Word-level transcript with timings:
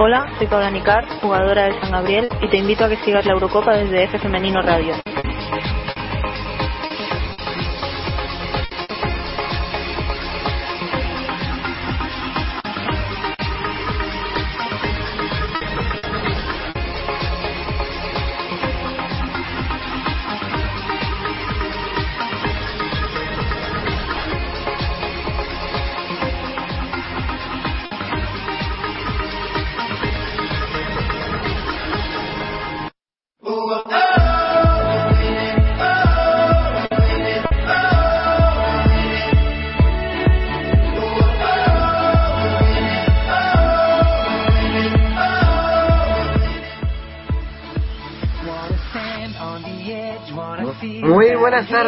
Hola, 0.00 0.32
soy 0.38 0.46
Paula 0.46 0.70
Nicar, 0.70 1.04
jugadora 1.20 1.64
de 1.64 1.80
San 1.80 1.90
Gabriel, 1.90 2.28
y 2.40 2.48
te 2.48 2.56
invito 2.56 2.84
a 2.84 2.88
que 2.88 2.96
sigas 2.98 3.26
la 3.26 3.32
Eurocopa 3.32 3.76
desde 3.76 4.04
F 4.04 4.18
Femenino 4.20 4.62
Radio. 4.62 4.94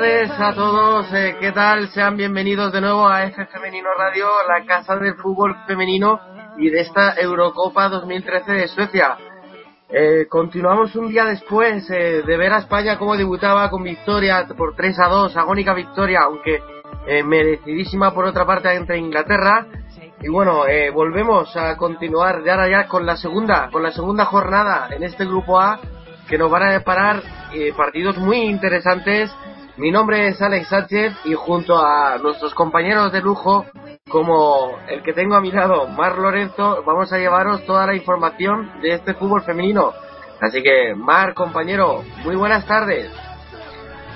Tardes 0.00 0.30
a 0.30 0.54
todos, 0.54 1.12
eh, 1.12 1.36
¿qué 1.38 1.52
tal? 1.52 1.90
Sean 1.90 2.16
bienvenidos 2.16 2.72
de 2.72 2.80
nuevo 2.80 3.06
a 3.06 3.24
F 3.24 3.44
Femenino 3.44 3.90
Radio, 3.98 4.28
la 4.48 4.64
casa 4.64 4.96
del 4.96 5.14
fútbol 5.16 5.54
femenino 5.66 6.18
y 6.56 6.70
de 6.70 6.80
esta 6.80 7.20
Eurocopa 7.20 7.90
2013 7.90 8.50
de 8.50 8.68
Suecia. 8.68 9.18
Eh, 9.90 10.26
continuamos 10.26 10.96
un 10.96 11.08
día 11.08 11.26
después 11.26 11.90
eh, 11.90 12.22
de 12.26 12.36
ver 12.38 12.50
a 12.50 12.60
España 12.60 12.96
cómo 12.96 13.14
debutaba 13.14 13.68
con 13.68 13.82
victoria 13.82 14.46
por 14.56 14.74
3 14.74 14.98
a 15.00 15.08
2, 15.08 15.36
agónica 15.36 15.74
victoria, 15.74 16.20
aunque 16.22 16.62
eh, 17.06 17.22
merecidísima 17.22 18.14
por 18.14 18.24
otra 18.24 18.46
parte 18.46 18.72
entre 18.72 18.96
Inglaterra. 18.96 19.66
Y 20.22 20.28
bueno, 20.28 20.66
eh, 20.66 20.88
volvemos 20.88 21.54
a 21.58 21.76
continuar 21.76 22.42
ya, 22.42 22.66
ya 22.66 22.88
con 22.88 23.04
la 23.04 23.18
segunda, 23.18 23.68
con 23.70 23.82
la 23.82 23.90
segunda 23.90 24.24
jornada 24.24 24.88
en 24.92 25.02
este 25.02 25.26
grupo 25.26 25.60
A 25.60 25.78
que 26.30 26.38
nos 26.38 26.48
van 26.48 26.62
a 26.62 26.72
deparar 26.72 27.22
eh, 27.52 27.74
partidos 27.76 28.16
muy 28.16 28.38
interesantes. 28.38 29.30
Mi 29.80 29.90
nombre 29.90 30.28
es 30.28 30.42
Alex 30.42 30.68
Sánchez 30.68 31.14
y 31.24 31.32
junto 31.32 31.78
a 31.78 32.18
nuestros 32.18 32.52
compañeros 32.52 33.12
de 33.12 33.22
lujo, 33.22 33.64
como 34.10 34.76
el 34.86 35.02
que 35.02 35.14
tengo 35.14 35.36
a 35.36 35.40
mi 35.40 35.50
lado, 35.50 35.88
Mar 35.88 36.18
Lorenzo, 36.18 36.82
vamos 36.84 37.10
a 37.14 37.16
llevaros 37.16 37.64
toda 37.64 37.86
la 37.86 37.96
información 37.96 38.70
de 38.82 38.92
este 38.92 39.14
fútbol 39.14 39.40
femenino. 39.40 39.94
Así 40.38 40.62
que, 40.62 40.94
Mar, 40.94 41.32
compañero, 41.32 42.04
muy 42.22 42.36
buenas 42.36 42.66
tardes. 42.66 43.10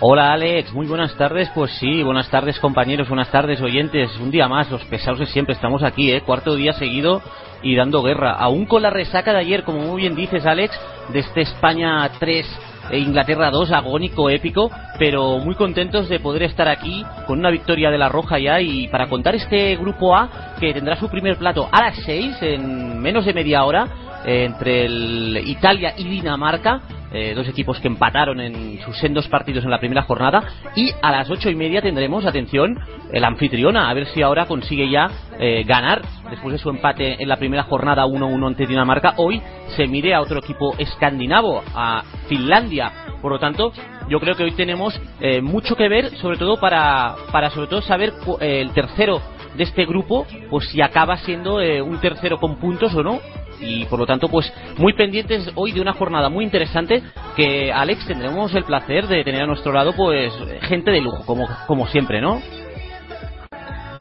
Hola 0.00 0.34
Alex, 0.34 0.70
muy 0.74 0.86
buenas 0.86 1.16
tardes. 1.16 1.48
Pues 1.54 1.70
sí, 1.78 2.02
buenas 2.02 2.28
tardes 2.28 2.60
compañeros, 2.60 3.08
buenas 3.08 3.30
tardes 3.30 3.62
oyentes. 3.62 4.14
Un 4.18 4.30
día 4.30 4.46
más, 4.48 4.70
los 4.70 4.84
pesados 4.84 5.20
de 5.20 5.26
siempre, 5.26 5.54
estamos 5.54 5.82
aquí, 5.82 6.12
¿eh? 6.12 6.20
cuarto 6.20 6.56
día 6.56 6.74
seguido 6.74 7.22
y 7.62 7.74
dando 7.74 8.02
guerra. 8.02 8.32
Aún 8.32 8.66
con 8.66 8.82
la 8.82 8.90
resaca 8.90 9.32
de 9.32 9.38
ayer, 9.38 9.64
como 9.64 9.78
muy 9.78 10.02
bien 10.02 10.14
dices 10.14 10.44
Alex, 10.44 10.78
de 11.08 11.20
este 11.20 11.40
España 11.40 12.06
3 12.18 12.46
e 12.46 12.73
Inglaterra 12.92 13.50
2, 13.50 13.72
agónico, 13.72 14.30
épico, 14.30 14.70
pero 14.98 15.38
muy 15.38 15.54
contentos 15.54 16.08
de 16.08 16.20
poder 16.20 16.42
estar 16.44 16.68
aquí 16.68 17.04
con 17.26 17.38
una 17.38 17.50
victoria 17.50 17.90
de 17.90 17.98
la 17.98 18.08
Roja 18.08 18.38
ya 18.38 18.60
y 18.60 18.88
para 18.88 19.08
contar 19.08 19.34
este 19.34 19.76
grupo 19.76 20.14
A 20.16 20.54
que 20.60 20.72
tendrá 20.72 20.96
su 20.96 21.08
primer 21.08 21.36
plato 21.36 21.68
a 21.70 21.82
las 21.82 21.96
6, 22.04 22.36
en 22.42 23.00
menos 23.00 23.24
de 23.24 23.34
media 23.34 23.64
hora, 23.64 23.86
eh, 24.24 24.44
entre 24.44 24.86
el 24.86 25.42
Italia 25.46 25.94
y 25.96 26.04
Dinamarca. 26.04 26.80
Eh, 27.14 27.32
dos 27.32 27.46
equipos 27.46 27.78
que 27.78 27.86
empataron 27.86 28.40
en 28.40 28.80
sus 28.80 28.98
sendos 28.98 29.28
partidos 29.28 29.62
en 29.62 29.70
la 29.70 29.78
primera 29.78 30.02
jornada. 30.02 30.42
Y 30.74 30.90
a 31.00 31.12
las 31.12 31.30
ocho 31.30 31.48
y 31.48 31.54
media 31.54 31.80
tendremos 31.80 32.26
atención 32.26 32.76
el 33.12 33.22
anfitriona 33.22 33.88
a 33.88 33.94
ver 33.94 34.06
si 34.06 34.20
ahora 34.20 34.46
consigue 34.46 34.90
ya 34.90 35.08
eh, 35.38 35.62
ganar 35.64 36.02
después 36.28 36.54
de 36.54 36.58
su 36.58 36.70
empate 36.70 37.22
en 37.22 37.28
la 37.28 37.36
primera 37.36 37.62
jornada 37.62 38.04
1-1 38.04 38.48
ante 38.48 38.66
Dinamarca. 38.66 39.14
Hoy 39.18 39.40
se 39.76 39.86
mire 39.86 40.12
a 40.12 40.20
otro 40.20 40.40
equipo 40.40 40.74
escandinavo 40.76 41.62
a 41.72 42.02
Finlandia. 42.28 42.90
Por 43.22 43.30
lo 43.30 43.38
tanto 43.38 43.72
yo 44.08 44.18
creo 44.18 44.34
que 44.34 44.42
hoy 44.42 44.52
tenemos 44.52 45.00
eh, 45.20 45.40
mucho 45.40 45.76
que 45.76 45.88
ver 45.88 46.10
sobre 46.16 46.36
todo 46.36 46.58
para 46.58 47.14
para 47.30 47.50
sobre 47.50 47.68
todo 47.68 47.80
saber 47.82 48.12
eh, 48.40 48.60
el 48.60 48.72
tercero 48.72 49.20
de 49.56 49.62
este 49.62 49.86
grupo 49.86 50.26
pues 50.50 50.66
si 50.68 50.82
acaba 50.82 51.16
siendo 51.18 51.58
un 51.58 52.00
tercero 52.00 52.38
con 52.38 52.56
puntos 52.56 52.92
o 52.96 53.04
no 53.04 53.20
y 53.60 53.84
por 53.86 53.98
lo 53.98 54.06
tanto 54.06 54.28
pues 54.28 54.52
muy 54.78 54.92
pendientes 54.94 55.50
hoy 55.54 55.72
de 55.72 55.80
una 55.80 55.92
jornada 55.92 56.28
muy 56.28 56.44
interesante 56.44 57.02
que 57.36 57.72
Alex 57.72 58.06
tendremos 58.06 58.54
el 58.54 58.64
placer 58.64 59.06
de 59.06 59.24
tener 59.24 59.42
a 59.42 59.46
nuestro 59.46 59.72
lado 59.72 59.92
pues 59.96 60.32
gente 60.62 60.90
de 60.90 61.00
lujo 61.00 61.24
como, 61.26 61.48
como 61.66 61.86
siempre 61.86 62.20
¿no? 62.20 62.40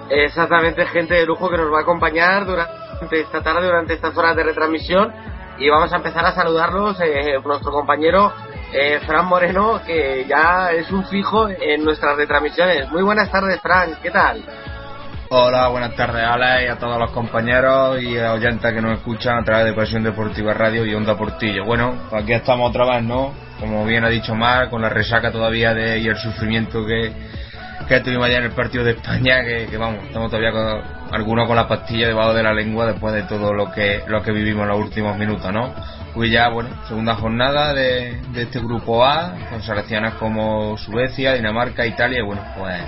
Exactamente, 0.10 0.86
gente 0.88 1.16
de 1.16 1.26
lujo 1.26 1.50
que 1.50 1.58
nos 1.58 1.72
va 1.72 1.80
a 1.80 1.82
acompañar 1.82 2.46
durante 2.46 3.22
esta 3.22 3.42
tarde, 3.42 3.66
durante 3.66 3.94
estas 3.94 4.16
horas 4.18 4.36
de 4.36 4.44
retransmisión 4.44 5.12
y 5.58 5.70
vamos 5.70 5.92
a 5.94 5.98
empezar 5.98 6.26
a 6.26 6.34
saludarlos, 6.34 7.00
eh, 7.00 7.40
nuestro 7.44 7.72
compañero 7.72 8.32
eh, 8.74 9.00
Fran 9.06 9.26
Moreno 9.26 9.82
que 9.86 10.26
ya 10.28 10.72
es 10.72 10.92
un 10.92 11.06
fijo 11.06 11.48
en 11.48 11.84
nuestras 11.84 12.18
retransmisiones. 12.18 12.92
Muy 12.92 13.04
buenas 13.04 13.32
tardes 13.32 13.62
Fran, 13.62 13.98
¿qué 14.02 14.12
tal? 14.12 14.44
Hola, 15.36 15.68
buenas 15.70 15.96
tardes 15.96 16.24
Alex 16.24 16.62
y 16.64 16.68
a 16.68 16.76
todos 16.78 17.00
los 17.00 17.10
compañeros 17.10 18.00
y 18.00 18.16
oyentes 18.20 18.72
que 18.72 18.80
nos 18.80 19.00
escuchan 19.00 19.40
a 19.40 19.44
través 19.44 19.66
de 19.66 19.74
Pasión 19.74 20.04
Deportiva 20.04 20.54
Radio 20.54 20.86
y 20.86 20.94
Onda 20.94 21.18
Portillo. 21.18 21.66
Bueno, 21.66 21.96
pues 22.08 22.22
aquí 22.22 22.34
estamos 22.34 22.70
otra 22.70 22.86
vez, 22.86 23.04
¿no? 23.04 23.34
Como 23.60 23.84
bien 23.84 24.04
ha 24.04 24.10
dicho 24.10 24.36
Mar, 24.36 24.70
con 24.70 24.84
la 24.84 24.90
resaca 24.90 25.32
todavía 25.32 25.74
de, 25.74 25.98
y 25.98 26.08
el 26.08 26.18
sufrimiento 26.18 26.86
que, 26.86 27.12
que 27.88 28.00
tuvimos 28.02 28.28
ayer 28.28 28.42
en 28.42 28.44
el 28.44 28.52
partido 28.52 28.84
de 28.84 28.92
España, 28.92 29.44
que, 29.44 29.76
vamos, 29.76 30.04
estamos 30.04 30.30
todavía 30.30 30.52
con 30.52 30.84
algunos 31.12 31.48
con 31.48 31.56
la 31.56 31.68
pastilla 31.68 32.06
debajo 32.06 32.36
de 32.36 32.44
la 32.44 32.54
lengua 32.54 32.86
después 32.86 33.12
de 33.16 33.24
todo 33.24 33.56
lo 33.56 33.72
que, 33.72 34.04
lo 34.06 34.22
que 34.22 34.32
vivimos 34.32 34.62
en 34.62 34.70
los 34.70 34.78
últimos 34.82 35.18
minutos, 35.18 35.52
¿no? 35.52 35.74
Pues 36.14 36.30
ya, 36.30 36.50
bueno, 36.50 36.70
segunda 36.88 37.16
jornada 37.16 37.74
de, 37.74 38.22
de 38.34 38.44
este 38.44 38.60
grupo 38.60 39.04
A, 39.04 39.34
con 39.50 39.64
selecciones 39.64 40.14
como 40.14 40.78
Suecia, 40.78 41.34
Dinamarca, 41.34 41.88
Italia, 41.88 42.20
y 42.20 42.24
bueno, 42.24 42.44
pues 42.56 42.80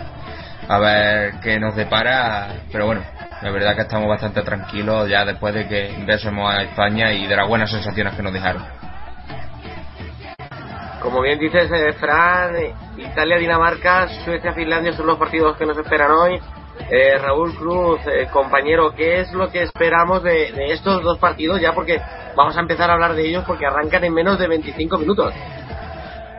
a 0.68 0.80
ver 0.80 1.34
qué 1.42 1.60
nos 1.60 1.76
depara, 1.76 2.56
pero 2.72 2.88
bueno, 2.88 3.02
la 3.42 3.52
verdad 3.52 3.76
que 3.76 3.82
estamos 3.82 4.08
bastante 4.08 4.42
tranquilos 4.42 5.10
ya 5.10 5.26
después 5.26 5.54
de 5.54 5.68
que 5.68 5.92
ingresemos 5.92 6.52
a 6.54 6.64
España 6.64 7.14
y 7.14 7.28
de 7.28 7.36
las 7.36 7.48
buenas 7.48 7.70
sensaciones 7.70 8.16
que 8.16 8.24
nos 8.24 8.34
dejaron. 8.34 8.64
Como 11.02 11.22
bien 11.22 11.38
dices, 11.38 11.70
eh, 11.72 11.94
Fran, 11.94 12.56
Italia, 12.98 13.38
Dinamarca, 13.38 14.08
Suecia, 14.24 14.54
Finlandia 14.54 14.94
son 14.94 15.06
los 15.06 15.20
partidos 15.20 15.56
que 15.56 15.66
nos 15.66 15.78
esperan 15.78 16.12
hoy. 16.12 16.40
Eh, 16.90 17.18
Raúl 17.20 17.56
Cruz, 17.56 18.00
eh, 18.08 18.28
compañero, 18.32 18.94
¿qué 18.96 19.22
es 19.22 19.32
lo 19.32 19.50
que 19.52 19.62
esperamos 19.62 20.24
de, 20.24 20.52
de, 20.52 20.74
estos 20.74 21.04
dos 21.04 21.20
partidos 21.20 21.62
ya? 21.62 21.74
Porque 21.74 22.02
vamos 22.36 22.58
a 22.58 22.60
empezar 22.60 22.90
a 22.90 22.94
hablar 22.94 23.14
de 23.14 23.28
ellos 23.28 23.44
porque 23.46 23.66
arrancan 23.66 24.04
en 24.04 24.14
menos 24.14 24.40
de 24.40 24.48
25 24.48 24.98
minutos. 24.98 25.34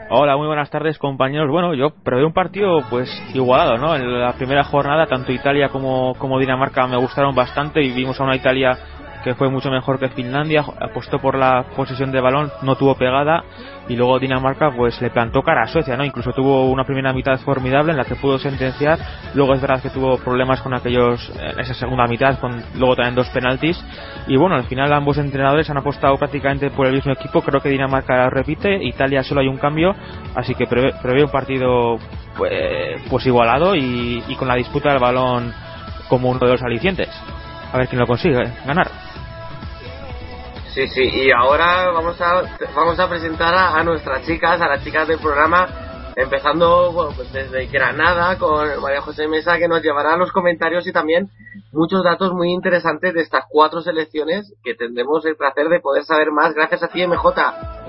Hola, 0.09 0.37
muy 0.37 0.47
buenas 0.47 0.71
tardes 0.71 0.99
compañeros. 0.99 1.51
Bueno, 1.51 1.75
yo 1.75 1.91
prevé 1.91 2.25
un 2.25 2.33
partido 2.33 2.81
pues 2.89 3.11
igualado, 3.35 3.77
¿no? 3.77 3.97
En 3.97 4.21
la 4.21 4.35
primera 4.35 4.63
jornada 4.63 5.07
tanto 5.07 5.33
Italia 5.33 5.69
como, 5.69 6.15
como 6.15 6.39
Dinamarca 6.39 6.87
me 6.87 6.97
gustaron 6.97 7.35
bastante 7.35 7.83
y 7.83 7.91
vimos 7.91 8.21
a 8.21 8.23
una 8.23 8.37
Italia 8.37 8.79
que 9.25 9.35
fue 9.35 9.51
mucho 9.51 9.69
mejor 9.69 9.99
que 9.99 10.09
Finlandia, 10.11 10.65
apostó 10.81 11.19
por 11.19 11.37
la 11.37 11.65
posesión 11.75 12.13
de 12.13 12.21
balón, 12.21 12.53
no 12.63 12.77
tuvo 12.77 12.95
pegada 12.95 13.43
y 13.89 13.97
luego 13.97 14.19
Dinamarca 14.19 14.71
pues 14.71 15.01
le 15.01 15.11
plantó 15.11 15.43
cara 15.43 15.63
a 15.63 15.67
Suecia, 15.67 15.97
¿no? 15.97 16.05
Incluso 16.05 16.33
tuvo 16.33 16.71
una 16.71 16.85
primera 16.85 17.13
mitad 17.13 17.39
formidable 17.41 17.93
en 17.93 17.99
la 17.99 18.05
que 18.05 18.17
pudo 18.17 18.39
sentenciar, 18.39 18.99
luego 19.35 19.55
es 19.55 19.61
verdad 19.61 19.83
que 19.83 19.91
tuvo 19.91 20.19
problemas 20.19 20.61
con 20.61 20.75
aquellos 20.75 21.33
en 21.39 21.61
esa 21.61 21.75
segunda 21.75 22.07
mitad, 22.07 22.39
con 22.39 22.63
luego 22.75 22.97
también 22.97 23.15
dos 23.15 23.29
penaltis 23.31 23.83
y 24.27 24.37
bueno, 24.37 24.57
al 24.57 24.65
final 24.65 24.93
ambos 24.93 25.19
entrenadores 25.19 25.69
han 25.71 25.79
apostado 25.79 26.17
prácticamente 26.17 26.71
por 26.71 26.87
el 26.87 26.95
mismo 26.95 27.13
equipo, 27.13 27.43
creo 27.43 27.61
que 27.61 27.69
Dinamarca 27.69 28.29
repite, 28.31 28.83
Italia 28.83 29.23
solo 29.23 29.41
hay 29.41 29.49
un 29.49 29.59
cambio, 29.59 29.95
así 30.35 30.55
que 30.55 30.67
prevé, 30.67 30.93
prevé 31.03 31.25
un 31.25 31.31
partido 31.31 31.99
pues, 32.37 33.03
pues 33.09 33.27
igualado 33.27 33.75
y, 33.75 34.23
y 34.27 34.35
con 34.37 34.49
la 34.49 34.55
disputa 34.55 34.91
del 34.91 35.01
balón 35.01 35.53
como 36.09 36.31
uno 36.31 36.41
de 36.41 36.53
los 36.53 36.63
alicientes. 36.63 37.09
A 37.73 37.79
ver 37.79 37.89
quién 37.89 38.01
lo 38.01 38.07
consigue 38.07 38.43
ganar. 38.65 38.89
Sí, 40.77 40.87
sí, 40.89 41.01
y 41.11 41.31
ahora 41.31 41.91
vamos 41.91 42.21
a, 42.21 42.43
vamos 42.75 43.01
a 43.01 43.09
presentar 43.09 43.55
a, 43.55 43.83
nuestras 43.83 44.27
chicas, 44.27 44.61
a 44.61 44.69
las 44.69 44.85
chicas 44.85 45.09
del 45.09 45.19
programa. 45.19 46.13
empezando 46.15 46.93
bueno, 46.93 47.13
pues 47.17 47.33
desde 47.33 47.65
Granada 47.69 48.37
con 48.37 48.83
María 48.83 49.01
José 49.01 49.27
Mesa 49.27 49.57
que 49.57 49.69
nos 49.69 49.83
llevará 49.83 50.19
los 50.19 50.33
comentarios 50.33 50.87
y 50.87 50.93
también 50.93 51.31
muchos 51.73 52.05
datos 52.05 52.35
muy 52.35 52.53
interesantes 52.53 53.15
de 53.15 53.23
estas 53.23 53.45
cuatro 53.49 53.81
selecciones 53.81 54.53
que 54.63 54.75
tendremos 54.75 55.25
el 55.25 55.37
placer 55.37 55.71
de 55.71 55.81
poder 55.81 56.05
saber 56.05 56.31
más 56.31 56.53
gracias 56.53 56.83
a 56.83 56.89
ti 56.89 57.07
MJ. 57.07 57.25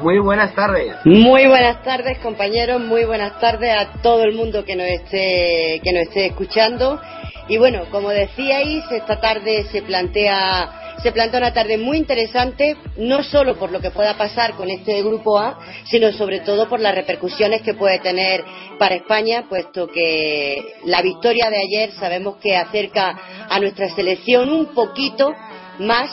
Muy 0.02 0.20
buenas 0.20 0.56
tardes. 0.56 0.96
Muy 1.04 1.46
buenas 1.46 1.84
tardes 1.84 2.20
compañeros, 2.20 2.80
muy 2.80 3.04
buenas 3.04 3.38
tardes 3.42 3.70
a 3.70 4.02
todo 4.02 4.24
el 4.24 4.34
mundo 4.34 4.64
que 4.64 4.78
nos 4.78 4.88
esté, 4.88 5.82
que 5.84 5.92
nos 5.92 6.04
esté 6.04 6.28
escuchando. 6.28 7.02
Y 7.50 7.58
bueno, 7.58 7.82
como 7.92 8.12
decíais, 8.12 8.90
esta 8.92 9.20
tarde 9.20 9.66
se 9.74 9.82
plantea 9.82 10.87
se 11.04 11.12
plantea 11.12 11.40
una 11.40 11.54
tarde 11.54 11.78
muy 11.78 11.98
interesante, 11.98 12.76
no 12.98 13.24
solo 13.24 13.56
por 13.56 13.72
lo 13.72 13.80
que 13.80 13.92
pueda 13.92 14.18
pasar 14.18 14.54
con 14.56 14.70
este 14.70 15.02
grupo 15.04 15.38
A, 15.38 15.60
sino 15.86 16.12
sobre 16.12 16.40
todo 16.40 16.68
por 16.68 16.80
las 16.80 16.96
repercusiones 16.96 17.62
que 17.62 17.74
puede 17.74 18.00
tener 18.00 18.44
para 18.80 18.96
España, 18.96 19.46
puesto 19.48 19.88
que 19.88 20.76
la 20.86 21.02
victoria 21.02 21.50
de 21.50 21.58
ayer 21.58 21.92
sabemos 21.94 22.38
que 22.38 22.56
acerca 22.56 23.20
a 23.50 23.60
nuestra 23.60 23.90
selección 23.90 24.50
un 24.50 24.74
poquito 24.74 25.34
más 25.80 26.10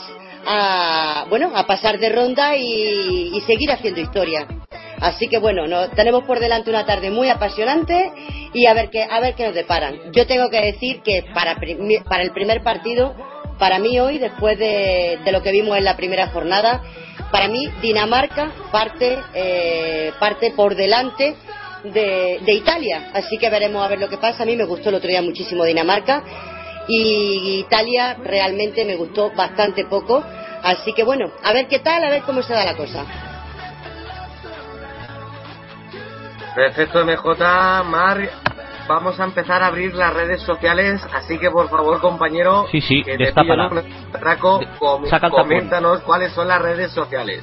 a, 0.46 1.26
bueno, 1.30 1.50
a 1.54 1.66
pasar 1.66 1.98
de 1.98 2.10
ronda 2.10 2.56
y, 2.56 3.40
seguir 3.46 3.70
haciendo 3.70 4.00
historia. 4.00 4.46
Así 5.00 5.28
que 5.28 5.38
bueno, 5.38 5.64
tenemos 5.90 6.24
por 6.24 6.40
delante 6.40 6.70
una 6.70 6.86
tarde 6.86 7.10
muy 7.10 7.28
apasionante 7.28 8.12
y 8.54 8.66
a 8.66 8.74
ver 8.74 8.90
qué, 8.90 9.02
a 9.02 9.20
ver 9.20 9.34
qué 9.34 9.44
nos 9.44 9.54
deparan. 9.54 10.12
Yo 10.12 10.26
tengo 10.26 10.48
que 10.48 10.60
decir 10.60 11.02
que 11.02 11.24
para, 11.34 11.56
para 12.08 12.22
el 12.22 12.30
primer 12.30 12.62
partido 12.62 13.14
para 13.64 13.78
mí 13.78 13.98
hoy, 13.98 14.18
después 14.18 14.58
de, 14.58 15.18
lo 15.32 15.42
que 15.42 15.50
vimos 15.50 15.78
en 15.78 15.84
la 15.84 15.96
primera 15.96 16.26
jornada, 16.26 16.82
para 17.32 17.48
mí 17.48 17.66
Dinamarca 17.80 18.52
parte, 18.70 19.18
eh, 19.32 20.12
parte 20.20 20.52
por 20.54 20.74
delante 20.74 21.34
de, 21.82 22.42
Italia. 22.46 23.08
Así 23.14 23.38
que 23.38 23.48
veremos 23.48 23.82
a 23.82 23.88
ver 23.88 24.00
lo 24.00 24.10
que 24.10 24.18
pasa. 24.18 24.42
A 24.42 24.46
mí 24.46 24.54
me 24.54 24.66
gustó 24.66 24.90
el 24.90 24.96
otro 24.96 25.08
día 25.08 25.22
muchísimo 25.22 25.64
Dinamarca 25.64 26.22
y 26.88 27.60
Italia 27.66 28.18
realmente 28.22 28.84
me 28.84 28.96
gustó 28.96 29.32
bastante 29.34 29.86
poco. 29.86 30.22
Así 30.62 30.92
que 30.92 31.02
bueno, 31.02 31.32
a 31.42 31.54
ver 31.54 31.66
qué 31.66 31.78
tal, 31.78 32.04
a 32.04 32.10
ver 32.10 32.20
cómo 32.20 32.42
se 32.42 32.52
da 32.52 32.66
la 32.66 32.76
cosa. 32.76 33.06
Perfecto, 36.54 37.02
MJ, 37.02 37.82
Mar, 37.84 38.28
vamos 38.88 39.18
a 39.18 39.24
empezar 39.24 39.62
a 39.62 39.68
abrir 39.68 39.94
las 39.94 40.12
redes 40.12 40.42
sociales, 40.42 41.00
así 41.12 41.38
que 41.38 41.50
por 41.50 41.68
favor, 41.68 42.00
compañero, 42.00 42.66
sí, 42.70 42.80
sí, 42.80 43.02
que 43.02 43.16
te 43.16 43.32
traco, 43.32 44.60
coméntanos 45.30 46.00
cuáles 46.02 46.32
son 46.32 46.48
las 46.48 46.60
redes 46.60 46.92
sociales. 46.92 47.42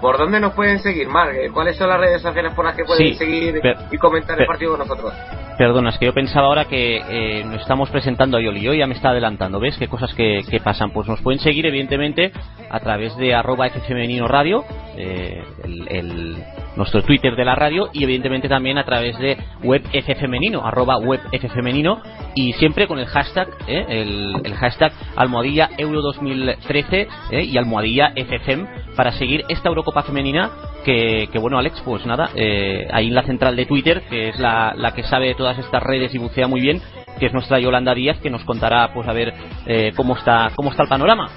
¿Por 0.00 0.18
dónde 0.18 0.40
nos 0.40 0.52
pueden 0.52 0.78
seguir, 0.80 1.08
Mark? 1.08 1.34
¿Cuáles 1.52 1.76
son 1.76 1.88
las 1.88 1.98
redes 1.98 2.22
sociales 2.22 2.52
por 2.54 2.64
las 2.64 2.76
que 2.76 2.84
pueden 2.84 3.16
seguir 3.16 3.60
y 3.90 3.98
comentar 3.98 4.40
el 4.40 4.46
partido 4.46 4.76
con 4.76 4.86
nosotros? 4.86 5.14
Perdona, 5.56 5.88
es 5.88 5.98
que 5.98 6.04
yo 6.04 6.12
pensaba 6.12 6.48
ahora 6.48 6.66
que 6.66 6.98
eh, 6.98 7.44
nos 7.44 7.62
estamos 7.62 7.88
presentando 7.88 8.36
a 8.36 8.42
Yoli. 8.42 8.60
Yo 8.60 8.74
ya 8.74 8.86
me 8.86 8.94
está 8.94 9.10
adelantando, 9.10 9.58
¿ves? 9.58 9.76
¿Qué 9.78 9.88
cosas 9.88 10.12
que, 10.14 10.60
pasan? 10.62 10.90
Pues 10.90 11.08
nos 11.08 11.22
pueden 11.22 11.40
seguir, 11.40 11.64
evidentemente, 11.64 12.30
a 12.70 12.80
través 12.80 13.16
de 13.16 13.34
arroba 13.34 13.70
Femenino 13.70 14.28
Radio, 14.28 14.64
eh, 14.98 15.42
el, 15.88 16.36
nuestro 16.76 17.02
Twitter 17.02 17.34
de 17.34 17.44
la 17.46 17.54
radio, 17.54 17.88
y 17.94 18.04
evidentemente 18.04 18.50
también 18.50 18.76
a 18.76 18.84
través 18.84 19.18
de 19.18 19.38
web 19.62 19.82
Femenino, 20.20 20.62
web 21.00 21.20
Femenino, 21.54 22.02
y 22.34 22.52
siempre 22.54 22.86
con 22.86 22.98
el 22.98 23.06
hashtag, 23.06 23.48
¿eh? 23.66 23.86
el, 23.88 24.54
hashtag 24.56 24.92
almohadilla 25.16 25.70
Euro 25.78 26.02
2013 26.02 27.08
¿eh? 27.30 27.44
y 27.44 27.56
almohadilla 27.56 28.12
FFM 28.14 28.94
para 28.94 29.12
seguir 29.12 29.42
esta 29.48 29.70
Eurocopa 29.70 30.02
femenina 30.02 30.50
que, 30.86 31.38
bueno, 31.40 31.58
Alex, 31.58 31.82
pues 31.84 32.06
nada, 32.06 32.30
eh, 32.36 32.86
ahí 32.92 33.08
en 33.08 33.14
la 33.14 33.24
central 33.24 33.56
de 33.56 33.66
Twitter, 33.66 34.02
que 34.08 34.28
es 34.28 34.38
la, 34.38 34.72
la, 34.76 34.92
que 34.92 35.02
sabe 35.02 35.26
de 35.26 35.34
todas 35.34 35.58
estas 35.58 35.82
redes 35.82 36.14
y 36.14 36.18
bucea 36.18 36.46
muy 36.46 36.60
bien, 36.60 36.80
que 37.18 37.26
es 37.26 37.32
nuestra 37.32 37.58
Yolanda 37.58 37.92
Díaz, 37.92 38.18
que 38.20 38.30
nos 38.30 38.44
contará, 38.44 38.92
pues 38.94 39.08
a 39.08 39.12
ver 39.12 39.34
eh, 39.66 39.92
cómo 39.96 40.16
está 40.16 40.52
cómo 40.54 40.70
está 40.70 40.84
el 40.84 40.88
panorama. 40.88 41.28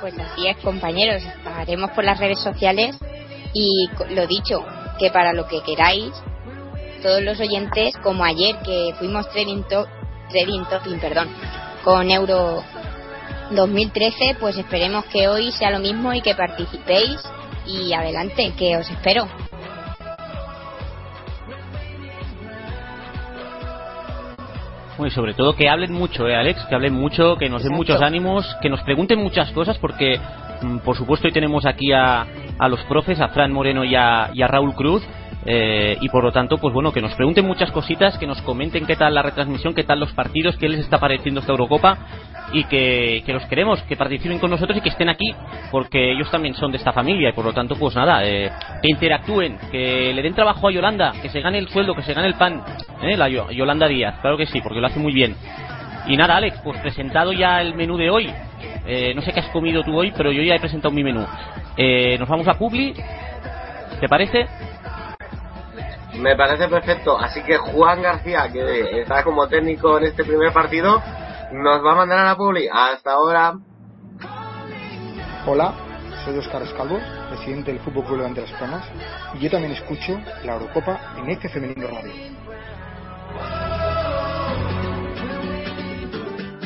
Pues 0.00 0.18
así 0.18 0.48
es, 0.48 0.56
compañeros, 0.58 1.22
estaremos 1.22 1.90
por 1.92 2.04
las 2.04 2.18
redes 2.18 2.40
sociales 2.40 2.98
y 3.54 3.88
lo 4.10 4.26
dicho, 4.26 4.64
que 4.98 5.10
para 5.10 5.32
lo 5.32 5.46
que 5.46 5.62
queráis, 5.62 6.12
todos 7.00 7.22
los 7.22 7.38
oyentes, 7.38 7.96
como 8.02 8.24
ayer 8.24 8.56
que 8.64 8.92
fuimos 8.98 9.30
trading, 9.30 9.62
trading 10.30 10.64
topping, 10.68 10.98
perdón, 10.98 11.28
con 11.84 12.10
Euro 12.10 12.64
2013, 13.50 14.36
pues 14.40 14.56
esperemos 14.56 15.04
que 15.06 15.28
hoy 15.28 15.52
sea 15.52 15.70
lo 15.70 15.78
mismo 15.78 16.12
y 16.12 16.20
que 16.20 16.34
participéis 16.34 17.20
y 17.66 17.92
adelante, 17.92 18.52
que 18.56 18.76
os 18.76 18.90
espero. 18.90 19.26
y 25.04 25.10
sobre 25.10 25.34
todo 25.34 25.56
que 25.56 25.68
hablen 25.68 25.92
mucho, 25.92 26.28
¿eh, 26.28 26.36
Alex? 26.36 26.64
Que 26.66 26.74
hablen 26.74 26.94
mucho, 26.94 27.36
que 27.36 27.48
nos 27.48 27.62
den 27.64 27.72
muchos 27.72 28.00
ánimos, 28.00 28.46
que 28.62 28.68
nos 28.68 28.80
pregunten 28.82 29.18
muchas 29.18 29.50
cosas, 29.50 29.76
porque 29.78 30.20
mm, 30.62 30.78
por 30.78 30.96
supuesto 30.96 31.26
hoy 31.26 31.32
tenemos 31.32 31.66
aquí 31.66 31.92
a, 31.92 32.26
a 32.58 32.68
los 32.68 32.80
profes, 32.84 33.20
a 33.20 33.28
Fran 33.28 33.52
Moreno 33.52 33.84
y 33.84 33.94
a, 33.96 34.30
y 34.32 34.42
a 34.42 34.46
Raúl 34.46 34.74
Cruz, 34.74 35.02
eh, 35.46 35.98
y 36.00 36.08
por 36.08 36.24
lo 36.24 36.32
tanto, 36.32 36.58
pues 36.58 36.72
bueno, 36.72 36.92
que 36.92 37.02
nos 37.02 37.14
pregunten 37.14 37.46
muchas 37.46 37.70
cositas, 37.70 38.16
que 38.18 38.26
nos 38.26 38.40
comenten 38.42 38.86
qué 38.86 38.96
tal 38.96 39.14
la 39.14 39.22
retransmisión, 39.22 39.74
qué 39.74 39.84
tal 39.84 40.00
los 40.00 40.12
partidos, 40.12 40.56
qué 40.56 40.68
les 40.68 40.80
está 40.80 40.98
pareciendo 40.98 41.40
esta 41.40 41.52
Eurocopa 41.52 41.98
y 42.52 42.64
que, 42.64 43.22
los 43.28 43.44
queremos, 43.46 43.82
que 43.82 43.96
participen 43.96 44.38
con 44.38 44.50
nosotros 44.50 44.78
y 44.78 44.80
que 44.80 44.88
estén 44.88 45.08
aquí, 45.08 45.34
porque 45.70 46.12
ellos 46.12 46.30
también 46.30 46.54
son 46.54 46.70
de 46.70 46.78
esta 46.78 46.92
familia 46.92 47.30
y 47.30 47.32
por 47.32 47.44
lo 47.44 47.52
tanto, 47.52 47.76
pues 47.76 47.94
nada, 47.94 48.24
eh, 48.24 48.50
que 48.80 48.88
interactúen, 48.88 49.58
que 49.70 50.12
le 50.14 50.22
den 50.22 50.34
trabajo 50.34 50.68
a 50.68 50.72
Yolanda, 50.72 51.12
que 51.20 51.28
se 51.28 51.40
gane 51.40 51.58
el 51.58 51.68
sueldo, 51.68 51.94
que 51.94 52.02
se 52.02 52.14
gane 52.14 52.28
el 52.28 52.34
pan, 52.34 52.62
¿eh? 53.02 53.16
la 53.16 53.28
Yolanda 53.28 53.86
Díaz, 53.86 54.20
claro 54.20 54.36
que 54.36 54.46
sí, 54.46 54.60
porque 54.62 54.80
lo 54.80 54.86
hace 54.86 55.00
muy 55.00 55.12
bien. 55.12 55.36
Y 56.06 56.16
nada, 56.16 56.36
Alex, 56.36 56.60
pues 56.62 56.78
presentado 56.80 57.32
ya 57.32 57.60
el 57.60 57.74
menú 57.74 57.96
de 57.96 58.10
hoy. 58.10 58.26
no 59.14 59.22
sé 59.22 59.32
qué 59.32 59.40
has 59.40 59.48
comido 59.48 59.82
tú 59.82 59.98
hoy, 59.98 60.12
pero 60.14 60.32
yo 60.32 60.42
ya 60.42 60.54
he 60.54 60.60
presentado 60.60 60.94
mi 60.94 61.02
menú. 61.02 61.26
nos 62.18 62.28
vamos 62.28 62.46
a 62.46 62.54
Publi, 62.54 62.94
¿te 64.00 64.08
parece? 64.08 64.46
Me 66.18 66.36
parece 66.36 66.68
perfecto. 66.68 67.18
Así 67.18 67.42
que 67.42 67.56
Juan 67.56 68.02
García, 68.02 68.48
que 68.52 69.00
está 69.00 69.24
como 69.24 69.48
técnico 69.48 69.96
en 69.98 70.04
este 70.04 70.22
primer 70.24 70.52
partido, 70.52 71.02
nos 71.52 71.84
va 71.84 71.92
a 71.92 71.96
mandar 71.96 72.20
a 72.20 72.24
la 72.24 72.36
publi. 72.36 72.68
Hasta 72.68 73.12
ahora. 73.12 73.54
Hola, 75.46 75.74
soy 76.24 76.38
Oscar 76.38 76.62
Escalvo, 76.62 76.98
presidente 77.28 77.70
del 77.70 77.80
Fútbol 77.80 78.04
Club 78.04 78.34
de 78.34 78.40
las 78.40 78.50
Palmas, 78.52 78.82
y 79.34 79.40
yo 79.40 79.50
también 79.50 79.72
escucho 79.72 80.18
la 80.42 80.54
Eurocopa 80.54 80.98
en 81.18 81.28
F 81.28 81.46
Femenino 81.50 81.86
Radio. 81.88 82.12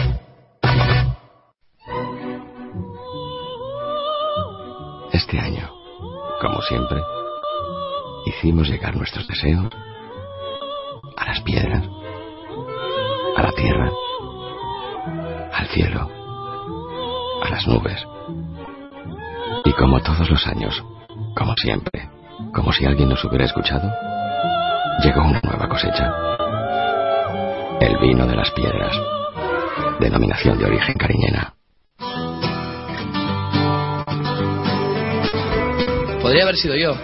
Este 5.20 5.38
año, 5.38 5.70
como 6.40 6.62
siempre, 6.62 6.98
hicimos 8.26 8.70
llegar 8.70 8.96
nuestros 8.96 9.28
deseos 9.28 9.68
a 11.18 11.26
las 11.26 11.42
piedras, 11.42 11.84
a 13.36 13.44
la 13.44 13.52
tierra, 13.52 13.92
al 15.52 15.68
cielo, 15.68 16.10
a 17.44 17.50
las 17.50 17.68
nubes. 17.68 18.02
Y 19.66 19.74
como 19.74 20.00
todos 20.00 20.30
los 20.30 20.48
años, 20.48 20.82
como 21.36 21.54
siempre, 21.58 22.10
como 22.54 22.72
si 22.72 22.86
alguien 22.86 23.10
nos 23.10 23.22
hubiera 23.26 23.44
escuchado, 23.44 23.92
llegó 25.04 25.22
una 25.22 25.42
nueva 25.44 25.68
cosecha. 25.68 26.14
El 27.82 27.98
vino 27.98 28.26
de 28.26 28.38
las 28.38 28.52
piedras, 28.52 28.96
denominación 30.00 30.58
de 30.58 30.66
origen 30.66 30.96
cariñena. 30.96 31.59
Podría 36.30 36.44
haber 36.44 36.58
sido 36.58 36.76
yo. 36.76 36.96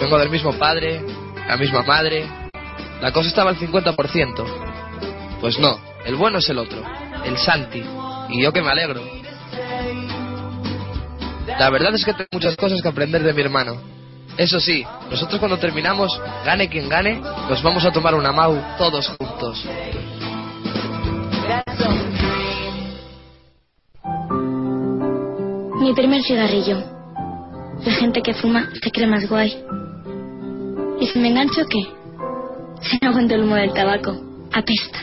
Vengo 0.00 0.16
del 0.16 0.30
mismo 0.30 0.52
padre, 0.52 1.04
la 1.48 1.56
misma 1.56 1.82
madre. 1.82 2.24
La 3.00 3.10
cosa 3.10 3.28
estaba 3.28 3.50
al 3.50 3.56
50%. 3.56 5.40
Pues 5.40 5.58
no, 5.58 5.76
el 6.04 6.14
bueno 6.14 6.38
es 6.38 6.48
el 6.48 6.58
otro, 6.58 6.84
el 7.24 7.36
Santi. 7.36 7.82
Y 8.28 8.40
yo 8.40 8.52
que 8.52 8.62
me 8.62 8.70
alegro. 8.70 9.02
La 11.58 11.68
verdad 11.70 11.92
es 11.96 12.04
que 12.04 12.12
tengo 12.12 12.28
muchas 12.30 12.54
cosas 12.54 12.80
que 12.80 12.86
aprender 12.86 13.24
de 13.24 13.32
mi 13.32 13.42
hermano. 13.42 13.82
Eso 14.36 14.60
sí, 14.60 14.86
nosotros 15.10 15.40
cuando 15.40 15.58
terminamos, 15.58 16.16
gane 16.44 16.68
quien 16.68 16.88
gane, 16.88 17.20
nos 17.48 17.60
vamos 17.60 17.84
a 17.84 17.90
tomar 17.90 18.14
una 18.14 18.30
Mau 18.30 18.56
todos 18.78 19.08
juntos. 19.18 19.66
Mi 25.80 25.92
primer 25.92 26.22
cigarrillo. 26.22 27.01
La 27.84 27.92
gente 27.92 28.22
que 28.22 28.34
fuma 28.34 28.68
se 28.82 28.90
cree 28.90 29.06
más 29.06 29.28
guay. 29.28 29.52
¿Y 31.00 31.06
si 31.06 31.18
me 31.18 31.28
engancho 31.28 31.66
qué? 31.68 31.80
Si 32.82 32.98
no 33.02 33.10
aguanto 33.10 33.34
el 33.34 33.42
humo 33.42 33.56
del 33.56 33.72
tabaco. 33.72 34.12
apesta. 34.52 34.98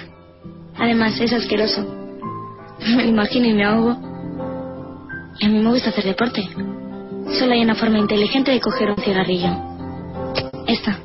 Además, 0.77 1.19
es 1.19 1.33
asqueroso. 1.33 1.86
Me 2.95 3.03
lo 3.03 3.09
imagino 3.09 3.48
y 3.48 3.53
me 3.53 3.65
ahogo. 3.65 3.98
Y 5.39 5.45
a 5.45 5.50
mí 5.50 5.59
me 5.59 5.69
gusta 5.69 5.89
hacer 5.89 6.05
deporte. 6.05 6.48
Solo 7.38 7.53
hay 7.53 7.63
una 7.63 7.75
forma 7.75 8.00
inteligente 8.00 8.51
de 8.51 8.62
coger 8.62 8.91
un 8.91 8.98
cigarrillo. 9.03 9.50
Esta. 10.67 11.00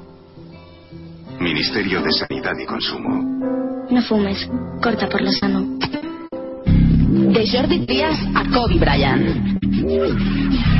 Ministerio 1.40 2.00
de 2.02 2.12
Sanidad 2.12 2.52
y 2.62 2.66
Consumo. 2.66 3.87
No 3.90 4.02
fumes. 4.02 4.49
Corta 4.83 5.09
por 5.09 5.21
lo 5.23 5.33
sano. 5.33 5.74
De 7.35 7.45
Jordi 7.50 7.79
Díaz 7.79 8.17
a 8.37 8.45
Kobe 8.45 8.76
Bryant. 8.76 9.61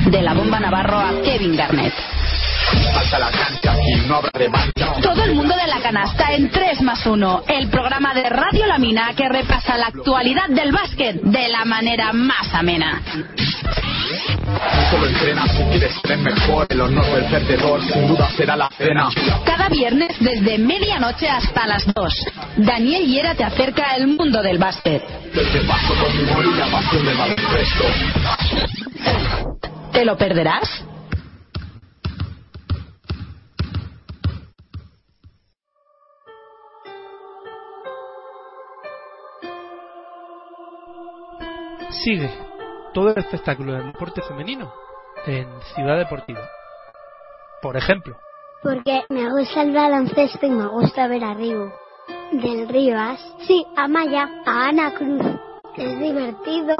De 0.06 0.23
la 0.23 0.34
bomba 0.34 0.61
Navarro 0.61 0.99
a 0.99 1.11
Kevin 1.25 1.56
Garnett. 1.56 1.92
Todo 5.02 5.25
el 5.25 5.34
mundo 5.34 5.56
de 5.56 5.66
la 5.66 5.80
canasta 5.82 6.32
en 6.32 6.49
3 6.50 6.82
más 6.82 7.04
1. 7.04 7.42
El 7.49 7.68
programa 7.70 8.14
de 8.14 8.30
Radio 8.30 8.66
La 8.66 8.78
Mina 8.78 9.12
que 9.16 9.28
repasa 9.28 9.76
la 9.76 9.87
actualidad 9.87 10.49
del 10.49 10.70
básquet 10.70 11.20
de 11.23 11.49
la 11.49 11.64
manera 11.64 12.12
más 12.12 12.54
amena. 12.54 13.02
Solo 14.90 15.06
entrena 15.06 15.46
si 15.49 15.62
quieres 15.64 15.92
ser 16.06 16.18
mejor. 16.18 16.66
El 16.70 16.80
honor 16.80 17.04
del 17.06 17.25
perdedor 17.25 17.82
sin 17.82 18.06
duda 18.06 18.30
será 18.37 18.56
la 18.56 18.68
cena. 18.76 19.08
Cada 19.44 19.68
viernes 19.68 20.16
desde 20.20 20.58
medianoche 20.58 21.28
hasta 21.28 21.66
las 21.66 21.84
2. 21.92 22.26
Daniel 22.56 23.04
Hiera 23.06 23.34
te 23.34 23.44
acerca 23.44 23.90
al 23.90 24.06
mundo 24.06 24.42
del 24.42 24.58
básquet. 24.58 25.02
Desde 25.32 25.61
paso 25.66 25.94
con 25.94 26.16
mi 26.16 26.56
la 26.56 26.66
pasión 26.66 27.04
del 27.04 27.16
baloncesto. 27.16 27.84
¿Te 29.92 30.04
lo 30.04 30.16
perderás? 30.16 30.84
Sigue 41.90 42.53
todo 42.94 43.10
el 43.10 43.18
espectáculo 43.18 43.74
del 43.74 43.92
deporte 43.92 44.22
femenino 44.22 44.72
en 45.26 45.46
Ciudad 45.74 45.98
Deportiva. 45.98 46.40
Por 47.60 47.76
ejemplo, 47.76 48.16
Porque 48.62 49.04
me 49.10 49.30
gusta 49.30 49.62
el 49.62 49.74
baloncesto 49.74 50.46
y 50.46 50.50
me 50.50 50.66
gusta 50.68 51.06
ver 51.08 51.24
a 51.24 51.34
Rigo. 51.34 51.70
Del 52.32 52.68
Rivas. 52.68 53.20
Sí, 53.46 53.66
a 53.76 53.86
Maya, 53.88 54.28
a 54.46 54.68
Ana 54.68 54.94
Cruz. 54.94 55.22
Es 55.76 55.98
divertido, 55.98 56.76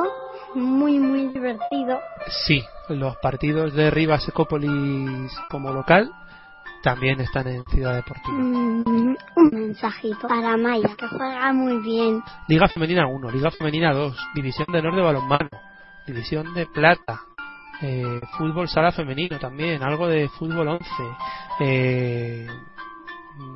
muy, 0.55 0.99
muy 0.99 1.29
divertido. 1.29 1.99
sí, 2.47 2.63
los 2.89 3.17
partidos 3.17 3.75
de 3.75 3.91
Rivas 3.91 4.27
Ecópolis 4.29 5.33
como 5.51 5.73
local 5.73 6.13
también 6.83 7.21
están 7.21 7.49
en 7.49 7.65
Ciudad 7.65 7.95
Deportiva. 7.97 8.37
Mm, 8.37 9.17
un 9.37 9.51
mensajito 9.53 10.29
para 10.29 10.57
Maya, 10.57 10.91
que 10.97 11.09
juega 11.09 11.53
muy 11.53 11.79
bien. 11.83 12.23
Liga 12.47 12.69
Femenina 12.69 13.07
1, 13.09 13.31
Liga 13.31 13.51
Femenina 13.51 13.93
2, 13.93 14.17
División 14.35 14.67
de 14.71 14.79
Honor 14.79 14.95
de 14.97 15.03
Balonmano, 15.03 15.49
División 16.07 16.53
de 16.55 16.67
Plata, 16.67 17.23
eh, 17.83 18.21
Fútbol 18.39 18.69
Sala 18.69 18.93
Femenino 18.93 19.39
también, 19.39 19.83
algo 19.83 20.07
de 20.07 20.29
Fútbol 20.29 20.69
11, 20.69 20.87
eh, 21.61 22.47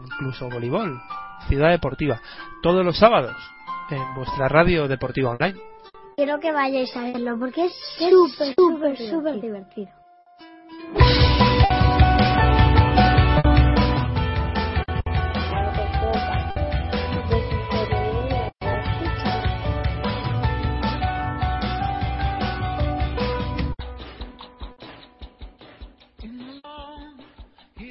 incluso 0.04 0.48
voleibol, 0.48 1.00
Ciudad 1.48 1.70
Deportiva, 1.70 2.20
todos 2.62 2.84
los 2.84 2.98
sábados 2.98 3.36
en 3.90 4.14
vuestra 4.14 4.48
radio 4.48 4.88
deportiva 4.88 5.30
online. 5.30 5.58
Quiero 6.16 6.40
que 6.40 6.52
vayáis 6.52 6.94
a 6.96 7.02
verlo 7.02 7.38
porque 7.38 7.66
es 7.66 7.72
súper, 7.98 8.54
súper, 8.54 8.96
súper 8.96 9.40
divertido. 9.40 9.90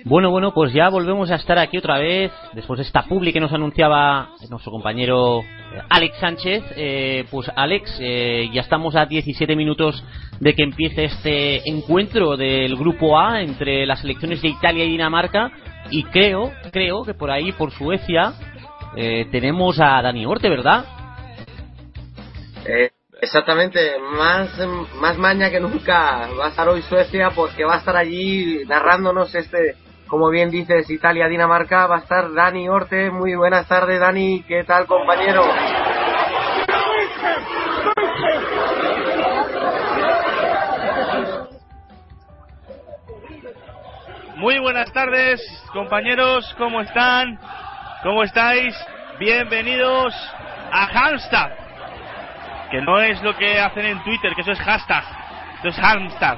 Bueno, 0.07 0.31
bueno, 0.31 0.53
pues 0.53 0.71
ya 0.71 0.87
volvemos 0.87 1.29
a 1.31 1.35
estar 1.35 1.59
aquí 1.59 1.77
otra 1.77 1.97
vez, 1.97 2.31
después 2.53 2.77
de 2.77 2.83
esta 2.83 3.03
publi 3.03 3.33
que 3.33 3.41
nos 3.41 3.51
anunciaba 3.51 4.29
nuestro 4.49 4.71
compañero 4.71 5.41
eh, 5.41 5.81
Alex 5.89 6.17
Sánchez. 6.19 6.63
Eh, 6.77 7.25
pues 7.29 7.51
Alex, 7.53 7.97
eh, 7.99 8.49
ya 8.53 8.61
estamos 8.61 8.95
a 8.95 9.05
17 9.05 9.53
minutos 9.57 10.01
de 10.39 10.55
que 10.55 10.63
empiece 10.63 11.03
este 11.03 11.69
encuentro 11.69 12.37
del 12.37 12.77
Grupo 12.77 13.19
A 13.19 13.41
entre 13.41 13.85
las 13.85 13.99
selecciones 13.99 14.41
de 14.41 14.47
Italia 14.47 14.85
y 14.85 14.91
Dinamarca 14.91 15.51
y 15.91 16.03
creo, 16.03 16.53
creo 16.71 17.03
que 17.03 17.13
por 17.13 17.29
ahí, 17.29 17.51
por 17.51 17.71
Suecia, 17.71 18.31
eh, 18.95 19.27
tenemos 19.29 19.77
a 19.81 20.01
Dani 20.01 20.25
Orte, 20.25 20.49
¿verdad? 20.49 20.85
Eh, 22.65 22.91
exactamente, 23.21 23.99
más, 24.17 24.57
más 25.01 25.17
maña 25.17 25.49
que 25.49 25.59
nunca 25.59 26.29
va 26.39 26.45
a 26.45 26.49
estar 26.49 26.69
hoy 26.69 26.81
Suecia 26.83 27.31
porque 27.35 27.65
va 27.65 27.75
a 27.75 27.79
estar 27.79 27.97
allí 27.97 28.63
narrándonos 28.67 29.35
este, 29.35 29.75
como 30.07 30.29
bien 30.29 30.49
dices, 30.49 30.89
Italia-Dinamarca, 30.89 31.87
va 31.87 31.97
a 31.97 31.99
estar 31.99 32.33
Dani 32.33 32.69
Orte. 32.69 33.11
Muy 33.11 33.35
buenas 33.35 33.67
tardes, 33.67 33.99
Dani, 33.99 34.43
¿qué 34.43 34.63
tal, 34.63 34.85
compañero? 34.87 35.43
Muy 44.37 44.59
buenas 44.59 44.91
tardes, 44.93 45.41
compañeros, 45.73 46.55
¿cómo 46.57 46.81
están? 46.81 47.39
¿Cómo 48.03 48.23
estáis? 48.23 48.75
Bienvenidos 49.19 50.13
a 50.71 50.85
Halmstad, 50.85 51.49
que 52.69 52.79
no 52.81 52.99
es 53.01 53.21
lo 53.23 53.35
que 53.35 53.59
hacen 53.59 53.85
en 53.85 54.03
Twitter, 54.03 54.33
que 54.35 54.41
eso 54.41 54.51
es 54.51 54.59
hashtag, 54.59 55.03
esto 55.55 55.69
es 55.69 55.79
Halmstad, 55.79 56.37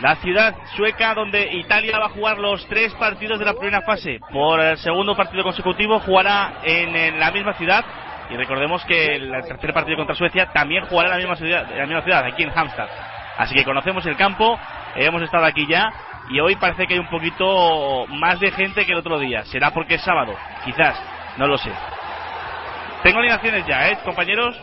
la 0.00 0.16
ciudad 0.16 0.54
sueca 0.76 1.14
donde 1.14 1.54
Italia 1.54 1.98
va 1.98 2.06
a 2.06 2.10
jugar 2.10 2.38
los 2.38 2.66
tres 2.66 2.92
partidos 2.94 3.38
de 3.38 3.44
la 3.44 3.54
primera 3.54 3.82
fase. 3.82 4.20
Por 4.32 4.60
el 4.60 4.76
segundo 4.78 5.14
partido 5.14 5.42
consecutivo 5.42 6.00
jugará 6.00 6.54
en, 6.64 7.18
la 7.18 7.30
misma 7.30 7.54
ciudad. 7.54 7.84
Y 8.30 8.36
recordemos 8.36 8.84
que 8.84 9.16
el 9.16 9.30
tercer 9.46 9.72
partido 9.72 9.98
contra 9.98 10.14
Suecia 10.14 10.46
también 10.46 10.86
jugará 10.86 11.10
en 11.10 11.12
la 11.12 11.18
misma 11.18 11.36
ciudad, 11.36 11.70
en 11.70 11.78
la 11.78 11.86
misma 11.86 12.02
ciudad 12.02 12.24
aquí 12.24 12.42
en 12.42 12.50
Halmstad. 12.50 12.88
Así 13.36 13.54
que 13.54 13.64
conocemos 13.64 14.04
el 14.06 14.16
campo, 14.16 14.58
hemos 14.96 15.22
estado 15.22 15.44
aquí 15.44 15.66
ya 15.66 15.92
y 16.30 16.40
hoy 16.40 16.56
parece 16.56 16.86
que 16.86 16.94
hay 16.94 17.00
un 17.00 17.10
poquito 17.10 18.06
más 18.08 18.40
de 18.40 18.50
gente 18.50 18.86
que 18.86 18.92
el 18.92 18.98
otro 18.98 19.18
día. 19.18 19.44
¿Será 19.44 19.70
porque 19.72 19.96
es 19.96 20.02
sábado? 20.02 20.34
Quizás, 20.64 21.00
no 21.36 21.46
lo 21.46 21.58
sé. 21.58 21.70
Tengo 23.02 23.18
alineaciones 23.18 23.66
ya, 23.66 23.90
¿eh, 23.90 23.98
compañeros? 24.04 24.58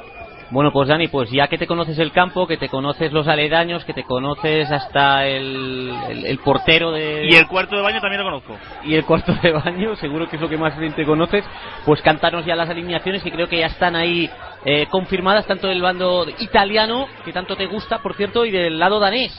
Bueno, 0.51 0.73
pues 0.73 0.89
Dani, 0.89 1.07
pues 1.07 1.31
ya 1.31 1.47
que 1.47 1.57
te 1.57 1.65
conoces 1.65 1.97
el 1.97 2.11
campo, 2.11 2.45
que 2.45 2.57
te 2.57 2.67
conoces 2.67 3.13
los 3.13 3.25
aledaños, 3.29 3.85
que 3.85 3.93
te 3.93 4.03
conoces 4.03 4.69
hasta 4.69 5.25
el, 5.25 5.93
el, 6.09 6.25
el 6.25 6.37
portero 6.39 6.91
de... 6.91 7.25
Y 7.25 7.35
el 7.35 7.47
cuarto 7.47 7.77
de 7.77 7.81
baño 7.81 8.01
también 8.01 8.21
lo 8.21 8.29
conozco. 8.29 8.57
y 8.83 8.95
el 8.95 9.05
cuarto 9.05 9.33
de 9.41 9.53
baño, 9.53 9.95
seguro 9.95 10.27
que 10.27 10.35
es 10.35 10.41
lo 10.41 10.49
que 10.49 10.57
más 10.57 10.77
bien 10.77 10.93
te 10.93 11.05
conoces, 11.05 11.45
pues 11.85 12.01
cantarnos 12.01 12.45
ya 12.45 12.57
las 12.57 12.69
alineaciones 12.69 13.23
que 13.23 13.31
creo 13.31 13.47
que 13.47 13.59
ya 13.59 13.67
están 13.67 13.95
ahí 13.95 14.29
eh, 14.65 14.87
confirmadas, 14.91 15.47
tanto 15.47 15.67
del 15.67 15.81
bando 15.81 16.25
italiano, 16.39 17.07
que 17.23 17.31
tanto 17.31 17.55
te 17.55 17.67
gusta, 17.67 17.99
por 17.99 18.15
cierto, 18.15 18.45
y 18.45 18.51
del 18.51 18.77
lado 18.77 18.99
danés. 18.99 19.31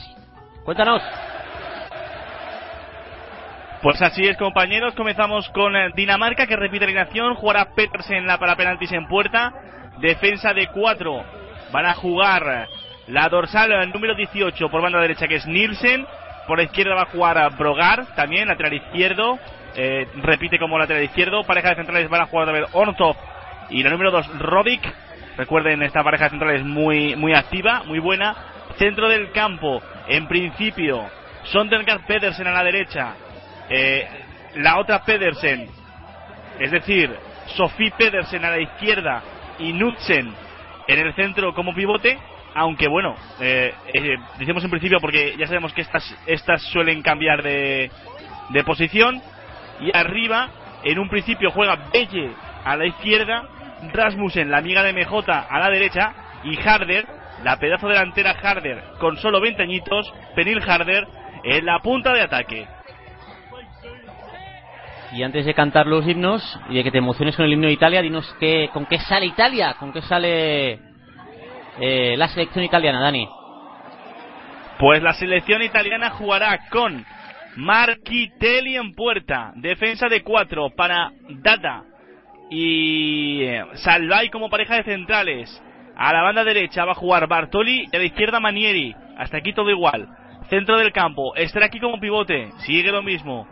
Cuéntanos. 0.63 1.03
Pues 3.83 4.01
así 4.01 4.25
es, 4.25 4.35
compañeros. 4.37 4.95
Comenzamos 4.95 5.47
con 5.49 5.75
eh, 5.75 5.91
Dinamarca, 5.95 6.47
que 6.47 6.55
repite 6.55 6.85
alineación. 6.85 7.35
Jugará 7.35 7.75
Petersen 7.75 8.25
la 8.25 8.39
para 8.39 8.55
penaltis 8.55 8.91
en 8.93 9.07
puerta. 9.07 9.53
Defensa 9.99 10.53
de 10.53 10.67
cuatro. 10.67 11.23
Van 11.71 11.85
a 11.85 11.93
jugar 11.93 12.67
la 13.07 13.29
dorsal 13.29 13.91
número 13.91 14.15
18 14.15 14.69
por 14.69 14.81
banda 14.81 14.99
derecha, 14.99 15.27
que 15.27 15.35
es 15.35 15.45
Nielsen. 15.45 16.05
Por 16.47 16.57
la 16.57 16.65
izquierda 16.65 16.95
va 16.95 17.03
a 17.03 17.11
jugar 17.11 17.57
Brogar, 17.57 18.15
también, 18.15 18.47
lateral 18.47 18.73
izquierdo. 18.73 19.39
Eh, 19.75 20.07
repite 20.21 20.59
como 20.59 20.77
lateral 20.77 21.03
izquierdo. 21.03 21.43
Pareja 21.43 21.69
de 21.69 21.75
centrales 21.75 22.09
van 22.09 22.21
a 22.21 22.25
jugar 22.27 22.45
también 22.47 22.65
Orntov 22.73 23.15
y 23.69 23.83
la 23.83 23.89
número 23.89 24.11
2, 24.11 24.39
Rodik. 24.39 24.81
Recuerden, 25.37 25.81
esta 25.81 26.03
pareja 26.03 26.25
de 26.25 26.29
centrales 26.31 26.63
muy, 26.63 27.15
muy 27.15 27.33
activa, 27.33 27.83
muy 27.85 27.99
buena. 27.99 28.35
Centro 28.77 29.09
del 29.09 29.31
campo, 29.31 29.81
en 30.07 30.27
principio, 30.27 31.09
Sondergaard 31.45 32.05
Pedersen 32.05 32.47
a 32.47 32.51
la 32.51 32.63
derecha. 32.63 33.13
Eh, 33.69 34.07
la 34.55 34.79
otra 34.79 35.03
Pedersen, 35.03 35.67
es 36.59 36.71
decir, 36.71 37.15
Sofie 37.55 37.91
Pedersen 37.97 38.45
a 38.45 38.51
la 38.51 38.59
izquierda 38.59 39.21
y 39.59 39.71
Knudsen 39.73 40.33
en 40.87 40.99
el 40.99 41.13
centro 41.15 41.53
como 41.53 41.73
pivote. 41.73 42.17
Aunque 42.55 42.87
bueno, 42.87 43.15
eh, 43.39 43.73
eh, 43.93 44.15
decimos 44.37 44.63
en 44.63 44.69
principio 44.69 44.99
porque 44.99 45.35
ya 45.37 45.47
sabemos 45.47 45.73
que 45.73 45.81
estas, 45.81 46.03
estas 46.27 46.61
suelen 46.71 47.01
cambiar 47.01 47.41
de, 47.41 47.89
de 48.49 48.63
posición. 48.63 49.21
Y 49.79 49.95
arriba, 49.95 50.49
en 50.83 50.99
un 50.99 51.09
principio 51.09 51.49
juega 51.49 51.89
Belle 51.91 52.31
a 52.63 52.75
la 52.75 52.85
izquierda, 52.85 53.43
Rasmussen, 53.91 54.51
la 54.51 54.59
amiga 54.59 54.83
de 54.83 54.93
MJ, 54.93 55.29
a 55.29 55.59
la 55.59 55.69
derecha, 55.69 56.13
y 56.43 56.57
Harder, 56.57 57.05
la 57.43 57.57
pedazo 57.57 57.87
delantera 57.87 58.35
Harder, 58.41 58.83
con 58.99 59.17
solo 59.17 59.41
20 59.41 59.63
añitos, 59.63 60.13
Penil 60.35 60.61
Harder, 60.61 61.07
en 61.43 61.65
la 61.65 61.79
punta 61.79 62.13
de 62.13 62.21
ataque. 62.21 62.67
Y 65.13 65.21
antes 65.21 65.45
de 65.45 65.53
cantar 65.53 65.85
los 65.85 66.07
himnos 66.07 66.59
y 66.69 66.75
de 66.75 66.83
que 66.83 66.91
te 66.91 66.97
emociones 66.97 67.35
con 67.35 67.45
el 67.45 67.53
himno 67.53 67.67
de 67.67 67.73
Italia, 67.73 68.01
dinos 68.01 68.35
qué, 68.39 68.69
con 68.73 68.85
qué 68.85 68.97
sale 68.99 69.27
Italia, 69.27 69.75
con 69.79 69.93
qué 69.93 70.01
sale 70.01 70.79
eh, 71.79 72.15
la 72.17 72.27
selección 72.29 72.65
italiana, 72.65 72.99
Dani. 72.99 73.27
Pues 74.79 75.03
la 75.03 75.13
selección 75.13 75.61
italiana 75.61 76.09
jugará 76.09 76.67
con 76.69 77.05
Marquitelli 77.55 78.75
en 78.75 78.95
puerta, 78.95 79.53
defensa 79.55 80.07
de 80.07 80.23
cuatro 80.23 80.71
para 80.75 81.11
Data 81.29 81.83
y 82.49 83.43
eh, 83.43 83.63
Salvay 83.75 84.29
como 84.29 84.49
pareja 84.49 84.77
de 84.77 84.83
centrales. 84.83 85.61
A 85.95 86.11
la 86.11 86.23
banda 86.23 86.43
derecha 86.43 86.85
va 86.85 86.93
a 86.93 86.95
jugar 86.95 87.27
Bartoli 87.27 87.87
y 87.91 87.95
a 87.95 87.99
la 87.99 88.05
izquierda 88.05 88.39
Manieri. 88.39 88.95
Hasta 89.15 89.37
aquí 89.37 89.53
todo 89.53 89.69
igual. 89.69 90.07
Centro 90.49 90.77
del 90.79 90.91
campo, 90.91 91.33
aquí 91.35 91.79
como 91.79 91.99
pivote, 91.99 92.51
sigue 92.65 92.91
lo 92.91 93.03
mismo. 93.03 93.47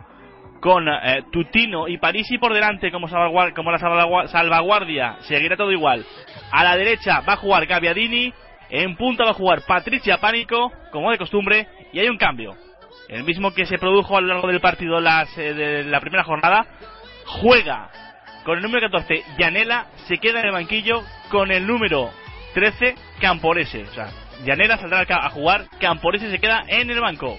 Con 0.62 0.88
eh, 0.88 1.24
Tutino 1.32 1.88
y 1.88 1.98
Parisi 1.98 2.38
por 2.38 2.54
delante 2.54 2.92
como, 2.92 3.08
como 3.52 3.72
la 3.72 3.78
salvaguardia, 4.28 5.16
seguirá 5.22 5.56
todo 5.56 5.72
igual. 5.72 6.06
A 6.52 6.62
la 6.62 6.76
derecha 6.76 7.20
va 7.20 7.32
a 7.32 7.36
jugar 7.36 7.66
Gaviadini, 7.66 8.32
en 8.70 8.96
punta 8.96 9.24
va 9.24 9.30
a 9.30 9.34
jugar 9.34 9.62
Patricia 9.66 10.18
Pánico, 10.18 10.70
como 10.92 11.10
de 11.10 11.18
costumbre, 11.18 11.66
y 11.92 11.98
hay 11.98 12.08
un 12.08 12.16
cambio. 12.16 12.54
El 13.08 13.24
mismo 13.24 13.52
que 13.52 13.66
se 13.66 13.76
produjo 13.76 14.16
a 14.16 14.20
lo 14.20 14.28
largo 14.28 14.46
del 14.46 14.60
partido 14.60 15.00
las, 15.00 15.36
eh, 15.36 15.52
de 15.52 15.82
la 15.82 16.00
primera 16.00 16.22
jornada, 16.22 16.64
juega 17.26 17.90
con 18.44 18.56
el 18.56 18.62
número 18.62 18.88
14 18.88 19.24
Yanela, 19.38 19.86
se 20.06 20.18
queda 20.18 20.40
en 20.40 20.46
el 20.46 20.52
banquillo 20.52 21.02
con 21.28 21.50
el 21.50 21.66
número 21.66 22.10
13 22.54 22.94
Camporese. 23.20 23.82
O 23.82 23.92
sea, 23.94 24.10
Yanela 24.44 24.78
saldrá 24.78 25.04
a 25.08 25.30
jugar, 25.30 25.66
Camporese 25.80 26.30
se 26.30 26.38
queda 26.38 26.62
en 26.68 26.88
el 26.88 27.00
banco. 27.00 27.36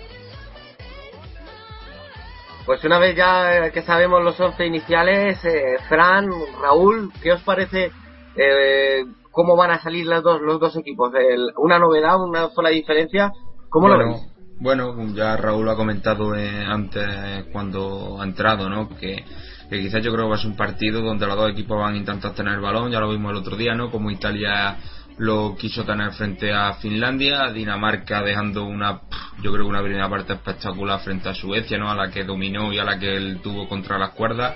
Pues 2.65 2.83
una 2.83 2.97
vez 2.97 3.15
ya 3.15 3.69
que 3.71 3.81
sabemos 3.81 4.23
los 4.23 4.39
11 4.39 4.65
iniciales, 4.65 5.43
eh, 5.43 5.77
Fran, 5.89 6.29
Raúl, 6.61 7.11
¿qué 7.21 7.33
os 7.33 7.41
parece 7.41 7.91
eh, 8.35 9.05
cómo 9.31 9.57
van 9.57 9.71
a 9.71 9.81
salir 9.81 10.05
los 10.05 10.23
dos, 10.23 10.41
los 10.41 10.59
dos 10.59 10.75
equipos? 10.77 11.11
¿Una 11.57 11.77
novedad, 11.77 12.21
una 12.21 12.49
sola 12.49 12.69
diferencia? 12.69 13.31
¿Cómo 13.69 13.89
lo 13.89 13.97
veis? 13.97 14.21
Bueno, 14.59 14.95
ya 15.13 15.35
Raúl 15.35 15.67
ha 15.67 15.75
comentado 15.75 16.35
eh, 16.35 16.63
antes 16.65 17.47
cuando 17.51 18.21
ha 18.21 18.23
entrado, 18.23 18.69
¿no? 18.69 18.87
Que 18.97 19.25
que 19.73 19.81
quizás 19.81 20.03
yo 20.03 20.11
creo 20.11 20.25
que 20.25 20.29
va 20.29 20.35
a 20.35 20.39
ser 20.39 20.51
un 20.51 20.57
partido 20.57 21.01
donde 21.01 21.25
los 21.25 21.35
dos 21.35 21.51
equipos 21.51 21.79
van 21.79 21.95
a 21.95 21.97
intentar 21.97 22.33
tener 22.33 22.53
el 22.53 22.61
balón, 22.61 22.91
ya 22.91 22.99
lo 22.99 23.09
vimos 23.09 23.31
el 23.31 23.37
otro 23.37 23.55
día, 23.55 23.73
¿no? 23.73 23.89
Como 23.89 24.11
Italia 24.11 24.77
lo 25.17 25.55
quiso 25.55 25.83
tener 25.83 26.11
frente 26.13 26.51
a 26.51 26.73
Finlandia, 26.75 27.51
Dinamarca 27.51 28.21
dejando 28.21 28.63
una, 28.65 29.01
yo 29.41 29.51
creo 29.51 29.67
una 29.67 29.81
primera 29.81 30.09
parte 30.09 30.33
espectacular 30.33 30.99
frente 31.01 31.29
a 31.29 31.35
Suecia, 31.35 31.77
¿no? 31.77 31.91
A 31.91 31.95
la 31.95 32.11
que 32.11 32.23
dominó 32.23 32.73
y 32.73 32.79
a 32.79 32.83
la 32.83 32.97
que 32.97 33.15
él 33.15 33.39
tuvo 33.43 33.67
contra 33.67 33.97
las 33.97 34.11
cuerdas. 34.11 34.55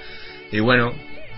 Y 0.52 0.60
bueno, 0.60 0.92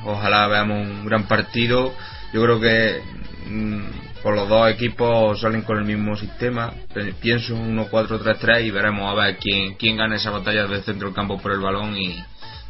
ojalá 0.06 0.48
veamos 0.48 0.88
un 0.88 1.06
gran 1.06 1.28
partido. 1.28 1.94
Yo 2.34 2.44
creo 2.44 2.60
que 2.60 3.02
mm, 3.50 4.22
por 4.24 4.36
los 4.36 4.48
dos 4.48 4.70
equipos 4.72 5.40
salen 5.42 5.64
con 5.64 5.78
el 5.78 5.86
mismo 5.86 6.16
sistema. 6.16 6.74
Pienso 7.22 7.56
un 7.56 7.78
1-4-3-3 7.78 8.66
y 8.66 8.72
veremos 8.72 9.10
a 9.10 9.16
ver 9.16 9.38
quién, 9.38 9.76
quién 9.76 9.98
gana 9.98 10.16
esa 10.16 10.32
batalla 10.32 10.68
del 10.68 10.84
centro 10.84 11.08
del 11.08 11.16
campo 11.16 11.40
por 11.40 11.52
el 11.52 11.60
balón 11.60 11.98
y, 11.98 12.24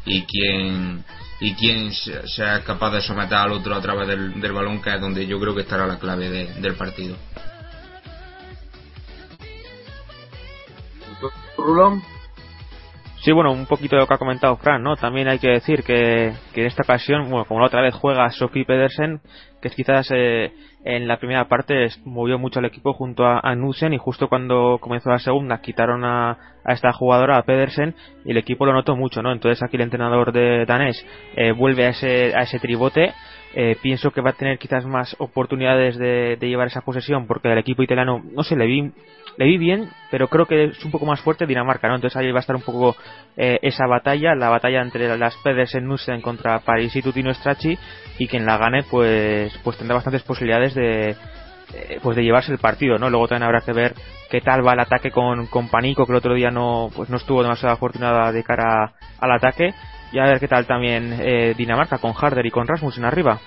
y 0.04 0.22
quién 0.24 1.04
y 1.40 1.54
quién 1.54 1.90
sea 1.92 2.62
capaz 2.64 2.90
de 2.90 3.00
someter 3.00 3.38
al 3.38 3.52
otro 3.52 3.74
a 3.74 3.80
través 3.80 4.06
del, 4.08 4.52
balón 4.52 4.82
que 4.82 4.94
es 4.94 5.00
donde 5.00 5.26
yo 5.26 5.40
creo 5.40 5.54
que 5.54 5.62
estará 5.62 5.86
la 5.86 5.98
clave 5.98 6.28
del 6.28 6.74
partido 6.74 7.16
Rulón 11.56 12.02
Sí, 13.22 13.32
bueno, 13.32 13.52
un 13.52 13.66
poquito 13.66 13.96
de 13.96 14.00
lo 14.00 14.06
que 14.06 14.14
ha 14.14 14.18
comentado 14.18 14.56
Fran, 14.56 14.82
¿no? 14.82 14.96
También 14.96 15.28
hay 15.28 15.38
que 15.38 15.50
decir 15.50 15.82
que, 15.82 16.32
que 16.54 16.62
en 16.62 16.66
esta 16.66 16.82
ocasión, 16.82 17.28
bueno, 17.28 17.44
como 17.44 17.60
la 17.60 17.66
otra 17.66 17.82
vez 17.82 17.94
juega 17.94 18.30
Sophie 18.30 18.64
Pedersen, 18.64 19.20
que 19.60 19.68
quizás 19.68 20.08
eh, 20.10 20.54
en 20.84 21.06
la 21.06 21.18
primera 21.18 21.46
parte 21.48 21.88
movió 22.04 22.38
mucho 22.38 22.58
al 22.58 22.64
equipo 22.64 22.92
junto 22.92 23.26
a, 23.26 23.40
a 23.42 23.54
Nusen 23.54 23.92
y 23.92 23.98
justo 23.98 24.28
cuando 24.28 24.78
comenzó 24.80 25.10
la 25.10 25.18
segunda 25.18 25.60
quitaron 25.60 26.04
a, 26.04 26.30
a, 26.64 26.72
esta 26.72 26.92
jugadora, 26.92 27.36
a 27.36 27.42
Pedersen, 27.42 27.94
y 28.24 28.30
el 28.30 28.38
equipo 28.38 28.66
lo 28.66 28.72
notó 28.72 28.96
mucho, 28.96 29.22
¿no? 29.22 29.32
Entonces 29.32 29.62
aquí 29.62 29.76
el 29.76 29.82
entrenador 29.82 30.32
de 30.32 30.64
danés 30.66 31.04
eh, 31.36 31.52
vuelve 31.52 31.86
a 31.86 31.90
ese, 31.90 32.34
a 32.34 32.42
ese 32.42 32.58
tribote 32.58 33.12
eh, 33.52 33.76
pienso 33.82 34.12
que 34.12 34.20
va 34.20 34.30
a 34.30 34.34
tener 34.34 34.58
quizás 34.58 34.84
más 34.86 35.16
oportunidades 35.18 35.98
de, 35.98 36.36
llevar 36.40 36.68
esa 36.68 36.82
posesión 36.82 37.26
porque 37.26 37.50
el 37.50 37.58
equipo 37.58 37.82
italiano, 37.82 38.22
no 38.32 38.44
sé, 38.44 38.54
le 38.54 38.66
vi, 38.66 38.92
le 39.36 39.44
vi 39.44 39.58
bien, 39.58 39.88
pero 40.10 40.28
creo 40.28 40.46
que 40.46 40.66
es 40.66 40.84
un 40.84 40.92
poco 40.92 41.04
más 41.04 41.20
fuerte 41.20 41.46
Dinamarca, 41.46 41.88
¿no? 41.88 41.96
Entonces 41.96 42.16
ahí 42.16 42.30
va 42.30 42.38
a 42.38 42.40
estar 42.42 42.54
un 42.54 42.62
poco 42.62 42.94
eh, 43.36 43.58
esa 43.62 43.86
batalla, 43.88 44.36
la 44.36 44.50
batalla 44.50 44.80
entre 44.82 45.16
las 45.18 45.36
Pedersen 45.38 45.84
Nusen 45.84 46.20
contra 46.20 46.60
París 46.60 46.94
y 46.94 47.02
Tutino 47.02 47.34
Stracci 47.34 47.76
y 48.20 48.28
quien 48.28 48.44
la 48.44 48.58
gane 48.58 48.82
pues, 48.82 49.50
pues 49.64 49.78
tendrá 49.78 49.94
bastantes 49.94 50.22
posibilidades 50.22 50.74
de, 50.74 51.16
eh, 51.72 51.98
pues 52.02 52.16
de 52.16 52.22
llevarse 52.22 52.52
el 52.52 52.58
partido, 52.58 52.98
¿no? 52.98 53.08
Luego 53.08 53.26
también 53.26 53.44
habrá 53.44 53.62
que 53.62 53.72
ver 53.72 53.94
qué 54.28 54.42
tal 54.42 54.64
va 54.64 54.74
el 54.74 54.80
ataque 54.80 55.10
con, 55.10 55.46
con 55.46 55.68
Panico, 55.68 56.04
que 56.04 56.12
el 56.12 56.18
otro 56.18 56.34
día 56.34 56.50
no, 56.50 56.90
pues 56.94 57.08
no 57.08 57.16
estuvo 57.16 57.42
demasiado 57.42 57.72
afortunada 57.74 58.30
de 58.30 58.44
cara 58.44 58.92
al 59.18 59.32
ataque 59.32 59.72
y 60.12 60.18
a 60.18 60.24
ver 60.24 60.38
qué 60.38 60.48
tal 60.48 60.66
también 60.66 61.18
eh, 61.18 61.54
Dinamarca 61.56 61.96
con 61.96 62.12
Harder 62.12 62.44
y 62.44 62.50
con 62.50 62.68
Rasmussen 62.68 63.06
arriba. 63.06 63.40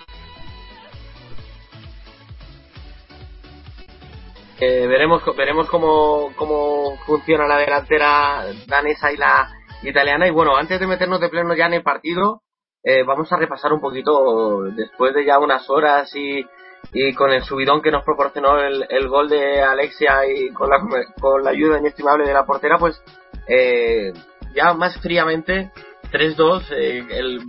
Eh, 4.59 4.87
veremos 4.87 5.21
veremos 5.37 5.69
cómo, 5.69 6.31
cómo 6.35 6.97
funciona 7.05 7.45
la 7.45 7.59
delantera 7.59 8.45
danesa 8.65 9.11
y 9.11 9.17
la 9.17 9.49
italiana. 9.83 10.27
Y 10.27 10.31
bueno, 10.31 10.57
antes 10.57 10.79
de 10.79 10.87
meternos 10.87 11.19
de 11.19 11.29
pleno 11.29 11.53
ya 11.53 11.67
en 11.67 11.73
el 11.73 11.83
partido, 11.83 12.41
eh, 12.83 13.03
vamos 13.03 13.31
a 13.31 13.37
repasar 13.37 13.71
un 13.71 13.79
poquito, 13.79 14.63
después 14.75 15.13
de 15.13 15.25
ya 15.25 15.39
unas 15.39 15.69
horas 15.69 16.13
y, 16.15 16.45
y 16.91 17.13
con 17.13 17.31
el 17.31 17.43
subidón 17.43 17.81
que 17.81 17.91
nos 17.91 18.03
proporcionó 18.03 18.59
el, 18.59 19.07
gol 19.07 19.29
de 19.29 19.61
Alexia 19.61 20.27
y 20.27 20.49
con 20.49 20.69
la, 20.69 20.79
con 21.19 21.43
la 21.43 21.51
ayuda 21.51 21.79
inestimable 21.79 22.25
de 22.25 22.33
la 22.33 22.45
portera, 22.45 22.77
pues 22.77 23.01
eh, 23.47 24.11
ya 24.53 24.73
más 24.73 24.99
fríamente 24.99 25.71
3-2, 26.11 26.71
eh, 26.71 27.05
el 27.09 27.41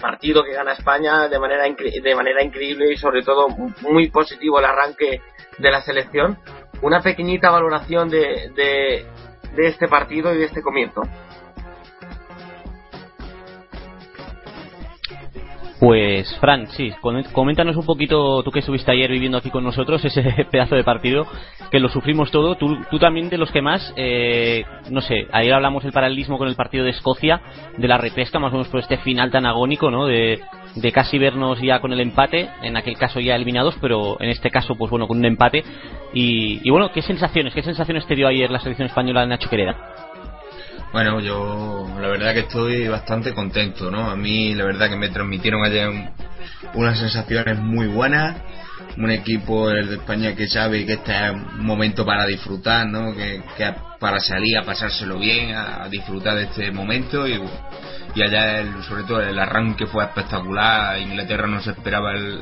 partido 0.00 0.42
que 0.42 0.52
gana 0.52 0.72
España 0.72 1.28
de 1.28 1.38
manera, 1.38 1.64
de 1.64 2.14
manera 2.14 2.42
increíble 2.42 2.92
y 2.92 2.96
sobre 2.96 3.22
todo 3.22 3.48
muy 3.82 4.10
positivo 4.10 4.58
el 4.58 4.64
arranque 4.64 5.20
de 5.58 5.70
la 5.70 5.82
selección. 5.82 6.38
Una 6.80 7.02
pequeñita 7.02 7.50
valoración 7.50 8.08
de, 8.08 8.52
de 8.54 9.66
este 9.66 9.88
partido 9.88 10.32
y 10.32 10.38
de 10.38 10.44
este 10.44 10.62
comienzo. 10.62 11.02
Pues, 15.80 16.36
Fran, 16.40 16.66
sí, 16.68 16.92
coméntanos 17.32 17.76
un 17.76 17.86
poquito, 17.86 18.42
tú 18.42 18.50
que 18.50 18.58
estuviste 18.58 18.90
ayer 18.90 19.10
viviendo 19.10 19.38
aquí 19.38 19.50
con 19.50 19.62
nosotros, 19.62 20.04
ese 20.04 20.22
pedazo 20.50 20.74
de 20.74 20.82
partido, 20.82 21.26
que 21.70 21.78
lo 21.78 21.88
sufrimos 21.88 22.32
todo, 22.32 22.56
tú, 22.56 22.78
tú 22.90 22.98
también 22.98 23.28
de 23.28 23.38
los 23.38 23.52
que 23.52 23.62
más, 23.62 23.92
eh, 23.96 24.64
no 24.90 25.00
sé, 25.00 25.28
ayer 25.30 25.52
hablamos 25.52 25.84
el 25.84 25.92
paralelismo 25.92 26.36
con 26.36 26.48
el 26.48 26.56
partido 26.56 26.84
de 26.84 26.90
Escocia, 26.90 27.40
de 27.76 27.86
la 27.86 27.96
repesca, 27.96 28.40
más 28.40 28.52
o 28.52 28.56
menos 28.56 28.68
por 28.68 28.80
este 28.80 28.96
final 28.98 29.30
tan 29.30 29.46
agónico, 29.46 29.90
¿no? 29.90 30.06
De, 30.06 30.40
de 30.74 30.92
casi 30.92 31.16
vernos 31.16 31.60
ya 31.60 31.80
con 31.80 31.92
el 31.92 32.00
empate, 32.00 32.48
en 32.62 32.76
aquel 32.76 32.96
caso 32.96 33.20
ya 33.20 33.36
eliminados, 33.36 33.76
pero 33.80 34.20
en 34.20 34.30
este 34.30 34.50
caso, 34.50 34.74
pues 34.74 34.90
bueno, 34.90 35.06
con 35.06 35.18
un 35.18 35.26
empate. 35.26 35.62
Y, 36.12 36.60
y 36.66 36.70
bueno, 36.70 36.90
¿qué 36.90 37.02
sensaciones, 37.02 37.54
qué 37.54 37.62
sensaciones 37.62 38.06
te 38.06 38.16
dio 38.16 38.26
ayer 38.26 38.50
la 38.50 38.58
selección 38.58 38.88
española 38.88 39.20
de 39.20 39.28
Nacho 39.28 39.48
Quereda? 39.48 40.07
Bueno, 40.98 41.20
yo 41.20 41.86
la 42.00 42.08
verdad 42.08 42.34
que 42.34 42.40
estoy 42.40 42.88
bastante 42.88 43.32
contento, 43.32 43.88
¿no? 43.88 44.10
A 44.10 44.16
mí 44.16 44.52
la 44.56 44.64
verdad 44.64 44.88
que 44.88 44.96
me 44.96 45.08
transmitieron 45.10 45.64
ayer 45.64 45.88
unas 46.74 46.98
sensaciones 46.98 47.56
muy 47.56 47.86
buenas, 47.86 48.36
un 48.98 49.10
equipo 49.10 49.70
el 49.70 49.88
de 49.88 49.94
España 49.96 50.34
que 50.34 50.48
sabe 50.48 50.84
que 50.84 50.94
este 50.94 51.12
es 51.12 51.30
un 51.30 51.64
momento 51.64 52.04
para 52.04 52.26
disfrutar, 52.26 52.86
¿no? 52.86 53.14
Que, 53.14 53.40
para 54.00 54.20
salir 54.20 54.56
a 54.58 54.62
pasárselo 54.62 55.18
bien, 55.18 55.54
a 55.54 55.88
disfrutar 55.88 56.36
de 56.36 56.44
este 56.44 56.70
momento 56.70 57.26
y 57.26 57.40
y 58.14 58.22
allá 58.22 58.60
el, 58.60 58.82
sobre 58.84 59.04
todo 59.04 59.20
el 59.20 59.38
arranque 59.38 59.86
fue 59.86 60.04
espectacular 60.04 60.98
Inglaterra 60.98 61.46
no 61.46 61.60
se 61.60 61.70
esperaba 61.70 62.12
el, 62.12 62.40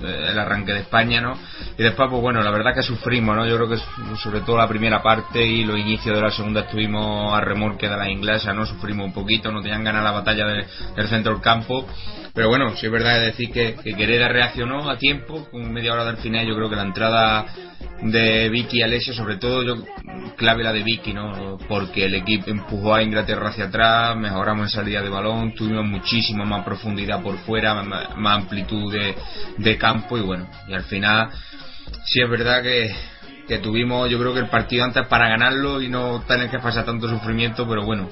el, 0.00 0.38
arranque 0.38 0.72
de 0.72 0.80
España 0.80 1.20
no 1.20 1.38
y 1.76 1.82
después 1.82 2.08
pues 2.10 2.22
bueno 2.22 2.42
la 2.42 2.50
verdad 2.50 2.74
que 2.74 2.82
sufrimos 2.82 3.36
no 3.36 3.46
yo 3.46 3.56
creo 3.56 3.68
que 3.68 3.78
sobre 4.16 4.40
todo 4.40 4.56
la 4.56 4.68
primera 4.68 5.02
parte 5.02 5.44
y 5.44 5.64
los 5.64 5.78
inicios 5.78 6.16
de 6.16 6.22
la 6.22 6.30
segunda 6.30 6.62
estuvimos 6.62 7.32
a 7.34 7.40
remolque 7.40 7.88
de 7.88 7.96
la 7.96 8.10
inglesa 8.10 8.52
no 8.52 8.64
sufrimos 8.66 9.06
un 9.06 9.12
poquito 9.12 9.52
no 9.52 9.60
tenían 9.60 9.84
ganas 9.84 10.02
la 10.02 10.12
batalla 10.12 10.46
del 10.46 11.08
centro 11.08 11.32
del 11.32 11.42
campo. 11.42 11.86
Pero 12.34 12.48
bueno 12.48 12.74
sí 12.76 12.86
es 12.86 12.92
verdad 12.92 13.20
decir 13.20 13.52
que, 13.52 13.74
que 13.74 13.94
Quereda 13.94 14.28
reaccionó 14.28 14.88
a 14.88 14.96
tiempo 14.96 15.48
con 15.50 15.70
media 15.70 15.91
hora 15.92 16.04
del 16.04 16.16
final 16.16 16.46
yo 16.46 16.54
creo 16.54 16.68
que 16.68 16.76
la 16.76 16.82
entrada 16.82 17.46
de 18.02 18.48
Vicky 18.48 18.78
y 18.78 18.82
Alessia, 18.82 19.14
sobre 19.14 19.36
todo 19.36 19.62
yo 19.62 19.76
clave 20.36 20.64
la 20.64 20.72
de 20.72 20.82
Vicky, 20.82 21.12
¿no? 21.12 21.58
Porque 21.68 22.06
el 22.06 22.14
equipo 22.14 22.50
empujó 22.50 22.94
a 22.94 23.02
Inglaterra 23.02 23.50
hacia 23.50 23.66
atrás, 23.66 24.16
mejoramos 24.16 24.66
en 24.66 24.70
salida 24.70 25.02
de 25.02 25.08
balón, 25.08 25.54
tuvimos 25.54 25.86
muchísima 25.86 26.44
más 26.44 26.64
profundidad 26.64 27.22
por 27.22 27.36
fuera, 27.38 27.82
más, 27.82 28.08
amplitud 28.42 28.92
de, 28.92 29.14
de, 29.58 29.78
campo 29.78 30.18
y 30.18 30.22
bueno, 30.22 30.48
y 30.66 30.74
al 30.74 30.84
final 30.84 31.28
sí 32.04 32.20
es 32.20 32.28
verdad 32.28 32.62
que, 32.62 32.92
que 33.46 33.58
tuvimos 33.58 34.10
yo 34.10 34.18
creo 34.18 34.34
que 34.34 34.40
el 34.40 34.48
partido 34.48 34.84
antes 34.84 35.06
para 35.06 35.28
ganarlo 35.28 35.80
y 35.80 35.88
no 35.88 36.22
tener 36.26 36.50
que 36.50 36.58
pasar 36.58 36.84
tanto 36.84 37.08
sufrimiento, 37.08 37.68
pero 37.68 37.84
bueno, 37.84 38.08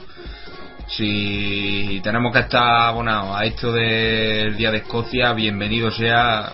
si 0.91 2.01
tenemos 2.03 2.33
que 2.33 2.41
estar 2.41 2.89
abonados 2.89 3.37
a 3.37 3.45
esto 3.45 3.73
del 3.73 4.57
Día 4.57 4.71
de 4.71 4.79
Escocia, 4.79 5.33
bienvenido 5.33 5.91
sea. 5.91 6.53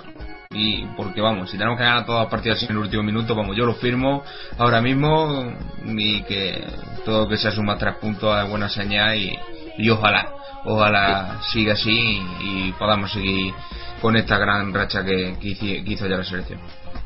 Y 0.57 0.87
porque 0.97 1.21
vamos, 1.21 1.51
si 1.51 1.59
tenemos 1.59 1.79
que 1.79 1.85
ganar 1.85 2.07
todas 2.07 2.23
las 2.23 2.31
partidas 2.31 2.62
en 2.62 2.71
el 2.71 2.79
último 2.79 3.03
minuto, 3.03 3.35
vamos, 3.35 3.55
yo 3.55 3.66
lo 3.66 3.75
firmo 3.75 4.23
ahora 4.57 4.81
mismo 4.81 5.53
y 5.85 6.23
que 6.23 6.64
todo 7.05 7.29
que 7.29 7.37
se 7.37 7.51
suma 7.51 7.77
tres 7.77 7.97
puntos 7.97 8.42
es 8.42 8.49
buena 8.49 8.69
señal 8.71 9.14
y, 9.16 9.38
y 9.77 9.90
ojalá, 9.90 10.31
ojalá 10.64 11.40
siga 11.53 11.75
así 11.75 12.23
y, 12.40 12.73
podamos 12.79 13.12
seguir 13.12 13.53
con 14.01 14.16
esta 14.16 14.38
gran 14.38 14.73
racha 14.73 15.05
que, 15.05 15.37
que 15.38 15.83
hizo 15.87 16.07
ya 16.07 16.16
la 16.16 16.25
selección. 16.25 16.61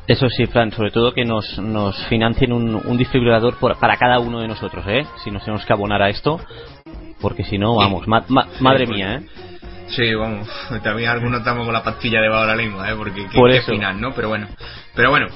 Eso 0.07 0.27
sí, 0.29 0.45
Fran, 0.45 0.71
sobre 0.71 0.91
todo 0.91 1.13
que 1.13 1.25
nos, 1.25 1.59
nos 1.59 1.95
financien 2.07 2.53
un, 2.53 2.75
un 2.75 2.97
desfibrilador 2.97 3.55
para 3.57 3.97
cada 3.97 4.19
uno 4.19 4.39
de 4.39 4.47
nosotros, 4.47 4.83
¿eh? 4.87 5.05
Si 5.23 5.29
nos 5.29 5.43
tenemos 5.43 5.65
que 5.65 5.73
abonar 5.73 6.01
a 6.01 6.09
esto, 6.09 6.39
porque 7.21 7.43
si 7.43 7.57
no, 7.57 7.75
vamos, 7.75 8.07
madre 8.07 8.87
mía, 8.87 9.15
¿eh? 9.15 9.50
Sí, 9.91 10.13
vamos, 10.15 10.47
también 10.83 11.09
algunos 11.09 11.39
estamos 11.39 11.65
con 11.65 11.73
la 11.73 11.83
pastilla 11.83 12.21
debajo 12.21 12.41
de 12.41 12.47
la 12.47 12.55
lengua, 12.55 12.89
¿eh? 12.89 12.95
Porque 12.95 13.27
qué, 13.27 13.61
final, 13.61 13.99
¿no? 13.99 14.13
Pero 14.13 14.29
bueno, 14.29 14.47
pero 14.95 15.09
bueno, 15.09 15.27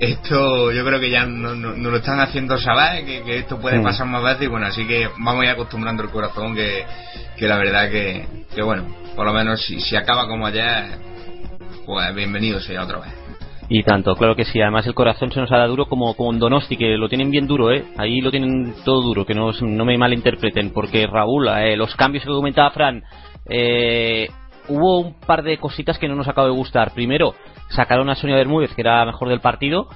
esto 0.00 0.72
yo 0.72 0.84
creo 0.84 0.98
que 0.98 1.10
ya 1.10 1.26
nos 1.26 1.56
no, 1.56 1.90
lo 1.90 1.96
están 1.96 2.20
haciendo 2.20 2.58
saber, 2.58 3.04
que, 3.04 3.38
esto 3.38 3.60
puede 3.60 3.80
pasar 3.82 4.06
más 4.06 4.22
veces 4.22 4.44
y 4.44 4.46
bueno, 4.46 4.66
así 4.66 4.86
que 4.86 5.08
vamos 5.18 5.42
a 5.42 5.44
ir 5.44 5.50
acostumbrando 5.50 6.02
el 6.02 6.10
corazón, 6.10 6.54
que, 6.54 6.84
que 7.36 7.46
la 7.46 7.58
verdad 7.58 7.90
que, 7.90 8.26
que 8.54 8.62
bueno, 8.62 8.86
por 9.14 9.26
lo 9.26 9.32
menos 9.32 9.62
si, 9.62 9.80
si 9.80 9.94
acaba 9.94 10.26
como 10.26 10.46
ayer, 10.46 10.98
pues 11.84 12.14
bienvenido 12.14 12.60
sea 12.60 12.84
otra 12.84 13.00
vez. 13.00 13.22
Y 13.68 13.84
tanto, 13.84 14.14
claro 14.16 14.36
que 14.36 14.44
sí. 14.44 14.60
Además 14.60 14.86
el 14.86 14.94
corazón 14.94 15.30
se 15.30 15.40
nos 15.40 15.50
ha 15.50 15.56
dado 15.56 15.70
duro 15.70 15.86
como 15.86 16.14
con 16.14 16.38
Donosti, 16.38 16.76
que 16.76 16.96
lo 16.98 17.08
tienen 17.08 17.30
bien 17.30 17.46
duro, 17.46 17.72
¿eh? 17.72 17.84
Ahí 17.96 18.20
lo 18.20 18.30
tienen 18.30 18.74
todo 18.84 19.00
duro, 19.00 19.24
que 19.24 19.34
no, 19.34 19.50
no 19.52 19.84
me 19.86 19.96
malinterpreten. 19.96 20.74
Porque 20.74 21.06
Raúl, 21.06 21.48
eh, 21.48 21.74
los 21.74 21.94
cambios 21.94 22.22
que 22.22 22.30
comentaba 22.30 22.70
Fran, 22.70 23.02
eh, 23.48 24.28
hubo 24.68 25.00
un 25.00 25.14
par 25.14 25.42
de 25.42 25.58
cositas 25.58 25.98
que 25.98 26.08
no 26.08 26.14
nos 26.14 26.28
acabó 26.28 26.46
de 26.46 26.54
gustar. 26.54 26.92
Primero, 26.92 27.34
sacaron 27.70 28.08
a 28.10 28.14
Sonia 28.14 28.36
Bermúdez, 28.36 28.74
que 28.74 28.82
era 28.82 29.00
la 29.00 29.06
mejor 29.06 29.28
del 29.28 29.40
partido. 29.40 29.88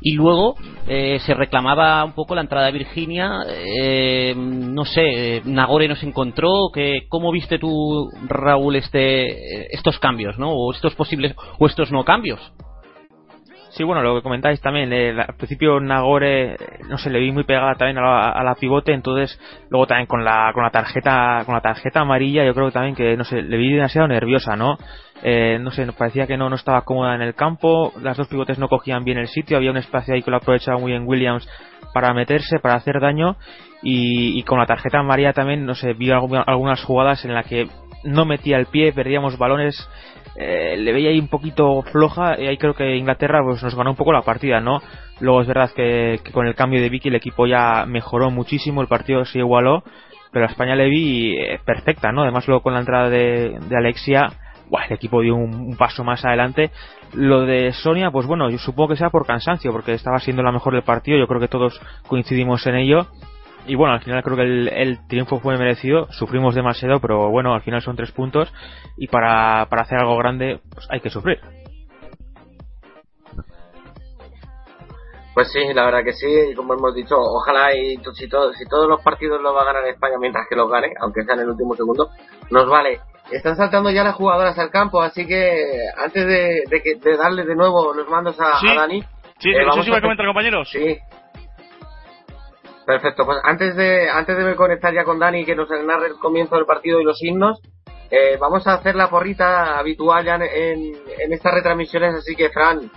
Y 0.00 0.14
luego 0.14 0.54
eh, 0.86 1.18
se 1.20 1.34
reclamaba 1.34 2.04
un 2.04 2.12
poco 2.12 2.34
la 2.34 2.42
entrada 2.42 2.66
de 2.66 2.72
Virginia. 2.72 3.40
Eh, 3.46 4.34
no 4.36 4.84
sé, 4.84 5.42
Nagore 5.44 5.88
nos 5.88 6.02
encontró. 6.02 6.70
Que, 6.72 7.06
¿Cómo 7.08 7.32
viste 7.32 7.58
tú, 7.58 8.08
Raúl, 8.26 8.76
este, 8.76 9.74
estos 9.74 9.98
cambios, 9.98 10.38
¿no? 10.38 10.52
O 10.52 10.72
estos 10.72 10.94
posibles, 10.94 11.34
o 11.58 11.66
estos 11.66 11.90
no 11.90 12.04
cambios. 12.04 12.40
Sí, 13.78 13.84
bueno, 13.84 14.02
lo 14.02 14.16
que 14.16 14.22
comentáis 14.22 14.60
también, 14.60 14.92
eh, 14.92 15.10
al 15.10 15.36
principio 15.36 15.78
Nagore, 15.78 16.56
no 16.88 16.98
sé, 16.98 17.10
le 17.10 17.20
vi 17.20 17.30
muy 17.30 17.44
pegada 17.44 17.76
también 17.76 17.98
a 17.98 18.42
la, 18.42 18.56
pivote, 18.56 18.92
entonces 18.92 19.38
luego 19.70 19.86
también 19.86 20.08
con 20.08 20.24
la, 20.24 20.50
con 20.52 20.64
la 20.64 20.70
tarjeta, 20.70 21.44
con 21.46 21.54
la 21.54 21.60
tarjeta 21.60 22.00
amarilla, 22.00 22.44
yo 22.44 22.54
creo 22.54 22.66
que 22.66 22.72
también 22.72 22.96
que, 22.96 23.16
no 23.16 23.22
sé, 23.22 23.40
le 23.40 23.56
vi 23.56 23.72
demasiado 23.74 24.08
nerviosa, 24.08 24.56
¿no? 24.56 24.78
Eh, 25.22 25.60
no 25.60 25.70
sé, 25.70 25.86
parecía 25.96 26.26
que 26.26 26.36
no, 26.36 26.50
no 26.50 26.56
estaba 26.56 26.82
cómoda 26.82 27.14
en 27.14 27.22
el 27.22 27.36
campo, 27.36 27.92
las 28.02 28.16
dos 28.16 28.26
pivotes 28.26 28.58
no 28.58 28.66
cogían 28.66 29.04
bien 29.04 29.18
el 29.18 29.28
sitio, 29.28 29.56
había 29.56 29.70
un 29.70 29.76
espacio 29.76 30.12
ahí 30.12 30.24
que 30.24 30.32
lo 30.32 30.38
aprovechaba 30.38 30.76
muy 30.76 30.90
bien 30.90 31.06
Williams 31.06 31.48
para 31.94 32.12
meterse, 32.12 32.58
para 32.58 32.74
hacer 32.74 32.98
daño, 33.00 33.36
y, 33.80 34.42
con 34.42 34.58
la 34.58 34.66
tarjeta 34.66 34.98
amarilla 34.98 35.32
también, 35.32 35.64
no 35.66 35.76
sé, 35.76 35.92
vi 35.92 36.10
algunas 36.10 36.82
jugadas 36.82 37.24
en 37.24 37.32
las 37.32 37.46
que 37.46 37.68
no 38.02 38.24
metía 38.24 38.56
el 38.56 38.66
pie, 38.66 38.92
perdíamos 38.92 39.38
balones, 39.38 39.88
eh, 40.40 40.76
le 40.76 40.92
veía 40.92 41.10
ahí 41.10 41.18
un 41.18 41.26
poquito 41.26 41.82
floja 41.82 42.40
y 42.40 42.46
ahí 42.46 42.56
creo 42.58 42.72
que 42.72 42.96
Inglaterra 42.96 43.42
pues 43.42 43.60
nos 43.60 43.74
ganó 43.74 43.90
un 43.90 43.96
poco 43.96 44.12
la 44.12 44.22
partida, 44.22 44.60
¿no? 44.60 44.80
Luego 45.18 45.42
es 45.42 45.48
verdad 45.48 45.72
que, 45.74 46.20
con 46.32 46.46
el 46.46 46.54
cambio 46.54 46.80
de 46.80 46.88
Vicky 46.88 47.08
el 47.08 47.16
equipo 47.16 47.48
ya 47.48 47.84
mejoró 47.86 48.30
muchísimo, 48.30 48.80
el 48.80 48.86
partido 48.86 49.24
se 49.24 49.40
igualó, 49.40 49.82
pero 50.30 50.44
a 50.46 50.48
España 50.48 50.76
le 50.76 50.88
vi 50.88 51.36
eh, 51.36 51.58
perfecta, 51.64 52.12
¿no? 52.12 52.22
Además 52.22 52.46
luego 52.46 52.62
con 52.62 52.74
la 52.74 52.80
entrada 52.80 53.10
de, 53.10 53.58
Alexia, 53.76 54.28
el 54.70 54.94
equipo 54.94 55.22
dio 55.22 55.34
un, 55.34 55.76
paso 55.76 56.04
más 56.04 56.24
adelante. 56.24 56.70
Lo 57.14 57.40
de 57.44 57.72
Sonia, 57.72 58.12
pues 58.12 58.26
bueno, 58.28 58.48
yo 58.48 58.58
supongo 58.58 58.90
que 58.90 58.96
sea 58.96 59.10
por 59.10 59.26
cansancio, 59.26 59.72
porque 59.72 59.94
estaba 59.94 60.20
siendo 60.20 60.44
la 60.44 60.52
mejor 60.52 60.74
del 60.74 60.84
partido, 60.84 61.18
yo 61.18 61.26
creo 61.26 61.40
que 61.40 61.48
todos 61.48 61.80
coincidimos 62.06 62.64
en 62.68 62.76
ello 62.76 63.08
y 63.68 63.74
bueno, 63.74 63.94
al 63.94 64.00
final 64.00 64.22
creo 64.22 64.36
que 64.36 64.42
el, 64.42 65.06
triunfo 65.08 65.38
fue 65.40 65.58
merecido. 65.58 66.10
Sufrimos 66.10 66.54
demasiado, 66.54 67.00
pero 67.00 67.28
bueno, 67.28 67.54
al 67.54 67.60
final 67.60 67.82
son 67.82 67.96
tres 67.96 68.10
puntos. 68.10 68.52
Y 68.96 69.08
para, 69.08 69.66
para 69.68 69.82
hacer 69.82 69.98
algo 69.98 70.16
grande, 70.16 70.60
pues 70.74 70.86
hay 70.90 71.00
que 71.00 71.10
sufrir. 71.10 71.38
Pues 75.34 75.52
sí, 75.52 75.60
la 75.72 75.84
verdad 75.84 76.02
que 76.02 76.14
sí, 76.14 76.26
y 76.50 76.54
como 76.54 76.74
hemos 76.74 76.92
dicho, 76.96 77.14
ojalá 77.16 77.72
y 77.72 77.96
si, 78.14 78.28
todo, 78.28 78.52
si 78.54 78.64
todos 78.68 78.88
los 78.88 79.00
partidos 79.02 79.40
los 79.40 79.54
va 79.54 79.62
a 79.62 79.66
ganar 79.66 79.86
España 79.86 80.16
mientras 80.18 80.46
que 80.48 80.56
los 80.56 80.68
gane, 80.68 80.88
aunque 81.00 81.22
sea 81.22 81.34
en 81.34 81.42
el 81.42 81.50
último 81.50 81.76
segundo, 81.76 82.10
nos 82.50 82.68
vale. 82.68 82.98
Están 83.30 83.54
saltando 83.54 83.90
ya 83.90 84.02
las 84.02 84.16
jugadoras 84.16 84.58
al 84.58 84.70
campo, 84.70 85.00
así 85.00 85.28
que 85.28 85.62
antes 85.96 86.26
de, 86.26 86.64
de, 86.68 87.16
darle 87.16 87.44
de 87.44 87.54
nuevo 87.54 87.94
los 87.94 88.08
mandos 88.08 88.40
a, 88.40 88.58
Dani. 88.74 89.00
Sí, 89.38 89.50
eh, 89.50 89.64
vamos 89.64 89.86
a 89.86 90.00
comentar, 90.00 90.26
compañeros. 90.26 90.68
Sí, 90.72 90.98
Perfecto, 92.88 93.26
pues 93.26 93.36
antes 93.44 93.76
de, 93.76 94.08
antes 94.08 94.34
de 94.34 94.56
conectar 94.56 94.94
ya 94.94 95.04
con 95.04 95.18
Dani 95.18 95.44
que 95.44 95.54
nos 95.54 95.68
narre 95.68 96.06
el 96.06 96.14
comienzo 96.14 96.56
del 96.56 96.64
partido 96.64 96.98
y 97.02 97.04
los 97.04 97.22
himnos, 97.22 97.60
eh, 98.10 98.38
vamos 98.40 98.66
a 98.66 98.72
hacer 98.72 98.94
la 98.94 99.10
porrita 99.10 99.78
habitual 99.78 100.24
ya 100.24 100.36
en, 100.36 100.94
en 101.20 101.32
estas 101.34 101.52
retransmisiones, 101.52 102.14
así 102.14 102.34
que 102.34 102.48
Fran, 102.48 102.90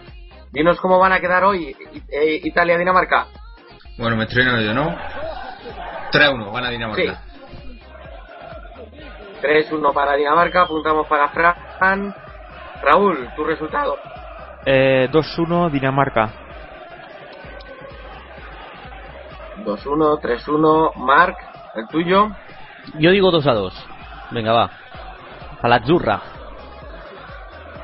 dinos 0.54 0.80
cómo 0.80 0.98
van 0.98 1.12
a 1.12 1.20
quedar 1.20 1.44
hoy 1.44 1.76
eh, 2.10 2.40
Italia-Dinamarca. 2.42 3.28
Bueno, 3.98 4.16
me 4.16 4.24
estreno 4.24 4.62
yo, 4.62 4.74
¿no? 4.74 4.96
3-1, 6.14 6.54
van 6.54 6.64
a 6.64 6.70
Dinamarca. 6.70 7.24
3-1 9.42 9.94
para 9.94 10.16
Dinamarca, 10.16 10.62
apuntamos 10.62 11.06
para 11.08 11.28
Fran. 11.28 12.16
Raúl, 12.82 13.28
tu 13.36 13.44
resultado. 13.44 13.98
Eh, 14.66 15.10
2-1 15.12 15.70
Dinamarca. 15.70 16.51
2-1, 19.64 20.20
3-1. 20.22 20.96
Mark, 20.96 21.36
el 21.76 21.88
tuyo. 21.88 22.30
Yo 23.00 23.12
digo 23.12 23.32
2 23.32 23.48
a 23.48 23.54
2. 23.54 23.74
Venga, 24.32 24.54
va. 24.54 24.70
A 25.62 25.68
la 25.68 25.80
zurra. 25.86 26.22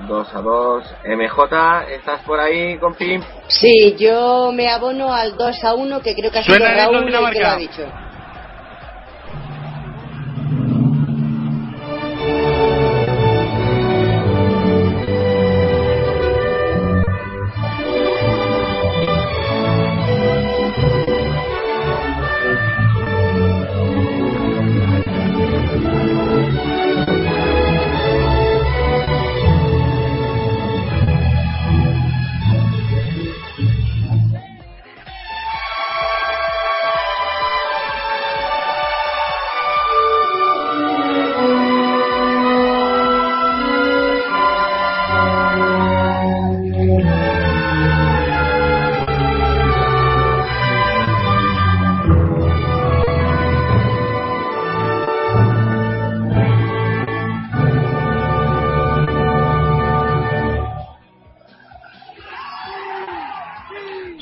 2 0.08 0.36
a 0.36 0.42
2. 0.42 0.84
MJ, 1.06 1.94
¿estás 1.94 2.22
por 2.22 2.40
ahí, 2.40 2.78
compi? 2.78 3.20
Sí, 3.48 3.96
yo 3.98 4.52
me 4.54 4.70
abono 4.70 5.14
al 5.14 5.36
2 5.36 5.64
a 5.64 5.74
1, 5.74 6.00
que 6.02 6.16
creo 6.16 6.32
que 6.32 6.40
ha 6.40 6.44
sido 6.44 6.58
Raúl 6.60 6.96
el 6.98 7.32
que 7.32 7.40
lo 7.40 7.48
ha 7.48 7.56
dicho. 7.56 8.07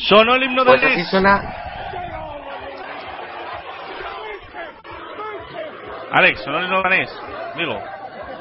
Sonó 0.07 0.35
el 0.35 0.43
himno 0.43 0.63
pues 0.63 0.83
así 0.83 1.03
suena. 1.05 1.41
Alex, 6.11 6.41
sonó 6.43 6.59
el 6.59 6.65
himno 6.65 6.81
danés, 6.83 7.09
digo. 7.57 7.81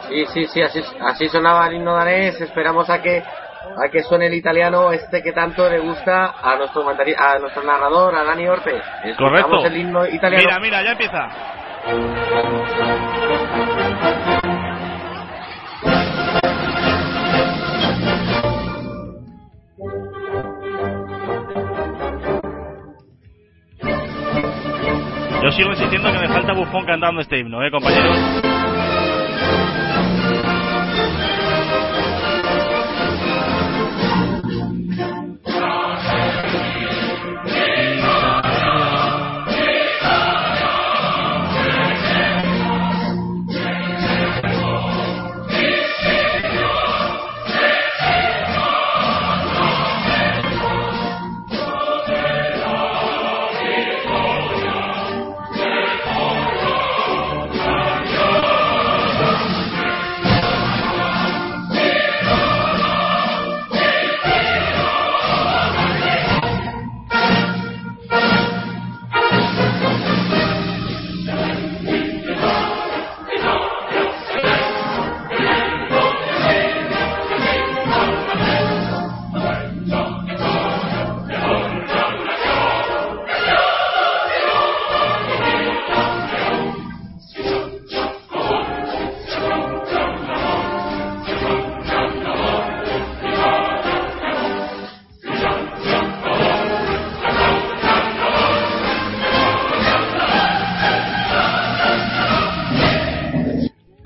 Sí, 0.09 0.27
sí, 0.27 0.47
sí, 0.47 0.63
así, 0.63 0.83
así 1.01 1.29
sonaba 1.29 1.67
el 1.67 1.75
himno 1.75 1.95
danés. 1.95 2.39
Esperamos 2.41 2.91
a 2.91 3.01
que 3.01 3.23
a 3.23 3.89
que 3.91 4.03
suene 4.03 4.27
el 4.27 4.35
italiano 4.35 4.93
este 4.93 5.23
que 5.23 5.33
tanto 5.33 5.69
le 5.69 5.79
gusta 5.81 6.35
a 6.43 6.57
nuestro 6.57 6.87
a 6.87 7.39
nuestro 7.39 7.63
narrador, 7.63 8.15
a 8.15 8.25
Dani 8.25 8.47
Orte. 8.47 8.81
Correcto. 9.17 9.65
el 9.65 9.77
himno 9.77 10.07
italiano. 10.07 10.45
Mira, 10.45 10.61
mira, 10.61 10.83
ya 10.83 10.93
empieza. 10.93 11.29
Sigo 25.55 25.71
insistiendo 25.71 26.13
que 26.13 26.19
me 26.19 26.29
falta 26.29 26.53
Bufón 26.53 26.85
cantando 26.85 27.21
este 27.21 27.39
himno, 27.39 27.63
¿eh, 27.65 27.71
compañeros? 27.71 28.54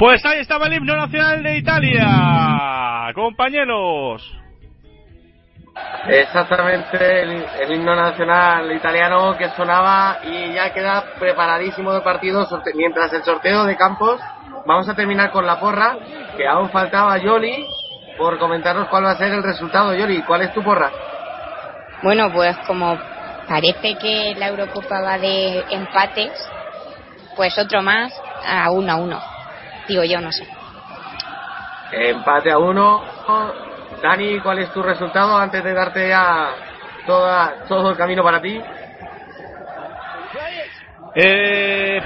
Pues 0.09 0.25
ahí 0.25 0.39
estaba 0.39 0.69
el 0.69 0.73
himno 0.73 0.97
nacional 0.97 1.43
de 1.43 1.59
Italia, 1.59 3.13
compañeros. 3.15 4.23
Exactamente, 6.09 7.21
el, 7.21 7.45
el 7.61 7.73
himno 7.75 7.95
nacional 7.95 8.73
italiano 8.75 9.37
que 9.37 9.51
sonaba 9.51 10.17
y 10.23 10.55
ya 10.55 10.73
queda 10.73 11.05
preparadísimo 11.19 11.93
de 11.93 12.01
partido 12.01 12.47
sorte- 12.47 12.73
mientras 12.75 13.13
el 13.13 13.23
sorteo 13.23 13.65
de 13.67 13.77
campos. 13.77 14.19
Vamos 14.65 14.89
a 14.89 14.95
terminar 14.95 15.31
con 15.31 15.45
la 15.45 15.61
porra, 15.61 15.99
que 16.35 16.47
aún 16.49 16.71
faltaba 16.71 17.19
Yoli 17.19 17.67
por 18.17 18.39
comentarnos 18.39 18.89
cuál 18.89 19.05
va 19.05 19.11
a 19.11 19.17
ser 19.17 19.35
el 19.35 19.43
resultado. 19.43 19.95
Yoli, 19.95 20.23
¿cuál 20.23 20.41
es 20.41 20.55
tu 20.55 20.63
porra? 20.63 20.91
Bueno, 22.03 22.33
pues 22.33 22.57
como 22.67 22.97
parece 23.47 23.95
que 24.01 24.33
la 24.39 24.49
Eurocopa 24.49 25.03
va 25.03 25.19
de 25.19 25.67
empates, 25.69 26.33
pues 27.37 27.59
otro 27.59 27.83
más 27.83 28.11
a 28.43 28.71
uno 28.71 28.93
a 28.93 28.97
uno. 28.97 29.19
Digo 29.89 30.05
yo, 30.05 30.21
no 30.21 30.31
sé. 30.31 30.47
Empate 31.93 32.51
a 32.51 32.59
uno. 32.59 33.03
Dani, 34.03 34.39
¿cuál 34.41 34.59
es 34.61 34.73
tu 34.73 34.83
resultado 34.83 35.37
antes 35.37 35.65
de 35.65 35.73
darte 35.73 36.09
ya 36.09 36.51
toda, 37.07 37.65
todo 37.67 37.91
el 37.91 37.97
camino 37.97 38.23
para 38.23 38.41
ti? 38.41 38.61
Eh, 41.15 42.01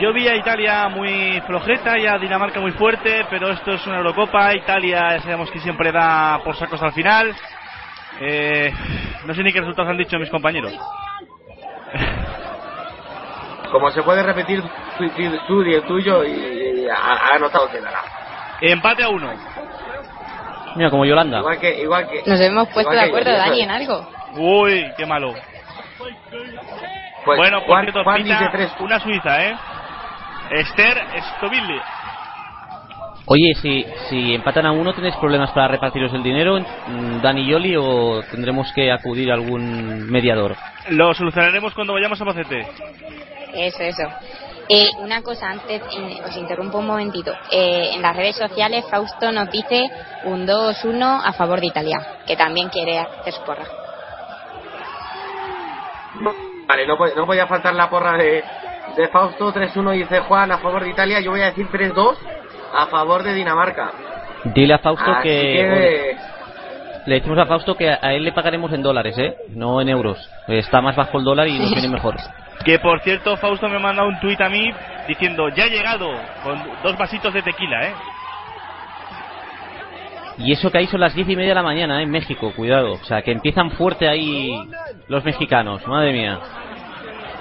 yo 0.00 0.12
vi 0.12 0.28
a 0.28 0.36
Italia 0.36 0.88
muy 0.88 1.40
flojeta 1.46 1.98
y 1.98 2.06
a 2.06 2.18
Dinamarca 2.18 2.60
muy 2.60 2.72
fuerte, 2.72 3.24
pero 3.30 3.50
esto 3.50 3.72
es 3.72 3.86
una 3.86 3.98
Eurocopa. 3.98 4.54
Italia 4.54 5.16
ya 5.16 5.22
sabemos 5.22 5.50
que 5.50 5.60
siempre 5.60 5.92
da 5.92 6.40
por 6.44 6.56
sacos 6.56 6.82
al 6.82 6.92
final. 6.92 7.34
Eh, 8.20 8.72
no 9.24 9.34
sé 9.34 9.42
ni 9.42 9.52
qué 9.52 9.60
resultados 9.60 9.90
han 9.90 9.96
dicho 9.96 10.18
mis 10.18 10.30
compañeros. 10.30 10.72
Como 13.70 13.90
se 13.90 14.02
puede 14.02 14.22
repetir 14.22 14.62
tu, 14.96 15.08
tu- 15.10 15.38
tu 15.46 15.62
y 15.62 15.74
el 15.74 15.82
tuyo 15.82 16.24
y, 16.24 16.30
y 16.30 16.88
ha, 16.88 17.34
ha 17.34 17.38
notado 17.38 17.70
que 17.70 17.80
dará. 17.80 18.00
Empate 18.60 19.02
a 19.04 19.08
uno. 19.08 19.30
Mira, 20.74 20.90
como 20.90 21.04
Yolanda. 21.04 21.38
Igual 21.38 21.58
que, 21.58 21.82
igual 21.82 22.08
que. 22.08 22.22
Nos 22.26 22.40
hemos 22.40 22.68
puesto 22.68 22.92
de 22.92 23.00
acuerdo, 23.00 23.30
yo, 23.30 23.36
Dani, 23.36 23.60
en 23.62 23.70
algo. 23.70 24.08
Uy, 24.36 24.92
qué 24.96 25.06
malo. 25.06 25.34
Pues, 27.24 27.36
bueno, 27.38 27.58
por 27.60 27.68
Juan- 27.68 27.84
cierto, 27.84 28.04
Juan 28.04 28.22
pita 28.22 28.38
dice 28.38 28.48
tres. 28.52 28.72
una 28.80 29.00
suiza, 29.00 29.44
¿eh? 29.44 29.56
Esther 30.50 30.96
Stoville. 31.36 31.82
Oye, 33.30 33.54
si, 33.60 33.84
si 34.08 34.34
empatan 34.34 34.64
a 34.64 34.72
uno, 34.72 34.94
¿tenéis 34.94 35.14
problemas 35.16 35.50
para 35.52 35.68
repartiros 35.68 36.14
el 36.14 36.22
dinero, 36.22 36.58
mm, 36.58 37.20
Dani 37.20 37.42
y 37.42 37.50
Yoli, 37.50 37.76
o 37.76 38.22
tendremos 38.30 38.72
que 38.72 38.90
acudir 38.90 39.30
a 39.30 39.34
algún 39.34 40.10
mediador? 40.10 40.56
Lo 40.88 41.12
solucionaremos 41.12 41.74
cuando 41.74 41.92
vayamos 41.92 42.18
a 42.18 42.24
Pacete. 42.24 42.66
Eso, 43.52 43.82
eso. 43.82 44.02
Eh, 44.70 44.88
una 45.00 45.20
cosa 45.22 45.50
antes, 45.50 45.82
os 46.24 46.36
interrumpo 46.38 46.78
un 46.78 46.86
momentito. 46.86 47.32
Eh, 47.50 47.90
en 47.94 48.00
las 48.00 48.16
redes 48.16 48.36
sociales, 48.36 48.86
Fausto 48.90 49.30
nos 49.30 49.50
dice 49.50 49.82
un 50.24 50.46
2-1 50.46 51.20
a 51.22 51.32
favor 51.34 51.60
de 51.60 51.66
Italia, 51.66 52.20
que 52.26 52.34
también 52.34 52.70
quiere 52.70 52.98
hacer 52.98 53.34
su 53.34 53.42
porra. 53.44 53.66
Vale, 56.66 56.86
no, 56.86 56.96
no 56.96 57.26
podía 57.26 57.46
faltar 57.46 57.74
la 57.74 57.90
porra 57.90 58.16
de, 58.16 58.42
de 58.96 59.08
Fausto. 59.08 59.52
3-1 59.52 59.92
dice 59.92 60.20
Juan 60.20 60.50
a 60.50 60.58
favor 60.58 60.82
de 60.82 60.90
Italia. 60.90 61.20
Yo 61.20 61.30
voy 61.30 61.42
a 61.42 61.46
decir 61.46 61.66
3-2 61.68 62.37
a 62.74 62.86
favor 62.86 63.22
de 63.22 63.34
Dinamarca. 63.34 63.90
Dile 64.44 64.74
a 64.74 64.78
Fausto 64.78 65.10
Así 65.10 65.22
que... 65.22 65.30
que- 65.30 66.16
Le 67.06 67.14
decimos 67.16 67.38
a 67.38 67.46
Fausto 67.46 67.74
que 67.76 67.90
a 67.90 68.12
él 68.12 68.24
le 68.24 68.32
pagaremos 68.32 68.72
en 68.72 68.82
dólares, 68.82 69.16
¿eh? 69.18 69.34
No 69.50 69.80
en 69.80 69.88
euros. 69.88 70.30
Está 70.46 70.80
más 70.80 70.94
bajo 70.96 71.18
el 71.18 71.24
dólar 71.24 71.48
y 71.48 71.58
nos 71.58 71.72
viene 71.72 71.88
mejor. 71.88 72.16
Que 72.64 72.78
por 72.78 73.00
cierto, 73.00 73.36
Fausto 73.36 73.68
me 73.68 73.76
ha 73.76 73.80
mandado 73.80 74.08
un 74.08 74.18
tuit 74.20 74.40
a 74.40 74.48
mí 74.48 74.72
diciendo, 75.06 75.48
ya 75.50 75.64
he 75.64 75.70
llegado, 75.70 76.10
con 76.42 76.60
dos 76.82 76.96
vasitos 76.98 77.32
de 77.32 77.42
tequila, 77.42 77.86
¿eh? 77.88 77.94
Y 80.38 80.52
eso 80.52 80.70
que 80.70 80.78
ahí 80.78 80.86
son 80.86 81.00
las 81.00 81.14
diez 81.14 81.28
y 81.28 81.34
media 81.34 81.50
de 81.50 81.54
la 81.56 81.62
mañana, 81.62 81.98
¿eh? 82.00 82.04
en 82.04 82.10
México, 82.10 82.52
cuidado. 82.54 82.92
O 82.92 83.04
sea, 83.04 83.22
que 83.22 83.32
empiezan 83.32 83.70
fuerte 83.72 84.08
ahí 84.08 84.50
los 85.08 85.24
mexicanos, 85.24 85.84
madre 85.86 86.12
mía. 86.12 86.38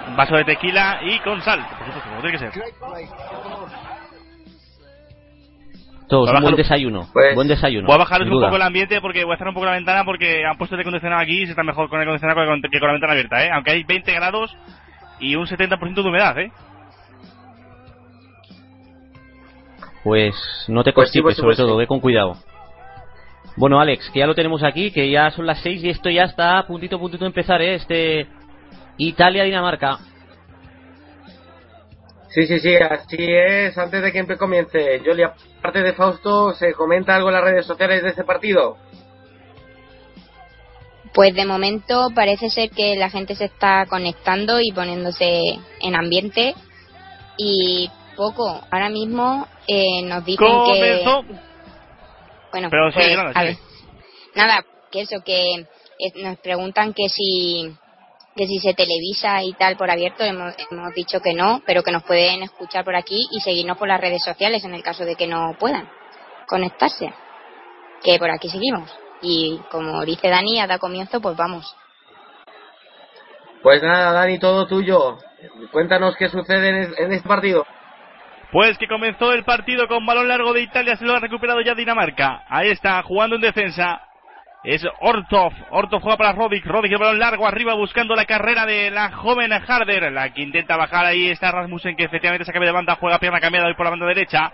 Un 0.08 0.16
vaso 0.16 0.36
de 0.36 0.46
tequila 0.46 1.00
y 1.04 1.20
con 1.20 1.42
sal, 1.42 1.60
por 1.78 1.86
supuesto, 1.88 2.10
como 2.10 2.22
tiene 2.22 2.38
que 2.38 2.52
ser. 2.52 2.64
Todos, 6.08 6.28
Voy 6.28 6.36
a 6.36 6.38
un 6.38 6.42
buen 6.44 6.54
bajar- 6.56 6.58
desayuno. 6.58 7.08
Pues, 7.12 7.36
buen 7.36 7.48
desayuno. 7.50 7.86
Voy 7.88 7.96
a 7.96 7.98
bajaros 7.98 8.26
sin 8.26 8.34
un 8.34 8.40
duda. 8.40 8.48
poco 8.48 8.56
el 8.56 8.62
ambiente 8.62 9.02
porque 9.02 9.26
voy 9.26 9.34
a 9.34 9.38
cerrar 9.38 9.50
un 9.50 9.56
poco 9.56 9.66
la 9.66 9.74
ventana 9.74 10.06
porque 10.06 10.46
han 10.46 10.58
puesto 10.58 10.76
de 10.78 10.82
acondicionado 10.82 11.22
aquí 11.22 11.42
y 11.42 11.46
se 11.46 11.52
está 11.52 11.64
mejor 11.64 11.90
con 11.90 12.00
el 12.00 12.04
acondicionado 12.08 12.40
que 12.40 12.80
con, 12.80 12.88
la 12.88 12.94
ventana 12.94 13.12
abierta, 13.14 13.44
¿eh? 13.46 13.50
Aunque 13.52 13.72
hay 13.72 13.84
20 13.84 14.14
grados 14.14 14.56
y 15.20 15.36
un 15.36 15.46
70% 15.48 16.02
de 16.04 16.10
humedad, 16.10 16.38
¿eh? 16.40 16.52
Pues 20.04 20.36
no 20.68 20.84
te 20.84 20.94
Pues 20.94 21.10
sí, 21.12 21.20
constipes, 21.20 21.24
por 21.24 21.34
sobre 21.36 21.56
supuesto. 21.56 21.66
todo, 21.66 21.78
ve 21.78 21.88
con 21.88 22.00
cuidado. 22.00 22.38
Bueno, 23.58 23.80
Alex, 23.82 24.10
que 24.12 24.20
ya 24.20 24.28
lo 24.28 24.36
tenemos 24.36 24.64
aquí, 24.64 24.92
que 24.92 25.10
ya 25.10 25.32
son 25.32 25.46
las 25.46 25.60
6 25.62 25.84
y 25.84 25.90
esto 25.90 26.10
ya 26.10 26.24
está 26.24 26.60
a 26.60 26.68
puntito, 26.68 27.00
puntito 27.00 27.24
de 27.26 27.30
empezar, 27.30 27.62
¿eh? 27.62 27.76
Este 27.76 28.28
Italia-Dinamarca. 28.98 29.98
Sí, 32.38 32.46
sí, 32.46 32.60
sí, 32.60 32.76
así 32.76 33.16
es. 33.20 33.76
Antes 33.80 34.00
de 34.04 34.12
que 34.12 34.38
comience, 34.38 35.02
Yoli, 35.04 35.24
aparte 35.24 35.82
de 35.82 35.94
Fausto, 35.94 36.54
¿se 36.54 36.72
comenta 36.74 37.16
algo 37.16 37.30
en 37.30 37.34
las 37.34 37.44
redes 37.44 37.66
sociales 37.66 38.04
de 38.04 38.10
ese 38.10 38.24
partido? 38.24 38.78
Pues 41.16 41.34
de 41.34 41.46
momento 41.46 42.10
parece 42.14 42.52
ser 42.52 42.70
que 42.70 42.96
la 42.96 43.10
gente 43.10 43.34
se 43.34 43.46
está 43.46 43.88
conectando 43.88 44.60
y 44.62 44.72
poniéndose 44.72 45.42
en 45.82 45.96
ambiente 45.96 46.54
y 47.38 47.90
poco. 48.16 48.62
Ahora 48.70 48.90
mismo 48.90 49.48
eh, 49.68 50.04
nos 50.04 50.24
dicen 50.24 50.46
Comenzó. 50.48 51.22
que... 51.24 51.36
Bueno, 52.52 52.68
Pero 52.70 52.92
pues, 52.94 52.98
a 52.98 53.02
sigue. 53.02 53.46
ver. 53.48 53.58
Nada, 54.36 54.64
que 54.92 55.02
eso, 55.02 55.24
que 55.26 55.54
eh, 55.54 55.66
nos 56.18 56.38
preguntan 56.38 56.94
que 56.94 57.10
si 57.10 57.76
que 58.38 58.48
si 58.48 58.60
se 58.60 58.74
televisa 58.74 59.44
y 59.44 59.52
tal 59.54 59.76
por 59.76 59.90
abierto, 59.92 60.24
hemos, 60.24 60.54
hemos 60.72 60.94
dicho 60.94 61.20
que 61.20 61.34
no, 61.34 61.62
pero 61.66 61.84
que 61.84 61.92
nos 61.92 62.04
pueden 62.04 62.44
escuchar 62.44 62.86
por 62.86 62.96
aquí 62.96 63.28
y 63.32 63.42
seguirnos 63.42 63.78
por 63.78 63.88
las 63.90 64.00
redes 64.00 64.24
sociales 64.24 64.64
en 64.64 64.74
el 64.76 64.84
caso 64.84 65.04
de 65.04 65.16
que 65.16 65.28
no 65.28 65.56
puedan 65.60 65.90
conectarse. 66.48 67.12
Que 68.04 68.20
por 68.20 68.30
aquí 68.32 68.48
seguimos. 68.50 68.96
Y 69.22 69.60
como 69.72 70.06
dice 70.06 70.30
Dani, 70.30 70.62
a 70.62 70.68
da 70.68 70.78
comienzo, 70.78 71.20
pues 71.20 71.36
vamos. 71.36 71.76
Pues 73.64 73.82
nada, 73.82 74.12
Dani, 74.14 74.40
todo 74.40 74.68
tuyo. 74.68 75.18
Cuéntanos 75.72 76.16
qué 76.16 76.30
sucede 76.30 76.70
en, 76.70 76.76
es- 76.76 77.00
en 77.00 77.12
este 77.12 77.28
partido. 77.28 77.66
Pues 78.52 78.78
que 78.78 78.88
comenzó 78.88 79.34
el 79.34 79.44
partido 79.44 79.88
con 79.88 80.06
balón 80.06 80.28
largo 80.28 80.54
de 80.54 80.62
Italia, 80.62 80.96
se 80.96 81.04
lo 81.04 81.14
ha 81.16 81.20
recuperado 81.20 81.60
ya 81.62 81.74
Dinamarca. 81.76 82.46
Ahí 82.48 82.70
está, 82.70 83.02
jugando 83.04 83.36
en 83.36 83.42
defensa. 83.42 84.02
Es 84.64 84.86
Ortov. 85.00 85.54
Ortov 85.70 86.02
juega 86.02 86.18
para 86.18 86.34
Rodic. 86.34 86.66
Rodic 86.66 86.92
el 86.92 86.98
balón 86.98 87.20
largo 87.20 87.48
arriba 87.48 87.74
buscando 87.74 88.16
la 88.16 88.26
carrera 88.26 88.66
de 88.66 88.92
la 88.92 89.12
joven 89.12 89.54
Harder. 89.54 90.12
La 90.12 90.34
que 90.34 90.42
intenta 90.42 90.76
bajar 90.76 91.06
ahí 91.06 91.30
está 91.30 91.52
Rasmussen 91.52 91.96
que 91.96 92.06
efectivamente 92.06 92.46
se 92.46 92.52
cambia 92.52 92.70
de 92.70 92.76
banda. 92.76 92.98
Juega 93.00 93.20
pierna 93.20 93.40
cambiada 93.40 93.68
hoy 93.68 93.76
por 93.76 93.86
la 93.86 93.92
banda 93.92 94.06
derecha. 94.06 94.52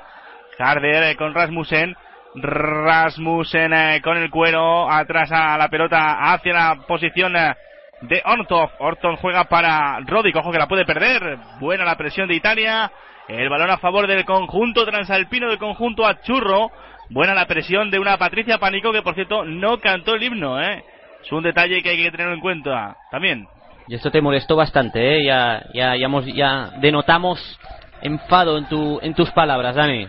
Harder 0.59 1.03
eh, 1.03 1.15
con 1.15 1.33
Rasmussen. 1.33 1.95
Rasmussen 2.35 3.73
eh, 3.73 4.01
con 4.03 4.17
el 4.17 4.29
cuero 4.29 4.89
atrás 4.89 5.31
a 5.31 5.57
la 5.57 5.69
pelota 5.69 6.33
hacia 6.33 6.53
la 6.53 6.75
posición 6.87 7.35
eh, 7.35 7.55
de 8.01 8.21
Ortov. 8.25 8.71
Ortov 8.79 9.17
juega 9.17 9.45
para 9.45 9.99
Rodic. 10.01 10.35
Ojo 10.35 10.51
que 10.51 10.59
la 10.59 10.67
puede 10.67 10.85
perder. 10.85 11.37
Buena 11.59 11.85
la 11.85 11.95
presión 11.95 12.27
de 12.27 12.35
Italia. 12.35 12.91
El 13.27 13.49
balón 13.49 13.71
a 13.71 13.77
favor 13.77 14.05
del 14.05 14.25
conjunto 14.25 14.85
transalpino 14.85 15.49
del 15.49 15.57
conjunto 15.57 16.05
Achurro. 16.05 16.71
Buena 17.13 17.35
la 17.35 17.45
presión 17.45 17.91
de 17.91 17.99
una 17.99 18.17
Patricia 18.17 18.57
Pánico 18.57 18.91
que 18.91 19.03
por 19.03 19.13
cierto 19.13 19.45
no 19.45 19.79
cantó 19.79 20.15
el 20.15 20.23
himno, 20.23 20.59
¿eh? 20.59 20.83
Es 21.23 21.31
un 21.31 21.43
detalle 21.43 21.83
que 21.83 21.89
hay 21.89 22.03
que 22.03 22.09
tener 22.09 22.33
en 22.33 22.39
cuenta 22.39 22.97
también. 23.11 23.47
Y 23.87 23.93
esto 23.93 24.09
te 24.09 24.19
molestó 24.19 24.55
bastante, 24.55 25.17
¿eh? 25.17 25.23
Ya, 25.23 25.63
ya, 25.75 25.95
ya, 25.95 26.07
ya 26.33 26.71
denotamos 26.79 27.59
enfado 28.01 28.57
en, 28.57 28.65
tu, 28.65 28.99
en 29.03 29.13
tus 29.13 29.29
palabras, 29.29 29.75
Dani. 29.75 30.07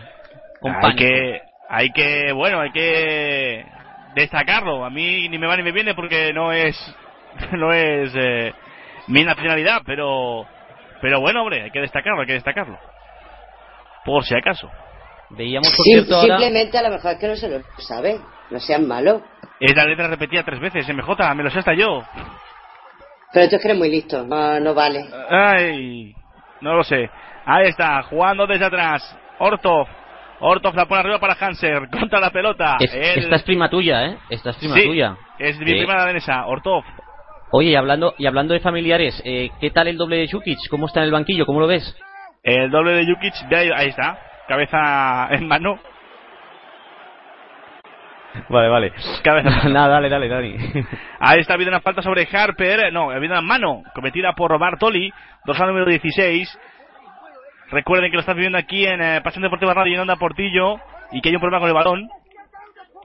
Hay 0.81 0.95
que, 0.95 1.41
hay 1.69 1.91
que, 1.91 2.31
bueno, 2.31 2.59
hay 2.59 2.71
que 2.71 3.63
destacarlo. 4.15 4.83
A 4.83 4.89
mí 4.89 5.29
ni 5.29 5.37
me 5.37 5.45
va 5.45 5.57
ni 5.57 5.61
me 5.61 5.71
viene 5.71 5.93
porque 5.93 6.33
no 6.33 6.51
es, 6.51 6.75
no 7.51 7.71
es 7.71 8.13
eh, 8.15 8.51
mi 9.09 9.23
nacionalidad, 9.23 9.83
pero, 9.85 10.47
pero 11.01 11.21
bueno, 11.21 11.43
hombre, 11.43 11.65
hay 11.65 11.71
que 11.71 11.81
destacarlo, 11.81 12.21
hay 12.21 12.27
que 12.27 12.33
destacarlo. 12.33 12.79
Por 14.03 14.25
si 14.25 14.35
acaso. 14.35 14.71
Veíamos, 15.31 15.69
por 15.75 15.83
cierto, 15.83 16.21
Simplemente 16.21 16.77
a 16.77 16.83
lo 16.83 16.89
mejor 16.91 17.13
es 17.13 17.19
que 17.19 17.27
no 17.27 17.35
se 17.35 17.49
lo 17.49 17.61
sabe. 17.79 18.19
No 18.51 18.59
sean 18.59 18.87
malos. 18.87 19.21
Es 19.59 19.75
la 19.75 19.85
letra 19.85 20.07
repetida 20.07 20.43
tres 20.43 20.59
veces, 20.59 20.87
MJ, 20.87 21.35
me 21.35 21.43
lo 21.43 21.49
sé 21.49 21.59
hasta 21.59 21.73
yo. 21.73 22.03
Pero 23.33 23.49
tú 23.49 23.55
es 23.55 23.61
que 23.61 23.67
eres 23.67 23.77
muy 23.77 23.89
listo, 23.89 24.23
no, 24.25 24.59
no 24.59 24.73
vale. 24.73 25.05
Ay, 25.29 26.13
no 26.61 26.75
lo 26.75 26.83
sé. 26.83 27.09
Ahí 27.45 27.67
está, 27.67 28.03
jugando 28.03 28.45
desde 28.45 28.65
atrás. 28.65 29.17
Ortov. 29.39 29.87
Ortov 30.39 30.75
la 30.75 30.85
pone 30.85 31.01
arriba 31.01 31.19
para 31.19 31.35
Hanser. 31.39 31.89
Contra 31.91 32.19
la 32.19 32.29
pelota. 32.29 32.77
Esta 32.79 33.35
es 33.35 33.43
prima 33.43 33.69
tuya, 33.69 34.05
¿eh? 34.05 34.17
Esta 34.29 34.51
es 34.51 34.57
prima 34.57 34.75
tuya. 34.75 35.17
Es 35.39 35.57
mi 35.57 35.65
prima 35.65 35.93
de 35.93 36.05
danesa, 36.05 36.45
Ortov. 36.45 36.83
Oye, 37.51 37.69
y 37.69 37.75
hablando, 37.75 38.13
y 38.17 38.25
hablando 38.25 38.53
de 38.53 38.59
familiares, 38.59 39.21
eh, 39.23 39.49
¿qué 39.61 39.71
tal 39.71 39.87
el 39.87 39.97
doble 39.97 40.17
de 40.17 40.29
Jukic? 40.29 40.59
¿Cómo 40.69 40.87
está 40.87 40.99
en 40.99 41.05
el 41.05 41.11
banquillo? 41.11 41.45
¿Cómo 41.45 41.59
lo 41.59 41.67
ves? 41.67 41.95
El 42.43 42.69
doble 42.69 42.93
de 42.93 43.05
Jukic, 43.05 43.33
ahí, 43.53 43.69
ahí 43.73 43.89
está 43.89 44.19
cabeza 44.47 45.27
en 45.31 45.47
mano. 45.47 45.79
Vale, 48.49 48.69
vale. 48.69 48.93
Cabeza 49.23 49.49
Nada, 49.69 49.87
dale, 49.87 50.09
dale, 50.09 50.27
Dani. 50.27 50.55
Ahí 51.19 51.39
está, 51.39 51.53
ha 51.53 51.55
habido 51.55 51.69
una 51.69 51.81
falta 51.81 52.01
sobre 52.01 52.27
Harper. 52.31 52.91
No, 52.91 53.11
ha 53.11 53.15
habido 53.15 53.33
una 53.33 53.41
mano 53.41 53.83
cometida 53.93 54.33
por 54.33 54.57
Bartoli, 54.59 55.11
dorsal 55.45 55.67
número 55.67 55.85
16. 55.85 56.59
Recuerden 57.71 58.11
que 58.11 58.17
lo 58.17 58.21
estás 58.21 58.35
viviendo 58.35 58.57
aquí 58.57 58.85
en 58.85 59.01
eh, 59.01 59.21
Pasión 59.21 59.41
Deportiva 59.41 59.73
Radio 59.73 59.95
en 59.95 60.01
Onda 60.01 60.17
Portillo 60.17 60.79
y 61.11 61.21
que 61.21 61.29
hay 61.29 61.35
un 61.35 61.41
problema 61.41 61.59
con 61.59 61.69
el 61.69 61.75
balón 61.75 62.09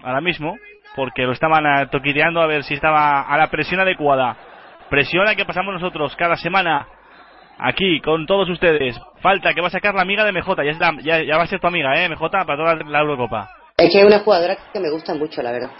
ahora 0.02 0.20
mismo 0.20 0.56
porque 0.94 1.22
lo 1.22 1.32
estaban 1.32 1.64
eh, 1.64 1.86
toquiteando 1.90 2.42
a 2.42 2.46
ver 2.46 2.64
si 2.64 2.74
estaba 2.74 3.22
a 3.22 3.36
la 3.38 3.48
presión 3.48 3.80
adecuada. 3.80 4.36
Presión 4.88 5.26
a 5.28 5.34
que 5.34 5.44
pasamos 5.44 5.72
nosotros 5.72 6.14
cada 6.16 6.36
semana 6.36 6.86
aquí 7.60 8.00
con 8.00 8.26
todos 8.26 8.48
ustedes. 8.48 8.98
Falta 9.20 9.54
que 9.54 9.60
va 9.60 9.68
a 9.68 9.70
sacar 9.70 9.94
la 9.94 10.02
amiga 10.02 10.24
de 10.24 10.32
MJ. 10.32 10.56
Ya, 11.02 11.22
ya, 11.22 11.36
va 11.36 11.42
a 11.42 11.46
ser 11.46 11.60
tu 11.60 11.66
amiga, 11.66 11.94
¿eh? 11.96 12.08
MJ, 12.08 12.30
para 12.30 12.56
toda 12.56 12.74
la 12.76 13.00
Eurocopa. 13.00 13.50
Es 13.76 13.92
que 13.92 14.00
es 14.00 14.06
una 14.06 14.20
jugadora 14.20 14.56
que 14.72 14.80
me 14.80 14.90
gusta 14.90 15.14
mucho, 15.14 15.42
la 15.42 15.52
verdad. 15.52 15.70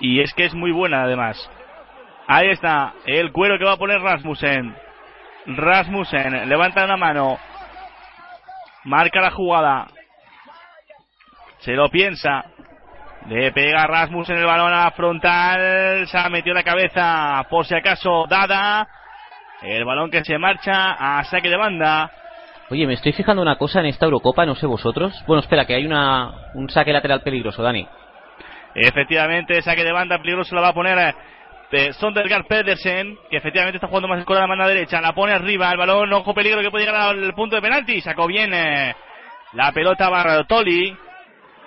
Y 0.00 0.20
es 0.20 0.32
que 0.34 0.44
es 0.44 0.54
muy 0.54 0.72
buena, 0.72 1.04
además. 1.04 1.50
Ahí 2.26 2.50
está, 2.50 2.94
el 3.06 3.32
cuero 3.32 3.58
que 3.58 3.64
va 3.64 3.72
a 3.72 3.76
poner 3.76 4.00
Rasmussen. 4.00 4.74
Rasmussen 5.46 6.48
levanta 6.48 6.84
una 6.84 6.96
mano. 6.96 7.38
Marca 8.84 9.20
la 9.20 9.30
jugada. 9.30 9.86
Se 11.58 11.72
lo 11.72 11.88
piensa. 11.90 12.44
Le 13.28 13.52
pega 13.52 13.86
Rasmussen 13.86 14.36
el 14.36 14.44
balón 14.44 14.72
a 14.72 14.84
la 14.84 14.90
frontal. 14.90 16.06
Se 16.06 16.18
ha 16.18 16.28
metido 16.28 16.54
la 16.54 16.62
cabeza. 16.62 17.46
Por 17.48 17.66
si 17.66 17.74
acaso, 17.74 18.26
dada. 18.28 18.86
El 19.62 19.84
balón 19.84 20.10
que 20.10 20.24
se 20.24 20.38
marcha 20.38 20.92
a 20.92 21.24
saque 21.24 21.48
de 21.48 21.56
banda. 21.56 22.10
Oye, 22.70 22.86
me 22.86 22.94
estoy 22.94 23.12
fijando 23.12 23.42
una 23.42 23.56
cosa 23.56 23.80
en 23.80 23.86
esta 23.86 24.06
Eurocopa, 24.06 24.46
no 24.46 24.54
sé 24.54 24.66
vosotros. 24.66 25.22
Bueno, 25.26 25.40
espera, 25.40 25.66
que 25.66 25.74
hay 25.74 25.86
una, 25.86 26.50
un 26.54 26.68
saque 26.68 26.92
lateral 26.92 27.22
peligroso, 27.22 27.62
Dani. 27.62 27.86
Efectivamente, 28.74 29.62
saque 29.62 29.84
de 29.84 29.92
banda 29.92 30.18
peligroso 30.18 30.54
la 30.54 30.62
va 30.62 30.68
a 30.68 30.74
poner 30.74 31.14
eh, 31.70 31.92
Sondergaard 31.94 32.46
Pedersen, 32.46 33.18
que 33.28 33.36
efectivamente 33.36 33.78
está 33.78 33.88
jugando 33.88 34.08
más 34.08 34.24
con 34.24 34.36
la 34.36 34.46
mano 34.46 34.66
derecha. 34.66 35.00
La 35.00 35.12
pone 35.12 35.32
arriba, 35.32 35.70
el 35.70 35.78
balón, 35.78 36.12
ojo 36.12 36.34
peligro 36.34 36.60
que 36.60 36.70
puede 36.70 36.86
llegar 36.86 37.00
al 37.00 37.34
punto 37.34 37.56
de 37.56 37.62
penalti. 37.62 38.00
Sacó 38.00 38.26
bien 38.26 38.52
eh, 38.54 38.94
la 39.52 39.72
pelota 39.72 40.08
Bartoli. 40.08 40.96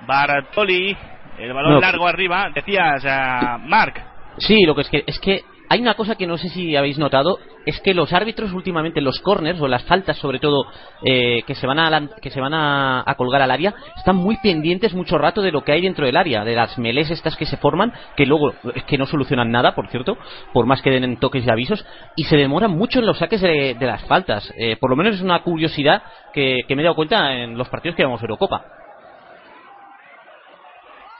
Bartoli, 0.05 0.95
el 1.39 1.53
balón 1.53 1.81
largo 1.81 2.07
arriba. 2.07 2.49
Decías, 2.53 3.03
uh, 3.03 3.59
Mark. 3.67 4.01
Sí, 4.37 4.63
lo 4.65 4.75
que 4.75 4.81
es 4.81 4.89
que 4.89 5.03
es 5.05 5.19
que 5.19 5.41
hay 5.69 5.81
una 5.81 5.95
cosa 5.95 6.15
que 6.15 6.27
no 6.27 6.37
sé 6.37 6.49
si 6.49 6.75
habéis 6.75 6.97
notado, 6.97 7.39
es 7.67 7.81
que 7.81 7.93
los 7.93 8.13
árbitros 8.13 8.53
últimamente, 8.53 9.01
los 9.01 9.19
corners 9.19 9.59
o 9.59 9.67
las 9.67 9.83
faltas 9.83 10.17
sobre 10.17 10.39
todo 10.39 10.67
eh, 11.03 11.41
que 11.45 11.53
se 11.53 11.67
van, 11.67 11.79
a, 11.79 12.07
que 12.21 12.29
se 12.29 12.39
van 12.39 12.53
a, 12.53 13.03
colgar 13.17 13.41
al 13.41 13.51
área, 13.51 13.75
están 13.97 14.15
muy 14.15 14.37
pendientes 14.37 14.93
mucho 14.93 15.17
rato 15.17 15.41
de 15.41 15.51
lo 15.51 15.65
que 15.65 15.73
hay 15.73 15.81
dentro 15.81 16.05
del 16.05 16.15
área, 16.15 16.45
de 16.45 16.55
las 16.55 16.77
melés 16.77 17.11
estas 17.11 17.35
que 17.35 17.45
se 17.45 17.57
forman, 17.57 17.91
que 18.15 18.25
luego 18.25 18.53
es 18.73 18.85
que 18.85 18.97
no 18.97 19.05
solucionan 19.05 19.51
nada, 19.51 19.75
por 19.75 19.89
cierto, 19.89 20.17
por 20.53 20.65
más 20.65 20.81
que 20.81 20.91
den 20.91 21.17
toques 21.17 21.45
y 21.45 21.49
avisos, 21.49 21.85
y 22.15 22.23
se 22.23 22.37
demoran 22.37 22.71
mucho 22.71 22.99
en 22.99 23.05
los 23.05 23.17
saques 23.17 23.41
de, 23.41 23.75
las 23.81 24.05
faltas. 24.05 24.53
Eh, 24.57 24.77
por 24.77 24.89
lo 24.89 24.95
menos 24.95 25.15
es 25.15 25.21
una 25.21 25.43
curiosidad 25.43 26.03
que, 26.33 26.59
que 26.65 26.75
me 26.75 26.83
he 26.83 26.85
dado 26.85 26.95
cuenta 26.95 27.33
en 27.33 27.57
los 27.57 27.67
partidos 27.67 27.97
que 27.97 28.03
vamos 28.05 28.21
a 28.21 28.23
Eurocopa. 28.23 28.63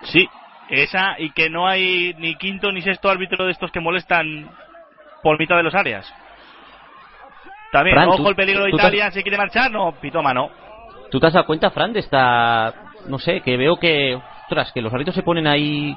Sí, 0.03 0.29
esa 0.69 1.19
y 1.19 1.31
que 1.31 1.49
no 1.49 1.67
hay 1.67 2.13
ni 2.19 2.35
quinto 2.35 2.71
ni 2.71 2.81
sexto 2.81 3.09
árbitro 3.09 3.45
de 3.45 3.51
estos 3.51 3.69
que 3.69 3.81
molestan 3.81 4.49
por 5.23 5.37
mitad 5.37 5.57
de 5.57 5.63
los 5.63 5.75
áreas. 5.75 6.09
También, 7.71 7.97
ojo 7.97 8.29
el 8.29 8.35
peligro 8.35 8.63
de 8.63 8.71
Italia, 8.71 9.11
se 9.11 9.21
quiere 9.21 9.37
marchar, 9.37 9.71
no, 9.71 9.93
pito 9.99 10.21
mano. 10.21 10.49
¿Tú 11.11 11.19
te 11.19 11.27
has 11.27 11.33
dado 11.33 11.45
cuenta, 11.45 11.69
Fran, 11.71 11.93
de 11.93 11.99
esta, 11.99 12.73
no 13.07 13.19
sé, 13.19 13.41
que 13.41 13.57
veo 13.57 13.77
que, 13.77 14.19
tras 14.49 14.71
que 14.71 14.81
los 14.81 14.93
árbitros 14.93 15.15
se 15.15 15.23
ponen 15.23 15.47
ahí 15.47 15.95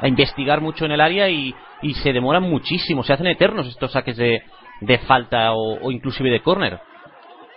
a 0.00 0.08
investigar 0.08 0.60
mucho 0.60 0.84
en 0.84 0.92
el 0.92 1.00
área 1.00 1.28
y, 1.28 1.54
y 1.82 1.94
se 1.94 2.12
demoran 2.12 2.42
muchísimo, 2.42 3.02
se 3.02 3.12
hacen 3.12 3.26
eternos 3.26 3.66
estos 3.66 3.92
saques 3.92 4.16
de, 4.16 4.42
de 4.80 4.98
falta 4.98 5.52
o, 5.52 5.90
inclusive 5.90 6.30
de 6.30 6.42
córner. 6.42 6.80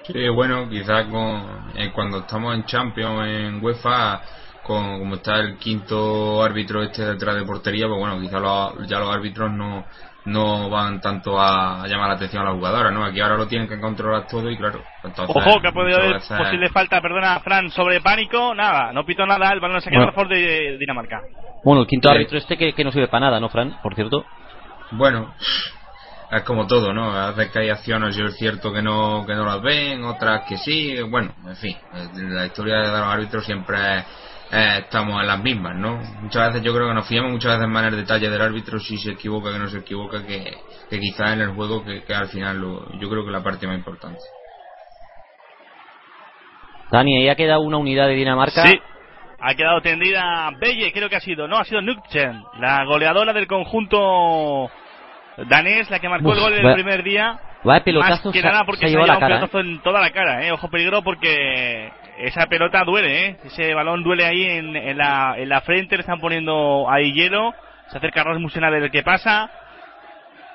Sí, 0.03 0.29
bueno, 0.29 0.69
quizás 0.69 1.05
con, 1.05 1.71
eh, 1.75 1.91
cuando 1.93 2.19
estamos 2.19 2.53
en 2.55 2.65
Champions, 2.65 3.27
en 3.27 3.63
UEFA, 3.63 4.21
con, 4.61 4.99
como 4.99 5.15
está 5.15 5.39
el 5.39 5.57
quinto 5.57 6.43
árbitro 6.43 6.83
este 6.83 7.03
detrás 7.03 7.35
de 7.35 7.43
portería, 7.43 7.87
pues 7.87 7.99
bueno, 7.99 8.19
quizá 8.21 8.39
ya 8.87 8.99
los 8.99 9.09
árbitros 9.09 9.51
no, 9.51 9.85
no 10.25 10.69
van 10.69 10.99
tanto 11.01 11.39
a, 11.39 11.87
llamar 11.87 12.09
la 12.09 12.15
atención 12.15 12.41
a 12.41 12.49
la 12.49 12.55
jugadora, 12.55 12.91
¿no? 12.91 13.05
Aquí 13.05 13.19
ahora 13.19 13.37
lo 13.37 13.47
tienen 13.47 13.67
que 13.67 13.79
controlar 13.79 14.27
todo 14.27 14.49
y 14.49 14.57
claro, 14.57 14.81
entonces... 15.03 15.35
Ojo, 15.35 15.61
que 15.61 15.67
ha 15.67 15.71
podido 15.71 15.97
haber 15.97 16.19
posible 16.19 16.69
falta, 16.69 17.01
perdona, 17.01 17.39
Fran, 17.39 17.69
sobre 17.69 18.01
pánico, 18.01 18.53
nada, 18.55 18.91
no 18.91 19.05
pito 19.05 19.25
nada, 19.25 19.51
el 19.51 19.59
balón 19.59 19.81
se 19.81 19.89
queda 19.89 20.05
a 20.05 20.11
favor 20.11 20.29
de 20.29 20.77
Dinamarca. 20.77 21.21
Bueno, 21.63 21.81
el 21.81 21.87
quinto 21.87 22.09
árbitro 22.09 22.37
este 22.37 22.57
que, 22.57 22.73
que 22.73 22.83
no 22.83 22.91
sirve 22.91 23.07
para 23.07 23.27
nada, 23.27 23.39
¿no, 23.39 23.49
Fran? 23.49 23.77
Por 23.81 23.95
cierto. 23.95 24.25
Bueno, 24.91 25.33
es 26.31 26.43
como 26.43 26.65
todo, 26.67 26.93
¿no? 26.93 27.11
A 27.11 27.31
veces 27.31 27.51
que 27.51 27.59
hay 27.59 27.69
acciones, 27.69 28.15
yo 28.15 28.25
es 28.25 28.37
cierto 28.37 28.73
que 28.73 28.81
no, 28.81 29.25
que 29.25 29.35
no 29.35 29.45
las 29.45 29.61
ven, 29.61 30.03
otras 30.03 30.41
que 30.47 30.57
sí, 30.57 31.01
bueno, 31.03 31.33
en 31.47 31.55
fin, 31.55 31.77
la 32.15 32.45
historia 32.45 32.77
de 32.77 32.87
los 32.87 33.07
árbitros 33.07 33.45
siempre 33.45 33.97
es 33.97 34.05
eh, 34.55 34.77
estamos 34.79 35.19
en 35.19 35.27
las 35.27 35.43
mismas, 35.43 35.75
¿no? 35.75 35.97
Muchas 36.21 36.47
veces 36.47 36.63
yo 36.63 36.73
creo 36.73 36.87
que 36.87 36.93
nos 36.93 37.07
fiamos 37.07 37.31
muchas 37.31 37.57
veces 37.57 37.67
más 37.67 37.83
en 37.83 37.93
el 37.93 37.99
detalle 37.99 38.29
del 38.29 38.41
árbitro 38.41 38.79
si 38.79 38.97
se 38.97 39.11
equivoca 39.11 39.51
que 39.51 39.59
no 39.59 39.67
se 39.67 39.79
equivoca 39.79 40.25
que, 40.25 40.57
que 40.89 40.99
quizás 40.99 41.33
en 41.33 41.41
el 41.41 41.49
juego 41.49 41.83
que, 41.83 42.01
al 42.13 42.27
final 42.29 42.61
yo 42.99 43.09
creo 43.09 43.25
que 43.25 43.31
la 43.31 43.43
parte 43.43 43.67
más 43.67 43.77
importante. 43.77 44.21
Dani, 46.89 47.17
ahí 47.17 47.27
ha 47.27 47.35
quedado 47.35 47.61
una 47.61 47.77
unidad 47.77 48.07
de 48.07 48.13
Dinamarca. 48.13 48.65
Sí, 48.65 48.79
ha 49.39 49.55
quedado 49.55 49.81
tendida 49.81 50.49
Belle, 50.57 50.93
creo 50.93 51.09
que 51.09 51.17
ha 51.17 51.19
sido, 51.19 51.47
no, 51.47 51.57
ha 51.57 51.65
sido 51.65 51.81
Nukchen, 51.81 52.41
la 52.59 52.85
goleadora 52.85 53.33
del 53.33 53.47
conjunto 53.47 54.69
danés, 55.37 55.89
la 55.89 55.99
que 55.99 56.09
marcó 56.09 56.33
el 56.33 56.39
gol 56.39 56.53
en 56.53 56.65
el 56.65 56.73
primer 56.73 57.03
día. 57.03 57.39
Va 57.67 57.79
pelotazo, 57.79 58.29
más 58.29 58.33
que 58.33 58.41
nada 58.41 58.63
porque 58.63 58.81
se, 58.81 58.85
ha 58.85 58.89
llevado 58.89 59.13
un 59.13 59.19
pelotazo 59.19 59.57
¿eh? 59.57 59.61
en 59.61 59.79
toda 59.81 59.99
la 59.99 60.11
cara, 60.11 60.45
¿eh? 60.45 60.51
Ojo 60.51 60.69
peligro 60.69 61.01
porque 61.01 61.91
esa 62.19 62.45
pelota 62.47 62.83
duele, 62.83 63.25
¿eh? 63.25 63.37
Ese 63.43 63.73
balón 63.73 64.03
duele 64.03 64.25
ahí 64.25 64.43
en, 64.43 64.75
en, 64.75 64.97
la, 64.97 65.35
en 65.37 65.49
la 65.49 65.61
frente, 65.61 65.95
le 65.95 66.01
están 66.01 66.19
poniendo 66.19 66.89
ahí 66.89 67.11
hielo. 67.13 67.53
Se 67.89 67.97
acerca 67.97 68.23
Rasmussen 68.23 68.63
a 68.63 68.69
ver 68.69 68.89
que 68.91 69.03
pasa. 69.03 69.49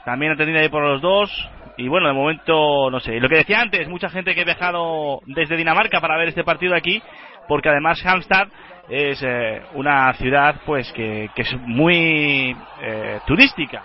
También 0.04 0.32
atendida 0.32 0.60
ahí 0.60 0.68
por 0.68 0.82
los 0.82 1.00
dos. 1.00 1.48
Y 1.76 1.88
bueno, 1.88 2.08
de 2.08 2.14
momento, 2.14 2.90
no 2.90 3.00
sé. 3.00 3.20
Lo 3.20 3.28
que 3.28 3.36
decía 3.36 3.60
antes, 3.60 3.88
mucha 3.88 4.08
gente 4.08 4.34
que 4.34 4.42
ha 4.42 4.44
viajado 4.44 5.20
desde 5.26 5.56
Dinamarca 5.56 6.00
para 6.00 6.16
ver 6.16 6.28
este 6.28 6.44
partido 6.44 6.74
aquí. 6.74 7.02
porque 7.48 7.68
además 7.68 8.04
Halmstad 8.04 8.48
es 8.88 9.22
eh, 9.22 9.62
una 9.74 10.12
ciudad 10.14 10.56
pues 10.66 10.92
que, 10.92 11.30
que 11.34 11.42
es 11.42 11.56
muy 11.60 12.56
eh, 12.82 13.20
turística. 13.26 13.82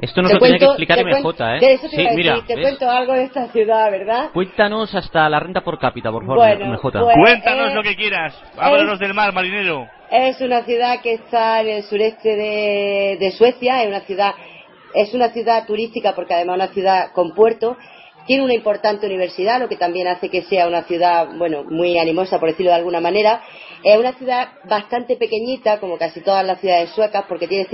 Esto 0.00 0.22
nos 0.22 0.32
lo 0.32 0.38
tenía 0.38 0.58
que 0.58 0.64
explicar 0.64 0.98
MJ, 1.04 1.56
¿eh? 1.56 1.72
Eso 1.74 1.88
te 1.88 1.96
sí, 1.96 2.08
mira, 2.14 2.32
decir, 2.34 2.46
te 2.46 2.56
¿ves? 2.56 2.62
cuento 2.62 2.90
algo 2.90 3.12
de 3.12 3.24
esta 3.24 3.46
ciudad, 3.48 3.90
¿verdad? 3.90 4.30
Cuéntanos 4.32 4.94
hasta 4.94 5.28
la 5.28 5.40
renta 5.40 5.60
por 5.62 5.78
cápita, 5.78 6.10
por 6.10 6.22
favor, 6.24 6.38
Bueno, 6.38 6.66
MJ. 6.72 7.00
pues- 7.00 7.16
Cuéntanos 7.16 7.70
eh, 7.70 7.74
lo 7.74 7.82
que 7.82 7.96
quieras. 7.96 8.34
Háblanos 8.58 8.98
del 8.98 9.14
mar, 9.14 9.32
marinero. 9.32 9.86
Es 10.10 10.40
una 10.40 10.62
ciudad 10.62 11.00
que 11.02 11.14
está 11.14 11.60
en 11.60 11.68
el 11.68 11.82
sureste 11.84 12.28
de, 12.36 13.16
de 13.20 13.30
Suecia, 13.32 13.82
es 13.82 13.88
una 13.88 14.00
ciudad 14.00 14.32
es 14.94 15.14
una 15.14 15.28
ciudad 15.28 15.66
turística 15.66 16.14
porque 16.16 16.34
además 16.34 16.56
es 16.56 16.62
una 16.64 16.72
ciudad 16.74 17.12
con 17.12 17.32
puerto, 17.32 17.76
tiene 18.26 18.42
una 18.44 18.54
importante 18.54 19.06
universidad, 19.06 19.60
lo 19.60 19.68
que 19.68 19.76
también 19.76 20.08
hace 20.08 20.28
que 20.28 20.42
sea 20.42 20.66
una 20.66 20.82
ciudad, 20.82 21.28
bueno, 21.38 21.64
muy 21.64 21.96
animosa 21.98 22.38
por 22.40 22.48
decirlo 22.48 22.70
de 22.72 22.78
alguna 22.78 23.00
manera. 23.00 23.40
Es 23.84 23.96
una 23.98 24.12
ciudad 24.14 24.48
bastante 24.68 25.16
pequeñita, 25.16 25.78
como 25.80 25.96
casi 25.96 26.20
todas 26.22 26.44
las 26.44 26.60
ciudades 26.60 26.90
suecas, 26.90 27.24
porque 27.28 27.46
tiene 27.48 27.66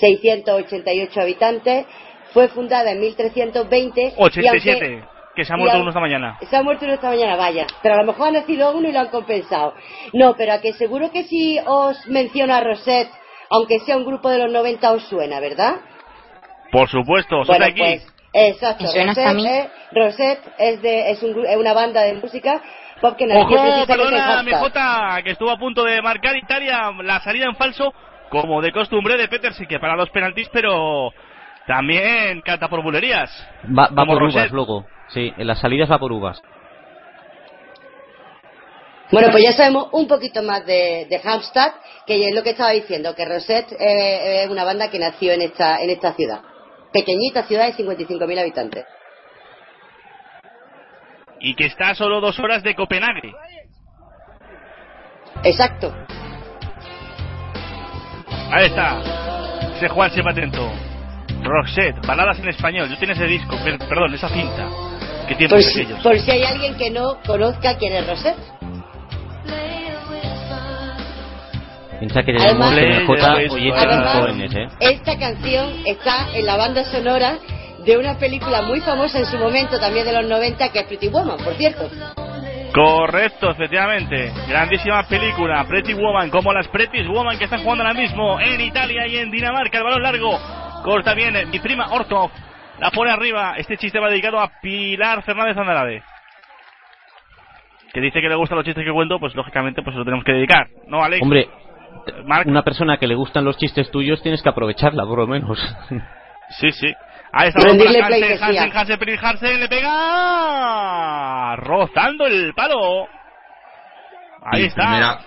55.688 0.00 1.16
habitantes. 1.20 1.86
Fue 2.32 2.48
fundada 2.48 2.92
en 2.92 3.00
1320. 3.00 4.02
y 4.02 4.12
87, 4.16 4.86
aunque- 4.86 5.12
que 5.34 5.44
se 5.44 5.52
ha 5.52 5.56
y 5.56 5.60
muerto 5.60 5.80
uno 5.80 5.88
esta 5.90 6.00
mañana. 6.00 6.38
se 6.48 6.56
ha 6.56 6.62
muerto 6.62 6.84
uno 6.84 6.94
esta 6.94 7.08
mañana, 7.08 7.36
vaya. 7.36 7.66
Pero 7.82 7.94
a 7.94 7.98
lo 7.98 8.04
mejor 8.04 8.28
ha 8.28 8.30
nacido 8.32 8.72
uno 8.76 8.88
y 8.88 8.92
lo 8.92 9.00
han 9.00 9.08
compensado. 9.08 9.74
No, 10.12 10.34
pero 10.36 10.52
a 10.54 10.60
que 10.60 10.72
seguro 10.74 11.10
que 11.10 11.24
si 11.24 11.58
os 11.64 12.06
menciono 12.06 12.54
a 12.54 12.60
Rosette, 12.60 13.10
aunque 13.50 13.80
sea 13.80 13.96
un 13.96 14.04
grupo 14.04 14.28
de 14.30 14.38
los 14.38 14.50
90, 14.52 14.92
os 14.92 15.02
suena, 15.08 15.40
¿verdad? 15.40 15.76
Por 16.70 16.88
supuesto, 16.88 17.36
son 17.44 17.46
bueno, 17.46 17.66
aquí. 17.66 17.78
pues. 17.80 18.06
Rosette, 18.34 18.80
eh, 19.46 19.70
Rosette 19.92 20.40
es, 20.58 20.80
de, 20.82 21.10
es, 21.10 21.22
un 21.22 21.34
gru- 21.34 21.46
es 21.46 21.56
una 21.56 21.74
banda 21.74 22.00
de 22.02 22.14
música 22.14 22.62
pop 23.02 23.14
que 23.16 23.26
nació 23.26 23.42
Ojo, 23.44 23.86
perdona. 23.86 24.42
MJ, 24.42 25.22
que 25.24 25.30
estuvo 25.32 25.50
a 25.50 25.58
punto 25.58 25.84
de 25.84 26.00
marcar 26.00 26.34
Italia 26.36 26.92
la 27.02 27.20
salida 27.20 27.44
en 27.44 27.56
falso, 27.56 27.92
como 28.32 28.62
de 28.62 28.72
costumbre 28.72 29.18
de 29.18 29.28
Petersen, 29.28 29.66
que 29.66 29.78
para 29.78 29.94
los 29.94 30.08
penaltis, 30.08 30.48
pero 30.50 31.10
también 31.66 32.40
canta 32.40 32.66
por 32.66 32.82
bulerías. 32.82 33.30
Va, 33.66 33.88
por 33.88 34.08
uvas 34.08 34.34
Rosette. 34.34 34.52
luego. 34.52 34.86
Sí, 35.08 35.30
en 35.36 35.46
las 35.46 35.60
salidas 35.60 35.90
va 35.90 35.98
por 35.98 36.10
uvas. 36.12 36.40
Bueno, 39.10 39.28
pues 39.30 39.44
ya 39.44 39.52
sabemos 39.52 39.88
un 39.92 40.08
poquito 40.08 40.42
más 40.42 40.64
de, 40.64 41.06
de 41.10 41.20
Halmstad, 41.22 41.72
que 42.06 42.26
es 42.26 42.34
lo 42.34 42.42
que 42.42 42.50
estaba 42.50 42.70
diciendo, 42.70 43.14
que 43.14 43.26
Rosette 43.26 43.72
eh, 43.78 44.44
es 44.44 44.50
una 44.50 44.64
banda 44.64 44.90
que 44.90 44.98
nació 44.98 45.34
en 45.34 45.42
esta, 45.42 45.82
en 45.82 45.90
esta 45.90 46.14
ciudad. 46.14 46.40
Pequeñita 46.90 47.42
ciudad 47.42 47.66
de 47.66 47.84
55.000 47.84 48.40
habitantes. 48.40 48.86
Y 51.38 51.54
que 51.54 51.66
está 51.66 51.90
a 51.90 51.94
solo 51.94 52.22
dos 52.22 52.38
horas 52.38 52.62
de 52.62 52.74
Copenhague. 52.74 53.34
Exacto. 55.44 55.92
Ahí 58.52 58.66
está. 58.66 59.00
Ese 59.76 59.88
Juan 59.88 60.10
siempre 60.10 60.32
atento. 60.32 60.70
Roxette, 61.42 62.06
baladas 62.06 62.38
en 62.38 62.48
español. 62.50 62.88
Yo 62.88 62.96
tengo 62.98 63.12
ese 63.14 63.26
disco, 63.26 63.56
per- 63.64 63.78
perdón, 63.78 64.14
esa 64.14 64.28
cinta. 64.28 64.68
¿Qué 65.26 65.34
tiempos 65.34 65.62
Por 65.64 65.72
si, 65.72 65.80
aquellos? 65.80 66.00
por 66.02 66.18
si 66.18 66.30
hay 66.30 66.42
alguien 66.44 66.74
que 66.76 66.90
no 66.90 67.16
conozca 67.26 67.76
quién 67.78 67.94
es 67.94 68.06
Rosette. 68.06 68.36
Piensa 71.98 72.20
que 72.22 72.32
tenemos 72.32 72.66
Además- 72.66 73.02
MJ 73.04 73.12
oyentes 73.12 73.52
muy 73.52 73.70
Además- 73.70 74.12
jóvenes, 74.18 74.54
¿eh? 74.54 74.68
Esta 74.80 75.18
canción 75.18 75.72
está 75.86 76.26
en 76.34 76.46
la 76.46 76.56
banda 76.56 76.84
sonora 76.84 77.38
de 77.84 77.96
una 77.98 78.16
película 78.18 78.62
muy 78.62 78.80
famosa 78.80 79.18
en 79.18 79.26
su 79.26 79.36
momento, 79.38 79.78
también 79.80 80.06
de 80.06 80.12
los 80.12 80.26
90, 80.28 80.70
que 80.72 80.80
es 80.80 80.86
Pretty 80.86 81.08
Woman, 81.08 81.38
por 81.42 81.54
cierto. 81.54 81.88
Correcto, 82.72 83.50
efectivamente. 83.50 84.32
Grandísima 84.48 85.02
película. 85.04 85.64
Pretty 85.64 85.92
Woman, 85.94 86.30
como 86.30 86.52
las 86.52 86.68
Pretty 86.68 87.06
Woman 87.06 87.36
que 87.38 87.44
están 87.44 87.62
jugando 87.62 87.84
ahora 87.84 87.98
mismo 87.98 88.40
en 88.40 88.60
Italia 88.60 89.06
y 89.06 89.18
en 89.18 89.30
Dinamarca. 89.30 89.78
El 89.78 89.84
balón 89.84 90.02
largo. 90.02 90.38
Corta 90.82 91.14
bien. 91.14 91.36
eh, 91.36 91.44
Mi 91.46 91.58
prima 91.58 91.88
Ortov 91.90 92.30
la 92.78 92.90
pone 92.90 93.10
arriba. 93.10 93.54
Este 93.58 93.76
chiste 93.76 93.98
va 94.00 94.08
dedicado 94.08 94.40
a 94.40 94.50
Pilar 94.62 95.22
Fernández 95.22 95.56
Andrade. 95.56 96.02
Que 97.92 98.00
dice 98.00 98.22
que 98.22 98.28
le 98.28 98.36
gustan 98.36 98.56
los 98.56 98.64
chistes 98.64 98.84
que 98.84 98.90
cuento, 98.92 99.18
pues 99.20 99.34
lógicamente 99.34 99.82
pues 99.82 99.94
lo 99.94 100.04
tenemos 100.04 100.24
que 100.24 100.32
dedicar. 100.32 100.68
¿No, 100.86 101.04
Alex? 101.04 101.22
Hombre, 101.22 101.48
Marc. 102.24 102.46
una 102.46 102.62
persona 102.62 102.96
que 102.96 103.06
le 103.06 103.14
gustan 103.14 103.44
los 103.44 103.58
chistes 103.58 103.90
tuyos 103.90 104.22
tienes 104.22 104.42
que 104.42 104.48
aprovecharla, 104.48 105.04
por 105.04 105.18
lo 105.18 105.26
menos. 105.26 105.58
Sí, 106.58 106.72
sí. 106.72 106.92
Ahí 107.32 107.48
está 107.48 107.60
Rendirle 107.64 108.00
para 108.00 108.14
Hansen. 108.16 108.32
Hansen, 108.42 108.72
Hansen, 108.76 109.18
Hansen 109.24 109.60
le 109.60 109.68
pega 109.68 111.56
rozando 111.56 112.26
el 112.26 112.52
palo. 112.54 113.06
Ahí 114.44 114.62
y 114.62 114.66
está. 114.66 114.82
Primera, 114.86 115.18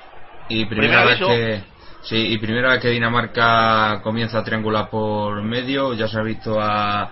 y 0.50 0.66
primera 0.66 0.88
Primer 1.04 1.08
vez 1.08 1.22
aviso. 1.22 1.28
que 1.28 1.64
sí, 2.04 2.34
y 2.34 2.38
primera 2.38 2.72
vez 2.72 2.82
que 2.82 2.90
Dinamarca 2.90 4.02
comienza 4.04 4.40
a 4.40 4.44
triangular 4.44 4.90
por 4.90 5.42
medio, 5.42 5.94
ya 5.94 6.08
se 6.08 6.20
ha 6.20 6.22
visto 6.24 6.60
a, 6.62 7.10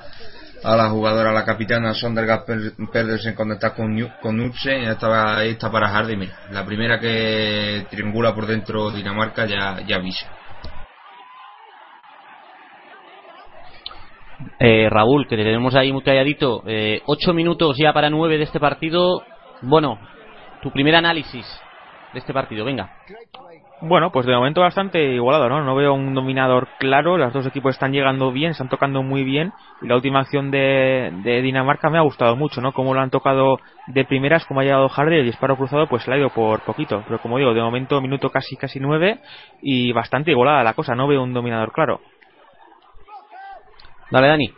a 0.63 0.75
la 0.75 0.89
jugadora, 0.89 1.31
la 1.31 1.43
capitana 1.45 1.93
Sondergaard 1.95 2.45
Per- 2.45 2.73
Pedersen 2.91 3.33
conectar 3.33 3.73
con, 3.73 3.97
con 4.21 4.35
Knudsen, 4.37 4.83
y 4.83 4.85
esta, 4.85 5.37
ahí 5.39 5.51
está 5.51 5.71
para 5.71 5.89
Hardy, 5.89 6.15
mira, 6.17 6.33
la 6.51 6.63
primera 6.65 6.99
que 6.99 7.87
triangula 7.89 8.35
por 8.35 8.45
dentro 8.45 8.91
Dinamarca 8.91 9.45
ya, 9.45 9.79
ya 9.87 9.95
avisa. 9.95 10.27
Eh, 14.59 14.87
Raúl, 14.89 15.27
que 15.27 15.35
te 15.35 15.43
tenemos 15.43 15.75
ahí 15.75 15.91
muy 15.91 16.03
calladito. 16.03 16.63
Eh, 16.65 17.01
ocho 17.05 17.33
minutos 17.33 17.77
ya 17.77 17.93
para 17.93 18.09
nueve 18.09 18.37
de 18.37 18.43
este 18.43 18.59
partido. 18.59 19.23
Bueno, 19.61 19.99
tu 20.61 20.71
primer 20.71 20.95
análisis 20.95 21.45
de 22.13 22.19
este 22.19 22.33
partido, 22.33 22.65
venga. 22.65 22.89
Bueno, 23.81 24.11
pues 24.11 24.25
de 24.25 24.33
momento 24.33 24.61
bastante 24.61 25.03
igualado, 25.13 25.49
¿no? 25.49 25.61
No 25.61 25.75
veo 25.75 25.93
un 25.93 26.13
dominador 26.13 26.69
claro, 26.79 27.17
los 27.17 27.33
dos 27.33 27.45
equipos 27.45 27.75
están 27.75 27.91
llegando 27.91 28.31
bien, 28.31 28.51
están 28.51 28.69
tocando 28.69 29.03
muy 29.03 29.25
bien 29.25 29.51
la 29.81 29.95
última 29.95 30.21
acción 30.21 30.51
de, 30.51 31.11
Dinamarca 31.43 31.89
me 31.89 31.97
ha 31.97 32.01
gustado 32.01 32.37
mucho, 32.37 32.61
¿no? 32.61 32.71
Como 32.71 32.93
lo 32.93 33.01
han 33.01 33.09
tocado 33.09 33.59
de 33.87 34.05
primeras, 34.05 34.45
como 34.45 34.61
ha 34.61 34.63
llegado 34.63 34.87
Hardy, 34.87 35.17
el 35.17 35.25
disparo 35.25 35.57
cruzado 35.57 35.87
pues 35.87 36.07
le 36.07 36.15
ha 36.15 36.17
ido 36.17 36.29
por 36.29 36.61
poquito, 36.61 37.03
pero 37.05 37.19
como 37.19 37.37
digo, 37.37 37.53
de 37.53 37.61
momento 37.61 37.99
minuto 37.99 38.29
casi 38.29 38.55
casi 38.55 38.79
nueve 38.79 39.19
y 39.61 39.91
bastante 39.91 40.31
igualada 40.31 40.63
la 40.63 40.73
cosa, 40.73 40.95
no 40.95 41.07
veo 41.07 41.21
un 41.21 41.33
dominador 41.33 41.73
claro. 41.73 41.99
Dale, 44.13 44.27
Dani. 44.27 44.53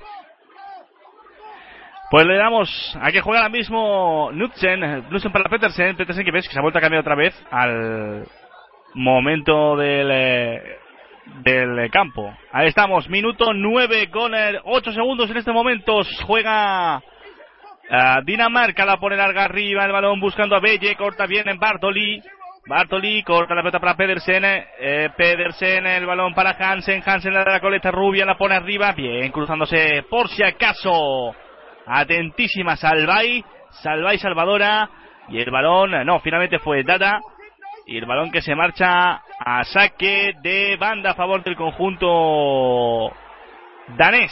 Pues 2.11 2.25
le 2.25 2.35
damos 2.35 2.69
a 3.01 3.09
que 3.13 3.21
juega 3.21 3.39
ahora 3.39 3.49
mismo 3.49 4.29
Knudsen, 4.33 5.05
Knudsen 5.07 5.31
para 5.31 5.49
Petersen, 5.49 5.95
Petersen 5.95 6.25
que 6.25 6.31
ves 6.31 6.45
que 6.45 6.53
se 6.53 6.59
ha 6.59 6.61
vuelto 6.61 6.79
a 6.79 6.81
cambiar 6.81 6.99
otra 6.99 7.15
vez 7.15 7.33
al 7.51 8.27
momento 8.95 9.77
del, 9.77 10.11
eh, 10.11 10.61
del 11.43 11.89
campo. 11.89 12.35
Ahí 12.51 12.67
estamos, 12.67 13.07
minuto 13.09 13.53
9 13.53 14.09
con 14.11 14.33
8 14.35 14.91
segundos 14.91 15.31
en 15.31 15.37
este 15.37 15.53
momento. 15.53 16.01
Juega 16.25 17.01
ah, 17.89 18.21
Dinamarca, 18.25 18.85
la 18.85 18.97
pone 18.97 19.15
larga 19.15 19.45
arriba, 19.45 19.85
el 19.85 19.93
balón 19.93 20.19
buscando 20.19 20.57
a 20.57 20.59
Belle, 20.59 20.97
corta 20.97 21.27
bien 21.27 21.47
en 21.47 21.59
Bartoli. 21.59 22.21
Bartoli 22.67 23.21
corta 23.21 23.53
la 23.53 23.61
pelota 23.61 23.79
para 23.79 23.95
Pedersen, 23.95 24.43
eh, 24.43 25.09
Pedersen, 25.15 25.85
el 25.85 26.05
balón 26.07 26.33
para 26.33 26.55
Hansen, 26.57 27.03
Hansen 27.05 27.31
la 27.31 27.43
de 27.43 27.51
la 27.51 27.59
coleta 27.59 27.91
rubia, 27.91 28.25
la 28.25 28.37
pone 28.37 28.55
arriba, 28.55 28.91
bien, 28.93 29.31
cruzándose 29.31 30.03
por 30.09 30.27
si 30.29 30.41
acaso. 30.41 31.35
Atentísima 31.85 32.75
Salvay, 32.75 33.45
Salvay 33.69 34.17
Salvadora, 34.17 34.89
y 35.29 35.39
el 35.39 35.51
balón, 35.51 35.91
no, 36.07 36.19
finalmente 36.21 36.57
fue 36.57 36.83
Dada, 36.83 37.19
y 37.85 37.99
el 37.99 38.07
balón 38.07 38.31
que 38.31 38.41
se 38.41 38.55
marcha 38.55 39.21
a 39.39 39.63
saque 39.65 40.33
de 40.41 40.75
banda 40.77 41.11
a 41.11 41.15
favor 41.15 41.43
del 41.43 41.55
conjunto 41.55 43.11
danés. 43.97 44.31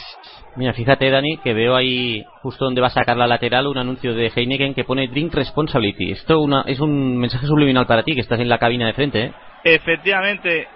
Mira, 0.56 0.72
fíjate, 0.72 1.10
Dani, 1.10 1.38
que 1.38 1.52
veo 1.52 1.74
ahí, 1.74 2.24
justo 2.42 2.64
donde 2.64 2.80
va 2.80 2.86
a 2.86 2.90
sacar 2.90 3.16
la 3.16 3.26
lateral, 3.26 3.66
un 3.66 3.78
anuncio 3.78 4.14
de 4.14 4.30
Heineken 4.34 4.74
que 4.74 4.84
pone 4.84 5.08
Drink 5.08 5.34
Responsibility. 5.34 6.12
Esto 6.12 6.40
una, 6.40 6.62
es 6.66 6.80
un 6.80 7.16
mensaje 7.16 7.46
subliminal 7.46 7.86
para 7.86 8.02
ti, 8.02 8.14
que 8.14 8.20
estás 8.20 8.38
en 8.40 8.48
la 8.48 8.58
cabina 8.58 8.86
de 8.86 8.92
frente, 8.92 9.22
¿eh? 9.24 9.32
Efectivamente, 9.64 10.68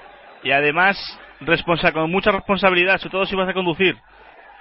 y 0.43 0.51
además 0.51 0.97
responsa 1.41 1.93
con 1.93 2.11
mucha 2.11 2.33
responsabilidad, 2.33 2.99
sobre 2.99 3.12
todo 3.12 3.26
si 3.26 3.37
vas 3.37 3.49
a 3.49 3.55
conducir. 3.55 3.97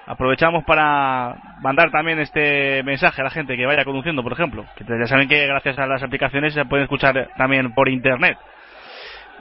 Aprovechamos 0.05 0.63
para 0.65 1.35
mandar 1.61 1.91
también 1.91 2.19
este 2.19 2.81
mensaje 2.83 3.19
a 3.19 3.25
la 3.25 3.29
gente 3.29 3.57
que 3.57 3.65
vaya 3.65 3.83
conduciendo, 3.83 4.23
por 4.23 4.31
ejemplo. 4.31 4.65
Que 4.77 4.85
ya 4.85 5.05
saben 5.05 5.27
que 5.27 5.47
gracias 5.47 5.77
a 5.79 5.85
las 5.85 6.01
aplicaciones 6.01 6.53
se 6.53 6.63
pueden 6.63 6.83
escuchar 6.83 7.29
también 7.37 7.73
por 7.73 7.89
internet. 7.89 8.37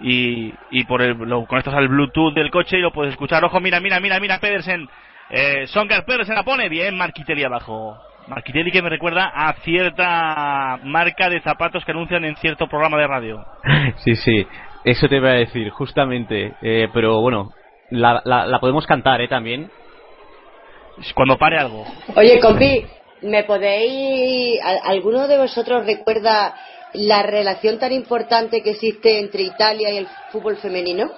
Y, 0.03 0.53
y 0.70 0.84
por 0.84 1.01
el, 1.03 1.12
lo 1.16 1.47
conectas 1.47 1.74
al 1.74 1.88
Bluetooth 1.88 2.34
del 2.34 2.51
coche 2.51 2.78
y 2.78 2.82
lo 2.82 2.92
puedes 2.92 3.12
escuchar. 3.12 3.44
Ojo, 3.44 3.61
mira, 3.61 3.80
mira, 3.80 3.99
mira, 4.01 4.20
mira, 4.20 4.38
Pedersen. 4.38 4.88
Eh, 5.30 5.66
Songar 5.68 6.05
Pedersen 6.05 6.34
la 6.34 6.42
pone 6.44 6.68
bien, 6.68 6.97
Marquitelli 6.97 7.42
abajo. 7.44 7.99
Marquitelli 8.28 8.70
que 8.72 8.82
me 8.82 8.90
recuerda 8.90 9.30
a 9.34 9.53
cierta 9.62 10.78
marca 10.82 11.28
de 11.28 11.40
zapatos 11.40 11.84
que 11.84 11.92
anuncian 11.92 12.24
en 12.24 12.36
cierto 12.36 12.66
programa 12.68 12.97
de 12.99 13.07
radio. 13.07 13.44
Sí, 14.05 14.14
sí, 14.16 14.47
eso 14.84 15.09
te 15.09 15.16
iba 15.16 15.30
a 15.30 15.34
decir, 15.34 15.70
justamente. 15.70 16.55
Eh, 16.61 16.88
pero 16.92 17.20
bueno, 17.20 17.53
la, 17.90 18.20
la, 18.24 18.47
la 18.47 18.59
podemos 18.61 18.86
cantar, 18.86 19.20
¿eh? 19.20 19.28
También. 19.28 19.70
Cuando 21.14 21.36
pare 21.38 21.59
algo. 21.59 21.84
Oye, 22.14 22.40
compi, 22.40 22.84
¿me 23.22 23.44
podéis... 23.44 24.61
al- 24.62 24.80
¿Alguno 24.84 25.28
de 25.28 25.38
vosotros 25.38 25.84
recuerda 25.86 26.55
la 26.95 27.22
relación 27.22 27.78
tan 27.78 27.93
importante 27.93 28.62
que 28.62 28.70
existe 28.70 29.18
entre 29.20 29.43
Italia 29.43 29.91
y 29.93 29.99
el 29.99 30.07
fútbol 30.30 30.57
femenino? 30.57 31.11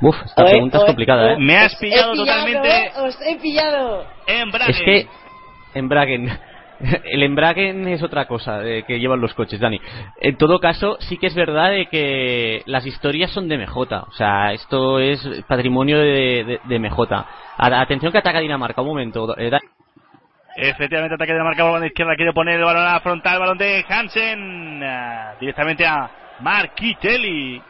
Uf, 0.00 0.14
esta 0.24 0.44
Oe, 0.44 0.50
pregunta 0.52 0.76
es 0.78 0.82
oe, 0.82 0.86
complicada, 0.86 1.24
oe. 1.24 1.32
¿eh? 1.32 1.36
Me 1.40 1.56
has 1.56 1.74
pillado 1.76 2.12
he 2.12 2.16
totalmente 2.16 2.92
Os 2.98 3.18
he 3.20 3.36
pillado. 3.36 4.06
en 4.28 4.50
Braga. 4.50 4.70
Es 4.70 4.80
que 4.80 5.06
embraguen. 5.74 6.28
El 7.06 7.24
embraguen 7.24 7.88
es 7.88 8.04
otra 8.04 8.28
cosa 8.28 8.60
de 8.60 8.84
que 8.84 9.00
llevan 9.00 9.20
los 9.20 9.34
coches, 9.34 9.58
Dani. 9.58 9.80
En 10.20 10.36
todo 10.38 10.60
caso, 10.60 10.96
sí 11.00 11.16
que 11.18 11.26
es 11.26 11.34
verdad 11.34 11.70
de 11.72 11.86
que 11.86 12.62
las 12.66 12.86
historias 12.86 13.32
son 13.32 13.48
de 13.48 13.58
MJ. 13.58 13.76
O 14.06 14.12
sea, 14.12 14.52
esto 14.52 15.00
es 15.00 15.20
patrimonio 15.48 15.98
de, 15.98 16.44
de- 16.44 16.60
de 16.62 16.78
MJ. 16.78 17.12
A- 17.56 17.80
Atención 17.80 18.12
que 18.12 18.18
ataca 18.18 18.38
Dinamarca. 18.38 18.80
Un 18.82 18.86
momento. 18.88 19.36
eh, 19.36 19.50
Dani. 19.50 19.66
Efectivamente, 20.60 21.14
ataque 21.14 21.32
de 21.32 21.42
marca 21.42 21.62
balón 21.62 21.82
de 21.82 21.86
izquierda. 21.86 22.16
Quiere 22.16 22.32
poner 22.32 22.56
el 22.56 22.64
balón 22.64 22.82
a 22.82 22.94
la 22.94 23.00
frontal. 23.00 23.38
Balón 23.38 23.58
de 23.58 23.84
Hansen. 23.88 24.82
ah, 24.82 25.34
directamente 25.38 25.86
a 25.86 26.10
Marquitelli. 26.40 27.62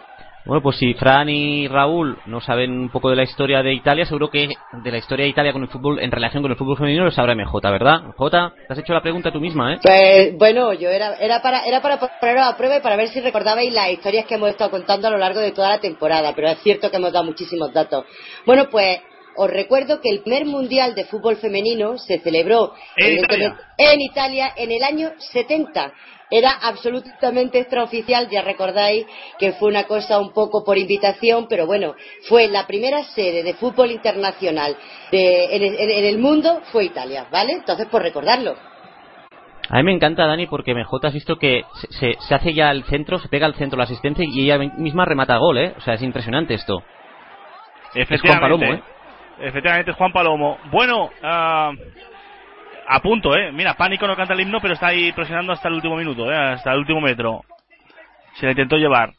Bueno, 0.47 0.62
pues 0.62 0.78
si 0.78 0.95
Fran 0.95 1.28
y 1.28 1.68
Raúl 1.68 2.16
no 2.24 2.41
saben 2.41 2.70
un 2.70 2.89
poco 2.89 3.11
de 3.11 3.16
la 3.16 3.24
historia 3.24 3.62
de 3.62 3.74
Italia, 3.74 4.07
seguro 4.07 4.30
que 4.30 4.49
de 4.72 4.91
la 4.91 4.97
historia 4.97 5.24
de 5.24 5.30
Italia 5.30 5.53
con 5.53 5.61
el 5.61 5.68
fútbol 5.68 6.01
en 6.01 6.11
relación 6.11 6.43
con 6.43 6.51
el 6.51 6.57
fútbol 6.57 6.78
femenino 6.78 7.05
lo 7.05 7.11
sabrá 7.11 7.34
MJ, 7.34 7.53
¿verdad? 7.70 8.01
J, 8.16 8.53
te 8.66 8.72
has 8.72 8.78
hecho 8.78 8.95
la 8.95 9.03
pregunta 9.03 9.30
tú 9.30 9.41
misma, 9.41 9.74
¿eh? 9.74 9.78
Pues 9.82 10.39
bueno, 10.39 10.72
yo 10.72 10.89
era, 10.89 11.16
era 11.16 11.43
para 11.43 11.66
era 11.66 11.82
para 11.82 11.99
poneros 11.99 12.47
a 12.47 12.57
prueba 12.57 12.78
y 12.78 12.80
para 12.80 12.97
ver 12.97 13.09
si 13.09 13.20
recordabais 13.20 13.70
las 13.70 13.91
historias 13.91 14.24
que 14.24 14.36
hemos 14.36 14.49
estado 14.49 14.70
contando 14.70 15.09
a 15.09 15.11
lo 15.11 15.18
largo 15.18 15.41
de 15.41 15.53
toda 15.53 15.68
la 15.68 15.80
temporada, 15.80 16.32
pero 16.34 16.49
es 16.49 16.59
cierto 16.61 16.91
que 16.91 16.97
hemos 16.97 17.12
dado 17.12 17.26
muchísimos 17.26 17.70
datos. 17.74 18.07
Bueno, 18.47 18.70
pues 18.70 19.01
os 19.39 19.51
recuerdo 19.51 20.01
que 20.01 20.11
el 20.11 20.20
primer 20.20 20.45
mundial 20.45 20.95
de 20.95 21.05
fútbol 21.05 21.36
femenino 21.36 21.97
se 21.99 22.18
celebró 22.18 22.74
En 22.97 23.18
Italia. 23.18 23.57
en 23.78 24.01
Italia 24.01 24.53
en 24.57 24.72
el 24.72 24.82
año 24.82 25.11
70. 25.18 25.93
Era 26.30 26.51
absolutamente 26.62 27.59
extraoficial, 27.59 28.28
ya 28.28 28.43
recordáis 28.43 29.07
que 29.39 29.53
fue 29.53 29.70
una 29.70 29.84
cosa 29.84 30.18
un 30.20 30.34
poco 30.34 30.62
por 30.62 30.76
invitación, 30.76 31.47
pero 31.49 31.64
bueno, 31.66 31.95
fue 32.28 32.49
la 32.49 32.66
primera 32.66 33.03
sede 33.14 33.43
de 33.43 33.55
fútbol 33.55 33.91
internacional 33.93 34.76
de- 35.11 35.57
en, 35.57 35.62
el- 35.62 35.78
en 35.91 36.05
el 36.05 36.18
mundo, 36.18 36.61
fue 36.70 36.84
Italia, 36.84 37.26
¿vale? 37.30 37.53
Entonces, 37.55 37.86
por 37.86 38.03
recordarlo. 38.03 38.57
A 39.70 39.76
mí 39.78 39.82
me 39.84 39.93
encanta, 39.93 40.26
Dani, 40.26 40.47
porque 40.47 40.72
MJ 40.74 41.07
has 41.07 41.14
visto 41.14 41.36
que 41.36 41.62
se, 41.74 41.93
se- 41.93 42.20
se 42.20 42.34
hace 42.34 42.53
ya 42.53 42.68
al 42.68 42.84
centro, 42.84 43.18
se 43.18 43.28
pega 43.28 43.47
al 43.47 43.55
centro 43.55 43.78
la 43.78 43.84
asistencia 43.84 44.24
y 44.26 44.43
ella 44.45 44.59
misma 44.59 45.07
remata 45.07 45.36
gol, 45.39 45.57
¿eh? 45.59 45.74
O 45.78 45.80
sea, 45.80 45.95
es 45.95 46.03
impresionante 46.03 46.53
esto. 46.55 46.82
Es 47.95 48.20
Juan 48.20 48.41
Palomo, 48.41 48.64
¿eh? 48.74 48.82
Efectivamente, 49.41 49.93
Juan 49.93 50.12
Palomo. 50.12 50.59
Bueno, 50.70 51.11
ah, 51.22 51.72
a 52.89 53.01
punto, 53.01 53.36
¿eh? 53.36 53.53
Mira, 53.53 53.74
Pánico 53.74 54.07
no 54.07 54.16
canta 54.16 54.34
el 54.34 54.41
himno, 54.41 54.61
pero 54.61 54.74
está 54.74 54.89
ahí 54.89 55.12
presionando 55.12 55.53
hasta 55.53 55.68
el 55.68 55.74
último 55.74 55.97
minuto, 55.97 56.30
¿eh? 56.30 56.36
Hasta 56.36 56.72
el 56.72 56.78
último 56.78 57.01
metro. 57.01 57.43
Se 58.34 58.47
la 58.47 58.53
intentó 58.53 58.76
llevar. 58.76 59.12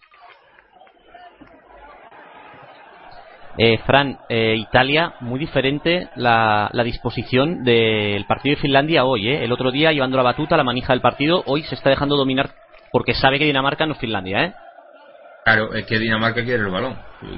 Eh, 3.58 3.78
Fran, 3.80 4.18
eh, 4.30 4.56
Italia, 4.58 5.16
muy 5.20 5.38
diferente 5.40 6.08
la, 6.16 6.70
la 6.72 6.84
disposición 6.84 7.64
del 7.64 8.26
partido 8.26 8.56
de 8.56 8.62
Finlandia 8.62 9.04
hoy, 9.04 9.30
¿eh? 9.30 9.44
El 9.44 9.52
otro 9.52 9.70
día 9.70 9.92
llevando 9.92 10.16
la 10.18 10.24
batuta, 10.24 10.56
la 10.56 10.64
manija 10.64 10.94
del 10.94 11.02
partido, 11.02 11.44
hoy 11.46 11.64
se 11.64 11.76
está 11.76 11.90
dejando 11.90 12.16
dominar 12.16 12.52
porque 12.92 13.14
sabe 13.14 13.38
que 13.38 13.46
Dinamarca 13.46 13.86
no 13.86 13.94
es 13.94 14.00
Finlandia, 14.00 14.44
¿eh? 14.46 14.54
Claro, 15.54 15.74
es 15.74 15.86
que 15.86 15.98
Dinamarca 15.98 16.44
quiere 16.44 16.64
el 16.64 16.70
balón, 16.70 16.98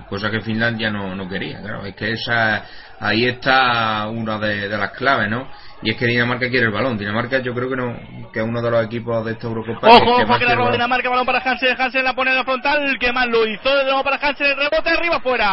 cosa 0.09 0.29
que 0.29 0.41
Finlandia 0.41 0.91
no, 0.91 1.15
no 1.15 1.29
quería. 1.29 1.61
Claro, 1.61 1.85
es 1.85 1.95
que 1.95 2.11
esa 2.11 2.65
ahí 2.99 3.25
está 3.25 4.07
una 4.09 4.37
de, 4.37 4.67
de 4.67 4.77
las 4.77 4.91
claves, 4.91 5.29
¿no? 5.29 5.47
Y 5.81 5.91
es 5.91 5.97
que 5.97 6.05
Dinamarca 6.05 6.49
quiere 6.49 6.67
el 6.67 6.71
balón. 6.71 6.97
Dinamarca 6.97 7.39
yo 7.39 7.53
creo 7.53 7.69
que 7.69 7.75
no 7.75 7.97
que 8.31 8.39
es 8.39 8.45
uno 8.45 8.61
de 8.61 8.69
los 8.69 8.85
equipos 8.85 9.25
de 9.25 9.31
esta 9.31 9.47
Eurocopa 9.47 9.87
Ojo, 9.87 9.99
que, 9.99 10.05
que 10.05 10.29
ojo, 10.29 10.39
que 10.39 10.45
la 10.45 10.55
roba. 10.55 10.71
Dinamarca, 10.71 11.09
balón 11.09 11.25
para 11.25 11.39
Hansen, 11.39 11.75
Hansen 11.79 12.03
la 12.03 12.13
pone 12.13 12.31
en 12.31 12.37
la 12.37 12.43
frontal, 12.43 12.97
que 12.99 13.11
más 13.11 13.27
lo 13.27 13.47
hizo, 13.47 13.75
de 13.75 13.83
nuevo 13.85 14.03
para 14.03 14.17
Hansen, 14.17 14.47
el 14.47 14.57
rebote 14.57 14.89
arriba, 14.89 15.19
fuera. 15.21 15.47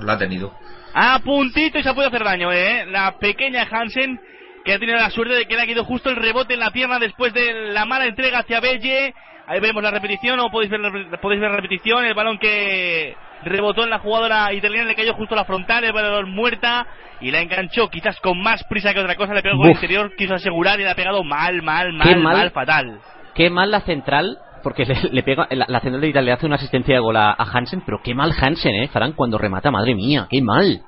La 0.00 0.12
ha 0.14 0.18
tenido. 0.18 0.52
A 0.94 1.18
puntito 1.20 1.78
y 1.78 1.82
se 1.82 1.92
puede 1.94 2.08
hacer 2.08 2.24
daño, 2.24 2.50
eh. 2.52 2.86
La 2.86 3.18
pequeña 3.18 3.68
Hansen, 3.70 4.18
que 4.64 4.72
ha 4.72 4.78
tenido 4.78 4.98
la 4.98 5.10
suerte 5.10 5.34
de 5.34 5.46
que 5.46 5.54
le 5.54 5.62
ha 5.62 5.66
quedado 5.66 5.84
justo 5.84 6.10
el 6.10 6.16
rebote 6.16 6.54
en 6.54 6.60
la 6.60 6.70
pierna 6.70 6.98
después 6.98 7.32
de 7.32 7.70
la 7.72 7.84
mala 7.84 8.06
entrega 8.06 8.40
hacia 8.40 8.60
Belle. 8.60 9.14
Ahí 9.48 9.60
vemos 9.60 9.82
la 9.82 9.90
repetición, 9.92 10.40
o 10.40 10.50
podéis 10.50 10.70
ver, 10.70 10.80
la- 10.80 11.20
podéis 11.20 11.40
ver 11.40 11.50
la 11.50 11.56
repetición, 11.56 12.04
el 12.04 12.14
balón 12.14 12.38
que 12.38 13.14
rebotó 13.44 13.84
en 13.84 13.90
la 13.90 13.98
jugadora 14.00 14.52
italiana, 14.52 14.88
le 14.88 14.94
cayó 14.96 15.14
justo 15.14 15.34
a 15.34 15.38
la 15.38 15.44
frontal, 15.44 15.84
el 15.84 15.92
balón 15.92 16.30
muerta, 16.30 16.86
y 17.20 17.30
la 17.30 17.40
enganchó 17.40 17.88
quizás 17.88 18.18
con 18.20 18.42
más 18.42 18.64
prisa 18.64 18.92
que 18.92 19.00
otra 19.00 19.14
cosa, 19.14 19.34
le 19.34 19.42
pegó 19.42 19.56
con 19.58 19.66
el 19.68 19.74
interior, 19.74 20.14
quiso 20.16 20.34
asegurar 20.34 20.80
y 20.80 20.82
le 20.82 20.90
ha 20.90 20.94
pegado 20.96 21.22
mal, 21.22 21.62
mal, 21.62 21.92
mal, 21.92 22.18
mal. 22.18 22.34
mal, 22.36 22.50
fatal. 22.50 23.00
Qué 23.34 23.48
mal 23.50 23.70
la 23.70 23.82
central, 23.82 24.36
porque 24.64 24.84
le, 24.84 24.96
le 25.12 25.22
pega, 25.22 25.46
la, 25.50 25.66
la 25.68 25.80
central 25.80 26.00
de 26.00 26.08
Italia 26.08 26.26
le 26.26 26.32
hace 26.32 26.46
una 26.46 26.56
asistencia 26.56 26.94
de 26.94 27.00
gol 27.00 27.16
a, 27.16 27.30
a 27.30 27.44
Hansen, 27.52 27.82
pero 27.86 28.00
qué 28.02 28.14
mal 28.14 28.32
Hansen, 28.38 28.74
¿eh? 28.74 28.88
Fran, 28.88 29.12
cuando 29.12 29.38
remata, 29.38 29.70
madre 29.70 29.94
mía, 29.94 30.26
qué 30.28 30.42
mal. 30.42 30.82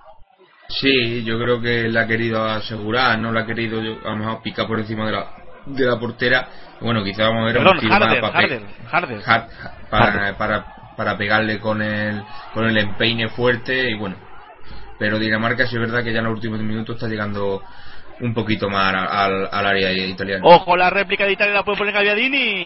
Sí, 0.68 1.24
yo 1.24 1.38
creo 1.38 1.60
que 1.62 1.88
la 1.88 2.02
ha 2.02 2.06
querido 2.06 2.44
asegurar, 2.44 3.18
no 3.18 3.32
la 3.32 3.40
ha 3.40 3.46
querido 3.46 3.80
yo, 3.80 3.96
a 4.04 4.10
lo 4.10 4.16
mejor 4.16 4.42
picar 4.42 4.66
por 4.66 4.78
encima 4.78 5.06
de 5.06 5.12
la 5.12 5.26
de 5.68 5.86
la 5.86 5.98
portera. 5.98 6.48
Bueno, 6.80 7.02
quizá 7.04 7.24
vamos 7.24 7.42
a 7.42 7.46
ver 7.46 7.54
Perdón, 7.56 7.78
un 7.78 7.92
Harder, 7.92 8.20
para, 8.20 8.32
pe- 8.32 8.38
Harder, 8.38 8.62
Harder. 8.90 9.18
Har- 9.26 9.48
para, 9.90 10.36
para, 10.38 10.64
para 10.96 11.16
pegarle 11.18 11.58
con 11.60 11.82
el, 11.82 12.24
con 12.54 12.64
el 12.66 12.76
empeine 12.78 13.28
fuerte 13.28 13.90
y 13.90 13.94
bueno. 13.94 14.16
Pero 14.98 15.18
Dinamarca 15.18 15.66
sí 15.66 15.76
es 15.76 15.80
verdad 15.80 16.02
que 16.02 16.12
ya 16.12 16.18
en 16.18 16.24
los 16.26 16.34
últimos 16.34 16.58
minutos 16.60 16.96
está 16.96 17.08
llegando 17.08 17.62
un 18.20 18.34
poquito 18.34 18.68
más 18.68 18.94
al, 18.94 19.06
al- 19.06 19.48
al 19.52 19.66
área 19.66 19.92
italiana. 19.92 20.44
Ojo, 20.44 20.76
la 20.76 20.90
réplica 20.90 21.24
de 21.24 21.32
Italia 21.32 21.54
la 21.54 21.62
puede 21.62 21.78
poner 21.78 21.94
Gaviadini. 21.94 22.64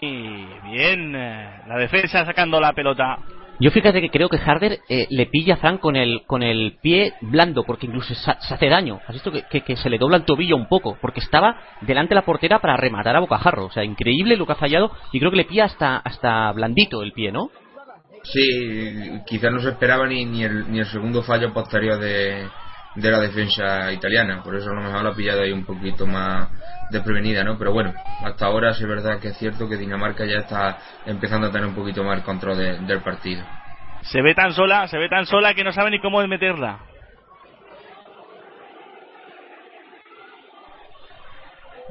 Bien, 0.63 1.15
eh, 1.15 1.61
la 1.67 1.77
defensa 1.77 2.25
sacando 2.25 2.59
la 2.59 2.73
pelota. 2.73 3.17
Yo 3.63 3.71
fíjate 3.71 4.01
que 4.01 4.09
creo 4.09 4.27
que 4.27 4.35
Harder 4.37 4.79
eh, 4.89 5.07
le 5.09 5.25
pilla 5.27 5.53
a 5.53 5.57
Fran 5.57 5.77
con 5.77 5.95
el, 5.95 6.23
con 6.27 6.43
el 6.43 6.73
pie 6.81 7.13
blando, 7.21 7.63
porque 7.63 7.85
incluso 7.85 8.13
se, 8.13 8.21
se 8.21 8.53
hace 8.53 8.67
daño. 8.67 8.99
¿Has 9.07 9.13
visto 9.13 9.31
que, 9.31 9.43
que- 9.43 9.61
que 9.61 9.77
se 9.77 9.89
le 9.89 9.97
dobla 9.97 10.17
el 10.17 10.25
tobillo 10.25 10.57
un 10.57 10.67
poco? 10.67 10.97
Porque 10.99 11.21
estaba 11.21 11.55
delante 11.79 12.09
de 12.09 12.15
la 12.15 12.25
portera 12.25 12.59
para 12.59 12.75
rematar 12.75 13.15
a 13.15 13.21
bocajarro. 13.21 13.67
O 13.67 13.71
sea, 13.71 13.85
increíble 13.85 14.35
lo 14.35 14.45
que 14.45 14.51
ha 14.51 14.55
fallado. 14.55 14.91
Y 15.13 15.19
creo 15.19 15.31
que 15.31 15.37
le 15.37 15.45
pilla 15.45 15.63
hasta, 15.63 15.95
hasta 15.95 16.51
blandito 16.51 17.03
el 17.03 17.13
pie, 17.13 17.31
¿no? 17.31 17.51
Sí, 18.23 19.21
quizás 19.27 19.51
no 19.53 19.61
se 19.61 19.69
esperaba 19.69 20.07
ni, 20.07 20.25
ni, 20.25 20.43
el, 20.43 20.69
ni 20.69 20.79
el 20.79 20.85
segundo 20.87 21.23
fallo 21.23 21.53
posterior 21.53 21.99
de, 21.99 22.49
de 22.95 23.11
la 23.11 23.19
defensa 23.19 23.91
italiana, 23.91 24.41
por 24.43 24.55
eso 24.55 24.69
a 24.69 24.73
lo 24.75 24.81
mejor 24.81 25.03
la 25.03 25.09
ha 25.09 25.15
pillado 25.15 25.41
ahí 25.41 25.51
un 25.51 25.65
poquito 25.65 26.05
más 26.05 26.49
desprevenida, 26.89 27.43
¿no? 27.43 27.57
Pero 27.57 27.73
bueno, 27.73 27.93
hasta 28.23 28.45
ahora 28.45 28.73
sí 28.73 28.83
es 28.83 28.89
verdad 28.89 29.19
que 29.19 29.29
es 29.29 29.37
cierto 29.37 29.67
que 29.67 29.77
Dinamarca 29.77 30.25
ya 30.25 30.37
está 30.39 30.77
empezando 31.05 31.47
a 31.47 31.51
tener 31.51 31.67
un 31.67 31.75
poquito 31.75 32.03
más 32.03 32.17
el 32.19 32.23
control 32.23 32.57
de- 32.57 32.79
del 32.79 33.01
partido. 33.01 33.43
Se 34.03 34.21
ve 34.21 34.35
tan 34.35 34.53
sola, 34.53 34.87
se 34.87 34.97
ve 34.97 35.09
tan 35.09 35.25
sola 35.25 35.53
que 35.53 35.63
no 35.63 35.71
sabe 35.71 35.91
ni 35.91 35.99
cómo 35.99 36.25
meterla. 36.27 36.79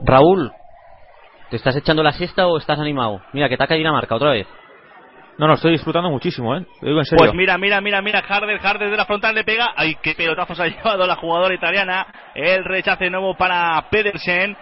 Raúl, 0.05 0.53
¿te 1.51 1.57
estás 1.57 1.77
echando 1.77 2.03
la 2.03 2.13
siesta 2.13 2.47
o 2.47 2.59
estás 2.59 2.79
animado? 2.79 3.23
Mira, 3.33 3.49
que 3.49 3.55
ataca 3.55 3.75
Dinamarca 3.75 4.15
otra 4.15 4.31
vez. 4.31 4.47
No, 5.39 5.47
no, 5.47 5.55
estoy 5.55 5.73
disfrutando 5.73 6.11
muchísimo, 6.11 6.55
¿eh? 6.55 6.65
Lo 6.81 6.89
digo 6.89 7.01
en 7.01 7.05
serio. 7.05 7.25
Pues 7.25 7.35
mira, 7.35 7.57
mira, 7.57 7.81
mira, 7.81 8.03
mira, 8.03 8.23
Harder, 8.27 8.61
Harder 8.63 8.91
de 8.91 8.97
la 8.97 9.07
frontal 9.07 9.35
le 9.35 9.45
pega. 9.45 9.73
Ay, 9.75 9.97
qué 10.03 10.15
pelotazos 10.15 10.61
ha 10.61 10.67
llevado 10.69 11.07
la 11.07 11.17
jugadora 11.17 11.55
italiana. 11.55 12.07
El 12.35 12.65
rechace 12.65 13.09
nuevo 13.11 13.35
para 13.35 13.89
Pedersen. 13.91 14.57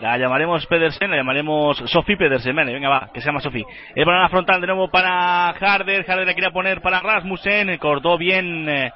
La 0.00 0.16
llamaremos 0.16 0.66
Pedersen, 0.66 1.10
la 1.10 1.18
llamaremos 1.18 1.76
Sophie 1.86 2.16
Pedersen. 2.16 2.56
Vale, 2.56 2.72
venga, 2.72 2.88
va, 2.88 3.10
que 3.12 3.20
se 3.20 3.26
llama 3.26 3.40
Sophie. 3.40 3.66
El 3.94 4.04
balón 4.04 4.20
a 4.20 4.24
la 4.24 4.28
frontal 4.30 4.60
de 4.60 4.66
nuevo 4.66 4.90
para 4.90 5.48
Harder. 5.48 6.04
Harder 6.08 6.26
la 6.26 6.34
quiere 6.34 6.50
poner 6.50 6.80
para 6.80 7.00
Rasmussen. 7.00 7.76
Cortó 7.78 8.16
bien 8.16 8.66
eh, 8.68 8.92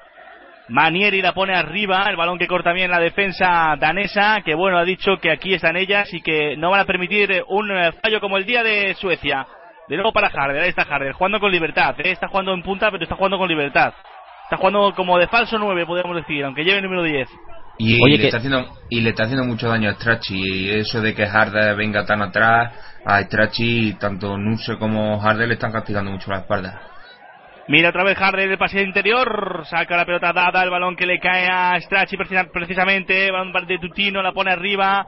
Manieri, 0.69 1.21
la 1.21 1.33
pone 1.33 1.55
arriba. 1.55 2.09
El 2.09 2.17
balón 2.17 2.39
que 2.39 2.47
corta 2.47 2.73
bien 2.73 2.91
la 2.91 3.01
defensa 3.01 3.77
danesa. 3.79 4.41
Que 4.45 4.55
bueno, 4.55 4.79
ha 4.79 4.85
dicho 4.85 5.19
que 5.21 5.31
aquí 5.31 5.53
están 5.53 5.77
ellas 5.77 6.13
y 6.13 6.23
que 6.23 6.57
no 6.57 6.71
van 6.71 6.81
a 6.81 6.87
permitir 6.87 7.45
un 7.49 7.71
eh, 7.71 7.93
fallo 8.03 8.21
como 8.21 8.39
el 8.39 8.47
día 8.47 8.63
de 8.63 8.95
Suecia. 8.95 9.47
De 9.89 9.97
nuevo 9.97 10.13
para 10.13 10.29
Harder, 10.29 10.63
ahí 10.63 10.71
está 10.71 10.83
Harder, 10.83 11.13
jugando 11.13 11.39
con 11.41 11.51
libertad, 11.53 11.95
¿eh? 11.99 12.13
está 12.13 12.29
jugando 12.29 12.55
en 12.55 12.63
punta, 12.63 12.91
pero 12.91 13.03
está 13.03 13.17
jugando 13.17 13.37
con 13.39 13.49
libertad. 13.49 13.93
Está 14.45 14.57
jugando 14.57 14.95
como 14.95 15.19
de 15.19 15.29
falso 15.29 15.59
9, 15.59 15.85
podríamos 15.87 16.17
decir, 16.17 16.45
aunque 16.45 16.65
lleve 16.65 16.79
el 16.79 16.85
número 16.85 17.03
10. 17.03 17.29
Y, 17.79 18.01
Oye, 18.03 18.13
le 18.13 18.19
que- 18.19 18.25
está 18.27 18.39
haciendo, 18.39 18.67
y 18.89 19.01
le 19.01 19.11
está 19.11 19.25
haciendo 19.25 19.45
mucho 19.45 19.69
daño 19.69 19.91
a 19.91 19.95
Strachey. 19.95 20.39
Y 20.39 20.71
eso 20.71 21.01
de 21.03 21.15
que 21.15 21.27
Harder 21.27 21.75
venga 21.77 22.07
tan 22.07 22.23
atrás, 22.23 22.73
a 23.05 23.21
Strachey, 23.23 23.95
tanto 23.99 24.39
Nuse 24.39 24.79
como 24.79 25.21
Harder 25.21 25.49
le 25.49 25.55
están 25.55 25.73
castigando 25.73 26.11
mucho 26.13 26.31
la 26.31 26.39
espalda. 26.39 26.81
Mira 27.67 27.89
otra 27.89 28.05
vez 28.05 28.17
Harder 28.21 28.51
el 28.51 28.59
pase 28.59 28.83
interior, 28.83 29.65
saca 29.67 29.97
la 29.97 30.05
pelota 30.05 30.33
dada, 30.33 30.63
el 30.63 30.71
balón 30.71 30.97
que 30.97 31.07
le 31.07 31.19
cae 31.19 31.49
a 31.51 31.73
precisa- 32.17 32.49
precisamente, 32.53 33.31
balón 33.31 33.53
de 33.67 33.79
Tutino, 33.79 34.23
la 34.23 34.33
pone 34.33 34.53
arriba, 34.53 35.05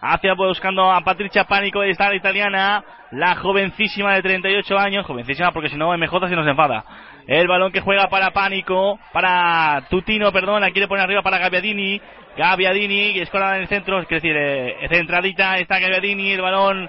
hacia 0.00 0.34
buscando 0.34 0.90
a 0.90 1.00
Patricia 1.02 1.44
Pánico, 1.44 1.80
de 1.80 1.90
esta 1.90 2.14
italiana, 2.14 2.82
la 3.10 3.36
jovencísima 3.36 4.14
de 4.14 4.22
38 4.22 4.78
años, 4.78 5.06
jovencísima 5.06 5.52
porque 5.52 5.68
si 5.68 5.76
no 5.76 5.96
MJ 5.96 6.28
se 6.28 6.36
nos 6.36 6.46
enfada. 6.46 6.84
El 7.26 7.46
balón 7.46 7.70
que 7.70 7.80
juega 7.80 8.08
para 8.08 8.30
Pánico, 8.30 8.98
para 9.12 9.82
Tutino, 9.90 10.32
perdón, 10.32 10.62
la 10.62 10.70
quiere 10.70 10.88
poner 10.88 11.04
arriba 11.04 11.22
para 11.22 11.38
Gaviadini, 11.38 12.00
Gaviadini, 12.36 13.14
que 13.14 13.22
escola 13.22 13.56
en 13.56 13.62
el 13.62 13.68
centro, 13.68 14.00
es 14.00 14.08
decir, 14.08 14.34
eh, 14.36 14.88
centradita 14.88 15.58
está 15.58 15.78
Gaviadini, 15.78 16.32
el 16.32 16.40
balón 16.40 16.88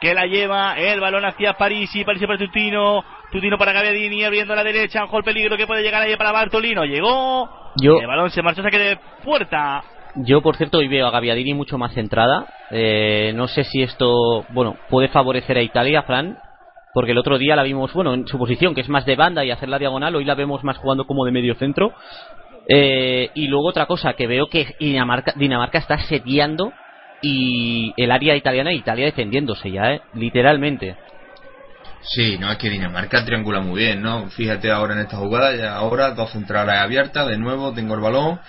que 0.00 0.14
la 0.14 0.26
lleva, 0.26 0.74
el 0.78 1.00
balón 1.00 1.24
hacia 1.24 1.54
Parisi, 1.54 2.04
Parisi 2.04 2.26
para 2.26 2.38
Tutino, 2.38 3.04
Tutino 3.30 3.58
para 3.58 3.72
Gaviadini, 3.72 4.24
abriendo 4.24 4.52
a 4.52 4.56
la 4.56 4.64
derecha, 4.64 5.04
un 5.04 5.10
gol 5.10 5.24
peligro 5.24 5.56
que 5.56 5.66
puede 5.66 5.82
llegar 5.82 6.02
ahí 6.02 6.16
para 6.16 6.32
Bartolino, 6.32 6.84
llegó, 6.84 7.72
el 7.82 8.06
balón 8.06 8.30
se 8.30 8.42
marchó, 8.42 8.62
saque 8.62 8.78
de 8.78 8.96
puerta, 9.24 9.82
yo, 10.16 10.42
por 10.42 10.56
cierto, 10.56 10.78
hoy 10.78 10.88
veo 10.88 11.06
a 11.06 11.10
Gaviadini 11.10 11.54
mucho 11.54 11.78
más 11.78 11.94
centrada. 11.94 12.46
Eh, 12.70 13.32
no 13.34 13.48
sé 13.48 13.64
si 13.64 13.82
esto, 13.82 14.44
bueno, 14.50 14.76
puede 14.88 15.08
favorecer 15.08 15.56
a 15.56 15.62
Italia, 15.62 16.02
Fran, 16.02 16.38
porque 16.92 17.12
el 17.12 17.18
otro 17.18 17.38
día 17.38 17.56
la 17.56 17.62
vimos, 17.62 17.92
bueno, 17.92 18.14
en 18.14 18.26
su 18.26 18.38
posición, 18.38 18.74
que 18.74 18.80
es 18.80 18.88
más 18.88 19.06
de 19.06 19.16
banda 19.16 19.44
y 19.44 19.50
hacer 19.50 19.68
la 19.68 19.78
diagonal, 19.78 20.16
hoy 20.16 20.24
la 20.24 20.34
vemos 20.34 20.64
más 20.64 20.78
jugando 20.78 21.06
como 21.06 21.24
de 21.24 21.32
medio 21.32 21.54
centro. 21.54 21.92
Eh, 22.68 23.30
y 23.34 23.48
luego 23.48 23.68
otra 23.68 23.86
cosa, 23.86 24.12
que 24.14 24.26
veo 24.26 24.48
que 24.48 24.76
Dinamarca, 24.78 25.32
Dinamarca 25.36 25.78
está 25.78 25.98
sediando 25.98 26.72
y 27.22 27.92
el 27.96 28.10
área 28.10 28.36
italiana 28.36 28.72
Italia 28.72 29.06
defendiéndose 29.06 29.70
ya, 29.70 29.92
¿eh? 29.92 30.02
literalmente. 30.14 30.96
Sí, 32.02 32.38
no, 32.38 32.50
es 32.50 32.58
que 32.58 32.70
Dinamarca 32.70 33.24
triangula 33.24 33.60
muy 33.60 33.80
bien, 33.80 34.02
¿no? 34.02 34.28
Fíjate 34.30 34.70
ahora 34.70 34.94
en 34.94 35.00
esta 35.00 35.18
jugada, 35.18 35.54
ya 35.54 35.76
ahora 35.76 36.12
dos 36.12 36.30
centrales 36.30 36.76
abiertas, 36.76 37.28
de 37.28 37.36
nuevo 37.36 37.72
tengo 37.72 37.94
el 37.94 38.00
balón, 38.00 38.40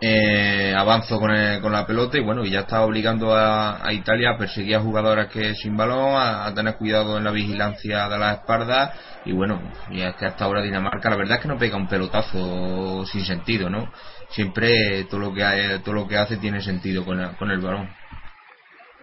eh, 0.00 0.74
avanzo 0.76 1.18
con, 1.18 1.30
con, 1.60 1.72
la 1.72 1.86
pelota 1.86 2.18
y 2.18 2.20
bueno, 2.20 2.44
y 2.44 2.50
ya 2.50 2.60
está 2.60 2.82
obligando 2.84 3.34
a, 3.34 3.80
Italia 3.92 4.30
a 4.30 4.38
perseguir 4.38 4.76
a 4.76 4.80
jugadoras 4.80 5.28
que 5.28 5.54
sin 5.54 5.76
balón, 5.76 6.14
a, 6.16 6.52
tener 6.54 6.76
cuidado 6.76 7.16
en 7.16 7.24
la 7.24 7.30
vigilancia 7.30 8.08
de 8.08 8.18
las 8.18 8.38
espaldas 8.38 8.92
y 9.24 9.32
bueno, 9.32 9.60
y 9.90 10.02
es 10.02 10.14
que 10.16 10.26
hasta 10.26 10.44
ahora 10.44 10.62
Dinamarca 10.62 11.10
la 11.10 11.16
verdad 11.16 11.36
es 11.36 11.42
que 11.42 11.48
no 11.48 11.58
pega 11.58 11.76
un 11.76 11.88
pelotazo 11.88 13.04
sin 13.06 13.24
sentido, 13.24 13.70
¿no? 13.70 13.90
Siempre 14.30 15.04
todo 15.04 15.20
lo 15.20 15.34
que 15.34 15.80
todo 15.84 15.94
lo 15.94 16.08
que 16.08 16.16
hace 16.16 16.36
tiene 16.36 16.60
sentido 16.60 17.04
con, 17.04 17.34
con 17.34 17.50
el 17.50 17.60
balón. 17.60 17.88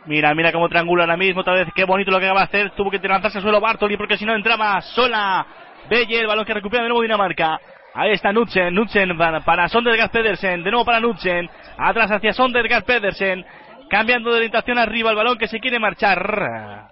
Mira, 0.05 0.33
mira 0.33 0.51
cómo 0.51 0.67
triangula 0.67 1.03
ahora 1.03 1.17
mismo, 1.17 1.41
otra 1.41 1.53
vez, 1.53 1.67
qué 1.75 1.85
bonito 1.85 2.11
lo 2.11 2.19
que 2.19 2.25
acaba 2.25 2.41
de 2.41 2.45
hacer, 2.45 2.71
tuvo 2.75 2.89
que 2.89 2.99
lanzarse 2.99 3.37
al 3.37 3.43
suelo 3.43 3.61
Bartoli 3.61 3.97
porque 3.97 4.17
si 4.17 4.25
no 4.25 4.35
entraba 4.35 4.81
sola 4.81 5.45
Belle, 5.89 6.19
el 6.19 6.27
balón 6.27 6.45
que 6.45 6.53
recupera 6.53 6.83
de 6.83 6.89
nuevo 6.89 7.01
Dinamarca. 7.01 7.59
Ahí 7.93 8.11
está 8.11 8.31
Nutzen, 8.31 8.73
Nutzen 8.73 9.17
para, 9.17 9.41
para 9.41 9.67
Sondergaard 9.67 10.11
Pedersen, 10.11 10.63
de 10.63 10.71
nuevo 10.71 10.85
para 10.85 11.01
Nutzen, 11.01 11.49
atrás 11.77 12.09
hacia 12.09 12.33
Sondergaard 12.33 12.85
Pedersen, 12.85 13.45
cambiando 13.89 14.29
de 14.29 14.37
orientación 14.37 14.77
arriba 14.77 15.09
el 15.09 15.17
balón 15.17 15.37
que 15.37 15.47
se 15.47 15.59
quiere 15.59 15.77
marchar. 15.77 16.89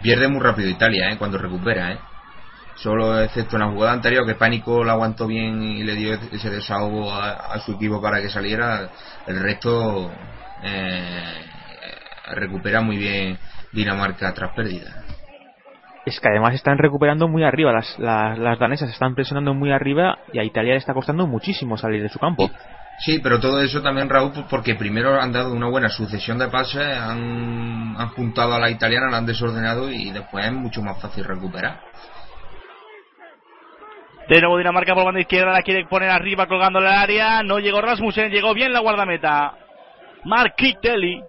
Pierde 0.00 0.28
muy 0.28 0.40
rápido 0.40 0.70
Italia, 0.70 1.10
¿eh? 1.10 1.18
cuando 1.18 1.36
recupera, 1.36 1.92
¿eh? 1.92 1.98
Solo 2.76 3.20
excepto 3.20 3.56
en 3.56 3.62
la 3.62 3.68
jugada 3.68 3.92
anterior 3.92 4.24
que 4.24 4.36
Pánico 4.36 4.82
la 4.82 4.92
aguantó 4.92 5.26
bien 5.26 5.62
y 5.62 5.82
le 5.82 5.94
dio 5.94 6.14
ese 6.14 6.48
desahogo 6.48 7.12
a, 7.12 7.58
su 7.60 7.72
equipo 7.72 8.00
para 8.00 8.22
que 8.22 8.30
saliera, 8.30 8.88
el 9.26 9.38
resto 9.38 10.10
eh, 10.62 11.44
recupera 12.32 12.80
muy 12.80 12.96
bien 12.96 13.38
Dinamarca 13.72 14.32
tras 14.32 14.54
pérdida 14.54 15.09
es 16.06 16.18
que 16.20 16.28
además 16.28 16.54
están 16.54 16.78
recuperando 16.78 17.28
muy 17.28 17.44
arriba, 17.44 17.72
las, 17.72 17.98
las, 17.98 18.58
danesas 18.58 18.90
están 18.90 19.14
presionando 19.14 19.54
muy 19.54 19.70
arriba 19.70 20.18
y 20.32 20.38
a 20.38 20.44
Italia 20.44 20.72
le 20.72 20.78
está 20.78 20.94
costando 20.94 21.26
muchísimo 21.26 21.76
salir 21.76 22.02
de 22.02 22.08
su 22.08 22.18
campo. 22.18 22.50
Sí, 23.00 23.18
pero 23.22 23.40
todo 23.40 23.62
eso 23.62 23.80
también, 23.80 24.10
Raúl, 24.10 24.32
pues 24.32 24.46
porque 24.50 24.74
primero 24.74 25.18
han 25.20 25.32
dado 25.32 25.54
una 25.54 25.68
buena 25.68 25.88
sucesión 25.88 26.38
de 26.38 26.48
pases, 26.48 26.84
han, 26.84 27.94
han 27.98 28.08
juntado 28.10 28.54
a 28.54 28.58
la 28.58 28.70
italiana, 28.70 29.10
la 29.10 29.18
han 29.18 29.26
desordenado 29.26 29.90
y 29.90 30.10
después 30.10 30.44
es 30.44 30.52
mucho 30.52 30.82
más 30.82 31.00
fácil 31.00 31.24
recuperar. 31.24 31.80
De 34.28 34.40
nuevo 34.40 34.58
Dinamarca 34.58 34.94
por 34.94 35.04
banda 35.04 35.20
izquierda, 35.20 35.52
la 35.52 35.62
quiere 35.62 35.86
poner 35.86 36.10
arriba 36.10 36.46
colgando 36.46 36.78
el 36.78 36.86
área, 36.86 37.42
no 37.42 37.58
llegó 37.58 37.80
Rasmussen, 37.80 38.30
llegó 38.30 38.54
bien 38.54 38.72
la 38.72 38.80
guardameta. 38.80 39.54
Marquitelli 40.24 41.22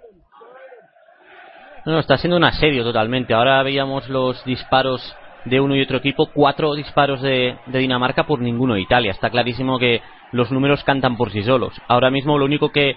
no, 1.85 1.99
está 1.99 2.17
siendo 2.17 2.37
un 2.37 2.43
asedio 2.43 2.83
totalmente. 2.83 3.33
Ahora 3.33 3.63
veíamos 3.63 4.07
los 4.09 4.43
disparos 4.45 5.15
de 5.45 5.59
uno 5.59 5.75
y 5.75 5.81
otro 5.81 5.97
equipo, 5.97 6.29
cuatro 6.33 6.75
disparos 6.75 7.21
de, 7.21 7.57
Dinamarca 7.67 8.25
por 8.25 8.39
ninguno 8.39 8.75
de 8.75 8.81
Italia. 8.81 9.11
Está 9.11 9.29
clarísimo 9.29 9.79
que 9.79 10.01
los 10.31 10.51
números 10.51 10.83
cantan 10.83 11.17
por 11.17 11.31
sí 11.31 11.43
solos. 11.43 11.73
Ahora 11.87 12.11
mismo 12.11 12.37
lo 12.37 12.45
único 12.45 12.69
que 12.69 12.95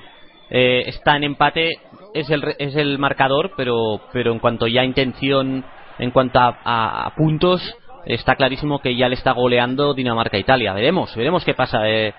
eh, 0.50 0.82
está 0.86 1.16
en 1.16 1.24
empate 1.24 1.70
es 2.12 2.28
el, 2.30 2.44
es 2.58 2.76
el 2.76 2.98
marcador, 2.98 3.52
pero, 3.56 4.02
pero 4.12 4.32
en 4.32 4.38
cuanto 4.38 4.66
ya 4.66 4.82
a 4.82 4.84
intención, 4.84 5.64
en 5.98 6.10
cuanto 6.10 6.38
a, 6.42 7.12
puntos, 7.16 7.62
está 8.04 8.36
clarísimo 8.36 8.80
que 8.80 8.94
ya 8.96 9.08
le 9.08 9.14
está 9.14 9.32
goleando 9.32 9.94
Dinamarca 9.94 10.36
a 10.36 10.40
Italia. 10.40 10.74
Veremos, 10.74 11.14
veremos 11.16 11.44
qué 11.44 11.54
pasa, 11.54 11.88
eh, 11.88 12.12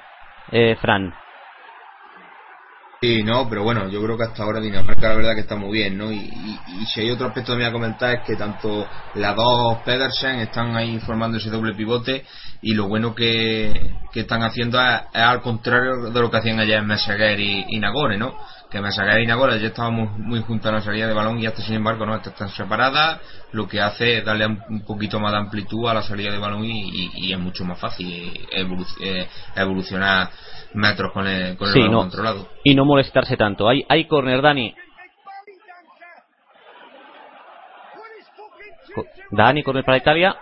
eh, 0.52 0.76
Fran. 0.82 1.14
Sí, 3.06 3.22
no, 3.22 3.48
pero 3.48 3.62
bueno, 3.62 3.88
yo 3.88 4.02
creo 4.02 4.18
que 4.18 4.24
hasta 4.24 4.42
ahora 4.42 4.60
Dinamarca 4.60 5.10
la 5.10 5.16
verdad 5.16 5.36
que 5.36 5.42
está 5.42 5.56
muy 5.56 5.72
bien, 5.72 5.96
¿no? 5.96 6.12
Y, 6.12 6.58
si 6.92 7.02
hay 7.02 7.12
otro 7.12 7.28
aspecto 7.28 7.52
que 7.52 7.60
me 7.60 7.66
a 7.68 7.72
comentar 7.72 8.16
es 8.16 8.22
que 8.26 8.36
tanto 8.36 8.88
las 9.14 9.36
dos 9.36 9.78
Pedersen 9.86 10.40
están 10.40 10.76
ahí 10.76 11.00
formando 11.00 11.38
ese 11.38 11.52
doble 11.52 11.76
pivote 11.76 12.26
y 12.64 12.74
lo 12.74 12.88
bueno 12.88 13.14
que, 13.14 13.92
están 14.16 14.42
haciendo 14.42 14.82
es, 14.82 15.02
al 15.14 15.42
contrario 15.42 16.10
de 16.10 16.20
lo 16.20 16.32
que 16.32 16.38
hacían 16.38 16.60
ayer 16.60 16.82
Mesaguer 16.82 17.40
y, 17.40 17.66
y, 17.70 17.80
Nagore, 17.80 18.18
¿no? 18.18 18.36
Que 18.72 18.82
Mesaguer 18.82 19.22
y 19.22 19.28
Nagore 19.28 19.60
ya 19.60 19.68
estábamos 19.68 20.18
muy 20.18 20.42
juntos 20.42 20.72
a 20.72 20.76
la 20.76 20.82
salida 20.82 21.06
de 21.06 21.14
balón 21.14 21.38
y 21.40 21.46
hasta 21.46 21.62
sin 21.62 21.76
embargo 21.76 22.08
no, 22.08 22.16
están 22.16 22.50
separadas, 22.50 23.20
lo 23.52 23.68
que 23.68 23.82
hace 23.82 24.18
es 24.18 24.26
darle 24.26 24.48
un, 24.48 24.84
poquito 24.84 25.20
más 25.20 25.32
de 25.32 25.38
amplitud 25.38 25.88
a 25.88 25.94
la 25.94 26.02
salida 26.02 26.32
de 26.32 26.40
balón 26.40 26.66
y, 26.66 27.32
es 27.32 27.40
mucho 27.40 27.66
más 27.66 27.80
fácil 27.80 28.34
eh, 28.52 29.28
evolucionar 29.56 30.32
metros 30.74 31.12
con 31.12 31.28
el, 31.28 31.58
con 31.58 31.68
el 31.70 31.92
controlado. 31.92 32.48
Y 32.64 32.76
no 32.76 32.86
molestarse 32.86 33.38
tanto. 33.38 33.68
Hay, 33.68 33.86
hay 33.88 34.06
corner, 34.06 34.42
Dani. 34.42 34.76
Dani, 39.32 39.64
corner 39.64 39.84
para 39.84 39.98
Italia. 39.98 40.36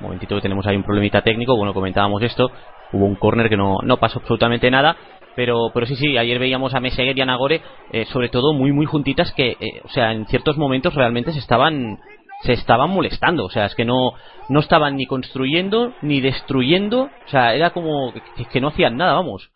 Un 0.00 0.06
momentito 0.06 0.34
que 0.36 0.42
tenemos 0.42 0.66
ahí 0.66 0.76
un 0.76 0.82
problemita 0.82 1.22
técnico. 1.22 1.56
Bueno, 1.56 1.74
comentábamos 1.74 2.22
esto. 2.22 2.50
Hubo 2.92 3.04
un 3.04 3.16
corner 3.16 3.48
que 3.48 3.56
no, 3.56 3.78
no 3.82 3.98
pasó 3.98 4.18
absolutamente 4.18 4.70
nada. 4.70 4.96
Pero, 5.36 5.70
pero 5.72 5.86
sí, 5.86 5.96
sí, 5.96 6.18
ayer 6.18 6.38
veíamos 6.38 6.74
a 6.74 6.80
Meseguer 6.80 7.16
y 7.16 7.20
a 7.20 7.24
Nagore, 7.24 7.62
eh, 7.92 8.04
sobre 8.06 8.28
todo 8.28 8.52
muy, 8.52 8.72
muy 8.72 8.86
juntitas, 8.86 9.32
que, 9.32 9.52
eh, 9.52 9.80
o 9.84 9.88
sea, 9.88 10.12
en 10.12 10.26
ciertos 10.26 10.56
momentos 10.56 10.94
realmente 10.94 11.32
se 11.32 11.38
estaban 11.38 11.98
se 12.42 12.52
estaban 12.52 12.90
molestando, 12.90 13.44
o 13.44 13.50
sea, 13.50 13.66
es 13.66 13.74
que 13.74 13.84
no, 13.84 14.12
no 14.48 14.60
estaban 14.60 14.96
ni 14.96 15.06
construyendo 15.06 15.94
ni 16.02 16.20
destruyendo, 16.20 17.02
o 17.02 17.28
sea, 17.30 17.54
era 17.54 17.70
como 17.70 18.12
que, 18.52 18.60
no 18.60 18.68
hacían 18.68 18.96
nada, 18.96 19.14
vamos. 19.14 19.50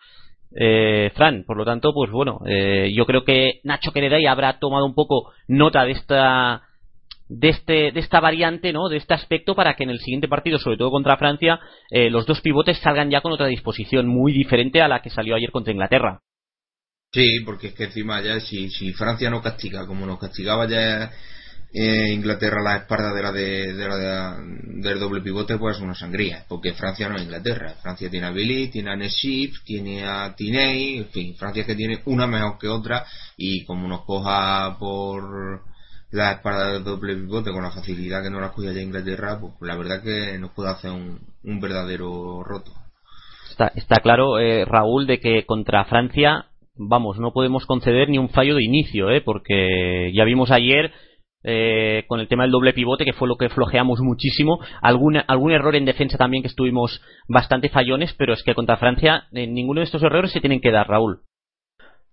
Eh, 0.57 1.11
Fran, 1.15 1.45
por 1.47 1.57
lo 1.57 1.65
tanto, 1.65 1.93
pues 1.93 2.11
bueno, 2.11 2.41
eh, 2.47 2.93
yo 2.95 3.07
creo 3.07 3.25
que 3.25 3.61
Nacho 3.65 3.91
Quereday 3.91 4.27
habrá 4.27 4.59
tomado 4.59 4.87
un 4.87 4.95
poco 4.95 5.33
nota 5.49 5.85
de 5.85 5.93
esta 5.93 6.63
de 7.29 7.49
este 7.49 7.91
de 7.91 8.01
esta 8.01 8.21
variante, 8.21 8.73
¿no? 8.73 8.89
De 8.89 8.99
este 8.99 9.15
aspecto 9.15 9.55
para 9.55 9.75
que 9.75 9.83
en 9.83 9.91
el 9.91 9.99
siguiente 9.99 10.29
partido, 10.29 10.59
sobre 10.59 10.77
todo 10.77 10.91
contra 10.91 11.17
Francia, 11.17 11.59
eh, 11.91 12.11
los 12.11 12.27
dos 12.27 12.41
pivotes 12.41 12.79
salgan 12.79 13.11
ya 13.11 13.21
con 13.21 13.33
otra 13.33 13.47
disposición 13.47 14.07
muy 14.07 14.33
diferente 14.33 14.81
a 14.83 14.89
la 14.89 15.01
que 15.03 15.11
salió 15.11 15.35
ayer 15.35 15.51
contra 15.51 15.73
Inglaterra. 15.73 16.21
Sí, 17.13 17.41
porque 17.45 17.69
es 17.69 17.75
que 17.75 17.85
encima 17.85 18.21
ya 18.21 18.39
si, 18.41 18.71
si 18.71 18.93
Francia 18.93 19.31
no 19.31 19.41
castiga 19.41 19.87
como 19.87 20.07
nos 20.07 20.19
castigaba 20.19 20.69
ya 20.69 21.11
eh, 21.77 22.13
Inglaterra 22.13 22.63
la 22.63 22.77
espalda 22.77 23.13
de 23.13 23.21
la, 23.21 23.33
de, 23.33 23.75
la 23.75 24.39
del 24.39 25.01
doble 25.01 25.21
pivote 25.23 25.59
pues 25.59 25.77
es 25.77 25.83
una 25.83 25.97
sangría 25.97 26.45
porque 26.49 26.73
Francia 26.73 27.09
no 27.09 27.17
es 27.17 27.25
Inglaterra 27.25 27.75
Francia 27.83 28.09
tiene 28.09 28.29
a 28.29 28.31
Billy, 28.31 28.69
tiene 28.69 28.93
a 28.93 28.97
Neship 28.97 29.55
tiene 29.65 30.07
a 30.07 30.33
Tiney 30.37 30.99
en 30.99 31.07
fin 31.07 31.35
Francia 31.35 31.67
que 31.67 31.75
tiene 31.75 32.01
una 32.05 32.29
mejor 32.29 32.59
que 32.59 32.69
otra 32.69 33.05
y 33.37 33.65
como 33.65 33.89
nos 33.89 34.05
coja 34.05 34.77
por 34.79 35.63
la 36.13 36.35
espalda 36.35 36.75
del 36.75 36.85
doble 36.85 37.17
pivote 37.17 37.51
con 37.51 37.65
la 37.65 37.73
facilidad 37.73 38.23
que 38.23 38.31
no 38.31 38.41
la 38.41 38.53
coge 38.53 38.73
ya 38.73 38.81
Inglaterra 38.81 39.41
pues 39.41 39.55
la 39.63 39.77
verdad 39.77 40.01
que 40.01 40.39
nos 40.39 40.53
puede 40.53 40.71
hacer 40.71 40.93
un, 40.93 41.19
un 41.43 41.61
verdadero 41.61 42.45
roto 42.45 42.71
está, 43.51 43.73
está 43.75 43.97
claro 43.97 44.39
eh, 44.39 44.65
Raúl 44.65 45.09
de 45.09 45.19
que 45.19 45.45
contra 45.45 45.87
Francia 45.87 46.47
vamos 46.77 47.19
no 47.19 47.33
podemos 47.33 47.67
conceder 47.67 48.11
ni 48.11 48.19
un 48.19 48.29
fallo 48.29 48.55
de 48.55 48.63
inicio 48.63 49.11
¿eh? 49.11 49.23
porque 49.23 50.13
ya 50.15 50.23
vimos 50.23 50.53
ayer 50.53 50.93
eh, 51.45 52.05
con 52.09 52.21
el 52.21 52.29
tema 52.29 52.45
del 52.45 52.53
doble 52.53 52.73
pivote, 52.73 53.05
que 53.05 53.13
fue 53.13 53.29
lo 53.29 53.37
que 53.37 53.51
flojeamos 53.51 54.01
muchísimo. 54.01 54.59
Algún, 54.81 55.21
algún 55.27 55.53
error 55.53 55.77
en 55.77 55.85
defensa 55.85 56.17
también 56.17 56.43
que 56.43 56.49
estuvimos 56.49 57.03
bastante 57.29 57.69
fallones, 57.69 58.15
pero 58.15 58.33
es 58.33 58.43
que 58.43 58.55
contra 58.55 58.79
Francia 58.79 59.25
eh, 59.33 59.47
ninguno 59.47 59.81
de 59.81 59.85
estos 59.85 60.03
errores 60.03 60.33
se 60.33 60.41
tienen 60.41 60.61
que 60.61 60.71
dar, 60.71 60.89
Raúl. 60.89 61.21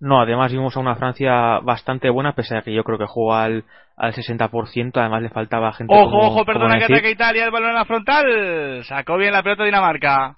No, 0.01 0.19
además 0.19 0.51
vimos 0.51 0.75
a 0.75 0.79
una 0.79 0.95
Francia 0.95 1.59
bastante 1.59 2.09
buena, 2.09 2.33
pese 2.33 2.57
a 2.57 2.63
que 2.63 2.73
yo 2.73 2.83
creo 2.83 2.97
que 2.97 3.05
jugó 3.05 3.35
al, 3.35 3.65
al 3.95 4.13
60%, 4.13 4.91
además 4.95 5.21
le 5.21 5.29
faltaba 5.29 5.71
gente. 5.73 5.93
Ojo, 5.95 6.17
ojo, 6.17 6.43
perdona 6.43 6.79
que 6.79 6.85
ataque 6.85 7.11
Italia, 7.11 7.45
el 7.45 7.51
balón 7.51 7.69
en 7.69 7.75
la 7.75 7.85
frontal. 7.85 8.83
Sacó 8.83 9.17
bien 9.17 9.31
la 9.31 9.43
pelota 9.43 9.61
de 9.61 9.67
Dinamarca. 9.67 10.37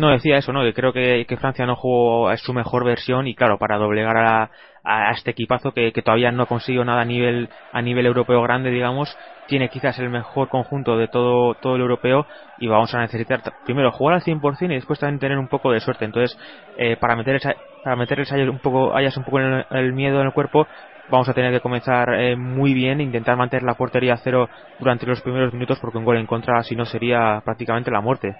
No, 0.00 0.08
decía 0.08 0.38
eso, 0.38 0.50
¿no? 0.54 0.62
Que 0.62 0.72
creo 0.72 0.94
que, 0.94 1.26
que 1.28 1.36
Francia 1.36 1.66
no 1.66 1.76
jugó 1.76 2.34
su 2.38 2.54
mejor 2.54 2.86
versión 2.86 3.28
y 3.28 3.34
claro, 3.34 3.58
para 3.58 3.76
doblegar 3.76 4.16
a, 4.16 4.50
a 4.82 5.10
este 5.10 5.32
equipazo 5.32 5.72
que, 5.72 5.92
que, 5.92 6.00
todavía 6.00 6.32
no 6.32 6.44
ha 6.44 6.46
conseguido 6.46 6.86
nada 6.86 7.02
a 7.02 7.04
nivel, 7.04 7.50
a 7.70 7.82
nivel 7.82 8.06
europeo 8.06 8.40
grande, 8.40 8.70
digamos, 8.70 9.14
tiene 9.46 9.68
quizás 9.68 9.98
el 9.98 10.08
mejor 10.08 10.48
conjunto 10.48 10.96
de 10.96 11.08
todo, 11.08 11.52
todo 11.56 11.76
el 11.76 11.82
europeo 11.82 12.26
y 12.58 12.66
vamos 12.66 12.94
a 12.94 13.00
necesitar 13.00 13.42
primero 13.66 13.92
jugar 13.92 14.14
al 14.14 14.22
100% 14.22 14.70
y 14.70 14.76
después 14.76 14.98
también 14.98 15.18
tener 15.18 15.36
un 15.36 15.48
poco 15.48 15.70
de 15.70 15.80
suerte. 15.80 16.06
Entonces, 16.06 16.34
eh, 16.78 16.96
para 16.96 17.14
meter 17.14 17.34
esa, 17.34 17.54
para 17.84 17.96
meterles 17.96 18.32
un 18.32 18.58
poco, 18.58 18.96
hayas 18.96 19.14
un 19.18 19.24
poco 19.24 19.40
el, 19.40 19.66
el, 19.70 19.92
miedo 19.92 20.18
en 20.22 20.28
el 20.28 20.32
cuerpo, 20.32 20.66
vamos 21.10 21.28
a 21.28 21.34
tener 21.34 21.52
que 21.52 21.60
comenzar 21.60 22.14
eh, 22.14 22.36
muy 22.36 22.72
bien, 22.72 23.02
intentar 23.02 23.36
mantener 23.36 23.64
la 23.64 23.74
portería 23.74 24.14
a 24.14 24.16
cero 24.16 24.48
durante 24.78 25.04
los 25.04 25.20
primeros 25.20 25.52
minutos 25.52 25.78
porque 25.78 25.98
un 25.98 26.06
gol 26.06 26.16
en 26.16 26.26
contra 26.26 26.62
si 26.62 26.74
no 26.74 26.86
sería 26.86 27.42
prácticamente 27.44 27.90
la 27.90 28.00
muerte. 28.00 28.34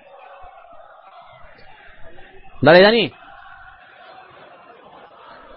Dale, 2.61 2.83
Dani. 2.83 3.11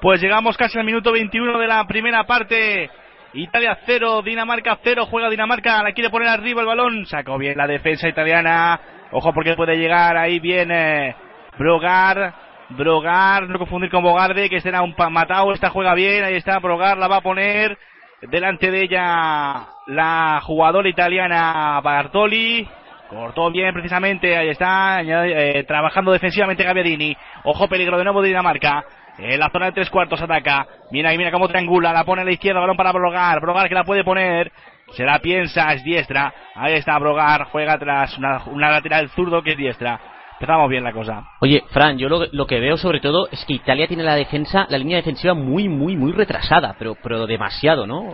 Pues 0.02 0.22
llegamos 0.22 0.58
casi 0.58 0.80
al 0.80 0.86
minuto 0.86 1.12
21 1.12 1.60
de 1.60 1.68
la 1.68 1.86
primera 1.86 2.24
parte. 2.24 2.90
Italia 3.34 3.78
0, 3.86 4.22
Dinamarca 4.22 4.78
0, 4.84 5.08
juega 5.10 5.30
Dinamarca, 5.30 5.82
la 5.82 5.92
quiere 5.94 6.10
poner 6.10 6.28
arriba 6.28 6.62
el 6.62 6.68
balón, 6.68 7.06
sacó 7.08 7.38
bien 7.38 7.58
la 7.58 7.66
defensa 7.66 8.08
italiana, 8.08 8.80
ojo 9.12 9.34
porque 9.34 9.56
puede 9.56 9.76
llegar 9.76 10.16
ahí 10.18 10.40
bien 10.40 10.70
eh, 10.72 11.16
Brogar, 11.58 12.36
Brogar, 12.70 13.50
no 13.50 13.58
confundir 13.58 13.90
con 13.90 14.04
Bogarde, 14.04 14.50
que 14.50 14.62
será 14.62 14.84
un 14.84 14.94
matado, 15.10 15.52
esta 15.52 15.72
juega 15.72 15.96
bien, 15.96 16.24
ahí 16.24 16.36
está 16.36 16.60
Brogar, 16.60 16.98
la 16.98 17.08
va 17.08 17.18
a 17.18 17.22
poner. 17.22 17.78
Delante 18.22 18.70
de 18.70 18.84
ella 18.84 19.68
la 19.88 20.40
jugadora 20.44 20.88
italiana 20.88 21.82
Bartoli, 21.82 22.68
cortó 23.14 23.52
bien 23.52 23.74
precisamente, 23.74 24.36
ahí 24.38 24.50
está, 24.50 25.02
eh, 25.02 25.64
trabajando 25.66 26.12
defensivamente 26.12 26.64
Gaviadini, 26.64 27.16
ojo 27.44 27.68
peligro 27.68 27.98
de 27.98 28.04
nuevo 28.04 28.22
de 28.22 28.30
Dinamarca, 28.30 28.86
en 29.18 29.40
la 29.40 29.50
zona 29.50 29.68
de 29.68 29.74
tres 29.74 29.90
cuartos 29.90 30.22
ataca. 30.22 30.68
Mira 30.92 31.14
y 31.14 31.18
mira 31.18 31.32
cómo 31.32 31.48
triangula. 31.48 31.94
La 31.94 32.04
pone 32.04 32.22
a 32.22 32.26
la 32.26 32.32
izquierda. 32.32 32.60
Balón 32.60 32.78
para 32.78 32.92
Brogar. 32.92 33.40
Brogar 33.42 33.70
que 33.70 33.76
la 33.76 33.84
puede 33.84 34.04
poner. 34.04 34.52
Se 34.92 35.04
la 35.04 35.20
piensa. 35.20 35.74
Es 35.74 35.84
diestra. 35.84 36.34
Ahí 36.56 36.74
está 36.74 36.98
Brogar. 36.98 37.46
Juega 37.46 37.74
atrás. 37.74 38.18
Una, 38.18 38.72
lateral 38.72 39.10
zurdo 39.10 39.44
que 39.44 39.52
es 39.52 39.58
diestra. 39.58 40.00
Empezamos 40.34 40.70
bien 40.70 40.84
la 40.84 40.92
cosa. 40.92 41.24
Oye, 41.42 41.64
Fran, 41.70 41.98
yo 41.98 42.10
lo, 42.10 42.26
lo, 42.32 42.48
que 42.48 42.60
veo 42.60 42.76
sobre 42.76 43.00
todo 43.00 43.30
es 43.32 43.46
que 43.46 43.54
Italia 43.54 43.88
tiene 43.88 44.04
la 44.04 44.16
defensa, 44.16 44.66
la 44.68 44.78
línea 44.78 44.98
defensiva 44.98 45.34
muy, 45.34 45.70
muy, 45.70 45.96
muy 45.96 46.12
retrasada. 46.12 46.76
Pero, 46.78 46.98
pero 47.02 47.28
demasiado, 47.28 47.86
¿no? 47.86 48.14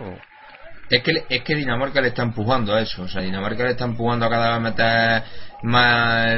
Es 0.90 1.02
que, 1.04 1.24
es 1.28 1.42
que 1.42 1.54
Dinamarca 1.54 2.00
le 2.00 2.08
está 2.08 2.22
empujando 2.22 2.74
a 2.74 2.80
eso. 2.80 3.02
O 3.02 3.08
sea, 3.08 3.22
Dinamarca 3.22 3.62
le 3.62 3.70
está 3.70 3.84
empujando 3.84 4.26
a 4.26 4.30
cada 4.30 4.58
vez 4.58 4.60
meter 4.60 5.22
más 5.62 6.36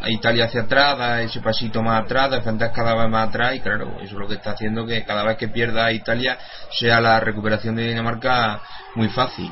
a 0.00 0.10
Italia 0.10 0.44
hacia 0.44 0.62
atrás, 0.62 0.98
da 0.98 1.22
ese 1.22 1.40
pasito 1.40 1.82
más 1.82 2.04
atrás, 2.04 2.30
defender 2.30 2.70
cada 2.72 2.94
vez 2.94 3.10
más 3.10 3.28
atrás. 3.28 3.56
Y 3.56 3.60
claro, 3.60 3.96
eso 3.96 4.04
es 4.04 4.12
lo 4.12 4.28
que 4.28 4.34
está 4.34 4.52
haciendo 4.52 4.86
que 4.86 5.04
cada 5.04 5.24
vez 5.24 5.36
que 5.36 5.48
pierda 5.48 5.86
a 5.86 5.92
Italia 5.92 6.38
sea 6.70 7.00
la 7.00 7.18
recuperación 7.18 7.74
de 7.74 7.88
Dinamarca 7.88 8.60
muy 8.94 9.08
fácil. 9.08 9.50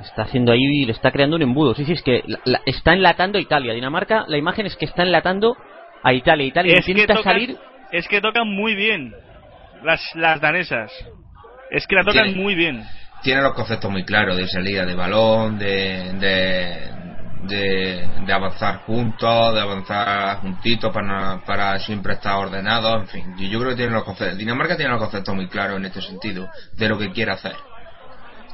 Está 0.00 0.22
haciendo 0.22 0.52
ahí, 0.52 0.84
le 0.84 0.92
está 0.92 1.10
creando 1.10 1.34
un 1.36 1.42
embudo. 1.42 1.74
Sí, 1.74 1.84
sí, 1.84 1.92
es 1.92 2.02
que 2.02 2.22
la, 2.26 2.38
la, 2.44 2.60
está 2.64 2.92
enlatando 2.92 3.38
a 3.38 3.40
Italia. 3.40 3.74
Dinamarca, 3.74 4.24
la 4.28 4.38
imagen 4.38 4.66
es 4.66 4.76
que 4.76 4.84
está 4.84 5.02
enlatando 5.02 5.56
a 6.02 6.12
Italia. 6.12 6.46
Italia 6.46 6.76
es 6.78 6.88
intenta 6.88 7.14
que 7.14 7.18
tocan, 7.18 7.32
salir. 7.32 7.58
Es 7.90 8.06
que 8.06 8.20
tocan 8.20 8.48
muy 8.48 8.76
bien 8.76 9.12
las, 9.82 10.00
las 10.14 10.40
danesas. 10.40 10.92
Es 11.72 11.86
que 11.86 11.96
la 11.96 12.04
tocan 12.04 12.24
Tiene- 12.24 12.40
muy 12.40 12.54
bien. 12.54 12.84
Tiene 13.22 13.40
los 13.42 13.54
conceptos 13.54 13.90
muy 13.90 14.04
claros 14.04 14.36
de 14.36 14.48
salida 14.48 14.84
de 14.84 14.94
balón, 14.94 15.56
de, 15.58 16.12
de, 16.14 16.90
de, 17.44 18.08
de 18.26 18.32
avanzar 18.32 18.78
juntos, 18.78 19.54
de 19.54 19.60
avanzar 19.60 20.38
juntitos 20.38 20.92
para, 20.92 21.38
para 21.46 21.78
siempre 21.78 22.14
estar 22.14 22.34
ordenados, 22.34 23.02
en 23.02 23.06
fin. 23.08 23.36
Yo, 23.36 23.46
yo 23.46 23.58
creo 23.60 23.70
que 23.70 23.76
tiene 23.76 23.92
los 23.92 24.02
conceptos. 24.04 24.38
Dinamarca 24.38 24.76
tiene 24.76 24.90
los 24.90 25.00
conceptos 25.00 25.34
muy 25.36 25.46
claros 25.48 25.76
en 25.76 25.84
este 25.84 26.00
sentido, 26.02 26.48
de 26.76 26.88
lo 26.88 26.98
que 26.98 27.12
quiere 27.12 27.30
hacer. 27.32 27.56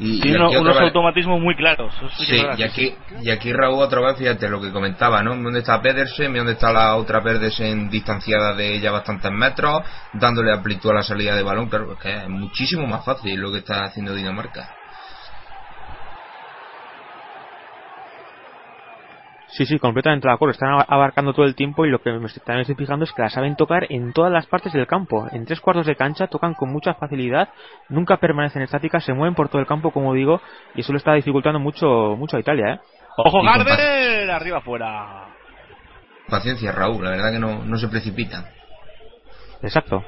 Y, 0.00 0.18
aquí 0.20 0.30
unos, 0.30 0.52
vez- 0.76 0.78
automatismos 0.84 1.40
muy 1.40 1.56
claros. 1.56 1.92
sí 2.16 2.26
Sí, 2.26 2.42
y 2.56 2.62
aquí, 2.62 2.94
y 3.20 3.30
aquí 3.30 3.52
Raúl 3.52 3.82
otra 3.82 4.00
vez, 4.00 4.16
fíjate 4.16 4.48
lo 4.48 4.60
que 4.60 4.70
comentaba, 4.70 5.22
¿no? 5.22 5.34
¿Dónde 5.36 5.58
está 5.58 5.82
Pedersen? 5.82 6.32
¿Dónde 6.34 6.52
está 6.52 6.72
la 6.72 6.94
otra 6.96 7.20
Pedersen 7.22 7.88
distanciada 7.90 8.54
de 8.54 8.76
ella 8.76 8.92
bastantes 8.92 9.32
metros? 9.32 9.82
Dándole 10.12 10.52
amplitud 10.52 10.90
a 10.90 10.94
la 10.94 11.02
salida 11.02 11.34
de 11.34 11.42
balón, 11.42 11.68
claro, 11.68 11.92
es 11.94 11.98
que 11.98 12.10
es 12.16 12.28
muchísimo 12.28 12.86
más 12.86 13.04
fácil 13.04 13.40
lo 13.40 13.50
que 13.50 13.58
está 13.58 13.84
haciendo 13.84 14.14
Dinamarca. 14.14 14.77
Sí, 19.58 19.66
sí, 19.66 19.80
completamente 19.80 20.28
de 20.28 20.32
acuerdo. 20.34 20.52
Están 20.52 20.68
ab- 20.70 20.84
abarcando 20.86 21.32
todo 21.34 21.44
el 21.44 21.56
tiempo 21.56 21.84
y 21.84 21.90
lo 21.90 22.00
que 22.00 22.12
me 22.12 22.26
estoy, 22.26 22.40
también 22.44 22.60
estoy 22.60 22.76
fijando 22.76 23.04
es 23.04 23.12
que 23.12 23.22
la 23.22 23.28
saben 23.28 23.56
tocar 23.56 23.86
en 23.90 24.12
todas 24.12 24.30
las 24.30 24.46
partes 24.46 24.72
del 24.72 24.86
campo. 24.86 25.26
En 25.32 25.46
tres 25.46 25.60
cuartos 25.60 25.84
de 25.84 25.96
cancha 25.96 26.28
tocan 26.28 26.54
con 26.54 26.70
mucha 26.70 26.94
facilidad, 26.94 27.48
nunca 27.88 28.18
permanecen 28.18 28.62
estáticas, 28.62 29.02
se 29.04 29.14
mueven 29.14 29.34
por 29.34 29.48
todo 29.48 29.60
el 29.60 29.66
campo, 29.66 29.90
como 29.90 30.14
digo, 30.14 30.40
y 30.76 30.82
eso 30.82 30.92
le 30.92 30.98
está 30.98 31.12
dificultando 31.14 31.58
mucho, 31.58 32.14
mucho 32.16 32.36
a 32.36 32.40
Italia, 32.40 32.74
¿eh? 32.74 32.80
Ojo, 33.16 33.42
Garder, 33.42 34.30
arriba 34.30 34.58
afuera. 34.58 35.26
Paciencia, 36.28 36.70
Raúl, 36.70 37.02
la 37.02 37.10
verdad 37.10 37.32
que 37.32 37.40
no, 37.40 37.64
no 37.64 37.76
se 37.78 37.88
precipitan. 37.88 38.44
Exacto. 39.60 40.04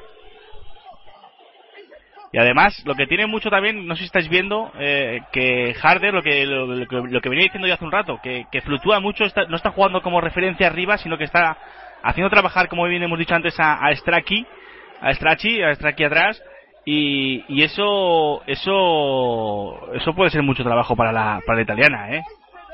Y 2.33 2.37
además, 2.37 2.81
lo 2.85 2.95
que 2.95 3.07
tiene 3.07 3.27
mucho 3.27 3.49
también, 3.49 3.85
no 3.85 3.95
sé 3.95 3.99
si 3.99 4.05
estáis 4.05 4.29
viendo, 4.29 4.71
eh, 4.79 5.21
que 5.33 5.75
Harder, 5.81 6.13
lo 6.13 6.21
que, 6.23 6.45
lo, 6.45 6.87
que, 6.87 6.95
lo 6.95 7.19
que 7.21 7.29
venía 7.29 7.43
diciendo 7.43 7.67
yo 7.67 7.73
hace 7.73 7.83
un 7.83 7.91
rato, 7.91 8.19
que, 8.23 8.45
que 8.51 8.61
fluctúa 8.61 8.99
mucho, 9.01 9.25
está- 9.25 9.45
no 9.45 9.57
está 9.57 9.71
jugando 9.71 10.01
como 10.01 10.21
referencia 10.21 10.67
arriba, 10.67 10.97
sino 10.97 11.17
que 11.17 11.25
está 11.25 11.57
haciendo 12.03 12.29
trabajar, 12.29 12.69
como 12.69 12.85
bien 12.87 13.03
hemos 13.03 13.19
dicho 13.19 13.35
antes, 13.35 13.59
a, 13.59 13.73
a 13.85 13.93
Straki, 13.95 14.45
a 15.01 15.13
Strachi, 15.13 15.61
a 15.61 15.75
Straki 15.75 16.05
atrás, 16.05 16.41
y, 16.85 17.43
y 17.49 17.63
eso, 17.63 18.41
eso, 18.47 19.93
eso 19.93 20.13
puede 20.15 20.29
ser 20.31 20.41
mucho 20.41 20.63
trabajo 20.63 20.95
para 20.95 21.11
la, 21.11 21.41
para 21.45 21.57
la 21.57 21.63
italiana, 21.63 22.15
¿eh? 22.15 22.23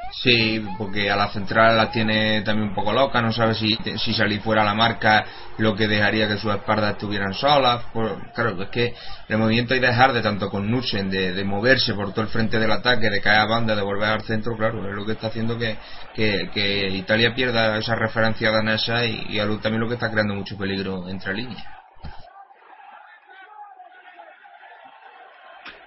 Sí, 0.09 0.59
porque 0.77 1.11
a 1.11 1.15
la 1.15 1.29
central 1.29 1.75
la 1.77 1.91
tiene 1.91 2.41
también 2.41 2.69
un 2.69 2.75
poco 2.75 2.93
loca, 2.93 3.21
no 3.21 3.31
sabe 3.33 3.53
si, 3.55 3.75
si 3.97 4.13
salir 4.13 4.41
fuera 4.41 4.61
a 4.61 4.65
la 4.65 4.73
marca 4.73 5.25
lo 5.57 5.75
que 5.75 5.87
dejaría 5.87 6.27
que 6.27 6.37
sus 6.37 6.53
espaldas 6.53 6.93
estuvieran 6.93 7.33
solas. 7.33 7.83
Por- 7.93 8.31
claro, 8.31 8.61
es 8.63 8.69
que 8.69 8.93
el 9.27 9.37
movimiento 9.37 9.75
y 9.75 9.79
dejar 9.79 10.13
de 10.13 10.21
tanto 10.21 10.49
con 10.49 10.71
Nussen, 10.71 11.09
de, 11.09 11.33
de 11.33 11.43
moverse 11.43 11.93
por 11.93 12.13
todo 12.13 12.21
el 12.21 12.29
frente 12.31 12.57
del 12.57 12.71
ataque, 12.71 13.09
de 13.09 13.21
caer 13.21 13.41
a 13.41 13.45
banda, 13.45 13.75
de 13.75 13.81
volver 13.81 14.09
al 14.09 14.21
centro, 14.21 14.55
claro, 14.57 14.87
es 14.87 14.95
lo 14.95 15.05
que 15.05 15.11
está 15.11 15.27
haciendo 15.27 15.57
que, 15.57 15.77
que, 16.15 16.87
Italia 16.89 17.33
pierda 17.35 17.77
esa 17.77 17.95
referencia 17.95 18.49
danesa 18.51 19.05
y, 19.05 19.23
y 19.27 19.39
algo 19.39 19.59
también 19.59 19.81
lo 19.81 19.87
que 19.87 19.95
está 19.95 20.09
creando 20.09 20.35
mucho 20.35 20.57
peligro 20.57 21.09
entre 21.09 21.33
líneas. 21.33 21.63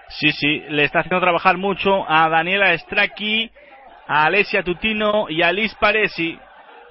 Sí, 0.08 0.32
sí, 0.32 0.64
le 0.68 0.84
está 0.84 1.00
haciendo 1.00 1.20
trabajar 1.20 1.56
mucho 1.56 2.04
a 2.08 2.28
Daniela 2.28 2.76
Straki, 2.76 3.50
a 4.12 4.24
Alessia 4.24 4.64
Tutino 4.64 5.26
y 5.28 5.40
a 5.42 5.52
Liz 5.52 5.72
Paresi. 5.76 6.36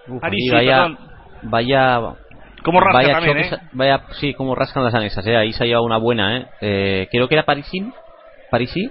Uf, 0.07 0.21
Parisi, 0.21 0.51
vaya, 0.51 0.87
vaya, 1.43 1.99
Cómo 2.63 2.79
rasca 2.79 2.93
vaya 2.93 3.13
también, 3.13 3.37
choques- 3.37 3.53
¿eh? 3.53 3.67
vaya, 3.73 4.01
sí, 4.11 4.33
como 4.33 4.55
rascan 4.55 4.85
las 4.85 4.95
anexas, 4.95 5.27
eh, 5.27 5.35
ahí 5.35 5.51
se 5.51 5.63
ha 5.63 5.67
llevado 5.67 5.85
una 5.85 5.97
buena, 5.97 6.37
eh. 6.37 6.45
eh 6.61 7.07
creo 7.11 7.27
que 7.27 7.35
era 7.35 7.43
Parisi, 7.43 7.91
Parisi, 8.49 8.89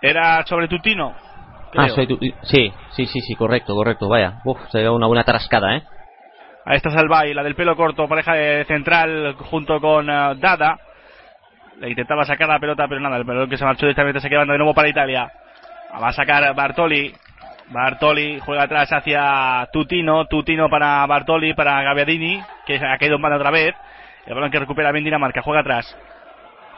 Era 0.00 0.42
sobre 0.46 0.68
Tutino. 0.68 1.14
ah, 1.14 1.70
creo. 1.70 1.88
soy 1.94 2.06
tu- 2.06 2.18
sí, 2.44 2.72
sí, 2.92 3.06
sí, 3.06 3.20
sí, 3.20 3.34
correcto, 3.34 3.74
correcto, 3.74 4.08
vaya, 4.08 4.40
uf, 4.44 4.58
se 4.70 4.78
ha 4.78 4.80
llevado 4.80 4.96
una 4.96 5.06
buena 5.06 5.24
tarascada, 5.24 5.76
eh. 5.76 5.82
Ahí 6.64 6.76
está 6.78 6.88
Salvay, 6.90 7.34
la 7.34 7.42
del 7.42 7.56
pelo 7.56 7.76
corto, 7.76 8.08
pareja 8.08 8.32
de 8.32 8.64
central 8.64 9.34
junto 9.50 9.78
con 9.82 10.08
eh, 10.08 10.34
Dada. 10.36 10.78
Le 11.78 11.90
intentaba 11.90 12.24
sacar 12.24 12.48
la 12.48 12.58
pelota, 12.58 12.86
pero 12.88 13.00
nada, 13.02 13.18
el 13.18 13.24
balón 13.24 13.50
que 13.50 13.58
se 13.58 13.64
marchó 13.66 13.84
directamente 13.84 14.20
se 14.20 14.30
queda 14.30 14.46
de 14.46 14.56
nuevo 14.56 14.72
para 14.72 14.88
Italia. 14.88 15.30
Va 16.02 16.08
a 16.08 16.12
sacar 16.12 16.54
Bartoli. 16.54 17.14
Bartoli 17.68 18.38
juega 18.40 18.64
atrás 18.64 18.92
hacia 18.92 19.68
Tutino. 19.72 20.26
Tutino 20.26 20.68
para 20.68 21.06
Bartoli, 21.06 21.54
para 21.54 21.82
Gaviadini, 21.82 22.40
que 22.66 22.76
ha 22.76 22.98
caído 22.98 23.18
banda 23.18 23.36
otra 23.36 23.50
vez. 23.50 23.74
El 24.26 24.34
balón 24.34 24.50
que 24.50 24.58
recupera 24.58 24.92
bien 24.92 25.04
Dinamarca, 25.04 25.42
juega 25.42 25.60
atrás. 25.60 25.96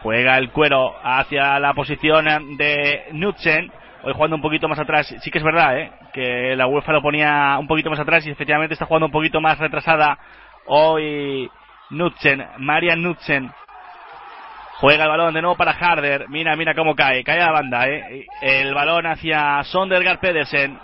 Juega 0.03 0.37
el 0.39 0.51
cuero 0.51 0.95
hacia 1.03 1.59
la 1.59 1.75
posición 1.75 2.27
de 2.57 3.05
Knudsen. 3.11 3.71
Hoy 4.03 4.13
jugando 4.13 4.37
un 4.37 4.43
poquito 4.43 4.69
más 4.69 4.79
atrás. 4.79 5.15
Sí 5.21 5.31
que 5.31 5.39
es 5.39 5.45
verdad, 5.45 5.79
¿eh? 5.79 5.91
Que 6.13 6.55
la 6.57 6.67
UEFA 6.67 6.93
lo 6.93 7.03
ponía 7.03 7.57
un 7.59 7.67
poquito 7.67 7.91
más 7.91 7.99
atrás 7.99 8.27
y 8.27 8.31
efectivamente 8.31 8.75
está 8.75 8.87
jugando 8.87 9.07
un 9.07 9.13
poquito 9.13 9.41
más 9.41 9.59
retrasada 9.59 10.19
hoy 10.67 11.51
Knudsen. 11.91 12.47
Maria 12.59 12.95
Knudsen. 12.95 13.51
Juega 14.79 15.05
el 15.05 15.11
balón 15.11 15.33
de 15.33 15.41
nuevo 15.41 15.57
para 15.57 15.73
Harder. 15.73 16.29
Mira, 16.29 16.55
mira 16.55 16.75
cómo 16.75 16.95
cae. 16.95 17.25
Cae 17.25 17.41
a 17.41 17.47
la 17.47 17.53
banda, 17.53 17.89
¿eh? 17.89 18.27
El 18.43 18.75
balón 18.75 19.07
hacia 19.07 19.63
Sondergaard 19.65 20.19
Pedersen. 20.19 20.79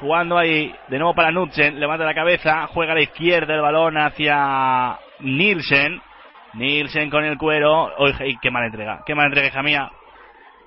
Jugando 0.00 0.38
ahí 0.38 0.72
de 0.88 0.98
nuevo 0.98 1.14
para 1.14 1.30
Knudsen. 1.30 1.80
Levanta 1.80 2.04
la 2.04 2.14
cabeza. 2.14 2.68
Juega 2.68 2.92
a 2.92 2.94
la 2.94 3.02
izquierda 3.02 3.54
el 3.54 3.60
balón 3.60 3.98
hacia 3.98 4.96
Nielsen. 5.20 6.00
Nielsen 6.54 7.10
con 7.10 7.24
el 7.24 7.36
cuero. 7.36 7.92
Qué 8.40 8.50
mala 8.50 8.66
entrega. 8.66 9.02
Qué 9.04 9.14
mala 9.14 9.26
entrega, 9.26 9.48
hija 9.48 9.62
mía. 9.62 9.90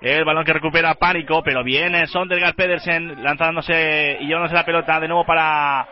El 0.01 0.25
balón 0.25 0.43
que 0.43 0.53
recupera 0.53 0.95
Pánico, 0.95 1.41
pero 1.43 1.63
viene 1.63 2.07
Sondergaard 2.07 2.55
Pedersen 2.55 3.23
lanzándose 3.23 4.17
y 4.19 4.27
llevándose 4.27 4.53
la 4.53 4.65
pelota 4.65 4.99
de 4.99 5.07
nuevo 5.07 5.25
para 5.25 5.87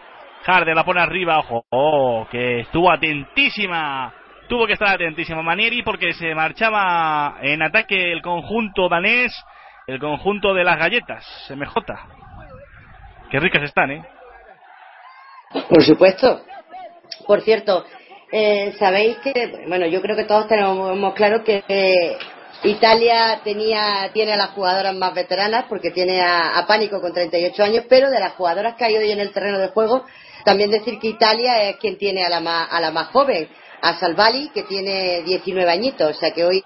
Harder 0.45 0.75
la 0.75 0.83
pone 0.83 0.99
arriba, 0.99 1.39
ojo, 1.39 1.65
oh, 1.69 2.27
que 2.29 2.59
estuvo 2.59 2.91
atentísima. 2.91 4.13
Tuvo 4.53 4.67
que 4.67 4.73
estar 4.73 4.89
atentísima 4.89 5.41
Manieri 5.41 5.81
porque 5.81 6.13
se 6.13 6.35
marchaba 6.35 7.37
en 7.41 7.63
ataque 7.63 8.11
el 8.11 8.21
conjunto 8.21 8.87
danés, 8.87 9.33
el 9.87 9.97
conjunto 9.99 10.53
de 10.53 10.63
las 10.63 10.77
galletas, 10.77 11.25
MJ. 11.49 11.73
Qué 13.31 13.39
ricas 13.39 13.63
están, 13.63 13.89
¿eh? 13.89 14.05
Por 15.67 15.81
supuesto. 15.83 16.43
Por 17.25 17.41
cierto, 17.41 17.83
eh, 18.31 18.75
sabéis 18.77 19.17
que, 19.23 19.65
bueno, 19.67 19.87
yo 19.87 20.03
creo 20.03 20.15
que 20.15 20.25
todos 20.25 20.47
tenemos 20.47 21.15
claro 21.15 21.43
que 21.43 21.63
Italia 22.63 23.41
tenía, 23.43 24.11
tiene 24.13 24.33
a 24.33 24.37
las 24.37 24.51
jugadoras 24.51 24.93
más 24.93 25.15
veteranas 25.15 25.65
porque 25.67 25.89
tiene 25.89 26.21
a, 26.21 26.59
a, 26.59 26.67
Pánico 26.67 27.01
con 27.01 27.11
38 27.11 27.63
años, 27.63 27.85
pero 27.89 28.11
de 28.11 28.19
las 28.19 28.33
jugadoras 28.33 28.75
que 28.75 28.85
hay 28.85 28.97
hoy 28.97 29.09
en 29.09 29.19
el 29.19 29.31
terreno 29.31 29.57
de 29.57 29.69
juego, 29.69 30.05
también 30.45 30.69
decir 30.69 30.99
que 30.99 31.07
Italia 31.07 31.63
es 31.63 31.77
quien 31.77 31.97
tiene 31.97 32.23
a 32.23 32.29
la 32.29 32.39
más, 32.39 32.67
a 32.71 32.79
la 32.79 32.91
más 32.91 33.07
joven, 33.07 33.49
a 33.83 33.99
Salvali, 33.99 34.49
que 34.53 34.63
tiene 34.63 35.23
19 35.23 35.69
añitos, 35.69 36.15
o 36.15 36.19
sea 36.19 36.31
que 36.31 36.45
hoy 36.45 36.63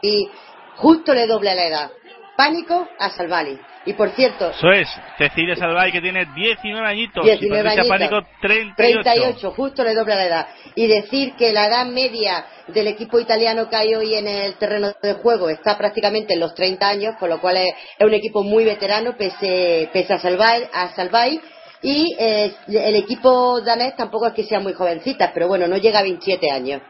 justo 0.76 1.16
le 1.16 1.26
dobla 1.26 1.56
la 1.56 1.66
edad. 1.66 1.92
Pánico 2.38 2.88
a 3.00 3.10
Salvali. 3.10 3.60
Y 3.88 3.94
por 3.94 4.10
cierto. 4.10 4.52
Eso 4.52 4.70
es. 4.70 4.88
Cecilia 5.18 5.56
Salvay 5.56 5.92
que 5.92 6.02
tiene 6.02 6.26
19 6.36 6.88
añitos. 6.88 7.24
19 7.24 7.64
y 7.64 7.72
añitos. 7.72 7.88
Pánico 7.88 8.22
38. 8.42 9.02
38, 9.02 9.52
justo 9.52 9.84
le 9.84 9.96
dobla 9.96 10.16
la 10.16 10.26
edad. 10.26 10.48
Y 10.76 10.86
decir 10.86 11.34
que 11.36 11.52
la 11.54 11.68
edad 11.68 11.88
media 11.88 12.46
del 12.68 12.88
equipo 12.88 13.18
italiano 13.20 13.68
que 13.70 13.78
hay 13.78 13.96
hoy 13.96 14.14
en 14.14 14.28
el 14.28 14.56
terreno 14.56 14.94
de 15.02 15.14
juego 15.14 15.50
está 15.50 15.78
prácticamente 15.78 16.34
en 16.34 16.42
los 16.42 16.54
30 16.54 16.88
años, 16.88 17.16
con 17.18 17.30
lo 17.30 17.40
cual 17.40 17.58
es, 17.58 17.70
es 17.98 18.06
un 18.06 18.14
equipo 18.14 18.44
muy 18.44 18.66
veterano, 18.66 19.16
pese, 19.18 19.90
pese 19.92 20.14
a 20.14 20.20
Salvay. 20.20 20.68
A 20.72 20.90
Salvay 20.90 21.42
y 21.82 22.16
eh, 22.18 22.54
el 22.68 22.96
equipo 22.96 23.62
danés 23.62 23.96
tampoco 23.96 24.28
es 24.28 24.34
que 24.34 24.44
sea 24.44 24.60
muy 24.60 24.74
jovencita, 24.74 25.32
pero 25.34 25.48
bueno, 25.48 25.68
no 25.68 25.78
llega 25.78 26.00
a 26.00 26.04
27 26.04 26.52
años. 26.52 26.82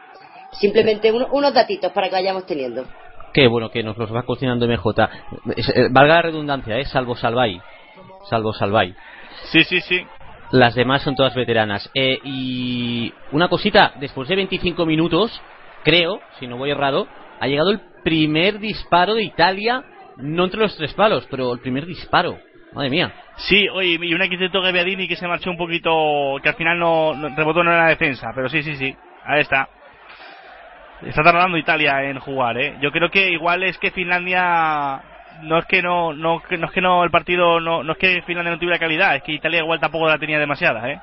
Simplemente 0.52 1.12
uno, 1.12 1.28
unos 1.32 1.54
datitos 1.54 1.92
para 1.92 2.08
que 2.08 2.14
vayamos 2.14 2.46
teniendo. 2.46 2.84
Qué 3.32 3.46
bueno 3.46 3.70
que 3.70 3.82
nos 3.82 3.96
los 3.98 4.14
va 4.14 4.22
cocinando 4.22 4.66
MJ. 4.66 5.08
Eh, 5.56 5.88
valga 5.90 6.14
la 6.14 6.22
redundancia, 6.22 6.78
¿eh? 6.78 6.84
Salvo 6.86 7.14
Salvay. 7.14 7.60
Salvo 8.28 8.52
Salvay. 8.52 8.94
Sí, 9.52 9.64
sí, 9.64 9.80
sí. 9.80 10.06
Las 10.50 10.74
demás 10.74 11.02
son 11.02 11.14
todas 11.14 11.34
veteranas. 11.34 11.90
Eh, 11.94 12.18
y 12.24 13.12
una 13.32 13.48
cosita, 13.48 13.92
después 14.00 14.28
de 14.28 14.36
25 14.36 14.86
minutos, 14.86 15.40
creo, 15.84 16.20
si 16.38 16.46
no 16.46 16.56
voy 16.56 16.70
errado, 16.70 17.06
ha 17.38 17.46
llegado 17.46 17.70
el 17.70 17.80
primer 18.02 18.58
disparo 18.58 19.14
de 19.14 19.24
Italia, 19.24 19.84
no 20.16 20.44
entre 20.44 20.60
los 20.60 20.76
tres 20.76 20.94
palos, 20.94 21.26
pero 21.30 21.52
el 21.52 21.60
primer 21.60 21.86
disparo. 21.86 22.38
Madre 22.72 22.90
mía. 22.90 23.12
Sí, 23.36 23.68
oye, 23.68 23.98
y 24.00 24.14
una 24.14 24.28
que 24.28 24.34
intentó 24.34 24.60
Gaviadini 24.60 25.06
que 25.08 25.16
se 25.16 25.26
marchó 25.26 25.50
un 25.50 25.56
poquito, 25.56 26.36
que 26.42 26.48
al 26.48 26.54
final 26.54 26.78
no, 26.78 27.14
no 27.14 27.34
rebotó 27.34 27.60
en 27.60 27.66
la 27.66 27.88
defensa, 27.88 28.28
pero 28.34 28.48
sí, 28.48 28.62
sí, 28.62 28.76
sí. 28.76 28.94
Ahí 29.24 29.40
está. 29.40 29.68
Está 31.02 31.22
tardando 31.22 31.56
Italia 31.56 32.02
en 32.04 32.18
jugar, 32.18 32.58
¿eh? 32.58 32.76
Yo 32.80 32.90
creo 32.90 33.10
que 33.10 33.30
igual 33.30 33.62
es 33.62 33.78
que 33.78 33.90
Finlandia 33.90 35.00
no 35.42 35.58
es 35.58 35.66
que 35.66 35.82
no 35.82 36.12
no, 36.12 36.42
no 36.50 36.66
es 36.66 36.72
que 36.72 36.80
no 36.80 37.04
el 37.04 37.10
partido 37.10 37.60
no, 37.60 37.84
no 37.84 37.92
es 37.92 37.98
que 37.98 38.22
Finlandia 38.22 38.52
no 38.52 38.58
tuviera 38.58 38.78
calidad, 38.78 39.14
es 39.14 39.22
que 39.22 39.32
Italia 39.32 39.60
igual 39.60 39.78
tampoco 39.78 40.08
la 40.08 40.18
tenía 40.18 40.38
demasiada, 40.38 40.90
¿eh? 40.90 41.00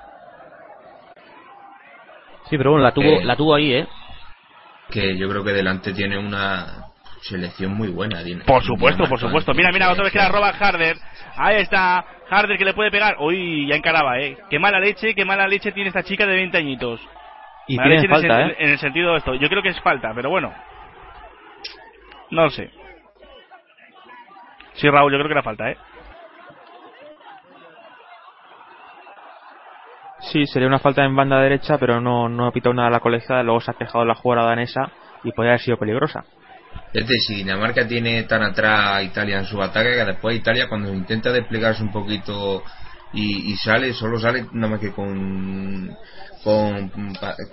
Sí, 2.49 2.57
pero 2.57 2.71
bueno, 2.71 2.85
la 2.85 2.91
tuvo 2.91 3.21
la 3.23 3.35
tuvo 3.35 3.55
ahí, 3.55 3.73
¿eh? 3.73 3.87
Que 4.91 5.17
yo 5.17 5.29
creo 5.29 5.43
que 5.43 5.53
delante 5.53 5.93
tiene 5.93 6.17
una 6.17 6.85
selección 7.21 7.73
muy 7.75 7.89
buena. 7.89 8.19
Por 8.45 8.63
supuesto, 8.63 9.05
por 9.05 9.19
supuesto. 9.19 9.53
Mira, 9.53 9.71
mira, 9.71 9.91
otra 9.91 10.03
vez 10.03 10.13
que 10.13 10.19
la 10.19 10.29
roba 10.29 10.49
Harder. 10.49 10.95
Ahí 11.37 11.57
está, 11.57 12.05
Harder 12.29 12.57
que 12.57 12.65
le 12.65 12.73
puede 12.73 12.91
pegar. 12.91 13.17
Uy, 13.19 13.67
ya 13.67 13.75
encaraba, 13.75 14.19
¿eh? 14.19 14.37
Qué 14.49 14.59
mala 14.59 14.79
leche, 14.79 15.15
qué 15.15 15.25
mala 15.25 15.47
leche 15.47 15.71
tiene 15.71 15.89
esta 15.89 16.03
chica 16.03 16.25
de 16.25 16.35
20 16.35 16.57
añitos. 16.57 17.01
Y 17.67 17.77
tiene 17.77 18.07
falta, 18.07 18.41
en, 18.41 18.49
¿eh? 18.49 18.55
en 18.59 18.69
el 18.71 18.77
sentido 18.79 19.11
de 19.11 19.17
esto. 19.17 19.33
Yo 19.35 19.49
creo 19.49 19.63
que 19.63 19.69
es 19.69 19.79
falta, 19.81 20.11
pero 20.13 20.29
bueno. 20.29 20.53
No 22.31 22.43
lo 22.43 22.49
sé. 22.49 22.69
Sí, 24.73 24.89
Raúl, 24.89 25.11
yo 25.11 25.17
creo 25.17 25.27
que 25.27 25.33
era 25.33 25.43
falta, 25.43 25.69
¿eh? 25.71 25.77
Sí, 30.31 30.45
sería 30.47 30.67
una 30.67 30.79
falta 30.79 31.03
en 31.05 31.15
banda 31.15 31.39
derecha, 31.39 31.77
pero 31.77 32.01
no, 32.01 32.27
no 32.27 32.47
ha 32.47 32.51
pitado 32.51 32.73
nada 32.73 32.89
la 32.89 32.99
colecta. 32.99 33.43
Luego 33.43 33.61
se 33.61 33.71
ha 33.71 33.75
quejado 33.75 34.05
la 34.05 34.15
jugada 34.15 34.49
danesa 34.49 34.91
y 35.23 35.31
podría 35.31 35.53
haber 35.53 35.61
sido 35.61 35.77
peligrosa. 35.77 36.25
Es 36.93 37.07
decir, 37.07 37.19
si 37.27 37.35
Dinamarca 37.35 37.87
tiene 37.87 38.23
tan 38.23 38.43
atrás 38.43 38.95
a 38.95 39.03
Italia 39.03 39.37
en 39.37 39.45
su 39.45 39.61
ataque, 39.61 39.95
que 39.95 40.05
después 40.05 40.35
Italia 40.35 40.67
cuando 40.67 40.93
intenta 40.93 41.31
desplegarse 41.31 41.83
un 41.83 41.91
poquito 41.91 42.63
y, 43.15 43.51
y 43.51 43.55
sale, 43.55 43.93
solo 43.93 44.19
sale 44.19 44.45
nada 44.51 44.73
más 44.73 44.79
que 44.79 44.91
con 44.91 45.95
con, 46.43 46.91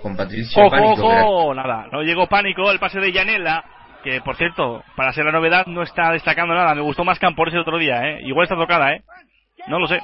con 0.01 0.15
Patricia 0.15 0.61
ojo, 0.61 0.69
Pánico. 0.71 1.07
Ojo, 1.07 1.53
nada, 1.55 1.87
no 1.91 2.03
llegó 2.03 2.27
pánico 2.27 2.69
el 2.69 2.79
pase 2.79 2.99
de 2.99 3.11
Yanela, 3.11 3.63
que 4.03 4.21
por 4.21 4.35
cierto, 4.35 4.83
para 4.95 5.13
ser 5.13 5.25
la 5.25 5.31
novedad 5.31 5.65
no 5.65 5.81
está 5.81 6.11
destacando 6.11 6.53
nada. 6.53 6.75
Me 6.75 6.81
gustó 6.81 7.03
más 7.03 7.17
Campores 7.17 7.53
el 7.55 7.61
otro 7.61 7.79
día, 7.79 8.07
¿eh? 8.07 8.19
Igual 8.23 8.43
está 8.43 8.55
tocada, 8.55 8.93
¿eh? 8.93 9.03
No 9.67 9.79
lo 9.79 9.87
sé. 9.87 9.99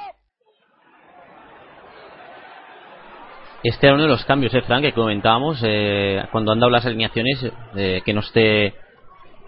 Este 3.62 3.86
era 3.86 3.94
uno 3.94 4.04
de 4.04 4.08
los 4.08 4.24
cambios, 4.24 4.54
¿eh, 4.54 4.62
Frank? 4.62 4.82
Que 4.82 4.92
comentábamos 4.92 5.62
eh, 5.64 6.24
cuando 6.32 6.52
han 6.52 6.60
dado 6.60 6.70
las 6.70 6.86
alineaciones, 6.86 7.52
eh, 7.76 8.00
que 8.04 8.14
no 8.14 8.20
esté. 8.20 8.74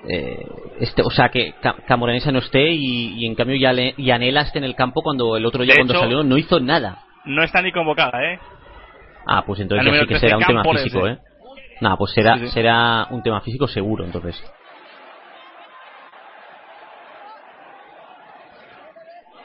Eh, 0.09 0.45
este, 0.81 1.03
o 1.03 1.11
sea, 1.11 1.29
que 1.29 1.55
Camoranesa 1.87 2.33
no 2.33 2.41
esté 2.41 2.71
y, 2.73 3.15
y 3.23 3.27
en 3.27 3.37
cambio 3.37 3.57
Yanela 3.97 4.41
esté 4.41 4.59
en 4.59 4.65
el 4.65 4.75
campo 4.75 5.01
cuando 5.03 5.37
el 5.37 5.47
otro 5.47 5.63
día, 5.63 5.75
De 5.75 5.81
cuando 5.81 5.95
hecho, 5.95 6.03
salió, 6.03 6.25
no 6.25 6.37
hizo 6.39 6.59
nada. 6.59 6.99
No 7.25 7.43
está 7.45 7.63
ni 7.63 7.71
convocada, 7.71 8.21
¿eh? 8.33 8.41
Ah, 9.27 9.45
pues 9.47 9.61
entonces 9.61 9.87
ya 9.87 9.93
sí 9.93 10.01
que 10.01 10.19
13, 10.19 10.27
será 10.27 10.39
un 10.39 10.45
tema 10.45 10.65
físico, 10.65 11.07
¿eh? 11.07 11.13
¿eh? 11.13 11.19
Nada, 11.81 11.97
pues 11.97 12.13
será, 12.13 12.35
Sí, 12.35 12.47
sí. 12.47 12.49
será 12.49 13.07
un 13.11 13.23
tema 13.23 13.41
físico 13.43 13.69
seguro, 13.69 14.05
entonces. 14.05 14.43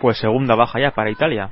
Pues 0.01 0.18
segunda 0.18 0.55
baja 0.55 0.80
ya 0.80 0.91
para 0.91 1.12
Italia. 1.12 1.49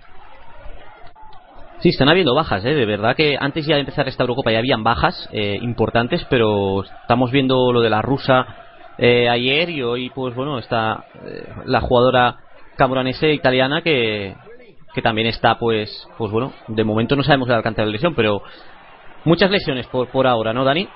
Sí, 1.79 1.89
están 1.89 2.09
habiendo 2.09 2.33
bajas, 2.33 2.63
¿eh? 2.65 2.73
De 2.73 2.85
verdad 2.85 3.15
que 3.15 3.37
antes 3.39 3.65
ya 3.67 3.75
de 3.75 3.81
empezar 3.81 4.07
esta 4.07 4.23
Eurocopa 4.23 4.51
ya 4.51 4.59
habían 4.59 4.83
bajas 4.83 5.29
eh, 5.31 5.57
importantes, 5.61 6.25
pero 6.29 6.83
estamos 6.83 7.31
viendo 7.31 7.71
lo 7.71 7.81
de 7.81 7.89
la 7.89 8.01
rusa 8.01 8.64
eh, 8.97 9.29
ayer 9.29 9.69
y 9.69 9.83
hoy, 9.83 10.09
pues 10.09 10.35
bueno, 10.35 10.57
está 10.59 11.05
eh, 11.25 11.47
la 11.65 11.81
jugadora 11.81 12.37
camoranese 12.77 13.31
italiana 13.33 13.81
que, 13.81 14.35
que 14.93 15.01
también 15.01 15.27
está, 15.27 15.57
pues, 15.57 16.07
pues 16.17 16.31
bueno, 16.31 16.53
de 16.67 16.83
momento 16.83 17.15
no 17.15 17.23
sabemos 17.23 17.49
el 17.49 17.55
alcance 17.55 17.81
de 17.81 17.87
la 17.87 17.91
lesión, 17.91 18.15
pero 18.15 18.41
muchas 19.25 19.51
lesiones 19.51 19.87
por, 19.87 20.07
por 20.09 20.27
ahora, 20.27 20.53
¿no, 20.53 20.63
Dani? 20.63 20.87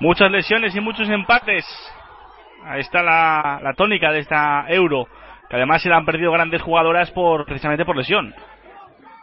Muchas 0.00 0.30
lesiones 0.30 0.74
y 0.74 0.80
muchos 0.80 1.08
empates. 1.08 1.64
Ahí 2.64 2.80
está 2.80 3.02
la, 3.02 3.60
la 3.62 3.74
tónica 3.74 4.10
de 4.10 4.20
esta 4.20 4.64
Euro. 4.68 5.06
Que 5.48 5.56
además 5.56 5.82
se 5.82 5.88
le 5.88 5.94
han 5.94 6.06
perdido 6.06 6.32
grandes 6.32 6.62
jugadoras 6.62 7.10
por 7.10 7.44
precisamente 7.44 7.84
por 7.84 7.96
lesión. 7.96 8.34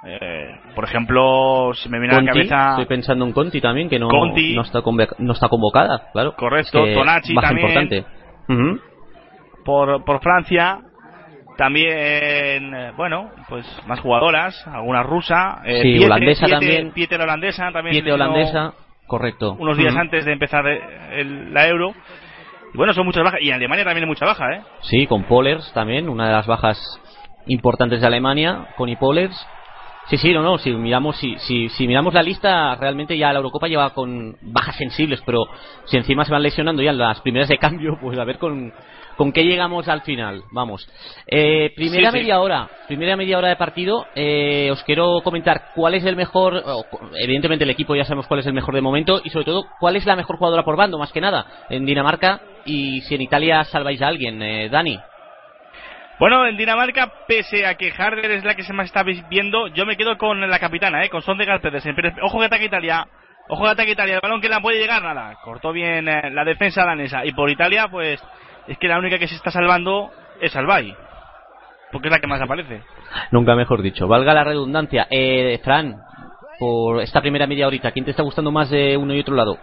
Eh, 0.06 0.50
por 0.76 0.86
ejemplo, 0.86 1.72
se 1.74 1.90
me 1.90 2.00
viene 2.00 2.16
a 2.16 2.22
la 2.22 2.32
cabeza. 2.32 2.70
estoy 2.72 2.86
pensando 2.86 3.26
en 3.26 3.34
Conti 3.34 3.60
también, 3.60 3.90
que 3.90 4.00
no, 4.00 4.08
Conti. 4.08 4.56
no, 4.56 4.62
está, 4.62 4.80
no 5.18 5.34
está 5.34 5.50
convocada, 5.50 6.10
claro. 6.14 6.36
Correcto, 6.38 6.80
Es 6.80 6.86
que 6.90 6.94
Tonachi 6.94 7.36
también. 7.36 7.68
importante. 7.68 8.06
Por, 9.66 10.04
por 10.06 10.22
Francia. 10.22 10.80
También, 11.58 12.74
eh, 12.74 12.94
bueno, 12.96 13.32
pues 13.50 13.66
más 13.86 14.00
jugadoras, 14.00 14.66
alguna 14.68 15.04
rusa. 15.04 15.62
eh, 15.66 15.82
Sí, 15.82 15.94
Pietre- 15.96 16.06
holandesa 16.06 16.46
Pietre- 16.46 16.52
también. 16.52 16.92
Pietre 16.92 17.22
holandesa 17.24 17.72
también. 17.74 17.92
Pietre 17.96 18.14
holandesa, 18.14 18.74
correcto. 19.08 19.58
Unos 19.60 19.78
días 19.78 19.94
antes 19.94 20.24
de 20.24 20.32
empezar 20.32 20.66
eh, 20.68 20.80
el- 21.20 21.54
la 21.54 21.68
Euro. 21.68 21.94
Y 22.74 22.78
bueno, 22.78 22.94
son 22.94 23.06
muchas 23.06 23.26
bajas. 23.26 23.42
Y 23.42 23.50
en 23.50 23.56
Alemania 23.56 23.84
también 23.84 24.06
hay 24.06 24.08
mucha 24.08 24.26
baja, 24.26 24.54
¿eh? 24.56 24.62
Sí, 24.84 25.06
con 25.06 25.24
Pollers 25.24 25.70
también, 25.74 26.08
una 26.08 26.28
de 26.28 26.34
las 26.34 26.48
bajas 26.48 26.78
importantes 27.48 28.00
de 28.00 28.08
Alemania, 28.08 28.68
con 28.78 28.96
Pollers. 28.96 29.36
Sí, 30.10 30.18
sí, 30.18 30.34
no, 30.34 30.42
no, 30.42 30.58
si 30.58 30.72
miramos, 30.72 31.18
si, 31.18 31.36
si, 31.38 31.70
si 31.70 31.88
miramos 31.88 32.16
la 32.16 32.24
lista, 32.24 32.74
realmente 32.76 33.16
ya 33.16 33.32
la 33.32 33.38
Eurocopa 33.38 33.68
lleva 33.68 33.94
con 33.94 34.36
bajas 34.42 34.76
sensibles, 34.76 35.22
pero 35.24 35.46
si 35.86 35.98
encima 35.98 36.26
se 36.26 36.32
van 36.32 36.42
lesionando 36.42 36.82
ya 36.82 36.92
las 36.94 37.22
primeras 37.22 37.48
de 37.48 37.60
cambio, 37.60 37.96
pues 38.02 38.18
a 38.18 38.24
ver 38.24 38.40
con, 38.40 38.74
con 39.16 39.32
qué 39.32 39.44
llegamos 39.44 39.88
al 39.88 40.02
final. 40.02 40.42
Vamos. 40.52 40.90
Eh, 41.28 41.72
primera 41.76 42.10
Sí, 42.10 42.18
sí. 42.18 42.24
media 42.24 42.40
hora, 42.40 42.68
primera 42.88 43.16
media 43.16 43.38
hora 43.38 43.50
de 43.50 43.56
partido, 43.56 44.08
eh, 44.16 44.70
os 44.72 44.84
quiero 44.84 45.22
comentar 45.24 45.74
cuál 45.76 45.94
es 45.94 46.04
el 46.06 46.16
mejor, 46.16 46.64
evidentemente 47.22 47.64
el 47.66 47.70
equipo 47.70 47.96
ya 47.96 48.04
sabemos 48.04 48.26
cuál 48.26 48.40
es 48.40 48.48
el 48.48 48.54
mejor 48.54 48.74
de 48.74 48.82
momento, 48.82 49.22
y 49.24 49.30
sobre 49.30 49.46
todo 49.46 49.66
cuál 49.80 49.96
es 49.96 50.08
la 50.08 50.16
mejor 50.16 50.38
jugadora 50.38 50.66
por 50.66 50.76
bando, 50.76 50.98
más 50.98 51.12
que 51.12 51.22
nada, 51.22 51.66
en 51.70 51.86
Dinamarca, 51.86 52.42
y 52.66 53.02
si 53.02 53.14
en 53.14 53.22
Italia 53.22 53.64
salváis 53.66 54.02
a 54.02 54.08
alguien, 54.08 54.42
eh, 54.42 54.70
Dani. 54.70 54.98
Bueno, 56.20 56.46
en 56.46 56.58
Dinamarca, 56.58 57.14
pese 57.28 57.66
a 57.66 57.76
que 57.76 57.92
Harder 57.92 58.32
es 58.32 58.44
la 58.44 58.54
que 58.54 58.64
se 58.64 58.74
más 58.74 58.88
está 58.88 59.04
viendo, 59.04 59.68
yo 59.70 59.86
me 59.86 59.96
quedo 59.96 60.18
con 60.18 60.42
la 60.42 60.60
capitana, 60.60 61.04
¿eh? 61.04 61.10
con 61.10 61.22
Sondegard 61.22 61.62
Pedersen. 61.62 61.96
Pero 61.96 62.12
ojo 62.24 62.40
que 62.40 62.46
ataque 62.46 62.66
Italia. 62.66 63.08
Ojo 63.48 63.64
que 63.64 63.70
ataque 63.70 63.92
Italia. 63.92 64.16
El 64.16 64.22
balón 64.22 64.42
que 64.42 64.50
la 64.50 64.60
puede 64.60 64.80
llegar, 64.80 65.02
nada. 65.02 65.38
Cortó 65.44 65.72
bien 65.72 66.10
eh, 66.10 66.30
la 66.32 66.44
defensa 66.44 66.84
danesa. 66.84 67.26
Y 67.26 67.32
por 67.32 67.50
Italia, 67.50 67.88
pues, 67.90 68.22
es 68.68 68.78
que 68.78 68.90
la 68.90 69.00
única 69.00 69.18
que 69.18 69.30
se 69.30 69.36
está 69.36 69.50
salvando 69.50 70.12
es 70.42 70.54
Albay. 70.58 70.94
Porque 71.92 72.10
es 72.10 72.12
la 72.12 72.20
que 72.20 72.28
más 72.28 72.42
aparece. 72.42 72.84
Nunca 73.32 73.56
mejor 73.56 73.82
dicho. 73.82 74.08
Valga 74.08 74.34
la 74.34 74.44
redundancia. 74.44 75.08
Eh, 75.10 75.60
Fran, 75.64 75.96
por 76.60 77.02
esta 77.02 77.22
primera 77.22 77.48
media 77.48 77.66
horita? 77.66 77.92
¿Quién 77.92 78.04
te 78.04 78.12
está 78.12 78.24
gustando 78.24 78.52
más 78.52 78.70
de 78.70 78.98
uno 78.98 79.16
y 79.16 79.22
otro 79.22 79.36
lado? 79.36 79.58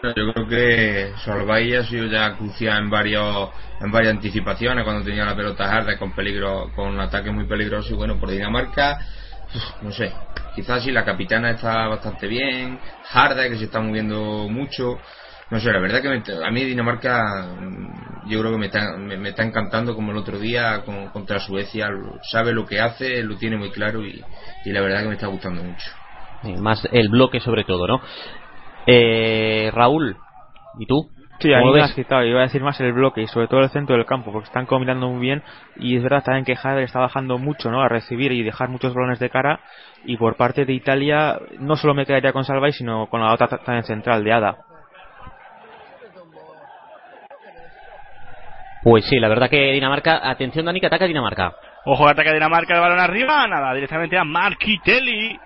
Yo 0.00 0.32
creo 0.32 0.46
que 0.46 1.14
Solvay 1.24 1.74
ha 1.74 1.82
sido 1.82 2.06
ya 2.06 2.36
crucial 2.36 2.84
en 2.84 2.88
varios 2.88 3.50
en 3.80 3.90
varias 3.90 4.14
anticipaciones 4.14 4.84
cuando 4.84 5.04
tenía 5.04 5.24
la 5.24 5.34
pelota 5.34 5.68
Harder 5.68 5.98
con 5.98 6.12
peligro 6.12 6.70
con 6.76 6.90
un 6.90 7.00
ataque 7.00 7.32
muy 7.32 7.48
peligroso 7.48 7.94
y 7.94 7.96
bueno 7.96 8.16
por 8.16 8.30
Dinamarca 8.30 8.96
no 9.80 9.90
sé 9.90 10.14
quizás 10.54 10.84
si 10.84 10.92
la 10.92 11.04
capitana 11.04 11.50
está 11.50 11.88
bastante 11.88 12.28
bien 12.28 12.78
Harder 13.12 13.50
que 13.50 13.58
se 13.58 13.64
está 13.64 13.80
moviendo 13.80 14.46
mucho 14.48 15.00
no 15.50 15.58
sé 15.58 15.72
la 15.72 15.80
verdad 15.80 16.00
que 16.00 16.32
a 16.44 16.50
mí 16.52 16.64
Dinamarca 16.64 17.56
mm, 17.58 18.28
yo 18.28 18.38
creo 18.38 18.52
que 18.52 18.58
me 18.58 18.66
está, 18.66 18.96
me, 18.98 19.28
está 19.28 19.42
encantando 19.42 19.96
como 19.96 20.12
el 20.12 20.18
otro 20.18 20.38
día 20.38 20.84
contra 21.12 21.40
Suecia 21.40 21.88
sabe 22.30 22.52
lo 22.52 22.66
que 22.66 22.78
hace 22.78 23.24
lo 23.24 23.36
tiene 23.36 23.56
muy 23.56 23.72
claro 23.72 24.06
y, 24.06 24.24
y 24.64 24.70
la 24.70 24.80
verdad 24.80 25.02
que 25.02 25.08
me 25.08 25.14
está 25.14 25.26
gustando 25.26 25.60
mucho. 25.64 25.90
Más 26.60 26.86
el 26.92 27.08
bloque 27.08 27.40
sobre 27.40 27.64
todo 27.64 27.88
no 27.88 28.00
eh, 28.90 29.70
Raúl, 29.70 30.16
¿y 30.78 30.86
tú? 30.86 31.10
Sí, 31.40 31.52
a 31.52 31.60
mí 31.60 31.70
me 31.72 31.82
has 31.82 31.94
citado, 31.94 32.24
iba 32.24 32.40
a 32.40 32.44
decir 32.44 32.62
más 32.62 32.80
el 32.80 32.92
bloque 32.92 33.20
y 33.20 33.26
sobre 33.26 33.46
todo 33.46 33.60
el 33.60 33.68
centro 33.68 33.94
del 33.94 34.06
campo, 34.06 34.32
porque 34.32 34.46
están 34.46 34.64
combinando 34.64 35.08
muy 35.08 35.20
bien 35.20 35.42
y 35.76 35.96
es 35.96 36.02
verdad 36.02 36.24
también 36.24 36.44
que 36.44 36.56
Jader 36.56 36.84
está 36.84 36.98
bajando 36.98 37.36
mucho 37.38 37.70
¿no? 37.70 37.82
a 37.82 37.88
recibir 37.88 38.32
y 38.32 38.42
dejar 38.42 38.70
muchos 38.70 38.94
balones 38.94 39.20
de 39.20 39.30
cara 39.30 39.60
y 40.04 40.16
por 40.16 40.36
parte 40.36 40.64
de 40.64 40.72
Italia 40.72 41.38
no 41.60 41.76
solo 41.76 41.94
me 41.94 42.06
quedaría 42.06 42.32
con 42.32 42.44
Salvay 42.44 42.72
sino 42.72 43.06
con 43.08 43.20
la 43.20 43.32
otra 43.32 43.46
también 43.46 43.84
central 43.84 44.24
de 44.24 44.32
Ada. 44.32 44.56
Pues 48.82 49.04
sí, 49.04 49.20
la 49.20 49.28
verdad 49.28 49.50
que 49.50 49.72
Dinamarca, 49.72 50.28
atención 50.28 50.64
Dani 50.64 50.80
que 50.80 50.86
ataca 50.86 51.04
Dinamarca. 51.04 51.52
Ojo, 51.84 52.08
ataca 52.08 52.32
Dinamarca 52.32 52.74
el 52.74 52.80
balón 52.80 53.00
arriba, 53.00 53.46
nada, 53.46 53.74
directamente 53.74 54.16
a 54.16 54.24
Marquitelli 54.24 55.38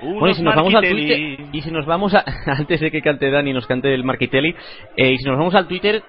bueno, 0.00 0.28
y 0.28 0.34
si 0.34 0.42
nos 0.42 0.54
vamos 0.54 0.74
al 0.74 0.88
Twitter, 0.88 1.18
y 1.52 1.62
si 1.62 1.70
nos 1.70 1.86
vamos 1.86 2.14
a, 2.14 2.24
antes 2.46 2.80
de 2.80 2.90
que 2.90 3.02
cante 3.02 3.30
Dani 3.30 3.52
nos 3.52 3.66
cante 3.66 3.92
el 3.92 4.04
Marquitelli, 4.04 4.54
eh, 4.96 5.12
y 5.12 5.18
si 5.18 5.24
nos 5.24 5.38
vamos 5.38 5.54
al 5.54 5.66
Twitter, 5.66 6.02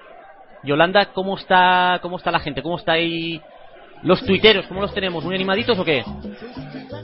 Yolanda, 0.62 1.06
¿cómo 1.12 1.36
está, 1.36 1.98
cómo 2.02 2.16
está 2.16 2.30
la 2.30 2.40
gente? 2.40 2.62
¿Cómo 2.62 2.76
está 2.76 2.92
ahí 2.92 3.40
los 4.02 4.24
tuiteros? 4.24 4.66
¿Cómo 4.66 4.80
los 4.80 4.92
tenemos? 4.92 5.24
¿Muy 5.24 5.34
animaditos 5.34 5.78
o 5.78 5.84
qué? 5.84 6.04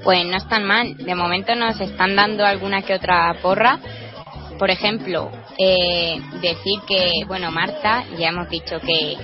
Pues 0.02 0.26
no 0.26 0.36
están 0.36 0.64
mal. 0.64 0.96
De 0.96 1.14
momento 1.14 1.54
nos 1.54 1.80
están 1.80 2.16
dando 2.16 2.44
alguna 2.44 2.82
que 2.82 2.94
otra 2.94 3.34
porra. 3.42 3.78
Por 4.58 4.70
ejemplo, 4.70 5.30
eh, 5.58 6.20
decir 6.40 6.80
que, 6.86 7.24
bueno, 7.26 7.50
Marta, 7.50 8.04
ya 8.18 8.28
hemos 8.28 8.48
dicho 8.48 8.78
que 8.80 9.16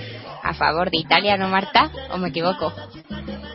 a 0.43 0.53
favor 0.53 0.89
de 0.89 0.97
Italia, 0.97 1.37
¿no, 1.37 1.47
Marta? 1.47 1.91
¿O 2.11 2.17
me 2.17 2.29
equivoco? 2.29 2.73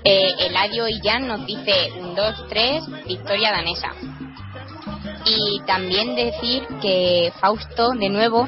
Eh, 0.09 0.47
Eladio 0.47 0.87
y 0.87 1.01
Jan 1.03 1.27
nos 1.27 1.45
dice 1.47 1.91
un 1.99 2.15
2-3, 2.15 3.07
victoria 3.07 3.51
danesa. 3.51 3.93
Y 5.25 5.61
también 5.67 6.15
decir 6.15 6.65
que 6.81 7.33
Fausto, 7.41 7.91
de 7.91 8.09
nuevo, 8.09 8.47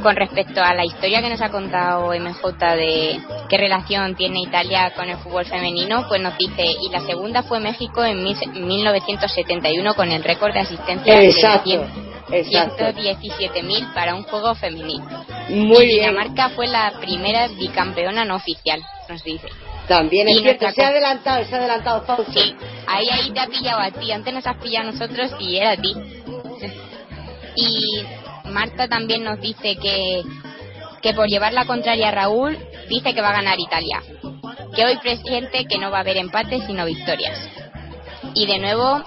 con 0.00 0.14
respecto 0.14 0.62
a 0.62 0.74
la 0.74 0.84
historia 0.84 1.20
que 1.20 1.28
nos 1.28 1.40
ha 1.40 1.50
contado 1.50 2.12
MJ 2.12 2.76
de 2.76 3.20
qué 3.48 3.58
relación 3.58 4.14
tiene 4.14 4.42
Italia 4.42 4.92
con 4.94 5.08
el 5.08 5.16
fútbol 5.16 5.44
femenino, 5.44 6.06
pues 6.08 6.22
nos 6.22 6.38
dice, 6.38 6.62
y 6.62 6.88
la 6.92 7.00
segunda 7.00 7.42
fue 7.42 7.58
México 7.58 8.04
en 8.04 8.22
1971 8.22 9.94
con 9.94 10.12
el 10.12 10.22
récord 10.22 10.52
de 10.52 10.60
asistencia 10.60 11.18
de 11.18 11.32
117.000 11.32 13.92
para 13.92 14.14
un 14.14 14.22
juego 14.22 14.54
femenino. 14.54 15.04
Muy 15.48 15.84
y 15.84 15.98
Dinamarca 15.98 16.50
fue 16.50 16.68
la 16.68 16.92
primera 17.00 17.48
bicampeona 17.48 18.24
no 18.24 18.36
oficial, 18.36 18.80
nos 19.08 19.24
dice. 19.24 19.48
También 19.88 20.28
es 20.28 20.40
cierto, 20.42 20.70
se 20.70 20.84
ha 20.84 20.88
adelantado, 20.88 21.44
se 21.44 21.54
ha 21.54 21.58
adelantado 21.58 22.02
Fausto. 22.02 22.32
Sí, 22.32 22.54
ahí, 22.86 23.08
ahí 23.10 23.30
te 23.30 23.40
ha 23.40 23.46
pillado 23.46 23.80
a 23.80 23.90
ti, 23.90 24.12
antes 24.12 24.32
nos 24.32 24.46
has 24.46 24.56
pillado 24.58 24.88
a 24.88 24.92
nosotros 24.92 25.32
y 25.40 25.56
era 25.56 25.72
a 25.72 25.76
ti. 25.76 25.94
Y 27.56 28.04
Marta 28.50 28.88
también 28.88 29.24
nos 29.24 29.40
dice 29.40 29.76
que, 29.76 30.22
que 31.00 31.14
por 31.14 31.26
llevar 31.26 31.52
la 31.52 31.66
contraria 31.66 32.08
a 32.08 32.12
Raúl, 32.12 32.56
dice 32.88 33.14
que 33.14 33.20
va 33.20 33.30
a 33.30 33.36
ganar 33.36 33.58
Italia. 33.58 34.02
Que 34.74 34.84
hoy 34.84 34.96
presiente 34.98 35.66
que 35.66 35.78
no 35.78 35.90
va 35.90 35.98
a 35.98 36.00
haber 36.00 36.16
empates 36.16 36.64
sino 36.66 36.86
victorias. 36.86 37.38
Y 38.34 38.46
de 38.46 38.58
nuevo, 38.58 39.02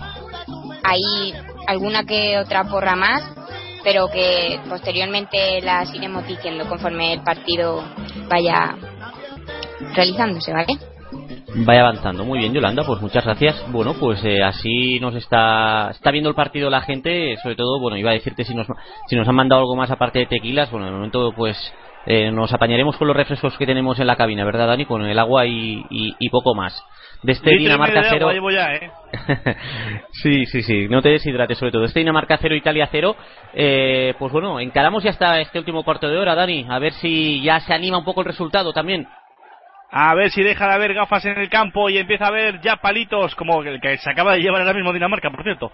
hay 0.84 1.34
alguna 1.68 2.04
que 2.04 2.38
otra 2.38 2.66
porra 2.66 2.96
más, 2.96 3.24
pero 3.84 4.08
que 4.10 4.60
posteriormente 4.70 5.62
las 5.62 5.94
iremos 5.94 6.28
diciendo 6.28 6.68
conforme 6.68 7.14
el 7.14 7.24
partido 7.24 7.84
vaya 8.28 8.76
realizándose, 9.96 10.54
¿vale? 10.54 10.74
Vaya 11.58 11.82
avanzando. 11.82 12.26
Muy 12.26 12.40
bien, 12.40 12.54
Yolanda, 12.54 12.84
pues 12.84 13.02
muchas 13.02 13.24
gracias. 13.24 13.64
Bueno, 13.72 13.94
pues 14.00 14.24
eh, 14.26 14.44
así 14.44 15.00
nos 15.00 15.16
está 15.16 15.90
está 15.92 16.12
viendo 16.12 16.30
el 16.30 16.36
partido 16.36 16.70
la 16.70 16.82
gente, 16.82 17.38
sobre 17.42 17.56
todo, 17.56 17.80
bueno, 17.80 17.98
iba 17.98 18.12
a 18.12 18.14
decirte 18.14 18.44
si 18.44 18.54
nos 18.54 18.68
si 19.08 19.16
nos 19.16 19.28
han 19.28 19.36
mandado 19.36 19.62
algo 19.62 19.76
más 19.76 19.92
aparte 19.92 20.20
de 20.20 20.26
tequilas, 20.26 20.70
bueno, 20.72 20.88
de 20.88 20.92
momento 20.92 21.32
pues 21.36 21.58
eh, 22.06 22.30
nos 22.32 22.54
apañaremos 22.54 22.98
con 22.98 23.08
los 23.08 23.18
refrescos 23.18 23.58
que 23.58 23.66
tenemos 23.66 24.00
en 24.00 24.08
la 24.08 24.16
cabina, 24.16 24.46
¿verdad, 24.46 24.68
Dani? 24.68 24.86
Con 24.86 25.04
el 25.04 25.18
agua 25.18 25.46
y, 25.46 25.84
y, 25.90 26.30
poco 26.30 26.54
más. 26.54 26.84
De 27.24 27.32
este 27.32 27.52
Dinamarca 27.58 28.04
0. 28.08 28.32
¿eh? 28.32 28.92
sí, 30.12 30.46
sí, 30.46 30.62
sí, 30.62 30.88
no 30.88 31.02
te 31.02 31.10
deshidrates 31.10 31.58
sobre 31.58 31.72
todo. 31.72 31.86
Este 31.86 32.00
Dinamarca 32.00 32.38
0, 32.40 32.54
Italia 32.54 32.88
0. 32.92 33.16
Eh, 33.54 34.14
pues 34.20 34.32
bueno, 34.32 34.60
encaramos 34.60 35.04
ya 35.04 35.10
hasta 35.10 35.40
este 35.40 35.58
último 35.58 35.84
cuarto 35.84 36.08
de 36.08 36.18
hora, 36.18 36.36
Dani. 36.36 36.68
A 36.70 36.78
ver 36.78 36.94
si 36.94 37.42
ya 37.42 37.60
se 37.62 37.74
anima 37.74 37.98
un 37.98 38.06
poco 38.06 38.22
el 38.22 38.28
resultado 38.28 38.72
también. 38.72 39.08
A 39.92 40.14
ver 40.16 40.30
si 40.30 40.44
deja 40.44 40.68
de 40.68 40.74
haber 40.74 40.94
gafas 40.94 41.26
en 41.26 41.38
el 41.38 41.50
campo 41.50 41.90
y 41.90 41.98
empieza 41.98 42.26
a 42.26 42.30
haber 42.30 42.60
ya 42.62 42.78
palitos, 42.78 43.36
como 43.36 43.62
el 43.64 43.80
que 43.80 43.98
se 43.98 44.10
acaba 44.10 44.34
de 44.34 44.42
llevar 44.42 44.62
ahora 44.62 44.74
mismo 44.74 44.92
Dinamarca, 44.92 45.30
por 45.30 45.44
cierto. 45.44 45.72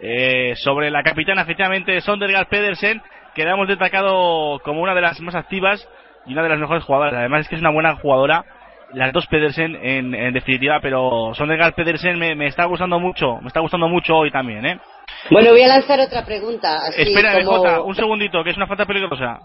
Eh, 0.00 0.54
sobre 0.56 0.90
la 0.90 1.02
capitana, 1.02 1.42
efectivamente, 1.42 2.00
Sondergaard 2.00 2.48
Pedersen, 2.48 3.02
que 3.34 3.44
la 3.44 3.52
hemos 3.52 3.68
destacado 3.68 4.60
como 4.60 4.80
una 4.80 4.94
de 4.94 5.00
las 5.00 5.20
más 5.20 5.34
activas 5.34 5.86
y 6.26 6.32
una 6.32 6.42
de 6.42 6.48
las 6.50 6.58
mejores 6.58 6.84
jugadoras. 6.84 7.14
Además, 7.14 7.42
es 7.42 7.48
que 7.48 7.56
es 7.56 7.60
una 7.60 7.72
buena 7.72 7.96
jugadora, 7.96 8.44
las 8.92 9.12
dos 9.12 9.26
Pedersen 9.26 9.76
en, 9.82 10.32
definitiva, 10.32 10.80
pero 10.80 11.32
Sondergaard 11.34 11.74
Pedersen 11.74 12.18
me, 12.18 12.46
está 12.46 12.64
gustando 12.64 12.98
mucho, 12.98 13.38
me 13.40 13.48
está 13.48 13.60
gustando 13.60 13.88
mucho 13.88 14.16
hoy 14.16 14.30
también, 14.30 14.64
¿eh? 14.64 14.80
Bueno, 15.30 15.50
voy 15.50 15.62
a 15.62 15.68
lanzar 15.68 16.00
otra 16.00 16.24
pregunta. 16.24 16.88
Espera, 16.96 17.38
un 17.82 17.94
segundito, 17.94 18.42
que 18.44 18.50
es 18.50 18.56
una 18.56 18.66
falta 18.66 18.86
peligrosa. 18.86 19.40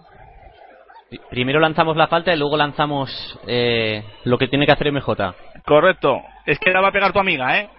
Primero 1.29 1.59
lanzamos 1.59 1.97
la 1.97 2.07
falta 2.07 2.33
y 2.33 2.37
luego 2.37 2.57
lanzamos 2.57 3.39
eh, 3.47 4.03
lo 4.23 4.37
que 4.37 4.47
tiene 4.47 4.65
que 4.65 4.71
hacer 4.71 4.91
MJ. 4.91 5.33
Correcto. 5.65 6.21
Es 6.45 6.59
que 6.59 6.71
la 6.71 6.81
va 6.81 6.89
a 6.89 6.91
pegar 6.91 7.13
tu 7.13 7.19
amiga, 7.19 7.57
¿eh? 7.57 7.69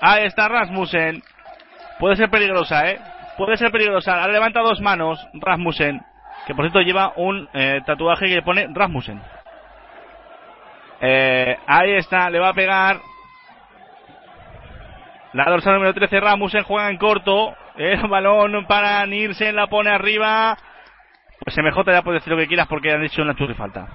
Ahí 0.00 0.26
está 0.26 0.48
Rasmussen. 0.48 1.22
Puede 1.98 2.16
ser 2.16 2.30
peligrosa, 2.30 2.90
¿eh? 2.90 2.98
Puede 3.36 3.56
ser 3.56 3.70
peligrosa. 3.70 4.20
Ahora 4.20 4.32
levanta 4.32 4.60
dos 4.60 4.80
manos 4.80 5.26
Rasmussen. 5.34 6.00
Que 6.46 6.54
por 6.54 6.64
cierto 6.64 6.80
lleva 6.80 7.12
un 7.16 7.48
eh, 7.54 7.80
tatuaje 7.86 8.26
que 8.26 8.42
pone 8.42 8.66
Rasmussen. 8.70 9.20
Eh, 11.00 11.56
ahí 11.66 11.92
está, 11.92 12.30
le 12.30 12.38
va 12.38 12.50
a 12.50 12.54
pegar. 12.54 12.98
La 15.32 15.44
dorsal 15.46 15.74
número 15.74 15.94
13 15.94 16.20
Rasmussen 16.20 16.64
juega 16.64 16.90
en 16.90 16.98
corto. 16.98 17.54
El 17.76 18.06
balón 18.08 18.66
para 18.66 19.04
Nielsen 19.06 19.56
la 19.56 19.66
pone 19.66 19.90
arriba. 19.90 20.56
Pues 21.44 21.56
MJ 21.58 21.92
ya 21.92 22.02
puede 22.02 22.18
decir 22.18 22.32
lo 22.32 22.38
que 22.38 22.46
quieras 22.46 22.66
porque 22.68 22.90
han 22.90 23.04
hecho 23.04 23.22
una 23.22 23.36
churri 23.36 23.54
falta. 23.54 23.86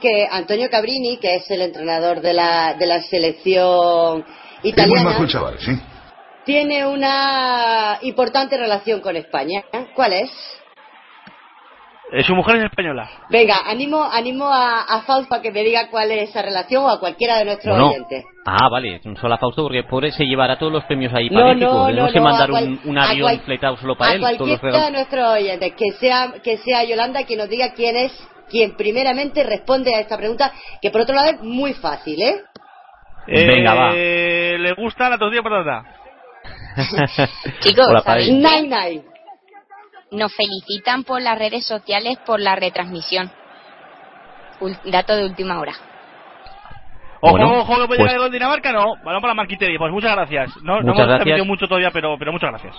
Que 0.00 0.28
Antonio 0.30 0.68
Cabrini, 0.68 1.16
que 1.16 1.36
es 1.36 1.50
el 1.50 1.62
entrenador 1.62 2.20
de 2.20 2.34
la, 2.34 2.74
de 2.74 2.86
la 2.86 3.00
selección 3.02 4.24
italiana, 4.62 5.16
tiene 6.44 6.86
una 6.86 7.98
importante 8.02 8.58
relación 8.58 9.00
con 9.00 9.16
España. 9.16 9.64
¿Cuál 9.94 10.12
es? 10.12 10.30
Eh, 12.12 12.22
su 12.22 12.36
mujer 12.36 12.56
es 12.56 12.64
española. 12.64 13.08
Venga, 13.30 13.56
animo, 13.66 14.04
animo 14.04 14.46
a, 14.46 14.82
a 14.82 15.02
Fausto 15.02 15.34
a 15.34 15.42
que 15.42 15.50
me 15.50 15.64
diga 15.64 15.88
cuál 15.90 16.12
es 16.12 16.30
esa 16.30 16.40
relación 16.40 16.84
o 16.84 16.88
a 16.88 17.00
cualquiera 17.00 17.38
de 17.38 17.46
nuestros 17.46 17.76
oyentes. 17.76 18.24
Ah, 18.44 18.68
vale, 18.68 19.00
solo 19.20 19.34
a 19.34 19.38
Fausto 19.38 19.64
porque 19.64 19.82
por 19.82 20.08
se 20.12 20.24
llevará 20.24 20.56
todos 20.56 20.72
los 20.72 20.84
premios 20.84 21.12
ahí 21.12 21.28
para 21.28 21.54
no, 21.54 21.88
no, 21.88 21.90
no, 21.90 22.12
que 22.12 22.20
mandar 22.20 22.50
un, 22.52 22.98
avión 22.98 23.40
fletado 23.40 23.76
solo 23.76 23.96
para 23.96 24.14
él. 24.14 24.24
A 24.24 24.36
cualquiera 24.36 24.86
de 24.86 24.92
nuestros 24.92 25.28
oyentes, 25.28 25.72
que 25.72 25.90
sea, 25.98 26.34
que 26.44 26.58
sea 26.58 26.84
Yolanda 26.84 27.24
quien 27.24 27.40
nos 27.40 27.48
diga 27.48 27.72
quién 27.74 27.96
es 27.96 28.12
quien 28.48 28.76
primeramente 28.76 29.42
responde 29.42 29.92
a 29.92 29.98
esta 29.98 30.16
pregunta, 30.16 30.52
que 30.80 30.92
por 30.92 31.00
otro 31.00 31.16
lado 31.16 31.30
es 31.30 31.42
muy 31.42 31.72
fácil, 31.74 32.22
¿eh? 32.22 32.36
eh 33.26 33.46
Venga, 33.48 33.74
va. 33.74 33.92
¿Le 33.92 34.72
gusta 34.74 35.10
la 35.10 35.18
tortilla 35.18 35.42
patata? 35.42 35.82
Chicos, 37.60 37.88
Hola, 37.88 38.18
Nine, 38.18 38.62
nine 38.62 39.15
nos 40.10 40.34
felicitan 40.34 41.04
por 41.04 41.20
las 41.20 41.38
redes 41.38 41.66
sociales 41.66 42.18
por 42.24 42.40
la 42.40 42.56
retransmisión. 42.56 43.30
dato 44.84 45.16
de 45.16 45.24
última 45.24 45.60
hora. 45.60 45.72
Ojo, 47.20 47.58
ojo, 47.60 47.80
que 47.80 47.86
puede 47.86 48.02
llegar 48.02 48.18
pues, 48.18 48.32
Dinamarca, 48.32 48.72
no. 48.72 48.96
Balón 49.04 49.22
para 49.22 49.34
Marquiteri. 49.34 49.78
Pues 49.78 49.92
muchas 49.92 50.12
gracias. 50.12 50.56
No, 50.62 50.80
no 50.82 50.92
hemos 50.92 51.06
gracias. 51.06 51.46
mucho 51.46 51.66
todavía, 51.66 51.90
pero, 51.90 52.16
pero 52.18 52.32
muchas 52.32 52.50
gracias. 52.50 52.76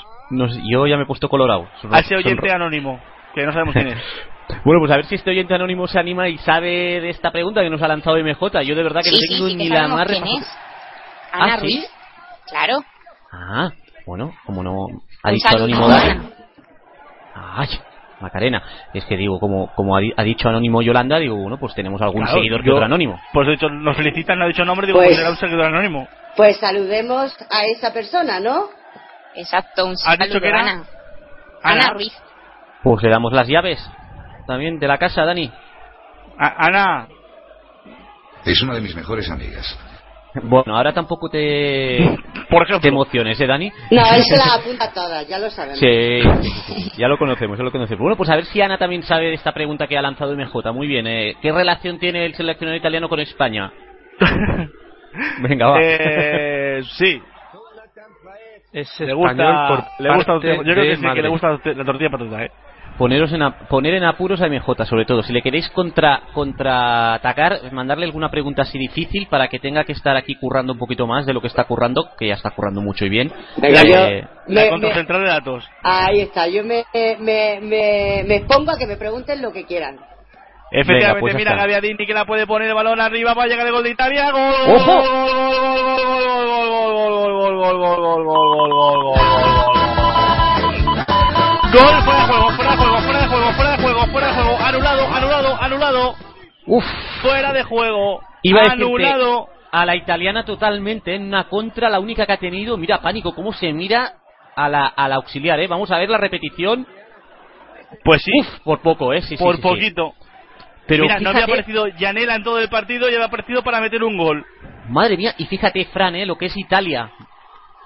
yo 0.72 0.88
ya 0.88 0.98
me 0.98 1.04
he 1.04 1.06
pueso 1.06 1.28
colorado. 1.28 1.68
A 1.92 2.00
ese 2.00 2.16
oyente 2.16 2.52
anónimo, 2.52 3.00
que 3.34 3.46
no 3.46 3.52
sabemos 3.52 3.74
quién 3.74 3.88
es. 3.90 4.04
Bueno, 4.64 4.80
pues 4.80 4.92
a 4.94 4.96
ver 4.96 5.06
si 5.08 5.16
este 5.16 5.30
oyente 5.30 5.54
anónimo 5.54 5.88
se 5.88 6.00
anima 6.00 6.30
y 6.30 6.38
sabe 6.38 7.02
de 7.02 7.10
esta 7.10 7.32
pregunta 7.32 7.62
que 7.62 7.70
nos 7.70 7.82
ha 7.82 7.88
lanzado 7.90 8.16
MJ. 8.18 8.62
Yo 8.64 8.76
de 8.76 8.84
verdad 8.84 9.02
que 9.04 9.10
Sí, 9.10 9.16
no 9.16 9.20
sí, 9.20 9.28
tengo 9.28 9.48
sí, 9.50 9.58
que 9.58 9.64
ni 9.64 9.68
la 9.70 9.76
sabemos 9.76 9.98
más 9.98 10.08
quién 10.08 10.24
es. 10.26 10.58
Ana 11.34 11.54
¿Ah, 11.54 11.58
sí? 11.60 11.64
Ruiz. 11.64 11.90
Claro. 12.48 12.78
Ah, 13.34 13.72
bueno, 14.06 14.34
como 14.46 14.64
no 14.64 14.86
ha 15.22 15.32
dicho 15.32 15.50
anónimo 15.50 15.86
Ana. 15.86 16.32
Ay, 17.56 17.70
Macarena. 18.20 18.62
Es 18.94 19.06
que 19.06 19.16
digo, 19.18 19.40
como, 19.40 19.74
como 19.76 19.96
ha, 19.96 20.00
di- 20.00 20.14
ha 20.16 20.24
dicho 20.24 20.50
anónimo 20.50 20.82
Yolanda, 20.82 21.18
digo, 21.20 21.36
bueno, 21.36 21.58
pues 21.60 21.74
tenemos 21.76 22.02
algún 22.02 22.24
Claro, 22.24 22.38
seguidor 22.38 22.62
que 22.62 22.68
yo- 22.68 22.74
otro 22.76 22.86
anónimo. 22.86 23.20
Pues 23.34 23.48
de 23.48 23.54
hecho, 23.54 23.70
nos 23.70 23.96
felicitan, 23.96 24.40
no 24.40 24.46
ha 24.46 24.48
dicho 24.48 24.66
nombre, 24.66 24.88
digo, 24.88 24.98
Pues- 25.00 25.10
pues 25.10 25.18
será 25.18 25.30
un 25.30 25.38
seguidor 25.38 25.66
anónimo. 25.66 26.08
Pues 26.36 26.58
saludemos 26.58 27.36
a 27.50 27.66
esa 27.66 27.94
persona, 27.94 28.40
¿no? 28.40 28.70
Exacto, 29.36 29.86
un 29.86 29.92
¿Has 29.94 30.18
dicho 30.18 30.34
saludo, 30.34 30.42
que 30.42 30.48
era? 30.48 30.62
Ana. 30.62 30.72
Ana. 31.64 31.82
Ana 31.82 31.90
Ruiz. 31.94 32.14
Pues 32.84 33.04
le 33.04 33.10
damos 33.10 33.34
las 33.34 33.48
llaves 33.48 33.80
también 34.48 34.80
de 34.80 34.88
la 34.88 34.98
casa, 34.98 35.24
Dani. 35.26 35.52
Ana. 36.38 37.08
Es 38.46 38.62
una 38.62 38.76
de 38.76 38.82
mis 38.82 38.96
mejores 38.96 39.30
amigas. 39.30 39.78
Bueno, 40.44 40.76
ahora 40.76 40.94
tampoco 40.94 41.30
te, 41.30 41.98
te 42.82 42.88
emociones, 42.88 43.40
¿eh, 43.40 43.48
Dani? 43.48 43.72
No, 43.92 44.02
él 44.16 44.24
se 44.24 44.38
la 44.38 44.56
apunta 44.56 44.92
todas, 44.94 45.28
ya 45.28 45.40
lo 45.40 45.50
sabemos. 45.50 45.80
Sí, 45.80 46.22
ya 46.98 47.08
lo 47.08 47.18
conocemos, 47.18 47.58
ya 47.58 47.64
lo 47.64 47.72
conocemos. 47.72 48.02
Bueno, 48.02 48.18
pues 48.18 48.30
a 48.30 48.36
ver 48.36 48.46
si 48.46 48.62
Ana 48.62 48.78
también 48.78 49.04
sabe 49.04 49.26
de 49.26 49.34
esta 49.34 49.52
pregunta 49.52 49.88
que 49.88 49.98
ha 49.98 50.02
lanzado 50.02 50.36
MJ. 50.36 50.72
Muy 50.74 50.88
bien, 50.88 51.08
eh, 51.08 51.36
¿qué 51.42 51.52
relación 51.52 52.00
tiene 52.00 52.26
el 52.26 52.36
seleccionador 52.36 52.80
italiano 52.80 53.10
con 53.10 53.20
España? 53.20 53.72
Venga, 55.42 55.68
va. 55.68 55.80
Eh, 55.82 56.82
sí. 56.98 57.22
Es 58.74 59.00
Le 59.00 59.14
gusta, 59.14 59.68
por 59.70 60.06
le 60.06 60.14
gusta, 60.14 60.34
yo 60.34 60.40
creo 60.62 60.84
que 60.84 60.96
sí, 60.98 61.06
que 61.16 61.22
le 61.22 61.30
gusta 61.30 61.60
la 61.64 61.86
tortilla 61.86 62.10
patata, 62.10 62.44
eh. 62.44 62.52
Poneros 62.98 63.32
en 63.32 63.44
a- 63.44 63.68
poner 63.68 63.94
en 63.94 64.04
apuros 64.04 64.42
a 64.42 64.48
MJ, 64.48 64.86
sobre 64.86 65.06
todo. 65.06 65.22
Si 65.24 65.32
le 65.32 65.42
queréis 65.44 65.70
contra 65.70 66.22
contraatacar, 66.34 67.72
mandarle 67.72 68.06
alguna 68.06 68.30
pregunta 68.32 68.64
así 68.64 68.78
difícil 68.80 69.28
para 69.30 69.48
que 69.50 69.60
tenga 69.60 69.84
que 69.84 69.92
estar 69.92 70.16
aquí 70.16 70.36
currando 70.36 70.74
un 70.74 70.80
poquito 70.80 71.06
más 71.06 71.26
de 71.26 71.34
lo 71.34 71.42
que 71.42 71.48
está 71.48 71.66
currando, 71.66 72.10
que 72.18 72.28
ya 72.28 72.34
está 72.34 72.50
currando 72.52 72.82
mucho 72.82 73.06
y 73.06 73.10
bien. 73.10 73.32
Venga, 73.58 73.82
Eh, 73.82 74.22
yo- 74.48 74.54
me- 74.54 74.70
Contra 74.70 74.90
me- 74.90 74.96
central 74.96 75.22
de 75.22 75.28
datos. 75.28 75.70
Ahí 75.84 76.22
está, 76.22 76.48
yo 76.48 76.64
me, 76.64 76.84
me, 77.20 77.60
me, 77.62 78.24
me 78.26 78.36
expongo 78.38 78.72
a 78.72 78.78
que 78.78 78.88
me 78.88 78.98
pregunten 78.98 79.42
lo 79.42 79.52
que 79.52 79.66
quieran. 79.66 79.98
Efectivamente, 80.70 81.06
Venga, 81.08 81.20
pues 81.22 81.36
mira. 81.36 81.56
Gaviadini 81.56 82.06
que 82.06 82.14
la 82.14 82.26
puede 82.26 82.46
poner 82.46 82.68
el 82.68 82.74
balón 82.76 83.00
arriba 83.00 83.34
para 83.36 83.48
llegar 83.48 83.66
el 83.68 83.72
gol 83.74 83.84
de 83.84 83.92
Italia. 83.92 84.32
¡Gol! 84.32 84.76
¡Ojo! 84.76 85.04
Gol 88.68 89.57
fuera 91.72 91.96
de 91.96 92.02
juego, 92.02 92.52
fuera 92.52 92.72
de 92.72 92.78
juego, 92.78 92.98
fuera 93.02 93.22
de 93.22 93.28
juego, 93.28 93.52
fuera 93.54 93.72
de 93.72 93.84
juego, 93.84 94.08
fuera 94.08 94.28
de 94.28 94.34
juego, 94.34 94.58
anulado, 94.60 95.08
anulado, 95.08 95.62
anulado. 95.62 96.16
Uf. 96.66 96.86
Fuera 97.22 97.54
de 97.54 97.64
juego. 97.64 98.22
Iba 98.44 98.62
anulado. 98.72 99.48
a 99.72 99.86
la 99.86 99.96
italiana 99.96 100.46
totalmente 100.46 101.16
en 101.16 101.24
una 101.24 101.46
contra, 101.46 101.90
la 101.90 102.00
única 102.00 102.26
que 102.26 102.34
ha 102.34 102.38
tenido. 102.38 102.78
Mira, 102.78 103.02
pánico, 103.02 103.34
cómo 103.34 103.54
se 103.54 103.74
mira 103.74 104.14
a 104.56 104.70
la, 104.70 104.88
a 104.88 105.08
la 105.08 105.16
auxiliar, 105.16 105.60
¿eh? 105.60 105.68
Vamos 105.68 105.92
a 105.92 105.98
ver 105.98 106.10
la 106.10 106.18
repetición. 106.18 106.88
Pues 108.04 108.22
sí. 108.24 108.32
Uf, 108.40 108.60
por 108.64 108.82
poco, 108.82 109.14
¿eh? 109.14 109.22
Sí, 109.22 109.38
por 109.38 109.56
sí, 109.56 109.62
sí. 109.62 109.68
poquito. 109.68 110.14
Pero 110.88 111.04
Mira, 111.04 111.20
no 111.20 111.30
había 111.32 111.44
aparecido 111.44 111.88
Yanela 111.88 112.36
en 112.36 112.44
todo 112.44 112.60
el 112.60 112.70
partido 112.70 113.10
y 113.10 113.14
había 113.14 113.26
aparecido 113.26 113.62
para 113.62 113.82
meter 113.82 114.04
un 114.04 114.18
gol. 114.18 114.46
Madre 114.90 115.18
mía, 115.18 115.34
y 115.38 115.46
fíjate, 115.46 115.84
Fran, 115.86 116.16
¿eh? 116.16 116.26
Lo 116.26 116.38
que 116.38 116.46
es 116.46 116.56
Italia. 116.56 117.12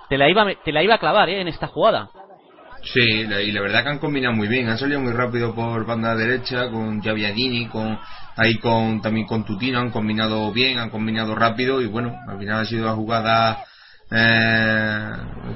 Te 0.07 0.17
la 0.17 0.29
iba, 0.29 0.45
te 0.63 0.71
la 0.71 0.83
iba 0.83 0.95
a 0.95 0.99
clavar, 0.99 1.29
¿eh? 1.29 1.41
En 1.41 1.47
esta 1.47 1.67
jugada. 1.67 2.09
Sí, 2.83 3.25
la- 3.27 3.41
y 3.41 3.51
la 3.51 3.61
verdad 3.61 3.83
que 3.83 3.89
han 3.89 3.99
combinado 3.99 4.33
muy 4.35 4.47
bien. 4.47 4.67
Han 4.69 4.77
salido 4.77 4.99
muy 4.99 5.13
rápido 5.13 5.53
por 5.53 5.85
banda 5.85 6.15
derecha 6.15 6.69
con 6.69 7.01
Javiadini, 7.01 7.67
con 7.67 7.99
ahí 8.37 8.55
con 8.57 9.01
también 9.01 9.27
con 9.27 9.45
Tutino. 9.45 9.79
Han 9.79 9.91
combinado 9.91 10.51
bien, 10.51 10.79
han 10.79 10.89
combinado 10.89 11.35
rápido 11.35 11.81
y 11.81 11.85
bueno, 11.85 12.15
al 12.27 12.39
final 12.39 12.61
ha 12.61 12.65
sido 12.65 12.85
la 12.85 12.93
jugada 12.93 13.63
eh, 14.11 15.09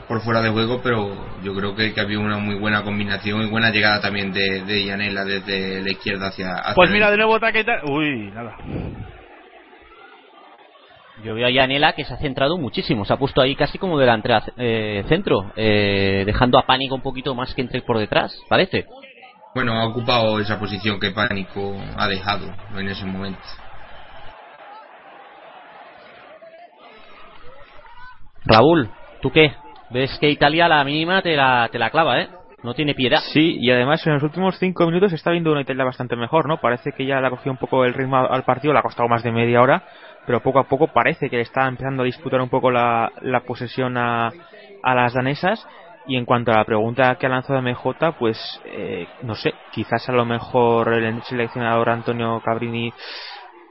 por 0.07 0.21
fuera 0.21 0.41
de 0.41 0.49
juego, 0.49 0.81
pero 0.81 1.03
yo 1.41 1.53
creo 1.55 1.75
que, 1.75 1.93
que 1.93 1.99
había 1.99 2.19
una 2.19 2.37
muy 2.37 2.55
buena 2.55 2.83
combinación 2.83 3.41
y 3.41 3.49
buena 3.49 3.71
llegada 3.71 3.99
también 4.01 4.31
de, 4.31 4.63
de 4.63 4.85
Yanela 4.85 5.25
desde 5.25 5.81
la 5.81 5.91
izquierda 5.91 6.27
hacia, 6.27 6.53
hacia 6.53 6.73
Pues 6.75 6.89
mira, 6.91 7.11
de 7.11 7.17
nuevo 7.17 7.39
tal. 7.39 7.81
Uy, 7.85 8.31
nada. 8.31 8.55
Yo 11.23 11.33
veo 11.33 11.47
a 11.47 11.49
Yanela 11.49 11.93
que 11.93 12.03
se 12.03 12.13
ha 12.13 12.17
centrado 12.17 12.57
muchísimo. 12.57 13.05
Se 13.05 13.13
ha 13.13 13.17
puesto 13.17 13.41
ahí 13.41 13.55
casi 13.55 13.77
como 13.77 13.97
delantera 13.97 14.43
eh, 14.57 15.03
centro, 15.07 15.51
eh, 15.55 16.23
dejando 16.25 16.59
a 16.59 16.65
Pánico 16.65 16.95
un 16.95 17.01
poquito 17.01 17.33
más 17.33 17.53
que 17.53 17.61
entre 17.61 17.81
por 17.81 17.97
detrás, 17.97 18.37
parece. 18.49 18.85
Bueno, 19.53 19.73
ha 19.73 19.85
ocupado 19.85 20.39
esa 20.39 20.59
posición 20.59 20.99
que 20.99 21.11
Pánico 21.11 21.75
ha 21.97 22.07
dejado 22.07 22.53
en 22.77 22.89
ese 22.89 23.05
momento. 23.05 23.39
Raúl, 28.45 28.89
¿tú 29.21 29.31
qué? 29.31 29.53
¿Ves 29.89 30.17
que 30.19 30.29
Italia 30.29 30.65
a 30.65 30.69
la 30.69 30.83
mínima 30.83 31.21
te 31.21 31.35
la, 31.35 31.69
te 31.71 31.79
la 31.79 31.89
clava, 31.89 32.19
eh? 32.19 32.29
No 32.63 32.73
tiene 32.73 32.95
piedad. 32.95 33.19
Sí, 33.31 33.57
y 33.59 33.71
además 33.71 34.05
en 34.07 34.13
los 34.13 34.23
últimos 34.23 34.57
cinco 34.57 34.85
minutos 34.87 35.13
está 35.13 35.31
viendo 35.31 35.51
una 35.51 35.61
Italia 35.61 35.83
bastante 35.83 36.15
mejor, 36.15 36.47
¿no? 36.47 36.57
Parece 36.57 36.91
que 36.91 37.05
ya 37.05 37.21
le 37.21 37.27
ha 37.27 37.29
cogido 37.29 37.51
un 37.51 37.57
poco 37.57 37.85
el 37.85 37.93
ritmo 37.93 38.17
al 38.17 38.43
partido, 38.43 38.73
le 38.73 38.79
ha 38.79 38.83
costado 38.83 39.07
más 39.07 39.23
de 39.23 39.31
media 39.31 39.61
hora, 39.61 39.83
pero 40.25 40.41
poco 40.41 40.59
a 40.59 40.67
poco 40.67 40.87
parece 40.87 41.29
que 41.29 41.37
le 41.37 41.43
está 41.43 41.67
empezando 41.67 42.03
a 42.03 42.05
disputar 42.05 42.41
un 42.41 42.49
poco 42.49 42.71
la, 42.71 43.11
la 43.21 43.41
posesión 43.41 43.97
a, 43.97 44.31
a 44.83 44.95
las 44.95 45.13
danesas. 45.13 45.65
Y 46.07 46.17
en 46.17 46.25
cuanto 46.25 46.51
a 46.51 46.57
la 46.57 46.65
pregunta 46.65 47.15
que 47.15 47.25
ha 47.25 47.29
lanzado 47.29 47.61
MJ, 47.61 48.13
pues 48.19 48.37
eh, 48.65 49.07
no 49.23 49.33
sé, 49.33 49.53
quizás 49.71 50.07
a 50.07 50.11
lo 50.11 50.23
mejor 50.23 50.93
el 50.93 51.23
seleccionador 51.23 51.89
Antonio 51.89 52.41
Cabrini, 52.45 52.93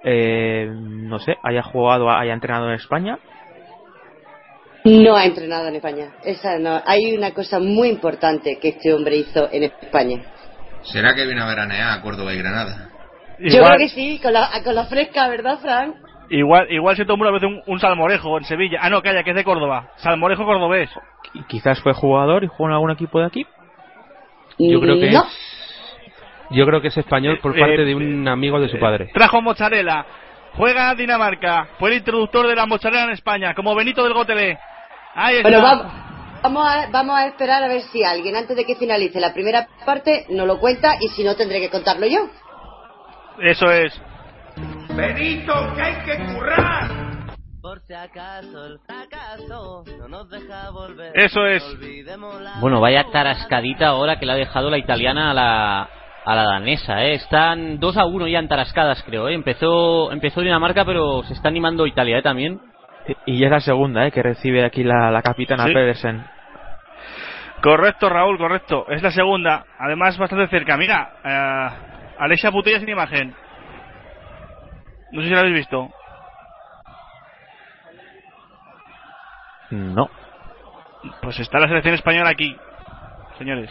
eh, 0.03 0.69
no 0.69 1.21
sé, 1.21 1.37
haya 1.45 1.63
jugado, 1.63 2.11
haya 2.11 2.33
entrenado 2.33 2.69
en 2.69 2.75
España. 2.75 3.19
No 4.85 5.17
ha 5.17 5.25
entrenado 5.25 5.69
en 5.69 5.77
España. 5.77 6.09
Esa 6.25 6.59
no. 6.59 6.83
Hay 6.85 7.17
una 7.17 7.31
cosa 7.31 7.61
muy 7.61 7.89
importante 7.89 8.59
que 8.61 8.71
este 8.71 8.93
hombre 8.93 9.17
hizo 9.17 9.49
en 9.51 9.63
España. 9.63 10.23
¿Será 10.83 11.15
que 11.15 11.25
viene 11.25 11.41
a 11.41 11.47
veranear 11.47 11.99
a 11.99 12.03
Córdoba 12.03 12.35
y 12.35 12.39
Granada? 12.39 12.91
Yo 13.39 13.63
creo 13.63 13.79
que 13.79 13.89
sí, 13.89 14.21
con 14.23 14.33
la, 14.33 14.51
con 14.63 14.75
la 14.75 14.85
fresca, 14.87 15.29
¿verdad, 15.29 15.59
Frank? 15.61 15.97
Igual, 16.31 16.71
igual 16.71 16.97
se 16.97 17.05
tomó 17.05 17.23
una 17.23 17.33
vez 17.33 17.43
un, 17.43 17.61
un 17.67 17.81
salmorejo 17.81 18.39
en 18.39 18.45
Sevilla. 18.45 18.79
Ah, 18.83 18.89
no, 18.91 19.03
calla, 19.03 19.23
que 19.23 19.31
es 19.31 19.37
de 19.37 19.45
Córdoba. 19.45 19.91
Salmorejo 19.97 20.45
cordobés. 20.45 20.91
Y 21.35 21.43
quizás 21.45 21.81
fue 21.83 21.93
jugador 21.93 22.45
y 22.45 22.47
jugó 22.47 22.69
en 22.69 22.73
algún 22.75 22.91
equipo 22.91 23.21
de 23.21 23.27
aquí. 23.27 23.47
Yo 24.59 24.81
creo 24.81 24.99
que 24.99 25.11
No. 25.11 25.23
es, 25.23 25.97
yo 26.51 26.65
creo 26.67 26.81
que 26.81 26.89
es 26.89 26.97
español 26.97 27.39
por 27.43 27.57
Eh, 27.57 27.61
parte 27.61 27.83
eh, 27.83 27.85
de 27.85 27.95
un 27.95 28.27
amigo 28.29 28.59
de 28.61 28.69
su 28.69 28.79
padre. 28.79 29.11
Trajo 29.13 29.43
mozzarella. 29.43 30.07
Juega 30.57 30.95
Dinamarca. 30.95 31.69
Fue 31.79 31.91
el 31.91 31.97
introductor 31.99 32.47
de 32.47 32.55
la 32.55 32.65
mozzarella 32.67 33.05
en 33.05 33.11
España, 33.11 33.55
como 33.55 33.75
Benito 33.75 34.05
del 34.05 34.13
Gotelé. 34.15 34.59
Ahí 35.15 35.37
está. 35.37 35.49
Bueno, 35.49 35.63
vamos, 35.65 35.93
vamos, 36.43 36.67
a, 36.69 36.89
vamos 36.91 37.17
a 37.19 37.27
esperar 37.27 37.63
a 37.65 37.69
ver 37.69 37.81
si 37.83 38.05
alguien, 38.05 38.37
antes 38.37 38.57
de 38.57 38.65
que 38.65 38.77
finalice 38.77 39.19
la 39.21 39.33
primera 39.35 39.67
parte, 39.85 40.27
nos 40.31 40.47
lo 40.47 40.59
cuenta 40.61 40.95
y 41.01 41.09
si 41.09 41.25
no, 41.25 41.35
tendré 41.35 41.61
que 41.61 41.71
contarlo 41.71 42.07
yo. 42.07 42.21
Eso 43.41 43.71
es. 43.71 44.01
Benito, 44.97 45.53
que 45.75 45.83
hay 45.83 45.95
que 46.05 46.33
currar. 46.33 46.89
Por 47.61 47.81
si 47.81 47.95
acaso 47.95 48.67
el 48.67 48.79
fracaso 48.87 49.85
no 49.99 50.09
nos 50.09 50.29
deja 50.31 50.71
volver. 50.71 51.13
Eso 51.15 51.47
es. 51.47 51.65
Bueno, 52.61 52.81
vaya 52.81 53.05
tarascadita 53.11 53.89
ahora 53.89 54.19
que 54.19 54.27
le 54.27 54.33
ha 54.33 54.37
dejado 54.37 54.71
la 54.71 54.79
italiana 54.79 55.31
a 55.31 55.35
la, 55.35 55.89
a 56.25 56.35
la 56.35 56.45
danesa, 56.45 57.03
¿eh? 57.05 57.15
Están 57.15 57.81
2 57.81 57.97
a 57.97 58.05
1 58.05 58.29
ya 58.29 58.39
en 58.39 58.49
tarascadas, 58.49 59.03
creo, 59.03 59.29
¿eh? 59.29 59.35
Empezó, 59.35 60.13
empezó 60.13 60.43
Dinamarca, 60.43 60.85
pero 60.85 61.23
se 61.25 61.33
está 61.33 61.49
animando 61.49 61.87
Italia, 61.87 62.19
¿eh? 62.19 62.23
También. 62.23 62.61
Y 63.27 63.39
ya 63.39 63.47
es 63.47 63.53
la 63.53 63.61
segunda, 63.61 64.07
¿eh? 64.07 64.13
Que 64.13 64.23
recibe 64.23 64.65
aquí 64.65 64.85
la, 64.85 65.11
la 65.11 65.23
capitana 65.23 65.65
Sí. 65.67 65.73
Pedersen. 65.73 66.25
Correcto, 67.63 68.11
Raúl, 68.11 68.37
correcto. 68.39 68.87
Es 68.91 69.03
la 69.03 69.11
segunda. 69.11 69.65
Además, 69.79 70.19
bastante 70.19 70.49
cerca. 70.49 70.77
Mira, 70.77 71.15
eh, 71.25 71.69
Alexia 72.19 72.51
Putella 72.53 72.79
sin 72.79 72.91
imagen. 72.91 73.35
No 75.15 75.23
sé 75.23 75.29
si 75.29 75.35
la 75.35 75.41
habéis 75.41 75.55
visto. 75.55 75.89
No. 79.71 80.11
Pues 81.23 81.39
está 81.39 81.61
la 81.61 81.69
selección 81.69 81.95
española 81.95 82.31
aquí, 82.31 82.57
señores. 83.39 83.71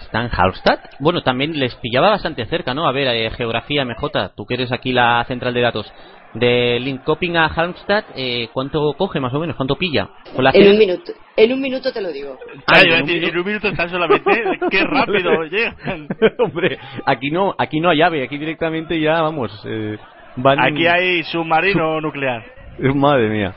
¿Está 0.00 0.22
en 0.22 0.30
Hallstatt? 0.30 0.94
Bueno, 1.00 1.22
también 1.22 1.58
les 1.58 1.74
pillaba 1.74 2.10
bastante 2.10 2.44
cerca, 2.46 2.72
¿no? 2.72 2.86
A 2.86 2.92
ver, 2.92 3.08
eh, 3.08 3.30
geografía 3.30 3.84
MJ, 3.84 4.34
tú 4.36 4.46
que 4.46 4.54
eres 4.54 4.70
aquí 4.70 4.92
la 4.92 5.24
central 5.26 5.54
de 5.54 5.60
datos. 5.60 5.92
De 6.34 6.78
Linköping 6.78 7.36
a 7.36 7.46
Halmstad, 7.46 8.04
eh, 8.14 8.48
¿cuánto 8.52 8.92
coge 8.92 9.18
más 9.18 9.34
o 9.34 9.40
menos? 9.40 9.56
¿Cuánto 9.56 9.74
pilla? 9.74 10.08
Con 10.36 10.44
la 10.44 10.50
En 10.54 10.70
un 10.70 10.78
minuto, 10.78 11.12
en 11.36 11.52
un 11.52 11.60
minuto 11.60 11.92
te 11.92 12.00
lo 12.00 12.12
digo. 12.12 12.38
Ah, 12.66 12.82
en 12.84 13.02
un 13.02 13.10
en 13.10 13.38
un 13.38 13.44
minuto 13.44 13.68
están 13.68 13.90
solamente. 13.90 14.44
¡Qué 14.70 14.84
rápido 14.84 15.42
llegan! 15.44 16.06
Hombre, 16.38 16.78
aquí 17.06 17.30
no, 17.30 17.54
aquí 17.58 17.80
no 17.80 17.88
hay 17.88 17.98
llave, 17.98 18.22
aquí 18.22 18.38
directamente 18.38 19.00
ya, 19.00 19.22
vamos, 19.22 19.50
eh, 19.66 19.96
van... 20.36 20.60
Aquí 20.60 20.86
hay 20.86 21.22
submarino 21.24 22.00
nuclear. 22.00 22.44
Madre 22.78 23.28
mía. 23.28 23.56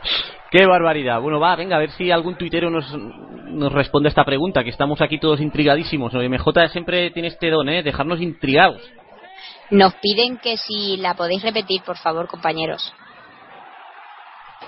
Qué 0.51 0.65
barbaridad. 0.65 1.22
Bueno, 1.22 1.39
va, 1.39 1.56
venga, 1.56 1.76
a 1.76 1.80
ver 1.80 1.91
si 1.91 2.10
algún 2.10 2.35
tuitero 2.35 2.69
nos, 2.72 2.91
nos 2.95 3.72
responde 3.72 4.07
a 4.07 4.11
esta 4.11 4.26
pregunta, 4.26 4.64
que 4.64 4.72
estamos 4.72 4.99
aquí 5.01 5.19
todos 5.19 5.41
intrigadísimos. 5.41 6.11
¿no? 6.14 6.22
MJ 6.27 6.69
siempre 6.72 7.11
tiene 7.11 7.27
este 7.27 7.49
don, 7.49 7.69
¿eh? 7.69 7.84
Dejarnos 7.84 8.19
intrigados. 8.19 8.81
Nos 9.69 9.93
piden 9.95 10.38
que 10.38 10.57
si 10.57 10.97
la 10.97 11.14
podéis 11.14 11.43
repetir, 11.43 11.84
por 11.84 11.97
favor, 11.97 12.27
compañeros. 12.27 12.93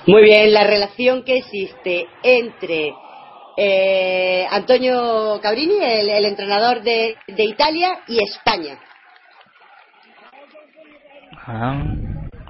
Muy 0.05 0.23
bien, 0.23 0.53
la 0.53 0.63
relación 0.63 1.23
que 1.23 1.37
existe 1.37 2.07
entre 2.23 2.93
eh, 3.57 4.45
Antonio 4.49 5.39
Cabrini, 5.41 5.77
el, 5.81 6.09
el 6.09 6.25
entrenador 6.25 6.81
de, 6.81 7.17
de 7.27 7.43
Italia, 7.43 7.99
y 8.07 8.23
España. 8.23 8.79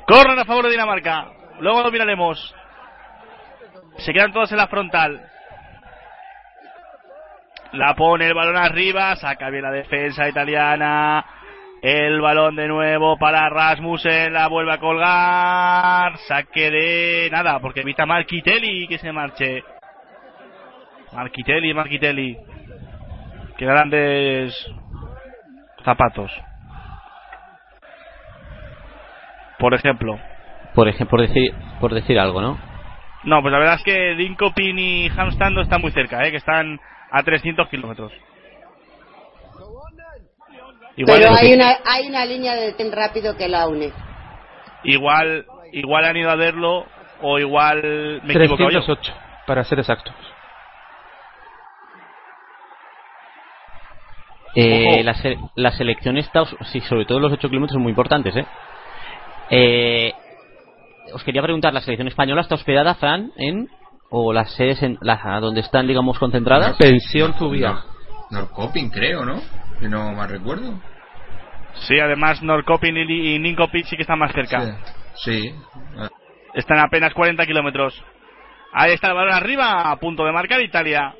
Corren 0.07 0.39
a 0.39 0.45
favor 0.45 0.65
de 0.65 0.71
Dinamarca. 0.71 1.27
Luego 1.59 1.83
lo 1.83 1.91
miraremos. 1.91 2.55
Se 3.97 4.13
quedan 4.13 4.33
todos 4.33 4.51
en 4.51 4.57
la 4.57 4.67
frontal. 4.67 5.21
La 7.73 7.95
pone 7.95 8.27
el 8.27 8.33
balón 8.33 8.57
arriba. 8.57 9.15
Saca 9.15 9.49
bien 9.49 9.63
la 9.63 9.71
defensa 9.71 10.27
italiana. 10.27 11.25
El 11.81 12.19
balón 12.21 12.55
de 12.55 12.67
nuevo 12.67 13.17
para 13.17 13.49
Rasmussen. 13.49 14.33
La 14.33 14.47
vuelve 14.47 14.73
a 14.73 14.79
colgar. 14.79 16.17
Saque 16.27 16.71
de 16.71 17.29
nada, 17.31 17.59
porque 17.59 17.81
evita 17.81 18.05
Marquitelli 18.05 18.87
que 18.87 18.97
se 18.97 19.11
marche. 19.11 19.63
Marquitelli, 21.13 21.73
Marquitelli. 21.73 22.37
Qué 23.57 23.65
grandes 23.65 24.53
zapatos. 25.83 26.31
Por 29.61 29.73
ejemplo. 29.73 30.19
Por 30.75 30.87
ejemplo, 30.89 31.11
por 31.17 31.21
decir, 31.21 31.53
por 31.79 31.93
decir 31.93 32.19
algo, 32.19 32.41
¿no? 32.41 32.57
No, 33.23 33.41
pues 33.41 33.51
la 33.51 33.59
verdad 33.59 33.75
es 33.75 33.83
que 33.83 34.13
Linkopin 34.15 34.77
y 34.79 35.07
Hamstand 35.09 35.55
no 35.55 35.61
están 35.61 35.79
muy 35.81 35.91
cerca, 35.91 36.25
¿eh? 36.25 36.31
que 36.31 36.37
están 36.37 36.79
a 37.11 37.23
300 37.23 37.69
kilómetros. 37.69 38.11
Pero 41.05 41.33
hay 41.33 41.53
una, 41.53 41.77
hay 41.85 42.07
una 42.07 42.25
línea 42.25 42.55
de 42.55 42.73
tren 42.73 42.91
rápido 42.91 43.35
que 43.37 43.47
la 43.47 43.67
une. 43.67 43.91
igual, 44.83 45.45
igual 45.71 46.05
han 46.05 46.17
ido 46.17 46.29
a 46.29 46.35
verlo 46.35 46.85
o 47.21 47.39
igual 47.39 48.21
me 48.23 48.33
he 48.33 48.37
equivocado 48.37 48.69
yo. 48.71 48.79
308, 48.83 49.13
para 49.45 49.63
ser 49.63 49.79
exactos. 49.79 50.13
Eh, 54.55 55.01
la, 55.03 55.13
se- 55.13 55.37
la 55.55 55.71
selección 55.71 56.17
está, 56.17 56.43
sí, 56.71 56.81
sobre 56.81 57.05
todo 57.05 57.19
los 57.19 57.31
8 57.31 57.47
kilómetros 57.47 57.73
son 57.75 57.83
muy 57.83 57.91
importantes, 57.91 58.35
¿eh? 58.35 58.45
Eh, 59.51 60.13
Os 61.13 61.23
quería 61.23 61.41
preguntar, 61.41 61.73
¿la 61.73 61.81
selección 61.81 62.07
española 62.07 62.41
está 62.41 62.55
hospedada, 62.55 62.95
Fran, 62.95 63.31
en 63.35 63.67
o 64.09 64.33
las 64.33 64.53
sedes 64.55 64.81
en 64.81 64.97
la, 65.01 65.39
donde 65.39 65.61
están, 65.61 65.87
digamos, 65.87 66.17
concentradas? 66.19 66.77
Pensión 66.77 67.33
Zubia. 67.35 67.83
Norcoping, 68.29 68.89
creo, 68.89 69.25
¿no? 69.25 69.41
Si 69.79 69.87
no 69.87 70.11
mal 70.13 70.29
recuerdo. 70.29 70.79
Sí, 71.87 71.99
además 71.99 72.41
Norcopin 72.41 72.95
y, 72.97 73.35
y 73.35 73.55
sí 73.85 73.95
que 73.95 74.01
están 74.01 74.19
más 74.19 74.31
cerca. 74.33 74.77
Sí. 75.15 75.53
Están 76.53 76.79
a 76.79 76.83
apenas 76.83 77.13
40 77.13 77.45
kilómetros. 77.45 77.93
Ahí 78.73 78.93
está 78.93 79.07
el 79.07 79.15
balón 79.15 79.33
arriba, 79.33 79.91
a 79.91 79.95
punto 79.97 80.23
de 80.23 80.31
marcar 80.31 80.61
Italia. 80.61 81.13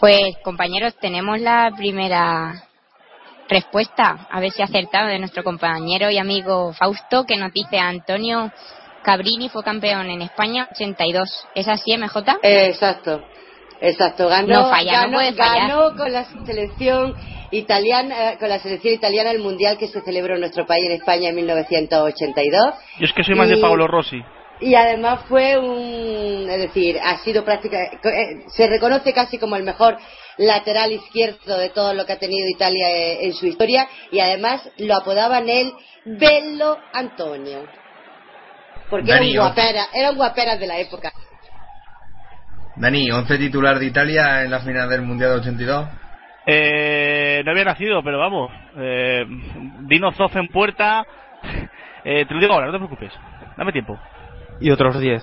Pues 0.00 0.36
compañeros, 0.44 0.96
tenemos 1.00 1.40
la 1.40 1.72
primera 1.76 2.67
respuesta, 3.48 4.26
a 4.30 4.40
ver 4.40 4.50
si 4.52 4.62
ha 4.62 4.66
acertado 4.66 5.08
de 5.08 5.18
nuestro 5.18 5.42
compañero 5.42 6.10
y 6.10 6.18
amigo 6.18 6.72
Fausto, 6.72 7.24
que 7.24 7.36
nos 7.36 7.52
dice 7.52 7.78
Antonio 7.78 8.52
Cabrini 9.02 9.48
fue 9.48 9.62
campeón 9.62 10.10
en 10.10 10.22
España 10.22 10.68
82. 10.72 11.46
¿Es 11.54 11.68
así, 11.68 11.96
MJ? 11.96 12.38
Exacto, 12.42 13.22
exacto. 13.80 14.28
Ganó, 14.28 14.48
No 14.48 14.68
falla, 14.68 14.92
no 14.92 14.98
ganó, 14.98 15.12
puede 15.14 15.32
fallar. 15.32 15.68
ganó 15.68 15.96
con 15.96 16.12
la 16.12 16.24
selección 16.44 17.14
italiana, 17.50 18.32
eh, 18.32 18.36
con 18.38 18.48
la 18.48 18.58
selección 18.58 18.94
italiana 18.94 19.30
el 19.30 19.38
mundial 19.40 19.78
que 19.78 19.88
se 19.88 20.02
celebró 20.02 20.34
en 20.34 20.40
nuestro 20.40 20.66
país 20.66 20.84
en 20.86 20.92
España 20.92 21.30
en 21.30 21.36
1982. 21.36 22.74
Yo 22.98 23.06
es 23.06 23.12
que 23.12 23.24
soy 23.24 23.34
más 23.34 23.48
de 23.48 23.56
Paolo 23.56 23.86
Rossi. 23.86 24.22
Y 24.60 24.74
además 24.74 25.20
fue 25.28 25.56
un, 25.56 26.48
es 26.50 26.58
decir, 26.58 26.98
ha 27.02 27.18
sido 27.18 27.44
prácticamente, 27.44 27.98
se 28.48 28.66
reconoce 28.66 29.12
casi 29.12 29.38
como 29.38 29.56
el 29.56 29.62
mejor 29.62 29.96
lateral 30.36 30.92
izquierdo 30.92 31.58
de 31.58 31.70
todo 31.70 31.94
lo 31.94 32.06
que 32.06 32.12
ha 32.12 32.18
tenido 32.18 32.48
Italia 32.48 32.90
eh, 32.90 33.26
en 33.26 33.34
su 33.34 33.46
historia 33.46 33.86
y 34.10 34.20
además 34.20 34.68
lo 34.78 34.96
apodaban 34.96 35.48
él 35.48 35.72
Bello 36.04 36.78
Antonio. 36.92 37.66
Porque 38.90 39.10
era 39.10 39.20
un 39.20 39.36
guapera, 39.36 39.86
era 39.92 40.10
un 40.10 40.16
guapera 40.16 40.56
de 40.56 40.66
la 40.66 40.78
época. 40.78 41.12
Dani, 42.76 43.10
11 43.10 43.38
titular 43.38 43.78
de 43.78 43.86
Italia 43.86 44.44
en 44.44 44.50
la 44.50 44.60
final 44.60 44.88
del 44.88 45.02
Mundial 45.02 45.30
de 45.30 45.36
82. 45.40 45.88
Eh, 46.46 47.42
no 47.44 47.50
había 47.50 47.64
nacido, 47.64 48.02
pero 48.02 48.18
vamos. 48.18 48.50
Eh, 48.76 49.26
Dino 49.80 50.12
Zoff 50.12 50.34
en 50.36 50.48
puerta. 50.48 51.04
Eh, 52.04 52.24
te 52.26 52.32
lo 52.32 52.40
digo 52.40 52.54
ahora, 52.54 52.66
no 52.66 52.72
te 52.72 52.78
preocupes. 52.78 53.12
Dame 53.56 53.72
tiempo. 53.72 53.98
Y 54.60 54.70
otros 54.70 54.98
10. 54.98 55.22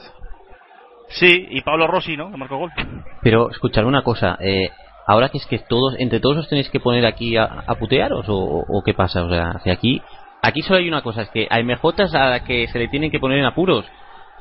Sí, 1.09 1.47
y 1.51 1.61
Pablo 1.61 1.87
Rossi, 1.87 2.17
¿no? 2.17 2.31
Que 2.31 2.37
marcó 2.37 2.57
gol. 2.57 2.71
Pero, 3.21 3.49
escuchar 3.51 3.85
una 3.85 4.01
cosa, 4.01 4.37
eh, 4.41 4.69
ahora 5.07 5.29
que 5.29 5.37
es 5.37 5.45
que 5.45 5.59
todos, 5.59 5.95
entre 5.99 6.19
todos 6.19 6.37
os 6.37 6.49
tenéis 6.49 6.69
que 6.69 6.79
poner 6.79 7.05
aquí 7.05 7.37
a, 7.37 7.43
a 7.67 7.75
putearos, 7.75 8.25
o, 8.27 8.35
o 8.67 8.83
qué 8.83 8.93
pasa, 8.93 9.23
o 9.23 9.29
sea, 9.29 9.59
que 9.63 9.71
aquí, 9.71 10.01
aquí 10.41 10.61
solo 10.61 10.79
hay 10.79 10.87
una 10.87 11.01
cosa, 11.03 11.21
es 11.23 11.29
que 11.29 11.47
hay 11.49 11.63
MJs 11.63 12.15
a 12.15 12.29
la 12.29 12.43
que 12.43 12.67
se 12.67 12.79
le 12.79 12.87
tienen 12.87 13.11
que 13.11 13.19
poner 13.19 13.37
en 13.39 13.45
apuros. 13.45 13.85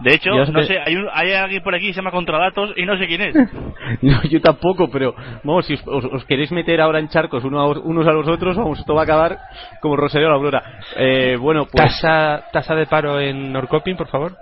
De 0.01 0.13
hecho, 0.13 0.31
no 0.53 0.61
sé, 0.67 0.79
hay, 0.85 0.97
un- 0.97 1.09
hay 1.13 1.33
alguien 1.35 1.63
por 1.63 1.73
aquí 1.75 1.87
que 1.87 1.93
se 1.93 1.99
llama 2.01 2.11
Contradatos 2.11 2.73
y 2.77 2.85
no 2.85 2.99
sé 2.99 3.07
quién 3.07 3.21
es. 3.21 3.35
No, 4.03 4.23
yo 4.25 4.41
tampoco, 4.41 4.91
pero 4.91 5.15
vamos, 5.45 5.67
si 5.67 5.75
os, 5.75 5.83
os- 5.87 6.05
os 6.07 6.25
queréis 6.25 6.51
meter 6.51 6.81
ahora 6.81 6.99
en 6.99 7.09
charcos 7.09 7.45
uno 7.45 7.61
a 7.61 7.67
os- 7.67 7.79
unos 7.85 8.07
a 8.09 8.13
los 8.13 8.27
otros, 8.27 8.57
vamos, 8.57 8.79
esto 8.81 8.95
va 8.95 9.03
a 9.03 9.05
acabar 9.05 9.39
como 9.81 9.95
Rosario 9.97 10.27
a 10.27 10.31
la 10.31 10.37
Aurora. 10.37 10.63
Eh, 10.97 11.37
bueno, 11.39 11.67
pues... 11.71 11.85
Tasa, 12.01 12.47
tasa 12.53 12.75
de 12.75 12.87
paro 12.87 13.21
en 13.21 13.53
Norcoping, 13.53 13.95
por 13.97 14.09
favor. 14.09 14.33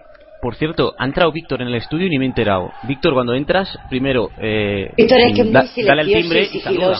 Por 0.43 0.56
cierto, 0.56 0.93
ha 0.98 1.05
entrado 1.05 1.31
Víctor 1.31 1.62
en 1.62 1.69
el 1.69 1.77
estudio 1.77 2.06
y 2.09 2.10
ni 2.10 2.19
me 2.19 2.24
he 2.24 2.28
enterado. 2.28 2.73
Víctor, 2.82 3.14
cuando 3.14 3.32
entras, 3.32 3.78
primero... 3.89 4.28
Eh, 4.39 4.90
Víctor 4.97 5.20
es 5.20 5.36
que 5.36 5.44
muy 5.44 5.52
da- 5.52 5.60
dale 5.86 6.01
al 6.01 6.06
silencioso 6.09 6.20
timbre 6.20 6.48
y 6.52 6.60
saluda. 6.60 6.98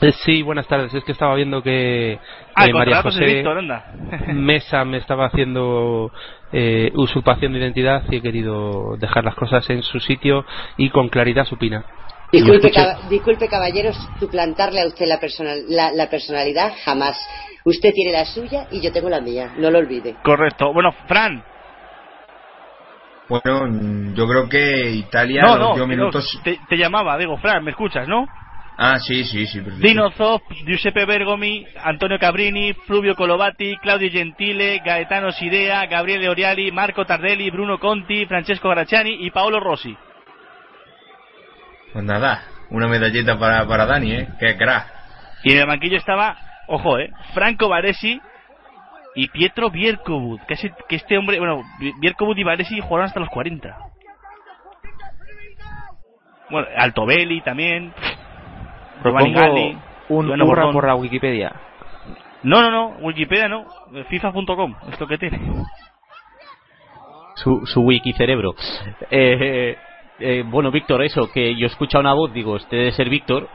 Eh, 0.00 0.12
Sí, 0.24 0.40
buenas 0.40 0.66
tardes. 0.66 0.94
Es 0.94 1.04
que 1.04 1.12
estaba 1.12 1.34
viendo 1.34 1.62
que 1.62 2.18
Ah, 2.54 2.66
eh, 2.66 2.72
María 2.72 3.02
José 3.02 3.26
Víctor, 3.26 3.58
anda. 3.58 3.84
Mesa 4.32 4.86
me 4.86 4.96
estaba 4.96 5.26
haciendo 5.26 6.10
eh, 6.50 6.90
usurpación 6.94 7.52
de 7.52 7.58
identidad 7.58 8.04
y 8.10 8.16
he 8.16 8.22
querido 8.22 8.96
dejar 8.98 9.22
las 9.22 9.34
cosas 9.34 9.68
en 9.68 9.82
su 9.82 10.00
sitio 10.00 10.46
y 10.78 10.88
con 10.88 11.10
claridad 11.10 11.44
supina. 11.44 11.84
Disculpe, 12.32 12.70
caba- 12.70 13.00
disculpe 13.10 13.48
caballeros, 13.48 13.96
suplantarle 14.18 14.80
a 14.80 14.86
usted 14.86 15.04
la, 15.06 15.20
personal, 15.20 15.58
la, 15.68 15.92
la 15.92 16.08
personalidad 16.08 16.72
jamás. 16.86 17.18
Usted 17.66 17.92
tiene 17.92 18.12
la 18.12 18.24
suya 18.24 18.66
y 18.70 18.80
yo 18.80 18.92
tengo 18.92 19.10
la 19.10 19.20
mía, 19.20 19.52
no 19.58 19.70
lo 19.70 19.78
olvide. 19.78 20.16
Correcto. 20.22 20.72
Bueno, 20.72 20.90
Fran. 21.06 21.44
Bueno, 23.28 24.12
yo 24.14 24.26
creo 24.28 24.48
que 24.48 24.90
Italia 24.90 25.42
No, 25.42 25.56
no, 25.56 25.74
dio 25.74 25.86
minutos. 25.86 26.40
te, 26.44 26.58
te 26.68 26.76
llamaba, 26.76 27.16
digo, 27.16 27.36
Fran, 27.38 27.64
¿me 27.64 27.70
escuchas, 27.70 28.06
no? 28.06 28.26
Ah, 28.76 28.98
sí, 28.98 29.24
sí, 29.24 29.46
sí. 29.46 29.60
perfecto. 29.60 29.86
Dino 29.86 30.10
Zoff, 30.10 30.42
Giuseppe 30.66 31.04
Bergomi, 31.06 31.64
Antonio 31.82 32.18
Cabrini, 32.18 32.72
Fluvio 32.86 33.14
Colovati, 33.14 33.76
Claudio 33.78 34.10
Gentile, 34.10 34.80
Gaetano 34.84 35.30
Sidea, 35.30 35.86
Gabriele 35.86 36.28
Oriali, 36.28 36.72
Marco 36.72 37.04
Tardelli, 37.06 37.50
Bruno 37.50 37.78
Conti, 37.78 38.26
Francesco 38.26 38.68
Gracciani 38.68 39.24
y 39.24 39.30
Paolo 39.30 39.60
Rossi. 39.60 39.96
Pues 41.92 42.04
nada, 42.04 42.42
una 42.70 42.88
medalleta 42.88 43.38
para, 43.38 43.66
para 43.66 43.86
Dani, 43.86 44.12
¿eh? 44.12 44.28
Qué 44.40 44.56
crack. 44.56 44.92
Y 45.44 45.52
en 45.52 45.58
el 45.60 45.66
banquillo 45.66 45.96
estaba, 45.96 46.36
ojo, 46.66 46.98
eh, 46.98 47.10
Franco 47.32 47.68
Baresi 47.68 48.20
y 49.14 49.28
Pietro 49.28 49.70
Bierkovud, 49.70 50.40
que, 50.48 50.54
ese- 50.54 50.74
que 50.88 50.96
este 50.96 51.16
hombre, 51.18 51.38
bueno, 51.38 51.62
Bierkovud 52.00 52.36
y 52.36 52.42
Baresi 52.44 52.80
jugaron 52.80 53.06
hasta 53.06 53.20
los 53.20 53.28
40. 53.30 53.76
Bueno, 56.50 56.68
Altobelli 56.76 57.40
también, 57.40 57.92
Galli, 59.02 59.78
un 60.08 60.30
hurra 60.30 60.44
Bordón. 60.44 60.72
por 60.72 60.86
la 60.86 60.94
Wikipedia. 60.94 61.52
No, 62.42 62.60
no, 62.60 62.70
no, 62.70 62.88
Wikipedia 63.00 63.48
no, 63.48 63.64
FIFA.com, 64.08 64.74
esto 64.90 65.06
que 65.06 65.16
tiene. 65.18 65.40
su, 67.36 67.64
su 67.66 67.80
wiki 67.82 68.12
cerebro. 68.12 68.54
Eh, 69.10 69.76
eh, 70.20 70.44
bueno, 70.46 70.70
Víctor, 70.70 71.02
eso, 71.02 71.30
que 71.32 71.56
yo 71.56 71.64
he 71.66 71.70
escuchado 71.70 72.02
una 72.02 72.12
voz, 72.12 72.32
digo, 72.32 72.56
este 72.56 72.76
debe 72.76 72.92
ser 72.92 73.08
Víctor. 73.08 73.48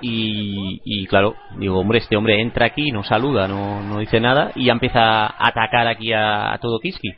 Y, 0.00 0.80
y 0.84 1.06
claro, 1.06 1.36
digo, 1.58 1.78
hombre, 1.80 1.98
este 1.98 2.16
hombre 2.16 2.40
entra 2.40 2.66
aquí, 2.66 2.90
no 2.90 3.04
saluda, 3.04 3.48
no, 3.48 3.82
no 3.82 3.98
dice 4.00 4.20
nada 4.20 4.50
y 4.54 4.66
ya 4.66 4.72
empieza 4.72 5.26
a 5.26 5.48
atacar 5.48 5.86
aquí 5.86 6.12
a, 6.12 6.52
a 6.52 6.58
todo 6.58 6.78
Kiski. 6.80 7.12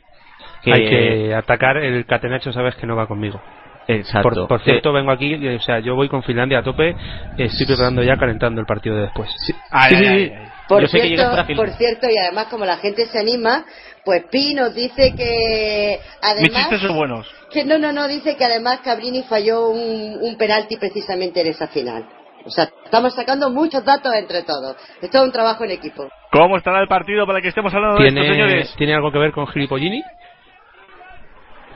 Que- 0.63 0.73
Hay 0.73 0.89
que 0.89 1.35
atacar 1.35 1.77
el 1.77 2.05
catenacho, 2.05 2.53
sabes 2.53 2.75
que 2.75 2.87
no 2.87 2.95
va 2.95 3.07
conmigo. 3.07 3.41
Exacto. 3.87 4.29
Por, 4.29 4.47
por 4.47 4.61
cierto, 4.63 4.91
vengo 4.91 5.11
aquí, 5.11 5.33
eh, 5.33 5.55
o 5.55 5.61
sea, 5.61 5.79
yo 5.79 5.95
voy 5.95 6.09
con 6.09 6.21
Finlandia 6.23 6.59
a 6.59 6.63
tope, 6.63 6.95
estoy 7.37 7.65
preparando 7.65 8.03
ya, 8.03 8.17
calentando 8.17 8.59
el 8.59 8.67
partido 8.67 8.95
de 8.97 9.03
después. 9.03 9.29
Ay, 9.71 9.95
Sí, 9.95 9.95
sí, 9.95 10.05
ay, 10.07 10.17
sí. 10.27 10.31
ay, 10.33 10.41
ay. 10.41 10.47
Por 10.67 10.81
Yo 10.81 10.87
sé 10.89 10.99
que 10.99 11.07
cierto, 11.15 11.55
por 11.55 11.69
cierto, 11.71 12.07
y 12.09 12.17
además 12.17 12.47
como 12.47 12.65
la 12.65 12.75
gente 12.77 13.05
se 13.05 13.17
anima, 13.17 13.63
pues 14.03 14.25
Pi 14.29 14.53
nos 14.53 14.75
dice 14.75 15.13
que 15.15 15.97
Mis 16.01 16.21
además 16.21 16.61
chistes 16.69 16.81
son 16.81 16.97
buenos. 16.97 17.25
que 17.51 17.63
no, 17.63 17.77
no, 17.77 17.93
no, 17.93 18.05
dice 18.09 18.35
que 18.35 18.43
además 18.43 18.79
Cabrini 18.83 19.23
falló 19.23 19.69
un, 19.69 20.17
un 20.21 20.37
penalti 20.37 20.75
precisamente 20.75 21.39
en 21.39 21.47
esa 21.47 21.67
final. 21.67 22.05
O 22.47 22.49
sea, 22.49 22.69
estamos 22.85 23.13
sacando 23.13 23.49
muchos 23.49 23.83
datos 23.83 24.11
entre 24.15 24.43
todos. 24.43 24.75
Esto 25.01 25.17
es 25.17 25.23
un 25.23 25.31
trabajo 25.31 25.63
en 25.65 25.71
equipo. 25.71 26.07
¿Cómo 26.31 26.57
estará 26.57 26.79
el 26.79 26.87
partido 26.87 27.27
para 27.27 27.41
que 27.41 27.49
estemos 27.49 27.73
hablando 27.73 27.97
de 27.99 28.07
esto, 28.07 28.19
¿Tiene, 28.21 28.33
señores? 28.33 28.75
¿Tiene 28.77 28.95
algo 28.95 29.11
que 29.11 29.19
ver 29.19 29.31
con 29.31 29.47
Gilipollini? 29.47 30.01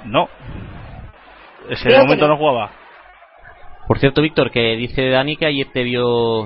No. 0.06 0.27
Ese 1.69 1.89
Creo 1.89 2.02
momento 2.03 2.27
no. 2.27 2.34
no 2.34 2.38
jugaba. 2.39 2.72
Por 3.88 3.99
cierto, 3.99 4.22
Víctor, 4.22 4.52
que 4.52 4.76
dice 4.77 5.10
Dani 5.10 5.35
que 5.35 5.45
ayer 5.45 5.68
te 5.73 5.84
vio 5.84 6.45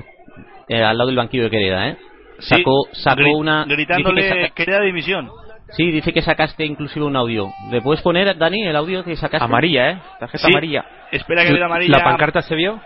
eh, 0.67 0.83
al 0.83 0.97
lado 0.97 1.07
del 1.07 1.15
banquillo 1.17 1.43
de 1.43 1.49
Quereda, 1.51 1.89
¿eh? 1.89 1.97
Sí, 2.39 2.55
Sacó, 2.55 2.87
sacó 2.91 3.21
gri- 3.21 3.37
una... 3.37 3.65
Gritándole 3.65 4.21
que 4.23 4.29
saca- 4.29 4.49
querida 4.55 4.81
dimisión. 4.81 5.29
Sí, 5.69 5.89
dice 5.91 6.11
que 6.13 6.21
sacaste 6.21 6.65
inclusive 6.65 7.05
un 7.05 7.15
audio. 7.15 7.49
¿Le 7.71 7.81
puedes 7.81 8.01
poner, 8.01 8.37
Dani, 8.37 8.67
el 8.67 8.75
audio 8.75 9.03
que 9.03 9.15
sacaste? 9.15 9.43
Amarilla, 9.45 9.89
¿eh? 9.91 9.99
Tarjeta 10.19 10.45
Sí. 10.45 10.51
amarilla. 10.51 10.85
Espera 11.11 11.43
que 11.45 11.53
vea 11.53 11.65
amarilla. 11.65 11.97
¿La 11.97 12.03
pancarta 12.03 12.41
se 12.41 12.55
vio? 12.55 12.79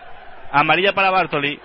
Amarilla 0.51 0.93
para 0.93 1.11
Bartoli. 1.11 1.59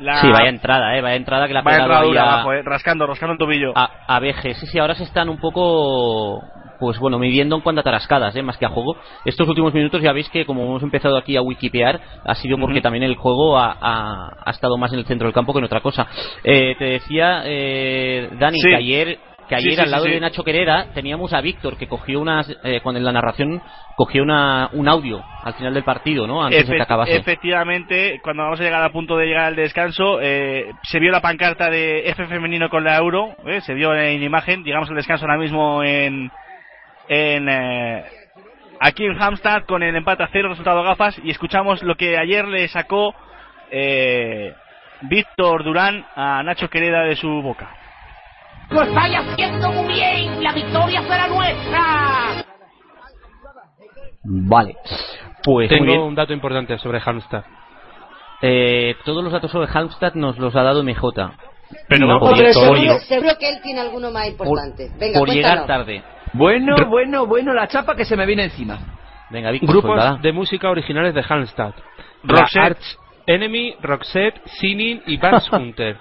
La... 0.00 0.20
Sí, 0.20 0.28
vaya 0.30 0.50
entrada, 0.50 0.94
¿eh? 0.96 1.00
Vaya 1.00 1.16
entrada 1.16 1.46
que 1.48 1.54
la 1.54 1.62
Vaya 1.62 1.78
entrada 1.78 2.02
dura 2.02 2.22
abajo, 2.22 2.52
eh, 2.52 2.62
rascando, 2.62 3.06
rascando 3.06 3.32
el 3.32 3.38
tobillo. 3.38 3.72
a, 3.74 3.88
a 4.06 4.20
Veje. 4.20 4.52
Sí, 4.54 4.66
sí, 4.66 4.78
ahora 4.78 4.94
se 4.94 5.04
están 5.04 5.30
un 5.30 5.38
poco, 5.38 6.42
pues 6.78 6.98
bueno, 6.98 7.18
midiendo 7.18 7.56
en 7.56 7.62
cuanto 7.62 7.80
a 7.80 7.84
tarascadas, 7.84 8.36
¿eh? 8.36 8.42
más 8.42 8.58
que 8.58 8.66
a 8.66 8.68
juego. 8.68 8.96
Estos 9.24 9.48
últimos 9.48 9.72
minutos 9.72 10.02
ya 10.02 10.12
veis 10.12 10.28
que 10.28 10.44
como 10.44 10.64
hemos 10.64 10.82
empezado 10.82 11.16
aquí 11.16 11.34
a 11.38 11.40
wikipear, 11.40 11.98
ha 12.26 12.34
sido 12.34 12.58
porque 12.58 12.82
también 12.82 13.04
el 13.04 13.16
juego 13.16 13.56
ha, 13.56 13.74
ha- 13.80 14.36
ha 14.44 14.50
estado 14.50 14.76
más 14.76 14.92
en 14.92 14.98
el 14.98 15.06
centro 15.06 15.28
del 15.28 15.34
campo 15.34 15.54
que 15.54 15.60
en 15.60 15.64
otra 15.64 15.80
cosa. 15.80 16.06
Eh, 16.44 16.74
te 16.78 16.84
decía, 16.84 17.40
eh, 17.46 18.28
Dani, 18.38 18.58
Sí. 18.60 18.68
que 18.68 18.76
ayer, 18.76 19.18
que 19.48 19.54
ayer 19.54 19.74
sí, 19.74 19.80
al 19.80 19.90
lado 19.90 20.04
sí, 20.04 20.10
de 20.10 20.20
Nacho 20.20 20.44
Quereda 20.44 20.86
teníamos 20.94 21.32
a 21.32 21.40
Víctor 21.40 21.76
que 21.76 21.86
cogió 21.86 22.20
unas, 22.20 22.48
eh, 22.64 22.80
cuando 22.82 22.98
en 22.98 23.04
la 23.04 23.12
narración 23.12 23.62
cogió 23.96 24.22
una, 24.22 24.68
un 24.72 24.88
audio 24.88 25.24
al 25.42 25.54
final 25.54 25.72
del 25.72 25.84
partido, 25.84 26.26
¿no? 26.26 26.44
Antes 26.44 26.68
de 26.68 26.76
que 26.76 26.82
acabase. 26.82 27.16
Efectivamente, 27.16 28.20
cuando 28.22 28.42
vamos 28.42 28.60
a 28.60 28.64
llegar 28.64 28.82
a 28.82 28.90
punto 28.90 29.16
de 29.16 29.26
llegar 29.26 29.44
al 29.44 29.56
descanso, 29.56 30.20
eh, 30.20 30.70
se 30.82 30.98
vio 30.98 31.10
la 31.10 31.20
pancarta 31.20 31.70
de 31.70 32.08
F 32.10 32.26
femenino 32.26 32.68
con 32.68 32.84
la 32.84 32.96
Euro, 32.96 33.36
eh, 33.46 33.60
se 33.60 33.74
vio 33.74 33.94
en 33.94 34.22
imagen, 34.22 34.64
llegamos 34.64 34.90
al 34.90 34.96
descanso 34.96 35.24
ahora 35.24 35.38
mismo 35.38 35.82
en, 35.82 36.30
en 37.08 37.48
eh, 37.48 38.04
aquí 38.80 39.04
en 39.06 39.20
Hamstad 39.20 39.62
con 39.62 39.82
el 39.82 39.96
empate 39.96 40.24
a 40.24 40.28
cero, 40.32 40.48
resultado 40.48 40.82
gafas, 40.82 41.18
y 41.22 41.30
escuchamos 41.30 41.82
lo 41.82 41.94
que 41.94 42.18
ayer 42.18 42.46
le 42.46 42.68
sacó 42.68 43.14
eh, 43.70 44.52
Víctor 45.02 45.64
Durán 45.64 46.04
a 46.14 46.42
Nacho 46.42 46.68
Quereda 46.68 47.02
de 47.02 47.16
su 47.16 47.28
boca. 47.42 47.75
Lo 48.70 48.82
estáis 48.82 49.16
haciendo 49.16 49.70
muy 49.72 49.94
bien. 49.94 50.42
La 50.42 50.52
victoria 50.52 51.02
será 51.02 51.28
nuestra. 51.28 52.44
Vale. 54.24 54.76
Pues. 55.42 55.68
Tengo 55.68 56.04
un 56.06 56.14
dato 56.14 56.32
importante 56.32 56.76
sobre 56.78 57.00
Halmstad. 57.04 57.44
Eh, 58.42 58.96
todos 59.04 59.22
los 59.22 59.32
datos 59.32 59.50
sobre 59.50 59.68
Halmstad 59.72 60.14
nos 60.14 60.36
los 60.38 60.54
ha 60.56 60.62
dado 60.62 60.82
MJ. 60.82 61.02
Pero 61.88 62.06
No, 62.06 62.20
por, 62.20 62.36
seguro, 62.36 62.98
seguro 63.00 63.32
que 63.38 63.48
él 63.48 63.60
tiene 63.62 63.80
alguno 63.80 64.10
más 64.10 64.28
por- 64.30 64.46
importante. 64.46 64.90
Venga, 64.98 65.18
por 65.18 65.28
llegar 65.28 65.66
tarde. 65.66 66.02
Bueno, 66.32 66.76
bueno, 66.88 67.26
bueno, 67.26 67.54
la 67.54 67.66
chapa 67.68 67.96
que 67.96 68.04
se 68.04 68.16
me 68.16 68.26
viene 68.26 68.44
encima. 68.44 68.78
Venga, 69.30 69.50
Grupos 69.62 70.20
de 70.22 70.32
música 70.32 70.70
originales 70.70 71.14
de 71.14 71.24
Halmstad. 71.28 71.72
Roxette. 72.22 72.62
Arch 72.62 72.98
Enemy, 73.26 73.76
Roxette, 73.80 74.40
Sinin 74.60 75.02
y 75.06 75.16
Vance 75.16 75.48
Hunter. 75.54 75.96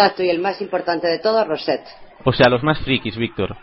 Exacto, 0.00 0.22
y 0.22 0.30
el 0.30 0.40
más 0.40 0.60
importante 0.60 1.06
de 1.08 1.18
todos, 1.18 1.46
Rosette. 1.46 1.86
O 2.24 2.32
sea, 2.32 2.48
los 2.48 2.62
más 2.62 2.78
frikis, 2.80 3.16
Víctor. 3.16 3.56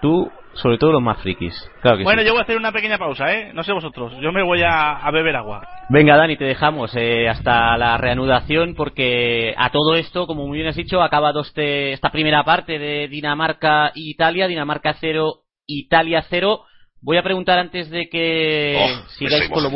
Tú, 0.00 0.30
sobre 0.54 0.78
todo 0.78 0.92
los 0.92 1.02
más 1.02 1.18
frikis. 1.20 1.54
Claro 1.82 1.98
que 1.98 2.04
Bueno, 2.04 2.22
sí. 2.22 2.26
yo 2.26 2.32
voy 2.32 2.40
a 2.40 2.44
hacer 2.44 2.56
una 2.56 2.72
pequeña 2.72 2.96
pausa, 2.98 3.32
¿eh? 3.32 3.52
No 3.52 3.62
sé 3.62 3.72
vosotros, 3.72 4.12
yo 4.20 4.32
me 4.32 4.42
voy 4.42 4.62
a, 4.62 4.92
a 4.96 5.10
beber 5.10 5.36
agua. 5.36 5.66
Venga, 5.90 6.16
Dani, 6.16 6.36
te 6.36 6.44
dejamos 6.44 6.92
eh, 6.96 7.28
hasta 7.28 7.76
la 7.76 7.96
reanudación 7.98 8.74
porque 8.74 9.52
a 9.56 9.70
todo 9.70 9.94
esto, 9.96 10.26
como 10.26 10.46
muy 10.46 10.58
bien 10.58 10.68
has 10.68 10.76
dicho, 10.76 11.02
ha 11.02 11.06
acabado 11.06 11.40
este, 11.42 11.92
esta 11.92 12.10
primera 12.10 12.44
parte 12.44 12.78
de 12.78 13.08
Dinamarca 13.08 13.88
e 13.88 13.92
Italia. 13.96 14.46
Dinamarca 14.46 14.94
0, 15.00 15.40
Italia 15.66 16.24
0. 16.30 16.64
Voy 17.02 17.16
a 17.16 17.22
preguntar 17.22 17.58
antes 17.58 17.90
de 17.90 18.08
que 18.08 18.78
Oh, 18.80 19.08
sigáis 19.18 19.48
con 19.50 19.62
lo. 19.64 19.70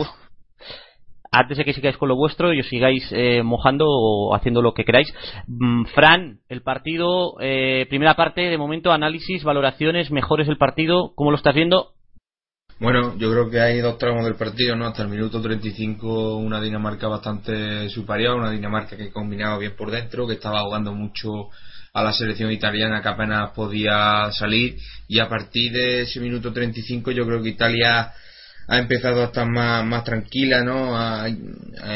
Antes 1.34 1.58
de 1.58 1.64
que 1.64 1.72
sigáis 1.72 1.96
con 1.96 2.08
lo 2.08 2.16
vuestro 2.16 2.52
y 2.52 2.60
os 2.60 2.68
sigáis 2.68 3.06
eh, 3.10 3.42
mojando 3.42 3.86
o 3.88 4.34
haciendo 4.34 4.62
lo 4.62 4.72
que 4.72 4.84
queráis. 4.84 5.12
Mm, 5.48 5.84
Fran, 5.86 6.38
el 6.48 6.62
partido, 6.62 7.34
eh, 7.40 7.86
primera 7.88 8.14
parte, 8.14 8.42
de 8.42 8.58
momento, 8.58 8.92
análisis, 8.92 9.42
valoraciones, 9.42 10.10
mejores 10.10 10.48
el 10.48 10.58
partido. 10.58 11.12
¿Cómo 11.16 11.30
lo 11.30 11.36
estás 11.36 11.54
viendo? 11.54 11.94
Bueno, 12.78 13.16
yo 13.18 13.30
creo 13.30 13.50
que 13.50 13.60
hay 13.60 13.80
dos 13.80 13.98
tramos 13.98 14.24
del 14.24 14.34
partido, 14.34 14.76
¿no? 14.76 14.86
Hasta 14.86 15.02
el 15.02 15.08
minuto 15.08 15.40
35 15.40 16.36
una 16.36 16.60
Dinamarca 16.60 17.08
bastante 17.08 17.88
superior, 17.88 18.36
una 18.36 18.50
Dinamarca 18.50 18.96
que 18.96 19.10
combinaba 19.10 19.58
bien 19.58 19.74
por 19.76 19.90
dentro, 19.90 20.26
que 20.26 20.34
estaba 20.34 20.60
jugando 20.60 20.92
mucho 20.92 21.50
a 21.92 22.02
la 22.02 22.12
selección 22.12 22.50
italiana 22.50 23.00
que 23.00 23.08
apenas 23.08 23.52
podía 23.52 24.30
salir 24.32 24.76
y 25.06 25.20
a 25.20 25.28
partir 25.28 25.72
de 25.72 26.02
ese 26.02 26.18
minuto 26.18 26.52
35 26.52 27.12
yo 27.12 27.24
creo 27.24 27.40
que 27.40 27.50
Italia 27.50 28.12
ha 28.68 28.78
empezado 28.78 29.22
a 29.22 29.26
estar 29.26 29.46
más, 29.48 29.84
más 29.84 30.04
tranquila, 30.04 30.62
¿no? 30.64 30.96
A- 30.96 31.28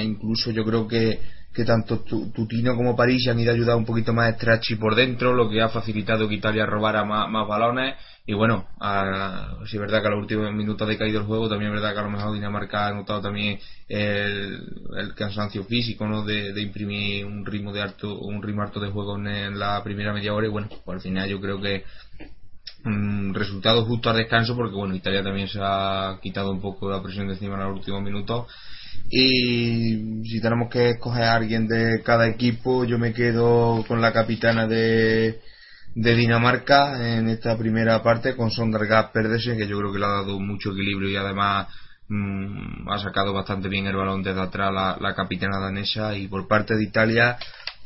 incluso 0.02 0.50
yo 0.50 0.64
creo 0.64 0.86
que, 0.86 1.20
que 1.52 1.64
tanto 1.64 2.00
Tu- 2.00 2.30
Tutino 2.32 2.76
como 2.76 2.94
París 2.96 3.26
han 3.28 3.40
ido 3.40 3.50
a 3.50 3.54
ayudar 3.54 3.76
un 3.76 3.84
poquito 3.84 4.12
más 4.12 4.32
a 4.32 4.36
Stracci 4.36 4.76
por 4.76 4.94
dentro, 4.94 5.34
lo 5.34 5.48
que 5.50 5.60
ha 5.62 5.68
facilitado 5.68 6.28
que 6.28 6.34
Italia 6.36 6.66
robara 6.66 7.04
más, 7.04 7.28
más 7.30 7.46
balones. 7.48 7.94
Y 8.26 8.34
bueno, 8.34 8.66
a, 8.78 9.56
sí 9.66 9.76
es 9.76 9.80
verdad 9.80 10.02
que 10.02 10.08
a 10.08 10.10
los 10.10 10.20
últimos 10.20 10.52
minutos 10.52 10.86
ha 10.86 10.90
decaído 10.90 11.20
el 11.20 11.26
juego, 11.26 11.48
también 11.48 11.70
es 11.72 11.80
verdad 11.80 11.94
que 11.94 12.00
a 12.00 12.02
lo 12.02 12.10
mejor 12.10 12.34
Dinamarca 12.34 12.86
ha 12.88 12.92
notado 12.92 13.22
también 13.22 13.58
el, 13.88 15.14
cansancio 15.16 15.64
físico, 15.64 16.06
¿no? 16.06 16.24
De, 16.24 16.52
de 16.52 16.60
imprimir 16.60 17.24
un 17.24 17.46
ritmo 17.46 17.72
de 17.72 17.80
alto, 17.80 18.18
un 18.18 18.42
ritmo 18.42 18.62
alto 18.62 18.80
de 18.80 18.90
juego 18.90 19.16
en, 19.16 19.26
en 19.28 19.58
la 19.58 19.82
primera 19.82 20.12
media 20.12 20.34
hora 20.34 20.46
y 20.46 20.50
bueno, 20.50 20.68
pues 20.84 20.96
al 20.96 21.00
final 21.00 21.28
yo 21.28 21.40
creo 21.40 21.58
que 21.60 21.84
mm, 22.84 23.32
resultado 23.34 23.84
justo 23.84 24.10
al 24.10 24.16
descanso 24.16 24.54
porque 24.56 24.74
bueno 24.76 24.94
Italia 24.94 25.22
también 25.22 25.48
se 25.48 25.58
ha 25.62 26.18
quitado 26.22 26.50
un 26.52 26.60
poco 26.60 26.90
la 26.90 27.02
presión 27.02 27.26
de 27.26 27.34
encima 27.34 27.54
en 27.54 27.68
los 27.68 27.78
últimos 27.78 28.02
minutos. 28.02 28.46
Y 29.10 30.22
si 30.24 30.40
tenemos 30.40 30.68
que 30.70 30.90
escoger 30.90 31.24
a 31.24 31.34
alguien 31.34 31.66
de 31.66 32.02
cada 32.02 32.26
equipo 32.28 32.84
yo 32.84 32.98
me 32.98 33.12
quedo 33.12 33.84
con 33.86 34.00
la 34.00 34.12
capitana 34.12 34.66
de 34.66 35.40
de 35.94 36.14
Dinamarca 36.14 37.18
en 37.18 37.28
esta 37.28 37.56
primera 37.56 38.02
parte 38.02 38.36
con 38.36 38.50
Sondergaard 38.50 39.12
Pedersen 39.12 39.56
que 39.56 39.66
yo 39.66 39.78
creo 39.78 39.92
que 39.92 39.98
le 39.98 40.04
ha 40.04 40.08
dado 40.08 40.38
mucho 40.38 40.70
equilibrio 40.72 41.08
y 41.08 41.16
además 41.16 41.68
mm, 42.08 42.88
ha 42.88 42.98
sacado 42.98 43.32
bastante 43.32 43.68
bien 43.68 43.86
el 43.86 43.96
balón 43.96 44.22
desde 44.22 44.40
atrás 44.40 44.72
la 44.72 45.14
capitana 45.14 45.58
danesa. 45.58 46.16
Y 46.16 46.28
por 46.28 46.46
parte 46.46 46.76
de 46.76 46.84
Italia 46.84 47.38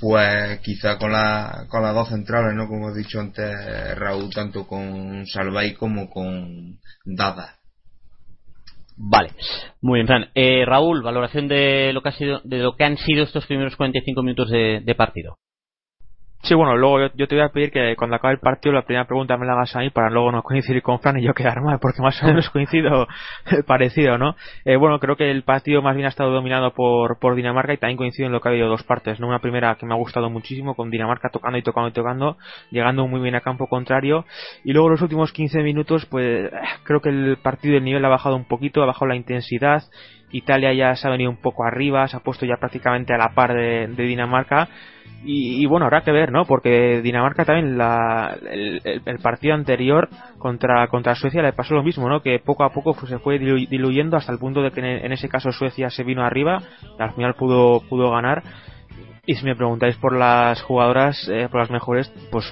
pues 0.02 0.60
quizá 0.60 0.98
con 0.98 1.12
la 1.12 1.66
con 1.68 1.82
las 1.82 1.94
dos 1.94 2.08
centrales 2.08 2.54
no 2.54 2.66
como 2.66 2.90
he 2.90 2.98
dicho 2.98 3.20
antes 3.20 3.96
Raúl 3.96 4.30
tanto 4.34 4.66
con 4.66 5.24
Salvay 5.26 5.74
como 5.74 6.10
con 6.10 6.80
Dada 7.04 7.62
Vale, 8.96 9.30
muy 9.80 9.98
bien, 9.98 10.06
Fran. 10.06 10.30
Eh, 10.34 10.64
Raúl, 10.66 11.02
valoración 11.02 11.48
de 11.48 11.92
lo 11.92 12.02
que 12.02 12.10
ha 12.10 12.12
sido, 12.12 12.40
de 12.44 12.58
lo 12.58 12.76
que 12.76 12.84
han 12.84 12.98
sido 12.98 13.24
estos 13.24 13.46
primeros 13.46 13.74
45 13.74 14.22
minutos 14.22 14.50
de, 14.50 14.80
de 14.84 14.94
partido. 14.94 15.38
Sí, 16.44 16.54
bueno, 16.54 16.76
luego 16.76 16.98
yo, 16.98 17.06
yo 17.14 17.28
te 17.28 17.36
voy 17.36 17.44
a 17.44 17.50
pedir 17.50 17.70
que 17.70 17.94
cuando 17.94 18.16
acabe 18.16 18.34
el 18.34 18.40
partido 18.40 18.74
la 18.74 18.82
primera 18.82 19.06
pregunta 19.06 19.36
me 19.36 19.46
la 19.46 19.52
hagas 19.52 19.76
a 19.76 19.78
mí 19.78 19.90
para 19.90 20.10
luego 20.10 20.32
no 20.32 20.42
coincidir 20.42 20.82
con 20.82 20.98
Fran 20.98 21.16
y 21.20 21.22
yo 21.22 21.34
quedar 21.34 21.62
mal, 21.62 21.78
porque 21.80 22.02
más 22.02 22.20
o 22.20 22.26
menos 22.26 22.50
coincido 22.52 23.06
parecido, 23.66 24.18
¿no? 24.18 24.34
Eh, 24.64 24.74
bueno, 24.74 24.98
creo 24.98 25.14
que 25.14 25.30
el 25.30 25.44
partido 25.44 25.82
más 25.82 25.94
bien 25.94 26.06
ha 26.06 26.08
estado 26.08 26.32
dominado 26.32 26.72
por, 26.74 27.20
por 27.20 27.36
Dinamarca 27.36 27.74
y 27.74 27.76
también 27.76 27.96
coincido 27.96 28.26
en 28.26 28.32
lo 28.32 28.40
que 28.40 28.48
ha 28.48 28.50
habido 28.50 28.68
dos 28.68 28.82
partes, 28.82 29.20
¿no? 29.20 29.28
Una 29.28 29.38
primera 29.38 29.76
que 29.76 29.86
me 29.86 29.94
ha 29.94 29.96
gustado 29.96 30.30
muchísimo 30.30 30.74
con 30.74 30.90
Dinamarca 30.90 31.28
tocando 31.28 31.58
y 31.58 31.62
tocando 31.62 31.90
y 31.90 31.92
tocando, 31.92 32.36
llegando 32.72 33.06
muy 33.06 33.20
bien 33.20 33.36
a 33.36 33.40
campo 33.40 33.68
contrario 33.68 34.24
y 34.64 34.72
luego 34.72 34.88
los 34.88 35.00
últimos 35.00 35.30
15 35.32 35.62
minutos, 35.62 36.06
pues 36.06 36.50
creo 36.82 37.00
que 37.00 37.10
el 37.10 37.36
partido 37.40 37.74
del 37.74 37.84
nivel 37.84 38.04
ha 38.04 38.08
bajado 38.08 38.34
un 38.34 38.48
poquito, 38.48 38.82
ha 38.82 38.86
bajado 38.86 39.06
la 39.06 39.16
intensidad 39.16 39.84
Italia 40.32 40.72
ya 40.72 40.96
se 40.96 41.06
ha 41.06 41.10
venido 41.10 41.30
un 41.30 41.36
poco 41.36 41.64
arriba, 41.64 42.08
se 42.08 42.16
ha 42.16 42.20
puesto 42.20 42.46
ya 42.46 42.56
prácticamente 42.56 43.14
a 43.14 43.18
la 43.18 43.34
par 43.34 43.54
de, 43.54 43.86
Dinamarca. 43.96 44.68
Y, 45.24 45.64
bueno, 45.66 45.86
habrá 45.86 46.00
que 46.00 46.10
ver, 46.10 46.32
¿no? 46.32 46.46
Porque 46.46 47.00
Dinamarca 47.00 47.44
también, 47.44 47.78
la, 47.78 48.36
el, 48.50 49.18
partido 49.22 49.54
anterior 49.54 50.08
contra, 50.38 50.88
contra 50.88 51.14
Suecia 51.14 51.42
le 51.42 51.52
pasó 51.52 51.74
lo 51.74 51.84
mismo, 51.84 52.08
¿no? 52.08 52.22
Que 52.22 52.40
poco 52.40 52.64
a 52.64 52.72
poco 52.72 52.94
se 53.06 53.20
fue 53.20 53.38
dilu 53.38 53.56
diluyendo 53.70 54.16
hasta 54.16 54.32
el 54.32 54.40
punto 54.40 54.62
de 54.62 54.72
que 54.72 54.80
en, 54.80 54.86
en, 54.86 55.12
ese 55.12 55.28
caso 55.28 55.52
Suecia 55.52 55.90
se 55.90 56.02
vino 56.02 56.24
arriba 56.24 56.58
y 56.98 57.00
al 57.00 57.12
final 57.12 57.34
pudo, 57.34 57.82
pudo 57.88 58.10
ganar. 58.10 58.42
Y 59.24 59.36
si 59.36 59.44
me 59.44 59.54
preguntáis 59.54 59.94
por 59.98 60.16
las 60.16 60.60
jugadoras, 60.62 61.28
eh, 61.28 61.46
por 61.48 61.60
las 61.60 61.70
mejores, 61.70 62.12
pues 62.32 62.44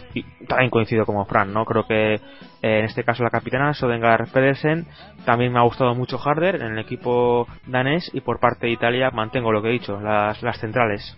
también 0.47 0.71
coincido 0.71 1.05
como 1.05 1.25
Fran, 1.25 1.53
¿no? 1.53 1.65
Creo 1.65 1.85
que 1.85 2.15
eh, 2.15 2.21
en 2.63 2.85
este 2.85 3.03
caso 3.03 3.25
la 3.25 3.31
capitana, 3.31 3.75
Sodengar 3.75 4.29
Pedersen, 4.33 4.87
también 5.25 5.53
me 5.53 5.59
ha 5.59 5.63
gustado 5.63 5.97
mucho 5.97 6.17
Harder 6.17 6.63
en 6.63 6.73
el 6.75 6.79
equipo 6.79 7.49
danés 7.67 8.09
y 8.15 8.21
por 8.21 8.39
parte 8.39 8.67
de 8.67 8.73
Italia 8.73 9.11
mantengo 9.11 9.51
lo 9.51 9.63
que 9.63 9.71
he 9.71 9.73
dicho, 9.73 10.01
las, 10.01 10.41
las 10.45 10.61
centrales. 10.61 11.17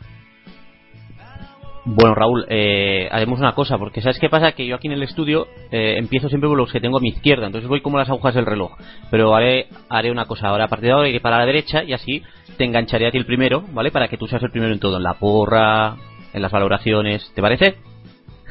Bueno, 1.85 2.15
Raúl, 2.15 2.47
eh, 2.49 3.09
haremos 3.11 3.41
una 3.41 3.55
cosa, 3.55 3.77
porque 3.77 4.01
¿sabes 4.01 4.21
qué 4.21 4.29
pasa? 4.29 4.53
Que 4.53 4.67
yo 4.67 4.77
aquí 4.77 4.87
en 4.87 4.93
el 4.93 5.03
estudio 5.03 5.49
eh, 5.73 5.97
empiezo 5.99 6.29
siempre 6.29 6.49
por 6.49 6.57
los 6.57 6.73
que 6.73 6.81
tengo 6.81 6.99
a 6.99 7.01
mi 7.01 7.09
izquierda, 7.09 7.47
entonces 7.47 7.69
voy 7.69 7.81
como 7.81 7.99
las 7.99 8.09
agujas 8.09 8.35
del 8.35 8.47
reloj. 8.47 8.73
Pero 9.11 9.35
haré, 9.35 9.67
haré 9.89 10.13
una 10.13 10.27
cosa, 10.27 10.49
ahora 10.49 10.65
a 10.65 10.69
partir 10.69 10.87
de 10.87 10.93
ahora 10.93 11.09
iré 11.09 11.21
para 11.21 11.39
la 11.39 11.47
derecha 11.47 11.83
y 11.83 11.93
así 11.93 12.23
te 12.57 12.65
engancharé 12.65 13.09
a 13.09 13.11
ti 13.11 13.19
el 13.19 13.27
primero, 13.27 13.65
¿vale? 13.73 13.91
Para 13.91 14.07
que 14.07 14.17
tú 14.17 14.29
seas 14.29 14.43
el 14.45 14.51
primero 14.51 14.73
en 14.73 14.79
todo, 14.79 14.99
en 14.99 15.03
la 15.03 15.15
porra, 15.15 15.97
en 16.33 16.41
las 16.41 16.53
valoraciones, 16.53 17.33
¿te 17.35 17.43
parece? 17.43 17.75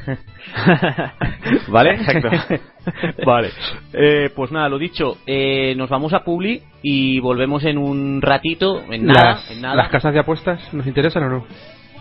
¿Vale? 1.68 1.94
Exacto. 1.94 2.28
vale. 3.26 3.48
Eh, 3.94 4.30
pues 4.34 4.52
nada, 4.52 4.68
lo 4.68 4.78
dicho, 4.78 5.16
eh, 5.26 5.74
nos 5.74 5.88
vamos 5.88 6.12
a 6.12 6.22
Publi 6.22 6.62
y 6.82 7.18
volvemos 7.20 7.64
en 7.64 7.78
un 7.78 8.20
ratito, 8.20 8.82
en 8.90 9.06
nada, 9.06 9.30
las, 9.30 9.50
en 9.50 9.62
nada. 9.62 9.74
¿Las 9.76 9.88
casas 9.88 10.12
de 10.12 10.20
apuestas 10.20 10.74
nos 10.74 10.86
interesan 10.86 11.22
o 11.24 11.28
no? 11.30 11.46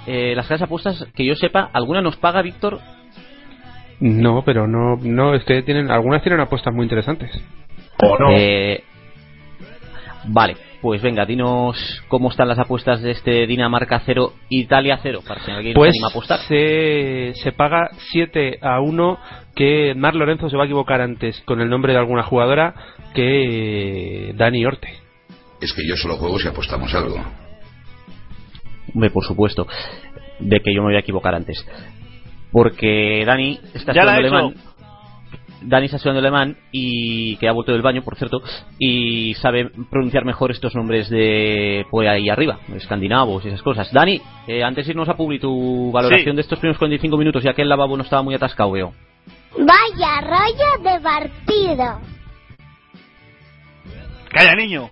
Eh, 0.08 0.34
las 0.36 0.48
casas 0.48 0.64
apuestas, 0.64 1.08
que 1.16 1.26
yo 1.26 1.36
sepa, 1.36 1.70
¿alguna 1.74 2.02
nos 2.02 2.18
paga, 2.18 2.42
Víctor? 2.42 2.80
No, 4.00 4.44
pero 4.44 4.68
no, 4.68 4.96
no, 5.02 5.36
es 5.36 5.44
que 5.44 5.62
tienen, 5.62 5.92
algunas 5.92 6.24
tienen 6.24 6.40
apuestas 6.40 6.74
muy 6.74 6.84
interesantes. 6.84 7.30
Eh, 8.32 8.84
vale, 10.26 10.58
pues 10.82 11.04
venga, 11.04 11.24
dinos 11.26 12.04
cómo 12.08 12.32
están 12.32 12.48
las 12.48 12.58
apuestas 12.58 13.04
de 13.04 13.12
este 13.12 13.46
Dinamarca 13.46 14.02
0, 14.04 14.34
Italia 14.50 15.00
0, 15.04 15.20
para 15.28 15.44
si 15.44 15.52
alguien 15.52 15.74
se 15.74 15.78
Pues 15.80 15.92
anima 15.92 16.08
a 16.08 16.10
apostar. 16.10 16.40
se, 16.48 17.34
se 17.36 17.52
paga 17.52 17.92
7 18.12 18.58
a 18.62 18.82
1 18.82 19.20
que 19.56 19.94
Mar 19.96 20.16
Lorenzo 20.16 20.50
se 20.50 20.58
va 20.58 20.64
a 20.64 20.66
equivocar 20.66 21.02
antes 21.02 21.40
con 21.42 21.62
el 21.62 21.70
nombre 21.70 21.94
de 21.94 22.00
alguna 22.00 22.24
jugadora 22.24 22.74
que 23.14 24.34
Dani 24.36 24.66
Orte. 24.66 24.90
Es 25.62 25.74
que 25.74 25.88
yo 25.88 25.96
solo 25.96 26.16
juego 26.18 26.40
si 26.40 26.48
apostamos 26.48 26.92
algo. 26.96 27.24
Hombre, 28.94 29.10
por 29.10 29.26
supuesto, 29.26 29.68
de 30.40 30.60
que 30.60 30.74
yo 30.74 30.82
me 30.82 30.88
voy 30.90 30.96
a 30.96 31.00
equivocar 31.00 31.36
antes. 31.36 31.66
Porque 32.52 33.24
Dani 33.26 33.60
está 33.74 33.94
Ya 33.94 34.02
estudiando 34.02 34.38
alemán. 34.38 34.56
Dani 35.64 35.86
está 35.86 35.98
estudiando 35.98 36.20
alemán 36.20 36.58
y 36.72 37.36
que 37.38 37.48
ha 37.48 37.52
vuelto 37.52 37.72
del 37.72 37.84
baño, 37.84 38.02
por 38.02 38.16
cierto, 38.18 38.42
y 38.80 39.36
sabe 39.36 39.70
pronunciar 39.92 40.26
mejor 40.26 40.50
estos 40.50 40.74
nombres 40.76 41.08
de 41.10 41.86
pues 41.92 42.10
ahí 42.10 42.30
arriba, 42.30 42.60
escandinavos 42.76 43.46
y 43.46 43.50
esas 43.50 43.62
cosas. 43.62 43.92
Dani, 43.94 44.20
eh, 44.48 44.64
antes 44.64 44.86
de 44.88 44.92
irnos 44.92 45.08
a 45.08 45.14
Publi, 45.16 45.40
tu 45.40 45.92
valoración 45.92 46.32
Sí. 46.32 46.36
de 46.36 46.42
estos 46.42 46.58
primeros 46.58 46.80
45 46.80 47.16
minutos, 47.16 47.44
ya 47.44 47.54
que 47.54 47.62
el 47.62 47.70
lavabo 47.70 47.96
no 47.96 48.04
estaba 48.04 48.24
muy 48.24 48.34
atascado, 48.34 48.72
veo. 48.72 48.94
Vaya 49.56 50.22
rollo 50.22 50.92
de 50.92 51.00
partido. 51.00 52.00
Calla, 54.30 54.56
niño. 54.56 54.90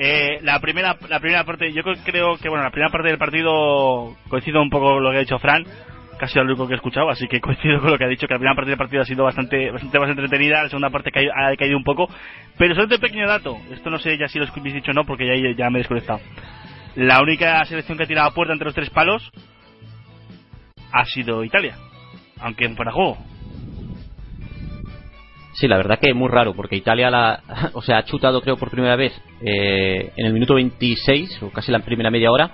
Eh, 0.00 0.38
la 0.42 0.60
primera 0.60 0.96
la 1.08 1.18
primera 1.18 1.42
parte, 1.44 1.72
yo 1.72 1.82
creo 1.82 2.36
que 2.38 2.48
bueno, 2.48 2.62
la 2.62 2.70
primera 2.70 2.90
parte 2.92 3.08
del 3.08 3.18
partido 3.18 4.14
coincido 4.28 4.62
un 4.62 4.70
poco 4.70 4.92
con 4.94 5.02
lo 5.02 5.10
que 5.10 5.16
ha 5.16 5.20
dicho 5.20 5.40
Fran, 5.40 5.64
casi 6.20 6.38
lo 6.38 6.44
único 6.44 6.68
que 6.68 6.74
he 6.74 6.76
escuchado, 6.76 7.10
así 7.10 7.26
que 7.26 7.40
coincido 7.42 7.80
con 7.80 7.90
lo 7.90 7.98
que 7.98 8.04
ha 8.04 8.08
dicho, 8.08 8.28
que 8.28 8.34
la 8.34 8.38
primera 8.38 8.54
parte 8.54 8.70
del 8.70 8.78
partido 8.78 9.02
ha 9.02 9.06
sido 9.06 9.24
bastante 9.24 9.72
bastante 9.72 9.98
más 9.98 10.08
entretenida, 10.10 10.62
la 10.62 10.68
segunda 10.68 10.90
parte 10.90 11.10
ca- 11.10 11.20
ha 11.20 11.56
caído 11.56 11.76
un 11.76 11.82
poco, 11.82 12.08
pero 12.56 12.76
solo 12.76 12.86
un 12.94 13.00
pequeño 13.00 13.26
dato, 13.26 13.58
esto 13.72 13.90
no 13.90 13.98
sé 13.98 14.16
ya 14.16 14.28
si 14.28 14.38
lo 14.38 14.46
habéis 14.46 14.74
dicho 14.74 14.92
o 14.92 14.94
no, 14.94 15.04
porque 15.04 15.26
ya, 15.26 15.34
ya 15.56 15.68
me 15.68 15.78
he 15.78 15.82
desconectado. 15.82 16.20
La 16.94 17.20
única 17.20 17.64
selección 17.64 17.98
que 17.98 18.04
ha 18.04 18.08
tirado 18.08 18.28
a 18.28 18.34
puerta 18.34 18.52
entre 18.52 18.66
los 18.66 18.74
tres 18.76 18.90
palos 18.90 19.28
ha 20.92 21.04
sido 21.06 21.42
Italia, 21.42 21.76
aunque 22.40 22.66
en 22.66 22.76
fuera 22.76 22.92
juego. 22.92 23.18
Sí, 25.58 25.66
la 25.66 25.76
verdad 25.76 25.98
que 25.98 26.10
es 26.10 26.14
muy 26.14 26.28
raro, 26.28 26.54
porque 26.54 26.76
Italia 26.76 27.10
la, 27.10 27.42
o 27.72 27.82
sea, 27.82 27.98
ha 27.98 28.04
chutado 28.04 28.40
creo 28.42 28.56
por 28.56 28.70
primera 28.70 28.94
vez 28.94 29.12
eh, 29.40 30.12
en 30.16 30.26
el 30.26 30.32
minuto 30.32 30.54
26, 30.54 31.42
o 31.42 31.50
casi 31.50 31.72
la 31.72 31.80
primera 31.80 32.12
media 32.12 32.30
hora, 32.30 32.50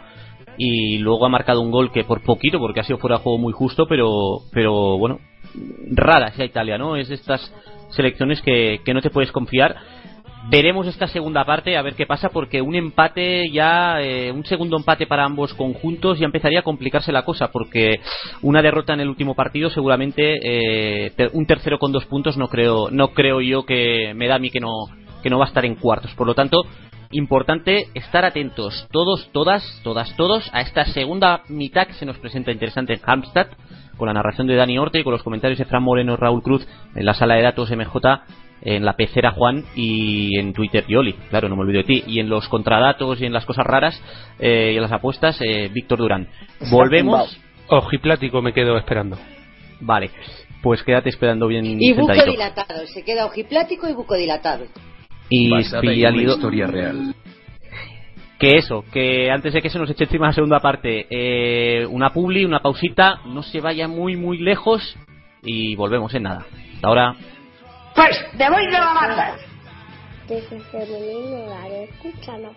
y 0.57 0.97
luego 0.99 1.27
ha 1.27 1.29
marcado 1.29 1.61
un 1.61 1.71
gol 1.71 1.93
que 1.93 2.05
por 2.05 2.23
poquito, 2.23 2.59
porque 2.59 2.81
ha 2.81 2.85
sido 2.85 2.99
fuera 2.99 3.19
de 3.19 3.23
juego 3.23 3.37
muy 3.37 3.53
justo, 3.53 3.87
pero, 3.87 4.39
pero 4.53 4.97
bueno, 4.97 5.21
rara 5.91 6.29
esa 6.29 6.47
Italia, 6.47 6.79
¿no? 6.79 6.97
Es 6.97 7.09
de 7.09 7.17
estas 7.17 7.53
selecciones 7.91 8.41
que, 8.41 8.81
que 8.83 8.95
no 8.95 9.03
te 9.03 9.11
puedes 9.11 9.33
confiar. 9.33 9.77
Veremos 10.51 10.87
esta 10.87 11.07
segunda 11.07 11.45
parte 11.45 11.77
a 11.77 11.83
ver 11.83 11.95
qué 11.95 12.05
pasa 12.07 12.29
porque 12.29 12.61
un 12.61 12.75
empate 12.75 13.51
ya, 13.51 14.03
eh, 14.03 14.31
un 14.31 14.45
segundo 14.45 14.77
empate 14.77 15.07
para 15.07 15.25
ambos 15.25 15.55
conjuntos 15.55 16.19
ya 16.19 16.27
empezaría 16.27 16.61
a 16.61 16.63
complicarse 16.63 17.13
la 17.13 17.25
cosa 17.25 17.49
porque 17.51 18.01
una 18.43 18.61
derrota 18.61 18.93
en 18.93 19.01
el 19.01 19.09
último 19.09 19.35
partido 19.35 19.71
seguramente 19.71 20.39
eh, 20.43 21.13
un 21.33 21.47
tercero 21.47 21.79
con 21.79 21.93
dos 21.93 22.05
puntos 22.05 22.37
no 22.37 22.49
creo, 22.49 22.91
no 22.91 23.09
creo 23.09 23.41
yo 23.41 23.65
que 23.65 24.13
me 24.15 24.29
da 24.29 24.35
a 24.35 24.39
mí 24.39 24.51
que 24.51 24.61
no, 24.61 24.71
que 25.23 25.31
no 25.31 25.39
va 25.39 25.47
a 25.47 25.49
estar 25.49 25.65
en 25.65 25.77
cuartos. 25.77 26.15
Por 26.15 26.27
lo 26.27 26.35
tanto, 26.35 26.65
importante 27.11 27.89
estar 27.95 28.27
atentos 28.27 28.87
todos, 28.93 29.31
todas, 29.33 29.81
todas, 29.83 30.15
todos 30.17 30.51
a 30.53 30.61
esta 30.61 30.85
segunda 30.85 31.43
mitad 31.49 31.87
que 31.87 31.95
se 31.95 32.05
nos 32.05 32.19
presenta 32.19 32.53
interesante 32.53 32.93
en 32.93 33.01
Halmstad 33.03 33.47
con 33.97 34.09
la 34.09 34.15
narración 34.15 34.47
de 34.47 34.57
Dani 34.57 34.79
Orte 34.79 34.99
y 34.99 35.05
con 35.05 35.13
los 35.13 35.23
comentarios 35.23 35.59
de 35.59 35.65
Fran 35.65 35.83
Moreno, 35.83 36.17
Raúl 36.17 36.43
Cruz 36.43 36.67
en 36.95 37.07
la 37.07 37.15
sala 37.15 37.37
de 37.37 37.43
datos 37.43 37.71
MJ 37.71 37.97
en 38.63 38.85
la 38.85 38.95
pecera 38.95 39.33
Juan 39.33 39.65
y 39.77 40.39
en 40.39 40.53
Twitter 40.53 40.85
Yoli, 40.87 41.13
claro, 41.31 41.49
no 41.49 41.57
me 41.57 41.63
olvido 41.63 41.79
de 41.79 41.85
ti, 41.85 42.05
y 42.07 42.21
en 42.21 42.29
los 42.29 42.49
contradatos 42.49 43.21
y 43.21 43.27
en 43.27 43.33
las 43.33 43.45
cosas 43.45 43.67
raras 43.67 44.01
eh, 44.39 44.71
y 44.73 44.77
en 44.77 44.83
las 44.83 44.93
apuestas 44.93 45.39
eh, 45.41 45.69
Víctor 45.73 45.99
Durán. 45.99 46.29
Volvemos. 46.71 47.39
Ojiplático 47.69 48.43
me 48.43 48.53
quedo 48.53 48.77
esperando. 48.77 49.19
Vale, 49.81 50.11
pues 50.63 50.83
quédate 50.83 51.09
esperando 51.11 51.47
bien 51.47 51.65
Y 51.67 51.93
buco 51.93 52.07
sentadito. 52.07 52.33
dilatado, 52.33 52.87
se 52.87 53.05
queda 53.05 53.27
ojiplático 53.27 53.89
y 53.89 53.93
buco 53.93 54.15
dilatado. 54.15 54.67
Y 55.29 55.55
historia 55.55 56.67
real. 56.67 57.15
Que 58.39 58.57
eso, 58.57 58.85
que 58.93 59.31
antes 59.31 59.55
de 59.55 59.63
que 59.63 59.71
se 59.71 59.79
nos 59.79 59.89
eche 59.91 60.05
encima 60.05 60.27
la 60.27 60.33
segunda 60.33 60.61
parte, 60.61 61.07
eh, 61.09 61.87
una 61.87 62.11
publi, 62.11 62.45
una 62.45 62.61
pausita, 62.61 63.21
no 63.27 63.43
se 63.43 63.61
vaya 63.61 63.89
muy 63.89 64.17
muy 64.17 64.39
lejos 64.39 64.97
y 65.43 65.77
volvemos 65.77 66.13
en 66.15 66.25
nada. 66.25 66.47
Hasta 66.75 66.89
ahora. 66.89 67.17
Pues, 67.95 68.17
te 68.37 68.51
voy 68.51 68.67
de 68.67 68.73
la 68.73 68.93
banda. 68.93 69.37
Desde 70.29 70.59
femenino, 70.61 71.47
vale, 71.47 71.85
escúchalo. 71.85 72.53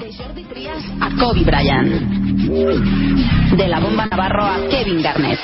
De 0.00 0.12
Jordi 0.12 0.44
Trias 0.44 0.82
a 1.00 1.10
Kobe 1.18 1.44
Bryant. 1.44 1.88
De 3.56 3.68
la 3.68 3.80
bomba 3.80 4.06
Navarro 4.06 4.44
a 4.44 4.68
Kevin 4.68 5.02
Garnett. 5.02 5.40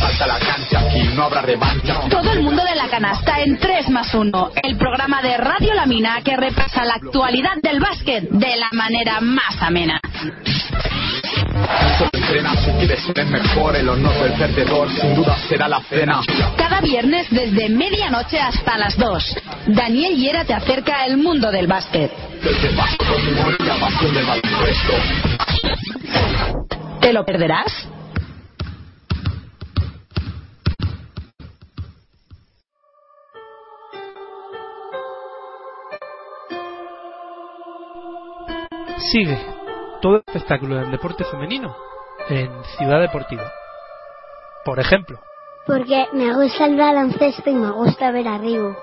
Salta 0.00 0.26
la 0.26 0.38
cancha, 0.38 0.80
aquí 0.80 1.02
no 1.14 1.24
habrá 1.24 1.42
revancha. 1.42 2.00
Todo 2.08 2.32
el 2.32 2.42
mundo 2.42 2.62
de 2.64 2.74
la 2.76 2.88
canasta 2.88 3.40
en 3.40 3.58
3 3.58 3.90
más 3.90 4.14
1. 4.14 4.52
El 4.62 4.76
programa 4.76 5.22
de 5.22 5.36
Radio 5.36 5.74
La 5.74 5.86
Mina 5.86 6.20
que 6.22 6.36
repasa 6.36 6.84
la 6.84 6.94
actualidad 6.94 7.56
del 7.62 7.80
básquet 7.80 8.28
de 8.30 8.56
la 8.56 8.68
manera 8.72 9.20
más 9.20 9.60
amena. 9.60 10.00
Solo 11.98 12.10
entrena 12.12 12.54
si 12.56 12.70
quieres 12.72 13.00
ser 13.02 13.26
mejor. 13.26 13.76
El 13.76 13.88
honor 13.88 14.14
del 14.14 14.32
perdedor 14.32 14.90
sin 14.90 15.14
duda 15.14 15.36
será 15.48 15.68
la 15.68 15.80
cena. 15.82 16.20
Cada 16.56 16.80
viernes 16.80 17.26
desde 17.30 17.68
medianoche 17.68 18.38
hasta 18.38 18.76
las 18.78 18.96
2. 18.96 19.36
Daniel 19.68 20.16
Hiera 20.16 20.44
te 20.44 20.54
acerca 20.54 21.02
al 21.02 21.16
mundo 21.16 21.50
del 21.50 21.66
básquet. 21.66 22.12
Desde 22.42 22.76
Vasco 22.76 23.04
con 23.04 23.28
humor 23.28 23.56
y 23.58 23.62
la 23.64 23.76
pasión 23.76 24.14
del 24.14 24.24
baloncesto. 24.26 24.92
¿Te 27.00 27.12
lo 27.12 27.24
perderás? 27.24 27.88
Sigue 39.10 39.38
todo 40.00 40.16
el 40.16 40.22
espectáculo 40.26 40.76
del 40.76 40.90
deporte 40.90 41.24
femenino 41.24 41.74
en 42.28 42.50
Ciudad 42.76 43.00
Deportiva. 43.00 43.50
Por 44.64 44.78
ejemplo, 44.80 45.18
Porque 45.66 46.06
me 46.12 46.34
gusta 46.34 46.66
el 46.66 46.76
baloncesto 46.76 47.50
y 47.50 47.54
me 47.54 47.70
gusta 47.70 48.10
ver 48.10 48.28
a 48.28 48.38
Rigo. 48.38 48.76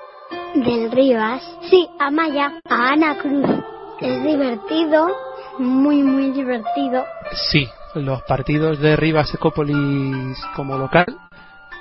Del 0.54 0.90
Rivas. 0.90 1.42
Sí, 1.70 1.88
a 1.98 2.10
Maya, 2.10 2.60
a 2.68 2.92
Ana 2.92 3.16
Cruz. 3.18 3.48
Es 4.00 4.22
divertido, 4.22 5.08
muy, 5.58 6.02
muy 6.02 6.30
divertido. 6.32 7.04
sí, 7.52 7.68
los 7.94 8.22
partidos 8.22 8.78
de 8.80 8.96
Rivas 8.96 9.32
Ecópolis 9.34 10.38
como 10.56 10.76
local 10.78 11.06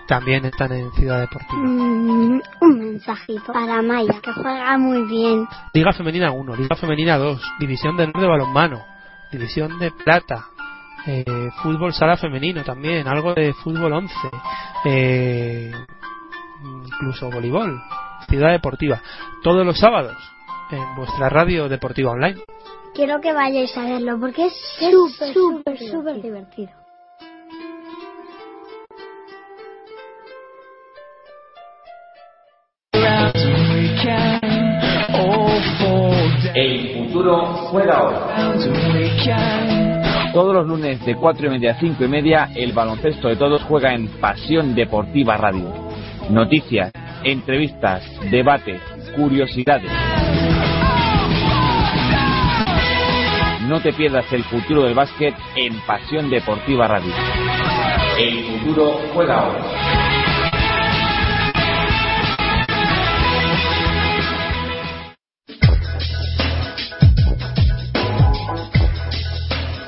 también 0.07 0.45
están 0.45 0.71
en 0.71 0.91
Ciudad 0.93 1.19
Deportiva. 1.21 1.61
Mm, 1.61 2.41
un 2.61 2.79
mensajito 2.79 3.53
para 3.53 3.81
Maya, 3.81 4.19
que 4.21 4.31
juega 4.33 4.77
muy 4.77 5.03
bien. 5.03 5.47
Liga 5.73 5.93
Femenina 5.93 6.31
1, 6.31 6.55
Liga 6.55 6.75
Femenina 6.75 7.17
2, 7.17 7.41
División 7.59 7.97
de 7.97 8.03
Honor 8.03 8.21
de 8.21 8.27
Balonmano, 8.27 8.85
División 9.31 9.79
de 9.79 9.91
Plata, 9.91 10.47
eh, 11.05 11.49
Fútbol 11.63 11.93
Sala 11.93 12.17
Femenino 12.17 12.63
también, 12.63 13.07
algo 13.07 13.33
de 13.33 13.53
Fútbol 13.53 13.93
11, 13.93 14.13
eh, 14.85 15.71
incluso 16.63 17.29
voleibol, 17.29 17.81
Ciudad 18.27 18.51
Deportiva, 18.51 19.01
todos 19.43 19.65
los 19.65 19.79
sábados 19.79 20.17
en 20.71 20.95
vuestra 20.95 21.29
radio 21.29 21.67
deportiva 21.67 22.11
online. 22.11 22.41
Quiero 22.93 23.19
que 23.21 23.33
vayáis 23.33 23.75
a 23.77 23.83
verlo 23.83 24.19
porque 24.19 24.47
es 24.47 24.53
súper, 24.79 25.33
súper, 25.33 25.77
súper 25.77 26.21
divertido. 26.21 26.80
El 36.55 37.05
futuro 37.05 37.45
juega 37.69 37.97
ahora. 37.97 38.53
Todos 40.33 40.55
los 40.55 40.67
lunes 40.67 41.05
de 41.05 41.15
4 41.15 41.47
y 41.47 41.49
media 41.49 41.73
a 41.73 41.79
5 41.79 42.05
y 42.05 42.07
media, 42.07 42.49
el 42.55 42.73
baloncesto 42.73 43.27
de 43.27 43.35
todos 43.35 43.61
juega 43.63 43.93
en 43.93 44.07
Pasión 44.19 44.73
Deportiva 44.73 45.37
Radio. 45.37 45.71
Noticias, 46.29 46.91
entrevistas, 47.23 48.03
debates, 48.31 48.81
curiosidades. 49.15 49.91
No 53.67 53.81
te 53.81 53.93
pierdas 53.93 54.25
el 54.33 54.43
futuro 54.45 54.83
del 54.83 54.95
básquet 54.95 55.35
en 55.55 55.79
Pasión 55.81 56.29
Deportiva 56.29 56.87
Radio. 56.87 57.13
El 58.17 58.45
futuro 58.45 58.99
juega 59.13 59.39
ahora. 59.39 59.80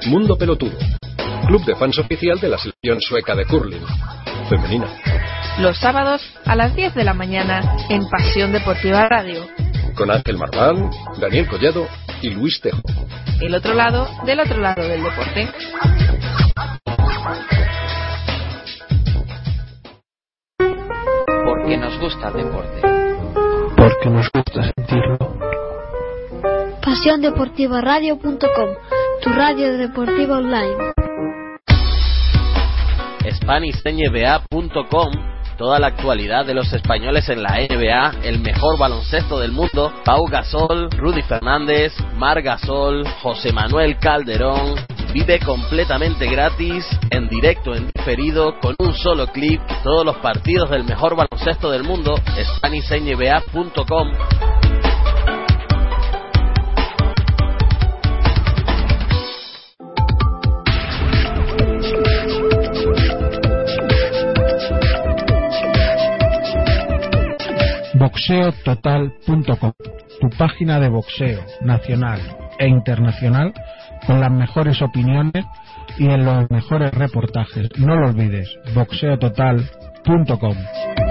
Mundo 0.06 0.36
Pelotudo, 0.38 0.78
club 1.48 1.64
de 1.66 1.76
fans 1.76 1.98
oficial 1.98 2.40
de 2.40 2.50
la 2.50 2.58
selección 2.58 3.00
sueca 3.00 3.36
de 3.36 3.46
curling, 3.46 3.82
femenina. 4.50 4.88
Los 5.60 5.78
sábados 5.78 6.22
a 6.46 6.56
las 6.56 6.76
10 6.76 6.94
de 6.96 7.04
la 7.04 7.14
mañana 7.14 7.78
en 7.90 8.08
Pasión 8.10 8.52
Deportiva 8.52 9.08
Radio. 9.08 9.48
Con 9.96 10.12
Ángel 10.12 10.38
Marván, 10.38 10.90
Daniel 11.20 11.48
Collado 11.48 11.88
y 12.22 12.32
Luis 12.32 12.60
Tejo. 12.60 12.82
El 13.42 13.56
otro 13.56 13.74
lado 13.74 14.08
del 14.26 14.40
otro 14.40 14.60
lado 14.60 14.82
del 14.88 15.04
deporte. 15.04 15.50
Porque 21.46 21.78
nos 21.78 22.00
gusta 22.00 22.28
el 22.30 22.34
deporte. 22.34 22.82
Porque 23.78 24.10
nos 24.10 24.30
gusta 24.32 24.74
sentirlo. 24.76 25.18
PasiónDeportivaRadio.com, 26.82 28.70
tu 29.24 29.30
radio 29.30 29.78
deportiva 29.78 30.38
online. 30.38 30.76
SpanishNBA.com 33.32 35.12
Toda 35.58 35.80
la 35.80 35.88
actualidad 35.88 36.46
de 36.46 36.54
los 36.54 36.74
españoles 36.74 37.30
en 37.30 37.42
la 37.42 37.52
NBA, 37.52 38.24
el 38.24 38.40
mejor 38.40 38.78
baloncesto 38.78 39.40
del 39.40 39.52
mundo, 39.52 39.94
Pau 40.04 40.26
Gasol, 40.26 40.90
Rudy 40.92 41.22
Fernández, 41.22 41.94
Mar 42.18 42.42
Gasol, 42.42 43.08
José 43.22 43.54
Manuel 43.54 43.98
Calderón. 43.98 44.76
Vive 45.14 45.40
completamente 45.40 46.26
gratis, 46.26 46.86
en 47.12 47.30
directo, 47.30 47.76
en 47.76 47.92
diferido, 47.94 48.60
con 48.60 48.76
un 48.80 48.94
solo 48.94 49.28
clic, 49.28 49.62
todos 49.84 50.04
los 50.04 50.18
partidos 50.18 50.72
del 50.72 50.84
mejor 50.84 51.16
baloncesto 51.16 51.70
del 51.70 51.84
mundo, 51.84 52.16
SpanishNBA.com. 52.58 54.63
boxeototal.com, 68.04 69.72
tu 70.20 70.30
página 70.38 70.80
de 70.80 70.90
boxeo 70.90 71.42
nacional 71.62 72.20
e 72.60 72.68
internacional 72.68 73.54
con 74.06 74.20
las 74.20 74.32
mejores 74.32 74.82
opiniones 74.82 75.46
y 75.98 76.08
en 76.08 76.26
los 76.26 76.50
mejores 76.52 76.92
reportajes. 76.92 77.70
No 77.78 77.96
lo 77.96 78.10
olvides, 78.10 78.50
boxeototal.com. 78.76 81.03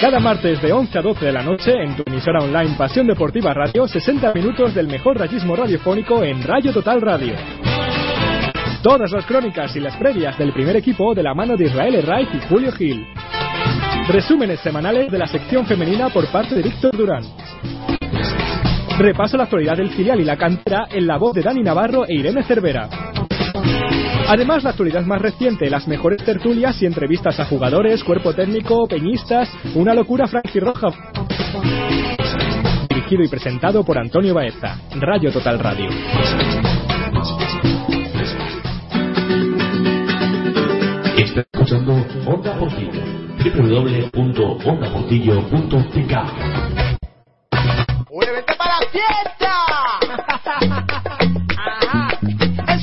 Cada 0.00 0.20
martes 0.20 0.62
de 0.62 0.72
11 0.72 0.96
a 0.96 1.02
12 1.02 1.24
de 1.26 1.32
la 1.32 1.42
noche 1.42 1.72
en 1.72 1.96
tu 1.96 2.04
emisora 2.06 2.38
online 2.40 2.76
Pasión 2.78 3.08
Deportiva 3.08 3.52
Radio, 3.52 3.88
60 3.88 4.32
minutos 4.32 4.72
del 4.72 4.86
mejor 4.86 5.18
rayismo 5.18 5.56
radiofónico 5.56 6.22
en 6.22 6.40
Rayo 6.40 6.72
Total 6.72 7.00
Radio. 7.00 7.34
Todas 8.80 9.10
las 9.10 9.26
crónicas 9.26 9.74
y 9.74 9.80
las 9.80 9.96
previas 9.96 10.38
del 10.38 10.52
primer 10.52 10.76
equipo 10.76 11.16
de 11.16 11.24
la 11.24 11.34
mano 11.34 11.56
de 11.56 11.64
Israel 11.64 11.96
Herraiz 11.96 12.28
y 12.32 12.38
Julio 12.48 12.70
Gil. 12.70 13.08
Resúmenes 14.08 14.60
semanales 14.60 15.10
de 15.10 15.18
la 15.18 15.26
sección 15.26 15.66
femenina 15.66 16.10
por 16.10 16.30
parte 16.30 16.54
de 16.54 16.62
Víctor 16.62 16.96
Durán. 16.96 17.24
Repaso 18.98 19.36
la 19.36 19.44
actualidad 19.44 19.76
del 19.76 19.90
filial 19.90 20.20
y 20.20 20.24
la 20.24 20.36
cantera 20.36 20.86
en 20.92 21.08
la 21.08 21.18
voz 21.18 21.34
de 21.34 21.42
Dani 21.42 21.62
Navarro 21.62 22.06
e 22.06 22.14
Irene 22.14 22.44
Cervera. 22.44 22.88
Además, 24.28 24.62
la 24.62 24.70
actualidad 24.70 25.04
más 25.06 25.20
reciente, 25.22 25.70
las 25.70 25.88
mejores 25.88 26.22
tertulias 26.22 26.82
y 26.82 26.86
entrevistas 26.86 27.40
a 27.40 27.46
jugadores, 27.46 28.04
cuerpo 28.04 28.34
técnico, 28.34 28.86
peñistas, 28.86 29.48
una 29.74 29.94
locura 29.94 30.26
Frankie 30.26 30.60
Roja. 30.60 30.88
Dirigido 32.90 33.24
y 33.24 33.28
presentado 33.28 33.82
por 33.84 33.96
Antonio 33.96 34.34
Baeza, 34.34 34.78
Rayo 35.00 35.32
Total 35.32 35.58
Radio. 35.58 35.88
Está 41.16 41.40
escuchando 41.50 41.94
Onda 42.26 42.52
Portillo. 42.58 43.00
www.ondaportillo.tk 44.12 46.12
¡Muévete 48.10 48.54
para 48.58 48.78
la 48.78 48.86
fiesta! 48.90 49.54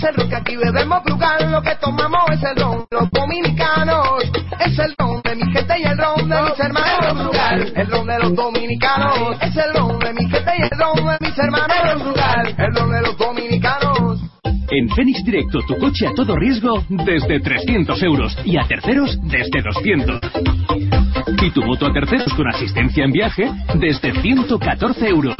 Es 0.05 0.09
el 0.09 0.17
ron 0.17 0.29
que 0.29 0.35
aquí 0.35 0.55
bebemos 0.55 1.01
frugal, 1.03 1.51
lo 1.51 1.61
que 1.63 1.75
tomamos 1.81 2.21
es 2.31 2.43
el 2.43 2.55
ron, 2.57 2.85
los 2.91 3.09
dominicanos. 3.09 4.19
Es 4.59 4.77
el 4.77 4.93
ron 4.99 5.19
de 5.23 5.35
mi 5.35 5.51
gente 5.51 5.79
y 5.79 5.83
el 5.83 5.97
ron 5.97 6.29
de 6.29 6.41
mis 6.43 6.59
hermanos 6.59 7.23
frugal. 7.23 7.73
El 7.75 7.87
ron 7.87 8.05
de 8.05 8.19
los 8.19 8.35
dominicanos. 8.35 9.37
Es 9.41 9.57
el 9.57 9.73
ron 9.73 9.97
de 9.97 10.13
mi 10.13 10.29
gente 10.29 10.51
y 10.59 10.61
el 10.61 10.69
ron 10.69 11.07
de 11.07 11.17
mis 11.21 11.39
hermanos 11.39 12.03
frugal. 12.03 12.55
El 12.55 12.75
ron 12.75 12.91
de 12.91 13.01
los 13.01 13.17
dominicanos. 13.17 14.21
En 14.69 14.89
Fénix 14.89 15.25
Directo, 15.25 15.61
tu 15.67 15.75
coche 15.79 16.05
a 16.05 16.13
todo 16.13 16.35
riesgo 16.35 16.83
desde 16.87 17.39
300 17.39 18.03
euros 18.03 18.37
y 18.45 18.57
a 18.57 18.67
terceros 18.67 19.17
desde 19.23 19.59
200. 19.63 20.19
Y 21.41 21.49
tu 21.49 21.63
moto 21.63 21.87
a 21.87 21.93
terceros 21.93 22.31
con 22.35 22.47
asistencia 22.47 23.05
en 23.05 23.11
viaje 23.11 23.51
desde 23.73 24.13
114 24.21 25.07
euros. 25.07 25.35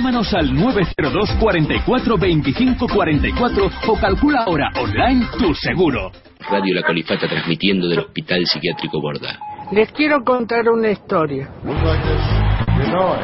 Llámanos 0.00 0.32
al 0.32 0.54
902 0.54 1.30
44 1.38 2.16
25 2.16 2.86
44 2.88 3.70
o 3.88 3.96
calcula 4.00 4.44
ahora 4.46 4.70
online 4.80 5.26
tu 5.38 5.52
seguro. 5.52 6.10
Radio 6.50 6.74
La 6.74 6.82
Colifata 6.82 7.28
transmitiendo 7.28 7.86
del 7.86 7.98
Hospital 7.98 8.46
Psiquiátrico 8.46 8.98
Borda. 8.98 9.38
Les 9.72 9.92
quiero 9.92 10.24
contar 10.24 10.70
una 10.70 10.90
historia. 10.90 11.50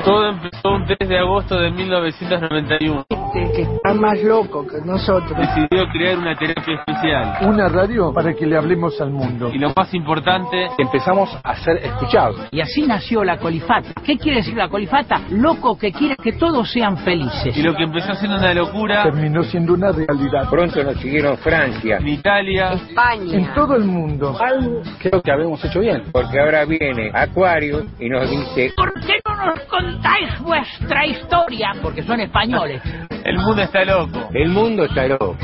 Todo 0.04 0.28
empezó 0.28 0.70
un 0.70 0.84
3 0.84 1.08
de 1.08 1.18
agosto 1.18 1.58
de 1.58 1.70
1991. 1.70 3.04
Este 3.10 3.52
que 3.52 3.62
está 3.62 3.94
más 3.94 4.22
loco 4.22 4.66
que 4.66 4.80
nosotros. 4.84 5.36
Decidió 5.36 5.86
crear 5.92 6.18
una 6.18 6.34
terapia 6.34 6.74
especial. 6.74 7.36
Una 7.42 7.68
radio 7.68 8.12
para 8.12 8.34
que 8.34 8.46
le 8.46 8.56
hablemos 8.56 9.00
al 9.00 9.10
mundo. 9.10 9.50
Y 9.52 9.58
lo 9.58 9.72
más 9.76 9.92
importante, 9.94 10.68
empezamos 10.78 11.36
a 11.42 11.56
ser 11.56 11.76
escuchados. 11.78 12.48
Y 12.50 12.60
así 12.60 12.86
nació 12.86 13.24
la 13.24 13.38
colifata. 13.38 13.92
¿Qué 14.04 14.16
quiere 14.16 14.38
decir 14.38 14.56
la 14.56 14.68
colifata? 14.68 15.20
Loco 15.30 15.76
que 15.76 15.92
quiere 15.92 16.16
que 16.16 16.32
todos 16.32 16.70
sean 16.70 16.98
felices. 16.98 17.56
Y 17.56 17.62
lo 17.62 17.74
que 17.74 17.84
empezó 17.84 18.14
siendo 18.14 18.38
una 18.38 18.54
locura, 18.54 19.02
terminó 19.04 19.42
siendo 19.44 19.74
una 19.74 19.92
realidad. 19.92 20.48
Pronto 20.50 20.82
nos 20.82 20.96
siguieron 20.98 21.36
Francia, 21.38 21.98
en 21.98 22.08
Italia, 22.08 22.72
España, 22.72 23.38
en 23.38 23.54
todo 23.54 23.76
el 23.76 23.84
mundo. 23.84 24.36
Algo 24.40 24.82
creo 24.98 25.22
que 25.22 25.32
habíamos 25.32 25.64
hecho 25.64 25.80
bien. 25.80 26.04
Porque 26.12 26.40
ahora 26.40 26.64
viene 26.64 27.10
Acuario 27.12 27.84
y 27.98 28.08
nos 28.08 28.30
dice... 28.30 28.72
¿Por 28.76 28.92
qué 28.94 29.14
no 29.26 29.36
nos 29.36 29.45
contáis 29.68 30.38
vuestra 30.40 31.06
historia? 31.06 31.72
Porque 31.82 32.02
son 32.02 32.20
españoles. 32.20 32.82
El 33.24 33.38
mundo 33.38 33.62
está 33.62 33.84
loco. 33.84 34.28
El 34.32 34.48
mundo 34.50 34.84
está 34.84 35.06
loco. 35.06 35.36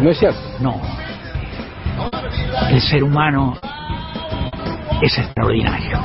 ¿No 0.00 0.10
es 0.10 0.18
cierto? 0.18 0.40
No. 0.60 0.80
El 2.70 2.80
ser 2.80 3.04
humano 3.04 3.58
es 5.02 5.18
extraordinario. 5.18 5.98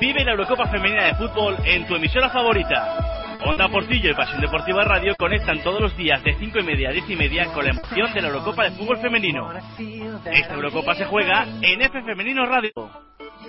Vive 0.00 0.24
la 0.24 0.32
Eurocopa 0.32 0.66
Femenina 0.68 1.04
de 1.04 1.14
Fútbol 1.14 1.56
en 1.64 1.86
tu 1.86 1.94
emisora 1.94 2.30
favorita. 2.30 3.19
Onda 3.44 3.68
Portillo 3.68 4.10
y 4.10 4.14
Pasión 4.14 4.40
Deportiva 4.40 4.84
Radio 4.84 5.14
conectan 5.18 5.62
todos 5.62 5.80
los 5.80 5.96
días 5.96 6.22
de 6.22 6.34
5 6.34 6.58
y 6.58 6.62
media 6.62 6.90
a 6.90 6.92
10 6.92 7.10
y 7.10 7.16
media 7.16 7.46
con 7.52 7.64
la 7.64 7.70
emoción 7.70 8.12
de 8.12 8.20
la 8.20 8.28
Eurocopa 8.28 8.64
de 8.64 8.70
Fútbol 8.72 8.98
Femenino. 8.98 9.50
Esta 10.24 10.54
Eurocopa 10.54 10.94
se 10.94 11.06
juega 11.06 11.46
en 11.62 11.80
F 11.80 12.02
Femenino 12.02 12.44
Radio. 12.44 12.70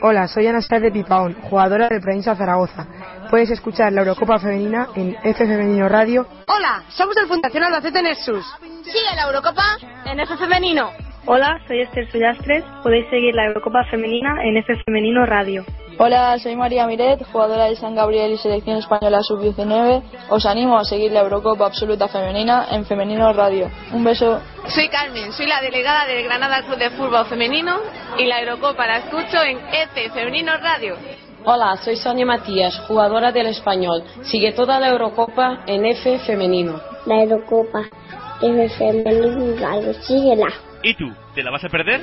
Hola, 0.02 0.28
soy 0.28 0.48
Anastasia 0.48 0.86
de 0.86 0.92
Pipaón, 0.92 1.34
jugadora 1.42 1.90
del 1.90 2.00
Provincia 2.00 2.36
Zaragoza. 2.36 2.88
puedes 3.30 3.52
escuchar 3.52 3.92
la 3.92 4.02
Eurocopa 4.02 4.40
Femenina 4.40 4.88
en 4.96 5.16
F 5.24 5.46
Femenino 5.46 5.90
Radio. 5.90 6.26
Hola, 6.48 6.84
somos 6.90 7.16
el 7.18 7.28
Fundación 7.28 7.64
Albacete 7.64 8.02
Nexus. 8.02 8.46
Sigue 8.84 9.16
la 9.16 9.24
Eurocopa 9.24 9.78
en 10.06 10.20
F 10.22 10.38
Femenino. 10.38 10.90
Hola, 11.26 11.60
soy 11.68 11.82
Esther 11.82 12.10
Suyastres. 12.10 12.64
Podéis 12.82 13.08
seguir 13.10 13.36
la 13.36 13.46
Eurocopa 13.46 13.84
Femenina 13.92 14.42
en 14.44 14.58
F 14.58 14.74
Femenino 14.86 15.26
Radio. 15.26 15.66
Hola, 15.98 16.40
soy 16.40 16.56
María 16.56 16.88
Miret, 16.88 17.24
jugadora 17.32 17.66
de 17.66 17.76
San 17.76 17.96
Gabriel 17.96 18.32
y 18.32 18.38
Selección 18.38 18.78
Española 18.78 19.20
Sub-19. 19.22 20.02
Os 20.30 20.46
animo 20.46 20.78
a 20.78 20.84
seguir 20.84 21.12
la 21.12 21.22
Eurocopa 21.22 21.66
Absoluta 21.66 22.08
Femenina 22.08 22.68
en 22.72 22.86
Femenino 22.86 23.32
Radio. 23.34 23.70
Un 23.92 24.04
beso. 24.04 24.42
Soy 24.68 24.90
Carmen, 24.90 25.32
soy 25.34 25.48
la 25.48 25.62
delegada 25.62 26.06
del 26.06 26.24
Granada 26.24 26.64
Club 26.64 26.78
de 26.78 26.90
Fútbol 26.92 27.26
Femenino 27.26 27.80
y 28.18 28.26
la 28.26 28.42
Eurocopa 28.42 28.88
la 28.88 28.98
escucho 28.98 29.44
en 29.44 29.60
F 29.60 30.10
Femenino 30.12 30.58
Radio. 30.58 30.96
Hola, 31.44 31.76
soy 31.78 31.96
Sonia 31.96 32.26
Matías, 32.26 32.80
jugadora 32.88 33.32
del 33.32 33.48
Español. 33.48 34.04
Sigue 34.22 34.54
toda 34.54 34.80
la 34.80 34.90
Eurocopa 34.90 35.64
en 35.68 35.86
F 35.86 36.20
Femenino. 36.20 36.80
La 37.06 37.22
Eurocopa 37.22 37.84
F 38.42 38.70
Femenino 38.70 39.60
Radio, 39.60 39.94
síguela. 40.02 40.48
¿Y 40.84 40.96
tú? 40.96 41.12
¿Te 41.36 41.44
la 41.44 41.52
vas 41.52 41.64
a 41.64 41.70
perder? 41.70 42.02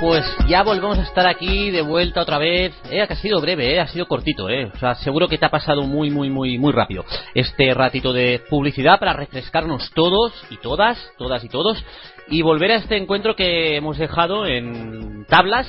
Pues 0.00 0.24
ya 0.48 0.62
volvemos 0.62 0.98
a 0.98 1.02
estar 1.02 1.26
aquí 1.26 1.70
de 1.70 1.82
vuelta 1.82 2.22
otra 2.22 2.38
vez. 2.38 2.74
Eh, 2.90 3.06
que 3.06 3.12
ha 3.12 3.16
sido 3.16 3.40
breve, 3.40 3.74
eh, 3.74 3.80
ha 3.80 3.86
sido 3.86 4.06
cortito, 4.06 4.48
eh. 4.48 4.70
O 4.74 4.78
sea, 4.78 4.94
seguro 4.94 5.28
que 5.28 5.36
te 5.36 5.44
ha 5.44 5.50
pasado 5.50 5.82
muy, 5.82 6.10
muy, 6.10 6.30
muy, 6.30 6.58
muy 6.58 6.72
rápido. 6.72 7.04
Este 7.34 7.74
ratito 7.74 8.12
de 8.12 8.40
publicidad 8.48 8.98
para 8.98 9.12
refrescarnos 9.12 9.90
todos 9.92 10.32
y 10.48 10.56
todas, 10.56 10.98
todas 11.18 11.44
y 11.44 11.48
todos, 11.48 11.84
y 12.28 12.40
volver 12.40 12.72
a 12.72 12.76
este 12.76 12.96
encuentro 12.96 13.36
que 13.36 13.76
hemos 13.76 13.98
dejado 13.98 14.46
en 14.46 15.26
tablas, 15.26 15.66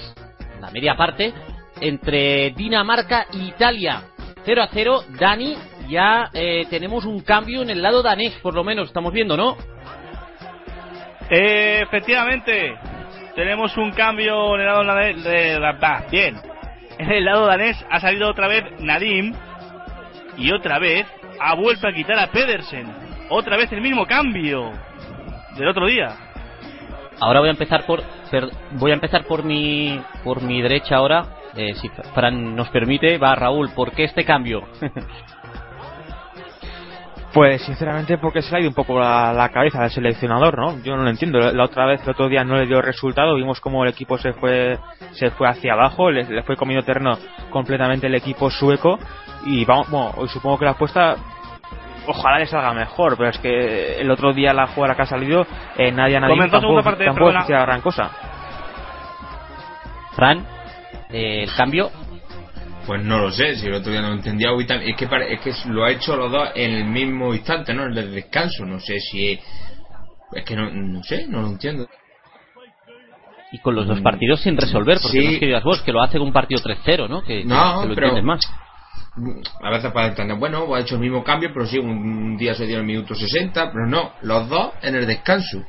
la 0.62 0.72
media 0.72 0.96
parte, 0.96 1.34
entre 1.82 2.52
Dinamarca 2.52 3.28
e 3.34 3.38
Italia. 3.38 4.04
0 4.46 4.64
a 4.64 4.70
0, 4.72 5.04
Dani, 5.20 5.56
ya 5.90 6.30
eh, 6.34 6.66
tenemos 6.70 7.06
un 7.06 7.20
cambio 7.20 7.62
en 7.62 7.70
el 7.70 7.82
lado 7.82 8.02
danés, 8.02 8.34
por 8.42 8.56
lo 8.56 8.64
menos, 8.64 8.88
estamos 8.88 9.12
viendo, 9.12 9.36
¿no? 9.36 9.58
Eh, 11.30 11.82
efectivamente, 11.82 12.76
tenemos 13.36 13.76
un 13.78 13.92
cambio 13.92 14.56
en 14.56 14.62
el 14.62 14.68
lado 14.68 14.84
danés. 14.84 15.24
De, 15.24 15.60
bien, 16.10 16.38
en 16.98 17.12
el 17.12 17.26
lado 17.26 17.46
danés 17.46 17.84
ha 17.90 18.00
salido 18.00 18.30
otra 18.30 18.48
vez 18.48 18.64
Nadim 18.80 19.34
y 20.38 20.52
otra 20.52 20.80
vez 20.80 21.06
ha 21.40 21.56
vuelto 21.56 21.88
a 21.88 21.94
quitar 21.94 22.20
a 22.20 22.28
Pedersen. 22.28 22.88
Otra 23.30 23.58
vez 23.58 23.72
el 23.72 23.82
mismo 23.82 24.06
cambio 24.06 24.72
del 25.58 25.68
otro 25.68 25.88
día. 25.88 26.16
Ahora 27.20 27.40
voy 27.40 27.50
a 27.50 27.52
empezar 27.52 27.86
por 27.86 28.04
per, 28.30 28.50
voy 28.72 28.92
a 28.92 28.96
empezar 28.96 29.26
por 29.26 29.44
mi 29.44 30.02
por 30.24 30.42
mi 30.42 30.62
derecha 30.62 30.96
ahora. 30.96 31.26
Eh, 31.56 31.74
si 31.76 31.90
Fran 32.14 32.56
nos 32.56 32.70
permite, 32.70 33.18
va 33.18 33.36
Raúl. 33.36 33.72
¿Por 33.76 33.92
qué 33.92 34.06
este 34.06 34.26
cambio? 34.26 34.68
Pues 37.34 37.62
sinceramente 37.62 38.18
porque 38.18 38.42
se 38.42 38.52
le 38.52 38.58
ha 38.58 38.60
ido 38.60 38.70
un 38.70 38.76
poco 38.76 39.00
la, 39.00 39.32
la, 39.32 39.50
cabeza 39.50 39.82
del 39.82 39.90
seleccionador, 39.90 40.58
¿no? 40.58 40.84
Yo 40.84 40.98
no 40.98 41.04
lo 41.04 41.10
entiendo. 41.10 41.40
La 41.40 41.64
otra 41.64 41.86
vez, 41.86 42.02
el 42.04 42.10
otro 42.10 42.28
día 42.28 42.44
no 42.44 42.56
le 42.56 42.68
dio 42.68 42.82
resultado, 42.82 43.36
vimos 43.36 43.62
como 43.62 43.84
el 43.84 43.90
equipo 43.90 44.18
se 44.18 44.34
fue 44.34 44.78
se 45.14 45.32
fue 45.32 45.48
hacia 45.48 45.74
abajo, 45.74 46.12
le, 46.12 46.24
le 46.26 46.44
fue 46.44 46.58
comiendo 46.58 46.86
terreno 46.86 47.18
completamente 47.50 48.08
el 48.08 48.16
equipo 48.16 48.50
sueco 48.50 49.00
y 49.46 49.64
vamos, 49.64 49.90
bueno, 49.90 50.12
hoy 50.18 50.28
supongo 50.28 50.60
que 50.60 50.66
la 50.66 50.72
apuesta 50.72 51.16
ojalá 52.08 52.40
le 52.40 52.48
salga 52.48 52.74
mejor, 52.74 53.16
pero 53.18 53.30
es 53.30 53.38
que 53.38 54.00
el 54.00 54.10
otro 54.12 54.34
día 54.34 54.54
la 54.54 54.68
jugada 54.68 54.96
que 54.96 55.04
ha 55.04 55.06
salido 55.06 55.46
eh, 55.78 55.92
nadie 55.92 56.20
nadie 56.20 56.36
Comenzó 56.36 56.60
tampoco, 56.60 56.84
parte, 56.84 57.06
tampoco 57.06 57.38
hacía 57.38 57.62
gran 57.62 57.82
cosa. 57.82 58.12
Fran, 60.16 60.46
eh, 61.10 61.44
el 61.44 61.56
cambio 61.56 61.90
pues 62.86 63.04
no 63.04 63.20
lo 63.20 63.32
sé, 63.32 63.56
si 63.56 63.68
el 63.68 63.74
otro 63.76 63.92
día 63.92 64.02
no 64.02 64.10
lo 64.10 64.16
entendía, 64.16 64.50
es 64.52 64.96
que, 64.96 65.06
es 65.06 65.40
que 65.42 65.70
lo 65.70 65.84
ha 65.84 65.92
hecho 65.92 66.16
los 66.16 66.32
dos 66.32 66.50
en 66.56 66.72
el 66.74 66.86
mismo 66.86 67.34
instante, 67.34 67.74
¿no? 67.74 67.84
En 67.86 67.98
el 67.98 68.12
descanso, 68.12 68.66
no 68.66 68.80
sé 68.80 69.00
si... 69.00 69.40
Es 70.34 70.46
que 70.46 70.56
no, 70.56 70.70
no 70.72 71.04
sé, 71.04 71.28
no 71.28 71.42
lo 71.42 71.48
entiendo. 71.50 71.88
Y 73.52 73.58
con 73.60 73.76
los 73.76 73.86
dos 73.86 74.00
partidos 74.00 74.40
sin 74.42 74.56
resolver, 74.56 74.98
porque 75.02 75.20
Sí. 75.20 75.26
no 75.26 75.32
es 75.32 75.40
que 75.40 75.46
digas 75.48 75.64
vos, 75.64 75.82
que 75.82 75.92
lo 75.92 76.02
hace 76.02 76.18
con 76.18 76.28
un 76.28 76.34
partido 76.34 76.62
3-0, 76.62 77.10
¿no? 77.10 77.22
Que, 77.24 77.44
No, 77.44 77.82
que 77.82 77.88
lo 77.90 77.96
pero- 77.96 78.08
entiendes 78.08 78.24
más. 78.24 78.40
A 79.62 79.70
veces 79.70 79.92
para 79.92 80.08
entender, 80.08 80.38
bueno, 80.38 80.74
ha 80.74 80.80
hecho 80.80 80.96
el 80.96 81.02
mismo 81.02 81.22
cambio, 81.22 81.50
pero 81.54 81.66
sí, 81.66 81.78
un 81.78 82.38
día 82.38 82.54
se 82.56 82.66
dio 82.66 82.76
en 82.76 82.82
el 82.82 82.88
minuto 82.88 83.14
60, 83.14 83.72
pero 83.74 83.86
no, 83.88 84.14
los 84.22 84.48
dos 84.48 84.72
en 84.82 84.96
el 84.96 85.06
descanso. 85.06 85.66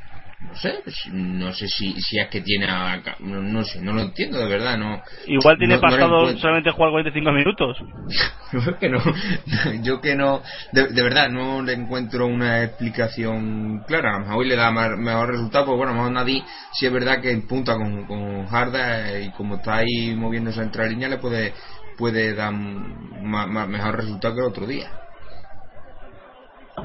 No 0.49 0.57
sé, 0.57 0.75
pues, 0.85 0.97
no 1.13 1.53
sé 1.53 1.69
si, 1.69 1.95
si 2.01 2.19
es 2.19 2.29
que 2.29 2.41
tiene... 2.41 2.67
a- 2.67 3.01
no, 3.21 3.41
no 3.43 3.65
sé, 3.65 3.81
no 3.81 3.93
lo 3.93 4.03
entiendo 4.03 4.39
de 4.39 4.49
verdad, 4.49 4.77
no... 4.77 5.03
Igual 5.27 5.57
tiene 5.59 5.75
no- 5.77 5.81
no 5.81 5.89
pasado 5.89 6.21
encuentro- 6.23 6.41
solamente 6.41 6.71
jugar 6.73 6.91
45 6.91 7.33
minutos. 7.33 7.79
Yo 8.53 8.79
que 8.79 8.89
no, 8.91 8.99
yo 9.83 10.01
que 10.03 10.15
no, 10.15 10.43
de, 10.73 10.89
de 10.89 11.03
verdad 11.03 11.31
no 11.31 11.63
le 11.63 11.73
encuentro 11.73 12.27
una 12.27 12.63
explicación 12.65 13.83
clara. 13.87 14.11
A 14.11 14.19
lo 14.19 14.25
mejor 14.27 14.37
hoy 14.41 14.49
le 14.49 14.57
da 14.57 14.71
mejor 14.71 15.31
resultado, 15.31 15.65
pues 15.65 15.79
bueno, 15.79 15.93
a 15.93 15.95
lo 15.95 16.01
mejor 16.03 16.13
nadie, 16.13 16.45
si 16.73 16.85
es 16.85 16.93
verdad 16.93 17.23
que 17.23 17.31
en 17.31 17.47
punta 17.47 17.77
con, 17.77 18.05
con 18.07 18.47
Harda 18.55 19.19
y 19.21 19.31
como 19.31 19.55
está 19.57 19.77
ahí 19.77 20.15
moviéndose 20.15 20.61
entre 20.61 20.87
líneas, 20.91 21.13
le 21.13 21.17
puede, 21.17 21.55
puede 21.97 22.35
dar 22.35 22.53
mejor 22.53 23.97
resultado 23.97 24.35
que 24.35 24.41
el 24.43 24.47
otro 24.49 24.67
día. 24.67 24.91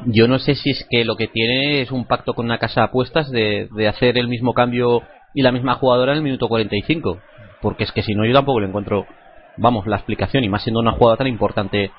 Yo 0.05 0.27
no 0.27 0.38
sé 0.39 0.55
si 0.55 0.72
es 0.72 0.85
que 0.89 1.05
lo 1.05 1.15
que 1.15 1.27
tiene 1.27 1.81
es 1.81 1.91
un 1.91 2.05
pacto 2.05 2.34
con 2.34 2.45
una 2.45 2.57
casa 2.57 2.81
de 2.81 2.85
apuestas 2.88 3.31
de, 3.31 3.69
de 3.72 3.88
hacer 3.88 4.18
el 4.18 4.27
mismo 4.27 4.53
cambio 4.53 5.01
y 5.34 5.41
la 5.41 5.51
misma 5.51 5.76
jugadora 5.76 6.11
en 6.11 6.18
el 6.18 6.23
minuto 6.23 6.47
45. 6.47 7.19
Porque 7.61 7.84
es 7.84 7.91
que 7.91 8.03
si 8.03 8.14
no, 8.14 8.26
yo 8.26 8.34
tampoco 8.34 8.59
le 8.59 8.68
encuentro, 8.68 9.05
vamos, 9.57 9.88
la 9.88 9.95
explicación, 9.97 10.43
y 10.43 10.49
más 10.49 10.64
siendo 10.64 10.80
una 10.80 10.91
jugada 10.91 11.18
tan 11.18 11.27
importante 11.27 11.91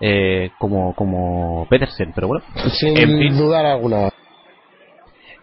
eh, 0.00 0.50
como, 0.58 0.94
como 0.94 1.66
Pedersen. 1.70 2.12
Pero 2.14 2.28
bueno, 2.28 2.44
Sin 2.72 2.96
en 2.96 3.18
fin, 3.18 3.38
dudar 3.38 3.64
alguna. 3.64 4.10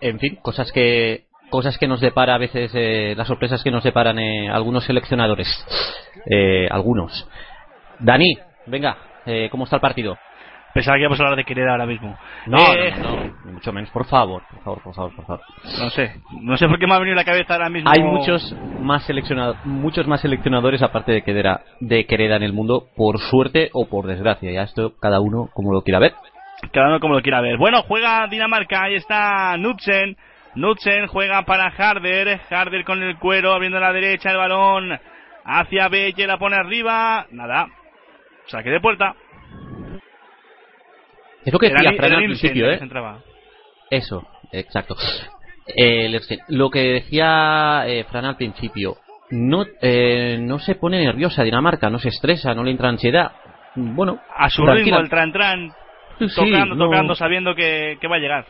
en 0.02 0.20
fin, 0.20 0.38
cosas 0.42 0.72
que 0.72 1.26
cosas 1.50 1.78
que 1.78 1.88
nos 1.88 2.02
depara 2.02 2.34
a 2.34 2.40
veces 2.40 2.72
eh, 2.74 3.14
las 3.16 3.28
sorpresas 3.28 3.64
que 3.64 3.70
nos 3.70 3.84
deparan 3.84 4.18
eh, 4.18 4.50
algunos 4.50 4.86
seleccionadores 4.86 5.48
eh, 6.26 6.68
algunos 6.72 7.28
Dani 8.00 8.36
venga 8.66 8.98
eh, 9.28 9.50
cómo 9.52 9.66
está 9.66 9.76
el 9.76 9.82
partido 9.82 10.18
Pensaba 10.74 10.96
que 10.96 11.02
íbamos 11.02 11.20
a 11.20 11.24
hablar 11.24 11.38
de 11.38 11.44
Quereda 11.46 11.72
ahora 11.72 11.86
mismo. 11.86 12.18
no, 12.48 12.58
Eh, 12.74 12.94
no, 12.98 13.04
no, 13.04 13.16
no, 13.26 13.34
ni 13.46 13.52
mucho 13.54 13.72
menos 13.72 13.90
por 13.92 14.06
favor 14.06 14.42
por 14.50 14.64
favor 14.64 14.82
por 14.84 14.94
favor 14.96 15.16
por 15.16 15.26
favor 15.26 15.42
No 15.80 15.90
sé, 15.92 16.16
no 16.42 16.58
sé 16.58 16.68
por 16.68 16.80
qué 16.80 16.88
me 16.88 16.96
ha 16.96 17.00
venido 17.00 17.14
a 17.16 17.22
la 17.22 17.26
cabeza 17.26 17.54
ahora 17.54 17.70
mismo. 17.70 17.90
hay 17.92 18.02
muchos 18.04 18.56
más 18.80 19.06
seleccionadores 19.06 19.64
muchos 19.66 20.08
más 20.08 20.22
seleccionadores 20.22 20.82
aparte 20.82 21.12
de 21.12 21.22
Quereda 21.24 21.62
de 21.80 22.06
Quereda 22.06 22.36
en 22.38 22.44
el 22.44 22.54
mundo 22.54 22.88
por 22.96 23.20
suerte 23.20 23.70
o 23.74 23.88
por 23.88 24.08
desgracia 24.08 24.52
ya 24.52 24.64
esto 24.64 24.94
cada 25.00 25.20
uno 25.20 25.50
como 25.54 25.72
lo 25.74 25.82
quiera 25.84 26.00
ver 26.00 26.14
Cada 26.72 26.88
uno 26.88 27.00
como 27.00 27.14
lo 27.16 27.22
quiera 27.22 27.42
ver. 27.42 27.58
Bueno, 27.58 27.84
juega 27.84 28.26
Dinamarca, 28.28 28.84
ahí 28.84 28.96
está 28.96 29.54
Knudsen. 29.58 30.16
Knudsen 30.56 31.08
juega 31.08 31.42
para 31.44 31.66
Harder. 31.68 32.40
Harder 32.50 32.86
con 32.86 33.02
el 33.04 33.18
cuero, 33.18 33.52
abriendo 33.54 33.80
a 33.80 33.82
la 33.82 33.92
derecha 33.92 34.32
el 34.32 34.38
balón 34.38 34.98
hacia 35.44 35.90
Belle, 35.90 36.26
la 36.26 36.38
pone 36.38 36.56
arriba. 36.56 37.26
Nada. 37.32 37.68
Saque 38.48 38.70
de 38.70 38.80
puerta. 38.80 39.14
Es 41.46 41.54
lo 41.54 41.60
que 41.60 41.70
decía 41.70 41.92
Fran 41.98 42.12
al 42.14 42.24
principio 42.26 42.70
eh. 42.72 42.80
Eso, 43.90 44.28
exacto. 44.52 44.96
Eh, 45.68 46.10
lo 46.50 46.70
que 46.70 46.80
decía 46.80 47.84
eh, 47.88 48.04
Fran 48.10 48.26
al 48.26 48.36
principio, 48.36 48.98
no, 49.32 49.66
eh, 49.82 50.38
no 50.42 50.60
se 50.60 50.76
pone 50.76 51.04
nerviosa 51.04 51.44
Dinamarca, 51.44 51.90
no 51.90 52.00
se 52.00 52.10
estresa, 52.10 52.54
no 52.54 52.64
le 52.64 52.72
entra 52.72 52.90
ansiedad. 52.90 53.32
Bueno, 53.76 54.20
A 54.36 54.50
su 54.50 54.64
tranquila. 54.64 54.98
ritmo, 54.98 55.00
el 55.00 55.10
tran 55.10 55.32
tran. 55.32 55.72
Sí, 56.20 56.30
sí, 56.30 56.36
tocando, 56.36 56.76
no- 56.76 56.86
tocando, 56.86 57.16
sabiendo 57.16 57.56
que, 57.56 57.98
que 58.00 58.08
va 58.08 58.18
a 58.18 58.20
llegar. 58.20 58.46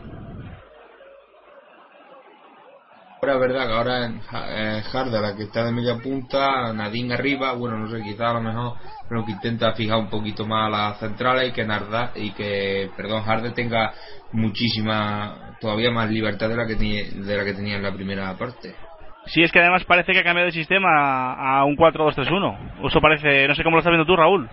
Ahora 3.23 3.37
verdad 3.37 3.67
que 3.67 3.73
ahora 3.73 4.77
es 4.77 4.93
Harda 4.93 5.21
la 5.21 5.33
que 5.33 5.43
está 5.43 5.63
de 5.63 5.71
media 5.71 5.95
punta, 5.95 6.73
Nadine 6.73 7.13
arriba, 7.13 7.53
bueno, 7.53 7.77
no 7.77 7.87
sé, 7.87 8.03
quizá 8.03 8.31
a 8.31 8.33
lo 8.33 8.41
mejor, 8.41 8.73
pero 9.07 9.23
que 9.23 9.31
intenta 9.31 9.71
fijar 9.71 9.97
un 9.97 10.09
poquito 10.09 10.45
más 10.45 10.67
a 10.67 10.69
las 10.69 10.99
centrales 10.99 11.47
y 11.47 11.53
que 11.53 11.63
Narda, 11.63 12.11
y 12.15 12.33
que, 12.33 12.89
perdón, 12.97 13.23
Harder 13.25 13.53
tenga 13.53 13.93
muchísima, 14.33 15.55
todavía 15.61 15.89
más 15.89 16.09
libertad 16.09 16.49
de 16.49 16.57
la 16.57 16.67
que 16.67 16.75
de 16.75 17.37
la 17.37 17.45
que 17.45 17.53
tenía 17.53 17.77
en 17.77 17.83
la 17.83 17.93
primera 17.93 18.35
parte. 18.37 18.75
Sí, 19.27 19.41
es 19.41 19.53
que 19.53 19.59
además 19.59 19.85
parece 19.85 20.11
que 20.11 20.19
ha 20.19 20.23
cambiado 20.25 20.47
de 20.47 20.51
sistema 20.51 21.31
a 21.33 21.63
un 21.63 21.77
4-2-3-1. 21.77 22.89
Eso 22.89 22.99
parece, 22.99 23.47
no 23.47 23.55
sé 23.55 23.63
cómo 23.63 23.77
lo 23.77 23.79
estás 23.79 23.91
viendo 23.91 24.05
tú, 24.05 24.17
Raúl. 24.17 24.49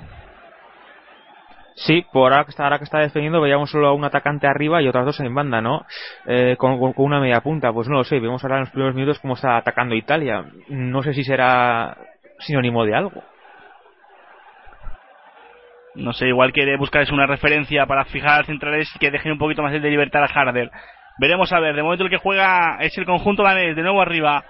Sí, 1.74 2.04
por 2.12 2.32
ahora 2.32 2.44
que 2.44 2.50
está, 2.50 2.64
ahora 2.64 2.78
que 2.78 2.84
está 2.84 2.98
defendiendo 2.98 3.40
veíamos 3.40 3.70
solo 3.70 3.88
a 3.88 3.94
un 3.94 4.04
atacante 4.04 4.46
arriba 4.46 4.82
y 4.82 4.88
otras 4.88 5.06
dos 5.06 5.20
en 5.20 5.34
banda, 5.34 5.60
¿no? 5.60 5.86
Eh, 6.26 6.56
con, 6.58 6.78
una 6.96 7.20
media 7.20 7.40
punta, 7.40 7.72
pues 7.72 7.88
no 7.88 7.96
lo 7.96 8.04
sé, 8.04 8.20
vemos 8.20 8.42
ahora 8.44 8.56
en 8.56 8.60
los 8.62 8.70
primeros 8.70 8.94
minutos 8.94 9.18
cómo 9.20 9.34
está 9.34 9.56
atacando 9.56 9.94
Italia. 9.94 10.44
No 10.68 11.02
sé 11.02 11.14
si 11.14 11.24
será 11.24 11.96
sinónimo 12.38 12.84
de 12.84 12.94
algo. 12.94 13.22
No 15.94 16.12
sé, 16.12 16.28
igual 16.28 16.52
quiere 16.52 16.76
buscar 16.76 17.04
una 17.12 17.26
referencia 17.26 17.86
para 17.86 18.04
fijar 18.04 18.46
centrales 18.46 18.88
y 18.94 18.98
que 18.98 19.10
dejen 19.10 19.32
un 19.32 19.38
poquito 19.38 19.62
más 19.62 19.72
de 19.72 19.80
libertad 19.80 20.22
a 20.22 20.26
Harder. 20.26 20.70
Veremos 21.18 21.52
a 21.52 21.60
ver, 21.60 21.74
de 21.74 21.82
momento 21.82 22.04
el 22.04 22.10
que 22.10 22.16
juega 22.16 22.78
es 22.80 22.96
el 22.96 23.04
conjunto 23.04 23.42
danés, 23.42 23.74
de 23.74 23.82
nuevo 23.82 24.00
arriba. 24.00 24.44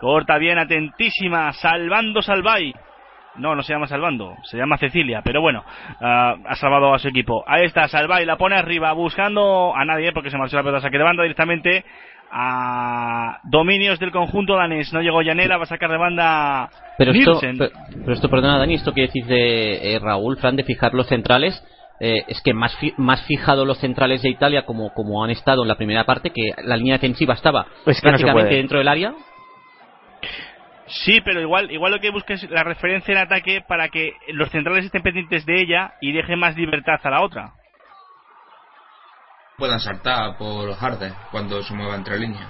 Corta 0.00 0.38
bien, 0.38 0.58
atentísima, 0.58 1.52
salvando 1.52 2.22
Salvay. 2.22 2.74
No, 3.36 3.54
no 3.54 3.62
se 3.62 3.72
llama 3.72 3.86
salvando, 3.86 4.34
se 4.42 4.56
llama 4.58 4.76
Cecilia, 4.76 5.22
pero 5.24 5.40
bueno, 5.40 5.64
ah, 6.00 6.34
ha 6.48 6.54
salvado 6.56 6.92
a 6.92 6.98
su 6.98 7.08
equipo. 7.08 7.44
Ahí 7.46 7.64
está, 7.64 7.86
Salvay, 7.88 8.26
la 8.26 8.36
pone 8.36 8.56
arriba, 8.56 8.92
buscando 8.92 9.72
a 9.74 9.84
nadie 9.84 10.12
porque 10.12 10.30
se 10.30 10.36
marchó 10.38 10.56
la 10.56 10.62
pelota, 10.62 10.80
saque 10.82 10.98
de 10.98 11.04
banda 11.04 11.22
directamente 11.22 11.84
a 12.32 13.38
dominios 13.44 13.98
del 13.98 14.10
conjunto 14.12 14.56
danés. 14.56 14.92
No 14.92 15.00
llegó 15.00 15.22
Yanela, 15.22 15.56
va 15.56 15.64
a 15.64 15.66
sacar 15.66 15.90
de 15.90 15.96
banda 15.96 16.70
Pero 16.98 17.12
esto, 17.12 17.30
Nielsen. 17.32 17.58
pero, 17.58 17.70
pero 18.00 18.12
esto, 18.12 18.28
perdona 18.28 18.58
Dani, 18.58 18.74
esto 18.74 18.92
que 18.92 19.02
decís 19.02 19.26
de 19.26 19.94
eh, 19.94 19.98
Raúl, 20.00 20.36
Fran, 20.36 20.56
de 20.56 20.64
fijar 20.64 20.92
los 20.94 21.06
centrales, 21.06 21.62
eh, 22.00 22.24
es 22.28 22.40
que 22.42 22.52
más, 22.54 22.74
fi- 22.76 22.94
más 22.96 23.22
fijado 23.26 23.64
los 23.64 23.78
centrales 23.78 24.22
de 24.22 24.30
Italia 24.30 24.62
como, 24.64 24.92
como 24.92 25.22
han 25.24 25.30
estado 25.30 25.62
en 25.62 25.68
la 25.68 25.76
primera 25.76 26.04
parte, 26.04 26.30
que 26.30 26.52
la 26.64 26.76
línea 26.76 26.94
defensiva 26.94 27.34
estaba 27.34 27.66
Es 27.86 28.00
que 28.00 28.10
no 28.10 28.18
se 28.18 28.24
prácticamente 28.24 28.54
dentro 28.56 28.78
del 28.78 28.88
área. 28.88 29.12
Sí, 31.04 31.20
pero 31.24 31.40
igual, 31.40 31.70
igual 31.70 31.92
lo 31.92 32.00
que 32.00 32.10
busca 32.10 32.34
es 32.34 32.48
la 32.50 32.64
referencia 32.64 33.12
en 33.12 33.18
ataque 33.18 33.62
para 33.66 33.88
que 33.88 34.12
los 34.32 34.50
centrales 34.50 34.84
estén 34.86 35.02
pendientes 35.02 35.46
de 35.46 35.60
ella 35.60 35.92
y 36.00 36.12
dejen 36.12 36.38
más 36.38 36.56
libertad 36.56 36.98
a 37.02 37.10
la 37.10 37.22
otra. 37.22 37.52
Puedan 39.56 39.78
saltar 39.80 40.36
por 40.36 40.70
Harder 40.72 41.12
cuando 41.30 41.62
se 41.62 41.74
mueva 41.74 41.94
entre 41.94 42.18
líneas. 42.18 42.48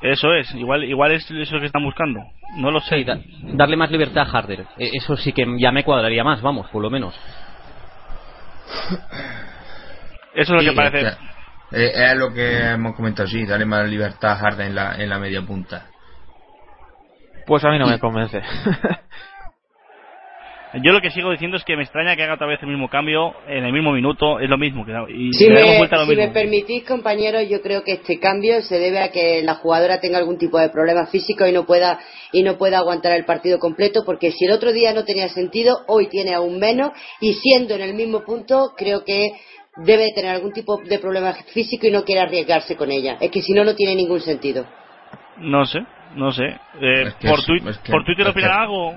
Eso 0.00 0.32
es, 0.34 0.52
igual, 0.54 0.84
igual 0.84 1.12
es 1.12 1.30
eso 1.30 1.60
que 1.60 1.66
están 1.66 1.84
buscando. 1.84 2.20
No 2.56 2.70
lo 2.70 2.80
sé. 2.80 2.96
Sí, 2.98 3.04
da- 3.04 3.18
darle 3.54 3.76
más 3.76 3.90
libertad 3.90 4.22
a 4.26 4.38
Harder. 4.38 4.60
Eh, 4.78 4.90
eso 4.94 5.16
sí 5.16 5.32
que 5.32 5.46
ya 5.58 5.70
me 5.70 5.84
cuadraría 5.84 6.24
más, 6.24 6.40
vamos, 6.40 6.68
por 6.70 6.82
lo 6.82 6.90
menos. 6.90 7.14
Eso 10.34 10.42
es 10.42 10.48
lo 10.50 10.60
Sí, 10.60 10.66
que 10.70 10.72
parece. 10.72 11.06
eh, 11.72 11.92
es 11.94 12.16
lo 12.16 12.32
que 12.32 12.70
hemos 12.70 12.94
comentado, 12.96 13.28
sí, 13.28 13.44
darle 13.46 13.66
más 13.66 13.86
libertad 13.88 14.32
a 14.32 14.36
Harden 14.36 14.68
en 14.68 14.74
la, 14.74 14.94
en 14.96 15.08
la 15.08 15.18
media 15.18 15.42
punta. 15.42 15.86
Pues 17.46 17.64
a 17.64 17.70
mí 17.70 17.78
no 17.78 17.86
me 17.86 17.98
convence. 17.98 18.40
Yo 20.74 20.90
lo 20.92 21.02
que 21.02 21.10
sigo 21.10 21.30
diciendo 21.30 21.58
es 21.58 21.64
que 21.64 21.76
me 21.76 21.82
extraña 21.82 22.16
que 22.16 22.22
haga 22.22 22.34
otra 22.34 22.46
vez 22.46 22.58
el 22.62 22.68
mismo 22.68 22.88
cambio 22.88 23.34
en 23.46 23.64
el 23.66 23.74
mismo 23.74 23.92
minuto, 23.92 24.40
es 24.40 24.48
lo 24.48 24.56
mismo. 24.56 24.86
Que, 24.86 24.92
y 25.12 25.30
Si, 25.34 25.46
me, 25.50 25.76
vuelta 25.76 25.96
a 25.96 25.98
lo 25.98 26.06
si 26.06 26.12
me 26.12 26.22
mismo. 26.22 26.32
permitís, 26.32 26.84
compañeros, 26.84 27.46
yo 27.46 27.60
creo 27.60 27.84
que 27.84 27.92
este 27.92 28.18
cambio 28.18 28.62
se 28.62 28.78
debe 28.78 29.00
a 29.00 29.10
que 29.10 29.42
la 29.42 29.56
jugadora 29.56 30.00
tenga 30.00 30.16
algún 30.16 30.38
tipo 30.38 30.58
de 30.58 30.70
problema 30.70 31.04
físico 31.06 31.46
y 31.46 31.52
no 31.52 31.66
pueda 31.66 31.98
y 32.32 32.42
no 32.42 32.56
pueda 32.56 32.78
aguantar 32.78 33.12
el 33.14 33.26
partido 33.26 33.58
completo, 33.58 34.02
porque 34.06 34.30
si 34.32 34.46
el 34.46 34.52
otro 34.52 34.72
día 34.72 34.94
no 34.94 35.04
tenía 35.04 35.28
sentido, 35.28 35.80
hoy 35.88 36.06
tiene 36.08 36.32
aún 36.32 36.58
menos 36.58 36.92
y 37.20 37.34
siendo 37.34 37.74
en 37.74 37.82
el 37.82 37.92
mismo 37.92 38.20
punto, 38.24 38.72
creo 38.74 39.04
que 39.04 39.32
debe 39.76 40.12
tener 40.14 40.30
algún 40.30 40.52
tipo 40.54 40.78
de 40.82 40.98
problema 40.98 41.34
físico 41.52 41.86
y 41.86 41.90
no 41.90 42.02
quiere 42.04 42.22
arriesgarse 42.22 42.76
con 42.76 42.90
ella. 42.90 43.18
Es 43.20 43.30
que 43.30 43.42
si 43.42 43.52
no, 43.52 43.62
no 43.62 43.74
tiene 43.74 43.94
ningún 43.94 44.20
sentido. 44.20 44.64
No 45.36 45.66
sé, 45.66 45.80
no 46.14 46.32
sé. 46.32 46.60
Eh, 46.80 47.02
Es 47.08 47.14
que 47.14 47.28
por, 47.28 47.38
es- 47.38 47.46
tuit- 47.46 47.68
es 47.68 47.78
que- 47.78 47.92
¿Por 47.92 48.04
Twitter 48.04 48.26
es 48.28 48.34
que- 48.34 48.44
algo? 48.44 48.96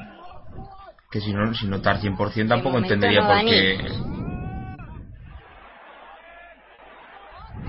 Que 1.11 1.21
si 1.21 1.33
no, 1.33 1.53
si 1.53 1.67
no 1.67 1.77
está 1.77 1.91
al 1.91 1.99
100% 2.01 2.49
tampoco 2.49 2.77
entendería 2.77 3.21
no, 3.21 3.27
por 3.27 3.45
qué. 3.45 3.77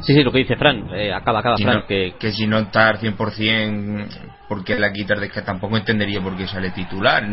Sí, 0.02 0.14
sí, 0.14 0.22
lo 0.22 0.30
que 0.32 0.38
dice 0.38 0.56
Fran. 0.56 0.88
Eh, 0.92 1.12
acaba, 1.12 1.40
acaba, 1.40 1.56
Si 1.56 1.62
Fran. 1.64 1.76
no- 1.76 1.86
que, 1.86 2.16
que 2.18 2.32
si 2.32 2.46
no 2.46 2.58
está 2.58 2.88
al 2.88 2.98
100% 2.98 4.08
porque 4.48 4.78
la 4.78 4.92
quitas 4.92 5.20
de 5.20 5.28
que 5.30 5.42
tampoco 5.42 5.76
entendería 5.76 6.20
por 6.20 6.36
qué 6.36 6.46
sale 6.46 6.70
titular 6.70 7.24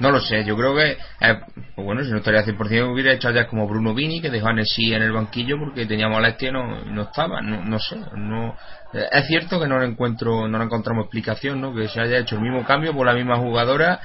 no 0.00 0.10
lo 0.10 0.20
sé 0.20 0.44
yo 0.44 0.56
creo 0.56 0.74
que 0.74 0.92
eh, 0.92 1.40
pues 1.74 1.84
bueno 1.84 2.02
si 2.04 2.10
no 2.10 2.18
estaría 2.18 2.40
al 2.40 2.46
100% 2.46 2.92
hubiera 2.92 3.12
hecho 3.12 3.30
ya 3.30 3.46
como 3.46 3.68
Bruno 3.68 3.94
Vini 3.94 4.20
que 4.20 4.30
dejó 4.30 4.48
a 4.48 4.52
Nessi 4.52 4.92
en 4.92 5.02
el 5.02 5.12
banquillo 5.12 5.58
porque 5.58 5.86
tenía 5.86 6.08
molestia 6.08 6.48
y 6.48 6.52
no, 6.52 6.82
y 6.84 6.90
no 6.90 7.02
estaba 7.02 7.40
no, 7.40 7.64
no 7.64 7.78
sé 7.78 7.96
no 8.16 8.56
eh, 8.92 9.06
es 9.12 9.26
cierto 9.26 9.60
que 9.60 9.68
no 9.68 9.78
le 9.78 9.86
encuentro 9.86 10.48
no 10.48 10.58
le 10.58 10.64
encontramos 10.64 11.04
explicación 11.04 11.60
no 11.60 11.74
que 11.74 11.88
se 11.88 12.00
haya 12.00 12.18
hecho 12.18 12.36
el 12.36 12.42
mismo 12.42 12.64
cambio 12.64 12.92
por 12.92 13.06
la 13.06 13.14
misma 13.14 13.36
jugadora 13.36 14.00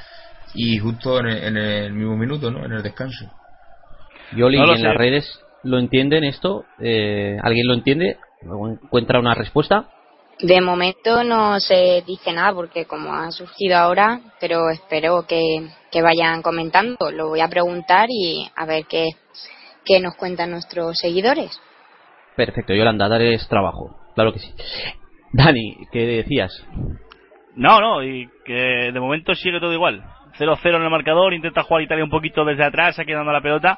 y 0.53 0.77
justo 0.77 1.19
en 1.19 1.27
el, 1.27 1.43
en 1.43 1.57
el 1.57 1.93
mismo 1.93 2.17
minuto 2.17 2.51
no 2.51 2.65
en 2.65 2.73
el 2.73 2.83
descanso 2.83 3.25
Yoli, 4.35 4.57
No 4.57 4.67
lo 4.67 4.73
en 4.73 4.81
sé. 4.81 4.83
las 4.87 4.95
redes 4.95 5.39
lo 5.63 5.79
entienden 5.79 6.23
esto. 6.23 6.65
Eh, 6.79 7.37
¿Alguien 7.41 7.67
lo 7.67 7.73
entiende? 7.73 8.17
¿O 8.47 8.69
¿Encuentra 8.69 9.19
una 9.19 9.33
respuesta? 9.33 9.87
De 10.41 10.61
momento 10.61 11.23
no 11.23 11.59
se 11.59 12.01
dice 12.07 12.31
nada 12.31 12.53
porque 12.53 12.85
como 12.85 13.13
ha 13.13 13.29
surgido 13.31 13.77
ahora, 13.77 14.21
pero 14.39 14.69
espero 14.69 15.25
que, 15.27 15.67
que 15.91 16.01
vayan 16.01 16.41
comentando. 16.41 17.11
Lo 17.11 17.27
voy 17.27 17.41
a 17.41 17.49
preguntar 17.49 18.07
y 18.09 18.49
a 18.55 18.65
ver 18.65 18.85
qué, 18.85 19.09
qué 19.83 19.99
nos 19.99 20.15
cuentan 20.15 20.51
nuestros 20.51 20.97
seguidores. 20.97 21.61
Perfecto, 22.37 22.73
Yolanda, 22.73 23.09
darles 23.09 23.47
trabajo. 23.49 23.97
Claro 24.15 24.31
que 24.31 24.39
sí. 24.39 24.53
Dani, 25.33 25.75
¿qué 25.91 26.05
decías? 26.05 26.65
No, 27.55 27.81
no, 27.81 28.01
y 28.01 28.29
que 28.45 28.91
de 28.93 28.99
momento 28.99 29.35
sigue 29.35 29.59
todo 29.59 29.73
igual. 29.73 30.01
0-0 30.37 30.75
en 30.75 30.83
el 30.83 30.89
marcador, 30.89 31.33
intenta 31.33 31.63
jugar 31.63 31.83
Italia 31.83 32.05
un 32.05 32.09
poquito 32.09 32.45
desde 32.45 32.63
atrás, 32.63 32.97
aquí 32.97 33.11
dando 33.11 33.33
la 33.33 33.41
pelota, 33.41 33.77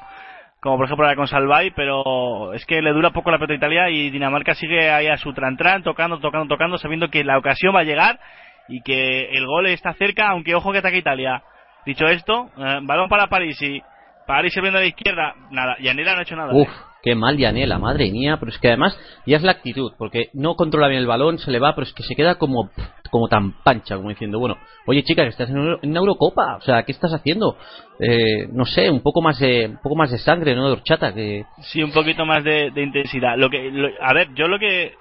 como 0.62 0.76
por 0.76 0.86
ejemplo 0.86 1.04
la 1.04 1.16
con 1.16 1.26
Salvay, 1.26 1.72
pero 1.72 2.54
es 2.54 2.64
que 2.66 2.80
le 2.80 2.92
dura 2.92 3.10
poco 3.10 3.32
la 3.32 3.38
pelota 3.38 3.54
a 3.54 3.56
Italia 3.56 3.90
y 3.90 4.10
Dinamarca 4.10 4.54
sigue 4.54 4.92
ahí 4.92 5.08
a 5.08 5.16
su 5.16 5.34
tran-tran, 5.34 5.82
tocando, 5.82 6.20
tocando, 6.20 6.46
tocando, 6.46 6.78
sabiendo 6.78 7.08
que 7.08 7.24
la 7.24 7.36
ocasión 7.36 7.74
va 7.74 7.80
a 7.80 7.84
llegar 7.84 8.20
y 8.68 8.80
que 8.82 9.30
el 9.32 9.44
gol 9.44 9.66
está 9.66 9.92
cerca, 9.94 10.28
aunque 10.28 10.54
ojo 10.54 10.70
que 10.70 10.78
ataque 10.78 10.98
Italia. 10.98 11.42
Dicho 11.84 12.06
esto, 12.06 12.48
eh, 12.56 12.78
balón 12.82 13.08
para 13.08 13.26
Parisi. 13.26 13.82
Parisi 14.24 14.60
viendo 14.60 14.78
a 14.78 14.82
la 14.82 14.86
izquierda, 14.86 15.34
nada, 15.50 15.76
Yanela 15.80 16.12
no 16.12 16.20
ha 16.20 16.22
hecho 16.22 16.36
nada. 16.36 16.54
Uf, 16.54 16.68
qué 17.02 17.14
mal 17.14 17.36
Yanela, 17.36 17.78
madre 17.78 18.10
mía. 18.10 18.36
Pero 18.38 18.50
es 18.50 18.58
que 18.58 18.68
además 18.68 18.98
ya 19.26 19.36
es 19.36 19.42
la 19.42 19.52
actitud, 19.52 19.92
porque 19.98 20.30
no 20.32 20.54
controla 20.56 20.88
bien 20.88 21.00
el 21.00 21.06
balón, 21.06 21.38
se 21.38 21.50
le 21.50 21.58
va, 21.58 21.74
pero 21.74 21.86
es 21.86 21.92
que 21.92 22.02
se 22.02 22.14
queda 22.14 22.36
como, 22.36 22.70
como 23.10 23.28
tan 23.28 23.52
pancha, 23.62 23.96
como 23.96 24.08
diciendo, 24.10 24.38
bueno, 24.38 24.56
oye 24.86 25.02
chica, 25.04 25.22
que 25.22 25.28
estás 25.30 25.50
en 25.50 25.58
una 25.58 25.98
Eurocopa, 26.00 26.56
o 26.56 26.60
sea, 26.62 26.82
¿qué 26.84 26.92
estás 26.92 27.12
haciendo? 27.12 27.56
Eh, 28.00 28.48
no 28.52 28.64
sé, 28.64 28.90
un 28.90 29.00
poco 29.02 29.20
más 29.22 29.38
de, 29.38 29.66
un 29.68 29.78
poco 29.82 29.96
más 29.96 30.10
de 30.10 30.18
sangre, 30.18 30.54
¿no? 30.54 30.66
De 30.66 30.72
horchata, 30.72 31.12
que 31.14 31.44
Sí, 31.62 31.82
un 31.82 31.92
poquito 31.92 32.24
más 32.24 32.42
de, 32.44 32.70
de 32.70 32.82
intensidad. 32.82 33.36
Lo 33.36 33.50
que, 33.50 33.70
lo- 33.70 33.90
a 34.00 34.12
ver, 34.14 34.28
yo 34.34 34.48
lo 34.48 34.58
que, 34.58 34.94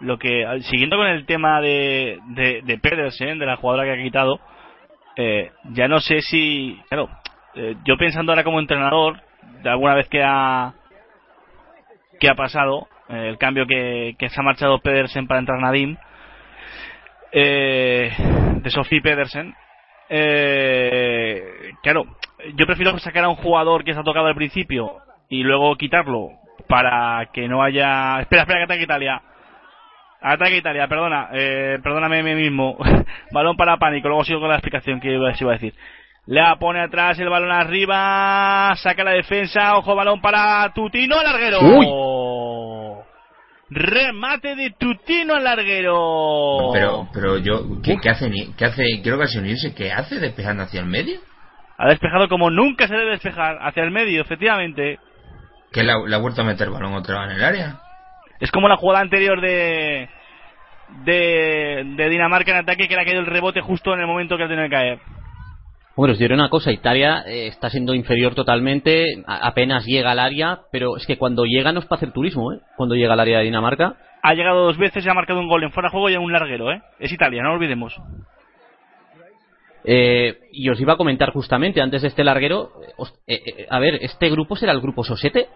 lo 0.00 0.18
que, 0.18 0.44
siguiendo 0.70 0.96
con 0.96 1.06
el 1.06 1.26
tema 1.26 1.60
de, 1.60 2.18
de, 2.34 2.62
de 2.62 2.78
Pedersen, 2.78 3.38
de 3.38 3.46
la 3.46 3.56
jugadora 3.56 3.84
que 3.84 4.00
ha 4.00 4.04
quitado, 4.04 4.38
eh, 5.16 5.50
ya 5.72 5.88
no 5.88 6.00
sé 6.00 6.20
si, 6.20 6.78
claro, 6.88 7.08
eh, 7.54 7.74
yo 7.84 7.96
pensando 7.96 8.30
ahora 8.32 8.44
como 8.44 8.60
entrenador, 8.60 9.20
de 9.62 9.70
alguna 9.70 9.94
vez 9.94 10.08
que 10.08 10.22
ha, 10.22 10.74
que 12.20 12.28
ha 12.28 12.34
pasado, 12.34 12.88
eh, 13.08 13.28
el 13.28 13.38
cambio 13.38 13.66
que, 13.66 14.16
que 14.18 14.28
se 14.28 14.40
ha 14.40 14.42
marchado 14.42 14.80
Pedersen 14.80 15.26
para 15.26 15.40
entrar 15.40 15.60
Nadim, 15.60 15.96
eh, 17.32 18.12
de 18.62 18.70
Sophie 18.70 19.02
Pedersen, 19.02 19.54
eh, 20.08 21.72
claro, 21.82 22.06
yo 22.54 22.66
prefiero 22.66 22.98
sacar 22.98 23.24
a 23.24 23.28
un 23.28 23.36
jugador 23.36 23.84
que 23.84 23.92
se 23.92 24.00
ha 24.00 24.04
tocado 24.04 24.26
al 24.26 24.34
principio 24.34 24.96
y 25.28 25.42
luego 25.42 25.76
quitarlo 25.76 26.30
para 26.66 27.28
que 27.32 27.48
no 27.48 27.62
haya. 27.62 28.20
Espera, 28.20 28.42
espera, 28.42 28.60
que 28.60 28.64
ataque 28.64 28.82
Italia. 28.82 29.22
Ataque 30.20 30.56
Italia, 30.56 30.88
perdona, 30.88 31.28
eh, 31.32 31.78
perdóname 31.82 32.20
a 32.20 32.22
mí 32.22 32.34
mismo. 32.34 32.76
balón 33.32 33.56
para 33.56 33.76
pánico, 33.76 34.08
luego 34.08 34.24
sigo 34.24 34.40
con 34.40 34.48
la 34.48 34.56
explicación 34.56 35.00
que 35.00 35.12
iba, 35.12 35.28
a 35.28 35.52
decir. 35.52 35.74
La 36.30 36.56
pone 36.56 36.82
atrás, 36.82 37.18
el 37.18 37.30
balón 37.30 37.50
arriba, 37.50 38.74
saca 38.76 39.02
la 39.02 39.12
defensa, 39.12 39.78
ojo, 39.78 39.94
balón 39.96 40.20
para 40.20 40.70
Tutino 40.74 41.16
al 41.18 41.24
larguero. 41.24 41.58
Remate 43.70 44.54
de 44.54 44.74
Tutino 44.78 45.36
al 45.36 45.44
larguero. 45.44 46.70
pero 46.72 47.08
pero 47.14 47.38
yo 47.38 47.80
¿qué, 47.82 47.96
qué 48.02 48.10
hace 48.10 48.30
qué 48.58 48.64
hace 48.66 48.84
creo 49.02 49.16
que 49.16 49.24
hace 49.24 49.38
unirse 49.38 49.74
qué 49.74 49.90
hace 49.90 50.20
despejando 50.20 50.64
hacia 50.64 50.80
el 50.80 50.86
medio 50.86 51.18
Ha 51.78 51.88
despejado 51.88 52.28
como 52.28 52.50
nunca 52.50 52.88
se 52.88 52.94
debe 52.94 53.12
despejar, 53.12 53.56
hacia 53.62 53.82
el 53.84 53.90
medio, 53.90 54.20
efectivamente. 54.20 54.98
que 55.72 55.82
la, 55.82 55.94
la 56.06 56.16
ha 56.16 56.20
vuelto 56.20 56.42
a 56.42 56.44
meter 56.44 56.68
balón 56.68 56.92
otra 56.92 57.20
vez 57.20 57.30
en 57.30 57.36
el 57.36 57.44
área 57.44 57.80
Es 58.40 58.50
como 58.50 58.68
la 58.68 58.76
jugada 58.76 59.00
anterior 59.00 59.40
de, 59.40 60.10
de, 61.06 61.84
de 61.96 62.08
Dinamarca 62.10 62.50
en 62.50 62.58
ataque 62.58 62.86
que 62.86 62.96
le 62.96 63.00
ha 63.00 63.04
caído 63.06 63.20
el 63.20 63.26
rebote 63.26 63.62
justo 63.62 63.94
en 63.94 64.00
el 64.00 64.06
momento 64.06 64.36
que 64.36 64.44
ha 64.44 64.48
tenido 64.48 64.64
que 64.64 64.74
caer. 64.74 64.98
Hombre, 65.98 66.12
os 66.12 66.18
diré 66.20 66.32
una 66.32 66.48
cosa, 66.48 66.70
Italia 66.70 67.24
eh, 67.26 67.48
está 67.48 67.70
siendo 67.70 67.92
inferior 67.92 68.36
totalmente, 68.36 69.20
a- 69.26 69.48
apenas 69.48 69.84
llega 69.84 70.12
al 70.12 70.20
área, 70.20 70.60
pero 70.70 70.96
es 70.96 71.04
que 71.04 71.18
cuando 71.18 71.42
llega 71.44 71.72
no 71.72 71.80
es 71.80 71.86
para 71.86 71.98
hacer 71.98 72.12
turismo, 72.12 72.52
¿eh? 72.52 72.60
Cuando 72.76 72.94
llega 72.94 73.14
al 73.14 73.18
área 73.20 73.38
de 73.38 73.44
Dinamarca. 73.46 73.96
Ha 74.22 74.34
llegado 74.34 74.64
dos 74.64 74.78
veces 74.78 75.04
y 75.04 75.08
ha 75.08 75.14
marcado 75.14 75.40
un 75.40 75.48
gol 75.48 75.64
en 75.64 75.72
fuera 75.72 75.88
de 75.88 75.90
juego 75.90 76.08
y 76.08 76.14
en 76.14 76.20
un 76.20 76.32
larguero, 76.32 76.70
¿eh? 76.70 76.80
Es 77.00 77.10
Italia, 77.10 77.42
no 77.42 77.48
lo 77.48 77.54
olvidemos. 77.56 77.96
Eh, 79.84 80.38
y 80.52 80.68
os 80.70 80.80
iba 80.80 80.92
a 80.92 80.96
comentar 80.96 81.32
justamente 81.32 81.80
antes 81.80 82.02
de 82.02 82.08
este 82.08 82.22
larguero, 82.22 82.70
eh, 82.86 82.92
os- 82.96 83.14
eh, 83.26 83.66
a 83.68 83.80
ver, 83.80 83.96
¿este 84.00 84.30
grupo 84.30 84.54
será 84.54 84.70
el 84.70 84.80
grupo 84.80 85.02
Sosete? 85.02 85.48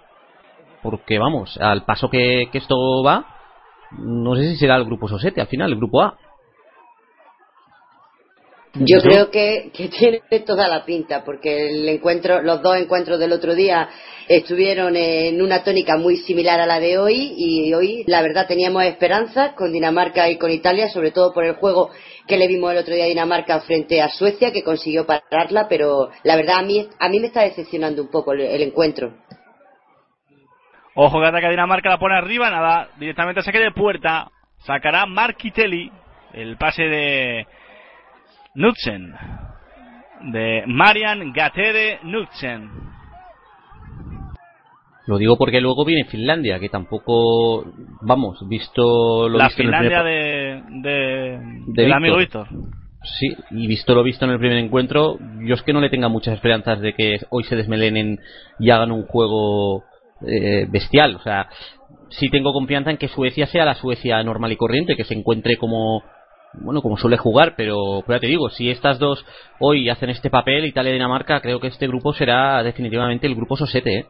Porque 0.83 1.21
vamos, 1.21 1.57
al 1.61 1.85
paso 1.85 2.11
que, 2.11 2.49
que 2.51 2.59
esto 2.59 2.75
va, 3.05 3.27
no 3.93 4.35
sé 4.35 4.43
si 4.51 4.57
será 4.57 4.75
el 4.75 4.87
grupo 4.87 5.07
Sosete, 5.07 5.41
al 5.41 5.47
final, 5.47 5.71
el 5.71 5.77
grupo 5.77 6.03
A. 6.03 6.17
Yo 8.75 9.03
creo 9.03 9.31
que, 9.31 9.71
que 9.75 9.89
tiene 9.89 10.21
toda 10.47 10.67
la 10.67 10.85
pinta, 10.87 11.25
porque 11.25 11.69
el 11.69 11.89
encuentro, 11.89 12.41
los 12.41 12.63
dos 12.63 12.77
encuentros 12.79 13.19
del 13.19 13.33
otro 13.33 13.55
día 13.55 13.91
estuvieron 14.29 14.97
en 14.97 15.43
una 15.43 15.63
tónica 15.63 15.99
muy 15.99 16.17
similar 16.17 16.59
a 16.59 16.65
la 16.65 16.81
de 16.81 16.97
hoy 16.97 17.35
y 17.37 17.75
hoy 17.75 18.03
la 18.07 18.23
verdad 18.23 18.47
teníamos 18.47 18.85
esperanzas 18.85 19.53
con 19.57 19.73
Dinamarca 19.73 20.31
y 20.31 20.39
con 20.39 20.51
Italia, 20.51 20.89
sobre 20.89 21.11
todo 21.11 21.35
por 21.35 21.45
el 21.45 21.57
juego 21.57 21.91
que 22.27 22.39
le 22.39 22.49
vimos 22.49 22.73
el 22.73 22.79
otro 22.79 22.95
día 22.95 23.05
a 23.05 23.09
Dinamarca 23.09 23.61
frente 23.61 24.01
a 24.01 24.09
Suecia, 24.09 24.53
que 24.53 24.65
consiguió 24.65 25.05
pararla, 25.05 25.67
pero 25.69 26.09
la 26.23 26.37
verdad 26.37 26.61
a 26.61 26.63
mí, 26.63 26.89
a 26.99 27.09
mí 27.11 27.21
me 27.21 27.27
está 27.27 27.43
decepcionando 27.43 28.01
un 28.01 28.11
poco 28.11 28.33
el, 28.33 28.41
el 28.41 28.63
encuentro. 28.63 29.13
Ojo 30.95 31.21
que 31.21 31.27
ataca 31.27 31.51
Dinamarca, 31.51 31.91
la 31.91 31.99
pone 31.99 32.17
arriba, 32.17 32.51
nada, 32.51 32.89
directamente 32.99 33.43
saque 33.43 33.59
de 33.59 33.73
puerta. 33.73 34.31
Sacará 34.65 35.05
Marquitelli 35.05 35.91
el 36.33 36.57
pase 36.57 36.85
de 36.85 37.47
Knudsen. 38.55 39.15
De 40.33 40.65
Marian 40.67 41.33
Gatere 41.33 41.99
Knudsen. 42.03 42.71
Lo 45.07 45.19
digo 45.19 45.37
porque 45.37 45.61
luego 45.61 45.85
viene 45.85 46.05
Finlandia, 46.09 46.61
que 46.61 46.69
tampoco, 46.69 47.65
vamos, 48.03 48.39
visto 48.49 49.29
lo 49.29 49.37
la 49.37 49.47
visto 49.49 49.63
en 49.63 49.69
el 49.69 49.75
Finlandia 49.75 50.03
primer- 50.03 50.65
de, 50.83 50.91
de, 50.91 51.39
de 51.67 51.83
del 51.83 51.93
amigo 51.93 52.19
Víctor. 52.19 52.49
Víctor. 52.49 52.69
Sí, 53.19 53.37
y 53.51 53.67
visto 53.67 53.97
lo 53.97 54.05
visto 54.05 54.25
en 54.27 54.31
el 54.31 54.39
primer 54.39 54.59
encuentro, 54.59 55.19
yo 55.41 55.55
es 55.57 55.63
que 55.63 55.73
no 55.73 55.81
le 55.81 55.91
tenga 55.91 56.07
muchas 56.07 56.35
esperanzas 56.35 56.81
de 56.81 56.95
que 56.95 57.17
hoy 57.31 57.43
se 57.43 57.57
desmelenen 57.57 58.21
y 58.61 58.71
hagan 58.71 58.93
un 58.93 59.03
juego 59.07 59.83
eh, 60.25 60.69
bestial. 60.71 61.17
O 61.17 61.19
sea, 61.19 61.49
sí 62.11 62.31
tengo 62.31 62.53
confianza 62.53 62.93
en 62.93 62.97
que 62.99 63.09
Suecia 63.09 63.47
sea 63.49 63.65
la 63.65 63.75
Suecia 63.75 64.23
normal 64.23 64.53
y 64.53 64.57
corriente, 64.57 64.95
que 64.95 65.03
se 65.03 65.15
encuentre 65.15 65.57
como 65.57 66.05
bueno 66.55 66.83
como 66.83 66.97
suele 66.97 67.17
jugar, 67.17 67.55
pero, 67.57 68.03
pero 68.07 68.17
ya 68.17 68.21
te 68.21 68.27
digo, 68.27 68.51
si 68.51 68.71
estas 68.71 68.99
dos 68.99 69.25
hoy 69.59 69.89
hacen 69.89 70.11
este 70.11 70.31
papel, 70.31 70.67
Italia 70.67 70.91
y 70.91 70.95
Dinamarca, 70.95 71.41
creo 71.41 71.61
que 71.61 71.69
este 71.69 71.87
grupo 71.87 72.13
será 72.13 72.63
definitivamente 72.63 73.27
el 73.27 73.35
grupo 73.35 73.57
Sosete. 73.57 73.99
¿eh? 73.99 74.07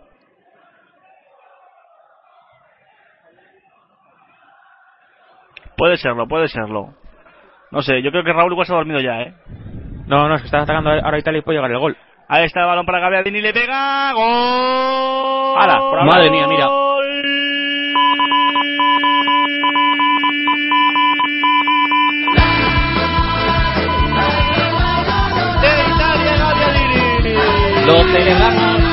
Puede 5.76 5.96
serlo, 5.96 6.28
puede 6.28 6.48
serlo. 6.48 6.94
No 7.70 7.82
sé, 7.82 8.02
yo 8.02 8.10
creo 8.10 8.24
que 8.24 8.32
Raúl 8.32 8.52
igual 8.52 8.66
se 8.66 8.72
ha 8.72 8.76
dormido 8.76 9.00
ya, 9.00 9.22
¿eh? 9.22 9.34
No, 10.06 10.28
no, 10.28 10.34
es 10.34 10.42
que 10.42 10.46
está 10.46 10.62
atacando 10.62 10.90
ahora 10.90 11.18
Italia 11.18 11.38
y 11.38 11.42
puede 11.42 11.58
llegar 11.58 11.70
el 11.70 11.78
gol. 11.78 11.96
Ahí 12.28 12.44
está 12.44 12.60
el 12.60 12.66
balón 12.66 12.86
para 12.86 13.00
Gaviadini, 13.00 13.40
le 13.40 13.52
pega. 13.52 14.12
¡Gol! 14.12 15.58
¡Hala! 15.58 16.04
Madre 16.04 16.30
mía, 16.30 16.46
mira. 16.48 16.91
Lo 27.86 27.98
celebramos. 28.04 28.92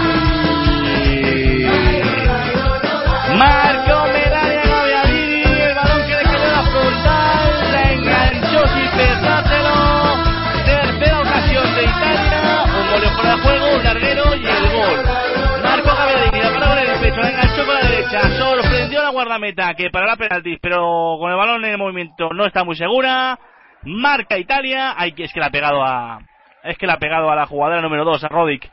Medalla 4.13 4.61
Gaviadini, 4.63 5.43
el 5.43 5.75
balón 5.75 6.01
que 6.07 6.15
le 6.15 6.23
quedó 6.23 6.43
en 6.43 6.51
la 6.51 6.63
frontal, 6.63 7.71
la 7.71 7.91
enganchó 7.91 8.67
sin 8.67 8.89
pensárselo. 8.97 9.75
Tercera 10.65 11.19
ocasión 11.19 11.75
de 11.75 11.83
Italia, 11.83 12.65
un 12.65 12.91
gol 12.91 13.01
fuera 13.15 13.35
de 13.35 13.41
juego, 13.41 13.75
un 13.75 13.83
larguero 13.83 14.35
y 14.35 14.45
el 14.45 14.69
gol. 14.71 15.61
Marco 15.63 15.89
Gaviadini 15.95 16.43
la 16.43 16.53
paró 16.53 16.67
con 16.67 16.77
el 16.79 16.99
pecho, 16.99 17.21
la 17.21 17.29
enganchó 17.29 17.65
con 17.65 17.75
la 17.75 17.81
derecha, 17.81 18.19
sorprendió 18.37 18.99
a 18.99 19.03
la 19.03 19.09
guardameta 19.11 19.73
que 19.75 19.89
parará 19.89 20.15
penaltis, 20.15 20.57
pero 20.61 21.17
con 21.19 21.31
el 21.31 21.37
balón 21.37 21.63
en 21.65 21.71
el 21.71 21.77
movimiento 21.77 22.29
no 22.33 22.45
está 22.45 22.63
muy 22.63 22.75
segura. 22.75 23.37
Marca 23.83 24.37
Italia, 24.37 24.93
ay 24.97 25.13
es 25.17 25.31
que 25.31 25.39
la 25.39 25.47
ha 25.47 25.51
pegado 25.51 25.83
a 25.83 26.19
es 26.63 26.77
que 26.77 26.87
la 26.87 26.93
ha 26.93 26.99
pegado 26.99 27.29
a 27.29 27.35
la 27.35 27.45
jugadora 27.45 27.81
número 27.81 28.03
2, 28.03 28.23
a 28.23 28.27
Rodic. 28.27 28.69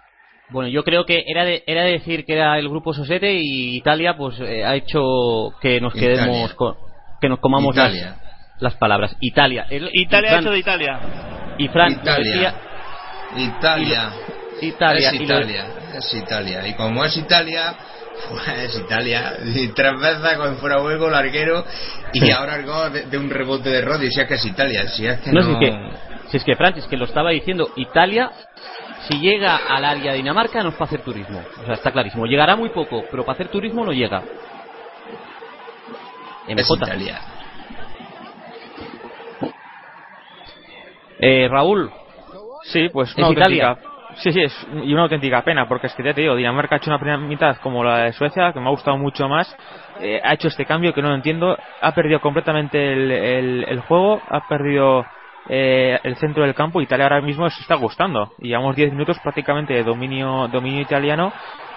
Bueno, 0.51 0.68
yo 0.68 0.85
creo 0.85 1.05
que 1.05 1.24
era 1.27 1.44
de, 1.44 1.64
era 1.66 1.82
de 1.82 1.93
decir 1.93 2.24
que 2.24 2.35
era 2.35 2.56
el 2.59 2.68
grupo 2.68 2.93
Sosete 2.94 3.35
y 3.35 3.77
Italia 3.77 4.14
pues 4.16 4.39
eh, 4.40 4.64
ha 4.64 4.74
hecho 4.77 5.52
que 5.60 5.81
nos 5.81 5.94
Italia. 5.97 6.16
quedemos 6.24 6.55
con, 6.55 6.74
que 7.20 7.28
nos 7.28 7.40
comamos 7.40 7.74
Italia. 7.74 8.16
las, 8.55 8.62
las 8.62 8.74
palabras. 8.77 9.16
Italia. 9.20 9.66
El- 9.70 9.90
Italia 9.93 10.36
ha 10.36 10.40
hecho 10.40 10.51
de 10.52 10.59
Italia. 10.59 11.01
Y 11.59 11.68
Fran, 11.68 11.93
Italia. 11.93 12.32
decía- 12.32 12.55
Italia. 13.36 14.10
Italia. 14.62 15.09
Es 15.09 15.14
y 15.14 15.18
lo- 15.18 15.24
Italia, 15.24 15.66
es 15.97 16.14
Italia. 16.14 16.68
Y 16.68 16.74
como 16.74 17.05
es 17.05 17.16
Italia, 17.16 17.74
pues 18.31 18.48
es 18.48 18.78
Italia. 18.78 19.35
Y 19.44 19.68
tres 19.68 19.93
veces 20.01 20.36
con 20.39 20.56
fuera 20.59 20.81
hueco, 20.81 21.10
larguero, 21.10 21.64
y 22.12 22.31
ahora 22.31 22.56
el 22.56 22.66
gol 22.66 22.93
de, 22.93 23.06
de 23.06 23.18
un 23.18 23.28
rebote 23.31 23.68
de 23.68 23.82
Rodri. 23.82 24.10
Si 24.10 24.20
es 24.20 24.27
que 24.28 24.35
es 24.35 24.44
Italia, 24.47 24.86
si 24.89 25.06
es 25.06 25.18
que 25.20 25.32
no, 25.32 25.40
no. 25.40 25.59
si 25.59 25.64
es 25.66 25.70
que, 25.73 25.90
si 26.31 26.36
es 26.39 26.44
que 26.44 26.56
Francis, 26.56 26.86
que 26.86 26.97
lo 26.97 27.05
estaba 27.05 27.31
diciendo, 27.31 27.68
Italia, 27.77 28.31
si 29.09 29.19
llega 29.20 29.57
al 29.69 29.85
área 29.85 30.12
de 30.12 30.19
Dinamarca 30.19 30.62
no 30.62 30.70
es 30.70 30.74
para 30.74 30.87
hacer 30.87 31.03
turismo. 31.03 31.41
O 31.62 31.65
sea, 31.65 31.74
está 31.74 31.93
clarísimo. 31.93 32.27
Llegará 32.27 32.57
muy 32.57 32.70
poco, 32.70 33.05
pero 33.11 33.24
para 33.24 33.35
hacer 33.35 33.49
turismo 33.49 33.85
no 33.85 33.93
llega. 33.93 34.23
Es 36.47 36.57
MJ. 36.69 36.77
Italia. 36.87 37.20
Eh, 41.19 41.49
Raúl, 41.51 41.91
Sí, 42.65 42.89
pues 42.89 43.11
¿Es 43.11 43.16
una 43.19 43.31
Italia? 43.31 43.69
auténtica. 43.69 43.97
Sí, 44.16 44.33
sí, 44.33 44.41
es 44.41 44.66
y 44.83 44.93
una 44.95 45.03
auténtica 45.03 45.43
pena, 45.43 45.69
porque 45.69 45.89
es 45.89 45.95
que 45.95 46.03
ya 46.03 46.15
te 46.15 46.23
digo, 46.23 46.35
Dinamarca 46.35 46.77
ha 46.77 46.78
hecho 46.78 46.91
una 46.91 46.99
primera 46.99 47.19
mitad 47.19 47.59
como 47.59 47.85
la 47.85 47.99
de 48.05 48.12
Suecia, 48.15 48.53
que 48.53 48.61
me 48.61 48.66
ha 48.66 48.70
gustado 48.70 48.97
mucho 48.97 49.28
más. 49.28 49.55
Eh, 50.01 50.20
ha 50.24 50.35
hecho 50.35 50.49
este 50.49 50.65
cambio 50.65 50.95
que 50.95 51.03
no 51.03 51.11
lo 51.11 51.15
entiendo. 51.15 51.57
Ha 51.83 51.93
perdido 51.95 52.20
completamente 52.20 52.93
el, 52.93 53.11
el, 53.11 53.65
el 53.69 53.81
juego, 53.81 54.20
ha 54.28 54.49
perdido 54.49 55.05
eh, 55.48 55.98
el 56.02 56.16
centro 56.16 56.43
del 56.43 56.55
campo. 56.55 56.81
Italia 56.81 57.05
ahora 57.05 57.20
mismo 57.20 57.48
se 57.51 57.60
está 57.60 57.74
gustando. 57.77 58.32
Llevamos 58.39 58.77
10 58.77 58.93
minutos 58.93 59.18
prácticamente 59.20 59.74
de 59.74 59.85
dominio, 59.85 60.48
dominio 60.48 60.81
italiano. 60.81 61.32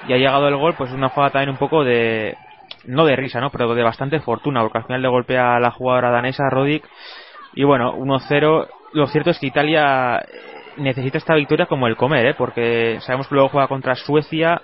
Y 0.08 0.14
ha 0.14 0.18
llegado 0.18 0.48
el 0.48 0.56
gol, 0.56 0.76
pues 0.76 0.92
una 0.92 1.10
jugada 1.10 1.32
también 1.32 1.52
un 1.52 1.58
poco 1.58 1.84
de. 1.84 2.38
No 2.86 3.06
de 3.06 3.16
risa, 3.16 3.40
¿no? 3.42 3.50
Pero 3.50 3.74
de 3.76 3.84
bastante 3.84 4.20
fortuna, 4.20 4.62
porque 4.62 4.78
al 4.78 4.86
final 4.86 5.02
le 5.02 5.08
golpea 5.10 5.56
a 5.56 5.60
la 5.60 5.72
jugadora 5.72 6.12
danesa, 6.12 6.50
Rodic. 6.50 6.88
Y 7.54 7.64
bueno, 7.64 7.96
1-0. 7.96 8.68
Lo 8.94 9.08
cierto 9.08 9.30
es 9.30 9.40
que 9.40 9.48
Italia 9.48 10.22
necesita 10.78 11.18
esta 11.18 11.36
victoria 11.36 11.66
como 11.66 11.88
el 11.88 11.96
comer, 11.96 12.26
¿eh? 12.26 12.34
porque 12.36 13.00
sabemos 13.02 13.28
que 13.28 13.36
luego 13.36 13.50
juega 13.50 13.68
contra 13.68 13.96
Suecia, 13.96 14.62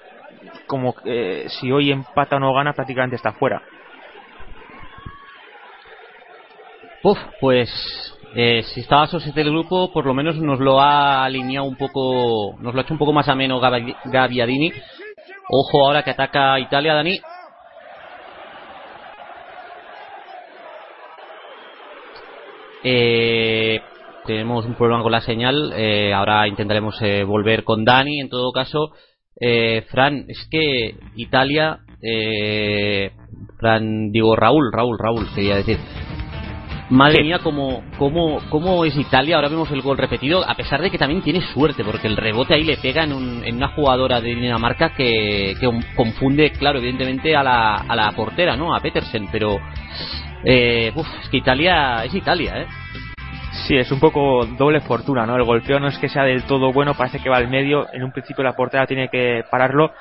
como 0.68 0.95
eh, 1.06 1.45
si 1.48 1.72
hoy 1.72 1.91
empata 1.91 2.38
o 2.38 2.40
no 2.40 2.53
gana 2.53 2.73
prácticamente 2.73 3.15
está 3.15 3.34
fuera. 3.34 3.61
Uf, 7.03 7.19
pues 7.40 8.15
eh, 8.36 8.64
si 8.64 8.82
estaba 8.82 9.07
Sosete 9.07 9.41
el 9.41 9.49
grupo, 9.52 9.91
por 9.94 10.06
lo 10.06 10.14
menos 10.14 10.36
nos 10.38 10.60
lo 10.60 10.82
ha 10.82 11.24
alineado 11.24 11.66
un 11.66 11.76
poco, 11.78 12.57
nos 12.60 12.74
lo 12.74 12.80
ha 12.80 12.84
hecho 12.84 12.94
un 12.94 12.99
poco 12.99 13.14
más 13.14 13.30
ameno 13.30 13.60
Gavi- 13.62 13.95
Gaviadini. 14.06 14.72
Ojo 15.49 15.86
ahora 15.86 16.03
que 16.03 16.12
ataca 16.12 16.60
Italia, 16.60 16.94
Dani. 16.94 17.20
Eh, 22.84 23.82
tenemos 24.26 24.66
un 24.66 24.76
problema 24.76 25.02
con 25.02 25.12
la 25.12 25.22
señal. 25.22 25.72
eh, 25.76 26.14
ahora 26.14 26.48
intentaremos 26.48 27.02
eh, 27.02 27.24
volver 27.24 27.64
con 27.64 27.84
Dani. 27.86 28.20
En 28.20 28.30
todo 28.30 28.52
caso, 28.52 28.91
eh, 29.40 29.84
Fran, 29.90 30.26
es 30.28 30.48
que 30.49 30.95
Italia, 31.16 31.80
eh, 32.02 33.12
Fran, 33.60 34.12
digo 34.12 34.36
Raúl, 34.36 34.72
Raúl, 34.72 34.98
Raúl, 34.99 35.28
quería 35.34 35.56
decir. 35.57 35.78
Madre 36.90 37.24
mía, 37.24 37.40
cómo, 37.41 37.82
cómo, 37.98 38.40
cómo 38.49 38.86
es 38.86 38.95
Italia. 38.95 39.38
Ahora 39.38 39.49
vemos 39.49 39.72
el 39.72 39.82
gol 39.82 39.98
repetido, 39.98 40.48
a 40.48 40.53
pesar 40.53 40.82
de 40.82 40.91
que 40.91 40.99
también 40.99 41.24
tiene 41.24 41.41
suerte, 41.41 41.84
porque 41.84 42.07
el 42.07 42.16
rebote 42.16 42.53
ahí 42.53 42.64
le 42.64 42.78
pega 42.78 43.03
en, 43.03 43.14
un- 43.14 43.44
en 43.44 43.56
una 43.56 43.70
jugadora 43.70 44.22
de 44.22 44.36
Dinamarca 44.36 44.90
que, 44.91 45.56
que 45.60 45.68
confunde, 45.95 46.52
claro, 46.52 46.78
evidentemente 46.78 47.36
a 47.36 47.41
la, 47.44 47.76
a 47.76 47.95
la 47.95 48.12
portera, 48.12 48.56
¿no? 48.56 48.76
A 48.76 48.80
Petersen, 48.82 49.28
pero. 49.32 49.57
Eh, 50.44 50.91
uf, 50.95 51.07
es 51.24 51.30
que 51.30 51.38
Italia 51.38 52.03
es 52.06 52.14
Italia, 52.14 52.62
¿eh? 52.62 52.68
Sí, 53.68 53.76
es 53.78 53.91
un 53.91 53.99
poco 53.99 54.45
doble 54.45 54.82
fortuna, 54.82 55.26
¿no? 55.26 55.36
El 55.38 55.44
golpeo 55.44 55.80
no 55.80 55.88
es 55.88 55.98
que 55.98 56.10
sea 56.10 56.24
del 56.24 56.44
todo 56.44 56.72
bueno, 56.72 56.94
parece 56.94 57.20
que 57.20 57.30
va 57.30 57.38
al 57.38 57.48
medio, 57.49 57.88
en 57.94 58.03
un 58.03 58.12
principio 58.12 58.44
la 58.44 58.53
portera 58.53 58.86
tiene 58.86 59.10
que 59.10 59.44
pararlo 59.49 59.91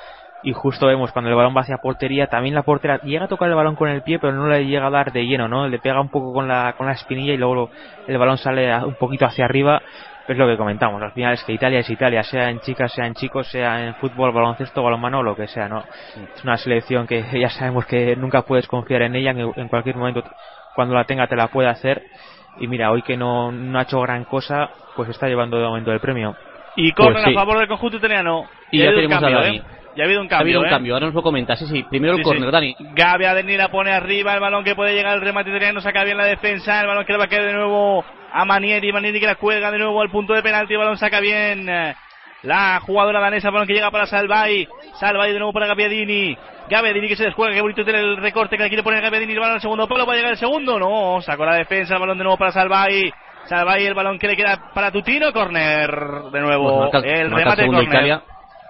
y 0.45 0.53
justo 0.53 0.87
vemos 0.87 1.11
cuando 1.13 1.31
el 1.31 1.37
balón 1.37 1.57
va 1.57 1.63
hacia 1.63 1.79
portería, 1.79 2.27
también 2.29 2.55
la 2.55 2.63
portera 2.63 3.01
llega 3.03 3.25
a 3.25 3.29
tocar 3.29 3.49
el 3.49 3.55
balón 3.55 3.75
con 3.77 3.89
el 3.89 4.03
pie, 4.03 4.19
pero 4.19 4.33
no 4.35 4.47
le 4.47 4.67
llega 4.67 4.87
a 4.87 4.91
dar 4.91 5.11
de 5.11 5.25
lleno, 5.27 5.49
¿no? 5.49 5.67
Le 5.67 5.79
pega 5.79 6.01
un 6.01 6.11
poco 6.11 6.33
con 6.33 6.47
la, 6.47 6.75
con 6.77 6.87
la 6.87 6.93
espinilla 6.93 7.33
y 7.33 7.37
luego 7.39 7.71
el 8.07 8.19
balón 8.19 8.37
sale 8.39 8.71
a- 8.71 8.85
un 8.85 8.95
poquito 8.95 9.25
hacia 9.27 9.45
arriba, 9.47 9.81
es 10.29 10.37
lo 10.39 10.47
que 10.47 10.57
comentamos, 10.57 11.03
al 11.03 11.13
final 11.13 11.35
es 11.35 11.45
que 11.45 11.53
Italia 11.53 11.81
es 11.81 11.91
Italia, 11.91 12.23
sea 12.23 12.49
en 12.51 12.61
chicas, 12.61 12.93
sea 12.93 13.07
en 13.07 13.15
chicos, 13.15 13.47
sea 13.49 13.87
en 13.87 13.95
fútbol, 13.97 14.33
baloncesto, 14.33 14.83
balonmano, 14.83 15.23
lo 15.23 15.35
que 15.37 15.47
sea, 15.49 15.69
¿no? 15.69 15.83
Es 16.37 16.45
una 16.45 16.57
selección 16.57 17.07
que 17.07 17.23
ya 17.41 17.49
sabemos 17.51 17.87
que 17.87 18.15
nunca 18.17 18.43
puedes 18.43 18.67
confiar 18.67 19.03
en 19.03 19.17
ella, 19.17 19.31
en, 19.33 19.51
en 19.57 19.69
cualquier 19.69 19.97
momento 19.97 20.23
cuando 20.75 20.95
la 20.95 21.05
tenga 21.05 21.27
te 21.27 21.37
la 21.37 21.49
puede 21.49 21.69
hacer 21.69 22.03
y 22.61 22.67
mira, 22.69 22.91
hoy 22.91 23.03
que 23.03 23.17
no, 23.17 23.51
no 23.53 23.79
ha 23.79 23.83
hecho 23.83 24.01
gran 24.01 24.25
cosa, 24.25 24.69
pues 24.97 25.09
está 25.09 25.27
llevando 25.27 25.59
de 25.59 25.67
momento 25.67 25.91
el 25.93 26.01
premio. 26.01 26.35
Y 26.77 26.93
corren 26.93 27.15
Pues 27.15 27.25
sí. 27.27 27.31
a 27.31 27.35
favor 27.35 27.59
del 27.59 27.69
conjunto 27.69 27.97
italiano. 27.99 28.47
Y 28.73 28.83
ha 28.83 28.87
ya 28.87 28.91
tenemos 28.95 29.17
a 29.19 29.21
cambio, 29.21 29.41
Dani. 29.41 29.57
¿eh? 29.59 29.63
Ya 29.97 30.03
ha 30.03 30.07
habido 30.07 30.21
un 30.21 30.27
Ha 30.27 30.31
cambio, 30.31 30.45
habido 30.45 30.61
un 30.61 30.67
¿eh? 30.67 30.71
cambio, 30.71 30.95
ahora 30.95 31.07
nos 31.07 31.15
lo 31.15 31.23
comenta. 31.23 31.57
Sí, 31.57 31.67
sí. 31.67 31.85
Primero 31.89 32.15
el 32.15 32.19
Sí, 32.19 32.25
córner, 32.25 32.47
sí. 32.47 32.51
Dani. 32.53 32.77
Gabi 32.95 33.25
Adenir 33.27 33.59
la 33.59 33.69
pone 33.71 33.93
arriba, 33.93 34.35
el 34.35 34.41
balón 34.41 34.65
que 34.65 34.75
puede 34.75 34.95
llegar 34.95 35.13
al 35.13 35.21
remate 35.21 35.51
italiano, 35.51 35.81
saca 35.81 36.03
bien 36.05 36.17
la 36.17 36.25
defensa, 36.27 36.81
el 36.81 36.87
balón 36.89 37.05
que 37.05 37.13
le 37.13 37.19
va 37.19 37.25
a 37.25 37.29
caer 37.29 37.45
de 37.45 37.53
nuevo 37.53 38.05
a 38.33 38.45
Manieri. 38.45 38.93
Manieri 38.93 39.21
que 39.21 39.27
la 39.27 39.37
cuelga 39.37 39.71
de 39.71 39.79
nuevo 39.79 40.01
al 40.03 40.11
punto 40.11 40.35
de 40.35 40.43
penalti. 40.43 40.73
El 40.73 40.81
balón 40.81 40.99
saca 40.99 41.21
bien 41.21 41.69
eh, 41.69 41.95
la 42.43 42.81
jugadora 42.81 43.21
danesa. 43.21 43.51
Balón 43.51 43.67
que 43.69 43.75
llega 43.75 43.91
para 43.93 44.07
Salvay. 44.07 44.67
Salvay 44.99 45.33
de 45.33 45.39
nuevo 45.39 45.53
para 45.53 45.67
Gaviadini. 45.69 46.37
Gaviadini 46.69 47.07
que 47.09 47.17
se 47.17 47.25
descuelga. 47.25 47.55
Qué 47.55 47.61
bonito 47.63 47.85
tiene 47.85 48.01
el 48.01 48.17
recorte 48.17 48.57
que 48.57 48.65
le 48.65 48.69
quiere 48.71 48.83
poner 48.83 49.01
Gaviadini. 49.01 49.33
El 49.33 49.39
balón 49.39 49.55
al 49.55 49.61
segundo 49.61 49.87
palo. 49.87 50.07
Va 50.07 50.15
a 50.15 50.17
llegar 50.17 50.33
el 50.33 50.39
segundo. 50.39 50.79
No, 50.81 51.21
sacó 51.23 51.45
la 51.45 51.55
defensa. 51.55 51.95
El 51.95 52.01
balón 52.01 52.19
de 52.19 52.25
nuevo 52.25 52.37
para 52.37 52.51
Salvay. 52.51 53.13
Salvay 53.45 53.87
el 53.87 53.95
balón 53.95 54.19
que 54.19 54.27
le 54.27 54.37
queda 54.37 54.73
para 54.75 54.91
Tutino. 54.91 55.33
Corner 55.33 55.91
de 56.33 56.41
nuevo. 56.41 56.91
Pues 56.91 56.93
marca 57.05 57.09
el 57.09 57.31
remate 57.31 57.63
de 57.63 57.69
corner. 57.69 57.85
Italia. 57.85 58.23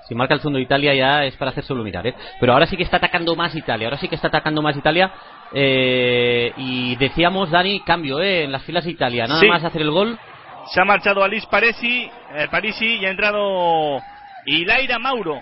Si 0.08 0.14
marca 0.14 0.34
el 0.34 0.40
segundo 0.40 0.58
Italia 0.58 0.94
ya 0.94 1.24
es 1.24 1.34
para 1.36 1.50
hacérselo 1.50 1.82
mirar, 1.82 2.06
¿eh? 2.06 2.14
Pero 2.40 2.52
ahora 2.52 2.66
sí 2.66 2.76
que 2.76 2.82
está 2.82 2.98
atacando 2.98 3.34
más 3.36 3.54
Italia. 3.54 3.86
Ahora 3.88 3.96
sí 3.98 4.06
que 4.08 4.14
está 4.16 4.28
atacando 4.28 4.60
más 4.62 4.76
Italia. 4.76 5.10
eh, 5.56 6.52
y 6.56 6.96
decíamos, 6.96 7.50
Dani, 7.50 7.80
cambio, 7.80 8.20
¿eh? 8.20 8.42
En 8.44 8.50
las 8.52 8.64
filas 8.64 8.84
de 8.84 8.90
Italia. 8.90 9.26
Nada 9.28 9.38
Sí. 9.40 9.46
más 9.46 9.62
hacer 9.62 9.82
el 9.82 9.90
gol. 9.92 10.18
Se 10.66 10.80
ha 10.80 10.84
marchado 10.84 11.22
Alice 11.22 11.46
Parisi, 11.48 12.10
eh, 12.34 12.48
Parisi 12.50 12.96
y 12.96 13.06
ha 13.06 13.10
entrado 13.10 14.00
Ilaira 14.46 14.98
Mauro. 14.98 15.40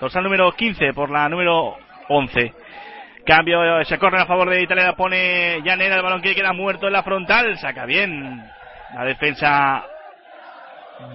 Dorsal 0.00 0.22
número 0.24 0.52
15 0.52 0.92
por 0.94 1.10
la 1.10 1.28
número 1.28 1.76
11. 2.08 2.54
Cambio, 3.26 3.84
se 3.84 3.98
corre 3.98 4.20
a 4.22 4.26
favor 4.26 4.48
de 4.48 4.62
Italia, 4.62 4.84
la 4.84 4.96
pone 4.96 5.60
Llanera, 5.62 5.96
el 5.96 6.02
balón 6.02 6.22
que 6.22 6.34
queda 6.34 6.52
muerto 6.54 6.86
en 6.86 6.94
la 6.94 7.02
frontal, 7.02 7.58
saca 7.58 7.84
bien 7.84 8.42
la 8.94 9.04
defensa 9.04 9.84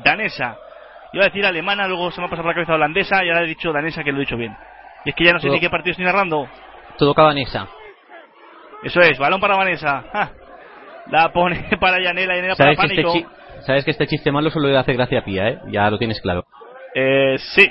danesa. 0.03 0.57
Iba 1.14 1.26
a 1.26 1.27
decir 1.27 1.45
alemana, 1.45 1.88
luego 1.88 2.11
se 2.11 2.19
me 2.19 2.27
ha 2.27 2.30
pasado 2.30 2.44
por 2.44 2.52
la 2.52 2.56
cabeza 2.56 2.73
holandesa 2.73 3.23
y 3.23 3.30
ahora 3.30 3.44
he 3.44 3.48
dicho 3.48 3.72
danesa 3.72 4.03
que 4.03 4.11
lo 4.11 4.18
he 4.18 4.22
dicho 4.22 4.35
bien. 4.38 4.56
Y 5.06 5.10
es 5.10 5.15
que 5.15 5.23
ya 5.26 5.31
no 5.34 5.40
sé 5.40 5.48
Todo- 5.48 5.53
ni 5.56 5.60
qué 5.61 5.69
partido 5.69 5.91
estoy 5.91 6.06
narrando. 6.06 6.48
Todo 6.98 7.14
Cabanesa. 7.14 7.68
Eso 8.84 8.99
es, 9.02 9.18
balón 9.18 9.40
para 9.40 9.56
Vanessa. 9.56 10.03
Ja. 10.11 10.31
La 11.10 11.31
pone 11.31 11.69
para 11.80 11.99
Llanera, 11.99 12.35
Llanera 12.35 12.56
para 12.56 12.76
que, 12.76 12.81
este 12.85 13.03
Pánico. 13.03 13.31
sabes 13.65 13.85
que 13.85 13.91
este 13.91 14.07
chiste 14.07 14.31
malo 14.31 14.49
solo 14.49 14.68
le 14.69 14.77
hace 14.77 14.94
gracia 14.94 15.19
a 15.19 15.23
Pía, 15.23 15.48
¿eh? 15.49 15.60
Ya 15.68 15.90
lo 15.90 15.98
tienes 15.98 16.19
claro. 16.22 16.45
Eh, 16.95 17.35
sí. 17.56 17.69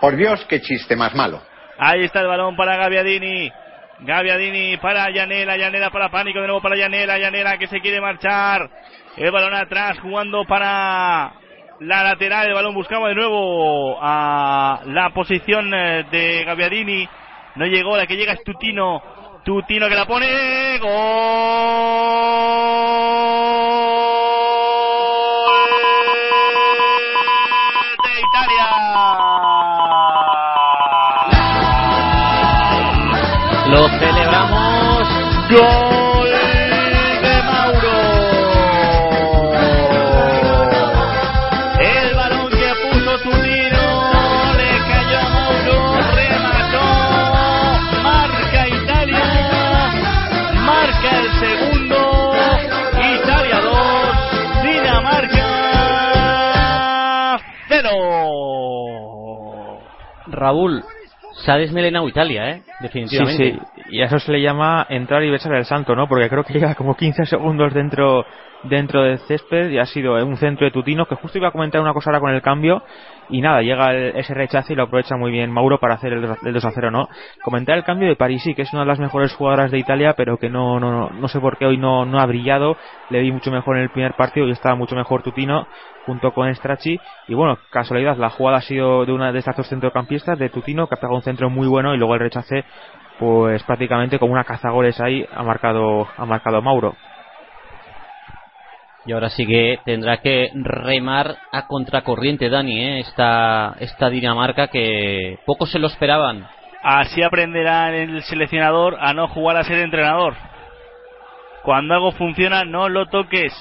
Por 0.00 0.16
Dios, 0.16 0.44
qué 0.48 0.60
chiste 0.60 0.96
más 0.96 1.14
malo. 1.14 1.40
Ahí 1.78 2.04
está 2.04 2.20
el 2.20 2.26
balón 2.28 2.56
para 2.56 2.76
Gaviadini. 2.76 3.50
Gaviadini 4.00 4.78
para 4.78 5.10
Llanera, 5.10 5.56
Llanera 5.56 5.90
para 5.90 6.08
Pánico, 6.10 6.40
de 6.40 6.46
nuevo 6.46 6.62
para 6.62 6.76
Llanera, 6.76 7.18
Llanera 7.18 7.58
que 7.58 7.66
se 7.66 7.80
quiere 7.80 8.00
marchar. 8.00 8.68
El 9.16 9.30
balón 9.30 9.54
atrás 9.54 9.98
jugando 10.00 10.44
para 10.46 11.32
la 11.80 12.02
lateral, 12.02 12.46
el 12.46 12.54
balón 12.54 12.74
buscaba 12.74 13.08
de 13.08 13.14
nuevo 13.14 13.98
a 14.00 14.82
la 14.86 15.10
posición 15.10 15.72
eh, 15.72 16.04
de 16.10 16.44
Gaviadini. 16.44 17.08
No 17.56 17.66
llegó, 17.66 17.96
la 17.96 18.06
que 18.06 18.16
llega 18.16 18.34
es 18.34 18.44
Tutino. 18.44 19.02
Tutino 19.44 19.88
que 19.88 19.94
la 19.94 20.06
pone. 20.06 20.78
¡Gol! 20.78 20.90
Raúl, 60.40 60.82
se 61.44 61.52
ha 61.52 61.56
desmelenado 61.56 62.08
Italia, 62.08 62.50
¿eh? 62.50 62.62
Definitivamente. 62.80 63.52
Sí, 63.52 63.60
sí. 63.74 63.82
Y 63.90 64.02
a 64.02 64.06
eso 64.06 64.18
se 64.18 64.32
le 64.32 64.40
llama 64.40 64.86
entrar 64.88 65.22
y 65.22 65.30
besar 65.30 65.54
el 65.54 65.64
santo, 65.64 65.94
¿no? 65.94 66.08
Porque 66.08 66.28
creo 66.28 66.44
que 66.44 66.54
llega 66.54 66.74
como 66.74 66.96
15 66.96 67.26
segundos 67.26 67.72
dentro 67.72 68.24
dentro 68.64 69.02
del 69.02 69.18
césped 69.20 69.70
y 69.70 69.78
ha 69.78 69.86
sido 69.86 70.14
un 70.24 70.36
centro 70.36 70.66
de 70.66 70.70
Tutino 70.70 71.06
que 71.06 71.14
justo 71.14 71.38
iba 71.38 71.48
a 71.48 71.50
comentar 71.52 71.80
una 71.80 71.94
cosa 71.94 72.10
ahora 72.10 72.20
con 72.20 72.30
el 72.30 72.42
cambio 72.42 72.82
y 73.30 73.40
nada, 73.40 73.62
llega 73.62 73.92
el- 73.92 74.16
ese 74.16 74.34
rechazo 74.34 74.72
y 74.72 74.76
lo 74.76 74.84
aprovecha 74.84 75.16
muy 75.16 75.30
bien 75.30 75.50
Mauro 75.50 75.78
para 75.78 75.94
hacer 75.94 76.12
el, 76.12 76.24
el 76.44 76.52
2 76.52 76.64
a 76.64 76.70
0, 76.72 76.90
¿no? 76.90 77.08
Comentar 77.42 77.76
el 77.76 77.84
cambio 77.84 78.08
de 78.08 78.16
Parisi, 78.16 78.54
que 78.54 78.62
es 78.62 78.72
una 78.72 78.82
de 78.82 78.88
las 78.88 78.98
mejores 78.98 79.32
jugadoras 79.34 79.70
de 79.70 79.78
Italia, 79.78 80.14
pero 80.16 80.36
que 80.38 80.48
no, 80.50 80.80
no, 80.80 81.10
no, 81.10 81.28
sé 81.28 81.40
por 81.40 81.56
qué 81.58 81.66
hoy 81.66 81.78
no, 81.78 82.04
no 82.04 82.20
ha 82.20 82.26
brillado, 82.26 82.76
le 83.08 83.20
vi 83.20 83.32
mucho 83.32 83.50
mejor 83.50 83.76
en 83.76 83.84
el 83.84 83.90
primer 83.90 84.14
partido 84.14 84.46
y 84.46 84.50
estaba 84.52 84.74
mucho 84.74 84.94
mejor 84.96 85.22
Tutino 85.22 85.66
junto 86.06 86.32
con 86.32 86.52
Stracci 86.54 86.98
y 87.28 87.34
bueno, 87.34 87.58
casualidad, 87.70 88.16
la 88.16 88.30
jugada 88.30 88.58
ha 88.58 88.62
sido 88.62 89.04
de 89.06 89.12
una 89.12 89.32
de 89.32 89.38
estas 89.38 89.56
dos 89.56 89.68
centrocampistas, 89.68 90.38
de 90.38 90.48
Tutino, 90.48 90.86
que 90.88 90.94
ha 90.94 90.98
pegado 91.00 91.16
un 91.16 91.22
centro 91.22 91.50
muy 91.50 91.68
bueno 91.68 91.94
y 91.94 91.98
luego 91.98 92.14
el 92.14 92.20
rechace 92.20 92.64
pues 93.18 93.62
prácticamente 93.64 94.18
como 94.18 94.32
una 94.32 94.44
cazagoles 94.44 94.98
ahí 95.00 95.26
ha 95.34 95.42
marcado 95.42 96.08
ha 96.16 96.24
marcado 96.24 96.62
Mauro. 96.62 96.94
Y 99.06 99.12
ahora 99.12 99.30
sí 99.30 99.46
que 99.46 99.78
tendrá 99.84 100.18
que 100.18 100.50
remar 100.54 101.36
a 101.52 101.66
contracorriente, 101.66 102.50
Dani, 102.50 102.80
¿eh? 102.80 102.98
esta, 103.00 103.74
esta 103.80 104.10
Dinamarca 104.10 104.68
que 104.68 105.38
pocos 105.46 105.70
se 105.70 105.78
lo 105.78 105.86
esperaban. 105.86 106.46
Así 106.82 107.22
aprenderá 107.22 107.94
el 107.94 108.22
seleccionador 108.22 108.96
a 109.00 109.12
no 109.12 109.28
jugar 109.28 109.56
a 109.56 109.64
ser 109.64 109.78
entrenador. 109.78 110.34
Cuando 111.62 111.94
algo 111.94 112.12
funciona, 112.12 112.64
no 112.64 112.88
lo 112.88 113.06
toques. 113.06 113.52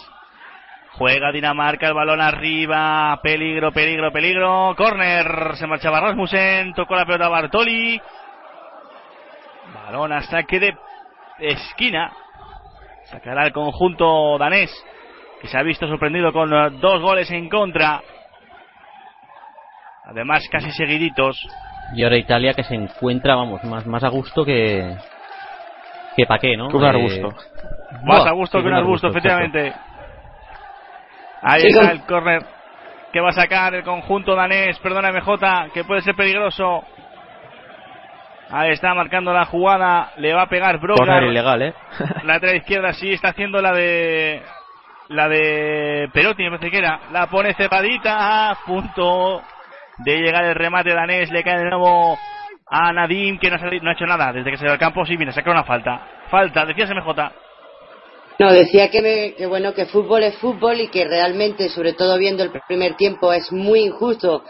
Juega 0.93 1.31
Dinamarca, 1.31 1.87
el 1.87 1.93
balón 1.93 2.21
arriba, 2.21 3.19
peligro, 3.21 3.71
peligro, 3.71 4.11
peligro. 4.11 4.73
Corner, 4.75 5.55
se 5.55 5.67
marchaba 5.67 6.01
Rasmussen, 6.01 6.73
tocó 6.73 6.95
la 6.95 7.05
pelota 7.05 7.29
Bartoli. 7.29 8.01
Balón 9.73 10.11
a 10.11 10.21
saque 10.23 10.59
de 10.59 10.75
esquina. 11.39 12.11
Sacará 13.05 13.45
el 13.45 13.53
conjunto 13.53 14.37
danés, 14.37 14.71
que 15.41 15.47
se 15.47 15.57
ha 15.57 15.63
visto 15.63 15.87
sorprendido 15.87 16.31
con 16.33 16.53
eh, 16.53 16.69
dos 16.81 17.01
goles 17.01 17.29
en 17.31 17.49
contra. 17.49 18.01
Además, 20.05 20.43
casi 20.51 20.71
seguiditos. 20.71 21.39
Y 21.93 22.03
ahora 22.03 22.17
Italia 22.17 22.53
que 22.53 22.63
se 22.63 22.75
encuentra, 22.75 23.35
vamos, 23.35 23.63
más, 23.63 23.85
más 23.85 24.03
a 24.03 24.09
gusto 24.09 24.43
que. 24.43 24.95
que 26.15 26.25
pa' 26.25 26.39
qué, 26.39 26.57
¿no? 26.57 26.67
Que 26.69 26.77
un 26.77 26.83
Eh, 26.85 26.89
arbusto. 26.89 27.29
Más 28.03 28.25
a 28.25 28.31
gusto 28.31 28.57
sí, 28.57 28.63
que 28.63 28.69
un 28.69 28.75
arbusto, 28.75 29.07
efectivamente. 29.07 29.73
Ahí 31.41 31.61
Sí, 31.61 31.67
está 31.67 31.91
el 31.91 32.01
córner 32.05 32.43
que 33.13 33.21
va 33.21 33.29
a 33.29 33.33
sacar 33.33 33.73
el 33.73 33.83
conjunto 33.83 34.35
danés, 34.35 34.77
perdona 34.79 35.11
MJ, 35.11 35.71
que 35.73 35.83
puede 35.83 36.01
ser 36.01 36.15
peligroso. 36.15 36.83
Ahí 38.51 38.71
está 38.71 38.93
marcando 38.93 39.31
la 39.33 39.45
jugada, 39.45 40.11
le 40.17 40.33
va 40.33 40.43
a 40.43 40.49
pegar 40.49 40.79
Brogar. 40.79 41.05
Corner 41.05 41.23
ilegal, 41.23 41.61
¿eh? 41.61 41.73
Lateral 42.23 42.57
izquierda 42.57 42.93
sí 42.93 43.11
está 43.13 43.29
haciendo 43.29 43.61
la 43.61 43.71
de 43.73 44.41
la 45.09 45.27
de 45.27 46.09
Perotti, 46.13 46.43
me 46.43 46.51
parece 46.51 46.71
que 46.71 46.77
era. 46.77 46.99
La 47.11 47.27
pone 47.27 47.53
cepadita 47.53 48.49
a 48.51 48.55
punto 48.65 49.41
de 49.97 50.17
llegar 50.21 50.45
el 50.45 50.55
remate 50.55 50.93
danés, 50.93 51.29
le 51.31 51.43
cae 51.43 51.59
de 51.59 51.69
nuevo 51.69 52.17
a 52.71 52.93
Nadim 52.93 53.37
que 53.39 53.49
no 53.49 53.55
ha, 53.55 53.59
no 53.59 53.89
ha 53.89 53.93
hecho 53.93 54.05
nada 54.05 54.31
desde 54.31 54.51
que 54.51 54.57
se 54.57 54.63
dio 54.63 54.71
al 54.73 54.79
campo, 54.79 55.05
sí, 55.05 55.17
viene, 55.17 55.31
saca 55.33 55.51
una 55.51 55.63
falta. 55.63 56.01
Falta, 56.29 56.65
decías 56.65 56.89
MJ. 56.91 57.31
No, 58.39 58.53
decía 58.53 58.89
que, 58.89 59.01
me- 59.01 59.33
que 59.35 59.45
bueno, 59.47 59.73
que 59.73 59.85
fútbol 59.87 60.23
es 60.23 60.37
fútbol 60.37 60.79
y 60.79 60.87
que 60.87 61.05
realmente, 61.05 61.67
sobre 61.69 61.93
todo 61.93 62.17
viendo 62.17 62.43
el 62.43 62.51
primer 62.67 62.93
tiempo, 62.95 63.33
es 63.33 63.51
muy 63.51 63.81
injusto 63.81 64.45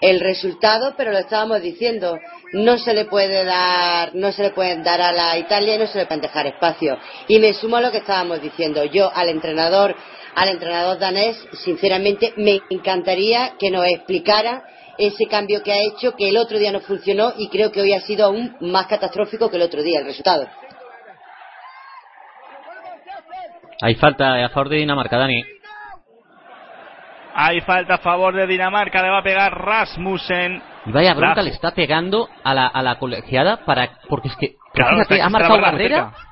el 0.00 0.20
resultado, 0.20 0.94
pero 0.96 1.12
lo 1.12 1.18
estábamos 1.18 1.60
diciendo, 1.62 2.18
no 2.52 2.78
se 2.78 2.94
le 2.94 3.04
puede 3.04 3.44
dar, 3.44 4.14
no 4.14 4.32
se 4.32 4.42
le 4.42 4.50
pueden 4.50 4.82
dar 4.82 5.00
a 5.00 5.12
la 5.12 5.38
Italia 5.38 5.74
y 5.74 5.78
no 5.78 5.86
se 5.86 5.98
le 5.98 6.06
pueden 6.06 6.22
dejar 6.22 6.46
espacio. 6.46 6.98
Y 7.28 7.38
me 7.38 7.54
sumo 7.54 7.76
a 7.76 7.80
lo 7.80 7.90
que 7.90 7.98
estábamos 7.98 8.40
diciendo. 8.40 8.84
Yo 8.84 9.10
al 9.14 9.28
entrenador, 9.28 9.94
al 10.34 10.48
entrenador 10.48 10.98
danés, 10.98 11.36
sinceramente 11.64 12.32
me 12.36 12.60
encantaría 12.70 13.54
que 13.58 13.70
nos 13.70 13.86
explicara 13.86 14.64
ese 14.98 15.26
cambio 15.26 15.62
que 15.62 15.72
ha 15.72 15.82
hecho, 15.82 16.14
que 16.14 16.28
el 16.28 16.36
otro 16.36 16.58
día 16.58 16.72
no 16.72 16.80
funcionó 16.80 17.32
y 17.36 17.48
creo 17.48 17.72
que 17.72 17.80
hoy 17.80 17.92
ha 17.94 18.00
sido 18.00 18.26
aún 18.26 18.56
más 18.60 18.86
catastrófico 18.86 19.50
que 19.50 19.56
el 19.56 19.62
otro 19.62 19.82
día 19.82 20.00
el 20.00 20.06
resultado. 20.06 20.46
Hay 23.82 23.94
falta 23.94 24.44
a 24.44 24.48
favor 24.50 24.68
de 24.68 24.76
Dinamarca, 24.76 25.16
Dani. 25.16 25.42
Hay 27.34 27.60
falta 27.60 27.94
a 27.94 27.98
favor 27.98 28.34
de 28.34 28.46
Dinamarca, 28.46 29.02
le 29.02 29.10
va 29.10 29.18
a 29.18 29.22
pegar 29.22 29.52
Rasmussen. 29.56 30.62
Y 30.86 30.92
vaya 30.92 31.14
bronca 31.14 31.42
le 31.42 31.50
está 31.50 31.72
pegando 31.72 32.28
a 32.42 32.54
la, 32.54 32.66
a 32.66 32.82
la 32.82 32.98
colegiada 32.98 33.64
para. 33.64 33.90
Porque 34.08 34.28
es 34.28 34.36
que. 34.36 34.56
Claro, 34.72 34.96
fíjate, 34.96 35.14
está- 35.14 35.26
ha 35.26 35.30
marcado 35.30 35.60
barrera 35.60 35.96
barrera. 36.04 36.26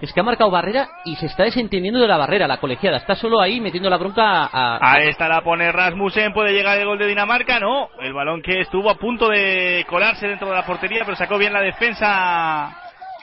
Es 0.00 0.12
que 0.12 0.20
ha 0.20 0.22
marcado 0.22 0.50
barrera 0.52 0.88
y 1.04 1.16
se 1.16 1.26
está 1.26 1.42
desentendiendo 1.42 1.98
de 1.98 2.06
la 2.06 2.16
barrera, 2.16 2.46
la 2.46 2.58
colegiada. 2.58 2.98
Está 2.98 3.16
solo 3.16 3.40
ahí 3.40 3.60
metiendo 3.60 3.90
la 3.90 3.96
bronca 3.96 4.44
a. 4.44 4.76
a- 4.76 4.92
Ahí 4.92 5.08
está 5.08 5.26
la 5.28 5.40
pone 5.42 5.72
Rasmussen, 5.72 6.32
puede 6.32 6.52
llegar 6.52 6.78
el 6.78 6.86
gol 6.86 6.98
de 6.98 7.06
Dinamarca, 7.08 7.58
no, 7.58 7.88
el 8.00 8.12
balón 8.12 8.40
que 8.40 8.60
estuvo 8.60 8.90
a 8.90 8.94
punto 8.94 9.28
de 9.28 9.84
colarse 9.88 10.28
dentro 10.28 10.48
de 10.48 10.54
la 10.54 10.64
portería, 10.64 11.02
pero 11.04 11.16
sacó 11.16 11.36
bien 11.36 11.52
la 11.52 11.60
defensa 11.60 12.76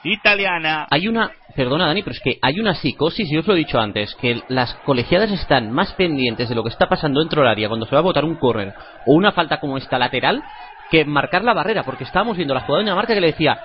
italiana. 0.04 0.86
Hay 0.90 1.08
una 1.08 1.30
perdona 1.56 1.86
Dani, 1.86 2.02
pero 2.02 2.14
es 2.14 2.20
que 2.20 2.38
hay 2.42 2.60
una 2.60 2.74
psicosis, 2.74 3.28
yo 3.30 3.40
os 3.40 3.46
lo 3.46 3.54
he 3.54 3.58
dicho 3.58 3.78
antes, 3.80 4.14
que 4.16 4.42
las 4.48 4.74
colegiadas 4.84 5.32
están 5.32 5.72
más 5.72 5.92
pendientes 5.94 6.48
de 6.48 6.54
lo 6.54 6.62
que 6.62 6.68
está 6.68 6.88
pasando 6.88 7.20
dentro 7.20 7.42
del 7.42 7.50
área 7.50 7.68
cuando 7.68 7.86
se 7.86 7.94
va 7.94 8.00
a 8.00 8.02
botar 8.02 8.24
un 8.24 8.36
córner 8.36 8.74
o 9.06 9.14
una 9.14 9.32
falta 9.32 9.58
como 9.58 9.78
esta 9.78 9.98
lateral 9.98 10.42
que 10.90 11.04
marcar 11.04 11.42
la 11.42 11.54
barrera, 11.54 11.82
porque 11.82 12.04
estábamos 12.04 12.36
viendo 12.36 12.54
la 12.54 12.60
jugada 12.60 12.78
de 12.78 12.84
Dinamarca 12.84 13.14
que 13.14 13.20
le 13.20 13.28
decía, 13.28 13.58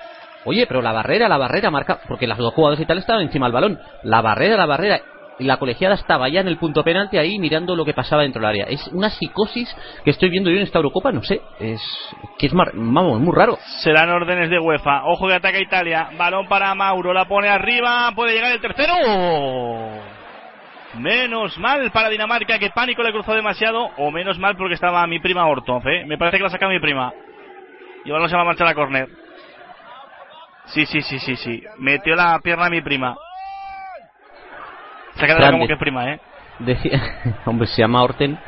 oye, 0.44 0.66
pero 0.66 0.82
la 0.82 0.92
barrera, 0.92 1.28
la 1.28 1.38
barrera 1.38 1.70
marca, 1.70 2.00
porque 2.08 2.26
las 2.26 2.38
dos 2.38 2.52
jugadoras 2.54 2.80
y 2.80 2.86
tal 2.86 2.98
estaban 2.98 3.22
encima 3.22 3.46
del 3.46 3.52
balón, 3.52 3.78
la 4.02 4.20
barrera, 4.22 4.56
la 4.56 4.66
barrera, 4.66 5.00
y 5.11 5.11
la 5.38 5.56
colegiada 5.56 5.94
estaba 5.94 6.28
ya 6.28 6.40
en 6.40 6.48
el 6.48 6.58
punto 6.58 6.84
penalti 6.84 7.16
ahí 7.18 7.38
mirando 7.38 7.74
lo 7.74 7.84
que 7.84 7.94
pasaba 7.94 8.22
dentro 8.22 8.40
del 8.40 8.50
área. 8.50 8.64
Es 8.66 8.86
una 8.88 9.10
psicosis 9.10 9.74
que 10.04 10.10
estoy 10.10 10.28
viendo 10.30 10.50
yo 10.50 10.56
en 10.58 10.62
esta 10.62 10.78
Eurocopa, 10.78 11.10
no 11.10 11.22
sé, 11.22 11.40
es 11.58 11.80
que 12.38 12.46
es 12.46 12.52
mar- 12.54 12.72
vamos, 12.74 13.18
muy 13.20 13.34
raro. 13.34 13.58
Serán 13.82 14.10
órdenes 14.10 14.50
de 14.50 14.58
UEFA. 14.58 15.04
Ojo 15.06 15.26
que 15.28 15.34
ataca 15.34 15.58
Italia. 15.58 16.10
Balón 16.16 16.46
para 16.48 16.74
Mauro. 16.74 17.12
La 17.12 17.24
pone 17.24 17.48
arriba. 17.48 18.12
Puede 18.14 18.34
llegar 18.34 18.52
el 18.52 18.60
tercero. 18.60 18.92
Menos 20.98 21.56
mal 21.58 21.90
para 21.90 22.10
Dinamarca 22.10 22.58
que 22.58 22.70
pánico 22.70 23.02
le 23.02 23.12
cruzó 23.12 23.32
demasiado. 23.34 23.90
O 23.96 24.10
menos 24.10 24.38
mal 24.38 24.56
porque 24.56 24.74
estaba 24.74 25.06
mi 25.06 25.18
prima 25.20 25.46
Ortov. 25.46 25.86
¿eh? 25.88 26.04
Me 26.06 26.18
parece 26.18 26.36
que 26.36 26.42
la 26.44 26.50
saca 26.50 26.68
mi 26.68 26.78
prima. 26.80 27.12
Y 28.04 28.10
ahora 28.10 28.28
se 28.28 28.36
va 28.36 28.42
a 28.42 28.46
marchar 28.46 28.66
a 28.68 28.74
córner. 28.74 29.08
Sí, 30.66 30.86
sí, 30.86 31.00
sí, 31.02 31.18
sí, 31.18 31.36
sí. 31.36 31.62
Metió 31.78 32.14
la 32.14 32.38
pierna 32.42 32.66
a 32.66 32.70
mi 32.70 32.80
prima. 32.82 33.16
Se 35.14 35.24
ha 35.24 35.26
quedado 35.26 35.40
Grande. 35.40 35.56
como 35.56 35.66
que 35.66 35.72
es 35.74 35.78
prima, 35.78 36.12
¿eh? 36.12 36.20
Decía, 36.58 37.00
hombre, 37.46 37.66
se 37.66 37.82
llama 37.82 38.02
Orten. 38.02 38.38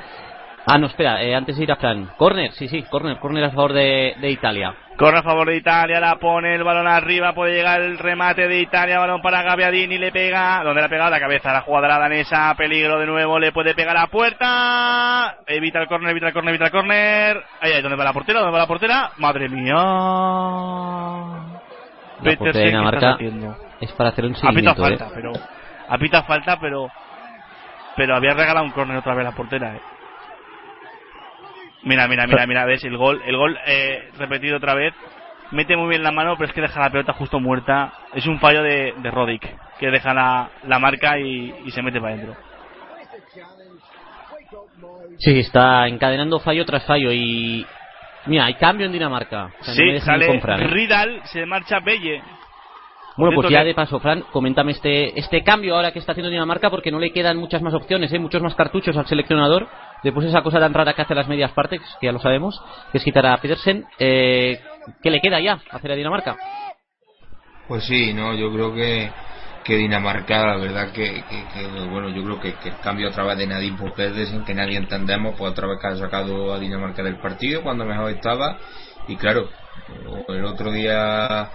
Ah, 0.67 0.79
no, 0.79 0.87
espera, 0.87 1.23
eh, 1.23 1.35
antes 1.35 1.57
de 1.57 1.65
ir 1.65 1.73
a 1.73 1.77
Fran. 1.77 2.11
Corner, 2.17 2.51
sí, 2.53 2.69
sí, 2.69 2.83
corner, 2.85 3.19
corner 3.19 3.45
a 3.45 3.51
favor 3.51 3.75
de, 3.75 4.15
de 4.19 4.31
Italia. 4.31 4.75
Corre 4.97 5.19
a 5.19 5.23
favor 5.23 5.49
de 5.49 5.57
Italia, 5.57 6.01
la 6.01 6.17
pone 6.17 6.55
el 6.55 6.63
balón 6.63 6.87
arriba, 6.87 7.35
puede 7.35 7.55
llegar 7.55 7.81
el 7.81 7.99
remate 7.99 8.47
de 8.47 8.61
Italia, 8.61 9.01
balón 9.01 9.21
para 9.21 9.43
Gaviadini, 9.43 9.99
le 9.99 10.13
pega, 10.13 10.63
donde 10.63 10.81
le 10.81 10.87
ha 10.87 10.89
pegado 10.89 11.11
la 11.11 11.19
cabeza, 11.19 11.53
la 11.53 11.63
jugadora 11.63 11.99
danesa, 11.99 12.55
peligro 12.57 12.99
de 13.01 13.07
nuevo, 13.07 13.39
le 13.41 13.51
puede 13.51 13.75
pegar 13.75 13.97
a 13.97 14.07
puerta, 14.07 15.39
evita 15.49 15.81
el 15.81 15.89
córner, 15.89 16.11
evita 16.11 16.29
el 16.29 16.33
córner, 16.33 16.55
evita 16.55 16.67
el 16.67 16.71
córner, 16.71 17.43
ahí, 17.61 17.73
ahí, 17.73 17.83
¿dónde 17.83 17.97
va 17.97 18.05
la 18.05 18.13
portera? 18.13 18.39
¿Dónde 18.39 18.53
va 18.53 18.59
la 18.61 18.69
portera? 18.69 19.11
Madre 19.19 19.49
mía. 19.49 19.75
La 22.23 22.37
portería 22.37 22.53
de 22.53 22.53
¿qué 22.53 22.65
Dinamarca 22.67 23.19
es 23.81 23.93
para 23.93 24.11
hacer 24.11 24.27
un 24.27 24.37
seguimiento, 24.37 24.81
falta, 24.81 25.07
eh. 25.07 25.13
pero, 25.13 25.33
apita 25.89 26.23
falta, 26.25 26.59
pero, 26.61 26.91
pero 27.97 28.17
había 28.17 28.35
regalado 28.35 28.65
un 28.65 28.73
córner 28.73 28.97
otra 28.97 29.15
vez 29.15 29.25
la 29.25 29.33
portera, 29.33 29.77
eh. 29.77 29.81
Mira, 31.83 32.09
mira, 32.09 32.27
mira, 32.27 32.47
mira, 32.47 32.65
ves 32.65 32.83
el 32.85 32.97
gol, 32.97 33.21
el 33.27 33.37
gol 33.37 33.59
eh, 33.67 34.11
repetido 34.19 34.57
otra 34.57 34.75
vez. 34.75 34.95
Mete 35.51 35.77
muy 35.77 35.91
bien 35.91 36.03
la 36.03 36.11
mano, 36.11 36.35
pero 36.37 36.49
es 36.49 36.55
que 36.55 36.63
deja 36.63 36.81
la 36.81 36.91
pelota 36.91 37.13
justo 37.13 37.39
muerta. 37.39 37.93
Es 38.15 38.27
un 38.27 38.41
fallo 38.41 38.63
de, 38.63 38.95
de 38.97 39.11
Rodic, 39.11 39.47
que 39.79 39.91
deja 39.91 40.15
la, 40.15 40.49
la 40.67 40.79
marca 40.79 41.19
y, 41.19 41.55
y 41.67 41.71
se 41.71 41.83
mete 41.83 42.01
para 42.01 42.15
adentro. 42.15 42.37
Sí, 45.19 45.39
está 45.39 45.87
encadenando 45.87 46.41
fallo 46.41 46.65
tras 46.65 46.85
fallo 46.87 47.13
y... 47.13 47.67
Mira, 48.27 48.47
hay 48.47 48.55
cambio 48.55 48.87
en 48.87 48.93
Dinamarca. 48.93 49.51
O 49.61 49.65
sea, 49.65 49.75
Sí, 49.75 50.01
sale 50.01 50.27
¿eh? 50.27 50.67
Ridal, 50.67 51.21
se 51.25 51.45
marcha 51.45 51.81
Belle. 51.81 52.23
Bueno, 53.17 53.37
pues 53.37 53.49
ya 53.51 53.63
de 53.63 53.75
paso, 53.75 54.01
Fran, 54.01 54.23
coméntame 54.33 54.73
este, 54.73 55.19
este 55.19 55.45
cambio 55.45 55.77
ahora 55.77 55.93
que 55.93 56.01
está 56.01 56.13
haciendo 56.13 56.31
Dinamarca 56.31 56.69
porque 56.71 56.91
no 56.91 56.99
le 56.99 57.13
quedan 57.13 57.37
muchas 57.37 57.63
más 57.63 57.73
opciones, 57.75 58.13
¿eh? 58.13 58.19
muchos 58.19 58.43
más 58.43 58.55
cartuchos 58.57 58.97
al 58.97 59.07
seleccionador. 59.07 59.69
Después 60.03 60.27
esa 60.27 60.43
cosa 60.43 60.59
tan 60.59 60.75
rara 60.75 60.95
que 60.95 61.03
hace 61.03 61.15
las 61.15 61.29
medias 61.29 61.53
partes, 61.53 61.81
que 62.01 62.07
ya 62.07 62.13
lo 62.13 62.19
sabemos, 62.19 62.61
que 62.91 62.99
es 62.99 63.05
quitar 63.05 63.25
a 63.27 63.37
Pedersen. 63.39 63.87
Eh, 63.99 64.61
¿Qué 65.03 65.11
le 65.11 65.21
queda 65.21 65.41
ya 65.41 65.61
hacer 65.71 65.93
a 65.93 65.95
Dinamarca? 65.95 66.37
Pues 67.69 67.85
sí, 67.85 68.13
no, 68.13 68.35
yo 68.35 68.53
creo 68.53 68.75
que, 68.75 69.11
que 69.65 69.77
Dinamarca, 69.77 70.47
la 70.47 70.57
verdad 70.57 70.93
que, 70.93 71.23
que- 71.31 71.49
que, 71.55 71.67
bueno, 71.89 72.09
yo 72.11 72.23
creo 72.25 72.41
que, 72.41 72.55
que 72.55 72.69
el 72.71 72.79
cambio 72.81 73.09
a 73.09 73.13
través 73.13 73.39
de 73.39 73.47
Nadine 73.47 73.79
por 73.79 73.95
Pedersen, 73.95 74.45
que 74.45 74.55
nadie 74.55 74.77
entendemos, 74.77 75.37
pues 75.39 75.53
otra 75.53 75.69
vez 75.69 75.79
que 75.81 75.87
ha 75.87 75.97
sacado 75.97 76.53
a 76.53 76.59
Dinamarca 76.59 77.03
del 77.03 77.17
partido 77.17 77.63
cuando 77.63 77.85
mejor 77.87 78.11
estaba, 78.11 78.59
y 79.09 79.17
claro, 79.17 79.49
el 80.29 80.45
otro 80.45 80.71
día 80.73 81.49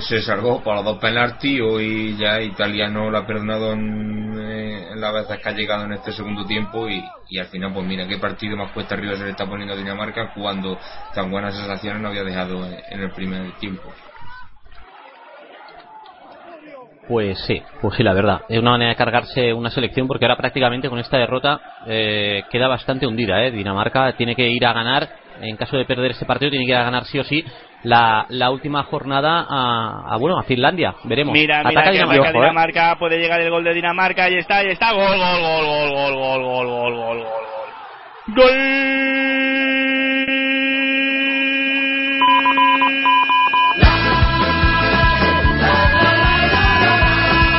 se, 0.00 0.20
salvó 0.22 0.62
los 0.64 0.84
dos 0.84 0.98
penaltis, 0.98 1.60
hoy 1.60 2.16
ya 2.16 2.40
Italia 2.42 2.88
no 2.88 3.10
lo 3.10 3.18
ha 3.18 3.26
perdonado 3.26 3.72
en, 3.72 4.38
eh, 4.38 4.88
en 4.92 5.00
las 5.00 5.14
veces 5.14 5.40
que 5.40 5.48
ha 5.48 5.52
llegado 5.52 5.84
en 5.84 5.92
este 5.92 6.12
segundo 6.12 6.44
tiempo, 6.44 6.88
y, 6.88 7.02
y 7.28 7.38
al 7.38 7.46
final, 7.46 7.72
pues 7.72 7.86
mira, 7.86 8.06
qué 8.06 8.18
partido 8.18 8.56
más 8.56 8.72
cuesta 8.72 8.94
arriba 8.94 9.16
se 9.16 9.24
le 9.24 9.30
está 9.30 9.46
poniendo 9.46 9.74
a 9.74 9.76
Dinamarca 9.76 10.32
cuando 10.34 10.78
tan 11.14 11.30
buenas 11.30 11.54
sensaciones 11.56 12.02
no 12.02 12.08
había 12.08 12.24
dejado 12.24 12.66
en- 12.66 12.78
en 12.90 13.00
el 13.00 13.12
primer 13.12 13.52
tiempo. 13.56 13.94
Pues 17.06 17.38
sí, 17.46 17.62
pues 17.82 17.96
sí, 17.96 18.02
la 18.02 18.14
verdad. 18.14 18.40
Es 18.48 18.58
una 18.58 18.72
manera 18.72 18.90
de 18.90 18.96
cargarse 18.96 19.52
una 19.52 19.70
selección 19.70 20.06
porque 20.08 20.24
ahora 20.24 20.38
prácticamente 20.38 20.88
con 20.88 20.98
esta 20.98 21.18
derrota 21.18 21.60
eh, 21.86 22.44
queda 22.50 22.66
bastante 22.66 23.06
hundida. 23.06 23.44
¿eh? 23.44 23.50
Dinamarca 23.50 24.14
tiene 24.16 24.34
que 24.34 24.48
ir 24.48 24.64
a 24.64 24.72
ganar, 24.72 25.10
en 25.38 25.56
caso 25.56 25.76
de 25.76 25.84
perder 25.84 26.12
este 26.12 26.24
partido, 26.24 26.50
tiene 26.50 26.64
que 26.64 26.70
ir 26.72 26.76
a 26.76 26.84
ganar 26.84 27.04
sí 27.04 27.18
o 27.18 27.24
sí 27.24 27.44
la, 27.84 28.26
la 28.28 28.50
última 28.50 28.82
jornada 28.82 29.46
a, 29.48 30.14
a, 30.14 30.16
bueno 30.16 30.38
a 30.38 30.42
Finlandia. 30.42 30.94
Veremos. 31.04 31.32
Mira, 31.32 31.62
mira, 31.64 31.70
Ataca 31.80 31.92
que 31.92 31.98
Dinamarca. 31.98 32.28
¿eh? 32.28 32.32
Dinamarca, 32.32 32.96
puede 32.98 33.18
llegar 33.18 33.40
el 33.40 33.50
gol 33.50 33.62
de 33.64 33.74
Dinamarca, 33.74 34.24
ahí 34.24 34.34
está, 34.36 34.56
ahí 34.58 34.68
está, 34.70 34.92
gol, 34.92 35.16
gol, 35.16 35.40
gol, 35.40 35.66
gol, 35.66 35.90
gol, 35.90 36.14
gol, 36.14 36.42
gol, 36.42 36.66
gol, 36.66 36.94
gol, 36.94 36.94
gol, 36.96 37.24
gol. 38.28 38.50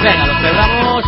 Venga, 0.04 0.26
lo 0.28 0.34
celebramos. 0.36 1.04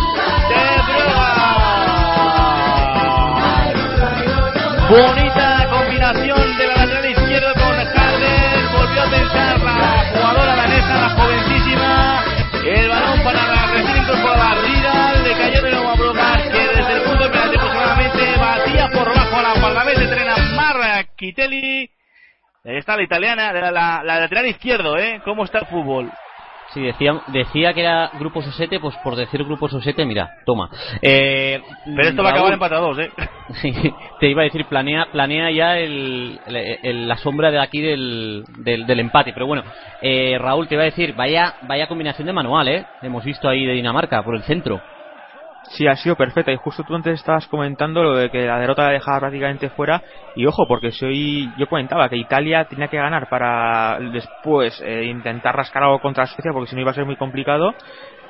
Bonita 4.90 5.27
combinación 5.27 5.27
danesa, 10.88 11.00
la 11.00 11.10
jovencísima. 11.10 12.24
El 12.64 12.88
balón 12.88 13.22
para 13.22 13.46
la 13.46 13.66
recién 13.72 13.96
incorporada 13.98 14.54
Ridal. 14.62 15.24
De 15.24 15.70
nuevo 15.70 15.88
a 15.88 15.94
Bromas, 15.94 16.42
que 16.42 16.58
desde 16.58 16.92
el 16.92 17.02
punto 17.02 17.24
de 17.24 17.30
penalti 17.30 17.56
aproximadamente 17.56 18.36
batía 18.38 18.88
por 18.90 19.14
bajo 19.14 19.36
a 19.36 19.42
la 19.42 19.60
guardameta. 19.60 20.02
Entrena 20.02 20.36
Marra 20.54 21.04
Kitelli. 21.16 21.90
Ahí 22.64 22.76
está 22.76 22.96
la 22.96 23.02
italiana, 23.02 23.52
la, 23.52 23.70
la, 23.70 24.02
la 24.04 24.20
lateral 24.20 24.46
izquierdo, 24.46 24.98
¿eh? 24.98 25.20
¿Cómo 25.24 25.44
está 25.44 25.60
el 25.60 25.66
fútbol? 25.66 26.10
Sí, 26.70 26.82
decía, 26.82 27.14
decía 27.26 27.72
que 27.72 27.80
era 27.80 28.10
Grupo 28.12 28.42
Sosete, 28.42 28.78
pues 28.78 28.96
por 28.98 29.16
decir 29.16 29.42
Grupo 29.44 29.68
Sosete, 29.68 30.04
mira, 30.04 30.32
toma. 30.44 30.68
Eh, 31.00 31.62
Pero 31.84 32.08
esto 32.08 32.22
va 32.22 32.28
a 32.28 32.32
acabar 32.32 32.52
empatados, 32.52 32.98
¿eh? 32.98 33.12
Sí, 33.62 33.72
te 34.18 34.28
iba 34.28 34.42
a 34.42 34.44
decir, 34.44 34.68
planea, 34.68 35.08
planea 35.10 35.50
ya 35.50 35.78
el, 35.78 36.38
el- 36.44 36.78
el- 36.82 37.08
la 37.08 37.16
sombra 37.16 37.50
de 37.50 37.58
aquí 37.58 37.80
del, 37.80 38.44
del, 38.48 38.84
del 38.86 39.00
empate. 39.00 39.32
Pero 39.32 39.46
bueno, 39.46 39.64
eh, 40.02 40.36
Raúl, 40.38 40.68
te 40.68 40.74
iba 40.74 40.82
a 40.82 40.86
decir, 40.86 41.14
vaya, 41.14 41.54
vaya 41.62 41.86
combinación 41.86 42.26
de 42.26 42.34
manual, 42.34 42.68
¿eh? 42.68 42.88
Hemos 43.00 43.24
visto 43.24 43.48
ahí 43.48 43.64
de 43.64 43.72
Dinamarca, 43.72 44.22
por 44.22 44.36
el 44.36 44.42
centro. 44.42 44.82
Sí, 45.70 45.86
ha 45.86 45.96
sido 45.96 46.16
perfecta. 46.16 46.50
Y 46.50 46.56
justo 46.56 46.82
tú 46.84 46.94
antes 46.94 47.14
estabas 47.14 47.46
comentando 47.46 48.02
lo 48.02 48.16
de 48.16 48.30
que 48.30 48.46
la 48.46 48.58
derrota 48.58 48.84
la 48.84 48.92
dejaba 48.92 49.20
prácticamente 49.20 49.68
fuera. 49.70 50.02
Y 50.34 50.46
ojo, 50.46 50.66
porque 50.66 50.92
soy, 50.92 51.50
yo 51.58 51.66
comentaba 51.68 52.08
que 52.08 52.16
Italia 52.16 52.64
tenía 52.64 52.88
que 52.88 52.96
ganar 52.96 53.28
para 53.28 53.98
después 54.12 54.80
eh, 54.84 55.04
intentar 55.04 55.54
rascar 55.54 55.82
algo 55.82 56.00
contra 56.00 56.26
Suecia, 56.26 56.52
porque 56.52 56.70
si 56.70 56.76
no 56.76 56.82
iba 56.82 56.90
a 56.90 56.94
ser 56.94 57.04
muy 57.04 57.16
complicado. 57.16 57.74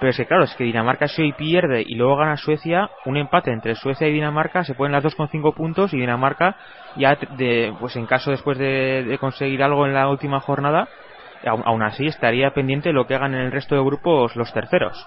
Pero 0.00 0.10
es 0.10 0.16
que 0.16 0.26
claro, 0.26 0.44
es 0.44 0.54
que 0.54 0.64
Dinamarca 0.64 1.08
si 1.08 1.22
hoy 1.22 1.32
pierde 1.32 1.82
y 1.84 1.94
luego 1.96 2.16
gana 2.16 2.36
Suecia, 2.36 2.88
un 3.04 3.16
empate 3.16 3.50
entre 3.52 3.74
Suecia 3.74 4.06
y 4.06 4.12
Dinamarca 4.12 4.62
se 4.62 4.74
ponen 4.74 4.92
las 4.92 5.02
dos 5.02 5.16
con 5.16 5.28
cinco 5.28 5.52
puntos 5.52 5.92
y 5.92 5.98
Dinamarca 5.98 6.56
ya 6.96 7.16
de, 7.36 7.74
pues 7.80 7.96
en 7.96 8.06
caso 8.06 8.30
después 8.30 8.58
de, 8.58 9.02
de 9.04 9.18
conseguir 9.18 9.60
algo 9.60 9.86
en 9.86 9.94
la 9.94 10.08
última 10.08 10.38
jornada, 10.38 10.88
aún 11.44 11.82
así 11.82 12.06
estaría 12.06 12.52
pendiente 12.52 12.92
lo 12.92 13.08
que 13.08 13.16
hagan 13.16 13.34
en 13.34 13.40
el 13.40 13.52
resto 13.52 13.74
de 13.74 13.82
grupos 13.82 14.36
los 14.36 14.52
terceros. 14.52 15.04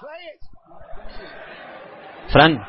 Fran, 2.32 2.64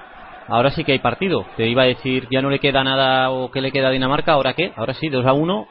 ahora 0.48 0.70
sí 0.72 0.82
que 0.82 0.92
hay 0.92 0.98
partido. 0.98 1.46
Te 1.56 1.68
iba 1.68 1.82
a 1.82 1.86
decir, 1.86 2.26
ya 2.30 2.42
no 2.42 2.50
le 2.50 2.58
queda 2.58 2.82
nada 2.82 3.30
o 3.30 3.50
que 3.50 3.60
le 3.60 3.70
queda 3.70 3.88
a 3.88 3.92
Dinamarca, 3.92 4.32
¿ahora 4.32 4.54
qué? 4.54 4.72
Ahora 4.76 4.94
sí, 4.94 5.08
2 5.08 5.24
a 5.24 5.32
1. 5.32 5.68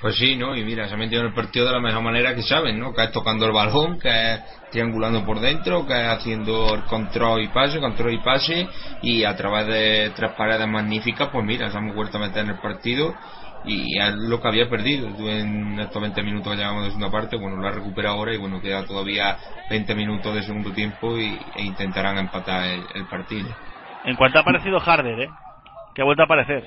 Pues 0.00 0.16
sí, 0.16 0.36
¿no? 0.36 0.56
Y 0.56 0.64
mira, 0.64 0.88
se 0.88 0.94
ha 0.94 0.96
metido 0.96 1.20
en 1.22 1.28
el 1.28 1.34
partido 1.34 1.66
de 1.66 1.72
la 1.72 1.80
mejor 1.80 2.02
manera 2.02 2.34
que 2.34 2.42
saben, 2.42 2.78
¿no? 2.78 2.94
Que 2.94 3.04
es 3.04 3.12
tocando 3.12 3.46
el 3.46 3.52
balón, 3.52 3.98
que 3.98 4.08
es 4.08 4.40
triangulando 4.70 5.24
por 5.24 5.40
dentro, 5.40 5.86
que 5.86 5.92
es 5.92 6.08
haciendo 6.08 6.74
el 6.74 6.82
control 6.84 7.42
y 7.42 7.48
pase, 7.48 7.80
control 7.80 8.14
y 8.14 8.18
pase, 8.18 8.68
y 9.02 9.24
a 9.24 9.36
través 9.36 9.66
de 9.66 10.12
tres 10.14 10.32
paradas 10.32 10.68
magníficas, 10.68 11.28
pues 11.30 11.44
mira, 11.44 11.70
se 11.70 11.78
hemos 11.78 11.94
vuelto 11.94 12.16
a 12.16 12.20
meter 12.20 12.44
en 12.44 12.50
el 12.50 12.58
partido 12.60 13.14
y 13.64 13.98
es 13.98 14.14
lo 14.14 14.40
que 14.40 14.48
había 14.48 14.68
perdido 14.68 15.08
en 15.28 15.78
estos 15.80 16.00
20 16.00 16.22
minutos 16.22 16.52
que 16.52 16.58
llevamos 16.58 16.84
de 16.84 16.90
segunda 16.90 17.10
parte, 17.10 17.36
bueno, 17.36 17.56
lo 17.56 17.68
ha 17.68 17.72
recuperado 17.72 18.16
ahora 18.16 18.34
y 18.34 18.38
bueno, 18.38 18.60
queda 18.60 18.84
todavía 18.84 19.36
20 19.70 19.94
minutos 19.94 20.34
de 20.34 20.42
segundo 20.42 20.72
tiempo 20.72 21.18
y, 21.18 21.38
e 21.56 21.62
intentarán 21.62 22.18
empatar 22.18 22.64
el, 22.64 22.82
el 22.94 23.06
partido. 23.06 23.48
En 24.04 24.16
cuanto 24.16 24.38
ha 24.38 24.42
aparecido 24.42 24.78
Harder, 24.80 25.20
¿eh? 25.20 25.28
Que 25.94 26.02
ha 26.02 26.04
vuelto 26.04 26.22
a 26.22 26.26
aparecer. 26.26 26.64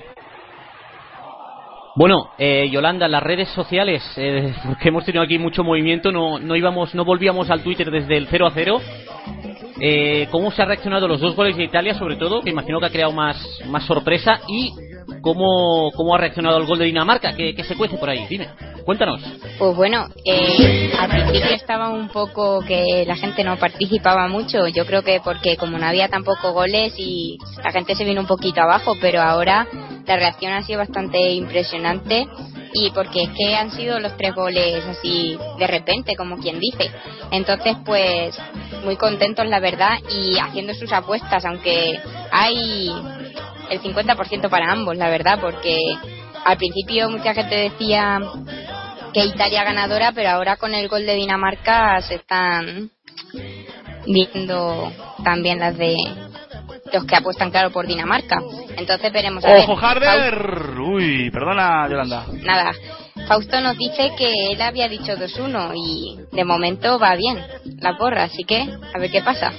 Bueno, 1.94 2.30
eh, 2.38 2.70
Yolanda, 2.70 3.06
las 3.06 3.22
redes 3.22 3.50
sociales, 3.50 4.02
eh, 4.16 4.54
porque 4.66 4.88
hemos 4.88 5.04
tenido 5.04 5.22
aquí 5.22 5.38
mucho 5.38 5.62
movimiento, 5.62 6.10
no, 6.10 6.38
no 6.38 6.56
íbamos, 6.56 6.94
no 6.94 7.04
volvíamos 7.04 7.50
al 7.50 7.62
Twitter 7.62 7.90
desde 7.90 8.16
el 8.16 8.28
0 8.28 8.46
a 8.46 8.50
0. 8.50 8.80
Eh, 9.80 10.28
¿Cómo 10.30 10.50
se 10.50 10.62
han 10.62 10.68
reaccionado 10.68 11.08
los 11.08 11.20
dos 11.20 11.34
goles 11.36 11.56
de 11.56 11.64
Italia, 11.64 11.94
sobre 11.94 12.16
todo? 12.16 12.40
Que 12.40 12.50
imagino 12.50 12.78
que 12.80 12.86
ha 12.86 12.90
creado 12.90 13.12
más, 13.12 13.36
más 13.66 13.84
sorpresa. 13.84 14.40
Y 14.48 14.72
cómo, 15.22 15.90
cómo 15.92 16.14
ha 16.14 16.18
reaccionado 16.18 16.58
el 16.58 16.66
gol 16.66 16.78
de 16.78 16.86
Dinamarca, 16.86 17.34
que, 17.34 17.54
que 17.54 17.64
se 17.64 17.76
cuece 17.76 17.96
por 17.96 18.10
ahí. 18.10 18.26
Dime, 18.28 18.48
cuéntanos. 18.84 19.22
Pues 19.58 19.76
bueno, 19.76 20.08
eh, 20.24 20.92
al 20.98 21.08
principio 21.08 21.54
estaba 21.54 21.88
un 21.88 22.08
poco 22.08 22.60
que 22.60 23.04
la 23.06 23.16
gente 23.16 23.44
no 23.44 23.56
participaba 23.56 24.28
mucho. 24.28 24.68
Yo 24.68 24.84
creo 24.84 25.02
que 25.02 25.20
porque 25.24 25.56
como 25.56 25.78
no 25.78 25.86
había 25.86 26.08
tampoco 26.08 26.52
goles 26.52 26.92
y 26.98 27.38
la 27.62 27.70
gente 27.70 27.94
se 27.94 28.04
vino 28.04 28.20
un 28.20 28.26
poquito 28.26 28.60
abajo, 28.60 28.96
pero 29.00 29.22
ahora 29.22 29.66
la 30.06 30.16
reacción 30.16 30.52
ha 30.52 30.62
sido 30.62 30.80
bastante 30.80 31.32
impresionante 31.32 32.26
y 32.74 32.90
porque 32.90 33.24
es 33.24 33.30
que 33.30 33.54
han 33.54 33.70
sido 33.70 34.00
los 34.00 34.16
tres 34.16 34.34
goles 34.34 34.84
así 34.86 35.38
de 35.58 35.66
repente, 35.66 36.16
como 36.16 36.36
quien 36.38 36.58
dice. 36.58 36.90
Entonces, 37.30 37.76
pues 37.84 38.36
muy 38.84 38.96
contentos 38.96 39.46
la 39.46 39.60
verdad 39.60 39.98
y 40.10 40.38
haciendo 40.38 40.74
sus 40.74 40.92
apuestas, 40.92 41.44
aunque 41.44 42.00
hay 42.30 42.90
el 43.72 43.80
50% 43.80 44.50
para 44.50 44.70
ambos, 44.70 44.96
la 44.96 45.08
verdad, 45.08 45.38
porque 45.40 45.76
al 46.44 46.56
principio 46.58 47.08
mucha 47.08 47.34
gente 47.34 47.54
decía 47.56 48.20
que 49.12 49.24
Italia 49.24 49.64
ganadora, 49.64 50.12
pero 50.12 50.30
ahora 50.30 50.56
con 50.56 50.74
el 50.74 50.88
gol 50.88 51.06
de 51.06 51.14
Dinamarca 51.14 52.00
se 52.02 52.16
están 52.16 52.90
viendo 54.06 54.92
también 55.24 55.58
las 55.58 55.76
de 55.76 55.96
los 56.92 57.04
que 57.06 57.16
apuestan 57.16 57.50
claro 57.50 57.70
por 57.70 57.86
Dinamarca. 57.86 58.40
Entonces 58.76 59.12
veremos 59.12 59.44
a 59.44 59.50
¡Ojo, 59.56 59.76
ver. 59.76 59.84
Harder! 59.84 60.78
Uy, 60.78 61.30
perdona, 61.30 61.88
Yolanda. 61.88 62.26
Nada, 62.42 62.72
Fausto 63.26 63.60
nos 63.60 63.78
dice 63.78 64.12
que 64.18 64.30
él 64.50 64.60
había 64.60 64.88
dicho 64.88 65.16
2-1 65.16 65.72
y 65.76 66.18
de 66.34 66.44
momento 66.44 66.98
va 66.98 67.14
bien 67.14 67.38
la 67.80 67.96
porra, 67.96 68.24
así 68.24 68.44
que 68.44 68.60
a 68.60 68.98
ver 68.98 69.10
qué 69.10 69.22
pasa. 69.22 69.52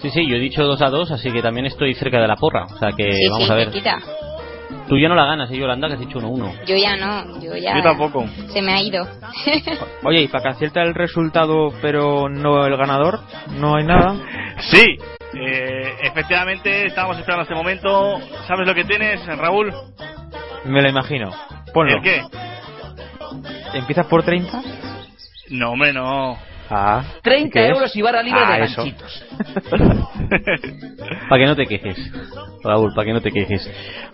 Sí, 0.00 0.10
sí, 0.10 0.28
yo 0.28 0.36
he 0.36 0.40
dicho 0.40 0.62
2 0.64 0.80
a 0.82 0.90
2, 0.90 1.10
así 1.12 1.30
que 1.30 1.42
también 1.42 1.66
estoy 1.66 1.94
cerca 1.94 2.20
de 2.20 2.28
la 2.28 2.36
porra. 2.36 2.64
O 2.64 2.78
sea 2.78 2.90
que 2.92 3.12
sí, 3.12 3.28
vamos 3.30 3.46
sí, 3.46 3.52
a 3.52 3.54
ver. 3.56 3.64
cerquita. 3.66 3.98
Tú 4.88 4.96
ya 4.98 5.08
no 5.08 5.14
la 5.14 5.26
ganas, 5.26 5.50
¿eh, 5.50 5.56
Yolanda, 5.58 5.88
que 5.88 5.94
has 5.94 6.00
dicho 6.00 6.18
1-1. 6.18 6.64
Yo 6.66 6.76
ya 6.76 6.96
no, 6.96 7.40
yo 7.40 7.54
ya 7.56 7.76
Yo 7.76 7.82
tampoco. 7.82 8.26
se 8.52 8.62
me 8.62 8.72
ha 8.72 8.80
ido. 8.82 9.06
Oye, 10.04 10.22
y 10.22 10.28
para 10.28 10.42
que 10.44 10.48
acierte 10.50 10.80
el 10.80 10.94
resultado, 10.94 11.72
pero 11.82 12.28
no 12.28 12.64
el 12.66 12.76
ganador, 12.76 13.20
no 13.58 13.76
hay 13.76 13.84
nada. 13.84 14.16
Sí, 14.70 14.98
eh, 15.34 15.94
efectivamente 16.02 16.86
estábamos 16.86 17.18
esperando 17.18 17.42
este 17.42 17.54
momento. 17.54 18.18
¿Sabes 18.46 18.66
lo 18.66 18.74
que 18.74 18.84
tienes, 18.84 19.24
Raúl? 19.26 19.72
Me 20.64 20.80
lo 20.80 20.88
imagino. 20.88 21.32
Ponlo. 21.74 21.96
¿El 21.96 22.02
qué? 22.02 22.22
¿Empiezas 23.74 24.06
por 24.06 24.22
30? 24.22 24.62
No, 25.50 25.72
hombre, 25.72 25.92
no. 25.92 26.38
Ah. 26.70 27.02
30 27.22 27.50
¿qué 27.52 27.64
es? 27.66 27.70
euros 27.70 27.96
y 27.96 28.02
barra 28.02 28.22
libre 28.22 28.40
Ah, 28.44 28.58
de 28.58 28.64
eso. 28.64 28.82
ganchitos. 28.82 29.24
Para 31.28 31.40
que 31.42 31.46
no 31.46 31.56
te 31.56 31.66
quejes, 31.66 31.96
Raúl, 32.62 32.92
para 32.94 33.06
que 33.06 33.12
no 33.12 33.20
te 33.20 33.30
quejes. 33.30 33.66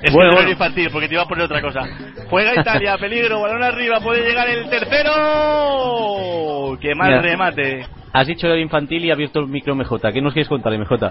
Es 0.02 0.12
Bueno, 0.12 0.30
un 0.30 0.36
bueno. 0.36 0.50
infantil, 0.50 0.88
porque 0.92 1.08
te 1.08 1.14
iba 1.14 1.22
a 1.22 1.26
poner 1.28 1.44
otra 1.44 1.60
cosa. 1.62 1.80
Juega 2.28 2.60
Italia, 2.60 2.96
peligro, 3.00 3.40
balón 3.40 3.62
arriba, 3.62 4.00
puede 4.00 4.22
llegar 4.28 4.48
el 4.48 4.68
tercero. 4.68 5.12
¡Qué 6.80 6.94
mal 6.94 7.08
Mira. 7.10 7.22
remate! 7.22 7.86
Has 8.12 8.26
dicho 8.28 8.46
el 8.46 8.60
infantil 8.60 9.04
y 9.04 9.10
ha 9.10 9.14
abierto 9.14 9.40
el 9.40 9.48
micro 9.48 9.74
MJ. 9.74 10.12
¿Qué 10.12 10.20
nos 10.22 10.32
quieres 10.32 10.48
contar, 10.48 10.72
MJ? 10.78 11.10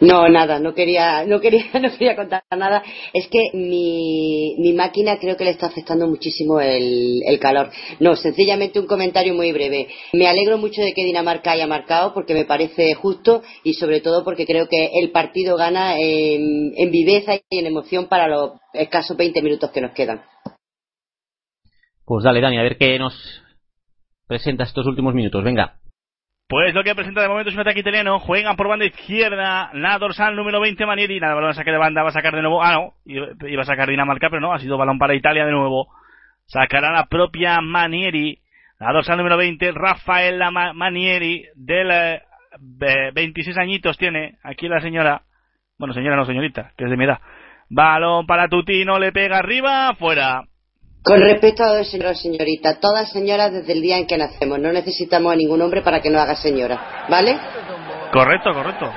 No, 0.00 0.26
nada, 0.30 0.58
no 0.58 0.72
quería, 0.74 1.24
no 1.26 1.40
quería, 1.40 1.64
no 1.80 1.90
quería 1.90 2.16
contar 2.16 2.42
nada. 2.56 2.82
Es 3.12 3.28
que 3.28 3.50
mi, 3.52 4.56
mi 4.58 4.72
máquina 4.72 5.18
creo 5.18 5.36
que 5.36 5.44
le 5.44 5.50
está 5.50 5.66
afectando 5.66 6.06
muchísimo 6.06 6.60
el, 6.60 7.22
el 7.26 7.38
calor. 7.38 7.70
No, 7.98 8.16
sencillamente 8.16 8.80
un 8.80 8.86
comentario 8.86 9.34
muy 9.34 9.52
breve. 9.52 9.88
Me 10.14 10.26
alegro 10.26 10.56
mucho 10.56 10.80
de 10.80 10.94
que 10.94 11.04
Dinamarca 11.04 11.52
haya 11.52 11.66
marcado 11.66 12.14
porque 12.14 12.34
me 12.34 12.46
parece 12.46 12.94
justo 12.94 13.42
y 13.62 13.74
sobre 13.74 14.00
todo 14.00 14.24
porque 14.24 14.46
creo 14.46 14.68
que 14.68 14.90
el 14.94 15.10
partido 15.10 15.56
gana 15.56 15.98
en, 15.98 16.72
en 16.76 16.90
viveza 16.90 17.34
y 17.36 17.58
en 17.58 17.66
emoción 17.66 18.06
para 18.06 18.26
los 18.26 18.52
escasos 18.72 19.16
20 19.16 19.42
minutos 19.42 19.70
que 19.70 19.82
nos 19.82 19.92
quedan. 19.92 20.22
Pues 22.06 22.24
dale, 22.24 22.40
Dani, 22.40 22.58
a 22.58 22.62
ver 22.62 22.78
qué 22.78 22.98
nos 22.98 23.14
presenta 24.26 24.64
estos 24.64 24.86
últimos 24.86 25.14
minutos. 25.14 25.44
Venga. 25.44 25.80
Pues 26.50 26.74
lo 26.74 26.82
que 26.82 26.96
presenta 26.96 27.22
de 27.22 27.28
momento 27.28 27.48
es 27.50 27.54
un 27.54 27.60
ataque 27.60 27.78
italiano. 27.78 28.18
Juegan 28.18 28.56
por 28.56 28.66
banda 28.66 28.84
izquierda. 28.84 29.70
La 29.72 29.96
dorsal 29.98 30.34
número 30.34 30.58
20, 30.60 30.84
Manieri. 30.84 31.20
Nada, 31.20 31.34
balón 31.34 31.54
saque 31.54 31.70
de 31.70 31.78
banda. 31.78 32.02
Va 32.02 32.08
a 32.08 32.12
sacar 32.12 32.34
de 32.34 32.42
nuevo. 32.42 32.60
Ah, 32.60 32.72
no. 32.74 32.94
Iba 33.06 33.62
a 33.62 33.64
sacar 33.64 33.88
Dinamarca, 33.88 34.28
pero 34.30 34.40
no. 34.40 34.52
Ha 34.52 34.58
sido 34.58 34.76
balón 34.76 34.98
para 34.98 35.14
Italia 35.14 35.46
de 35.46 35.52
nuevo. 35.52 35.86
Sacará 36.46 36.90
la 36.90 37.06
propia 37.06 37.60
Manieri. 37.60 38.40
La 38.80 38.92
dorsal 38.92 39.18
número 39.18 39.36
20, 39.36 39.70
Rafael 39.70 40.40
Ma- 40.50 40.72
Manieri. 40.72 41.46
Del 41.54 41.88
eh, 41.92 42.22
ve- 42.58 43.12
26 43.14 43.56
añitos 43.56 43.96
tiene. 43.96 44.38
Aquí 44.42 44.66
la 44.66 44.80
señora. 44.80 45.22
Bueno, 45.78 45.94
señora 45.94 46.16
no, 46.16 46.24
señorita, 46.24 46.72
que 46.76 46.82
es 46.82 46.90
de 46.90 46.96
mi 46.96 47.04
edad. 47.04 47.20
Balón 47.68 48.26
para 48.26 48.48
Tutino. 48.48 48.98
Le 48.98 49.12
pega 49.12 49.38
arriba. 49.38 49.94
Fuera. 49.94 50.42
Con 51.02 51.20
respeto 51.20 51.64
a 51.64 51.78
dos 51.78 51.90
señoras 51.90 52.20
señorita, 52.20 52.78
todas 52.78 53.10
señoras 53.10 53.52
desde 53.52 53.72
el 53.72 53.80
día 53.80 53.96
en 53.96 54.06
que 54.06 54.18
nacemos. 54.18 54.58
No 54.58 54.70
necesitamos 54.70 55.32
a 55.32 55.36
ningún 55.36 55.62
hombre 55.62 55.80
para 55.80 56.00
que 56.00 56.10
nos 56.10 56.20
haga 56.20 56.36
señora, 56.36 57.06
¿vale? 57.08 57.38
Correcto, 58.12 58.52
correcto. 58.52 58.92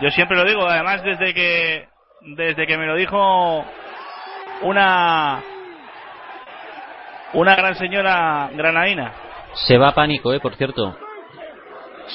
Yo 0.00 0.10
siempre 0.10 0.36
lo 0.36 0.44
digo, 0.44 0.66
además 0.68 1.02
desde 1.02 1.34
que 1.34 1.88
desde 2.36 2.66
que 2.66 2.78
me 2.78 2.86
lo 2.86 2.94
dijo 2.94 3.64
una 4.62 5.42
una 7.32 7.56
gran 7.56 7.74
señora 7.74 8.50
granadina. 8.54 9.12
Se 9.66 9.76
va 9.76 9.88
a 9.88 9.94
pánico, 9.94 10.32
eh, 10.32 10.40
por 10.40 10.54
cierto. 10.54 10.96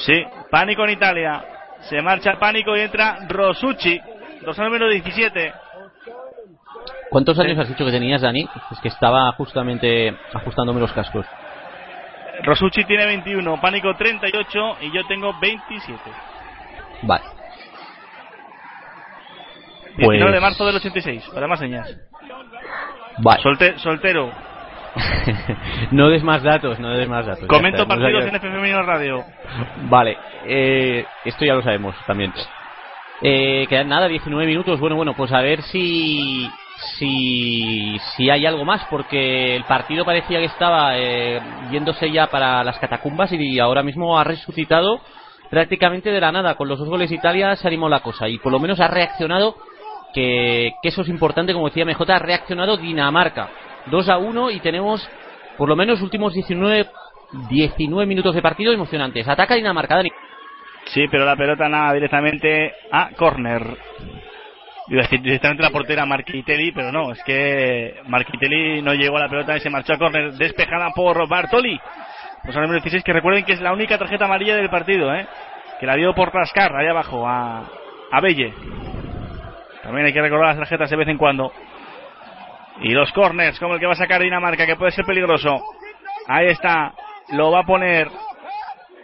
Sí, 0.05 0.23
pánico 0.49 0.85
en 0.85 0.91
Italia. 0.91 1.43
Se 1.81 2.01
marcha 2.01 2.31
el 2.31 2.37
pánico 2.37 2.75
y 2.75 2.81
entra 2.81 3.27
Rosucci, 3.27 3.99
dorsal 4.41 4.65
número 4.65 4.89
17. 4.89 5.53
¿Cuántos 7.09 7.39
años 7.39 7.57
has 7.57 7.67
dicho 7.67 7.85
que 7.85 7.91
tenías, 7.91 8.21
Dani? 8.21 8.47
Es 8.71 8.79
que 8.81 8.87
estaba 8.89 9.31
justamente 9.33 10.15
ajustándome 10.33 10.79
los 10.79 10.91
cascos. 10.93 11.25
Rosucci 12.43 12.83
tiene 12.85 13.05
21, 13.05 13.59
pánico 13.59 13.93
38 13.95 14.77
y 14.81 14.91
yo 14.91 15.05
tengo 15.07 15.33
27. 15.39 15.99
Vale. 17.03 17.23
19 19.97 20.25
de 20.25 20.31
Pues- 20.31 20.41
marzo 20.41 20.65
del 20.65 20.75
86, 20.75 21.29
para 21.33 21.47
más 21.47 21.59
señas. 21.59 21.89
Vale. 23.17 23.41
Solte- 23.43 23.77
soltero. 23.79 24.31
no 25.91 26.09
des 26.09 26.23
más 26.23 26.41
datos, 26.41 26.79
no 26.79 26.89
des 26.89 27.07
más 27.07 27.25
datos. 27.25 27.45
Comento 27.47 27.83
está, 27.83 27.95
no 27.95 28.01
partidos 28.01 28.23
sé 28.23 28.29
en 28.29 28.35
F 28.35 28.49
Femenino 28.49 28.81
Radio. 28.83 29.25
Vale, 29.89 30.17
eh, 30.45 31.05
esto 31.25 31.45
ya 31.45 31.53
lo 31.53 31.61
sabemos 31.61 31.95
también. 32.07 32.33
Eh, 33.21 33.67
quedan 33.67 33.89
nada, 33.89 34.07
19 34.07 34.45
minutos. 34.47 34.79
Bueno, 34.79 34.95
bueno, 34.95 35.13
pues 35.15 35.31
a 35.33 35.41
ver 35.41 35.61
si 35.63 36.49
si 36.97 37.97
si 38.15 38.29
hay 38.29 38.45
algo 38.45 38.65
más, 38.65 38.85
porque 38.89 39.55
el 39.55 39.63
partido 39.65 40.05
parecía 40.05 40.39
que 40.39 40.45
estaba 40.45 40.97
eh, 40.97 41.41
yéndose 41.71 42.11
ya 42.11 42.27
para 42.27 42.63
las 42.63 42.79
catacumbas 42.79 43.31
y 43.33 43.59
ahora 43.59 43.83
mismo 43.83 44.17
ha 44.17 44.23
resucitado 44.23 45.01
prácticamente 45.49 46.11
de 46.11 46.21
la 46.21 46.31
nada. 46.31 46.55
Con 46.55 46.67
los 46.67 46.79
dos 46.79 46.89
goles 46.89 47.09
de 47.09 47.17
Italia 47.17 47.55
se 47.55 47.67
animó 47.67 47.89
la 47.89 48.01
cosa 48.01 48.27
y 48.27 48.37
por 48.37 48.51
lo 48.51 48.59
menos 48.59 48.79
ha 48.79 48.87
reaccionado, 48.87 49.55
que, 50.13 50.73
eso 50.83 51.01
es 51.01 51.09
importante, 51.09 51.53
como 51.53 51.67
decía 51.67 51.85
MJ, 51.85 52.01
ha 52.13 52.19
reaccionado 52.19 52.77
Dinamarca. 52.77 53.49
2 53.87 54.09
a 54.09 54.17
1 54.17 54.51
y 54.51 54.59
tenemos 54.59 55.07
por 55.57 55.69
lo 55.69 55.75
menos 55.75 56.01
últimos 56.01 56.33
19 56.33 56.87
19 57.49 58.07
minutos 58.07 58.33
de 58.33 58.41
partido 58.41 58.73
emocionantes. 58.73 59.27
Ataca 59.27 59.55
Dinamarca, 59.55 59.95
Dani. 59.95 60.09
Sí, 60.85 61.05
pero 61.11 61.25
la 61.25 61.35
pelota 61.35 61.69
nada 61.69 61.93
directamente 61.93 62.73
a 62.91 63.09
córner. 63.15 63.77
Iba 64.89 65.01
a 65.01 65.03
decir 65.03 65.21
directamente 65.21 65.61
la 65.61 65.69
portera 65.69 66.05
Marquitelli, 66.05 66.71
pero 66.71 66.91
no, 66.91 67.11
es 67.11 67.23
que 67.23 68.01
Marquitelli 68.07 68.81
no 68.81 68.95
llegó 68.95 69.17
a 69.17 69.21
la 69.21 69.29
pelota 69.29 69.55
y 69.55 69.59
se 69.59 69.69
marchó 69.69 69.93
a 69.93 69.97
córner. 69.99 70.33
Despejada 70.33 70.89
por 70.95 71.27
Bartoli. 71.27 71.79
Pues 72.43 72.55
al 72.55 72.63
número 72.63 72.81
16, 72.81 73.03
que 73.03 73.13
recuerden 73.13 73.45
que 73.45 73.53
es 73.53 73.61
la 73.61 73.71
única 73.71 73.99
tarjeta 73.99 74.25
amarilla 74.25 74.55
del 74.55 74.69
partido, 74.69 75.13
¿eh? 75.13 75.27
Que 75.79 75.85
la 75.85 75.95
dio 75.95 76.15
por 76.15 76.33
rascar 76.33 76.75
ahí 76.75 76.87
abajo 76.87 77.27
a, 77.27 77.69
a 78.11 78.21
Belle. 78.21 78.53
También 79.83 80.07
hay 80.07 80.13
que 80.13 80.21
recordar 80.21 80.47
las 80.47 80.57
tarjetas 80.57 80.89
de 80.89 80.95
vez 80.95 81.07
en 81.07 81.17
cuando. 81.17 81.51
Y 82.81 82.89
los 82.89 83.11
corners, 83.11 83.59
como 83.59 83.75
el 83.75 83.79
que 83.79 83.85
va 83.85 83.93
a 83.93 83.95
sacar 83.95 84.21
Dinamarca, 84.21 84.65
que 84.65 84.75
puede 84.75 84.91
ser 84.91 85.05
peligroso. 85.05 85.61
Ahí 86.27 86.47
está, 86.47 86.93
lo 87.33 87.51
va 87.51 87.59
a 87.59 87.65
poner 87.65 88.07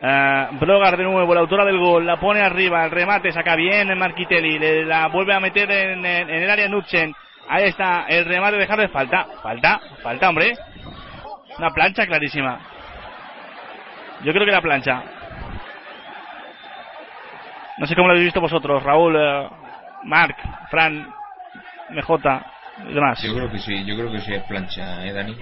eh, 0.08 0.48
Brogar 0.60 0.98
de 0.98 1.04
nuevo, 1.04 1.34
la 1.34 1.40
autora 1.42 1.66
del 1.66 1.80
gol, 1.80 2.06
la 2.06 2.18
pone 2.20 2.42
arriba, 2.42 2.86
el 2.86 2.92
remate 2.92 3.32
saca 3.32 3.56
bien 3.56 3.90
en 3.90 3.98
Marquitelli, 3.98 4.60
le- 4.60 4.86
la 4.86 5.08
vuelve 5.08 5.34
a 5.34 5.40
meter 5.40 5.70
en, 5.72 6.06
en- 6.06 6.30
en 6.30 6.44
el 6.44 6.50
área 6.50 6.68
Nutchen. 6.68 7.14
Ahí 7.48 7.66
está, 7.66 8.06
el 8.08 8.26
remate 8.26 8.58
de 8.58 8.66
Harder, 8.66 8.90
falta, 8.90 9.26
falta, 9.42 9.80
falta, 10.04 10.30
hombre. 10.30 10.54
Una 11.58 11.70
plancha 11.72 12.06
clarísima. 12.06 12.60
Yo 14.24 14.32
creo 14.34 14.46
que 14.46 14.52
la 14.52 14.62
plancha. 14.62 15.04
No 17.78 17.86
sé 17.88 17.96
cómo 17.96 18.08
lo 18.08 18.14
habéis 18.14 18.28
visto 18.28 18.42
vosotros, 18.42 18.82
Raúl, 18.84 19.16
eh, 19.18 19.50
Marc, 20.04 20.38
Fran, 20.70 21.08
MJ. 21.90 22.42
y 22.90 22.94
demás. 22.94 23.22
Yo 23.22 23.34
creo 23.36 23.52
que 23.52 23.60
sí, 23.60 23.86
yo 23.86 23.96
creo 23.96 24.12
que 24.12 24.22
sí 24.22 24.34
es 24.34 24.44
plancha, 24.44 25.06
¿eh, 25.06 25.14
Dani? 25.14 25.36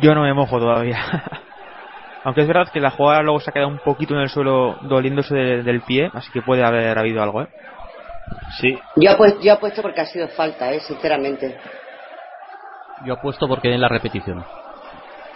Yo 0.00 0.14
no 0.14 0.22
me 0.22 0.32
mojo 0.32 0.58
todavía. 0.58 0.98
Aunque 2.24 2.40
es 2.40 2.48
verdad 2.48 2.68
que 2.72 2.80
la 2.80 2.90
jugada 2.90 3.22
luego 3.22 3.40
se 3.40 3.50
ha 3.50 3.52
quedado 3.52 3.68
un 3.68 3.78
poquito 3.78 4.14
en 4.14 4.20
el 4.20 4.28
suelo 4.30 4.76
doliéndose 4.82 5.34
de- 5.34 5.62
del 5.62 5.82
pie, 5.82 6.10
así 6.14 6.30
que 6.32 6.42
puede 6.42 6.64
haber 6.64 6.98
habido 6.98 7.22
algo, 7.22 7.42
¿eh? 7.42 7.48
Sí. 8.60 8.78
Yo 8.96 9.10
apuesto, 9.10 9.40
yo 9.42 9.52
apuesto 9.52 9.82
porque 9.82 10.00
ha 10.00 10.06
sido 10.06 10.28
falta, 10.28 10.72
eh, 10.72 10.80
sinceramente. 10.80 11.54
Yo 13.04 13.14
apuesto 13.14 13.46
porque 13.46 13.68
den 13.68 13.80
la 13.80 13.88
repetición. 13.88 14.44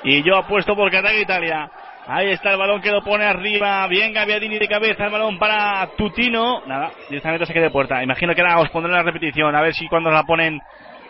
Y 0.02 0.22
yo 0.22 0.36
apuesto 0.36 0.74
porque 0.74 0.96
ataca 0.96 1.14
Italia. 1.14 1.70
Ahí 2.06 2.30
está 2.30 2.52
el 2.52 2.56
balón 2.58 2.80
que 2.80 2.90
lo 2.90 3.02
pone 3.02 3.26
arriba. 3.26 3.86
Bien 3.88 4.14
Gaviadini 4.14 4.58
de 4.58 4.68
cabeza. 4.68 5.04
El 5.04 5.10
balón 5.12 5.38
para 5.38 5.86
Tutino. 5.96 6.62
Nada, 6.66 6.92
directamente 7.10 7.44
se 7.44 7.52
queda 7.52 7.64
de 7.64 7.70
puerta. 7.70 8.02
Imagino 8.02 8.34
que 8.34 8.40
ahora 8.40 8.60
os 8.60 8.70
pondré 8.70 8.90
la 8.92 9.02
repetición. 9.02 9.54
A 9.54 9.60
ver 9.60 9.74
si 9.74 9.86
cuando 9.88 10.10
la 10.10 10.22
ponen 10.22 10.58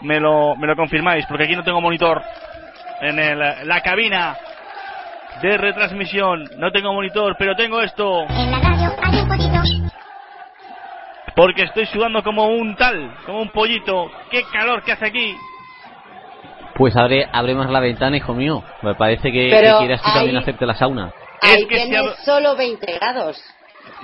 me 0.00 0.18
lo, 0.18 0.56
me 0.56 0.66
lo 0.66 0.74
confirmáis. 0.74 1.24
Porque 1.26 1.44
aquí 1.44 1.54
no 1.54 1.62
tengo 1.62 1.80
monitor 1.80 2.20
en 3.00 3.18
el, 3.20 3.38
la 3.68 3.80
cabina 3.82 4.36
de 5.42 5.56
retransmisión. 5.56 6.44
No 6.58 6.70
tengo 6.72 6.92
monitor, 6.92 7.36
pero 7.38 7.54
tengo 7.54 7.80
esto. 7.80 8.26
Porque 11.34 11.62
estoy 11.62 11.86
sudando 11.86 12.22
como 12.22 12.46
un 12.48 12.74
tal, 12.76 13.14
como 13.24 13.40
un 13.40 13.50
pollito. 13.50 14.10
¡Qué 14.30 14.42
calor 14.52 14.82
que 14.82 14.92
hace 14.92 15.06
aquí! 15.06 15.36
Pues 16.74 16.96
abre, 16.96 17.28
abre 17.32 17.54
más 17.54 17.70
la 17.70 17.80
ventana, 17.80 18.16
hijo 18.16 18.34
mío. 18.34 18.62
Me 18.82 18.94
parece 18.94 19.30
que, 19.32 19.48
que 19.50 19.74
quieras 19.78 20.02
tú 20.02 20.10
también 20.12 20.36
hay- 20.36 20.42
hacerte 20.42 20.66
la 20.66 20.74
sauna. 20.74 21.12
Ahí 21.42 21.66
que 21.68 21.76
tienes 21.76 21.88
se 21.88 21.98
ab- 21.98 22.16
solo 22.24 22.56
20 22.56 22.92
grados. 22.98 23.40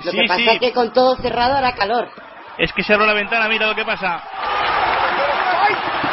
Lo 0.03 0.11
Sí, 0.11 0.17
que 0.17 0.27
pasa 0.27 0.39
sí. 0.39 0.49
es 0.49 0.59
que 0.59 0.73
con 0.73 0.93
todo 0.93 1.15
cerrado 1.17 1.55
hará 1.55 1.73
calor. 1.73 2.09
Es 2.57 2.71
que 2.73 2.83
se 2.83 2.93
abre 2.93 3.05
la 3.07 3.13
ventana, 3.13 3.47
mira 3.49 3.67
lo 3.67 3.75
que 3.75 3.83
pasa. 3.85 4.21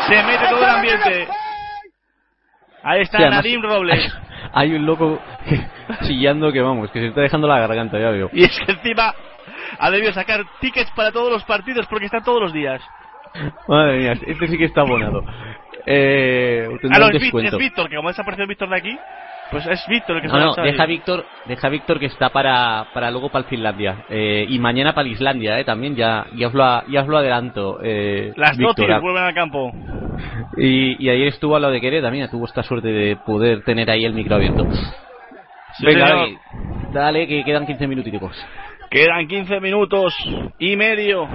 Se 0.09 0.23
mete 0.25 0.49
todo 0.49 0.65
el 0.65 0.71
ambiente. 0.71 1.29
Ahí 2.83 3.03
está 3.03 3.19
Sí, 3.19 3.23
además- 3.25 3.45
Nadim 3.45 3.63
Robles. 3.63 4.15
Hay 4.53 4.75
un 4.75 4.85
loco 4.87 5.21
chillando 6.03 6.53
que 6.53 6.61
vamos, 6.61 6.91
que 6.91 7.01
se 7.01 7.07
está 7.09 7.21
dejando 7.23 7.47
la 7.49 7.61
garganta, 7.61 7.99
ya 7.99 8.11
veo. 8.11 8.29
Y 8.33 8.45
es 8.45 8.59
que 8.67 8.73
encima 8.73 9.15
ha 9.79 9.91
debido 9.91 10.13
sacar 10.13 10.45
tickets 10.61 10.91
para 10.93 11.13
todos 11.13 11.31
los 11.31 11.45
partidos 11.45 11.87
porque 11.87 12.07
está 12.07 12.21
todos 12.21 12.41
los 12.41 12.53
días. 12.53 12.83
Madre 13.67 13.99
mía, 13.99 14.13
este 14.27 14.49
sí 14.49 14.59
que 14.59 14.65
está 14.67 14.83
abonado. 14.83 15.25
Eh, 15.87 16.69
Ah, 16.91 16.99
no, 16.99 17.09
es, 17.09 17.59
Víctor, 17.59 17.89
que 17.89 17.97
como 17.97 18.09
ha 18.09 18.13
desaparecido 18.13 18.47
Víctor 18.47 18.69
de 18.69 18.77
aquí, 18.77 18.99
pues 19.53 19.67
es 19.69 19.87
Víctor 19.87 20.17
el 20.17 20.23
que 20.23 20.29
se 20.29 20.35
No, 20.35 20.41
ha 20.41 20.57
no, 20.57 20.63
deja. 20.65 20.87
Víctor, 20.87 21.25
deja 21.47 21.69
Víctor 21.69 22.01
que 22.01 22.07
está 22.07 22.31
para, 22.31 22.87
para 22.93 23.11
luego 23.13 23.29
para 23.29 23.45
el 23.45 23.49
Finlandia. 23.49 24.05
Eh, 24.09 24.47
y 24.49 24.59
mañana 24.59 24.93
para 24.95 25.07
el 25.07 25.13
Islandia, 25.13 25.59
eh, 25.61 25.65
también, 25.65 25.95
ya, 25.95 26.27
ya, 26.35 26.49
os, 26.49 26.55
lo, 26.55 26.65
a- 26.65 26.85
ya 26.89 27.03
os 27.03 27.09
lo 27.09 27.19
adelanto. 27.19 27.79
Eh, 27.83 28.33
Las 28.37 28.57
Víctor. 28.57 29.01
vuelven 29.01 29.23
al 29.23 29.35
campo. 29.35 29.71
Y, 30.57 31.05
y 31.05 31.09
ayer 31.11 31.29
estuvo 31.29 31.55
al 31.57 31.63
lado 31.63 31.75
de 31.75 31.81
Querer 31.81 32.03
también, 32.03 32.29
tuvo 32.31 32.47
esta 32.47 32.63
suerte 32.63 32.89
de 32.89 33.17
poder 33.17 33.63
tener 33.65 33.91
ahí 33.91 34.05
el 34.05 34.15
micro 34.15 34.35
abierto. 34.37 34.67
Sí, 35.79 35.87
Venga, 35.87 36.09
dale, 36.09 36.39
dale, 36.93 37.27
que 37.29 37.45
quedan 37.45 37.67
15 37.67 37.87
minutitos. 37.87 38.37
Quedan 38.91 39.27
15 39.27 39.61
minutos 39.61 40.15
y 40.59 40.77
medio 40.77 41.27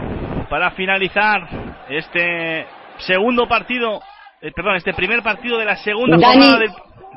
para 0.50 0.72
finalizar 0.72 1.48
este 1.90 2.66
segundo 3.00 3.48
partido, 3.48 4.00
eh, 4.42 4.52
perdón, 4.56 4.76
este 4.76 4.94
primer 4.94 5.24
partido 5.24 5.58
de 5.58 5.66
la 5.66 5.76
segunda 5.78 6.18
Dani, 6.18 6.34
jornada 6.40 6.60
del 6.60 6.70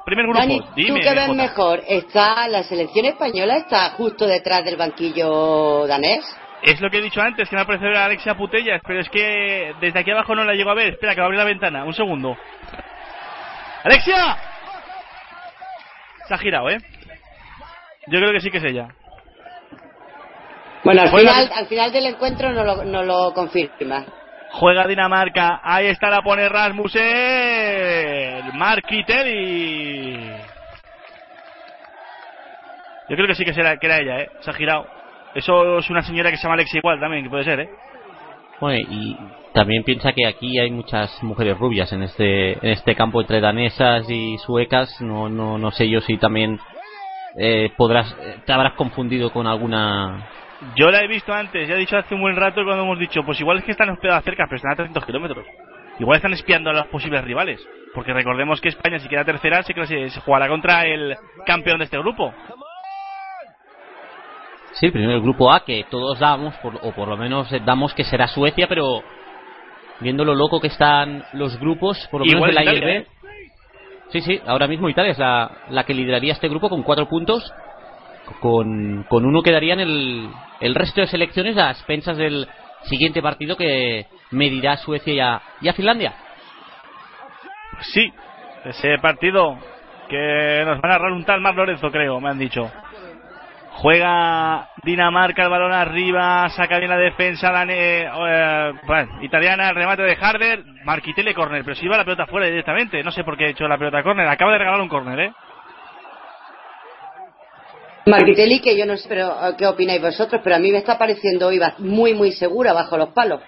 primer 0.04 0.24
grupo. 0.26 0.38
Dani, 0.38 0.60
Dime, 0.76 0.88
tú 0.88 0.94
que 1.08 1.14
ves 1.14 1.26
Jota. 1.26 1.42
mejor, 1.42 1.82
está 1.86 2.48
la 2.48 2.62
selección 2.62 3.06
española 3.06 3.56
está 3.56 3.90
justo 3.90 4.26
detrás 4.26 4.64
del 4.64 4.76
banquillo 4.76 5.86
danés. 5.86 6.24
Es 6.62 6.80
lo 6.80 6.90
que 6.90 6.98
he 6.98 7.02
dicho 7.02 7.22
antes, 7.22 7.48
que 7.48 7.56
me 7.56 7.62
ha 7.62 7.64
parecido 7.64 7.98
Alexia 7.98 8.34
Putellas, 8.36 8.82
pero 8.86 9.00
es 9.00 9.08
que 9.08 9.72
desde 9.80 9.98
aquí 9.98 10.10
abajo 10.10 10.34
no 10.34 10.44
la 10.44 10.52
llego 10.52 10.70
a 10.70 10.74
ver. 10.74 10.92
Espera, 10.92 11.14
que 11.14 11.20
va 11.20 11.24
a 11.24 11.28
abrir 11.28 11.38
la 11.38 11.46
ventana. 11.46 11.84
Un 11.84 11.94
segundo. 11.94 12.36
¡Alexia! 13.82 14.36
Se 16.28 16.34
ha 16.34 16.38
girado, 16.38 16.68
¿eh? 16.68 16.78
Yo 18.08 18.18
creo 18.18 18.32
que 18.32 18.40
sí 18.40 18.50
que 18.50 18.58
es 18.58 18.64
ella. 18.64 18.88
Bueno, 20.84 21.02
al 21.02 21.10
final, 21.10 21.50
al 21.54 21.66
final 21.66 21.92
del 21.92 22.06
encuentro 22.06 22.52
no 22.52 22.64
lo, 22.64 22.84
no 22.84 23.02
lo 23.02 23.32
confirma. 23.32 24.04
Juega 24.52 24.86
Dinamarca. 24.86 25.60
Ahí 25.62 25.86
está 25.86 26.10
la 26.10 26.22
pone 26.22 26.48
Rasmussen. 26.48 27.00
Marquitelli. 28.54 30.30
Yo 33.08 33.16
creo 33.16 33.26
que 33.26 33.34
sí 33.34 33.44
que, 33.44 33.54
será, 33.54 33.76
que 33.76 33.86
era 33.86 33.98
ella, 33.98 34.20
¿eh? 34.20 34.30
Se 34.40 34.50
ha 34.50 34.54
girado. 34.54 34.86
Eso 35.34 35.78
es 35.78 35.90
una 35.90 36.02
señora 36.02 36.30
que 36.30 36.36
se 36.36 36.44
llama 36.44 36.54
Alexia 36.54 36.78
igual 36.78 37.00
también, 37.00 37.24
que 37.24 37.30
puede 37.30 37.44
ser, 37.44 37.60
¿eh? 37.60 37.70
Bueno, 38.60 38.86
y 38.90 39.16
también 39.52 39.84
piensa 39.84 40.12
que 40.12 40.26
aquí 40.26 40.58
hay 40.58 40.70
muchas 40.70 41.22
mujeres 41.22 41.58
rubias 41.58 41.92
en 41.92 42.02
este 42.02 42.52
en 42.52 42.72
este 42.72 42.94
campo 42.94 43.20
entre 43.20 43.40
danesas 43.40 44.08
y 44.08 44.38
suecas. 44.38 45.00
No 45.00 45.28
no 45.28 45.58
no 45.58 45.70
sé 45.70 45.88
yo 45.88 46.00
si 46.02 46.18
también 46.18 46.60
eh, 47.36 47.72
podrás 47.76 48.14
eh, 48.20 48.36
te 48.44 48.52
habrás 48.52 48.74
confundido 48.74 49.32
con 49.32 49.46
alguna. 49.46 50.28
Yo 50.76 50.90
la 50.90 51.02
he 51.02 51.08
visto 51.08 51.32
antes, 51.32 51.68
ya 51.68 51.74
he 51.74 51.78
dicho 51.78 51.96
hace 51.96 52.14
un 52.14 52.20
buen 52.20 52.36
rato 52.36 52.62
cuando 52.64 52.82
hemos 52.84 52.98
dicho, 52.98 53.22
pues 53.24 53.40
igual 53.40 53.58
es 53.58 53.64
que 53.64 53.70
están 53.72 53.88
hospedadas 53.90 54.24
cerca, 54.24 54.44
pero 54.44 54.56
están 54.56 54.72
a 54.72 54.76
300 54.76 55.04
kilómetros. 55.06 55.46
Igual 55.98 56.16
están 56.16 56.32
espiando 56.32 56.70
a 56.70 56.72
los 56.74 56.86
posibles 56.88 57.24
rivales. 57.24 57.66
Porque 57.94 58.12
recordemos 58.12 58.60
que 58.60 58.68
España, 58.68 58.98
si 58.98 59.08
queda 59.08 59.24
tercera, 59.24 59.62
se, 59.62 59.74
se 60.10 60.20
jugará 60.20 60.48
contra 60.48 60.84
el 60.86 61.16
campeón 61.46 61.78
de 61.78 61.84
este 61.84 61.98
grupo. 61.98 62.32
Sí, 64.72 64.90
primero 64.90 65.12
el 65.14 65.20
grupo 65.22 65.52
A 65.52 65.64
que 65.64 65.84
todos 65.90 66.18
damos 66.18 66.54
por- 66.58 66.78
o 66.82 66.92
por 66.92 67.08
lo 67.08 67.16
menos 67.16 67.48
damos 67.64 67.92
que 67.92 68.04
será 68.04 68.28
Suecia, 68.28 68.66
pero 68.68 69.02
viendo 69.98 70.24
lo 70.24 70.34
loco 70.34 70.60
que 70.60 70.68
están 70.68 71.24
los 71.32 71.58
grupos, 71.58 72.06
por 72.10 72.20
lo 72.20 72.26
menos 72.26 72.36
Igual 72.38 72.50
de 72.50 72.64
la 72.64 72.72
IRB. 72.74 72.88
¿eh? 72.88 73.06
Sí, 74.10 74.20
sí, 74.20 74.40
ahora 74.46 74.66
mismo 74.66 74.88
Italia 74.88 75.12
es 75.12 75.18
la, 75.18 75.50
la 75.70 75.84
que 75.84 75.94
lideraría 75.94 76.32
este 76.32 76.48
grupo 76.48 76.68
con 76.68 76.82
cuatro 76.82 77.08
puntos. 77.08 77.52
Con, 78.40 79.04
con 79.08 79.24
uno 79.26 79.42
quedarían 79.42 79.80
el, 79.80 80.28
el 80.60 80.74
resto 80.74 81.00
de 81.00 81.08
selecciones 81.08 81.56
a 81.56 81.70
expensas 81.70 82.16
del 82.16 82.46
siguiente 82.84 83.22
partido 83.22 83.56
que 83.56 84.06
medirá 84.30 84.76
Suecia 84.76 85.40
y 85.60 85.68
a, 85.68 85.72
Finlandia. 85.72 86.14
Sí, 87.80 88.12
ese 88.64 88.98
partido 88.98 89.58
que 90.08 90.62
nos 90.66 90.80
van 90.80 90.92
a 90.92 91.24
tal 91.24 91.40
Mar 91.40 91.54
Lorenzo, 91.54 91.90
creo, 91.90 92.20
me 92.20 92.30
han 92.30 92.38
dicho. 92.38 92.70
Juega 93.72 94.68
Dinamarca, 94.82 95.44
el 95.44 95.48
balón 95.50 95.72
arriba, 95.72 96.48
saca 96.50 96.78
bien 96.78 96.90
la 96.90 96.98
defensa 96.98 97.50
dane- 97.50 98.10
eh, 98.28 98.72
bueno, 98.86 99.22
italiana, 99.22 99.70
el 99.70 99.76
remate 99.76 100.02
de 100.02 100.18
Harder, 100.20 100.64
Marquitele 100.84 101.32
córner, 101.32 101.62
pero 101.64 101.76
si 101.76 101.86
iba 101.86 101.96
la 101.96 102.04
pelota 102.04 102.26
fuera 102.26 102.46
directamente, 102.46 103.02
no 103.02 103.12
sé 103.12 103.24
por 103.24 103.36
qué 103.38 103.46
ha 103.46 103.50
hecho 103.50 103.66
la 103.68 103.78
pelota 103.78 104.02
córner, 104.02 104.28
acaba 104.28 104.52
de 104.52 104.58
regalar 104.58 104.80
un 104.80 104.88
córner, 104.88 105.20
¿eh? 105.20 105.32
Marquitelli, 108.06 108.60
que 108.60 108.76
yo 108.76 108.86
no 108.86 108.96
sé 108.96 109.08
pero, 109.08 109.28
eh, 109.48 109.54
qué 109.58 109.66
opináis 109.66 110.00
vosotros, 110.00 110.40
pero 110.42 110.56
a 110.56 110.58
mí 110.58 110.70
me 110.72 110.78
está 110.78 110.98
pareciendo 110.98 111.48
hoy 111.48 111.60
muy, 111.78 112.14
muy 112.14 112.32
segura 112.32 112.72
bajo 112.72 112.96
los 112.96 113.10
palos. 113.10 113.40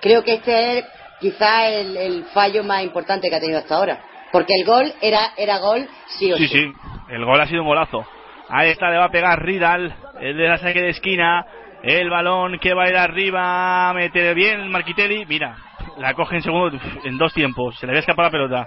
Creo 0.00 0.22
que 0.22 0.34
este 0.34 0.78
es 0.78 0.84
quizá 1.20 1.68
el, 1.68 1.96
el 1.96 2.24
fallo 2.26 2.64
más 2.64 2.82
importante 2.82 3.28
que 3.28 3.36
ha 3.36 3.40
tenido 3.40 3.58
hasta 3.58 3.76
ahora. 3.76 4.00
Porque 4.32 4.54
el 4.58 4.64
gol 4.64 4.92
era, 5.02 5.32
era 5.36 5.58
gol 5.58 5.86
sí 6.18 6.32
o 6.32 6.36
sí. 6.36 6.46
Sí, 6.46 6.58
sí, 6.58 6.72
el 7.10 7.24
gol 7.24 7.40
ha 7.40 7.46
sido 7.46 7.62
un 7.62 7.68
golazo. 7.68 8.06
Ahí 8.48 8.70
está, 8.70 8.90
le 8.90 8.98
va 8.98 9.06
a 9.06 9.10
pegar 9.10 9.42
Ridal, 9.42 9.94
el 10.20 10.36
de 10.36 10.48
la 10.48 10.58
saque 10.58 10.80
de 10.80 10.90
esquina, 10.90 11.44
el 11.82 12.10
balón 12.10 12.58
que 12.58 12.74
va 12.74 12.84
a 12.84 12.88
ir 12.88 12.96
arriba, 12.96 13.92
mete 13.94 14.34
bien 14.34 14.70
Marquitelli, 14.70 15.24
mira, 15.26 15.56
la 15.98 16.14
coge 16.14 16.36
en 16.36 16.42
segundo, 16.42 16.78
en 17.04 17.18
dos 17.18 17.32
tiempos, 17.32 17.78
se 17.78 17.86
le 17.86 17.92
había 17.92 18.00
escapado 18.00 18.28
la 18.28 18.32
pelota. 18.32 18.66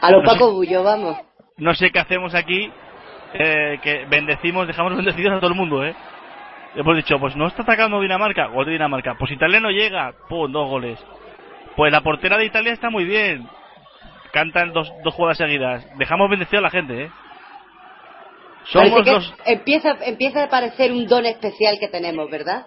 A 0.00 0.10
lo 0.10 0.22
No 0.22 0.28
sé- 0.28 0.32
Paco 0.38 0.52
Bullo, 0.52 0.82
vamos. 0.82 1.16
No 1.58 1.74
sé 1.74 1.90
qué 1.90 1.98
hacemos 1.98 2.34
aquí, 2.34 2.70
eh, 3.34 3.78
que 3.82 4.06
bendecimos, 4.06 4.66
dejamos 4.66 4.96
bendecidos 4.96 5.34
a 5.34 5.40
todo 5.40 5.50
el 5.50 5.56
mundo, 5.56 5.84
¿eh? 5.84 5.94
Hemos 6.74 6.96
dicho, 6.96 7.18
pues 7.18 7.34
no 7.36 7.46
está 7.46 7.62
atacando 7.62 8.00
Dinamarca, 8.00 8.46
gol 8.46 8.66
de 8.66 8.72
Dinamarca. 8.72 9.14
Pues 9.18 9.32
Italia 9.32 9.60
no 9.60 9.70
llega, 9.70 10.12
pum, 10.28 10.52
dos 10.52 10.68
goles. 10.68 11.02
Pues 11.74 11.90
la 11.90 12.02
portera 12.02 12.36
de 12.36 12.44
Italia 12.44 12.72
está 12.72 12.90
muy 12.90 13.04
bien. 13.04 13.48
Cantan 14.32 14.72
dos, 14.72 14.92
dos 15.02 15.14
jugadas 15.14 15.38
seguidas. 15.38 15.86
Dejamos 15.96 16.28
bendecido 16.28 16.58
a 16.58 16.62
la 16.62 16.70
gente, 16.70 17.04
¿eh? 17.04 17.10
Somos 18.64 19.06
los... 19.06 19.34
empieza, 19.46 19.96
empieza 20.02 20.44
a 20.44 20.48
parecer 20.48 20.92
un 20.92 21.06
don 21.06 21.24
especial 21.24 21.78
que 21.78 21.88
tenemos, 21.88 22.28
¿verdad? 22.30 22.66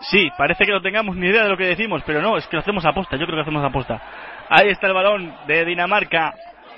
Sí, 0.00 0.30
parece 0.36 0.64
que 0.64 0.72
no 0.72 0.82
tengamos 0.82 1.16
ni 1.16 1.26
idea 1.26 1.42
de 1.42 1.48
lo 1.48 1.56
que 1.56 1.64
decimos, 1.64 2.02
pero 2.06 2.22
no, 2.22 2.36
es 2.36 2.46
que 2.46 2.56
lo 2.56 2.60
hacemos 2.60 2.84
a 2.84 2.92
posta, 2.92 3.16
yo 3.16 3.26
creo 3.26 3.36
que 3.36 3.42
hacemos 3.42 3.64
a 3.64 3.70
posta. 3.70 4.00
Ahí 4.48 4.68
está 4.68 4.86
el 4.86 4.94
balón 4.94 5.34
de 5.46 5.64
Dinamarca. 5.64 6.34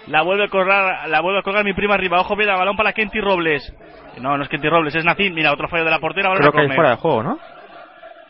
La 0.09 0.23
vuelve 0.23 0.45
a 0.45 0.49
colgar, 0.49 1.09
la 1.09 1.20
vuelve 1.20 1.41
a 1.41 1.43
colgar 1.43 1.65
mi 1.65 1.74
prima 1.74 1.95
arriba. 1.95 2.20
Ojo, 2.20 2.37
mira, 2.37 2.57
balón 2.57 2.77
para 2.77 2.93
Kenty 2.93 3.20
Robles. 3.20 3.73
No, 4.20 4.37
no 4.37 4.43
es 4.43 4.49
Kenty 4.49 4.69
Robles, 4.69 4.95
es 4.95 5.05
Nacim. 5.05 5.33
Mira, 5.35 5.53
otro 5.53 5.69
fallo 5.69 5.85
de 5.85 5.91
la 5.91 5.99
portera. 5.99 6.29
Ahora 6.29 6.41
Creo 6.41 6.53
que 6.53 6.65
es 6.65 6.74
fuera 6.74 6.91
de 6.91 6.97
juego, 6.97 7.23
¿no? 7.23 7.39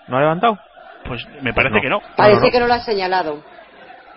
¿No 0.08 0.16
ha 0.16 0.20
levantado? 0.20 0.58
Pues 1.04 1.26
me 1.40 1.52
parece 1.52 1.80
que 1.80 1.88
no. 1.88 2.00
Parece 2.16 2.50
que 2.50 2.60
no 2.60 2.66
lo 2.66 2.74
ha 2.74 2.80
señalado. 2.80 3.42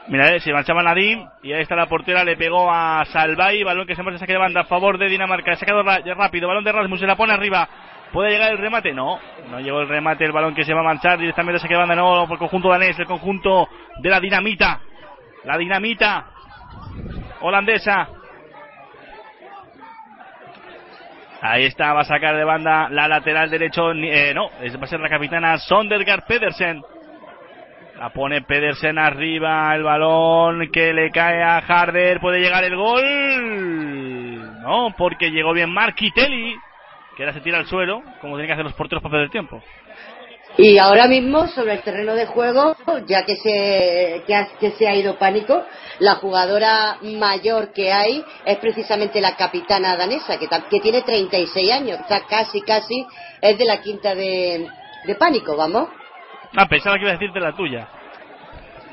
Mira, 0.08 0.36
eh, 0.36 0.40
se 0.40 0.54
marchaba 0.54 0.84
Nadim 0.84 1.28
y 1.42 1.54
ahí 1.54 1.62
está 1.62 1.76
la 1.76 1.88
portera, 1.88 2.24
le 2.24 2.38
pegó 2.38 2.72
a 2.72 3.04
Salvay, 3.06 3.64
balón 3.64 3.88
que 3.88 3.96
se 3.96 4.04
marcha 4.04 4.20
saque 4.20 4.34
de 4.34 4.40
banda 4.40 4.62
a 4.62 4.66
favor 4.66 5.00
de 5.00 5.10
Dinamarca, 5.10 5.54
ha 5.54 5.56
sacado 5.56 5.82
rápido, 5.82 6.48
balón 6.48 6.64
de 6.64 6.72
Rasmus, 6.72 7.00
se 7.00 7.08
la 7.08 7.16
pone 7.16 7.34
arriba 7.34 7.68
¿Puede 8.16 8.32
llegar 8.32 8.52
el 8.52 8.60
remate? 8.60 8.94
No, 8.94 9.20
no 9.50 9.60
llegó 9.60 9.82
el 9.82 9.90
remate, 9.90 10.24
el 10.24 10.32
balón 10.32 10.56
que 10.56 10.64
se 10.64 10.74
va 10.74 10.80
a 10.80 10.84
marchar 10.84 11.20
directamente 11.20 11.60
se 11.60 11.68
queda 11.68 11.86
de 11.86 11.96
nuevo 11.96 12.26
por 12.28 12.36
el 12.36 12.40
conjunto 12.40 12.70
danés, 12.70 12.98
el 12.98 13.08
conjunto 13.08 13.68
de 14.00 14.10
la 14.10 14.22
dinamita. 14.22 14.80
La 15.44 15.58
dinamita 15.58 16.28
holandesa. 17.42 18.08
Ahí 21.42 21.66
está, 21.66 21.94
va 21.94 22.02
a 22.02 22.06
sacar 22.06 22.36
de 22.36 22.44
banda 22.44 22.90
la 22.90 23.08
lateral 23.08 23.50
derecho. 23.50 23.92
eh, 23.92 24.34
no, 24.34 24.50
va 24.50 24.84
a 24.84 24.88
ser 24.88 25.00
la 25.00 25.10
capitana 25.10 25.58
Sondergaard 25.58 26.26
Pedersen. 26.26 26.82
La 28.00 28.10
pone 28.10 28.42
Pedersen 28.42 28.98
arriba, 28.98 29.74
el 29.76 29.84
balón 29.84 30.70
que 30.72 30.92
le 30.94 31.12
cae 31.12 31.44
a 31.44 31.58
Harder. 31.60 32.20
¿Puede 32.20 32.40
llegar 32.40 32.64
el 32.64 32.76
gol? 32.76 34.62
No, 34.62 34.94
porque 34.98 35.30
llegó 35.30 35.54
bien 35.54 35.72
Marquitelli, 35.72 36.56
que 37.16 37.24
ahora 37.24 37.34
se 37.34 37.42
tira 37.42 37.60
al 37.60 37.68
suelo, 37.68 38.02
como 38.20 38.36
tienen 38.36 38.48
que 38.48 38.54
hacer 38.54 38.66
los 38.66 38.74
porteros 38.74 39.02
para 39.02 39.14
perder 39.14 39.30
tiempo. 39.30 39.62
Y 40.58 40.78
ahora 40.78 41.08
mismo, 41.08 41.48
sobre 41.48 41.74
el 41.74 41.82
terreno 41.82 42.14
de 42.14 42.28
juego, 42.28 42.76
ya 43.08 43.26
que 43.26 43.36
se, 43.36 44.24
que, 44.26 44.34
ha- 44.36 44.48
que 44.60 44.72
se 44.72 44.88
ha 44.88 44.96
ido 44.96 45.18
pánico, 45.18 45.66
la 46.00 46.16
jugadora 46.16 46.96
mayor 47.02 47.74
que 47.74 47.92
hay 47.92 48.24
es 48.46 48.58
precisamente 48.60 49.20
la 49.20 49.36
capitana 49.36 49.98
danesa, 49.98 50.38
que, 50.40 50.48
tiene 50.80 51.02
36 51.02 51.72
años, 51.72 52.00
está 52.00 52.22
casi, 52.26 52.62
casi, 52.62 53.06
es 53.42 53.58
de 53.58 53.66
la 53.66 53.82
quinta 53.82 54.16
de, 54.16 54.66
de 55.06 55.16
pánico, 55.16 55.58
vamos. 55.58 55.90
Ah, 56.56 56.68
pensaba 56.70 56.96
que 56.96 57.02
iba 57.02 57.12
a 57.12 57.18
decirte 57.18 57.40
la 57.42 57.52
tuya. 57.52 57.88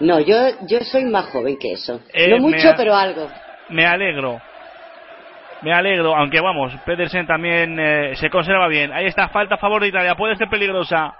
No, 0.00 0.18
yo, 0.18 0.36
yo 0.66 0.80
soy 0.80 1.04
más 1.04 1.26
joven 1.26 1.58
que 1.60 1.74
eso. 1.74 2.00
Eh, 2.12 2.28
no 2.30 2.38
mucho, 2.38 2.74
pero 2.76 2.96
algo. 2.96 3.28
Me 3.68 3.86
alegro. 3.86 4.40
Me 5.62 5.72
alegro, 5.72 6.16
aunque 6.16 6.40
vamos, 6.40 6.72
Pedersen 6.84 7.24
también 7.24 7.78
eh, 7.78 8.16
se 8.16 8.28
conserva 8.30 8.66
bien. 8.66 8.92
Ahí 8.92 9.06
está, 9.06 9.28
falta 9.28 9.54
a 9.54 9.58
favor 9.58 9.80
de 9.80 9.88
Italia, 9.88 10.16
puede 10.16 10.34
ser 10.34 10.48
peligrosa. 10.48 11.14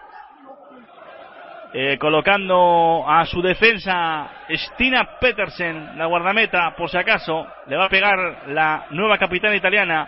Eh, 1.74 1.97
colocando 1.99 3.03
a 3.09 3.24
su 3.24 3.40
defensa 3.40 4.28
Stina 4.51 5.19
Petersen, 5.19 5.97
la 5.97 6.05
guardameta, 6.05 6.74
por 6.77 6.90
si 6.90 6.99
acaso, 6.99 7.47
le 7.66 7.77
va 7.77 7.86
a 7.86 7.89
pegar 7.89 8.49
la 8.49 8.89
nueva 8.90 9.16
capitana 9.16 9.57
italiana, 9.57 10.07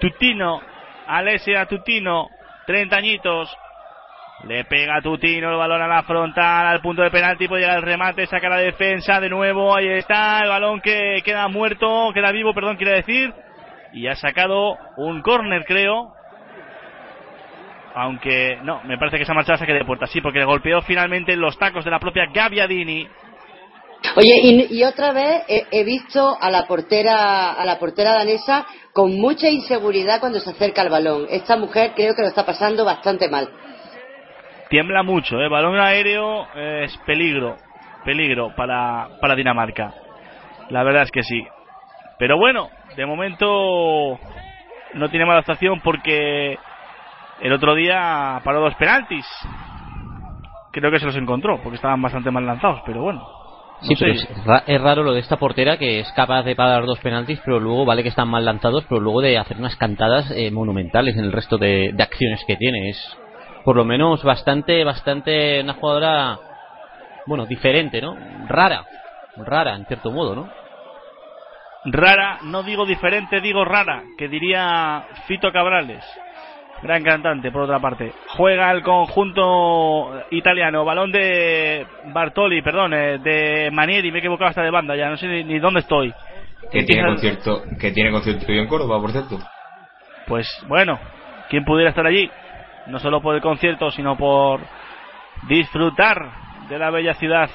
Tutino, 0.00 0.60
Alessia 1.06 1.66
Tutino, 1.66 2.30
30 2.66 2.96
añitos, 2.96 3.56
le 4.48 4.64
pega 4.64 5.00
Tutino 5.00 5.52
el 5.52 5.56
balón 5.56 5.82
a 5.82 5.86
la 5.86 6.02
frontal, 6.02 6.66
al 6.66 6.80
punto 6.80 7.02
de 7.02 7.12
penalti, 7.12 7.46
puede 7.46 7.62
llegar 7.62 7.76
el 7.76 7.84
remate, 7.84 8.26
saca 8.26 8.48
la 8.48 8.56
defensa 8.56 9.20
de 9.20 9.30
nuevo, 9.30 9.76
ahí 9.76 9.86
está, 9.86 10.40
el 10.42 10.48
balón 10.48 10.80
que 10.80 11.22
queda 11.24 11.46
muerto, 11.46 12.10
queda 12.12 12.32
vivo, 12.32 12.54
perdón, 12.54 12.76
quiere 12.76 12.94
decir, 12.94 13.32
y 13.92 14.08
ha 14.08 14.16
sacado 14.16 14.76
un 14.96 15.22
córner, 15.22 15.64
creo, 15.64 16.12
aunque 17.94 18.58
no, 18.62 18.82
me 18.84 18.98
parece 18.98 19.18
que 19.18 19.24
se 19.24 19.32
ha 19.32 19.34
marchado 19.34 19.54
a 19.54 19.58
saque 19.58 19.72
de 19.72 19.84
puerta, 19.84 20.06
sí, 20.06 20.20
porque 20.20 20.38
le 20.38 20.44
golpeó 20.44 20.80
finalmente 20.82 21.32
en 21.32 21.40
los 21.40 21.58
tacos 21.58 21.84
de 21.84 21.90
la 21.90 21.98
propia 21.98 22.26
Gaviadini. 22.32 23.06
Oye, 24.16 24.40
y, 24.42 24.78
y 24.78 24.84
otra 24.84 25.12
vez 25.12 25.44
he, 25.48 25.66
he 25.70 25.84
visto 25.84 26.36
a 26.40 26.50
la 26.50 26.66
portera 26.66 27.52
a 27.52 27.64
la 27.64 27.78
portera 27.78 28.14
danesa 28.14 28.66
con 28.92 29.16
mucha 29.16 29.48
inseguridad 29.48 30.20
cuando 30.20 30.40
se 30.40 30.50
acerca 30.50 30.82
al 30.82 30.90
balón. 30.90 31.26
Esta 31.30 31.56
mujer 31.56 31.92
creo 31.94 32.14
que 32.14 32.22
lo 32.22 32.28
está 32.28 32.44
pasando 32.44 32.84
bastante 32.84 33.28
mal. 33.28 33.48
Tiembla 34.68 35.02
mucho, 35.02 35.40
¿eh? 35.40 35.48
balón 35.48 35.78
aéreo 35.78 36.46
eh, 36.54 36.84
es 36.84 36.96
peligro, 37.06 37.56
peligro 38.04 38.54
para, 38.56 39.10
para 39.20 39.36
Dinamarca. 39.36 39.94
La 40.70 40.82
verdad 40.82 41.02
es 41.02 41.10
que 41.10 41.22
sí. 41.22 41.46
Pero 42.18 42.38
bueno, 42.38 42.70
de 42.96 43.06
momento 43.06 44.18
no 44.94 45.08
tiene 45.10 45.26
mala 45.26 45.40
actuación 45.40 45.80
porque 45.80 46.58
el 47.42 47.52
otro 47.52 47.74
día 47.74 48.40
paró 48.44 48.60
dos 48.60 48.74
penaltis. 48.76 49.26
Creo 50.72 50.90
que 50.90 50.98
se 50.98 51.06
los 51.06 51.16
encontró 51.16 51.60
porque 51.62 51.76
estaban 51.76 52.00
bastante 52.00 52.30
mal 52.30 52.46
lanzados, 52.46 52.80
pero 52.86 53.02
bueno. 53.02 53.18
no 53.20 53.86
Sí, 53.88 53.94
pero 53.98 54.12
es, 54.12 54.44
ra- 54.46 54.62
es 54.66 54.80
raro 54.80 55.02
lo 55.02 55.12
de 55.12 55.20
esta 55.20 55.36
portera 55.36 55.76
que 55.76 56.00
es 56.00 56.10
capaz 56.12 56.44
de 56.44 56.54
parar 56.56 56.86
dos 56.86 56.98
penaltis, 57.00 57.40
pero 57.44 57.60
luego 57.60 57.84
vale 57.84 58.02
que 58.02 58.08
están 58.08 58.28
mal 58.28 58.44
lanzados, 58.44 58.84
pero 58.88 59.00
luego 59.00 59.20
de 59.20 59.36
hacer 59.38 59.58
unas 59.58 59.76
cantadas 59.76 60.30
eh, 60.30 60.50
monumentales 60.50 61.16
en 61.16 61.24
el 61.24 61.32
resto 61.32 61.58
de, 61.58 61.90
de 61.92 62.02
acciones 62.02 62.42
que 62.46 62.56
tiene. 62.56 62.90
Es 62.90 63.16
por 63.64 63.76
lo 63.76 63.84
menos 63.84 64.22
bastante, 64.24 64.82
bastante 64.84 65.60
una 65.62 65.74
jugadora, 65.74 66.38
bueno, 67.26 67.46
diferente, 67.46 68.00
¿no? 68.00 68.16
Rara, 68.48 68.84
rara 69.36 69.74
en 69.76 69.84
cierto 69.86 70.10
modo, 70.10 70.34
¿no? 70.34 70.48
Rara, 71.84 72.38
no 72.44 72.62
digo 72.62 72.86
diferente, 72.86 73.40
digo 73.40 73.64
rara, 73.64 74.04
que 74.16 74.28
diría 74.28 75.04
Fito 75.26 75.52
Cabrales. 75.52 76.04
Gran 76.82 77.04
cantante, 77.04 77.52
por 77.52 77.62
otra 77.62 77.78
parte. 77.78 78.12
Juega 78.28 78.70
el 78.72 78.82
conjunto 78.82 80.24
italiano. 80.30 80.84
Balón 80.84 81.12
de 81.12 81.86
Bartoli, 82.12 82.60
perdón, 82.60 82.92
eh, 82.92 83.18
de 83.18 83.70
Manieri. 83.70 84.10
Me 84.10 84.18
he 84.18 84.20
equivocado 84.20 84.48
hasta 84.48 84.62
de 84.62 84.70
banda 84.70 84.96
ya. 84.96 85.08
No 85.08 85.16
sé 85.16 85.28
ni, 85.28 85.44
ni 85.44 85.60
dónde 85.60 85.80
estoy. 85.80 86.12
Que 86.72 86.82
tiene 86.82 87.06
concierto, 87.06 87.62
que 87.78 87.92
tiene 87.92 88.10
concierto 88.10 88.50
en 88.50 88.66
Córdoba, 88.66 89.00
por 89.00 89.12
cierto. 89.12 89.38
Pues 90.26 90.48
bueno, 90.66 90.98
¿quién 91.48 91.64
pudiera 91.64 91.90
estar 91.90 92.06
allí? 92.06 92.28
No 92.88 92.98
solo 92.98 93.20
por 93.20 93.34
el 93.36 93.42
concierto, 93.42 93.90
sino 93.90 94.16
por 94.16 94.60
disfrutar 95.48 96.16
de 96.68 96.78
la 96.78 96.90
bella 96.90 97.14
ciudad. 97.14 97.48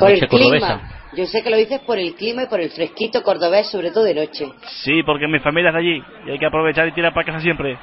Por 0.00 0.10
el 0.10 0.28
clima. 0.28 0.90
Yo 1.16 1.26
sé 1.26 1.42
que 1.42 1.50
lo 1.50 1.56
dices 1.56 1.80
por 1.80 1.98
el 1.98 2.14
clima 2.14 2.44
y 2.44 2.46
por 2.46 2.60
el 2.60 2.70
fresquito 2.70 3.22
cordobés, 3.22 3.70
sobre 3.70 3.90
todo 3.90 4.04
de 4.04 4.14
noche. 4.14 4.46
Sí, 4.82 5.02
porque 5.04 5.28
mi 5.28 5.38
familia 5.38 5.68
es 5.68 5.74
de 5.74 5.80
allí 5.80 6.02
y 6.26 6.30
hay 6.30 6.38
que 6.38 6.46
aprovechar 6.46 6.88
y 6.88 6.92
tirar 6.92 7.12
para 7.12 7.26
casa 7.26 7.40
siempre. 7.40 7.78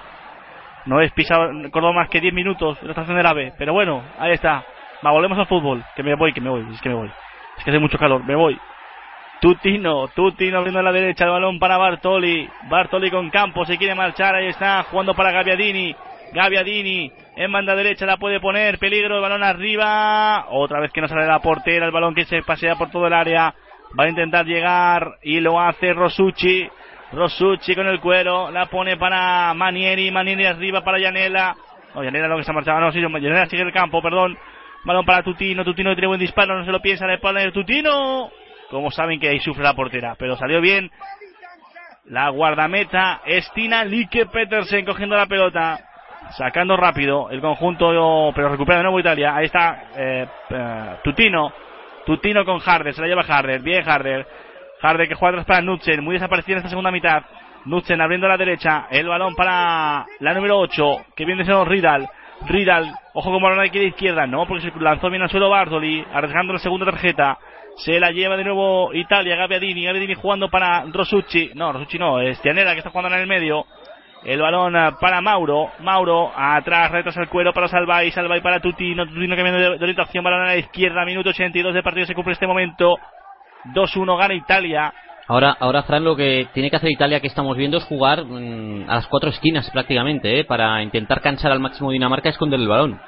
No 0.85 0.99
es 1.01 1.11
pisado 1.11 1.49
Córdoba 1.71 1.93
más 1.93 2.09
que 2.09 2.19
10 2.19 2.33
minutos 2.33 2.77
en 2.81 2.87
la 2.87 2.91
estación 2.91 3.17
del 3.17 3.25
AVE, 3.25 3.53
pero 3.57 3.73
bueno, 3.73 4.03
ahí 4.17 4.31
está. 4.31 4.63
Volvemos 5.01 5.37
al 5.37 5.47
fútbol. 5.47 5.83
Que 5.95 6.03
me 6.03 6.15
voy, 6.15 6.33
que 6.33 6.41
me 6.41 6.49
voy, 6.49 6.65
es 6.73 6.81
que 6.81 6.89
me 6.89 6.95
voy. 6.95 7.11
Es 7.57 7.63
que 7.63 7.71
hace 7.71 7.79
mucho 7.79 7.97
calor, 7.97 8.23
me 8.23 8.35
voy. 8.35 8.59
Tutino, 9.39 10.07
Tutino 10.09 10.59
abriendo 10.59 10.79
a 10.79 10.83
la 10.83 10.91
derecha 10.91 11.25
el 11.25 11.31
balón 11.31 11.59
para 11.59 11.77
Bartoli. 11.77 12.47
Bartoli 12.69 13.09
con 13.09 13.29
campo, 13.29 13.65
se 13.65 13.77
quiere 13.77 13.95
marchar, 13.95 14.35
ahí 14.35 14.47
está, 14.47 14.83
jugando 14.83 15.15
para 15.15 15.31
Gaviadini. 15.31 15.95
Gaviadini 16.33 17.11
en 17.35 17.51
banda 17.51 17.75
derecha 17.75 18.05
la 18.05 18.17
puede 18.17 18.39
poner, 18.39 18.77
peligro, 18.77 19.15
el 19.15 19.21
balón 19.21 19.43
arriba. 19.43 20.45
Otra 20.49 20.79
vez 20.79 20.91
que 20.91 21.01
no 21.01 21.07
sale 21.07 21.25
la 21.25 21.39
portera, 21.39 21.85
el 21.85 21.91
balón 21.91 22.13
que 22.13 22.25
se 22.25 22.43
pasea 22.43 22.75
por 22.75 22.91
todo 22.91 23.07
el 23.07 23.13
área. 23.13 23.53
Va 23.99 24.05
a 24.05 24.09
intentar 24.09 24.45
llegar 24.45 25.17
y 25.23 25.39
lo 25.39 25.59
hace 25.59 25.93
Rosucci. 25.93 26.69
Rosucci 27.11 27.75
con 27.75 27.88
el 27.88 27.99
cuero, 27.99 28.49
la 28.51 28.67
pone 28.67 28.95
para 28.97 29.53
Manieri, 29.53 30.11
Manieri 30.11 30.45
arriba 30.45 30.81
para 30.81 30.99
Yanela. 30.99 31.55
No, 31.93 32.03
Yanela 32.03 32.27
lo 32.27 32.38
que 32.38 32.43
se 32.43 32.51
ha 32.51 32.53
marchado, 32.53 32.79
no, 32.79 32.91
sí, 32.91 33.01
Yanela 33.01 33.45
sigue 33.47 33.63
el 33.63 33.73
campo, 33.73 34.01
perdón. 34.01 34.38
Balón 34.83 35.05
para 35.05 35.21
Tutino, 35.21 35.63
Tutino 35.63 35.93
tiene 35.93 36.07
buen 36.07 36.19
disparo, 36.19 36.57
no 36.57 36.65
se 36.65 36.71
lo 36.71 36.81
piensa, 36.81 37.05
le 37.05 37.19
pone 37.19 37.51
Tutino. 37.51 38.31
Como 38.69 38.89
saben 38.89 39.19
que 39.19 39.27
ahí 39.27 39.39
sufre 39.39 39.63
la 39.63 39.73
portera, 39.73 40.15
pero 40.17 40.38
salió 40.38 40.61
bien. 40.61 40.89
La 42.05 42.29
guardameta 42.29 43.21
Estina 43.25 43.83
Lique 43.83 44.25
Petersen 44.25 44.85
cogiendo 44.85 45.15
la 45.15 45.27
pelota, 45.27 45.79
sacando 46.31 46.77
rápido 46.77 47.29
el 47.29 47.41
conjunto, 47.41 48.31
pero 48.33 48.49
recupera 48.49 48.77
de 48.77 48.83
nuevo 48.83 48.99
Italia. 48.99 49.35
Ahí 49.35 49.45
está 49.45 49.83
eh, 49.95 50.27
eh, 50.49 50.95
Tutino, 51.03 51.53
Tutino 52.05 52.43
con 52.45 52.59
Harder, 52.65 52.93
se 52.93 53.01
la 53.01 53.07
lleva 53.07 53.23
Harder, 53.23 53.61
bien 53.61 53.88
Harder. 53.88 54.25
Harder 54.81 55.07
que 55.07 55.15
juega 55.15 55.33
atrás 55.33 55.45
para 55.45 55.61
Nutzen, 55.61 56.03
muy 56.03 56.15
desaparecido 56.15 56.53
en 56.53 56.57
esta 56.59 56.69
segunda 56.69 56.91
mitad. 56.91 57.23
Nutzen 57.65 58.01
abriendo 58.01 58.25
a 58.27 58.31
la 58.31 58.37
derecha, 58.37 58.87
el 58.89 59.07
balón 59.07 59.35
para 59.35 60.05
la 60.19 60.33
número 60.33 60.57
8, 60.59 60.97
que 61.15 61.25
viene 61.25 61.43
siendo 61.43 61.65
Ridal. 61.65 62.09
Ridal, 62.47 62.91
ojo 63.13 63.31
como 63.31 63.47
balón 63.47 63.63
aquí 63.63 63.77
de 63.77 63.85
izquierda, 63.85 64.25
no, 64.25 64.47
porque 64.47 64.63
se 64.63 64.79
lanzó 64.79 65.09
bien 65.09 65.21
al 65.21 65.29
suelo 65.29 65.49
Bartoli, 65.49 66.03
arriesgando 66.11 66.53
la 66.53 66.59
segunda 66.59 66.87
tarjeta. 66.87 67.37
Se 67.77 67.99
la 67.99 68.11
lleva 68.11 68.35
de 68.35 68.43
nuevo 68.43 68.93
Italia, 68.93 69.35
Gaviadini, 69.35 69.85
Gaviadini 69.85 70.15
jugando 70.15 70.49
para 70.49 70.83
Rosucci, 70.91 71.51
no, 71.53 71.71
Rosucci 71.71 71.99
no, 71.99 72.19
es 72.19 72.41
Tianera 72.41 72.73
que 72.73 72.79
está 72.79 72.89
jugando 72.89 73.15
en 73.15 73.21
el 73.21 73.27
medio. 73.27 73.65
El 74.23 74.39
balón 74.39 74.75
ah, 74.75 74.97
para 74.99 75.19
Mauro, 75.19 75.71
Mauro 75.79 76.31
atrás, 76.35 76.91
retrasa 76.91 77.21
el 77.21 77.29
cuero 77.29 77.53
para 77.53 77.67
Salvay, 77.67 78.11
Salvay 78.11 78.41
para 78.41 78.59
Tutino, 78.59 79.07
Tutino 79.07 79.35
cambiando 79.35 79.59
de 79.59 79.83
orientación, 79.83 80.23
balón 80.23 80.41
a 80.41 80.45
la 80.45 80.57
izquierda, 80.57 81.05
minuto 81.05 81.29
82 81.29 81.73
de 81.73 81.81
partido. 81.81 82.05
Se 82.05 82.13
cumple 82.13 82.33
este 82.33 82.45
momento. 82.45 82.97
2-1 83.65 84.17
gana 84.17 84.33
Italia. 84.33 84.93
Ahora, 85.27 85.55
ahora 85.59 85.83
Fran, 85.83 86.03
lo 86.03 86.15
que 86.15 86.47
tiene 86.53 86.69
que 86.69 86.75
hacer 86.75 86.91
Italia 86.91 87.19
que 87.19 87.27
estamos 87.27 87.55
viendo 87.55 87.77
es 87.77 87.83
jugar 87.85 88.25
mm, 88.25 88.89
a 88.89 88.95
las 88.95 89.07
cuatro 89.07 89.29
esquinas 89.29 89.69
prácticamente, 89.71 90.39
¿eh? 90.39 90.43
para 90.43 90.81
intentar 90.83 91.21
cansar 91.21 91.51
al 91.51 91.59
máximo 91.59 91.91
Dinamarca 91.91 92.29
y 92.29 92.31
esconder 92.31 92.59
el 92.59 92.67
balón. 92.67 92.99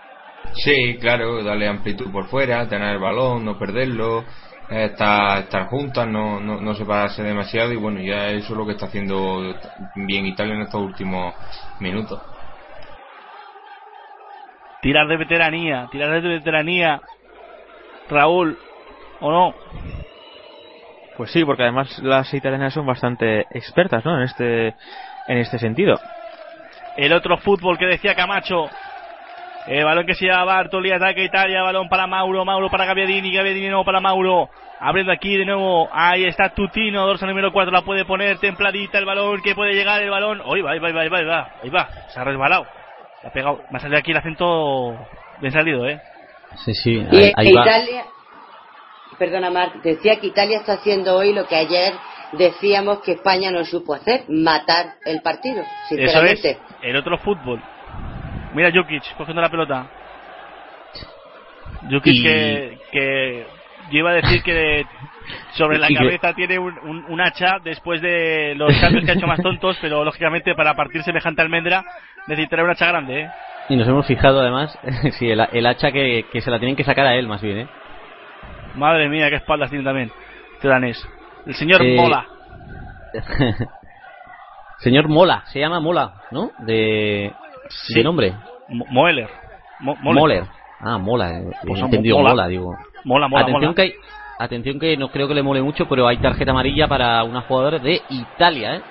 Sí, 0.53 0.97
claro, 0.99 1.43
darle 1.43 1.67
amplitud 1.67 2.11
por 2.11 2.27
fuera, 2.27 2.67
tener 2.67 2.93
el 2.93 2.99
balón, 2.99 3.43
no 3.43 3.57
perderlo, 3.57 4.23
eh, 4.69 4.85
estar, 4.85 5.39
estar 5.39 5.67
juntas, 5.67 6.07
no, 6.07 6.39
no, 6.39 6.61
no 6.61 6.73
separarse 6.75 7.23
demasiado 7.23 7.73
y 7.73 7.77
bueno, 7.77 7.99
ya 7.99 8.29
eso 8.29 8.53
es 8.53 8.57
lo 8.57 8.65
que 8.65 8.73
está 8.73 8.85
haciendo 8.85 9.53
bien 9.95 10.25
Italia 10.25 10.55
en 10.55 10.61
estos 10.61 10.81
últimos 10.81 11.33
minutos. 11.79 12.21
Tirar 14.81 15.07
de 15.07 15.17
veteranía, 15.17 15.87
tirar 15.91 16.21
de 16.21 16.27
veteranía. 16.27 17.01
Raúl, 18.09 18.57
¿o 19.21 19.31
no? 19.31 19.55
Pues 21.17 21.31
sí, 21.31 21.45
porque 21.45 21.63
además 21.63 21.99
las 21.99 22.33
italianas 22.33 22.73
son 22.73 22.85
bastante 22.85 23.41
expertas, 23.51 24.03
¿no? 24.03 24.17
En 24.17 24.23
este, 24.23 24.67
en 25.27 25.37
este 25.37 25.59
sentido. 25.59 25.99
el 26.97 27.13
otro 27.13 27.37
fútbol 27.37 27.77
que 27.77 27.85
decía 27.85 28.15
Camacho. 28.15 28.69
El 29.67 29.85
balón 29.85 30.05
que 30.05 30.13
se 30.13 30.25
lleva 30.25 30.43
Bartoli, 30.43 30.91
ataque 30.91 31.23
Italia, 31.23 31.61
balón 31.61 31.87
para 31.87 32.05
Mauro, 32.05 32.43
Mauro 32.43 32.69
para 32.69 32.85
Gaviadini, 32.85 33.33
Gaviadini 33.33 33.69
no 33.69 33.85
para 33.85 34.01
Mauro. 34.01 34.49
Abriendo 34.79 35.13
aquí 35.13 35.37
de 35.37 35.45
nuevo, 35.45 35.87
ahí 35.93 36.25
está 36.25 36.49
Tutino, 36.49 37.05
dorsal 37.05 37.29
número 37.29 37.53
4, 37.53 37.71
la 37.71 37.83
puede 37.83 38.03
poner 38.03 38.37
templadita 38.39 38.97
el 38.97 39.05
balón, 39.05 39.41
que 39.41 39.55
puede 39.55 39.73
llegar 39.73 40.01
el 40.01 40.09
balón. 40.09 40.41
Ahí 40.41 40.61
va, 40.61 40.71
ahí 40.71 40.79
va, 40.79 40.87
ahí 40.87 40.93
va, 40.93 41.01
ahí 41.01 41.09
va, 41.09 41.17
ahí 41.17 41.25
va, 41.25 41.51
ahí 41.63 41.69
va. 41.69 41.89
se 42.09 42.19
ha 42.19 42.23
resbalado. 42.25 42.65
Se 43.21 43.27
ha 43.27 43.31
pegado, 43.31 43.61
me 43.71 43.77
ha 43.77 43.79
salido 43.79 43.99
aquí 43.99 44.11
el 44.11 44.17
acento 44.17 44.97
bien 45.39 45.53
salido, 45.53 45.87
¿eh? 45.87 46.01
Sí, 46.65 46.73
sí, 46.73 47.07
ahí 47.37 47.53
va. 47.53 47.61
Italia, 47.61 48.03
perdona 49.17 49.49
Marc, 49.49 49.81
decía 49.83 50.19
que 50.19 50.27
Italia 50.27 50.57
está 50.59 50.73
haciendo 50.73 51.15
hoy 51.15 51.33
lo 51.33 51.45
que 51.47 51.55
ayer 51.55 51.93
decíamos 52.33 52.99
que 53.01 53.13
España 53.13 53.51
no 53.51 53.63
supo 53.65 53.93
hacer, 53.93 54.23
matar 54.27 54.93
el 55.05 55.21
partido, 55.21 55.61
Eso 55.61 55.87
sinceramente. 55.87 56.49
es, 56.51 56.57
el 56.81 56.95
otro 56.95 57.17
fútbol. 57.19 57.61
Mira 58.53 58.71
Jukic 58.73 59.15
cogiendo 59.15 59.41
la 59.41 59.49
pelota. 59.49 59.87
Jukic 61.89 62.13
Y- 62.13 62.23
que, 62.23 62.77
que 62.91 63.47
yo 63.91 63.99
iba 63.99 64.11
a 64.11 64.15
decir 64.15 64.41
que 64.43 64.85
sobre 65.53 65.77
la 65.77 65.87
cabeza 65.93 66.33
tiene 66.33 66.57
un, 66.59 66.77
un- 66.79 67.05
un 67.07 67.21
hacha 67.21 67.59
después 67.63 68.01
de 68.01 68.53
los 68.55 68.75
cambios 68.79 69.03
que 69.05 69.11
ha 69.11 69.15
hecho 69.15 69.27
más 69.27 69.41
tontos, 69.41 69.77
pero 69.81 70.03
lógicamente 70.03 70.55
para 70.55 70.73
partir 70.75 71.03
semejante 71.03 71.41
almendra 71.41 71.83
necesitará 72.27 72.63
un 72.63 72.69
hacha 72.71 72.87
grande, 72.87 73.21
¿eh? 73.21 73.29
Y 73.69 73.75
nos 73.77 73.87
hemos 73.87 74.05
fijado 74.05 74.41
además, 74.41 74.77
sí, 75.19 75.29
el, 75.29 75.39
el 75.51 75.65
hacha 75.65 75.91
que, 75.91 76.25
que 76.31 76.41
se 76.41 76.51
la 76.51 76.59
tienen 76.59 76.75
que 76.75 76.83
sacar 76.83 77.05
a 77.07 77.15
él 77.15 77.27
más 77.27 77.41
bien, 77.41 77.59
¿eh? 77.59 77.67
Madre 78.75 79.09
mía, 79.09 79.29
qué 79.29 79.35
espaldas 79.37 79.69
tiene 79.69 79.83
también 79.85 80.11
este 80.55 80.67
danés. 80.67 81.07
El 81.45 81.55
señor 81.55 81.81
Eh, 81.83 81.95
Mola. 81.95 82.25
Señor 84.79 85.07
Mola, 85.07 85.43
se 85.45 85.59
llama 85.59 85.79
Mola, 85.79 86.13
¿no? 86.31 86.51
De, 86.59 87.31
Sí. 87.69 87.95
de 87.95 88.03
nombre. 88.03 88.33
Mo- 88.69 88.85
Moeller. 88.89 89.29
Mo- 89.79 89.95
Moller. 90.01 90.19
Moller. 90.21 90.43
Ah, 90.81 90.97
Mola, 90.97 91.39
eh, 91.39 91.43
Pues 91.65 91.79
entendido 91.81 92.17
mola. 92.17 92.29
Mola, 92.31 92.47
digo. 92.47 92.75
Mola, 93.05 93.27
mola, 93.27 93.43
atención 93.43 93.61
mola. 93.71 93.75
que 93.75 93.81
hay, 93.83 93.93
atención 94.39 94.79
que 94.79 94.97
no 94.97 95.09
creo 95.09 95.27
que 95.27 95.33
le 95.33 95.43
mole 95.43 95.61
mucho, 95.61 95.87
pero 95.87 96.07
hay 96.07 96.17
tarjeta 96.17 96.51
amarilla 96.51 96.87
para 96.87 97.23
una 97.23 97.41
jugadora 97.41 97.79
de 97.79 98.01
Italia, 98.09 98.75
¿eh? 98.77 98.81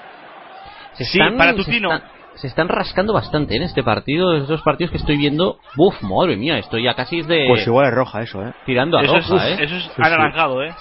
Se 0.95 1.05
Sí, 1.05 1.19
para 1.37 1.55
Tutino. 1.55 1.93
Están, 1.93 2.11
se 2.35 2.47
están 2.47 2.69
rascando 2.69 3.13
bastante 3.13 3.57
en 3.57 3.63
este 3.63 3.83
partido, 3.83 4.35
esos 4.35 4.63
partidos 4.63 4.91
que 4.91 4.97
estoy 4.97 5.17
viendo. 5.17 5.59
Buf, 5.77 6.01
madre 6.03 6.37
mía, 6.37 6.59
esto 6.59 6.79
ya 6.79 6.95
casi 6.95 7.21
es 7.21 7.27
de 7.27 7.45
Pues 7.49 7.67
igual 7.67 7.87
es 7.89 7.95
roja 7.95 8.23
eso, 8.23 8.43
¿eh? 8.43 8.53
tirando 8.65 8.99
a 8.99 9.03
Eso 9.03 9.17
es, 9.17 9.29
roja, 9.29 9.49
¿eh? 9.51 9.57
eso 9.61 9.77
es 9.77 9.85
Sí, 9.85 9.91
anaranjado, 10.03 10.63
¿eh? 10.63 10.75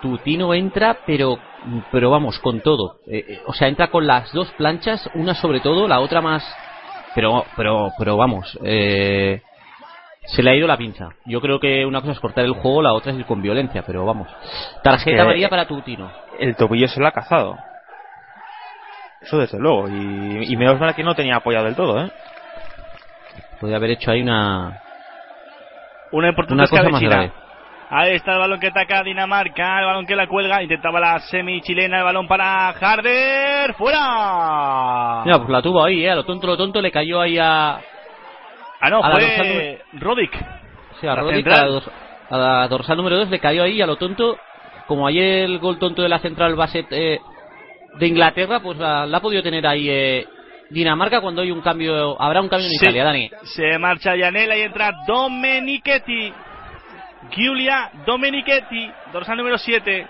Tutino 0.00 0.54
entra, 0.54 0.96
pero 1.06 1.38
pero 1.90 2.10
vamos, 2.10 2.38
con 2.38 2.60
todo. 2.60 2.98
Eh, 3.08 3.24
eh, 3.28 3.40
o 3.46 3.52
sea, 3.52 3.66
entra 3.66 3.88
con 3.88 4.06
las 4.06 4.32
dos 4.32 4.48
planchas, 4.52 5.10
una 5.14 5.34
sobre 5.34 5.60
todo, 5.60 5.88
la 5.88 5.98
otra 6.00 6.20
más. 6.20 6.44
Pero, 7.16 7.44
pero, 7.56 7.88
pero 7.98 8.16
vamos, 8.16 8.56
eh, 8.64 9.40
se 10.26 10.42
le 10.42 10.50
ha 10.50 10.54
ido 10.54 10.68
la 10.68 10.76
pinza. 10.76 11.08
Yo 11.26 11.40
creo 11.40 11.58
que 11.58 11.84
una 11.84 12.00
cosa 12.00 12.12
es 12.12 12.20
cortar 12.20 12.44
el 12.44 12.52
juego, 12.52 12.80
la 12.82 12.92
otra 12.92 13.10
es 13.12 13.18
ir 13.18 13.24
con 13.26 13.42
violencia, 13.42 13.82
pero 13.84 14.04
vamos. 14.06 14.28
Tarjeta 14.84 15.16
que- 15.16 15.20
amarilla 15.20 15.48
para 15.48 15.66
Tutino. 15.66 16.12
El 16.38 16.54
tobillo 16.54 16.86
se 16.86 17.00
lo 17.00 17.08
ha 17.08 17.12
cazado. 17.12 17.56
Eso 19.28 19.38
desde 19.38 19.58
luego. 19.58 19.88
Y, 19.88 20.52
y 20.52 20.56
menos 20.56 20.80
mal 20.80 20.94
que 20.94 21.04
no 21.04 21.14
tenía 21.14 21.36
apoyado 21.36 21.66
del 21.66 21.76
todo, 21.76 22.00
¿eh? 22.02 22.10
Podría 23.60 23.76
haber 23.76 23.90
hecho 23.90 24.10
ahí 24.10 24.22
una. 24.22 24.80
Una 26.12 26.28
importante 26.28 26.54
Una 26.54 26.62
cosa 26.66 26.76
más 26.84 27.02
escabechina. 27.02 27.10
grave. 27.10 27.32
Ahí 27.90 28.14
está 28.16 28.32
el 28.32 28.38
balón 28.38 28.60
que 28.60 28.68
ataca 28.68 29.02
Dinamarca, 29.02 29.80
el 29.80 29.86
balón 29.86 30.06
que 30.06 30.16
la 30.16 30.26
cuelga, 30.26 30.62
intentaba 30.62 30.98
la 31.00 31.18
semi 31.20 31.60
chilena, 31.62 31.98
el 31.98 32.04
balón 32.04 32.26
para 32.28 32.68
Harder, 32.70 33.74
fuera. 33.74 35.22
Mira, 35.24 35.38
pues 35.38 35.48
la 35.50 35.62
tuvo 35.62 35.84
ahí, 35.84 36.04
¿eh? 36.04 36.10
A 36.10 36.14
lo 36.16 36.24
tonto, 36.24 36.46
lo 36.46 36.56
tonto 36.56 36.80
le 36.80 36.90
cayó 36.90 37.20
ahí 37.20 37.38
a. 37.38 37.80
Ah, 38.80 38.90
no, 38.90 39.02
a 39.02 39.08
la 39.08 39.14
dorsal 39.14 39.36
fue 39.36 39.48
número- 39.48 39.78
Rodic. 40.04 40.34
A 41.02 41.06
La 41.14 41.30
central. 41.30 41.58
a, 41.58 41.62
la 41.62 41.66
dos- 41.68 41.90
a 42.30 42.36
la 42.36 42.68
dorsal 42.68 42.96
número 42.96 43.16
2 43.18 43.28
le 43.30 43.38
cayó 43.40 43.62
ahí 43.62 43.80
a 43.82 43.86
lo 43.86 43.96
tonto. 43.96 44.38
Como 44.86 45.06
ayer 45.06 45.44
el 45.44 45.58
gol 45.58 45.78
tonto 45.78 46.02
de 46.02 46.08
la 46.08 46.18
central 46.18 46.54
base 46.56 46.86
eh, 46.90 47.20
de 47.98 48.06
Inglaterra, 48.06 48.60
pues 48.60 48.78
la, 48.78 49.06
la 49.06 49.18
ha 49.18 49.20
podido 49.20 49.42
tener 49.42 49.66
ahí 49.66 49.88
eh, 49.90 50.26
Dinamarca 50.70 51.20
cuando 51.20 51.42
hay 51.42 51.50
un 51.50 51.60
cambio. 51.62 52.20
Habrá 52.20 52.40
un 52.40 52.48
cambio 52.48 52.66
en 52.66 52.72
Sí. 52.72 52.76
Italia, 52.82 53.04
Dani. 53.04 53.30
Se 53.44 53.78
marcha 53.78 54.14
Yanela 54.16 54.56
y 54.56 54.62
entra 54.62 54.92
Domenichetti. 55.06 56.32
Giulia 57.30 57.90
Domenichetti, 58.06 58.90
dorsal 59.12 59.36
número 59.38 59.58
7. 59.58 60.06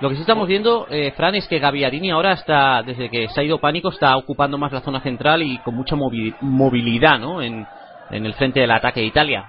Lo 0.00 0.08
que 0.10 0.14
sí 0.14 0.20
estamos 0.20 0.46
viendo, 0.46 0.86
eh, 0.90 1.12
Fran, 1.16 1.34
es 1.34 1.48
que 1.48 1.58
Gaviarini 1.58 2.10
ahora 2.10 2.32
está, 2.32 2.82
desde 2.82 3.08
que 3.08 3.28
se 3.28 3.40
ha 3.40 3.44
ido 3.44 3.58
pánico, 3.58 3.88
está 3.88 4.16
ocupando 4.16 4.58
más 4.58 4.70
la 4.70 4.82
zona 4.82 5.00
central 5.00 5.42
y 5.42 5.56
con 5.58 5.74
mucha 5.74 5.96
movi- 5.96 6.34
movilidad, 6.40 7.18
¿no? 7.18 7.40
En, 7.40 7.66
en 8.10 8.26
el 8.26 8.34
frente 8.34 8.60
del 8.60 8.70
ataque 8.70 9.00
de 9.00 9.06
Italia. 9.06 9.46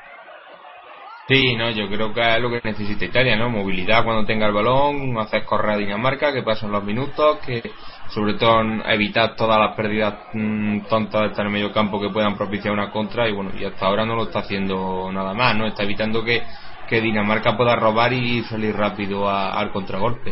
Sí, 1.28 1.56
no, 1.58 1.70
yo 1.72 1.90
creo 1.90 2.14
que 2.14 2.22
es 2.22 2.42
lo 2.42 2.50
que 2.50 2.62
necesita 2.64 3.04
Italia, 3.04 3.36
¿no? 3.36 3.50
Movilidad 3.50 4.06
cuando 4.06 4.26
tenga 4.26 4.48
el 4.48 4.54
balón, 4.54 5.18
hacer 5.20 5.44
correr 5.44 5.72
a 5.72 5.78
Dinamarca, 5.78 6.32
que 6.32 6.42
pasen 6.42 6.72
los 6.72 6.84
minutos, 6.86 7.40
que 7.46 7.62
sobre 8.08 8.36
todo 8.36 8.62
evitar 8.86 9.36
todas 9.36 9.60
las 9.60 9.76
pérdidas 9.76 10.14
mm, 10.32 10.82
tontas 10.88 11.22
de 11.24 11.28
estar 11.28 11.42
en 11.46 11.48
el 11.48 11.54
medio 11.54 11.74
campo 11.74 12.00
que 12.00 12.10
puedan 12.10 12.38
propiciar 12.38 12.74
una 12.74 12.92
contra 12.92 13.28
y 13.28 13.34
bueno, 13.34 13.52
y 13.60 13.66
hasta 13.66 13.86
ahora 13.88 14.06
no 14.06 14.16
lo 14.16 14.24
está 14.24 14.40
haciendo 14.40 15.12
nada 15.12 15.34
más, 15.34 15.54
¿no? 15.58 15.68
Está 15.68 15.84
evitando 15.84 16.24
que, 16.24 16.44
que 16.88 17.02
Dinamarca 17.02 17.58
pueda 17.58 17.76
robar 17.76 18.14
y 18.14 18.44
salir 18.44 18.74
rápido 18.78 19.28
a- 19.30 19.52
al 19.60 19.72
contragolpe. 19.72 20.32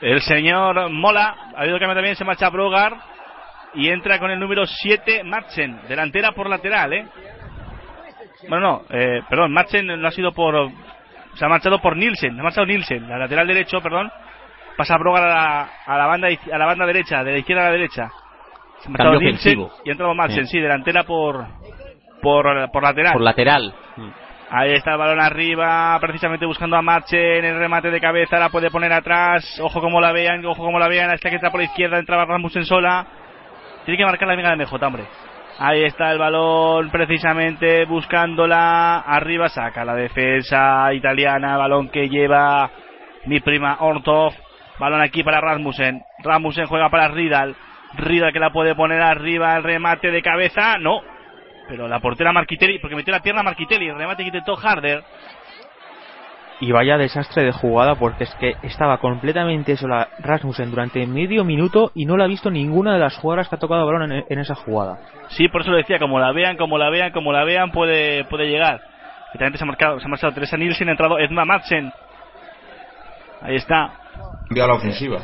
El 0.00 0.22
señor 0.22 0.88
Mola, 0.90 1.36
ha 1.54 1.60
habido 1.60 1.78
cambio 1.78 1.94
también, 1.96 2.16
se 2.16 2.24
marcha 2.24 2.48
Brogar 2.48 2.96
y 3.74 3.88
entra 3.88 4.18
con 4.18 4.30
el 4.30 4.38
número 4.40 4.66
7 4.66 5.22
Madsen, 5.24 5.80
delantera 5.88 6.32
por 6.32 6.48
lateral, 6.48 6.92
¿eh? 6.92 7.06
Bueno, 8.48 8.66
no, 8.66 8.82
eh, 8.96 9.22
perdón, 9.28 9.52
Madsen 9.52 9.86
no 9.86 10.08
ha 10.08 10.10
sido 10.10 10.32
por... 10.32 10.70
Se 11.34 11.44
ha 11.44 11.48
marchado 11.48 11.78
por 11.80 11.96
Nielsen, 11.96 12.34
se 12.34 12.40
ha 12.40 12.42
marchado 12.42 12.66
Nielsen, 12.66 13.08
la 13.08 13.18
lateral 13.18 13.46
derecho, 13.46 13.80
perdón. 13.80 14.10
Pasa 14.76 14.96
Brogar 14.98 15.24
a 15.24 15.28
la, 15.28 15.68
a 15.86 15.98
la 15.98 16.06
banda 16.06 16.28
a 16.52 16.58
la 16.58 16.66
banda 16.66 16.86
derecha, 16.86 17.22
de 17.22 17.32
la 17.32 17.38
izquierda 17.38 17.62
a 17.62 17.66
la 17.66 17.72
derecha. 17.72 18.10
Se 18.80 18.88
ha 18.88 18.90
marchado 18.90 19.20
Nielsen 19.20 19.58
ofensivo. 19.60 19.72
y 19.84 19.90
ha 19.90 19.92
entrado 19.92 20.14
Madsen, 20.14 20.46
Sí. 20.46 20.52
sí, 20.52 20.60
delantera 20.60 21.04
por, 21.04 21.46
por, 22.22 22.70
por 22.72 22.82
lateral. 22.82 23.12
Por 23.12 23.22
lateral. 23.22 23.74
Ahí 24.52 24.72
está 24.72 24.92
el 24.92 24.98
balón 24.98 25.20
arriba, 25.20 25.96
precisamente 26.00 26.44
buscando 26.46 26.76
a 26.76 26.82
Machen, 26.82 27.44
el 27.44 27.58
remate 27.58 27.90
de 27.90 28.00
cabeza, 28.00 28.38
la 28.40 28.48
puede 28.48 28.68
poner 28.70 28.92
atrás, 28.92 29.60
ojo 29.62 29.80
como 29.80 30.00
la 30.00 30.10
vean, 30.10 30.44
ojo 30.44 30.64
como 30.64 30.78
la 30.80 30.88
vean, 30.88 31.12
esta 31.12 31.28
que 31.28 31.36
entra 31.36 31.50
por 31.52 31.60
la 31.60 31.66
izquierda, 31.66 31.98
entraba 32.00 32.24
Rasmussen 32.24 32.64
sola, 32.64 33.06
tiene 33.84 33.98
que 33.98 34.04
marcar 34.04 34.28
la 34.28 34.34
amiga 34.34 34.50
de 34.50 34.64
MJ, 34.64 34.86
hombre. 34.86 35.04
Ahí 35.58 35.84
está 35.84 36.10
el 36.10 36.18
balón, 36.18 36.90
precisamente 36.90 37.84
buscándola, 37.84 39.00
arriba 39.00 39.48
saca 39.48 39.84
la 39.84 39.94
defensa 39.94 40.92
italiana, 40.94 41.58
balón 41.58 41.90
que 41.90 42.08
lleva 42.08 42.70
mi 43.26 43.40
prima 43.40 43.76
Ortov, 43.80 44.32
balón 44.78 45.02
aquí 45.02 45.22
para 45.22 45.40
Rasmussen, 45.40 46.02
Rasmussen 46.22 46.66
juega 46.66 46.88
para 46.88 47.08
Ridal, 47.08 47.54
Ridal 47.94 48.32
que 48.32 48.38
la 48.38 48.50
puede 48.50 48.74
poner 48.74 49.02
arriba, 49.02 49.54
el 49.56 49.62
remate 49.62 50.10
de 50.10 50.22
cabeza, 50.22 50.78
no, 50.78 51.02
pero 51.68 51.86
la 51.86 52.00
portera 52.00 52.32
Marquitelli, 52.32 52.78
porque 52.78 52.96
metió 52.96 53.12
la 53.12 53.20
pierna 53.20 53.42
Marquitelli, 53.42 53.88
el 53.88 53.96
remate 53.96 54.22
que 54.22 54.28
intentó 54.28 54.56
Harder. 54.56 55.04
Y 56.60 56.72
vaya 56.72 56.98
desastre 56.98 57.42
de 57.42 57.52
jugada 57.52 57.94
porque 57.94 58.24
es 58.24 58.34
que 58.34 58.54
estaba 58.62 58.98
completamente 58.98 59.76
sola 59.76 60.08
Rasmussen 60.18 60.70
durante 60.70 61.06
medio 61.06 61.42
minuto 61.42 61.90
y 61.94 62.04
no 62.04 62.18
la 62.18 62.24
ha 62.24 62.28
visto 62.28 62.50
ninguna 62.50 62.92
de 62.92 63.00
las 63.00 63.16
jugadoras 63.16 63.48
que 63.48 63.56
ha 63.56 63.58
tocado 63.58 63.86
balón 63.86 64.12
en, 64.12 64.24
en 64.28 64.38
esa 64.38 64.54
jugada. 64.54 64.98
Sí, 65.28 65.48
por 65.48 65.62
eso 65.62 65.70
lo 65.70 65.78
decía, 65.78 65.98
como 65.98 66.18
la 66.18 66.32
vean, 66.32 66.56
como 66.56 66.76
la 66.76 66.90
vean, 66.90 67.12
como 67.12 67.32
la 67.32 67.44
vean, 67.44 67.70
puede, 67.70 68.24
puede 68.24 68.48
llegar. 68.48 68.82
Y 69.32 69.38
también 69.38 69.56
se 69.56 69.64
ha 69.64 69.66
marcado, 69.66 69.98
se 70.00 70.06
ha 70.06 70.08
marchado 70.08 70.34
Teresa 70.34 70.56
Nielsen, 70.56 70.88
ha 70.88 70.92
entrado 70.92 71.18
Edma 71.18 71.44
Madsen. 71.44 71.92
Ahí 73.42 73.56
está. 73.56 73.92
Envía 74.48 74.64
a 74.64 74.68
la 74.68 74.74
ofensiva. 74.74 75.18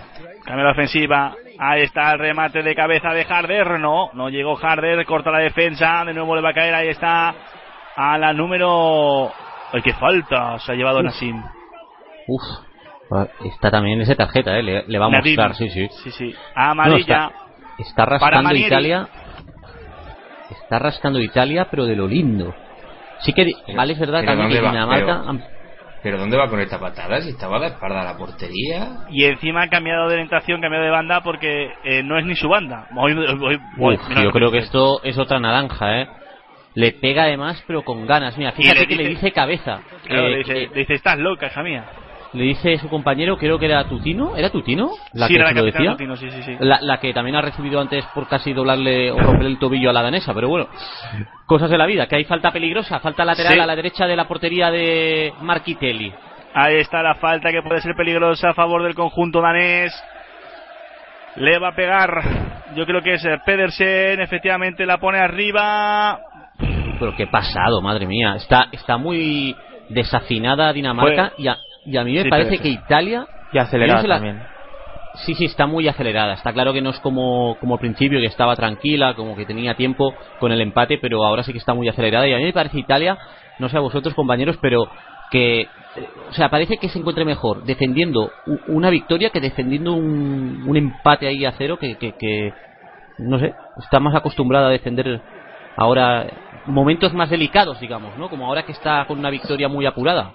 Cambia 0.44 0.64
la 0.64 0.72
ofensiva. 0.72 1.34
Ahí 1.58 1.82
está 1.82 2.12
el 2.12 2.18
remate 2.18 2.62
de 2.62 2.74
cabeza 2.74 3.10
de 3.10 3.26
Harder. 3.28 3.80
No, 3.80 4.10
no 4.14 4.28
llegó 4.30 4.56
Harder. 4.56 5.04
Corta 5.04 5.30
la 5.30 5.40
defensa. 5.40 6.04
De 6.04 6.14
nuevo 6.14 6.34
le 6.36 6.42
va 6.42 6.50
a 6.50 6.54
caer. 6.54 6.74
Ahí 6.74 6.88
está. 6.88 7.34
A 7.96 8.16
la 8.16 8.32
número. 8.32 9.32
¡Ay, 9.72 9.82
qué 9.82 9.92
falta! 9.94 10.58
Se 10.60 10.72
ha 10.72 10.74
llevado. 10.74 11.02
Nassim. 11.02 11.42
Uf. 12.28 12.42
Está 13.44 13.70
también 13.70 14.00
esa 14.00 14.14
tarjeta, 14.16 14.58
¿eh? 14.58 14.62
Le, 14.62 14.84
le 14.86 14.98
va 14.98 15.06
a 15.06 15.10
Nadim. 15.10 15.36
mostrar, 15.36 15.54
sí, 15.54 15.70
sí. 15.70 15.88
Sí, 16.02 16.10
sí. 16.10 16.34
Amarilla. 16.54 17.18
No, 17.18 17.26
está, 17.28 17.32
está 17.78 18.04
rascando. 18.04 18.54
Italia. 18.54 19.08
Está 20.50 20.78
rascando 20.78 21.20
Italia, 21.20 21.68
pero 21.70 21.84
de 21.86 21.94
lo 21.96 22.06
lindo. 22.08 22.54
Sí 23.20 23.32
que, 23.32 23.44
Pero- 23.66 23.76
vale, 23.76 23.92
es 23.92 23.98
verdad 23.98 24.20
que. 24.24 24.58
Dinamarca. 24.60 25.22
Pero- 25.26 25.56
¿Pero 26.02 26.18
dónde 26.18 26.36
va 26.36 26.48
con 26.48 26.60
esta 26.60 26.78
patada? 26.78 27.20
Si 27.20 27.30
estaba 27.30 27.58
de 27.58 27.66
espalda 27.68 28.02
a 28.02 28.04
la 28.04 28.16
portería. 28.16 28.98
Y 29.10 29.24
encima 29.24 29.62
ha 29.62 29.68
cambiado 29.68 30.06
de 30.06 30.14
orientación, 30.14 30.60
cambiado 30.60 30.84
de 30.84 30.90
banda 30.90 31.20
porque 31.22 31.72
eh, 31.82 32.02
no 32.04 32.16
es 32.18 32.24
ni 32.24 32.36
su 32.36 32.48
banda. 32.48 32.86
Hoy- 32.94 33.12
hoy- 33.12 33.60
hoy- 33.78 33.94
Uf, 33.96 34.08
yo 34.14 34.30
que 34.30 34.38
creo 34.38 34.50
que 34.52 34.58
esto 34.58 35.02
es 35.02 35.18
otra 35.18 35.40
naranja, 35.40 36.02
¿eh? 36.02 36.08
Le 36.76 36.92
pega 36.92 37.24
además, 37.24 37.62
pero 37.66 37.82
con 37.82 38.06
ganas. 38.06 38.38
Mira, 38.38 38.52
fíjate 38.52 38.80
le 38.80 38.86
que 38.86 38.94
le 38.96 39.08
dice- 39.08 39.32
cabeza. 39.32 39.80
Claro, 40.06 40.26
Eh, 40.26 40.30
le 40.30 40.36
dice, 40.38 40.52
que- 40.54 40.68
le 40.68 40.80
dice, 40.80 40.94
estás 40.94 41.18
loca, 41.18 41.46
hija 41.48 41.62
mía. 41.64 41.84
le 42.32 42.42
dice 42.44 42.76
su 42.76 42.88
compañero, 42.90 43.38
creo 43.38 43.58
que 43.58 43.64
era 43.64 43.84
Tutino, 43.88 44.36
¿era 44.36 44.50
Tutino? 44.50 44.90
La 45.14 45.26
sí, 45.26 45.32
que 45.34 45.40
era 45.40 45.48
la 45.48 45.52
lo 45.54 45.60
capitana 45.62 45.82
decía. 45.84 45.92
Tutino, 45.92 46.16
sí, 46.16 46.30
sí, 46.30 46.42
sí. 46.42 46.56
La, 46.60 46.78
la 46.82 47.00
que 47.00 47.14
también 47.14 47.34
ha 47.36 47.40
recibido 47.40 47.80
antes 47.80 48.04
por 48.14 48.28
casi 48.28 48.52
doblarle 48.52 49.10
o 49.10 49.16
romper 49.18 49.46
el 49.46 49.58
tobillo 49.58 49.88
a 49.88 49.92
la 49.94 50.02
danesa, 50.02 50.34
pero 50.34 50.48
bueno, 50.50 50.68
cosas 51.46 51.70
de 51.70 51.78
la 51.78 51.86
vida, 51.86 52.06
que 52.08 52.16
hay 52.16 52.24
falta 52.24 52.50
peligrosa, 52.52 53.00
falta 53.00 53.24
lateral 53.24 53.54
Sí. 53.54 53.58
a 53.60 53.64
la 53.64 53.74
derecha 53.74 54.06
de 54.06 54.16
la 54.16 54.28
portería 54.28 54.70
de 54.70 55.32
Marquitelli. 55.40 56.12
Ahí 56.52 56.76
está 56.76 57.02
la 57.02 57.14
falta 57.14 57.50
que 57.50 57.62
puede 57.62 57.80
ser 57.80 57.94
peligrosa 57.96 58.50
a 58.50 58.54
favor 58.54 58.82
del 58.82 58.94
conjunto 58.94 59.40
danés. 59.40 59.94
Le 61.36 61.58
va 61.58 61.68
a 61.68 61.74
pegar, 61.74 62.20
yo 62.74 62.84
creo 62.84 63.00
que 63.02 63.14
es 63.14 63.24
eh, 63.24 63.38
Pedersen, 63.46 64.20
efectivamente 64.20 64.84
la 64.84 64.98
pone 64.98 65.18
arriba. 65.20 66.18
Pero 66.98 67.14
qué 67.14 67.26
pasado, 67.26 67.80
madre 67.82 68.06
mía. 68.06 68.34
Está, 68.36 68.68
está 68.72 68.96
muy 68.96 69.56
desafinada 69.88 70.72
Dinamarca 70.72 71.32
y, 71.36 71.48
a, 71.48 71.58
y 71.84 71.96
a 71.96 72.04
mí 72.04 72.14
me 72.14 72.24
Sí, 72.24 72.30
parece 72.30 72.58
que 72.58 72.68
Italia... 72.68 73.26
Y 73.52 73.58
acelerada 73.58 74.02
la- 74.06 74.14
también. 74.16 74.40
Sí, 75.14 75.34
sí, 75.34 75.46
está 75.46 75.66
muy 75.66 75.88
acelerada. 75.88 76.34
Está 76.34 76.52
claro 76.52 76.72
que 76.74 76.82
no 76.82 76.90
es 76.90 76.98
como, 77.00 77.56
como 77.58 77.74
al 77.74 77.80
principio, 77.80 78.20
que 78.20 78.26
estaba 78.26 78.54
tranquila, 78.54 79.14
como 79.14 79.34
que 79.34 79.46
tenía 79.46 79.74
tiempo 79.74 80.18
con 80.38 80.52
el 80.52 80.60
empate, 80.60 80.98
pero 80.98 81.24
ahora 81.24 81.42
sí 81.42 81.52
que 81.52 81.58
está 81.58 81.72
muy 81.72 81.88
acelerada. 81.88 82.28
Y 82.28 82.34
a 82.34 82.36
mí 82.36 82.44
me 82.44 82.52
parece 82.52 82.78
Italia, 82.78 83.16
no 83.58 83.68
sé 83.70 83.78
a 83.78 83.80
vosotros 83.80 84.14
compañeros, 84.14 84.58
pero 84.60 84.90
que, 85.30 85.70
o 86.28 86.32
sea, 86.34 86.50
parece 86.50 86.76
que 86.76 86.88
se 86.90 86.98
encuentre 86.98 87.24
mejor 87.24 87.62
defendiendo 87.64 88.32
una 88.66 88.90
victoria 88.90 89.30
que 89.30 89.40
defendiendo 89.40 89.94
un, 89.94 90.62
un 90.66 90.76
empate 90.76 91.26
ahí 91.28 91.44
a 91.46 91.52
cero, 91.56 91.78
que, 91.80 91.96
que, 91.98 92.12
que, 92.18 92.52
no 93.18 93.38
sé, 93.38 93.54
está 93.78 94.00
más 94.00 94.14
acostumbrada 94.14 94.68
a 94.68 94.72
defender 94.72 95.22
ahora 95.76 96.26
momentos 96.66 97.12
más 97.12 97.30
delicados, 97.30 97.80
digamos, 97.80 98.16
¿no? 98.18 98.28
Como 98.28 98.46
ahora 98.46 98.64
que 98.64 98.72
está 98.72 99.04
con 99.06 99.18
una 99.18 99.30
victoria 99.30 99.68
muy 99.68 99.86
apurada. 99.86 100.32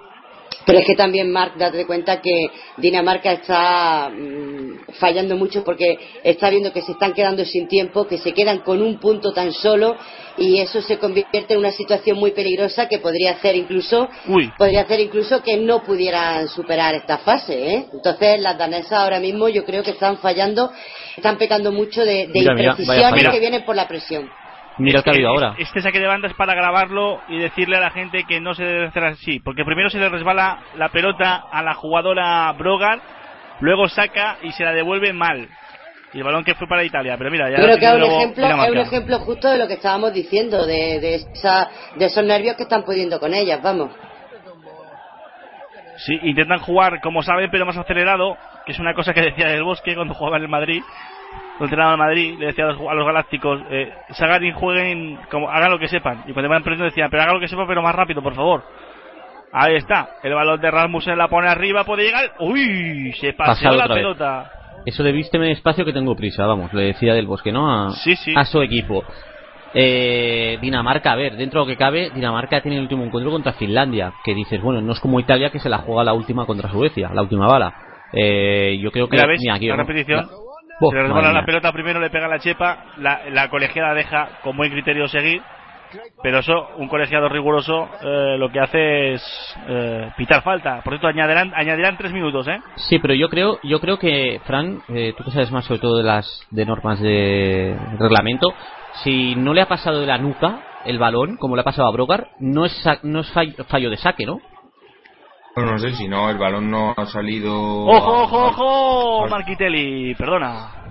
Pero 0.65 0.79
es 0.79 0.85
que 0.85 0.95
también, 0.95 1.31
Marc, 1.31 1.55
date 1.57 1.85
cuenta 1.87 2.21
que 2.21 2.47
Dinamarca 2.77 3.31
está 3.31 4.09
mm, 4.09 4.93
fallando 4.99 5.35
mucho 5.35 5.63
porque 5.63 5.97
está 6.23 6.49
viendo 6.49 6.71
que 6.71 6.81
se 6.81 6.91
están 6.91 7.13
quedando 7.13 7.43
sin 7.45 7.67
tiempo, 7.67 8.05
que 8.05 8.17
se 8.19 8.33
quedan 8.33 8.59
con 8.59 8.81
un 8.81 8.99
punto 8.99 9.33
tan 9.33 9.53
solo 9.53 9.95
y 10.37 10.59
eso 10.59 10.81
se 10.81 10.97
convierte 10.97 11.53
en 11.53 11.59
una 11.59 11.71
situación 11.71 12.17
muy 12.19 12.31
peligrosa 12.31 12.87
que 12.87 12.99
podría 12.99 13.31
hacer 13.31 13.55
incluso 13.55 14.07
Uy. 14.27 14.51
podría 14.57 14.81
hacer 14.81 14.99
incluso 14.99 15.41
que 15.41 15.57
no 15.57 15.83
pudieran 15.83 16.47
superar 16.47 16.93
esta 16.95 17.17
fase. 17.19 17.73
¿eh? 17.73 17.85
Entonces 17.91 18.39
las 18.39 18.57
danesas 18.57 18.93
ahora 18.93 19.19
mismo 19.19 19.49
yo 19.49 19.65
creo 19.65 19.83
que 19.83 19.91
están 19.91 20.17
fallando, 20.17 20.71
están 21.17 21.37
pecando 21.37 21.71
mucho 21.71 22.05
de, 22.05 22.27
de 22.27 22.33
Mira, 22.33 22.53
imprecisiones 22.53 23.29
que 23.29 23.39
vienen 23.39 23.65
por 23.65 23.75
la 23.75 23.87
presión. 23.87 24.29
Mira 24.77 24.99
el 24.99 25.03
que 25.03 25.09
ha 25.09 25.13
habido 25.13 25.29
ahora. 25.29 25.55
Este 25.57 25.81
saque 25.81 25.99
de 25.99 26.07
banda 26.07 26.27
es 26.27 26.33
para 26.33 26.53
grabarlo 26.55 27.21
y 27.27 27.39
decirle 27.39 27.77
a 27.77 27.81
la 27.81 27.91
gente 27.91 28.23
que 28.23 28.39
no 28.39 28.53
se 28.53 28.63
debe 28.63 28.87
hacer 28.87 29.03
así. 29.03 29.39
Porque 29.39 29.65
primero 29.65 29.89
se 29.89 29.99
le 29.99 30.09
resbala 30.09 30.59
la 30.75 30.89
pelota 30.89 31.43
a 31.51 31.61
la 31.61 31.73
jugadora 31.73 32.51
Brogar, 32.53 32.99
luego 33.59 33.87
saca 33.89 34.37
y 34.41 34.51
se 34.51 34.63
la 34.63 34.71
devuelve 34.71 35.13
mal. 35.13 35.49
Y 36.13 36.17
el 36.17 36.23
balón 36.23 36.43
que 36.43 36.55
fue 36.55 36.67
para 36.67 36.83
Italia. 36.83 37.15
Pero 37.17 37.31
mira, 37.31 37.49
ya 37.49 37.55
creo 37.55 37.77
que 37.77 37.85
es 37.85 37.93
un 37.93 38.03
ejemplo, 38.03 38.47
es 38.47 38.69
un 38.69 38.77
ejemplo 38.77 39.19
justo 39.19 39.49
de 39.49 39.57
lo 39.57 39.67
que 39.67 39.75
estábamos 39.75 40.13
diciendo, 40.13 40.65
de, 40.65 40.99
de, 40.99 41.15
esa, 41.15 41.69
de 41.95 42.05
esos 42.05 42.23
nervios 42.23 42.57
que 42.57 42.63
están 42.63 42.83
pudiendo 42.83 43.19
con 43.19 43.33
ellas, 43.33 43.61
vamos. 43.61 43.91
Sí, 45.97 46.17
intentan 46.23 46.59
jugar 46.59 46.99
como 47.01 47.21
saben, 47.21 47.49
pero 47.51 47.65
más 47.65 47.77
acelerado, 47.77 48.35
que 48.65 48.71
es 48.71 48.79
una 48.79 48.93
cosa 48.93 49.13
que 49.13 49.21
decía 49.21 49.47
del 49.47 49.63
Bosque 49.63 49.95
cuando 49.95 50.15
jugaba 50.15 50.37
en 50.37 50.43
el 50.43 50.49
Madrid. 50.49 50.81
Cuando 51.61 51.75
entrenaba 51.75 51.93
en 51.93 51.99
Madrid, 51.99 52.39
le 52.39 52.45
decía 52.47 52.63
a 52.65 52.71
los, 52.71 52.81
a 52.89 52.93
los 52.95 53.05
galácticos, 53.05 53.61
eh, 53.69 53.93
jueguen, 54.55 55.19
como, 55.29 55.47
hagan 55.47 55.69
lo 55.69 55.77
que 55.77 55.87
sepan. 55.87 56.23
Y 56.25 56.33
cuando 56.33 56.47
iban 56.47 56.63
perdiendo 56.63 56.85
decía, 56.85 57.07
pero 57.11 57.21
hagan 57.21 57.35
lo 57.35 57.39
que 57.39 57.47
sepan, 57.47 57.67
pero 57.67 57.83
más 57.83 57.93
rápido, 57.93 58.23
por 58.23 58.33
favor. 58.33 58.63
Ahí 59.53 59.75
está, 59.75 60.09
el 60.23 60.33
balón 60.33 60.59
de 60.59 60.71
Rasmussen 60.71 61.15
la 61.19 61.27
pone 61.27 61.47
arriba, 61.49 61.83
puede 61.83 62.05
llegar. 62.05 62.31
¡Uy! 62.39 63.13
Se 63.19 63.33
paseó 63.33 63.73
la 63.75 63.85
vez. 63.85 63.97
pelota. 63.97 64.51
Eso 64.87 65.03
de 65.03 65.11
vísteme 65.11 65.49
despacio 65.49 65.85
que 65.85 65.93
tengo 65.93 66.15
prisa, 66.15 66.47
vamos, 66.47 66.73
le 66.73 66.81
decía 66.85 67.13
del 67.13 67.27
bosque, 67.27 67.51
¿no? 67.51 67.69
A, 67.69 67.91
Sí, 67.91 68.15
sí. 68.15 68.33
a 68.35 68.43
su 68.43 68.59
equipo. 68.63 69.03
Eh, 69.75 70.57
Dinamarca, 70.61 71.11
a 71.11 71.15
ver, 71.15 71.35
dentro 71.37 71.59
de 71.61 71.65
lo 71.67 71.71
que 71.71 71.77
cabe, 71.77 72.09
Dinamarca 72.09 72.61
tiene 72.61 72.77
el 72.77 72.83
último 72.83 73.03
encuentro 73.03 73.31
contra 73.31 73.53
Finlandia, 73.53 74.13
que 74.23 74.33
dices, 74.33 74.59
bueno, 74.63 74.81
no 74.81 74.93
es 74.93 74.99
como 74.99 75.19
Italia 75.19 75.51
que 75.51 75.59
se 75.59 75.69
la 75.69 75.77
juega 75.77 76.03
la 76.03 76.13
última 76.13 76.47
contra 76.47 76.71
Suecia, 76.71 77.11
la 77.13 77.21
última 77.21 77.45
bala. 77.45 77.71
Eh, 78.13 78.79
yo 78.81 78.91
creo 78.91 79.07
que 79.07 79.15
¿ves? 79.17 79.39
mira, 79.39 79.53
aquí 79.53 79.67
la 79.67 79.75
repetición. 79.75 80.21
la- 80.25 80.50
se 80.89 80.95
le 80.95 81.03
madre 81.03 81.13
resbala 81.13 81.33
la 81.33 81.45
pelota 81.45 81.71
primero, 81.71 81.99
le 81.99 82.09
pega 82.09 82.27
la 82.27 82.39
chepa. 82.39 82.85
La, 82.97 83.21
la 83.29 83.49
colegiada 83.49 83.93
deja 83.93 84.39
con 84.43 84.57
buen 84.57 84.71
criterio 84.71 85.07
seguir. 85.07 85.41
Pero 86.23 86.39
eso, 86.39 86.69
un 86.77 86.87
colegiado 86.87 87.27
riguroso 87.27 87.89
eh, 88.01 88.37
lo 88.37 88.49
que 88.49 88.59
hace 88.59 89.13
es 89.13 89.55
eh, 89.67 90.09
pitar 90.15 90.41
falta. 90.41 90.81
Por 90.83 90.93
cierto, 90.93 91.07
añadirán, 91.07 91.51
añadirán 91.53 91.97
tres 91.97 92.13
minutos, 92.13 92.47
¿eh? 92.47 92.59
Sí, 92.75 92.99
pero 92.99 93.13
yo 93.13 93.29
creo, 93.29 93.59
yo 93.63 93.79
creo 93.79 93.99
que 93.99 94.39
Fran, 94.45 94.81
eh, 94.89 95.13
tú 95.17 95.23
que 95.23 95.31
sabes 95.31 95.51
más 95.51 95.65
sobre 95.65 95.81
todo 95.81 95.97
de 95.97 96.03
las 96.03 96.47
de 96.49 96.65
normas 96.65 96.99
de 97.01 97.77
reglamento, 97.99 98.53
si 99.03 99.35
no 99.35 99.53
le 99.53 99.61
ha 99.61 99.67
pasado 99.67 99.99
de 99.99 100.07
la 100.07 100.17
nuca 100.17 100.61
el 100.85 100.97
balón, 100.97 101.37
como 101.37 101.55
le 101.55 101.61
ha 101.61 101.65
pasado 101.65 101.87
a 101.87 101.91
Brogar, 101.91 102.29
no 102.39 102.65
es 102.65 102.89
no 103.03 103.19
es 103.19 103.31
fallo, 103.31 103.63
fallo 103.65 103.89
de 103.89 103.97
saque, 103.97 104.25
¿no? 104.25 104.39
No 105.55 105.77
sé, 105.77 105.93
si 105.95 106.07
no, 106.07 106.29
el 106.29 106.37
balón 106.37 106.71
no 106.71 106.93
ha 106.95 107.05
salido. 107.07 107.53
¡Ojo, 107.53 108.23
ojo, 108.23 108.45
ojo! 108.45 109.27
Marquitelli, 109.27 110.15
perdona. 110.15 110.81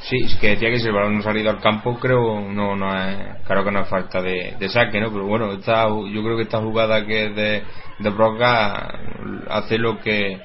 Sí, 0.00 0.16
es 0.24 0.36
que 0.36 0.50
decía 0.50 0.70
que 0.70 0.78
si 0.78 0.86
el 0.88 0.94
balón 0.94 1.14
no 1.14 1.20
ha 1.20 1.24
salido 1.24 1.50
al 1.50 1.60
campo, 1.60 1.98
creo 1.98 2.40
no 2.40 2.76
no 2.76 2.94
es, 2.96 3.42
claro 3.46 3.64
que 3.64 3.70
no 3.70 3.80
es 3.80 3.88
falta 3.88 4.20
de, 4.20 4.56
de 4.58 4.68
saque, 4.68 5.00
¿no? 5.00 5.10
Pero 5.10 5.26
bueno, 5.26 5.52
esta, 5.52 5.88
yo 5.88 6.22
creo 6.22 6.36
que 6.36 6.42
esta 6.44 6.60
jugada 6.60 7.04
que 7.06 7.26
es 7.26 7.36
de, 7.36 7.62
de 7.98 8.10
Broca 8.10 8.98
hace 9.48 9.78
lo 9.78 9.98
que 10.00 10.40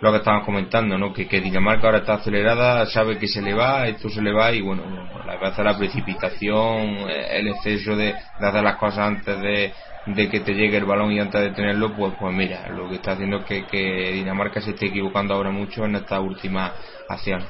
lo 0.00 0.12
que 0.12 0.18
estaban 0.18 0.44
comentando, 0.44 0.96
¿no? 0.96 1.12
Que, 1.12 1.26
que 1.26 1.40
Dinamarca 1.40 1.86
ahora 1.86 1.98
está 1.98 2.14
acelerada, 2.14 2.86
sabe 2.86 3.18
que 3.18 3.26
se 3.26 3.42
le 3.42 3.52
va, 3.54 3.88
esto 3.88 4.08
se 4.08 4.22
le 4.22 4.32
va 4.32 4.52
y 4.52 4.60
bueno, 4.62 4.82
la 5.26 5.64
la 5.64 5.78
precipitación, 5.78 6.98
el 7.08 7.48
exceso 7.48 7.96
de, 7.96 8.14
de 8.40 8.46
hacer 8.46 8.62
las 8.62 8.76
cosas 8.76 9.00
antes 9.00 9.40
de, 9.40 9.72
de 10.14 10.28
que 10.28 10.40
te 10.40 10.54
llegue 10.54 10.76
el 10.78 10.84
balón 10.84 11.12
y 11.12 11.20
antes 11.20 11.40
de 11.40 11.50
tenerlo, 11.50 11.94
pues 11.94 12.14
pues 12.18 12.34
mira, 12.34 12.68
lo 12.70 12.88
que 12.88 12.96
está 12.96 13.12
haciendo 13.12 13.38
es 13.38 13.44
que, 13.44 13.66
que 13.66 14.12
Dinamarca 14.12 14.60
se 14.60 14.70
esté 14.70 14.86
equivocando 14.86 15.34
ahora 15.34 15.50
mucho 15.50 15.84
en 15.84 15.96
esta 15.96 16.20
última 16.20 16.72
acción. 17.08 17.44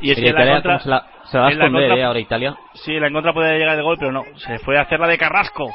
Y 0.00 0.10
es 0.10 0.18
que 0.18 0.28
en 0.28 0.34
la 0.34 0.42
Italia, 0.42 0.54
contra, 0.54 0.72
¿cómo 0.72 0.82
se 0.84 0.88
la, 0.90 1.06
se 1.24 1.36
la 1.36 1.42
va 1.42 1.46
a 1.48 1.50
en 1.50 1.58
esconder, 1.58 1.82
contra- 1.88 1.98
eh, 2.02 2.04
ahora 2.04 2.20
Italia. 2.20 2.56
Sí, 2.74 2.92
en 2.94 3.02
la 3.02 3.10
contra 3.12 3.32
puede 3.32 3.58
llegar 3.58 3.76
el 3.76 3.84
gol, 3.84 3.96
pero 3.98 4.12
no. 4.12 4.24
Se 4.38 4.58
fue 4.60 4.78
a 4.78 4.82
hacer 4.82 4.98
la 5.00 5.06
de 5.08 5.18
Carrasco. 5.18 5.74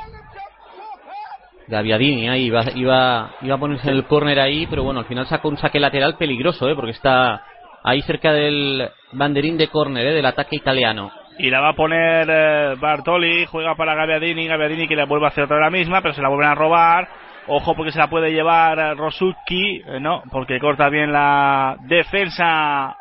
de 1.67 1.75
Aviadini 1.75 2.29
ahí 2.29 2.45
iba, 2.45 2.63
iba, 2.75 3.29
iba 3.41 3.55
a 3.55 3.59
ponerse 3.59 3.89
en 3.89 3.95
el 3.97 4.05
córner 4.05 4.39
ahí 4.39 4.65
pero 4.67 4.83
bueno 4.83 5.01
al 5.01 5.05
final 5.05 5.27
sacó 5.27 5.49
un 5.49 5.57
saque 5.57 5.81
lateral 5.81 6.15
peligroso 6.15 6.69
¿eh? 6.69 6.75
porque 6.75 6.91
está 6.91 7.41
ahí 7.83 8.01
cerca 8.03 8.31
del 8.31 8.89
banderín 9.11 9.57
de 9.57 9.67
córner 9.67 10.07
¿eh? 10.07 10.13
del 10.13 10.25
ataque 10.25 10.55
italiano 10.55 11.11
Y 11.39 11.49
la 11.51 11.59
va 11.61 11.69
a 11.69 11.73
poner 11.73 12.27
eh, 12.29 12.75
Bartoli, 12.79 13.45
juega 13.45 13.75
para 13.75 13.93
Gaviadini, 13.95 14.47
Gaviadini 14.47 14.87
que 14.87 14.95
la 14.95 15.05
vuelve 15.05 15.25
a 15.25 15.29
hacer 15.29 15.43
otra 15.43 15.57
vez 15.57 15.63
la 15.65 15.69
misma, 15.77 16.01
pero 16.01 16.13
se 16.13 16.21
la 16.21 16.29
vuelven 16.29 16.49
a 16.49 16.55
robar. 16.55 17.07
Ojo 17.47 17.75
porque 17.75 17.91
se 17.91 17.99
la 17.99 18.07
puede 18.09 18.31
llevar 18.33 18.77
eh, 18.79 18.93
Rosuki, 18.95 19.81
eh, 19.87 19.99
no, 20.01 20.23
porque 20.31 20.59
corta 20.59 20.89
bien 20.89 21.11
la 21.13 21.77
defensa 21.81 22.97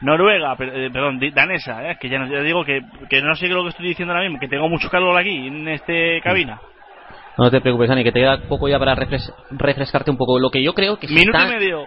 noruega, 0.00 0.56
per- 0.56 0.74
eh, 0.74 0.90
perdón, 0.90 1.20
danesa, 1.34 1.90
eh, 1.90 1.96
que 2.00 2.08
ya, 2.08 2.18
no, 2.18 2.26
ya 2.26 2.40
digo 2.40 2.64
que, 2.64 2.80
que 3.10 3.20
no 3.22 3.34
sé 3.34 3.48
lo 3.48 3.62
que 3.64 3.70
estoy 3.70 3.88
diciendo 3.88 4.12
ahora 4.14 4.24
mismo, 4.24 4.40
que 4.40 4.48
tengo 4.48 4.68
mucho 4.68 4.88
calor 4.88 5.16
aquí 5.18 5.48
en 5.48 5.68
este 5.68 6.20
cabina. 6.22 6.60
no 7.36 7.50
te 7.50 7.60
preocupes 7.60 7.88
Dani 7.88 8.02
que 8.04 8.12
te 8.12 8.20
queda 8.20 8.38
poco 8.48 8.68
ya 8.68 8.78
para 8.78 8.94
refres- 8.96 9.32
refrescarte 9.50 10.10
un 10.10 10.16
poco 10.16 10.38
lo 10.38 10.50
que 10.50 10.62
yo 10.62 10.72
creo 10.74 10.98
que 10.98 11.06
Minuto 11.08 11.36
está- 11.36 11.48
y 11.48 11.58
medio. 11.58 11.86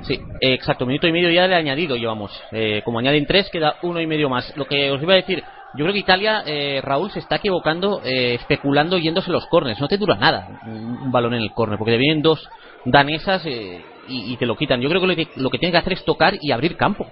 Sí, 0.00 0.18
exacto, 0.40 0.84
minuto 0.84 1.06
y 1.06 1.12
medio 1.12 1.30
ya 1.30 1.46
de 1.46 1.54
añadido 1.54 1.96
llevamos. 1.96 2.32
Eh, 2.50 2.82
como 2.84 2.98
añaden 2.98 3.26
tres, 3.26 3.48
queda 3.50 3.76
uno 3.82 4.00
y 4.00 4.06
medio 4.06 4.28
más. 4.28 4.56
Lo 4.56 4.64
que 4.64 4.90
os 4.90 5.00
iba 5.00 5.12
a 5.12 5.16
decir, 5.16 5.44
yo 5.74 5.84
creo 5.84 5.92
que 5.92 6.00
Italia, 6.00 6.42
eh, 6.44 6.80
Raúl, 6.82 7.10
se 7.10 7.20
está 7.20 7.36
equivocando, 7.36 8.00
eh, 8.04 8.34
especulando 8.34 8.98
yéndose 8.98 9.30
los 9.30 9.46
corners. 9.46 9.80
No 9.80 9.88
te 9.88 9.98
dura 9.98 10.16
nada 10.16 10.60
un, 10.66 10.98
un 11.02 11.12
balón 11.12 11.34
en 11.34 11.42
el 11.42 11.52
córner, 11.52 11.78
porque 11.78 11.92
te 11.92 11.98
vienen 11.98 12.22
dos 12.22 12.48
danesas 12.84 13.46
eh, 13.46 13.80
y, 14.08 14.32
y 14.32 14.36
te 14.36 14.46
lo 14.46 14.56
quitan. 14.56 14.80
Yo 14.80 14.88
creo 14.88 15.00
que 15.00 15.06
lo, 15.06 15.14
que 15.14 15.28
lo 15.36 15.50
que 15.50 15.58
tiene 15.58 15.70
que 15.72 15.78
hacer 15.78 15.92
es 15.92 16.04
tocar 16.04 16.34
y 16.40 16.50
abrir 16.50 16.76
campo. 16.76 17.06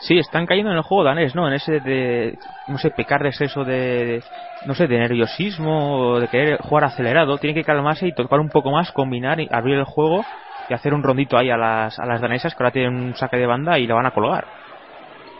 Sí, 0.00 0.16
están 0.16 0.46
cayendo 0.46 0.70
en 0.70 0.76
el 0.76 0.84
juego 0.84 1.02
danés, 1.02 1.34
¿no? 1.34 1.48
En 1.48 1.54
ese 1.54 1.80
de, 1.80 2.38
no 2.68 2.78
sé, 2.78 2.90
pecar 2.90 3.20
de 3.20 3.30
exceso 3.30 3.64
de, 3.64 4.22
no 4.64 4.74
sé, 4.74 4.86
de 4.86 4.96
nerviosismo, 4.96 6.20
de 6.20 6.28
querer 6.28 6.58
jugar 6.62 6.84
acelerado. 6.84 7.36
Tienen 7.38 7.56
que 7.56 7.64
calmarse 7.64 8.06
y 8.06 8.14
tocar 8.14 8.38
un 8.38 8.48
poco 8.48 8.70
más, 8.70 8.92
combinar 8.92 9.40
y 9.40 9.48
abrir 9.50 9.76
el 9.76 9.84
juego 9.84 10.24
y 10.68 10.74
hacer 10.74 10.92
un 10.94 11.02
rondito 11.02 11.36
ahí 11.38 11.50
a 11.50 11.56
las, 11.56 11.98
a 11.98 12.06
las 12.06 12.20
danesas 12.20 12.54
que 12.54 12.62
ahora 12.62 12.72
tienen 12.72 12.94
un 12.94 13.14
saque 13.14 13.36
de 13.36 13.46
banda 13.46 13.78
y 13.78 13.86
la 13.86 13.94
van 13.94 14.06
a 14.06 14.10
colgar. 14.10 14.44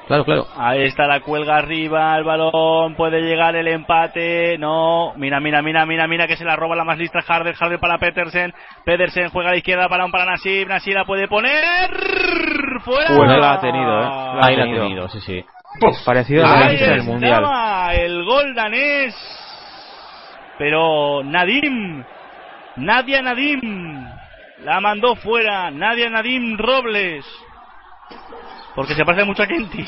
Claro, 0.06 0.24
claro. 0.24 0.46
Ahí 0.56 0.84
está 0.84 1.06
la 1.06 1.20
cuelga 1.20 1.56
arriba, 1.58 2.16
el 2.16 2.24
balón, 2.24 2.94
puede 2.94 3.20
llegar 3.20 3.54
el 3.56 3.68
empate, 3.68 4.56
no, 4.56 5.12
mira, 5.16 5.38
mira, 5.38 5.60
mira, 5.60 5.84
mira, 5.84 6.06
mira 6.08 6.26
que 6.26 6.36
se 6.36 6.46
la 6.46 6.56
roba 6.56 6.74
la 6.76 6.84
más 6.84 6.96
lista 6.96 7.18
Harder, 7.28 7.54
Harder 7.60 7.78
para 7.78 7.98
Petersen, 7.98 8.54
Petersen 8.86 9.28
juega 9.28 9.50
a 9.50 9.52
la 9.52 9.58
izquierda 9.58 9.86
para 9.86 10.06
un 10.06 10.10
para 10.10 10.24
Nasib, 10.24 10.66
Nasib 10.66 10.94
la 10.94 11.04
puede 11.04 11.28
poner, 11.28 11.90
fuera. 12.86 13.14
Pues 13.14 13.28
la 13.38 13.52
ha 13.52 13.60
tenido, 13.60 13.98
¿eh? 14.00 14.02
La 14.02 14.40
ha 14.40 14.46
Ahí 14.46 14.56
la 14.56 14.62
ha 14.62 14.66
tenido. 14.66 15.08
sí, 15.10 15.20
sí. 15.20 15.44
Parecido 16.06 16.46
a 16.46 16.48
la 16.56 16.66
Ahí 16.68 16.76
del 16.78 17.02
mundial. 17.02 17.44
el 17.92 18.24
gol 18.24 18.54
danés, 18.54 19.14
pero 20.58 21.22
Nadim, 21.22 22.02
Nadia 22.76 23.20
Nadim, 23.20 24.06
La 24.64 24.80
mandó 24.80 25.14
fuera 25.16 25.70
Nadia 25.70 26.10
Nadim 26.10 26.56
Robles. 26.58 27.24
Porque 28.74 28.94
se 28.94 29.04
parece 29.04 29.24
mucho 29.24 29.42
a 29.42 29.46
Kenty. 29.46 29.84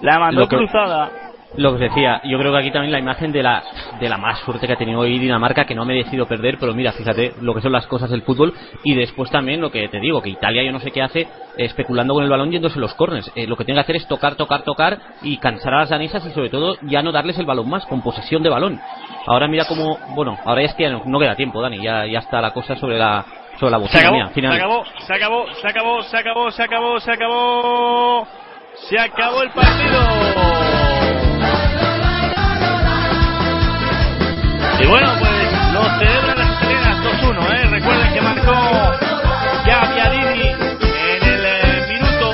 La 0.00 0.18
mandó 0.18 0.48
que- 0.48 0.56
cruzada. 0.56 1.10
Lo 1.56 1.68
que 1.70 1.74
os 1.74 1.80
decía, 1.80 2.20
yo 2.24 2.38
creo 2.38 2.50
que 2.52 2.58
aquí 2.58 2.70
también 2.70 2.92
la 2.92 2.98
imagen 2.98 3.30
de 3.30 3.42
la 3.42 3.62
de 4.00 4.08
la 4.08 4.16
más 4.16 4.38
suerte 4.40 4.66
que 4.66 4.72
ha 4.72 4.76
tenido 4.76 5.00
hoy 5.00 5.18
Dinamarca, 5.18 5.66
que 5.66 5.74
no 5.74 5.82
ha 5.82 5.84
merecido 5.84 6.26
perder, 6.26 6.56
pero 6.58 6.72
mira, 6.74 6.92
fíjate 6.92 7.34
lo 7.42 7.54
que 7.54 7.60
son 7.60 7.72
las 7.72 7.86
cosas 7.86 8.08
del 8.10 8.22
fútbol. 8.22 8.54
Y 8.84 8.94
después 8.94 9.30
también 9.30 9.60
lo 9.60 9.70
que 9.70 9.86
te 9.88 10.00
digo, 10.00 10.22
que 10.22 10.30
Italia 10.30 10.62
yo 10.62 10.72
no 10.72 10.80
sé 10.80 10.90
qué 10.90 11.02
hace, 11.02 11.28
especulando 11.58 12.14
con 12.14 12.24
el 12.24 12.30
balón 12.30 12.50
yéndose 12.50 12.78
los 12.78 12.94
corners. 12.94 13.30
Eh, 13.34 13.46
lo 13.46 13.56
que 13.56 13.64
tiene 13.64 13.76
que 13.78 13.82
hacer 13.82 13.96
es 13.96 14.06
tocar, 14.08 14.34
tocar, 14.36 14.62
tocar 14.62 14.98
y 15.22 15.36
cansar 15.36 15.74
a 15.74 15.78
las 15.80 15.90
danesas 15.90 16.24
y 16.26 16.30
sobre 16.30 16.48
todo 16.48 16.76
ya 16.82 17.02
no 17.02 17.12
darles 17.12 17.38
el 17.38 17.44
balón 17.46 17.68
más, 17.68 17.84
con 17.86 18.00
posesión 18.02 18.42
de 18.42 18.48
balón. 18.48 18.80
Ahora 19.26 19.46
mira 19.46 19.66
cómo, 19.66 19.98
bueno, 20.14 20.38
ahora 20.46 20.62
ya 20.62 20.68
es 20.68 20.74
que 20.74 20.88
no, 20.88 21.02
no 21.04 21.18
queda 21.18 21.36
tiempo, 21.36 21.60
Dani, 21.60 21.82
ya, 21.82 22.06
ya 22.06 22.20
está 22.20 22.40
la 22.40 22.52
cosa 22.52 22.76
sobre 22.76 22.98
la 22.98 23.24
sobre 23.60 23.72
la 23.72 23.76
Se 23.78 23.82
bocina. 23.82 24.00
acabó, 24.00 24.14
mira, 24.16 24.28
se 24.28 24.34
final. 24.34 24.52
acabó, 24.56 24.84
se 25.06 25.14
acabó, 25.14 25.46
se 25.52 25.66
acabó, 25.68 26.02
se 26.02 26.16
acabó, 26.16 26.50
se 26.50 26.62
acabó, 26.62 27.00
se 27.00 27.12
acabó. 27.12 28.26
Se 28.88 28.98
acabó 28.98 29.42
el 29.42 29.50
partido. 29.50 31.31
Y 34.82 34.86
bueno, 34.86 35.08
pues 35.20 35.72
lo 35.72 35.82
celebran 35.98 36.38
las 36.38 36.60
chilenas 36.60 36.98
2-1, 37.04 37.54
¿eh? 37.54 37.66
Recuerden 37.70 38.12
que 38.12 38.20
marcó 38.20 38.52
Gaviadini 39.64 40.48
en 40.50 41.22
el 41.22 41.44
eh, 41.44 41.86
minuto 41.88 42.32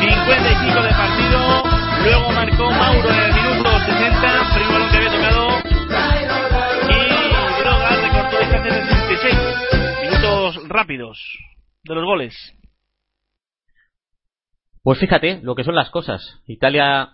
55 0.00 0.82
de 0.82 0.90
partido. 0.90 1.62
Luego 2.02 2.32
marcó 2.32 2.70
Mauro 2.72 3.10
en 3.10 3.20
el 3.20 3.34
minuto 3.34 3.70
60, 3.70 4.54
primer 4.54 4.72
balón 4.72 4.90
que 4.90 4.96
había 4.96 5.10
tocado. 5.10 5.48
Y 6.88 7.62
Droga 7.62 7.90
recortó 8.02 8.38
distancia 8.40 8.72
de 8.72 8.82
66 8.86 9.34
minutos 10.02 10.68
rápidos 10.68 11.18
de 11.84 11.94
los 11.94 12.04
goles. 12.04 12.59
Pues 14.90 14.98
fíjate 14.98 15.38
lo 15.44 15.54
que 15.54 15.62
son 15.62 15.76
las 15.76 15.88
cosas. 15.88 16.40
Italia 16.48 17.10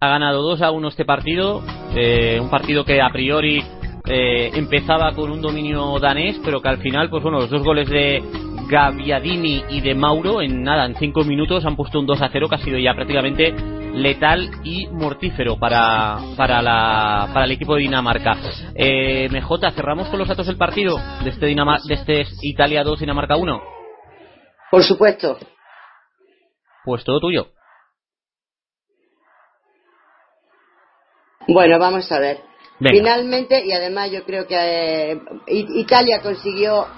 ha 0.00 0.08
ganado 0.08 0.42
2 0.42 0.62
a 0.62 0.72
1 0.72 0.88
este 0.88 1.04
partido. 1.04 1.62
eh, 1.94 2.40
un 2.40 2.50
partido 2.50 2.84
que 2.84 3.00
a 3.00 3.08
priori 3.10 3.62
eh, 4.04 4.50
empezaba 4.54 5.12
con 5.14 5.30
un 5.30 5.40
dominio 5.40 5.96
danés, 6.00 6.40
pero 6.44 6.60
que 6.60 6.68
al 6.68 6.78
final, 6.78 7.08
pues 7.08 7.22
bueno, 7.22 7.38
los 7.38 7.48
dos 7.48 7.62
goles 7.62 7.88
de 7.88 8.20
Gaviadini 8.68 9.62
y 9.68 9.80
de 9.80 9.94
Mauro 9.94 10.42
en 10.42 10.64
nada, 10.64 10.84
en 10.86 10.96
5 10.96 11.22
minutos 11.22 11.64
han 11.64 11.76
puesto 11.76 12.00
un 12.00 12.06
2 12.06 12.20
a 12.20 12.30
0 12.32 12.48
que 12.48 12.54
ha 12.56 12.64
sido 12.64 12.78
ya 12.78 12.94
prácticamente 12.94 13.54
letal 13.94 14.50
y 14.64 14.88
mortífero 14.88 15.56
para, 15.56 16.18
para, 16.36 16.60
la, 16.60 17.30
para 17.32 17.44
el 17.44 17.52
equipo 17.52 17.76
de 17.76 17.82
Dinamarca. 17.82 18.38
Eh, 18.74 19.28
MJ, 19.30 19.70
cerramos 19.70 20.08
con 20.08 20.18
los 20.18 20.26
datos 20.26 20.48
del 20.48 20.56
partido 20.56 20.96
de 21.22 21.30
este, 21.30 21.46
Dinamar 21.46 21.80
de 21.82 21.94
este 21.94 22.24
Italia 22.42 22.82
2, 22.82 22.98
Dinamarca 22.98 23.36
1. 23.36 23.62
Por 24.72 24.82
supuesto. 24.82 25.38
Pues 26.90 27.04
todo 27.04 27.20
tuyo. 27.20 27.46
Bueno, 31.46 31.78
vamos 31.78 32.10
a 32.10 32.18
ver. 32.18 32.38
Venga. 32.80 32.96
Finalmente, 32.98 33.64
y 33.64 33.70
además 33.70 34.10
yo 34.10 34.24
creo 34.24 34.48
que 34.48 34.56
eh, 35.12 35.20
Italia 35.46 36.20
consiguió, 36.20 36.88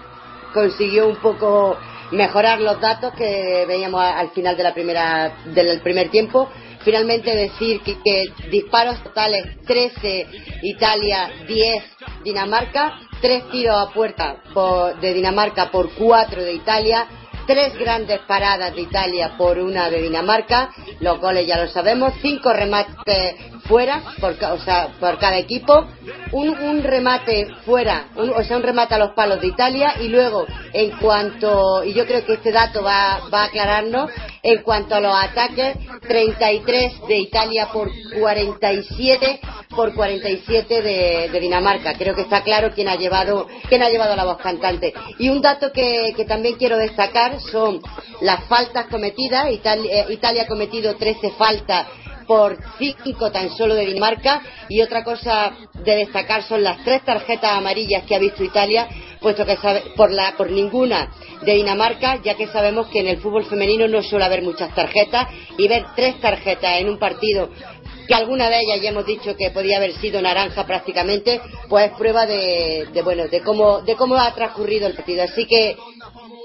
consiguió 0.55 1.09
un 1.09 1.17
poco 1.17 1.77
mejorar 2.13 2.59
los 2.63 2.81
datos 2.81 3.13
que 3.13 3.67
veíamos 3.69 4.01
al 4.03 4.31
final 4.31 4.57
de 4.57 4.63
la 4.63 4.73
primera, 4.73 5.37
del 5.53 5.83
primer 5.83 6.09
tiempo. 6.09 6.49
Finalmente 6.87 7.37
decir 7.37 7.83
que, 7.83 7.99
que 8.03 8.25
disparos 8.51 9.03
totales 9.03 9.63
13 9.67 10.27
Italia, 10.63 11.31
10 11.47 11.85
Dinamarca, 12.25 12.99
3 13.21 13.51
tiros 13.51 13.77
a 13.77 13.93
puerta 13.93 14.43
por- 14.55 14.99
de 15.01 15.13
Dinamarca 15.13 15.71
por 15.71 15.93
4 15.95 16.43
de 16.43 16.55
Italia, 16.55 17.07
tres 17.47 17.75
grandes 17.79 18.21
paradas 18.27 18.75
de 18.75 18.83
Italia 18.83 19.33
por 19.37 19.59
una 19.59 19.89
de 19.91 20.03
Dinamarca, 20.03 20.71
los 21.01 21.21
goles 21.21 21.47
ya 21.47 21.59
lo 21.63 21.69
sabemos, 21.69 22.13
cinco 22.23 22.53
remates 22.53 23.37
fuera, 23.67 24.03
por, 24.21 24.33
o 24.33 24.59
sea, 24.59 24.89
por 24.99 25.19
cada 25.19 25.39
equipo, 25.39 25.87
un, 26.33 26.49
un 26.51 26.83
remate 26.83 27.47
fuera, 27.65 28.07
un- 28.17 28.31
o 28.31 28.43
sea, 28.43 28.57
un 28.57 28.63
remate 28.63 28.95
a 28.95 28.99
los 28.99 29.13
palos 29.15 29.41
de 29.41 29.47
Italia 29.49 29.95
y 30.01 30.09
luego, 30.09 30.47
en 30.73 30.91
cuanto, 30.99 31.85
y 31.85 31.93
yo 31.93 32.07
creo 32.07 32.25
que 32.27 32.35
este 32.35 32.51
dato 32.53 32.83
va, 32.83 33.21
va 33.33 33.43
a 33.43 33.45
aclararnos, 33.47 34.11
en 34.43 34.63
cuanto 34.63 34.97
a 34.97 35.01
los 35.01 35.15
ataques, 35.15 35.77
33 36.09 37.07
de 37.07 37.19
Italia 37.19 37.69
por 37.73 37.89
47 38.19 39.41
por 39.75 39.95
47 39.95 40.83
de, 40.83 41.29
de 41.31 41.41
Dinamarca. 41.41 41.95
Creo 41.95 42.15
que 42.15 42.23
está 42.23 42.43
claro 42.43 42.73
quién 42.75 42.89
ha 42.89 42.97
llevado 42.97 43.47
quién 43.69 43.83
ha 43.83 43.89
llevado 43.89 44.17
la 44.17 44.25
voz 44.25 44.39
cantante. 44.39 44.93
Y 45.19 45.29
un 45.29 45.41
dato 45.41 45.73
que, 45.73 46.13
que 46.17 46.25
también 46.25 46.57
quiero 46.57 46.77
destacar 46.77 47.32
son 47.41 47.81
las 48.21 48.45
faltas 48.45 48.87
cometidas. 48.87 49.51
Italia, 49.51 50.03
eh, 50.03 50.07
Italia 50.11 50.43
ha 50.43 50.47
cometido 50.47 50.97
13 50.97 51.31
faltas 51.33 51.87
por 52.27 52.57
5 52.79 53.31
tan 53.31 53.51
solo 53.51 53.75
de 53.75 53.87
Dinamarca 53.87 54.43
y 54.69 54.81
otra 54.81 55.05
cosa 55.05 55.53
de 55.75 55.97
destacar 55.97 56.43
son 56.45 56.63
las 56.63 56.85
tres 56.85 57.05
tarjetas 57.05 57.53
amarillas 57.53 58.05
que 58.05 58.15
ha 58.15 58.19
visto 58.19 58.45
Italia 58.45 58.89
puesto 59.21 59.45
que 59.45 59.57
por 59.97 60.11
la 60.11 60.35
por 60.37 60.51
ninguna 60.51 61.13
de 61.43 61.55
Dinamarca 61.55 62.23
ya 62.23 62.35
que 62.35 62.47
sabemos 62.47 62.89
que 62.89 63.01
en 63.01 63.09
el 63.09 63.19
fútbol 63.19 63.45
femenino 63.45 63.89
no 63.89 64.03
suele 64.03 64.25
haber 64.25 64.43
muchas 64.43 64.75
tarjetas 64.75 65.29
y 65.59 65.69
ver 65.69 65.85
tres 65.97 66.21
tarjetas 66.21 66.79
en 66.79 66.89
un 66.89 66.99
partido 66.99 67.51
que 68.07 68.15
alguna 68.15 68.49
de 68.51 68.61
ellas 68.61 68.81
ya 68.83 68.91
hemos 68.91 69.07
dicho 69.07 69.37
que 69.37 69.51
podía 69.51 69.77
haber 69.77 69.93
sido 69.95 70.21
naranja 70.21 70.67
prácticamente, 70.67 71.41
pues 71.69 71.91
es 71.91 71.97
prueba 71.97 72.27
de, 72.27 72.89
de, 72.93 73.03
bueno 73.03 73.29
de 73.29 73.41
cómo 73.41 73.81
de 73.83 73.95
cómo 73.95 74.17
ha 74.17 74.35
transcurrido 74.35 74.87
el 74.87 74.95
partido. 74.95 75.23
Así 75.23 75.47
que 75.47 75.77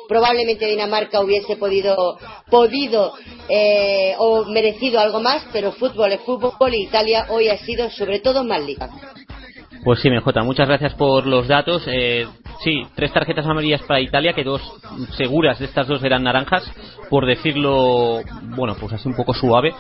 probablemente 0.08 0.68
Dinamarca 0.68 1.22
hubiese 1.22 1.56
podido 1.58 2.18
podido 2.50 3.14
eh, 3.50 4.16
o 4.18 4.46
merecido 4.46 5.00
algo 5.00 5.20
más, 5.20 5.44
pero 5.52 5.72
fútbol 5.72 6.14
es 6.14 6.22
fútbol 6.22 6.74
y 6.74 6.84
Italia 6.84 7.28
hoy 7.30 7.50
ha 7.50 7.58
sido 7.58 7.90
sobre 7.90 8.20
todo 8.20 8.44
más 8.44 8.64
liga. 8.64 8.90
Pues 9.88 10.02
sí, 10.02 10.10
MJ, 10.10 10.44
muchas 10.44 10.68
gracias 10.68 10.96
por 10.96 11.26
los 11.26 11.48
datos. 11.48 11.82
Eh, 11.88 12.28
sí, 12.62 12.84
tres 12.94 13.14
tarjetas 13.14 13.46
amarillas 13.46 13.82
para 13.84 14.02
Italia, 14.02 14.34
que 14.34 14.44
dos 14.44 14.62
seguras 15.16 15.60
de 15.60 15.66
estas 15.66 15.88
dos 15.88 16.04
eran 16.04 16.24
naranjas, 16.24 16.70
por 17.10 17.26
decirlo, 17.26 18.20
bueno, 18.58 18.76
pues 18.78 18.92
así 18.92 19.08
un 19.08 19.16
poco 19.16 19.34
suave. 19.34 19.74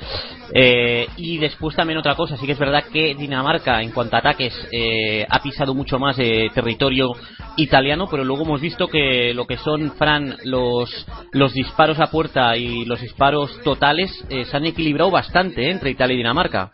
Eh, 0.53 1.07
y 1.17 1.39
después 1.39 1.75
también 1.75 1.99
otra 1.99 2.15
cosa, 2.15 2.37
sí 2.37 2.45
que 2.45 2.53
es 2.53 2.57
verdad 2.57 2.85
que 2.85 3.15
Dinamarca, 3.15 3.81
en 3.81 3.91
cuanto 3.91 4.15
a 4.15 4.19
ataques, 4.19 4.53
eh, 4.71 5.25
ha 5.29 5.41
pisado 5.41 5.73
mucho 5.73 5.99
más 5.99 6.15
de 6.15 6.51
territorio 6.53 7.11
italiano, 7.57 8.07
pero 8.09 8.23
luego 8.23 8.43
hemos 8.43 8.61
visto 8.61 8.87
que 8.87 9.33
lo 9.33 9.45
que 9.45 9.57
son, 9.57 9.91
Fran, 9.97 10.37
los, 10.45 10.89
los 11.33 11.53
disparos 11.53 11.99
a 11.99 12.09
puerta 12.09 12.55
y 12.55 12.85
los 12.85 13.01
disparos 13.01 13.59
totales 13.61 14.11
eh, 14.29 14.45
se 14.45 14.55
han 14.55 14.65
equilibrado 14.65 15.11
bastante 15.11 15.63
eh, 15.63 15.71
entre 15.71 15.89
Italia 15.89 16.13
y 16.13 16.17
Dinamarca. 16.17 16.71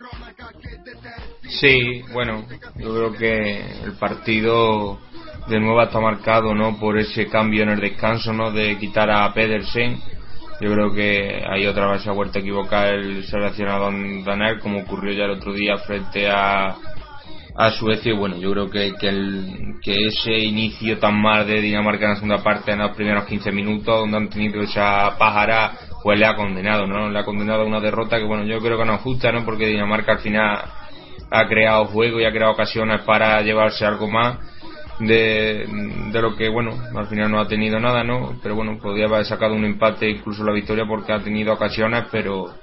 Sí, 1.60 2.02
bueno, 2.12 2.46
yo 2.78 2.96
creo 2.96 3.14
que 3.14 3.84
el 3.84 3.94
partido 4.00 5.00
de 5.48 5.60
nuevo 5.60 5.82
está 5.84 6.00
marcado, 6.00 6.56
¿no? 6.56 6.80
Por 6.80 6.98
ese 6.98 7.28
cambio 7.28 7.64
en 7.64 7.70
el 7.70 7.80
descanso, 7.80 8.34
¿no? 8.34 8.52
De 8.52 8.78
quitar 8.78 9.12
a 9.12 9.32
Pedersen. 9.34 10.00
Yo 10.62 10.72
creo 10.72 10.94
que 10.94 11.44
ahí 11.48 11.68
otra 11.68 11.92
vez 11.92 12.02
se 12.02 12.10
ha 12.10 12.14
vuelto 12.14 12.40
a 12.40 12.42
equivocar 12.42 12.88
el 12.94 13.24
seleccionado 13.26 13.92
danés, 14.26 14.62
como 14.62 14.80
ocurrió 14.80 15.14
ya 15.14 15.26
el 15.26 15.32
otro 15.32 15.54
día 15.54 15.78
frente 15.78 16.28
a, 16.30 16.76
a 17.56 17.72
Suecia. 17.72 18.14
Y 18.14 18.16
bueno, 18.16 18.38
yo 18.38 18.52
creo 18.52 18.70
que, 18.70 18.94
que, 19.00 19.10
el, 19.10 19.76
que 19.82 20.08
ese 20.08 20.40
inicio 20.40 20.98
tan 20.98 21.22
mal 21.22 21.46
de 21.46 21.62
Dinamarca 21.62 22.06
en 22.06 22.10
la 22.12 22.16
segunda 22.16 22.44
parte, 22.44 22.72
en 22.72 22.80
los 22.80 22.96
primeros 22.96 23.26
15 23.26 23.52
minutos, 23.52 24.00
donde 24.00 24.18
han 24.18 24.30
tenido 24.30 24.62
esa 24.62 25.16
pájara, 25.20 25.74
pues 26.02 26.18
le 26.18 26.26
ha 26.26 26.36
condenado, 26.36 26.88
¿no? 26.88 27.10
Le 27.10 27.20
ha 27.20 27.26
condenado 27.26 27.62
a 27.62 27.66
una 27.66 27.80
derrota 27.80 28.18
que, 28.18 28.26
bueno, 28.26 28.44
yo 28.46 28.60
creo 28.60 28.78
que 28.78 28.86
no 28.86 28.96
es 28.96 29.02
justa, 29.02 29.32
¿no? 29.32 29.46
Porque 29.46 29.68
Dinamarca 29.68 30.14
al 30.14 30.20
final 30.20 30.64
ha 31.34 31.48
creado 31.48 31.86
juego 31.86 32.22
y 32.22 32.26
ha 32.26 32.32
creado 32.32 32.54
ocasiones 32.54 33.02
para 33.02 33.42
llevarse 33.42 33.84
algo 33.84 34.08
más 34.08 34.38
de, 35.00 35.66
de 36.12 36.22
lo 36.22 36.36
que, 36.36 36.48
bueno, 36.48 36.78
al 36.96 37.08
final 37.08 37.32
no 37.32 37.40
ha 37.40 37.48
tenido 37.48 37.80
nada, 37.80 38.04
¿no? 38.04 38.38
Pero 38.44 38.54
bueno, 38.54 38.78
podría 38.80 39.06
haber 39.06 39.26
sacado 39.26 39.56
un 39.56 39.66
empate, 39.66 40.12
incluso 40.12 40.44
la 40.44 40.54
victoria, 40.54 40.86
porque 40.88 41.12
ha 41.12 41.24
tenido 41.24 41.54
ocasiones, 41.54 42.06
pero 42.12 42.54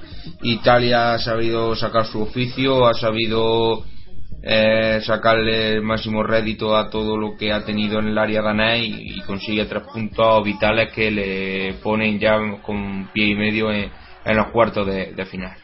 Italia 0.42 1.14
ha 1.14 1.18
sabido 1.18 1.74
sacar 1.74 2.06
su 2.06 2.22
oficio, 2.22 2.86
ha 2.86 2.94
sabido 2.94 3.82
eh, 4.40 5.00
sacarle 5.02 5.72
el 5.72 5.82
máximo 5.82 6.22
rédito 6.22 6.76
a 6.76 6.90
todo 6.90 7.16
lo 7.16 7.36
que 7.36 7.52
ha 7.52 7.64
tenido 7.64 7.98
en 7.98 8.06
el 8.06 8.18
área 8.18 8.40
danés 8.40 8.84
y, 8.84 9.20
consigue 9.22 9.64
tres 9.64 9.82
puntos 9.92 10.44
vitales 10.44 10.92
que 10.92 11.10
le 11.10 11.74
ponen 11.82 12.20
ya 12.20 12.38
con 12.62 13.10
pie 13.12 13.30
y 13.30 13.34
medio 13.34 13.72
en, 13.72 13.90
los 14.24 14.46
cuartos 14.52 14.86
de 14.86 15.26
final. 15.26 15.56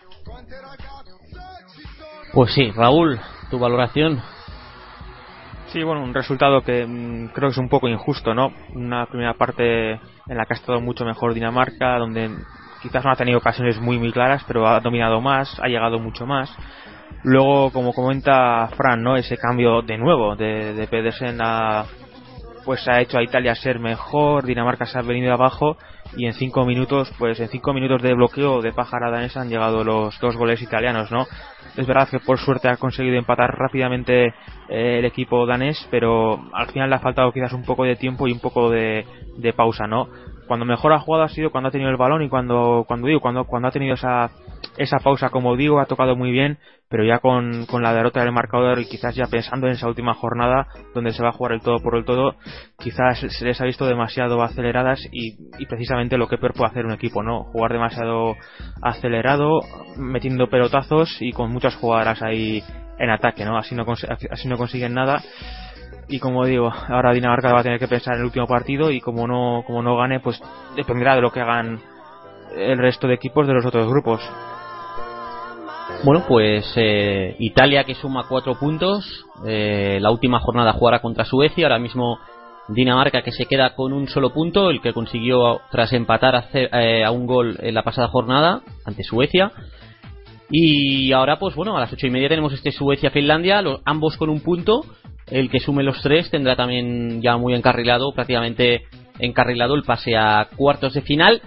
Pues 2.37 2.53
sí, 2.53 2.71
Raúl, 2.71 3.19
tu 3.51 3.59
valoración. 3.59 4.21
Sí, 5.69 5.83
bueno, 5.83 6.03
un 6.03 6.13
resultado 6.13 6.61
que 6.61 6.85
mm, 6.85 7.29
creo 7.29 7.49
que 7.49 7.53
es 7.53 7.57
un 7.57 7.71
poco 7.71 7.89
injusto, 7.89 8.35
¿no? 8.35 8.53
Una 8.75 9.07
primera 9.07 9.33
parte 9.33 9.93
en 9.93 10.37
la 10.37 10.45
que 10.45 10.53
ha 10.53 10.57
estado 10.57 10.83
mucho 10.83 11.07
mejor 11.07 11.33
Dinamarca, 11.33 11.97
donde 11.97 12.29
quizás 12.83 13.03
no 13.07 13.11
ha 13.11 13.17
tenido 13.17 13.39
ocasiones 13.39 13.81
muy 13.81 13.99
muy 13.99 14.13
claras, 14.13 14.45
pero 14.47 14.69
ha 14.69 14.81
dominado 14.81 15.23
más, 15.23 15.59
ha 15.63 15.69
llegado 15.69 15.99
mucho 15.99 16.27
más. 16.27 16.55
Luego, 17.23 17.71
como 17.71 17.95
comenta 17.95 18.69
Fran, 18.77 19.03
¿no? 19.03 19.17
Ese 19.17 19.39
cambio 19.39 19.81
de 19.81 19.97
nuevo 19.97 20.37
de, 20.37 20.75
de 20.75 20.87
Pedersen 20.89 21.41
pues 22.67 22.87
ha 22.89 23.01
hecho 23.01 23.17
a 23.17 23.23
Italia 23.23 23.55
ser 23.55 23.79
mejor, 23.79 24.45
Dinamarca 24.45 24.87
se 24.87 24.99
ha 24.99 25.03
venido 25.03 25.33
abajo 25.33 25.79
y 26.17 26.27
en 26.27 26.35
cinco 26.35 26.65
minutos, 26.65 27.13
pues 27.17 27.39
en 27.39 27.49
cinco 27.49 27.73
minutos 27.73 28.03
de 28.03 28.13
bloqueo 28.13 28.61
de 28.61 28.73
pájara 28.73 29.09
danesa 29.09 29.41
han 29.41 29.49
llegado 29.49 29.85
los 29.85 30.19
dos 30.19 30.37
goles 30.37 30.61
italianos, 30.61 31.13
¿no? 31.13 31.27
Es 31.77 31.87
verdad 31.87 32.09
que 32.09 32.21
por 32.21 32.39
suerte 32.39 32.69
ha 32.69 32.77
conseguido 32.77 33.17
empatar 33.17 33.55
rápidamente 33.57 34.29
eh, 34.69 34.99
el 34.99 35.05
equipo 35.05 35.47
danés, 35.47 35.87
pero 35.91 36.41
al 36.53 36.69
final 36.69 36.89
le 36.89 36.97
ha 36.97 37.01
faltado 37.01 37.33
quizás 37.33 37.53
un 37.53 37.65
poco 37.65 37.85
de 37.85 37.97
tiempo 37.97 38.27
y 38.27 38.33
un 38.33 38.41
poco 38.41 38.71
de, 38.71 39.05
de 39.37 39.53
pausa, 39.53 39.87
¿no? 39.87 40.09
Cuando 40.47 40.65
mejor 40.65 40.93
ha 40.93 40.99
jugado 40.99 41.25
ha 41.25 41.29
sido 41.29 41.51
cuando 41.51 41.69
ha 41.69 41.73
tenido 41.73 41.91
el 41.91 41.97
balón 41.97 42.23
y 42.23 42.29
cuando, 42.29 42.85
cuando 42.87 43.07
digo, 43.09 43.21
cuando, 43.21 43.45
cuando 43.45 43.69
ha 43.69 43.73
tenido 43.73 43.95
esa, 43.95 44.31
esa 44.77 44.99
pausa, 44.99 45.31
como 45.31 45.57
digo, 45.57 45.81
ha 45.81 45.87
tocado 45.87 46.17
muy 46.17 46.31
bien, 46.31 46.59
pero 46.89 47.05
ya 47.05 47.19
con, 47.19 47.67
con 47.67 47.83
la 47.83 47.93
derrota 47.93 48.21
del 48.21 48.33
marcador 48.33 48.79
y 48.79 48.87
quizás 48.87 49.15
ya 49.15 49.27
pensando 49.27 49.67
en 49.67 49.75
esa 49.75 49.89
última 49.89 50.15
jornada 50.15 50.69
donde 50.95 51.13
se 51.13 51.23
va 51.23 51.31
a 51.31 51.33
jugar 51.33 51.53
el 51.53 51.61
todo 51.61 51.79
por 51.81 51.97
el 51.97 52.05
todo, 52.05 52.37
quizás 52.79 53.19
se 53.19 53.45
les 53.45 53.61
ha 53.61 53.65
visto 53.65 53.87
demasiado 53.87 54.43
aceleradas 54.43 55.01
y, 55.13 55.37
y 55.59 55.67
precisamente 55.67 56.17
lo 56.17 56.29
que 56.29 56.39
peor 56.39 56.55
puede 56.55 56.71
hacer 56.71 56.87
un 56.87 56.93
equipo, 56.93 57.23
¿no? 57.23 57.45
Jugar 57.45 57.73
demasiado 57.73 58.37
acelerado, 58.83 59.61
metiendo 59.97 60.49
pelotazos 60.49 61.17
y 61.21 61.33
con 61.33 61.51
muchas 61.51 61.75
jugadoras 61.77 62.23
ahí 62.23 62.63
en 62.99 63.11
ataque, 63.11 63.45
¿no? 63.45 63.59
Así 63.59 63.75
no, 63.75 63.85
así 64.31 64.49
no 64.49 64.57
consiguen 64.57 64.95
nada 64.95 65.23
y 66.09 66.19
como 66.21 66.45
digo, 66.45 66.73
ahora 66.89 67.13
Dinamarca 67.13 67.53
va 67.53 67.61
a 67.61 67.65
tener 67.65 67.79
que 67.79 67.89
pensar 67.89 68.15
en 68.15 68.21
el 68.21 68.27
último 68.27 68.47
partido 68.47 68.91
y 68.91 69.01
como 69.01 69.27
no, 69.27 69.63
como 69.67 69.83
no 69.83 69.97
gane, 69.97 70.21
pues 70.21 70.41
dependerá 70.77 71.17
de 71.17 71.21
lo 71.21 71.33
que 71.33 71.41
hagan 71.41 71.81
el 72.57 72.79
resto 72.79 73.09
de 73.09 73.15
equipos 73.15 73.47
de 73.47 73.55
los 73.55 73.67
otros 73.67 73.89
grupos. 73.89 74.21
Bueno, 76.05 76.25
pues 76.27 76.73
eh, 76.77 77.37
Italia 77.39 77.85
que 77.85 77.95
suma 77.95 78.27
cuatro 78.29 78.55
puntos, 78.55 79.25
eh, 79.47 79.99
la 80.01 80.11
última 80.11 80.41
jornada 80.41 80.73
jugará 80.73 81.01
contra 81.01 81.25
Suecia, 81.25 81.67
ahora 81.67 81.79
mismo 81.79 82.19
Dinamarca 82.69 83.23
que 83.23 83.33
se 83.33 83.47
queda 83.47 83.75
con 83.75 83.93
un 83.93 84.09
solo 84.09 84.31
punto, 84.31 84.71
el 84.71 84.81
que 84.81 84.93
consiguió 84.93 85.61
tras 85.71 85.93
empatar 85.93 86.35
a, 86.35 86.49
eh, 86.53 87.05
a 87.05 87.11
un 87.13 87.27
gol 87.27 87.57
en 87.61 87.75
la 87.75 87.83
pasada 87.83 88.09
jornada 88.09 88.61
ante 88.85 89.05
Suecia. 89.05 89.53
Y 90.51 91.13
ahora, 91.13 91.39
pues 91.39 91.55
bueno, 91.55 91.77
a 91.77 91.81
las 91.81 91.93
ocho 91.93 92.07
y 92.07 92.11
media 92.11 92.29
tenemos 92.29 92.53
este 92.53 92.73
Suecia-Finlandia, 92.73 93.63
ambos 93.85 94.17
con 94.17 94.31
un 94.31 94.41
punto. 94.41 94.85
El 95.31 95.51
que 95.51 95.59
sume 95.61 95.83
los 95.83 96.01
tres 96.03 96.31
tendrá 96.31 96.55
también 96.55 97.21
ya 97.21 97.37
muy 97.37 97.55
encarrilado, 97.55 98.13
prácticamente 98.13 98.85
encarrilado 99.19 99.75
el 99.75 99.83
pase 99.83 100.17
a 100.17 100.49
cuartos 100.57 100.95
de 100.95 101.03
final. 101.03 101.43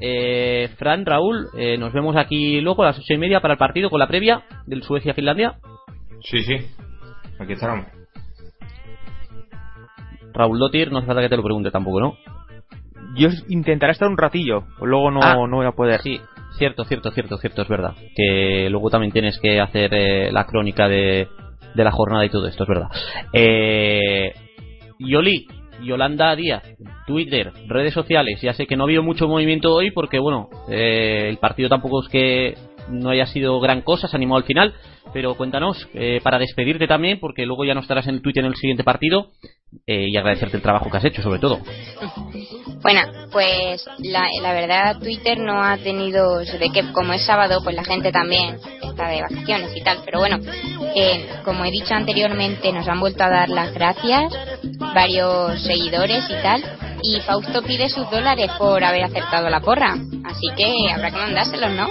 Eh, 0.00 0.68
Fran, 0.76 1.06
Raúl, 1.06 1.48
eh, 1.56 1.78
nos 1.78 1.92
vemos 1.92 2.16
aquí 2.16 2.60
luego 2.60 2.82
a 2.82 2.86
las 2.86 2.98
ocho 2.98 3.14
y 3.14 3.18
media 3.18 3.40
para 3.40 3.54
el 3.54 3.58
partido 3.58 3.88
con 3.88 4.00
la 4.00 4.08
previa 4.08 4.42
del 4.66 4.82
Suecia-Finlandia. 4.82 5.54
Sí, 6.22 6.42
sí, 6.42 6.56
aquí 7.38 7.52
estaremos. 7.52 7.86
Raúl 10.34 10.58
Dotir, 10.58 10.90
no 10.90 10.98
hace 10.98 11.06
falta 11.06 11.22
que 11.22 11.28
te 11.28 11.36
lo 11.36 11.42
pregunte 11.42 11.70
tampoco, 11.70 12.00
¿no? 12.00 12.16
Yo 13.16 13.28
intentaré 13.48 13.92
estar 13.92 14.08
un 14.08 14.16
ratillo, 14.16 14.64
luego 14.80 15.10
no, 15.10 15.20
Ah, 15.22 15.34
no 15.34 15.56
voy 15.56 15.66
a 15.66 15.72
poder. 15.72 16.00
Sí, 16.00 16.20
cierto, 16.58 16.84
cierto, 16.84 17.10
cierto, 17.10 17.36
cierto, 17.36 17.62
es 17.62 17.68
verdad. 17.68 17.94
Que 18.16 18.68
luego 18.70 18.90
también 18.90 19.12
tienes 19.12 19.38
que 19.38 19.60
hacer 19.60 19.92
eh, 19.92 20.32
la 20.32 20.46
crónica 20.46 20.88
de, 20.88 21.28
de 21.74 21.84
la 21.84 21.90
jornada 21.90 22.24
y 22.24 22.30
todo 22.30 22.46
esto, 22.46 22.64
es 22.64 22.68
verdad. 22.68 22.88
Eh, 23.32 24.32
Yoli, 24.98 25.46
Yolanda 25.82 26.34
Díaz, 26.36 26.62
Twitter, 27.06 27.52
redes 27.66 27.92
sociales. 27.92 28.40
Ya 28.40 28.52
sé 28.54 28.66
que 28.66 28.76
no 28.76 28.84
ha 28.84 28.86
habido 28.86 29.02
mucho 29.02 29.28
movimiento 29.28 29.74
hoy 29.74 29.90
porque, 29.90 30.18
bueno, 30.18 30.48
eh, 30.68 31.26
el 31.28 31.38
partido 31.38 31.68
tampoco 31.68 32.02
es 32.02 32.08
que 32.08 32.54
no 32.88 33.10
haya 33.10 33.26
sido 33.26 33.60
gran 33.60 33.82
cosa, 33.82 34.08
se 34.08 34.16
animó 34.16 34.36
al 34.36 34.44
final. 34.44 34.74
Pero 35.12 35.34
cuéntanos, 35.34 35.88
eh, 35.94 36.20
para 36.22 36.38
despedirte 36.38 36.86
también, 36.86 37.18
porque 37.20 37.44
luego 37.44 37.64
ya 37.64 37.74
no 37.74 37.80
estarás 37.80 38.06
en 38.06 38.16
el 38.16 38.22
Twitter 38.22 38.44
en 38.44 38.50
el 38.50 38.56
siguiente 38.56 38.84
partido, 38.84 39.30
eh, 39.86 40.08
y 40.08 40.16
agradecerte 40.16 40.56
el 40.56 40.62
trabajo 40.62 40.90
que 40.90 40.96
has 40.96 41.04
hecho, 41.04 41.22
sobre 41.22 41.40
todo. 41.40 41.58
Bueno, 42.82 43.00
pues 43.30 43.84
la, 43.98 44.52
verdad 44.52 44.98
Twitter 45.00 45.38
no 45.38 45.62
ha 45.62 45.76
tenido, 45.78 46.44
se 46.44 46.58
que 46.58 46.92
como 46.92 47.12
es 47.14 47.24
sábado, 47.24 47.60
pues 47.64 47.74
la 47.74 47.84
gente 47.84 48.12
también 48.12 48.58
está 48.82 49.08
de 49.08 49.22
vacaciones 49.22 49.76
y 49.76 49.82
tal, 49.82 49.98
pero 50.04 50.18
bueno, 50.18 50.38
eh, 50.94 51.26
como 51.44 51.64
he 51.64 51.70
dicho 51.70 51.94
anteriormente, 51.94 52.72
nos 52.72 52.86
han 52.86 53.00
vuelto 53.00 53.24
a 53.24 53.30
dar 53.30 53.48
las 53.48 53.72
gracias 53.72 54.32
varios 54.94 55.62
seguidores 55.62 56.24
y 56.28 56.42
tal, 56.42 56.62
y 57.02 57.20
Fausto 57.20 57.62
pide 57.62 57.88
sus 57.88 58.10
dólares 58.10 58.50
por 58.58 58.84
haber 58.84 59.04
acertado 59.04 59.48
la 59.48 59.60
porra, 59.60 59.96
así 60.24 60.48
que 60.56 60.92
habrá 60.92 61.10
que 61.10 61.16
mandárselos, 61.16 61.72
¿no? 61.72 61.88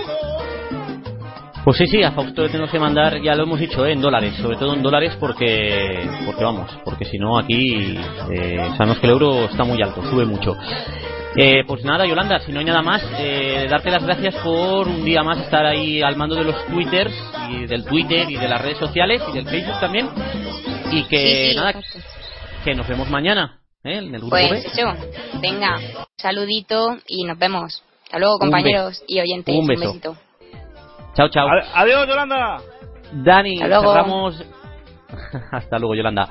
Pues 1.63 1.77
sí, 1.77 1.85
sí, 1.85 2.01
a 2.01 2.11
Fausto 2.11 2.41
le 2.41 2.49
tenemos 2.49 2.71
que 2.71 2.79
mandar, 2.79 3.21
ya 3.21 3.35
lo 3.35 3.43
hemos 3.43 3.59
dicho, 3.59 3.85
¿eh? 3.85 3.93
en 3.93 4.01
dólares, 4.01 4.33
sobre 4.41 4.57
todo 4.57 4.73
en 4.73 4.81
dólares 4.81 5.15
porque, 5.19 6.09
porque 6.25 6.43
vamos, 6.43 6.71
porque 6.83 7.05
si 7.05 7.19
no 7.19 7.37
aquí 7.37 7.95
eh, 8.31 8.69
sabemos 8.77 8.97
que 8.97 9.05
el 9.05 9.13
euro 9.13 9.45
está 9.45 9.63
muy 9.63 9.79
alto, 9.81 10.01
sube 10.09 10.25
mucho. 10.25 10.55
Eh, 11.35 11.63
pues 11.67 11.85
nada, 11.85 12.05
Yolanda, 12.07 12.39
si 12.39 12.51
no 12.51 12.59
hay 12.59 12.65
nada 12.65 12.81
más, 12.81 13.03
eh, 13.19 13.67
darte 13.69 13.91
las 13.91 14.03
gracias 14.03 14.35
por 14.37 14.87
un 14.87 15.05
día 15.05 15.21
más 15.23 15.37
estar 15.39 15.65
ahí 15.65 16.01
al 16.01 16.15
mando 16.17 16.35
de 16.35 16.45
los 16.45 16.65
twitters 16.65 17.13
y 17.51 17.67
del 17.67 17.85
Twitter 17.85 18.29
y 18.29 18.35
de 18.37 18.47
las 18.49 18.59
redes 18.59 18.79
sociales 18.79 19.21
y 19.29 19.33
del 19.33 19.47
Facebook 19.47 19.79
también. 19.79 20.09
Y 20.91 21.03
que 21.03 21.17
Sí, 21.19 21.49
sí, 21.51 21.55
nada, 21.55 21.73
que 22.65 22.73
nos 22.75 22.87
vemos 22.87 23.07
mañana 23.09 23.59
¿eh? 23.83 23.97
en 23.97 24.15
el 24.15 24.19
grupo 24.19 24.31
Pues 24.31 24.49
B. 24.49 24.57
eso, 24.73 24.87
venga, 25.39 25.79
saludito 26.17 26.97
y 27.07 27.23
nos 27.23 27.37
vemos. 27.37 27.83
Hasta 28.05 28.17
luego, 28.19 28.33
Un 28.33 28.39
compañeros 28.39 29.01
y 29.07 29.19
oyentes. 29.21 29.55
Un 29.55 29.67
beso. 29.67 29.85
besito. 29.87 30.17
Chao, 31.13 31.29
chao. 31.29 31.47
Adiós, 31.75 32.07
Yolanda. 32.07 32.57
Dani, 33.11 33.55
Hasta 33.61 33.67
luego. 33.67 33.91
cerramos. 33.93 34.45
Hasta 35.51 35.79
luego, 35.79 35.95
Yolanda. 35.95 36.29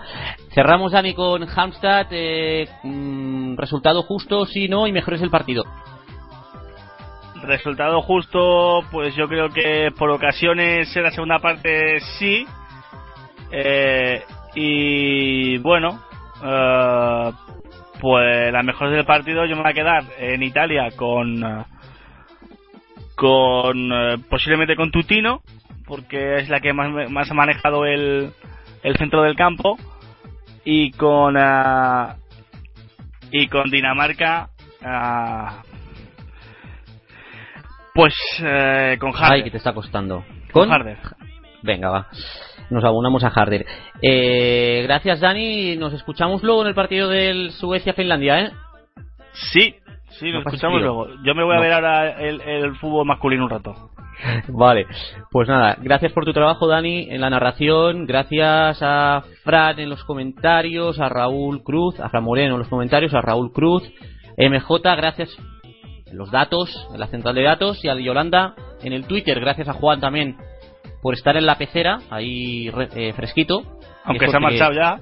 Cerramos, 0.55 0.93
Dani, 0.93 1.15
con 1.15 1.47
Hamstad. 1.49 2.07
eh, 2.11 2.67
mm, 2.83 3.57
resultado 3.57 4.03
justo, 4.03 4.47
sí, 4.47 4.69
no, 4.69 4.87
y 4.87 4.93
mejor 4.93 5.15
es 5.15 5.23
el 5.23 5.31
partido. 5.31 5.65
Resultado 7.43 8.03
justo, 8.03 8.81
pues 8.91 9.15
yo 9.15 9.27
creo 9.27 9.49
que 9.49 9.91
por 9.99 10.11
ocasiones 10.11 10.95
en 10.95 11.03
la 11.03 11.11
segunda 11.11 11.39
parte 11.39 11.99
sí. 12.19 12.47
Eh, 13.51 14.23
y 14.55 15.59
bueno, 15.59 16.01
eh, 16.45 17.33
pues 18.01 18.53
la 18.53 18.63
mejor 18.63 18.91
del 18.91 19.05
partido 19.07 19.47
yo 19.47 19.57
me 19.57 19.63
voy 19.63 19.71
a 19.71 19.75
quedar 19.75 20.05
en 20.19 20.43
Italia 20.43 20.89
con 20.97 21.43
eh, 21.43 21.65
con 23.21 23.93
eh, 23.93 24.17
posiblemente 24.31 24.77
con 24.77 24.91
Tutino 24.91 25.43
porque 25.85 26.37
es 26.37 26.49
la 26.49 26.61
que 26.61 26.73
más, 26.73 27.11
más 27.11 27.31
ha 27.31 27.35
manejado 27.35 27.85
el, 27.85 28.31
el 28.83 28.97
centro 28.97 29.23
del 29.23 29.37
campo 29.37 29.77
y 30.65 30.91
con 30.93 31.37
ah, 31.37 32.17
y 33.31 33.47
con 33.49 33.71
Dinamarca 33.71 34.49
ah, 34.83 35.61
pues 37.95 38.15
eh, 38.43 38.97
con 38.99 39.15
Harder. 39.15 39.33
Ay, 39.33 39.43
que 39.43 39.51
te 39.51 39.59
está 39.59 39.75
costando. 39.75 40.25
Con 40.51 40.73
Harder. 40.73 40.97
Venga, 41.63 41.91
va. 41.91 42.09
Nos 42.71 42.85
abonamos 42.85 43.23
a 43.25 43.29
Harder. 43.29 43.67
Eh, 44.01 44.81
gracias, 44.85 45.21
Dani. 45.21 45.77
Nos 45.77 45.93
escuchamos 45.93 46.43
luego 46.43 46.63
en 46.63 46.69
el 46.69 46.75
partido 46.75 47.09
del 47.09 47.51
Suecia-Finlandia, 47.51 48.41
¿eh? 48.41 48.53
Sí, 49.53 49.75
sí, 50.11 50.31
lo 50.31 50.41
escuchamos 50.41 50.81
luego. 50.81 51.07
Yo 51.25 51.35
me 51.35 51.45
voy 51.45 51.55
a 51.55 51.57
No. 51.57 51.63
ver 51.63 51.73
ahora 51.73 52.21
el, 52.21 52.41
el 52.41 52.77
fútbol 52.77 53.07
masculino 53.07 53.45
un 53.45 53.51
rato. 53.51 53.75
Vale, 54.49 54.87
pues 55.31 55.49
nada, 55.49 55.77
gracias 55.81 56.13
por 56.13 56.25
tu 56.27 56.33
trabajo, 56.33 56.67
Dani, 56.67 57.09
en 57.11 57.21
la 57.23 57.31
narración. 57.31 58.05
Gracias 58.07 58.79
a 58.83 59.23
Fran 59.45 59.79
en 59.79 59.89
los 59.89 60.05
comentarios, 60.05 61.01
a 61.01 61.09
Raúl 61.09 61.63
Cruz, 61.63 61.99
a 62.01 62.09
Fran 62.11 62.25
Moreno 62.25 62.55
en 62.55 62.59
los 62.61 62.69
comentarios, 62.69 63.15
a 63.15 63.23
Raúl 63.23 63.51
Cruz, 63.53 63.83
MJ, 64.37 64.79
gracias 64.97 65.31
en 66.07 66.19
los 66.19 66.31
datos, 66.31 66.89
en 66.93 67.01
la 67.01 67.07
central 67.07 67.35
de 67.35 67.45
datos, 67.45 67.83
y 67.85 67.89
a 67.89 67.95
Yolanda 67.95 68.55
en 68.83 68.93
el 68.93 69.07
Twitter. 69.07 69.41
Gracias 69.41 69.69
a 69.69 69.73
Juan 69.75 70.01
también 70.01 70.37
por 71.03 71.15
estar 71.15 71.37
en 71.39 71.47
la 71.47 71.57
pecera, 71.57 72.01
ahí 72.11 72.71
eh, 72.95 73.13
fresquito. 73.15 73.63
Aunque 74.05 74.29
se 74.29 74.37
ha 74.37 74.41
marchado 74.41 74.71
que- 74.73 74.77
ya. 74.77 75.01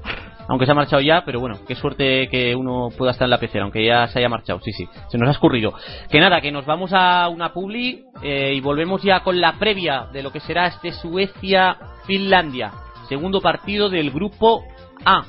Aunque 0.48 0.64
se 0.64 0.72
ha 0.72 0.74
marchado 0.74 1.02
ya, 1.02 1.22
pero 1.24 1.40
bueno, 1.40 1.58
qué 1.66 1.74
suerte 1.74 2.28
que 2.28 2.56
uno 2.56 2.88
pueda 2.96 3.12
estar 3.12 3.26
en 3.26 3.30
la 3.30 3.38
pecera, 3.38 3.64
aunque 3.64 3.84
ya 3.84 4.06
se 4.08 4.18
haya 4.18 4.30
marchado. 4.30 4.60
Sí, 4.60 4.72
sí, 4.72 4.88
se 5.08 5.18
nos 5.18 5.28
ha 5.28 5.32
escurrido. 5.32 5.74
Que 6.10 6.20
nada, 6.20 6.40
que 6.40 6.50
nos 6.50 6.64
vamos 6.64 6.90
a 6.94 7.28
una 7.28 7.52
publi 7.52 8.04
eh, 8.22 8.54
y 8.54 8.60
volvemos 8.60 9.02
ya 9.02 9.20
con 9.20 9.40
la 9.40 9.58
previa 9.58 10.06
de 10.12 10.22
lo 10.22 10.32
que 10.32 10.40
será 10.40 10.66
este 10.66 10.92
Suecia-Finlandia. 10.92 12.72
Segundo 13.08 13.40
partido 13.40 13.90
del 13.90 14.10
grupo 14.10 14.64
A. 15.04 15.24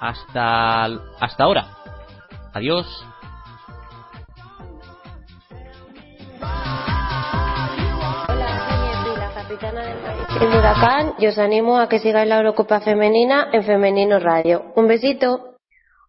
Hasta, 0.00 0.84
hasta 1.20 1.44
ahora. 1.44 1.66
Adiós. 2.52 2.86
del 9.72 10.13
El 10.40 10.48
Huracán 10.48 11.14
y 11.18 11.26
os 11.28 11.38
animo 11.38 11.78
a 11.78 11.88
que 11.88 12.00
sigáis 12.00 12.28
la 12.28 12.38
Eurocopa 12.38 12.80
Femenina 12.80 13.48
en 13.52 13.62
Femenino 13.62 14.18
Radio. 14.18 14.72
Un 14.74 14.88
besito. 14.88 15.54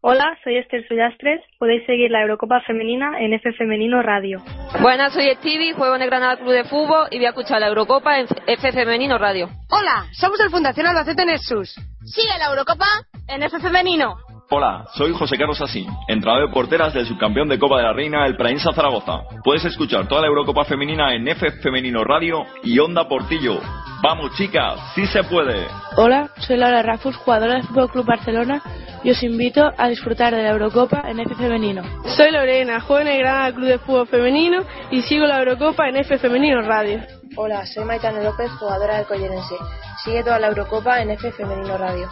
Hola, 0.01 0.25
soy 0.43 0.57
Esther 0.57 0.87
Suyastres. 0.87 1.41
Podéis 1.59 1.85
seguir 1.85 2.09
la 2.09 2.21
Eurocopa 2.23 2.61
Femenina 2.61 3.19
en 3.19 3.33
F 3.33 3.53
Femenino 3.53 4.01
Radio. 4.01 4.41
Buenas, 4.81 5.13
soy 5.13 5.29
Stevie, 5.35 5.73
juego 5.73 5.95
en 5.95 6.01
el 6.01 6.09
Granada 6.09 6.37
Club 6.37 6.51
de 6.51 6.63
Fútbol 6.63 7.07
y 7.11 7.17
voy 7.17 7.25
a 7.27 7.29
escuchar 7.29 7.59
la 7.59 7.67
Eurocopa 7.67 8.19
en 8.19 8.27
F 8.47 8.71
Femenino 8.71 9.17
Radio. 9.17 9.47
Hola, 9.69 10.05
somos 10.11 10.39
el 10.39 10.49
Fundación 10.49 10.87
Albacete 10.87 11.25
Nexus. 11.25 11.75
Sigue 12.03 12.37
la 12.39 12.47
Eurocopa 12.47 12.87
en 13.27 13.43
F 13.43 13.59
Femenino. 13.59 14.15
Hola, 14.47 14.85
soy 14.93 15.11
José 15.11 15.37
Carlos 15.39 15.59
Asín, 15.59 15.87
entrenador 16.07 16.47
de 16.47 16.53
porteras 16.53 16.93
del 16.93 17.07
subcampeón 17.07 17.49
de 17.49 17.57
Copa 17.57 17.77
de 17.77 17.83
la 17.83 17.93
Reina, 17.93 18.27
el 18.27 18.37
Prainsa 18.37 18.73
Zaragoza. 18.73 19.23
Puedes 19.43 19.65
escuchar 19.65 20.07
toda 20.07 20.21
la 20.21 20.27
Eurocopa 20.27 20.65
Femenina 20.65 21.15
en 21.15 21.27
F 21.27 21.49
Femenino 21.63 22.03
Radio 22.03 22.45
y 22.61 22.77
Onda 22.77 23.07
Portillo. 23.07 23.59
¡Vamos, 24.03 24.35
chicas! 24.35 24.79
¡Sí 24.93 25.07
se 25.07 25.23
puede! 25.23 25.65
Hola, 25.97 26.29
soy 26.37 26.57
Laura 26.57 26.83
Rafus, 26.83 27.15
jugadora 27.15 27.55
del 27.55 27.63
Fútbol 27.63 27.89
Club 27.89 28.05
Barcelona 28.05 28.61
y 29.03 29.09
os 29.09 29.23
invito 29.23 29.71
a 29.75 29.87
disfrutar 29.87 30.35
de 30.35 30.43
la 30.43 30.51
Eurocopa 30.51 31.01
en 31.09 31.21
F 31.21 31.33
Femenino. 31.33 31.81
Soy 32.15 32.31
Lorena, 32.31 32.81
juego 32.81 33.01
en 33.01 33.07
el 33.07 33.17
Granada 33.17 33.51
Club 33.51 33.67
de 33.67 33.79
Fútbol 33.79 34.07
Femenino 34.07 34.63
y 34.91 35.01
sigo 35.01 35.25
la 35.25 35.39
Eurocopa 35.39 35.89
en 35.89 35.97
F 35.97 36.19
Femenino 36.19 36.61
Radio. 36.61 37.01
Hola, 37.35 37.65
soy 37.65 37.83
Maitane 37.83 38.23
López, 38.23 38.51
jugadora 38.59 38.97
del 38.97 39.07
Collerense. 39.07 39.55
Sigue 40.03 40.23
toda 40.23 40.37
la 40.37 40.49
Eurocopa 40.49 41.01
en 41.01 41.09
F 41.09 41.31
Femenino 41.31 41.79
Radio. 41.79 42.07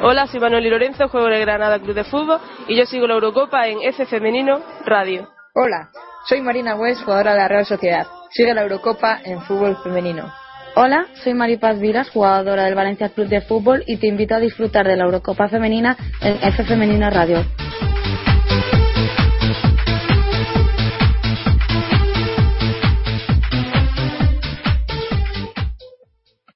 Hola, 0.00 0.28
soy 0.28 0.38
Manuel 0.38 0.64
y 0.64 0.70
Lorenzo, 0.70 1.08
juego 1.08 1.26
en 1.26 1.34
el 1.34 1.40
Granada 1.40 1.80
Club 1.80 1.94
de 1.94 2.04
Fútbol 2.04 2.38
y 2.68 2.76
yo 2.76 2.86
sigo 2.86 3.08
la 3.08 3.14
Eurocopa 3.14 3.66
en 3.66 3.78
F 3.82 4.06
Femenino 4.06 4.60
Radio. 4.84 5.28
Hola, 5.54 5.90
soy 6.28 6.40
Marina 6.40 6.76
West, 6.76 7.02
jugadora 7.02 7.32
de 7.32 7.38
la 7.38 7.48
Real 7.48 7.66
Sociedad. 7.66 8.06
Sigue 8.30 8.54
la 8.54 8.62
Eurocopa 8.62 9.18
en 9.24 9.42
Fútbol 9.42 9.76
Femenino. 9.82 10.32
Hola, 10.76 11.06
soy 11.24 11.34
Maripaz 11.34 11.80
Viras, 11.80 12.10
jugadora 12.10 12.66
del 12.66 12.76
Valencia 12.76 13.08
Club 13.08 13.26
de 13.26 13.40
Fútbol 13.40 13.82
y 13.88 13.96
te 13.96 14.06
invito 14.06 14.36
a 14.36 14.38
disfrutar 14.38 14.86
de 14.86 14.96
la 14.96 15.04
Eurocopa 15.04 15.48
Femenina 15.48 15.96
en 16.20 16.38
F 16.48 16.62
Femenino 16.62 17.10
Radio. 17.10 17.44